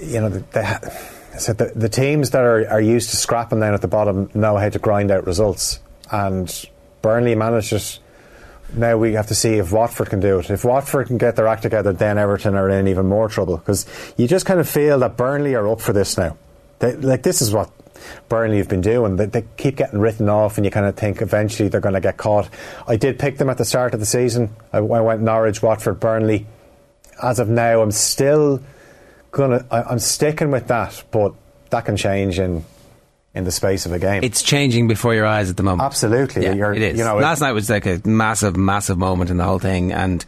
you 0.00 0.20
know, 0.20 0.28
the, 0.28 1.08
so 1.38 1.52
the, 1.52 1.72
the 1.74 1.88
teams 1.88 2.30
that 2.30 2.42
are, 2.42 2.68
are 2.68 2.80
used 2.80 3.10
to 3.10 3.16
scrapping 3.16 3.60
down 3.60 3.74
at 3.74 3.80
the 3.80 3.88
bottom 3.88 4.30
know 4.34 4.56
how 4.56 4.68
to 4.68 4.78
grind 4.78 5.10
out 5.10 5.26
results. 5.26 5.80
And 6.10 6.68
Burnley 7.04 7.34
managed 7.34 7.74
it. 7.74 7.98
Now 8.72 8.96
we 8.96 9.12
have 9.12 9.26
to 9.26 9.34
see 9.34 9.56
if 9.56 9.72
Watford 9.72 10.08
can 10.08 10.20
do 10.20 10.38
it. 10.38 10.48
If 10.48 10.64
Watford 10.64 11.08
can 11.08 11.18
get 11.18 11.36
their 11.36 11.46
act 11.46 11.60
together, 11.60 11.92
then 11.92 12.16
Everton 12.16 12.54
are 12.54 12.70
in 12.70 12.88
even 12.88 13.04
more 13.04 13.28
trouble 13.28 13.58
because 13.58 13.84
you 14.16 14.26
just 14.26 14.46
kind 14.46 14.58
of 14.58 14.66
feel 14.66 14.98
that 15.00 15.18
Burnley 15.18 15.54
are 15.54 15.68
up 15.68 15.82
for 15.82 15.92
this 15.92 16.16
now. 16.16 16.38
They, 16.78 16.96
like 16.96 17.22
this 17.22 17.42
is 17.42 17.52
what 17.52 17.70
Burnley 18.30 18.56
have 18.56 18.70
been 18.70 18.80
doing. 18.80 19.16
They, 19.16 19.26
they, 19.26 19.44
keep 19.58 19.76
getting 19.76 20.00
written 20.00 20.30
off, 20.30 20.56
and 20.56 20.64
you 20.64 20.70
kind 20.70 20.86
of 20.86 20.96
think 20.96 21.20
eventually 21.20 21.68
they're 21.68 21.82
going 21.82 21.94
to 21.94 22.00
get 22.00 22.16
caught. 22.16 22.48
I 22.88 22.96
did 22.96 23.18
pick 23.18 23.36
them 23.36 23.50
at 23.50 23.58
the 23.58 23.66
start 23.66 23.92
of 23.92 24.00
the 24.00 24.06
season. 24.06 24.56
I, 24.72 24.78
I 24.78 24.80
went 24.80 25.20
Norwich, 25.20 25.62
Watford, 25.62 26.00
Burnley. 26.00 26.46
As 27.22 27.38
of 27.38 27.50
now, 27.50 27.82
I'm 27.82 27.92
still 27.92 28.62
gonna. 29.30 29.66
I, 29.70 29.82
I'm 29.82 29.98
sticking 29.98 30.50
with 30.50 30.68
that, 30.68 31.04
but 31.10 31.34
that 31.68 31.84
can 31.84 31.98
change 31.98 32.38
in 32.38 32.64
in 33.34 33.44
the 33.44 33.50
space 33.50 33.84
of 33.84 33.92
a 33.92 33.98
game. 33.98 34.22
It's 34.22 34.42
changing 34.42 34.86
before 34.86 35.14
your 35.14 35.26
eyes 35.26 35.50
at 35.50 35.56
the 35.56 35.62
moment. 35.62 35.82
Absolutely, 35.82 36.44
yeah, 36.44 36.72
it 36.72 36.82
is. 36.82 36.98
You 36.98 37.04
know, 37.04 37.16
last 37.16 37.40
night 37.40 37.52
was 37.52 37.68
like 37.68 37.86
a 37.86 38.00
massive, 38.04 38.56
massive 38.56 38.96
moment 38.96 39.30
in 39.30 39.36
the 39.36 39.44
whole 39.44 39.58
thing, 39.58 39.92
and 39.92 40.24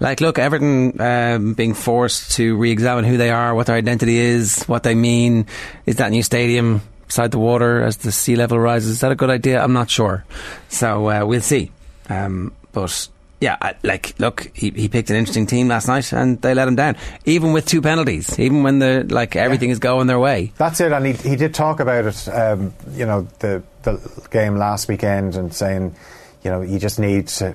like, 0.00 0.20
look, 0.20 0.38
Everton 0.38 1.00
um, 1.00 1.54
being 1.54 1.74
forced 1.74 2.32
to 2.32 2.56
re-examine 2.56 3.04
who 3.04 3.16
they 3.16 3.30
are, 3.30 3.54
what 3.54 3.66
their 3.66 3.76
identity 3.76 4.16
is, 4.16 4.64
what 4.64 4.82
they 4.82 4.94
mean. 4.94 5.46
Is 5.86 5.96
that 5.96 6.10
new 6.10 6.22
stadium 6.22 6.80
beside 7.06 7.30
the 7.30 7.38
water 7.38 7.82
as 7.82 7.98
the 7.98 8.12
sea 8.12 8.36
level 8.36 8.58
rises? 8.58 8.90
Is 8.90 9.00
that 9.00 9.12
a 9.12 9.16
good 9.16 9.30
idea? 9.30 9.62
I'm 9.62 9.72
not 9.72 9.90
sure. 9.90 10.24
So 10.68 11.10
uh, 11.10 11.26
we'll 11.26 11.40
see. 11.40 11.70
Um, 12.08 12.52
but 12.72 13.08
yeah, 13.40 13.74
like, 13.82 14.14
look, 14.18 14.50
he, 14.54 14.70
he 14.70 14.88
picked 14.88 15.10
an 15.10 15.16
interesting 15.16 15.46
team 15.46 15.68
last 15.68 15.86
night 15.86 16.12
and 16.12 16.40
they 16.42 16.54
let 16.54 16.66
him 16.66 16.74
down, 16.74 16.96
even 17.24 17.52
with 17.52 17.66
two 17.66 17.80
penalties, 17.80 18.38
even 18.38 18.62
when 18.62 18.80
the 18.80 19.06
like 19.08 19.36
everything 19.36 19.68
yeah. 19.68 19.74
is 19.74 19.78
going 19.78 20.06
their 20.08 20.18
way. 20.18 20.52
That's 20.56 20.80
it, 20.80 20.92
and 20.92 21.06
he, 21.06 21.12
he 21.12 21.36
did 21.36 21.54
talk 21.54 21.80
about 21.80 22.04
it, 22.06 22.28
um, 22.28 22.74
you 22.92 23.06
know, 23.06 23.28
the 23.38 23.62
the 23.82 24.26
game 24.30 24.56
last 24.56 24.88
weekend 24.88 25.36
and 25.36 25.54
saying, 25.54 25.94
you 26.42 26.50
know, 26.50 26.62
you 26.62 26.78
just 26.78 26.98
need 26.98 27.28
to. 27.28 27.54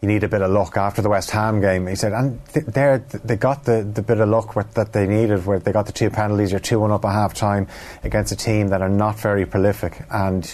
You 0.00 0.08
need 0.08 0.22
a 0.22 0.28
bit 0.28 0.42
of 0.42 0.50
luck 0.50 0.76
after 0.76 1.00
the 1.00 1.08
West 1.08 1.30
Ham 1.30 1.62
game. 1.62 1.86
He 1.86 1.94
said, 1.94 2.12
and 2.12 2.38
th- 2.52 2.66
there 2.66 2.98
they 2.98 3.36
got 3.36 3.64
the, 3.64 3.82
the 3.82 4.02
bit 4.02 4.20
of 4.20 4.28
luck 4.28 4.54
with, 4.54 4.74
that 4.74 4.92
they 4.92 5.06
needed, 5.06 5.46
where 5.46 5.58
they 5.58 5.72
got 5.72 5.86
the 5.86 5.92
two 5.92 6.10
penalties. 6.10 6.50
You're 6.50 6.60
two 6.60 6.78
one 6.78 6.90
up 6.90 7.06
at 7.06 7.12
half 7.12 7.32
time 7.32 7.68
against 8.02 8.30
a 8.30 8.36
team 8.36 8.68
that 8.68 8.82
are 8.82 8.90
not 8.90 9.18
very 9.18 9.46
prolific, 9.46 10.02
and 10.10 10.44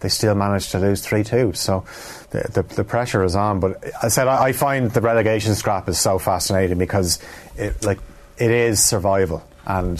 they 0.00 0.08
still 0.08 0.34
managed 0.34 0.70
to 0.72 0.78
lose 0.78 1.04
3 1.04 1.24
2. 1.24 1.52
So 1.54 1.84
the, 2.30 2.48
the, 2.52 2.74
the, 2.74 2.84
pressure 2.84 3.24
is 3.24 3.34
on. 3.34 3.60
But 3.60 3.82
I 4.02 4.08
said, 4.08 4.28
I, 4.28 4.46
I, 4.46 4.52
find 4.52 4.90
the 4.90 5.00
relegation 5.00 5.54
scrap 5.54 5.88
is 5.88 5.98
so 5.98 6.18
fascinating 6.18 6.78
because 6.78 7.18
it, 7.56 7.84
like, 7.84 7.98
it 8.36 8.50
is 8.50 8.82
survival. 8.82 9.42
And 9.66 9.98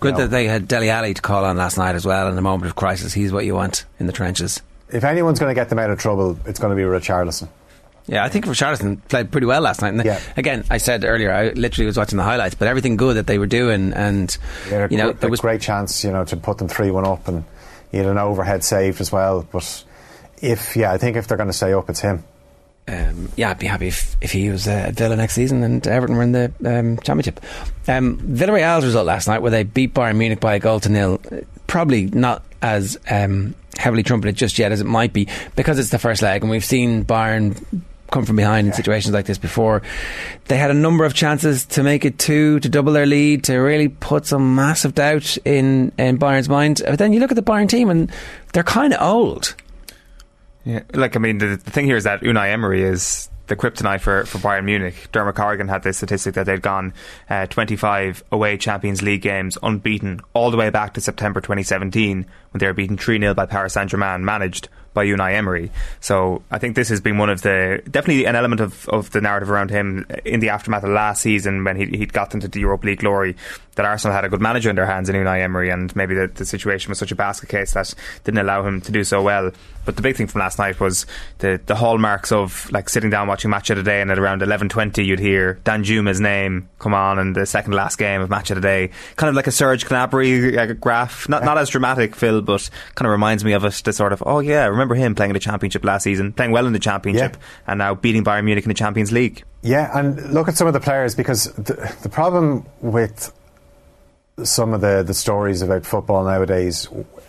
Good 0.00 0.14
know, 0.14 0.20
that 0.22 0.28
they 0.28 0.46
had 0.46 0.68
Dele 0.68 0.90
Alli 0.90 1.14
to 1.14 1.22
call 1.22 1.44
on 1.44 1.56
last 1.56 1.76
night 1.76 1.94
as 1.94 2.06
well 2.06 2.28
in 2.28 2.38
a 2.38 2.42
moment 2.42 2.70
of 2.70 2.76
crisis. 2.76 3.12
He's 3.12 3.32
what 3.32 3.44
you 3.44 3.54
want 3.54 3.84
in 3.98 4.06
the 4.06 4.12
trenches. 4.12 4.60
If 4.90 5.04
anyone's 5.04 5.38
going 5.38 5.50
to 5.50 5.54
get 5.54 5.68
them 5.68 5.78
out 5.78 5.90
of 5.90 5.98
trouble, 5.98 6.38
it's 6.46 6.58
going 6.58 6.70
to 6.70 6.76
be 6.76 6.88
Richarlison. 6.88 7.48
Yeah, 8.06 8.24
I 8.24 8.30
think 8.30 8.46
Richarlison 8.46 9.06
played 9.08 9.30
pretty 9.30 9.46
well 9.46 9.60
last 9.60 9.82
night. 9.82 9.92
And 9.92 10.02
yeah. 10.02 10.18
Again, 10.36 10.64
I 10.70 10.78
said 10.78 11.04
earlier, 11.04 11.30
I 11.30 11.50
literally 11.50 11.84
was 11.84 11.98
watching 11.98 12.16
the 12.16 12.22
highlights, 12.22 12.54
but 12.54 12.66
everything 12.66 12.96
good 12.96 13.16
that 13.16 13.26
they 13.26 13.38
were 13.38 13.46
doing, 13.46 13.92
and 13.92 14.34
yeah, 14.70 14.88
you 14.90 14.96
know, 14.96 15.12
there 15.12 15.28
was 15.28 15.40
a 15.40 15.42
great 15.42 15.60
chance, 15.60 16.02
you 16.02 16.10
know, 16.10 16.24
to 16.24 16.36
put 16.36 16.56
them 16.56 16.68
three 16.68 16.90
one 16.90 17.06
up 17.06 17.28
and 17.28 17.44
he 17.90 17.98
had 17.98 18.06
an 18.06 18.18
overhead 18.18 18.64
saved 18.64 19.00
as 19.00 19.10
well. 19.10 19.46
But 19.50 19.84
if 20.40 20.76
yeah, 20.76 20.92
I 20.92 20.98
think 20.98 21.16
if 21.16 21.26
they're 21.26 21.36
going 21.36 21.48
to 21.48 21.52
stay 21.52 21.72
up, 21.72 21.88
it's 21.88 22.00
him. 22.00 22.24
Um, 22.88 23.30
yeah, 23.36 23.50
I'd 23.50 23.58
be 23.58 23.66
happy 23.66 23.88
if, 23.88 24.16
if 24.22 24.32
he 24.32 24.48
was 24.48 24.66
uh, 24.66 24.70
at 24.70 24.94
Villa 24.94 25.14
next 25.14 25.34
season 25.34 25.62
and 25.62 25.86
Everton 25.86 26.16
were 26.16 26.22
in 26.22 26.32
the 26.32 26.52
um, 26.64 26.96
Championship. 26.98 27.38
Um, 27.86 28.16
Villarreal's 28.18 28.84
result 28.84 29.04
last 29.04 29.28
night, 29.28 29.42
where 29.42 29.50
they 29.50 29.62
beat 29.62 29.92
Bayern 29.92 30.16
Munich 30.16 30.40
by 30.40 30.54
a 30.54 30.58
goal 30.58 30.80
to 30.80 30.88
nil, 30.88 31.20
probably 31.66 32.06
not 32.06 32.44
as 32.62 32.98
um, 33.10 33.54
heavily 33.76 34.02
trumpeted 34.02 34.36
just 34.36 34.58
yet 34.58 34.72
as 34.72 34.80
it 34.80 34.86
might 34.86 35.12
be 35.12 35.28
because 35.54 35.78
it's 35.78 35.90
the 35.90 35.98
first 35.98 36.22
leg, 36.22 36.42
and 36.42 36.50
we've 36.50 36.64
seen 36.64 37.04
Bayern 37.04 37.62
come 38.10 38.24
from 38.24 38.36
behind 38.36 38.66
in 38.66 38.72
situations 38.72 39.14
like 39.14 39.26
this 39.26 39.38
before. 39.38 39.82
They 40.46 40.56
had 40.56 40.70
a 40.70 40.74
number 40.74 41.04
of 41.04 41.14
chances 41.14 41.64
to 41.66 41.82
make 41.82 42.04
it 42.04 42.18
two, 42.18 42.60
to 42.60 42.68
double 42.68 42.92
their 42.92 43.06
lead, 43.06 43.44
to 43.44 43.56
really 43.56 43.88
put 43.88 44.26
some 44.26 44.54
massive 44.54 44.94
doubt 44.94 45.36
in, 45.44 45.92
in 45.98 46.18
Bayern's 46.18 46.48
mind. 46.48 46.82
But 46.84 46.98
then 46.98 47.12
you 47.12 47.20
look 47.20 47.30
at 47.30 47.36
the 47.36 47.42
Bayern 47.42 47.68
team 47.68 47.90
and 47.90 48.10
they're 48.52 48.62
kind 48.62 48.94
of 48.94 49.02
old. 49.02 49.54
Yeah, 50.64 50.82
like 50.94 51.16
I 51.16 51.18
mean, 51.18 51.38
the, 51.38 51.60
the 51.62 51.70
thing 51.70 51.86
here 51.86 51.96
is 51.96 52.04
that 52.04 52.20
Unai 52.20 52.50
Emery 52.50 52.82
is 52.82 53.30
the 53.48 53.56
kryptonite 53.56 54.00
for, 54.00 54.24
for 54.26 54.38
Bayern 54.38 54.64
Munich. 54.64 55.08
Dermot 55.12 55.34
Corrigan 55.34 55.68
had 55.68 55.82
the 55.82 55.92
statistic 55.92 56.34
that 56.34 56.46
they'd 56.46 56.62
gone 56.62 56.92
uh, 57.28 57.46
25 57.46 58.22
away 58.30 58.56
Champions 58.56 59.02
League 59.02 59.22
games 59.22 59.58
unbeaten 59.62 60.20
all 60.34 60.50
the 60.50 60.56
way 60.56 60.70
back 60.70 60.94
to 60.94 61.00
September 61.00 61.40
2017 61.40 62.26
when 62.50 62.58
they 62.58 62.66
were 62.66 62.74
beaten 62.74 62.96
3 62.96 63.18
0 63.18 63.34
by 63.34 63.46
Paris 63.46 63.72
Saint 63.72 63.90
Germain, 63.90 64.24
managed 64.24 64.68
by 64.98 65.06
Unai 65.06 65.34
Emery. 65.34 65.70
So 66.00 66.42
I 66.50 66.58
think 66.58 66.74
this 66.74 66.88
has 66.88 67.00
been 67.00 67.18
one 67.18 67.30
of 67.30 67.42
the 67.42 67.80
definitely 67.88 68.24
an 68.26 68.34
element 68.34 68.60
of, 68.60 68.88
of 68.88 69.12
the 69.12 69.20
narrative 69.20 69.48
around 69.48 69.70
him 69.70 70.04
in 70.24 70.40
the 70.40 70.48
aftermath 70.48 70.82
of 70.82 70.90
last 70.90 71.22
season 71.22 71.62
when 71.62 71.76
he, 71.76 71.84
he'd 71.96 72.12
got 72.12 72.34
into 72.34 72.48
the 72.48 72.58
Europa 72.58 72.84
League 72.84 72.98
glory 72.98 73.36
that 73.76 73.86
Arsenal 73.86 74.12
had 74.12 74.24
a 74.24 74.28
good 74.28 74.40
manager 74.40 74.68
in 74.70 74.74
their 74.74 74.86
hands 74.86 75.08
in 75.08 75.14
Unai 75.14 75.40
Emery 75.40 75.70
and 75.70 75.94
maybe 75.94 76.16
the, 76.16 76.26
the 76.26 76.44
situation 76.44 76.90
was 76.90 76.98
such 76.98 77.12
a 77.12 77.14
basket 77.14 77.48
case 77.48 77.74
that 77.74 77.94
didn't 78.24 78.38
allow 78.38 78.66
him 78.66 78.80
to 78.80 78.90
do 78.90 79.04
so 79.04 79.22
well. 79.22 79.52
But 79.88 79.96
the 79.96 80.02
big 80.02 80.16
thing 80.16 80.26
from 80.26 80.40
last 80.40 80.58
night 80.58 80.80
was 80.80 81.06
the, 81.38 81.58
the 81.64 81.74
hallmarks 81.74 82.30
of 82.30 82.70
like 82.70 82.90
sitting 82.90 83.08
down 83.08 83.26
watching 83.26 83.50
Match 83.50 83.70
of 83.70 83.78
the 83.78 83.82
Day 83.82 84.02
and 84.02 84.10
at 84.10 84.18
around 84.18 84.42
11.20 84.42 85.02
you'd 85.06 85.18
hear 85.18 85.58
Danjuma's 85.64 86.20
name 86.20 86.68
come 86.78 86.92
on 86.92 87.18
in 87.18 87.32
the 87.32 87.46
second 87.46 87.72
last 87.72 87.96
game 87.96 88.20
of 88.20 88.28
Match 88.28 88.50
of 88.50 88.56
the 88.56 88.60
Day. 88.60 88.90
Kind 89.16 89.30
of 89.30 89.34
like 89.34 89.46
a 89.46 89.50
Serge 89.50 89.86
Gnabry 89.86 90.78
graph. 90.78 91.26
Not, 91.30 91.42
not 91.42 91.56
as 91.56 91.70
dramatic, 91.70 92.16
Phil, 92.16 92.42
but 92.42 92.68
kind 92.96 93.06
of 93.06 93.12
reminds 93.12 93.46
me 93.46 93.54
of 93.54 93.64
it 93.64 93.72
to 93.72 93.94
sort 93.94 94.12
of, 94.12 94.22
oh 94.26 94.40
yeah, 94.40 94.66
remember 94.66 94.94
him 94.94 95.14
playing 95.14 95.30
in 95.30 95.32
the 95.34 95.40
Championship 95.40 95.82
last 95.86 96.02
season, 96.02 96.34
playing 96.34 96.52
well 96.52 96.66
in 96.66 96.74
the 96.74 96.78
Championship, 96.78 97.38
yeah. 97.38 97.72
and 97.72 97.78
now 97.78 97.94
beating 97.94 98.22
Bayern 98.22 98.44
Munich 98.44 98.64
in 98.64 98.68
the 98.68 98.74
Champions 98.74 99.10
League. 99.10 99.42
Yeah, 99.62 99.98
and 99.98 100.34
look 100.34 100.48
at 100.48 100.58
some 100.58 100.66
of 100.66 100.74
the 100.74 100.80
players 100.80 101.14
because 101.14 101.50
the, 101.54 101.96
the 102.02 102.10
problem 102.10 102.66
with 102.82 103.32
some 104.44 104.74
of 104.74 104.82
the, 104.82 105.02
the 105.02 105.14
stories 105.14 105.62
about 105.62 105.86
football 105.86 106.24
nowadays, 106.24 106.88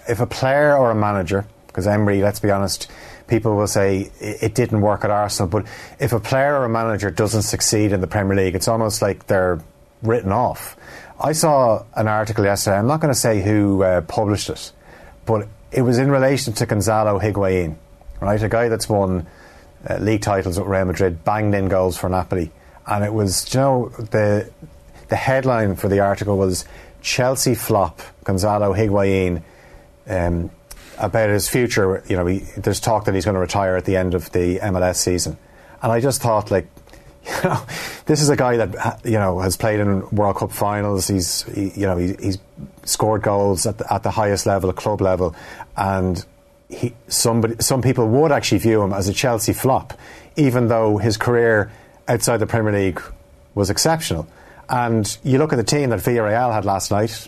if 0.10 0.20
a 0.20 0.28
player 0.28 0.76
or 0.76 0.92
a 0.92 0.96
manager, 0.96 1.48
because 1.80 1.88
Emery, 1.88 2.22
let's 2.22 2.42
be 2.42 2.52
honest, 2.52 2.92
people 3.28 3.56
will 3.56 3.68
say 3.68 4.12
it 4.20 4.54
didn't 4.54 4.82
work 4.82 5.06
at 5.06 5.12
Arsenal, 5.12 5.48
but 5.48 5.66
if 5.98 6.12
a 6.12 6.20
player 6.20 6.60
or 6.60 6.66
a 6.66 6.70
manager 6.70 7.10
doesn't 7.10 7.44
succeed 7.44 7.94
in 7.94 8.02
the 8.02 8.08
Premier 8.08 8.36
League, 8.36 8.54
it's 8.54 8.68
almost 8.68 9.02
like 9.02 9.28
they're 9.28 9.62
written 10.04 10.34
off. 10.34 10.76
I 11.22 11.32
saw 11.32 11.86
an 11.96 12.10
article 12.10 12.44
yesterday, 12.44 12.78
I'm 12.78 12.88
not 12.88 13.00
going 13.00 13.14
to 13.14 13.20
say 13.20 13.42
who 13.42 13.82
uh, 13.82 14.02
published 14.02 14.50
it, 14.50 14.74
but 15.26 15.48
it 15.72 15.84
was 15.84 16.00
in 16.00 16.12
relation 16.12 16.52
to 16.54 16.66
Gonzalo 16.66 17.18
Higuain, 17.18 17.78
right? 18.20 18.44
A 18.44 18.50
guy 18.50 18.68
that's 18.68 18.90
won 18.90 19.26
uh, 19.90 19.98
league 20.00 20.22
titles 20.22 20.60
with 20.60 20.68
Real 20.68 20.84
Madrid, 20.84 21.24
banged 21.24 21.56
in 21.56 21.70
goals 21.70 21.98
for 21.98 22.10
Napoli, 22.10 22.52
and 22.88 23.06
it 23.06 23.14
was, 23.14 23.54
you 23.54 23.60
know, 23.62 23.90
the 24.12 24.52
the 25.08 25.16
headline 25.16 25.76
for 25.78 25.88
the 25.88 26.02
article 26.02 26.38
was 26.38 26.66
Chelsea 27.02 27.56
flop 27.56 28.02
Gonzalo 28.26 28.74
Higuain. 28.74 29.42
Um, 30.08 30.52
about 31.00 31.30
his 31.30 31.48
future, 31.48 32.04
you 32.08 32.16
know, 32.16 32.26
he, 32.26 32.40
there's 32.58 32.80
talk 32.80 33.06
that 33.06 33.16
he's 33.16 33.26
going 33.26 33.36
to 33.36 33.42
retire 33.42 33.76
at 33.76 33.86
the 33.86 33.96
end 33.96 34.14
of 34.14 34.32
the 34.32 34.60
MLS 34.60 34.98
season, 34.98 35.38
and 35.82 35.92
I 35.92 36.00
just 36.00 36.22
thought, 36.22 36.52
like, 36.52 36.68
you 37.26 37.50
know, 37.50 37.62
this 38.06 38.22
is 38.22 38.30
a 38.30 38.36
guy 38.36 38.58
that 38.58 39.02
you 39.06 39.18
know 39.18 39.40
has 39.40 39.58
played 39.58 39.80
in 39.80 40.10
World 40.10 40.38
Cup 40.38 40.52
finals. 40.52 41.08
He's 41.08 41.44
he, 41.44 41.72
you 41.76 41.88
know 41.88 41.98
he, 41.98 42.16
he's 42.20 42.38
scored 42.84 43.22
goals 43.22 43.66
at 43.66 43.78
the, 43.78 43.94
at 43.94 44.04
the 44.04 44.12
highest 44.12 44.46
level, 44.46 44.72
club 44.74 45.02
level, 45.02 45.36
and 45.76 46.24
he, 46.70 46.94
somebody, 47.08 47.56
some 47.60 47.82
people 47.82 48.08
would 48.08 48.32
actually 48.32 48.60
view 48.60 48.82
him 48.82 48.94
as 48.94 49.08
a 49.08 49.14
Chelsea 49.14 49.54
flop, 49.54 49.94
even 50.36 50.68
though 50.68 50.98
his 50.98 51.18
career 51.18 51.72
outside 52.08 52.38
the 52.38 52.48
Premier 52.48 52.74
League 52.74 53.02
was 53.56 53.70
exceptional. 53.70 54.28
And 54.70 55.18
you 55.24 55.40
look 55.40 55.52
at 55.52 55.56
the 55.56 55.64
team 55.64 55.90
that 55.90 56.00
Villarreal 56.00 56.54
had 56.54 56.66
last 56.66 56.92
night. 56.92 57.28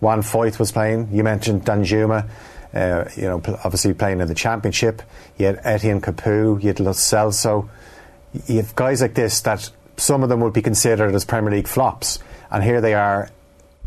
Juan 0.00 0.20
Foyth 0.20 0.58
was 0.58 0.70
playing. 0.70 1.08
You 1.12 1.24
mentioned 1.24 1.64
Danjuma. 1.64 2.28
Uh, 2.76 3.08
you 3.16 3.22
know, 3.22 3.40
obviously 3.64 3.94
playing 3.94 4.20
in 4.20 4.28
the 4.28 4.34
Championship. 4.34 5.00
You 5.38 5.46
had 5.46 5.60
Etienne 5.64 6.02
Capoue. 6.02 6.60
You 6.60 6.68
had 6.68 6.80
Lo 6.80 6.92
Celso. 6.92 7.68
You 8.46 8.56
have 8.58 8.74
guys 8.74 9.00
like 9.00 9.14
this 9.14 9.40
that 9.40 9.70
some 9.96 10.22
of 10.22 10.28
them 10.28 10.40
would 10.40 10.52
be 10.52 10.60
considered 10.60 11.14
as 11.14 11.24
Premier 11.24 11.50
League 11.50 11.68
flops, 11.68 12.18
and 12.50 12.62
here 12.62 12.82
they 12.82 12.92
are 12.92 13.30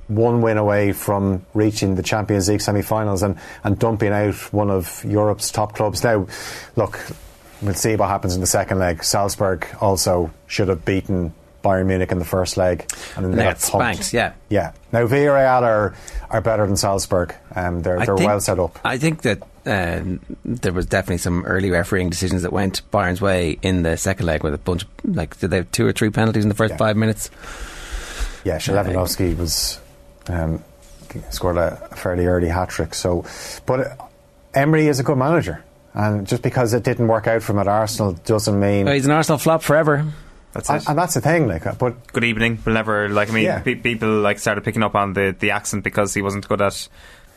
one 0.08 0.42
win 0.42 0.58
away 0.58 0.92
from 0.92 1.46
reaching 1.54 1.94
the 1.94 2.02
Champions 2.02 2.50
League 2.50 2.62
semi-finals 2.62 3.22
and, 3.22 3.38
and 3.64 3.78
dumping 3.78 4.12
out 4.12 4.34
one 4.52 4.72
of 4.72 5.06
Europe's 5.06 5.52
top 5.52 5.76
clubs. 5.76 6.04
Now, 6.04 6.26
look, 6.76 7.00
we'll 7.62 7.76
see 7.76 7.96
what 7.96 8.10
happens 8.10 8.34
in 8.34 8.42
the 8.42 8.48
second 8.48 8.80
leg. 8.80 9.04
Salzburg 9.04 9.68
also 9.80 10.32
should 10.48 10.68
have 10.68 10.84
beaten 10.84 11.32
Bayern 11.64 11.88
Munich 11.88 12.12
in 12.12 12.20
the 12.20 12.26
first 12.26 12.58
leg, 12.58 12.90
and 13.16 13.26
then 13.26 13.36
they, 13.36 13.44
got 13.44 13.60
spanked. 13.60 14.14
Yeah, 14.14 14.34
yeah. 14.50 14.74
Now 14.92 15.08
Villarreal 15.08 15.62
are 15.62 15.96
are 16.30 16.42
better 16.42 16.66
than 16.66 16.78
Salzburg. 16.78 17.36
Um, 17.56 17.82
they're 17.82 17.98
they're 18.06 18.18
think, 18.18 18.28
well 18.28 18.42
set 18.42 18.60
up. 18.60 18.80
I 18.84 18.98
think 18.98 19.24
that 19.24 19.42
uh, 19.66 20.02
there 20.46 20.74
was 20.74 20.86
definitely 20.86 21.18
some 21.18 21.46
early 21.46 21.70
refereeing 21.70 22.10
decisions 22.10 22.42
that 22.44 22.54
went 22.54 22.82
Bayern's 22.92 23.22
way 23.22 23.60
in 23.62 23.84
the 23.84 23.98
second 23.98 24.26
leg 24.26 24.44
with 24.44 24.54
a 24.54 24.58
bunch. 24.58 24.84
Of, 24.84 25.16
like, 25.16 25.40
did 25.40 25.52
they 25.52 25.58
have 25.58 25.72
two 25.72 25.86
or 25.86 25.92
three 25.92 26.10
penalties 26.10 26.44
in 26.44 26.50
the 26.50 26.56
first 26.56 26.72
yeah. 26.72 26.78
five 26.78 26.98
minutes? 26.98 27.30
Yeah, 28.44 28.58
Lewandowski 28.58 29.38
was 29.38 29.80
Um, 30.30 30.64
scored 31.32 31.58
a 31.58 31.76
fairly 31.96 32.28
early 32.28 32.50
hat 32.50 32.70
trick. 32.70 32.94
So, 32.94 33.26
but 33.66 33.80
uh, 33.80 33.96
Emery 34.54 34.88
is 34.88 35.00
a 35.00 35.04
good 35.04 35.18
manager, 35.18 35.64
and 35.94 36.28
just 36.28 36.44
because 36.44 36.74
it 36.74 36.84
didn't 36.84 37.08
work 37.08 37.26
out 37.26 37.42
for 37.42 37.54
him 37.54 37.60
at 37.60 37.68
Arsenal 37.68 38.14
doesn't 38.14 38.60
mean 38.60 38.86
well, 38.86 38.94
he's 38.94 39.06
an 39.06 39.12
Arsenal 39.12 39.40
flop 39.40 39.64
forever. 39.64 40.06
That's 40.54 40.70
and, 40.70 40.84
and, 40.90 40.98
that's 40.98 41.14
the 41.14 41.22
thing. 41.22 41.48
Like, 41.48 41.68
uh, 41.68 41.74
but 41.78 42.08
good 42.12 42.24
evening. 42.24 42.58
We'll 42.66 42.74
never 42.76 43.08
like. 43.10 43.30
I 43.30 43.34
mean, 43.34 43.44
Yeah. 43.44 43.60
pe- 43.62 43.76
people 43.76 44.10
like 44.22 44.40
started 44.40 44.64
picking 44.64 44.82
up 44.84 44.96
on 44.96 45.14
the, 45.14 45.36
the 45.38 45.52
accent 45.52 45.84
because 45.84 46.14
he 46.14 46.22
wasn't 46.24 46.48
good 46.48 46.60
at 46.62 46.88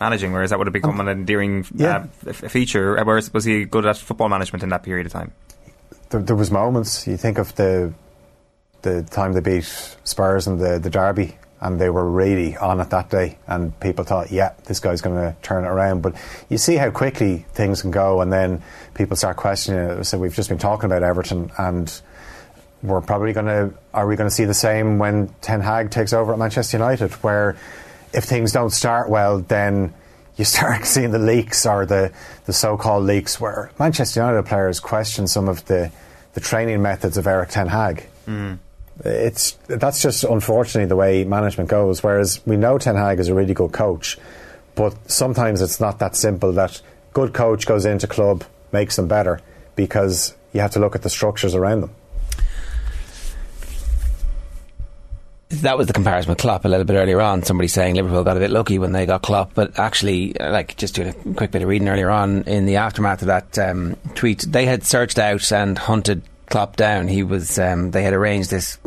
managing, 0.01 0.33
whereas 0.33 0.51
that 0.51 0.59
would 0.59 0.67
have 0.67 0.73
become 0.73 0.99
an 1.01 1.09
endearing 1.09 1.67
Yeah. 1.75 2.07
uh, 2.27 2.31
f- 2.31 2.51
feature. 2.51 2.99
Uh, 2.99 3.05
Whereas 3.05 3.33
was 3.33 3.45
he 3.45 3.65
good 3.67 3.85
at 3.87 3.99
football 3.99 4.29
management 4.31 4.63
in 4.63 4.71
that 4.71 4.83
period 4.83 5.07
of 5.07 5.13
time? 5.13 5.33
there, 6.11 6.21
there 6.23 6.37
was 6.37 6.51
moments. 6.51 7.07
You 7.07 7.17
think 7.17 7.39
of 7.39 7.55
the 7.57 7.93
the 8.83 9.03
time 9.03 9.33
they 9.35 9.41
beat 9.41 9.65
Spurs 10.05 10.47
in 10.47 10.59
the 10.59 10.79
the 10.79 10.91
derby, 10.91 11.37
and 11.61 11.79
they 11.81 11.91
were 11.91 12.09
really 12.11 12.57
on 12.57 12.81
it 12.81 12.91
that 12.91 13.11
day, 13.11 13.37
and 13.47 13.79
people 13.81 14.05
thought, 14.05 14.33
yeah, 14.33 14.53
this 14.65 14.81
guy's 14.81 15.01
going 15.03 15.17
to 15.17 15.37
turn 15.43 15.65
it 15.65 15.69
around. 15.69 16.01
But 16.03 16.15
you 16.49 16.57
see 16.59 16.77
how 16.77 16.91
quickly 16.91 17.45
things 17.53 17.83
can 17.83 17.91
go, 17.91 18.21
and 18.23 18.33
then 18.33 18.63
people 18.95 19.17
start 19.17 19.37
questioning 19.37 19.99
it. 20.01 20.05
So 20.05 20.19
we've 20.19 20.35
just 20.35 20.49
been 20.49 20.59
talking 20.59 20.87
about 20.87 21.03
Everton, 21.03 21.51
and 21.59 22.01
we're 22.83 23.01
probably 23.01 23.33
going 23.33 23.47
to. 23.47 23.75
Are 23.95 24.07
we 24.07 24.17
going 24.17 24.29
to 24.29 24.35
see 24.35 24.45
the 24.45 24.55
same 24.55 24.99
when 24.99 25.29
Ten 25.41 25.61
Hag 25.61 25.91
takes 25.91 26.13
over 26.13 26.33
at 26.33 26.39
Manchester 26.39 26.79
United, 26.79 27.13
where 27.23 27.57
if 28.13 28.25
things 28.25 28.53
don't 28.53 28.71
start 28.71 29.09
well, 29.09 29.41
then 29.41 29.95
you 30.37 30.45
start 30.45 30.85
seeing 30.85 31.11
the 31.11 31.19
leaks 31.19 31.67
or 31.67 31.87
the, 31.87 32.13
the 32.47 32.53
so-called 32.53 33.05
leaks 33.05 33.41
where 33.41 33.71
Manchester 33.79 34.21
United 34.21 34.45
players 34.45 34.81
question 34.81 35.27
some 35.27 35.49
of 35.49 35.65
the, 35.67 35.91
the 36.35 36.41
training 36.41 36.83
methods 36.83 37.17
of 37.17 37.27
Erik 37.27 37.51
Ten 37.51 37.69
Hag. 37.69 38.07
Mm. 38.27 38.59
It's 39.05 39.53
that's 39.67 40.03
just 40.03 40.23
unfortunately 40.25 40.89
the 40.89 40.97
way 40.97 41.25
management 41.25 41.71
goes. 41.71 42.03
Whereas 42.03 42.45
we 42.47 42.57
know 42.57 42.79
Ten 42.79 42.97
Hag 42.97 43.21
is 43.21 43.29
a 43.29 43.35
really 43.35 43.55
good 43.55 43.73
coach, 43.73 44.19
but 44.75 44.95
sometimes 45.11 45.63
it's 45.63 45.81
not 45.81 45.99
that 46.01 46.15
simple. 46.15 46.53
That 46.53 46.81
good 47.13 47.33
coach 47.33 47.67
goes 47.67 47.85
into 47.85 48.07
club 48.07 48.45
makes 48.71 48.97
them 48.97 49.09
better 49.09 49.41
because 49.77 50.35
you 50.53 50.61
have 50.61 50.73
to 50.73 50.79
look 50.79 50.95
at 50.95 51.03
the 51.03 51.11
structures 51.11 51.55
around 51.55 51.81
them. 51.81 51.95
That 55.61 55.77
was 55.77 55.87
the 55.87 55.93
comparison 55.93 56.31
with 56.31 56.39
Klopp 56.39 56.65
a 56.65 56.69
little 56.69 56.85
bit 56.85 56.95
earlier 56.95 57.21
on. 57.21 57.43
Somebody 57.43 57.69
saying 57.69 57.95
Liverpool 57.95 58.25
got 58.25 58.37
a 58.37 58.41
bit 58.41 58.51
lucky 58.51 58.79
when 58.79 58.93
they 58.93 59.07
got 59.07 59.23
Klopp, 59.23 59.53
but 59.55 59.79
actually, 59.79 60.39
uh, 60.39 60.51
like 60.51 60.77
just 60.77 60.95
doing 60.95 61.09
a 61.09 61.35
quick 61.35 61.51
bit 61.51 61.63
of 61.63 61.69
reading 61.69 61.89
earlier 61.89 62.11
on 62.11 62.43
in 62.45 62.65
the 62.65 62.77
aftermath 62.77 63.23
of 63.23 63.29
that 63.29 63.59
um, 63.59 63.97
tweet, 64.15 64.41
they 64.49 64.65
had 64.65 64.85
searched 64.85 65.19
out 65.19 65.53
and 65.53 65.77
hunted 65.77 66.23
Klopp 66.47 66.77
down. 66.77 67.07
He 67.07 67.23
was 67.23 67.59
um, 67.59 67.91
they 67.91 68.03
had 68.03 68.15
arranged 68.15 68.51
this 68.51 68.79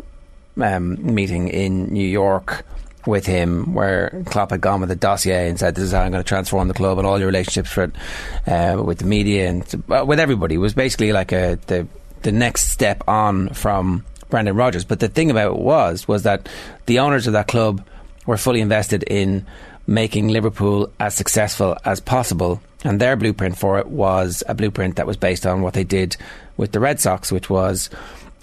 um, 0.60 1.14
meeting 1.14 1.48
in 1.48 1.92
New 1.92 2.06
York 2.06 2.64
with 3.06 3.26
him 3.26 3.72
where 3.72 4.24
Klopp 4.26 4.50
had 4.50 4.60
gone 4.60 4.80
with 4.80 4.90
a 4.90 4.96
dossier 4.96 5.48
and 5.48 5.58
said 5.58 5.76
this 5.76 5.84
is 5.84 5.92
how 5.92 6.00
I'm 6.00 6.10
going 6.10 6.24
to 6.24 6.28
transform 6.28 6.66
the 6.66 6.74
club 6.74 6.98
and 6.98 7.06
all 7.06 7.18
your 7.18 7.28
relationships 7.28 7.78
it, 7.78 7.92
uh, 8.48 8.82
with 8.82 8.98
the 8.98 9.04
media 9.04 9.48
and 9.48 9.84
uh, 9.88 10.04
with 10.04 10.18
everybody. 10.18 10.56
It 10.56 10.58
was 10.58 10.74
basically 10.74 11.12
like 11.12 11.32
a 11.32 11.58
the 11.66 11.86
the 12.22 12.32
next 12.32 12.70
step 12.70 13.04
on 13.06 13.50
from 13.50 14.04
Brendan 14.28 14.56
Rodgers. 14.56 14.84
But 14.84 15.00
the 15.00 15.08
thing 15.08 15.30
about 15.30 15.56
it 15.56 15.58
was 15.58 16.08
was 16.08 16.22
that 16.24 16.48
the 16.86 16.98
owners 16.98 17.26
of 17.26 17.32
that 17.34 17.48
club 17.48 17.84
were 18.26 18.36
fully 18.36 18.60
invested 18.60 19.02
in 19.04 19.46
making 19.86 20.28
Liverpool 20.28 20.90
as 20.98 21.14
successful 21.14 21.76
as 21.84 22.00
possible. 22.00 22.60
And 22.84 23.00
their 23.00 23.16
blueprint 23.16 23.56
for 23.56 23.78
it 23.78 23.86
was 23.86 24.42
a 24.48 24.54
blueprint 24.54 24.96
that 24.96 25.06
was 25.06 25.16
based 25.16 25.46
on 25.46 25.62
what 25.62 25.74
they 25.74 25.84
did 25.84 26.16
with 26.56 26.72
the 26.72 26.80
Red 26.80 27.00
Sox, 27.00 27.32
which 27.32 27.48
was 27.50 27.90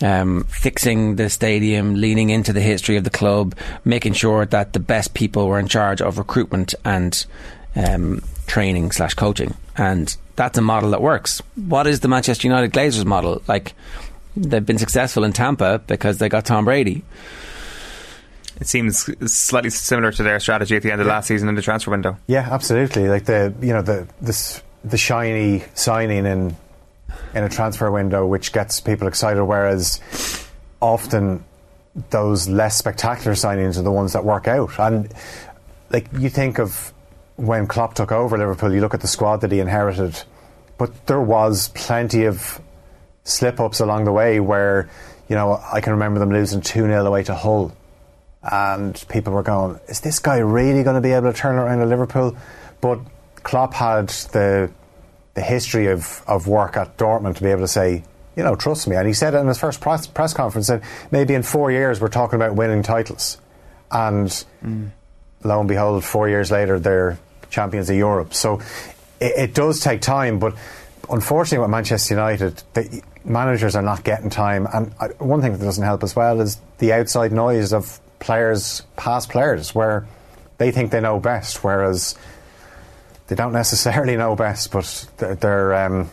um, 0.02 0.44
fixing 0.46 1.16
the 1.16 1.30
stadium, 1.30 1.96
leaning 1.96 2.30
into 2.30 2.54
the 2.54 2.62
history 2.62 2.98
of 2.98 3.04
the 3.04 3.10
club, 3.10 3.56
making 3.86 4.14
sure 4.14 4.46
that 4.46 4.74
the 4.74 4.80
best 4.80 5.14
people 5.14 5.48
were 5.48 5.60
in 5.60 5.68
charge 5.68 6.02
of 6.02 6.18
recruitment 6.18 6.76
and 6.84 7.26
um, 7.76 8.22
training 8.48 8.92
slash 8.92 9.14
coaching. 9.14 9.54
And 9.78 10.16
that's 10.36 10.58
a 10.58 10.62
model 10.62 10.92
that 10.92 11.02
works. 11.02 11.42
What 11.56 11.88
is 11.88 12.02
the 12.02 12.08
Manchester 12.08 12.48
United 12.48 12.72
Glazers 12.72 13.06
model? 13.06 13.42
Like, 13.48 13.74
they've 14.36 14.66
been 14.66 14.78
successful 14.78 15.24
in 15.24 15.34
Tampa 15.34 15.80
because 15.88 16.18
they 16.18 16.30
got 16.30 16.46
Tom 16.46 16.66
Brady. 16.66 17.04
It 18.60 18.68
seems 18.68 19.10
slightly 19.32 19.70
similar 19.70 20.12
to 20.12 20.24
their 20.24 20.40
strategy 20.40 20.76
at 20.76 20.84
the 20.84 20.92
end 20.92 21.02
of 21.02 21.08
last 21.08 21.28
season 21.28 21.50
in 21.50 21.56
the 21.56 21.62
transfer 21.62 21.92
window. 21.92 22.18
Yeah, 22.28 22.48
absolutely. 22.50 23.10
Like 23.10 23.26
the 23.26 23.54
you 23.62 23.74
know 23.74 23.82
the 23.82 24.08
this 24.22 24.62
the 24.84 24.98
shiny 24.98 25.64
signing 25.74 26.26
in 26.26 26.56
in 27.34 27.44
a 27.44 27.50
transfer 27.50 27.90
window, 27.92 28.26
which 28.26 28.54
gets 28.54 28.80
people 28.80 29.08
excited, 29.08 29.44
whereas 29.44 30.00
often 30.82 31.44
those 32.10 32.48
less 32.48 32.78
spectacular 32.78 33.36
signings 33.36 33.78
are 33.78 33.84
the 33.84 33.92
ones 33.92 34.14
that 34.14 34.24
work 34.24 34.48
out. 34.48 34.80
And 34.80 35.12
like 35.90 36.08
you 36.18 36.30
think 36.30 36.60
of 36.60 36.94
when 37.36 37.68
Klopp 37.68 37.96
took 37.96 38.12
over 38.12 38.38
Liverpool, 38.38 38.74
you 38.74 38.82
look 38.82 38.94
at 38.94 39.02
the 39.02 39.08
squad 39.08 39.38
that 39.38 39.52
he 39.52 39.60
inherited, 39.60 40.22
but 40.78 41.08
there 41.08 41.22
was 41.22 41.70
plenty 41.70 42.26
of 42.26 42.62
slip 43.24 43.60
ups 43.60 43.80
along 43.80 44.06
the 44.06 44.12
way 44.12 44.40
where 44.40 44.90
you 45.28 45.36
know 45.36 45.62
I 45.72 45.82
can 45.82 45.94
remember 45.94 46.20
them 46.20 46.32
losing 46.32 46.62
two 46.62 46.82
0 46.82 47.06
away 47.06 47.24
to 47.24 47.36
Hull 47.36 47.72
and 48.44 49.04
people 49.08 49.34
were 49.34 49.44
going, 49.44 49.80
"Is 49.88 50.02
this 50.02 50.20
guy 50.20 50.38
really 50.38 50.84
going 50.84 50.96
to 50.96 51.02
be 51.02 51.12
able 51.12 51.32
to 51.32 51.38
turn 51.38 51.56
around 51.56 51.82
at 51.82 51.88
Liverpool?" 51.88 52.36
But 52.82 53.00
Klopp 53.44 53.74
had 53.74 54.10
the 54.10 54.70
the 55.34 55.42
history 55.42 55.88
of, 55.88 56.22
of 56.28 56.48
work 56.48 56.78
at 56.78 56.98
Dortmund 56.98 57.38
to 57.38 57.44
be 57.44 57.50
able 57.50 57.62
to 57.62 57.68
say, 57.68 58.04
you 58.36 58.44
know, 58.44 58.56
trust 58.56 58.88
me. 58.88 58.96
And 58.96 59.08
he 59.08 59.14
said 59.14 59.34
in 59.34 59.48
his 59.48 59.60
first 59.60 59.82
press, 59.82 60.06
press 60.06 60.34
conference 60.34 60.68
that 60.68 60.84
maybe 61.12 61.34
in 61.34 61.42
four 61.42 61.72
years 61.72 62.00
we're 62.00 62.08
talking 62.08 62.36
about 62.36 62.56
winning 62.56 62.84
titles, 62.84 63.38
and 63.92 64.28
mm. 64.64 64.92
lo 65.44 65.60
and 65.60 65.68
behold, 65.68 66.04
four 66.04 66.30
years 66.30 66.52
later 66.52 66.80
they're 66.80 67.18
champions 67.50 67.90
of 67.90 67.96
Europe. 67.96 68.34
So 68.34 68.60
it, 69.20 69.34
it 69.38 69.54
does 69.54 69.80
take 69.80 70.02
time, 70.02 70.40
but 70.40 70.56
unfortunately, 71.10 71.60
with 71.60 71.72
Manchester 71.72 72.14
United, 72.14 72.64
the 72.74 73.02
managers 73.26 73.76
are 73.76 73.82
not 73.82 74.04
getting 74.04 74.30
time. 74.30 74.68
And 74.74 74.94
I, 75.00 75.08
one 75.20 75.42
thing 75.42 75.54
that 75.54 75.64
doesn't 75.64 75.84
help 75.84 76.04
as 76.04 76.16
well 76.16 76.42
is 76.42 76.58
the 76.80 76.94
outside 76.94 77.32
noise 77.32 77.74
of 77.74 78.00
players, 78.20 78.82
past 78.96 79.30
players, 79.30 79.76
where 79.76 80.08
they 80.58 80.72
think 80.72 80.92
they 80.92 81.02
know 81.02 81.20
best, 81.20 81.64
whereas 81.64 82.16
they 83.28 83.36
don't 83.36 83.54
necessarily 83.54 84.16
know 84.18 84.36
best, 84.36 84.72
but 84.72 85.08
they're, 85.18 85.36
they're 85.36 85.74
um, 85.74 86.10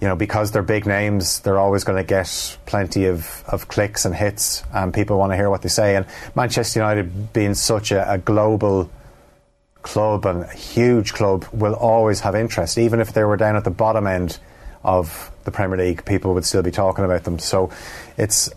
you 0.00 0.06
know, 0.06 0.14
because 0.14 0.52
they're 0.52 0.62
big 0.62 0.86
names, 0.86 1.40
they're 1.40 1.58
always 1.58 1.82
going 1.82 1.96
to 1.98 2.06
get 2.06 2.56
plenty 2.66 3.06
of, 3.06 3.42
of 3.48 3.66
clicks 3.68 4.04
and 4.04 4.14
hits, 4.14 4.62
and 4.72 4.94
people 4.94 5.18
want 5.18 5.32
to 5.32 5.36
hear 5.36 5.50
what 5.50 5.62
they 5.62 5.68
say. 5.68 5.96
And 5.96 6.06
Manchester 6.36 6.80
United, 6.80 7.32
being 7.32 7.54
such 7.54 7.90
a, 7.90 8.12
a 8.12 8.18
global 8.18 8.90
club 9.82 10.26
and 10.26 10.42
a 10.42 10.52
huge 10.52 11.12
club, 11.12 11.46
will 11.52 11.74
always 11.74 12.20
have 12.20 12.34
interest. 12.34 12.78
Even 12.78 13.00
if 13.00 13.12
they 13.12 13.24
were 13.24 13.36
down 13.36 13.56
at 13.56 13.64
the 13.64 13.70
bottom 13.70 14.06
end 14.06 14.38
of 14.84 15.30
the 15.44 15.50
Premier 15.50 15.78
League, 15.78 16.04
people 16.04 16.34
would 16.34 16.44
still 16.44 16.62
be 16.62 16.70
talking 16.70 17.04
about 17.04 17.24
them. 17.24 17.38
So 17.38 17.70
it's 18.16 18.50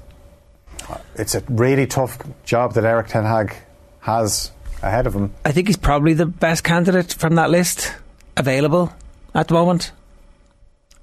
it's 1.15 1.35
a 1.35 1.43
really 1.47 1.87
tough 1.87 2.17
job 2.43 2.73
that 2.73 2.83
Erik 2.83 3.07
Ten 3.07 3.23
Hag 3.23 3.55
has 4.01 4.51
ahead 4.81 5.07
of 5.07 5.15
him. 5.15 5.33
I 5.45 5.51
think 5.51 5.67
he's 5.67 5.77
probably 5.77 6.13
the 6.13 6.25
best 6.25 6.63
candidate 6.63 7.13
from 7.13 7.35
that 7.35 7.49
list 7.49 7.93
available 8.35 8.91
at 9.33 9.47
the 9.47 9.53
moment. 9.53 9.91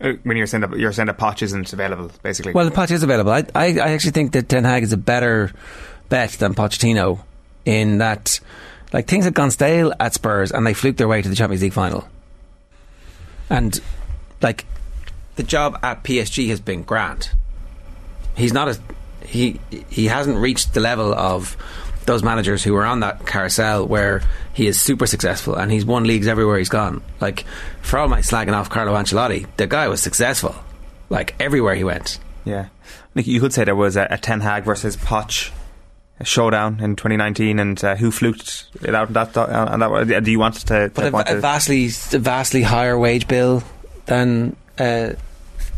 Uh, 0.01 0.13
When 0.23 0.37
you're 0.37 0.47
saying 0.47 0.63
that 0.63 0.79
you're 0.79 0.93
saying 0.93 1.07
that 1.07 1.19
Poch 1.19 1.43
isn't 1.43 1.73
available, 1.73 2.11
basically. 2.23 2.53
Well, 2.53 2.65
the 2.65 2.71
Poch 2.71 2.91
is 2.91 3.03
available. 3.03 3.33
I, 3.33 3.45
I, 3.55 3.67
I 3.79 3.91
actually 3.93 4.13
think 4.13 4.33
that 4.33 4.49
Ten 4.49 4.65
Hag 4.65 4.83
is 4.83 4.93
a 4.93 4.97
better 4.97 5.53
bet 6.09 6.31
than 6.33 6.55
Pochettino 6.55 7.21
in 7.65 7.99
that, 7.99 8.41
like, 8.93 9.07
things 9.07 9.25
had 9.25 9.35
gone 9.35 9.51
stale 9.51 9.93
at 10.01 10.15
Spurs 10.15 10.53
and 10.53 10.67
they 10.67 10.75
fluked 10.75 10.99
their 10.99 11.09
way 11.09 11.23
to 11.23 11.29
the 11.29 11.35
Champions 11.35 11.63
League 11.63 11.73
final. 11.73 12.09
And, 13.51 13.81
like, 14.43 14.67
the 15.37 15.43
job 15.43 15.79
at 15.83 16.03
PSG 16.05 16.49
has 16.49 16.61
been 16.61 16.83
grand. 16.83 17.31
He's 18.37 18.53
not 18.53 18.69
a 18.69 18.79
he 19.25 19.61
he 19.89 20.07
hasn't 20.07 20.39
reached 20.39 20.75
the 20.75 20.81
level 20.81 21.15
of 21.15 21.57
those 22.07 22.23
managers 22.23 22.65
who 22.65 22.73
were 22.73 22.85
on 22.85 23.01
that 23.01 23.27
carousel 23.27 23.87
where 23.87 24.23
he 24.55 24.67
is 24.67 24.81
super 24.81 25.07
successful 25.07 25.55
and 25.55 25.71
he's 25.71 25.85
won 25.85 26.05
leagues 26.05 26.27
everywhere 26.27 26.59
he's 26.59 26.71
gone. 26.71 27.03
Like 27.21 27.45
for 27.83 27.99
all 27.99 28.09
my 28.09 28.21
slagging 28.21 28.55
off 28.55 28.71
Carlo 28.71 28.95
Ancelotti, 28.95 29.47
the 29.57 29.67
guy 29.67 29.89
was 29.89 30.01
successful, 30.01 30.55
like 31.11 31.35
everywhere 31.39 31.75
he 31.75 31.85
went. 31.85 32.19
Yeah, 32.45 32.69
you 33.15 33.41
could 33.41 33.53
say 33.53 33.65
there 33.65 33.77
was 33.77 33.97
a, 33.97 34.07
a 34.11 34.19
Ten 34.19 34.41
Hag 34.41 34.65
versus 34.65 34.97
Poch 34.97 35.51
showdown 36.25 36.81
in 36.81 36.97
2019, 36.97 37.59
and 37.59 37.83
uh, 37.85 37.97
who 37.97 38.11
fluked 38.11 38.67
it 38.83 38.95
out? 38.95 39.13
That, 39.13 39.37
uh, 39.37 39.69
and 39.71 39.83
that, 39.83 40.25
do 40.25 40.31
you 40.31 40.39
want 40.39 40.55
to? 40.67 40.91
But 40.95 41.13
a, 41.15 41.37
a 41.37 41.41
vastly 41.41 41.87
a 41.87 42.19
vastly 42.19 42.63
higher 42.63 42.99
wage 42.99 43.29
bill 43.29 43.63
than 44.07 44.57
uh, 44.79 45.11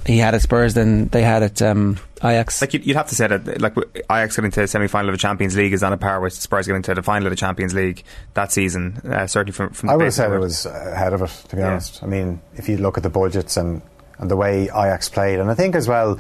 he 0.07 0.19
had 0.19 0.35
at 0.35 0.43
Spurs 0.43 0.75
than 0.75 1.09
they 1.09 1.23
had 1.23 1.43
at 1.43 1.61
um, 1.63 1.99
Ajax. 2.23 2.61
Like 2.61 2.73
you'd, 2.75 2.87
you'd 2.87 2.97
have 2.97 3.09
to 3.09 3.15
say 3.15 3.27
that, 3.27 3.61
like 3.61 3.75
Ajax 4.11 4.37
getting 4.37 4.51
to 4.53 4.61
the 4.63 4.67
semi-final 4.69 5.09
of 5.11 5.15
the 5.15 5.19
Champions 5.19 5.57
League 5.57 5.73
is 5.73 5.83
on 5.83 5.93
a 5.93 5.97
par 5.99 6.21
with 6.21 6.33
Spurs 6.33 6.67
getting 6.67 6.83
to 6.83 6.95
the 6.95 7.03
final 7.03 7.27
of 7.27 7.31
the 7.31 7.37
Champions 7.37 7.75
League 7.75 8.03
that 8.35 8.51
season. 8.53 9.01
Uh, 9.05 9.27
certainly 9.27 9.53
from, 9.53 9.71
from 9.71 9.91
I 9.91 9.93
the 9.93 9.97
would 9.99 10.05
have 10.05 10.09
base 10.11 10.17
said 10.17 10.33
it 10.33 10.39
was 10.39 10.67
ahead 10.67 11.13
of 11.13 11.23
it, 11.23 11.31
to 11.49 11.57
be 11.57 11.61
Yeah. 11.63 11.69
honest. 11.73 12.03
I 12.03 12.07
mean, 12.07 12.41
if 12.57 12.69
you 12.69 12.79
look 12.79 12.97
at 12.97 13.03
the 13.03 13.11
budgets 13.11 13.57
and, 13.57 13.83
and 14.19 14.31
the 14.31 14.37
way 14.37 14.65
Ajax 14.65 15.09
played, 15.09 15.39
and 15.39 15.51
I 15.51 15.55
think 15.55 15.75
as 15.75 15.87
well, 15.89 16.19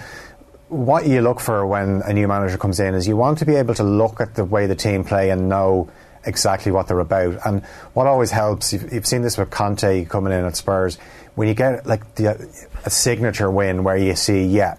what 0.70 1.06
you 1.06 1.20
look 1.20 1.40
for 1.40 1.66
when 1.66 2.02
a 2.02 2.12
new 2.12 2.28
manager 2.28 2.56
comes 2.56 2.78
in 2.78 2.94
is 2.94 3.06
you 3.06 3.16
want 3.16 3.38
to 3.38 3.44
be 3.44 3.56
able 3.56 3.74
to 3.74 3.82
look 3.82 4.20
at 4.20 4.34
the 4.36 4.44
way 4.44 4.66
the 4.66 4.76
team 4.76 5.04
play 5.04 5.30
and 5.30 5.48
know 5.48 5.90
exactly 6.24 6.70
what 6.70 6.86
they're 6.86 7.00
about. 7.00 7.38
And 7.44 7.64
what 7.92 8.06
always 8.06 8.30
helps, 8.30 8.72
you've, 8.72 8.92
you've 8.92 9.06
seen 9.06 9.22
this 9.22 9.36
with 9.36 9.50
Conte 9.50 10.04
coming 10.04 10.32
in 10.32 10.44
at 10.44 10.56
Spurs, 10.56 10.96
when 11.34 11.48
you 11.48 11.54
get 11.54 11.86
like 11.86 12.14
the, 12.14 12.48
a 12.84 12.90
signature 12.90 13.50
win 13.50 13.82
where 13.82 13.96
you 13.96 14.14
see, 14.14 14.44
yeah, 14.44 14.76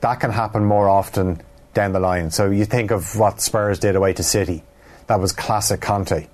that 0.00 0.20
can 0.20 0.30
happen 0.30 0.64
more 0.64 0.88
often 0.88 1.40
down 1.72 1.92
the 1.92 2.00
line. 2.00 2.30
So 2.30 2.50
you 2.50 2.66
think 2.66 2.90
of 2.90 3.18
what 3.18 3.40
Spurs 3.40 3.78
did 3.78 3.96
away 3.96 4.12
to 4.14 4.22
City. 4.22 4.64
That 5.06 5.20
was 5.20 5.32
classic 5.32 5.80
Conte. 5.80 6.26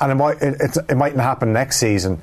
And 0.00 0.12
it, 0.12 0.14
might, 0.14 0.42
it, 0.42 0.76
it 0.88 0.96
mightn't 0.96 1.22
happen 1.22 1.52
next 1.52 1.78
season 1.78 2.22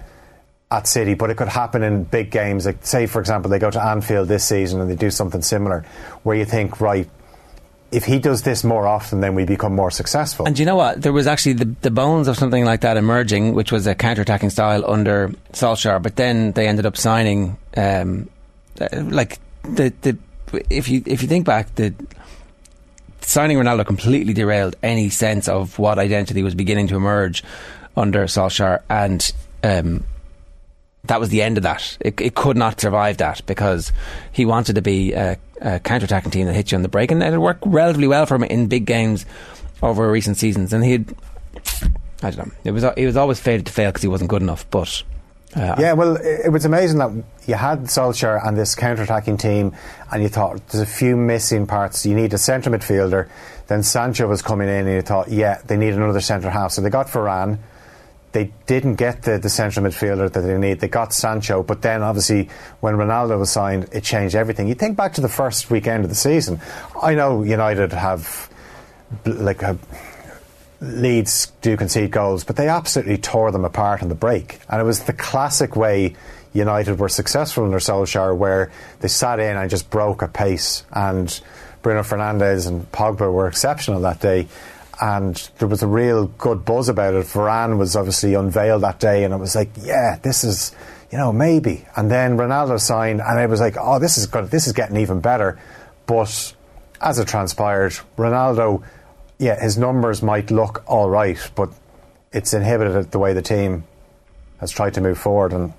at 0.71 0.87
City, 0.87 1.13
but 1.13 1.29
it 1.29 1.37
could 1.37 1.47
happen 1.47 1.83
in 1.83 2.03
big 2.03 2.31
games. 2.31 2.65
Like, 2.65 2.85
say, 2.85 3.05
for 3.05 3.19
example, 3.19 3.51
they 3.51 3.59
go 3.59 3.69
to 3.69 3.81
Anfield 3.81 4.27
this 4.27 4.43
season 4.43 4.81
and 4.81 4.89
they 4.89 4.95
do 4.95 5.11
something 5.11 5.41
similar, 5.41 5.85
where 6.23 6.35
you 6.35 6.45
think, 6.45 6.81
right, 6.81 7.09
if 7.91 8.03
he 8.03 8.19
does 8.19 8.41
this 8.41 8.63
more 8.63 8.87
often, 8.87 9.21
then 9.21 9.35
we 9.35 9.45
become 9.45 9.73
more 9.73 9.91
successful. 9.91 10.45
And 10.47 10.57
you 10.57 10.65
know 10.65 10.75
what? 10.75 11.01
There 11.01 11.13
was 11.13 11.27
actually 11.27 11.53
the, 11.53 11.75
the 11.81 11.91
bones 11.91 12.27
of 12.27 12.35
something 12.35 12.65
like 12.65 12.81
that 12.81 12.97
emerging, 12.97 13.53
which 13.53 13.71
was 13.71 13.87
a 13.87 13.95
counter-attacking 13.95 14.49
style 14.49 14.83
under 14.89 15.29
Solskjaer. 15.53 16.01
But 16.01 16.15
then 16.15 16.51
they 16.53 16.67
ended 16.67 16.85
up 16.85 16.97
signing, 16.97 17.57
um, 17.77 18.27
uh, 18.81 18.87
like 19.03 19.39
the 19.63 19.93
the 20.01 20.17
if 20.69 20.89
you 20.89 21.03
if 21.05 21.21
you 21.21 21.27
think 21.27 21.45
back, 21.45 21.73
the 21.75 21.93
signing 23.21 23.57
Ronaldo 23.57 23.85
completely 23.85 24.33
derailed 24.33 24.75
any 24.83 25.09
sense 25.09 25.47
of 25.47 25.79
what 25.79 25.97
identity 25.97 26.43
was 26.43 26.55
beginning 26.55 26.87
to 26.87 26.95
emerge 26.95 27.43
under 27.95 28.25
Solskjaer, 28.25 28.81
and 28.89 29.31
um, 29.63 30.03
that 31.07 31.19
was 31.19 31.29
the 31.29 31.41
end 31.41 31.57
of 31.57 31.63
that. 31.63 31.97
It, 31.99 32.19
it, 32.19 32.35
could 32.35 32.57
not 32.57 32.79
survive 32.79 33.17
that 33.17 33.45
because 33.45 33.91
he 34.31 34.45
wanted 34.45 34.75
to 34.75 34.81
be 34.81 35.13
a, 35.13 35.37
a 35.61 35.79
counter-attacking 35.79 36.31
team 36.31 36.47
that 36.47 36.53
hit 36.53 36.71
you 36.71 36.75
on 36.77 36.81
the 36.81 36.89
break, 36.89 37.11
and 37.11 37.21
it 37.21 37.37
worked 37.37 37.63
relatively 37.65 38.07
well 38.07 38.25
for 38.25 38.35
him 38.35 38.43
in 38.43 38.67
big 38.67 38.85
games 38.85 39.25
over 39.81 40.09
recent 40.09 40.37
seasons. 40.37 40.73
And 40.73 40.83
he'd, 40.83 41.15
I 42.21 42.31
don't 42.31 42.47
know, 42.47 42.53
it 42.63 42.71
was 42.71 42.85
he 42.97 43.05
was 43.05 43.17
always 43.17 43.39
fated 43.39 43.65
to 43.67 43.71
fail 43.71 43.89
because 43.89 44.01
he 44.01 44.07
wasn't 44.07 44.29
good 44.29 44.41
enough. 44.41 44.69
But 44.69 45.03
uh, 45.55 45.75
yeah, 45.79 45.93
well, 45.93 46.17
it, 46.17 46.45
it 46.45 46.49
was 46.49 46.65
amazing 46.65 46.97
that 46.99 47.11
you 47.47 47.55
had 47.55 47.83
Solskjaer 47.83 48.45
and 48.45 48.57
this 48.57 48.75
counter-attacking 48.75 49.37
team, 49.37 49.75
and 50.11 50.21
you 50.21 50.29
thought 50.29 50.67
there's 50.67 50.81
a 50.81 50.91
few 50.91 51.15
missing 51.15 51.67
parts. 51.67 52.05
You 52.05 52.15
need 52.15 52.33
a 52.33 52.37
centre 52.37 52.69
midfielder. 52.69 53.29
Then 53.67 53.81
Sancho 53.81 54.27
was 54.27 54.41
coming 54.41 54.67
in, 54.67 54.87
and 54.87 54.95
you 54.95 55.01
thought, 55.01 55.29
yeah, 55.29 55.61
they 55.65 55.77
need 55.77 55.93
another 55.93 56.21
centre 56.21 56.49
half. 56.49 56.71
So 56.71 56.81
they 56.81 56.89
got 56.89 57.07
Varane 57.07 57.57
they 58.35 58.51
didn't 58.65 58.95
get 58.95 59.23
the, 59.23 59.39
the 59.39 59.47
central 59.47 59.85
midfielder 59.85 60.29
that 60.29 60.41
they 60.41 60.57
need. 60.57 60.81
They 60.81 60.89
got 60.89 61.13
Sancho, 61.13 61.63
but 61.63 61.81
then 61.81 62.03
obviously 62.03 62.49
when 62.81 62.95
Ronaldo 62.95 63.39
was 63.39 63.49
signed, 63.49 63.87
it 63.93 64.03
changed 64.03 64.35
everything. 64.35 64.67
You 64.67 64.75
think 64.75 64.97
back 64.97 65.13
to 65.13 65.21
the 65.21 65.29
first 65.29 65.71
weekend 65.71 66.03
of 66.03 66.09
the 66.09 66.17
season. 66.17 66.59
I 67.01 67.15
know 67.15 67.43
United 67.43 67.93
have 67.93 68.49
like 69.23 69.63
a, 69.63 69.77
Leeds 70.81 71.53
do 71.61 71.77
concede 71.77 72.11
goals, 72.11 72.43
but 72.43 72.57
they 72.57 72.67
absolutely 72.67 73.17
tore 73.17 73.51
them 73.51 73.63
apart 73.63 74.03
on 74.03 74.09
the 74.09 74.15
break, 74.15 74.59
and 74.67 74.81
it 74.81 74.83
was 74.83 75.03
the 75.03 75.13
classic 75.13 75.77
way. 75.77 76.13
United 76.51 76.99
were 76.99 77.09
successful 77.09 77.63
under 77.63 77.79
Solskjaer, 77.79 78.35
where 78.35 78.69
they 78.99 79.07
sat 79.07 79.39
in 79.39 79.55
and 79.55 79.69
just 79.69 79.89
broke 79.89 80.21
a 80.21 80.27
pace, 80.27 80.85
and 80.91 81.41
Bruno 81.81 82.01
Fernandes 82.01 82.67
and 82.67 82.91
Pogba 82.91 83.31
were 83.31 83.47
exceptional 83.47 84.01
that 84.01 84.19
day 84.19 84.47
and 85.01 85.35
there 85.59 85.67
was 85.67 85.83
a 85.83 85.87
real 85.87 86.27
good 86.27 86.65
buzz 86.65 86.89
about 86.89 87.13
it. 87.13 87.25
Varane 87.25 87.77
was 87.77 87.95
obviously 87.95 88.33
unveiled 88.33 88.83
that 88.83 88.99
day, 88.99 89.23
and 89.23 89.33
it 89.33 89.37
was 89.37 89.55
like, 89.55 89.69
yeah, 89.81 90.17
this 90.21 90.43
is, 90.43 90.71
you 91.11 91.17
know, 91.17 91.31
maybe. 91.31 91.85
And 91.95 92.09
then 92.09 92.37
Ronaldo 92.37 92.79
signed, 92.79 93.21
and 93.21 93.39
it 93.39 93.49
was 93.49 93.59
like, 93.59 93.75
oh, 93.79 93.99
this 93.99 94.17
is 94.17 94.27
good. 94.27 94.49
This 94.51 94.67
is 94.67 94.73
getting 94.73 94.97
even 94.97 95.19
better. 95.19 95.59
But 96.05 96.53
as 97.01 97.19
it 97.19 97.27
transpired, 97.27 97.93
Ronaldo, 98.17 98.83
yeah, 99.37 99.61
his 99.61 99.77
numbers 99.77 100.21
might 100.21 100.51
look 100.51 100.83
all 100.87 101.09
right, 101.09 101.39
but 101.55 101.69
it's 102.31 102.53
inhibited 102.53 103.11
the 103.11 103.19
way 103.19 103.33
the 103.33 103.41
team 103.41 103.83
has 104.59 104.71
tried 104.71 104.93
to 104.95 105.01
move 105.01 105.17
forward, 105.17 105.53
and 105.53 105.73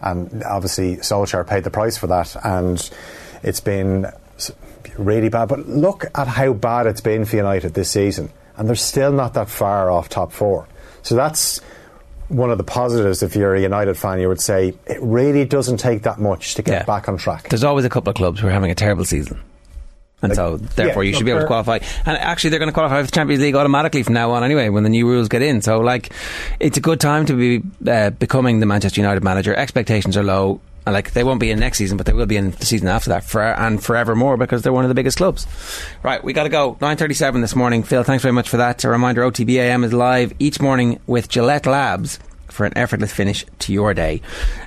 and 0.00 0.42
obviously 0.44 0.96
Solskjaer 0.96 1.46
paid 1.46 1.64
the 1.64 1.70
price 1.70 1.96
for 1.96 2.08
that, 2.08 2.36
and 2.44 2.90
it's 3.42 3.60
been 3.60 4.06
really 4.98 5.28
bad. 5.28 5.48
But 5.48 5.68
look 5.68 6.06
at 6.14 6.28
how 6.28 6.52
bad 6.52 6.86
it's 6.86 7.00
been 7.00 7.24
for 7.24 7.36
United 7.36 7.74
this 7.74 7.90
season, 7.90 8.30
and 8.56 8.68
they're 8.68 8.76
still 8.76 9.12
not 9.12 9.34
that 9.34 9.48
far 9.48 9.90
off 9.90 10.08
top 10.08 10.32
four. 10.32 10.68
So 11.02 11.14
that's 11.14 11.60
one 12.28 12.50
of 12.50 12.58
the 12.58 12.64
positives 12.64 13.22
if 13.22 13.36
you're 13.36 13.54
a 13.54 13.60
United 13.60 13.96
fan, 13.96 14.20
you 14.20 14.28
would 14.28 14.40
say 14.40 14.74
it 14.86 14.98
really 15.02 15.44
doesn't 15.44 15.76
take 15.76 16.02
that 16.02 16.18
much 16.18 16.54
to 16.54 16.62
get 16.62 16.72
yeah. 16.72 16.84
back 16.84 17.08
on 17.08 17.16
track. 17.16 17.48
There's 17.48 17.64
always 17.64 17.84
a 17.84 17.90
couple 17.90 18.10
of 18.10 18.16
clubs 18.16 18.40
who 18.40 18.48
are 18.48 18.50
having 18.50 18.70
a 18.70 18.74
terrible 18.74 19.04
season. 19.04 19.40
And 20.22 20.30
like, 20.30 20.36
so, 20.36 20.56
therefore, 20.56 21.04
yeah, 21.04 21.08
you 21.08 21.16
should 21.16 21.26
be 21.26 21.32
able 21.32 21.42
to 21.42 21.46
qualify. 21.46 21.80
And 22.06 22.16
actually, 22.16 22.50
they're 22.50 22.58
going 22.58 22.70
to 22.70 22.72
qualify 22.72 23.00
for 23.00 23.06
the 23.06 23.12
Champions 23.12 23.42
League 23.42 23.54
automatically 23.54 24.02
from 24.02 24.14
now 24.14 24.30
on, 24.30 24.42
anyway, 24.42 24.70
when 24.70 24.82
the 24.82 24.88
new 24.88 25.06
rules 25.06 25.28
get 25.28 25.42
in. 25.42 25.60
So, 25.60 25.80
like, 25.80 26.12
it's 26.60 26.78
a 26.78 26.80
good 26.80 26.98
time 26.98 27.26
to 27.26 27.34
be 27.34 27.62
uh, 27.90 28.08
becoming 28.10 28.60
the 28.60 28.66
Manchester 28.66 29.02
United 29.02 29.22
manager. 29.22 29.54
Expectations 29.54 30.16
are 30.16 30.22
low 30.22 30.62
like 30.86 31.12
they 31.12 31.24
won't 31.24 31.40
be 31.40 31.50
in 31.50 31.58
next 31.58 31.78
season, 31.78 31.96
but 31.96 32.06
they 32.06 32.12
will 32.12 32.26
be 32.26 32.36
in 32.36 32.50
the 32.50 32.66
season 32.66 32.88
after 32.88 33.10
that, 33.10 33.24
for, 33.24 33.42
and 33.42 33.82
forevermore 33.82 34.36
because 34.36 34.62
they're 34.62 34.72
one 34.72 34.84
of 34.84 34.88
the 34.88 34.94
biggest 34.94 35.16
clubs. 35.16 35.46
Right, 36.02 36.22
we 36.22 36.32
got 36.32 36.44
to 36.44 36.48
go. 36.48 36.76
Nine 36.80 36.96
thirty-seven 36.96 37.40
this 37.40 37.56
morning. 37.56 37.82
Phil, 37.82 38.02
thanks 38.02 38.22
very 38.22 38.32
much 38.32 38.48
for 38.48 38.58
that. 38.58 38.84
A 38.84 38.88
reminder: 38.88 39.22
OTBAM 39.22 39.84
is 39.84 39.92
live 39.92 40.32
each 40.38 40.60
morning 40.60 41.00
with 41.06 41.28
Gillette 41.28 41.66
Labs 41.66 42.18
for 42.48 42.66
an 42.66 42.76
effortless 42.76 43.12
finish 43.12 43.44
to 43.60 43.72
your 43.72 43.94
day. 43.94 44.20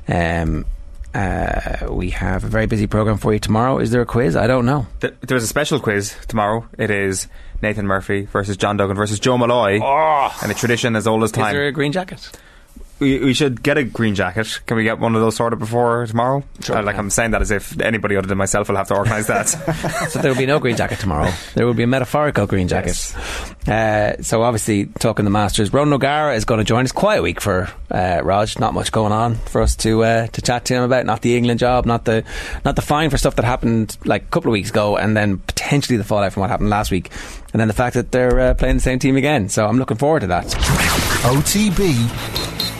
Um, 0.07 0.65
uh, 1.13 1.87
we 1.89 2.09
have 2.11 2.43
a 2.43 2.47
very 2.47 2.65
busy 2.65 2.85
program 2.85 3.17
for 3.17 3.33
you 3.33 3.39
tomorrow. 3.39 3.79
Is 3.79 3.91
there 3.91 4.01
a 4.01 4.05
quiz? 4.05 4.35
I 4.35 4.45
don't 4.47 4.65
know. 4.65 4.87
There's 4.99 5.43
a 5.43 5.47
special 5.47 5.79
quiz 5.79 6.15
tomorrow. 6.27 6.67
It 6.77 6.91
is 6.91 7.27
Nathan 7.61 7.87
Murphy 7.87 8.25
versus 8.25 8.57
John 8.57 8.77
Duggan 8.77 8.95
versus 8.95 9.19
Joe 9.19 9.37
Molloy, 9.37 9.79
oh. 9.81 10.37
and 10.43 10.51
a 10.51 10.55
tradition 10.55 10.95
as 10.95 11.07
old 11.07 11.23
as 11.23 11.31
time. 11.31 11.47
Is 11.47 11.53
there 11.53 11.67
a 11.67 11.71
green 11.71 11.91
jacket? 11.91 12.29
We, 12.99 13.19
we 13.19 13.33
should 13.33 13.61
get 13.61 13.77
a 13.77 13.83
green 13.83 14.15
jacket. 14.15 14.59
Can 14.65 14.77
we 14.77 14.83
get 14.83 14.99
one 14.99 15.15
of 15.15 15.21
those 15.21 15.35
sorted 15.35 15.59
before 15.59 16.05
tomorrow? 16.07 16.43
Sure, 16.61 16.77
uh, 16.77 16.83
like 16.83 16.97
I'm 16.97 17.09
saying 17.09 17.31
that 17.31 17.41
as 17.41 17.51
if 17.51 17.79
anybody 17.79 18.15
other 18.15 18.27
than 18.27 18.37
myself 18.37 18.69
will 18.69 18.75
have 18.75 18.87
to 18.87 18.95
organise 18.95 19.27
that. 19.27 19.43
so 20.09 20.19
there 20.19 20.31
will 20.31 20.37
be 20.37 20.45
no 20.45 20.59
green 20.59 20.75
jacket 20.75 20.99
tomorrow. 20.99 21.31
There 21.53 21.65
will 21.65 21.73
be 21.73 21.83
a 21.83 21.87
metaphorical 21.87 22.47
green 22.47 22.67
jacket. 22.67 22.87
Yes. 22.87 23.67
Uh, 23.67 24.21
so 24.21 24.41
obviously, 24.41 24.85
talking 24.85 25.25
the 25.25 25.31
Masters, 25.31 25.71
Ron 25.73 25.91
O'Gara 25.93 26.35
is 26.35 26.45
going 26.45 26.59
to 26.59 26.63
join 26.63 26.85
us. 26.85 26.91
Quiet 26.91 27.21
week 27.21 27.41
for 27.41 27.69
uh, 27.91 28.21
Raj. 28.23 28.57
Not 28.59 28.73
much 28.73 28.91
going 28.91 29.11
on 29.11 29.35
for 29.35 29.61
us 29.61 29.75
to 29.77 30.03
uh, 30.03 30.27
to 30.27 30.41
chat 30.41 30.65
to 30.65 30.73
him 30.73 30.83
about. 30.83 31.05
Not 31.05 31.21
the 31.21 31.37
England 31.37 31.59
job. 31.59 31.85
Not 31.85 32.05
the 32.05 32.23
not 32.65 32.75
the 32.75 32.81
fine 32.81 33.09
for 33.09 33.17
stuff 33.17 33.35
that 33.35 33.45
happened 33.45 33.97
like 34.05 34.23
a 34.23 34.27
couple 34.27 34.49
of 34.49 34.53
weeks 34.53 34.69
ago, 34.69 34.97
and 34.97 35.15
then 35.15 35.37
potentially 35.37 35.97
the 35.97 36.03
fallout 36.03 36.33
from 36.33 36.41
what 36.41 36.49
happened 36.49 36.69
last 36.69 36.91
week, 36.91 37.11
and 37.53 37.59
then 37.59 37.67
the 37.67 37.73
fact 37.73 37.95
that 37.95 38.11
they're 38.11 38.39
uh, 38.39 38.53
playing 38.53 38.77
the 38.77 38.81
same 38.81 38.99
team 38.99 39.17
again. 39.17 39.49
So 39.49 39.67
I'm 39.67 39.77
looking 39.77 39.97
forward 39.97 40.21
to 40.21 40.27
that. 40.27 40.45
OTB 41.27 42.66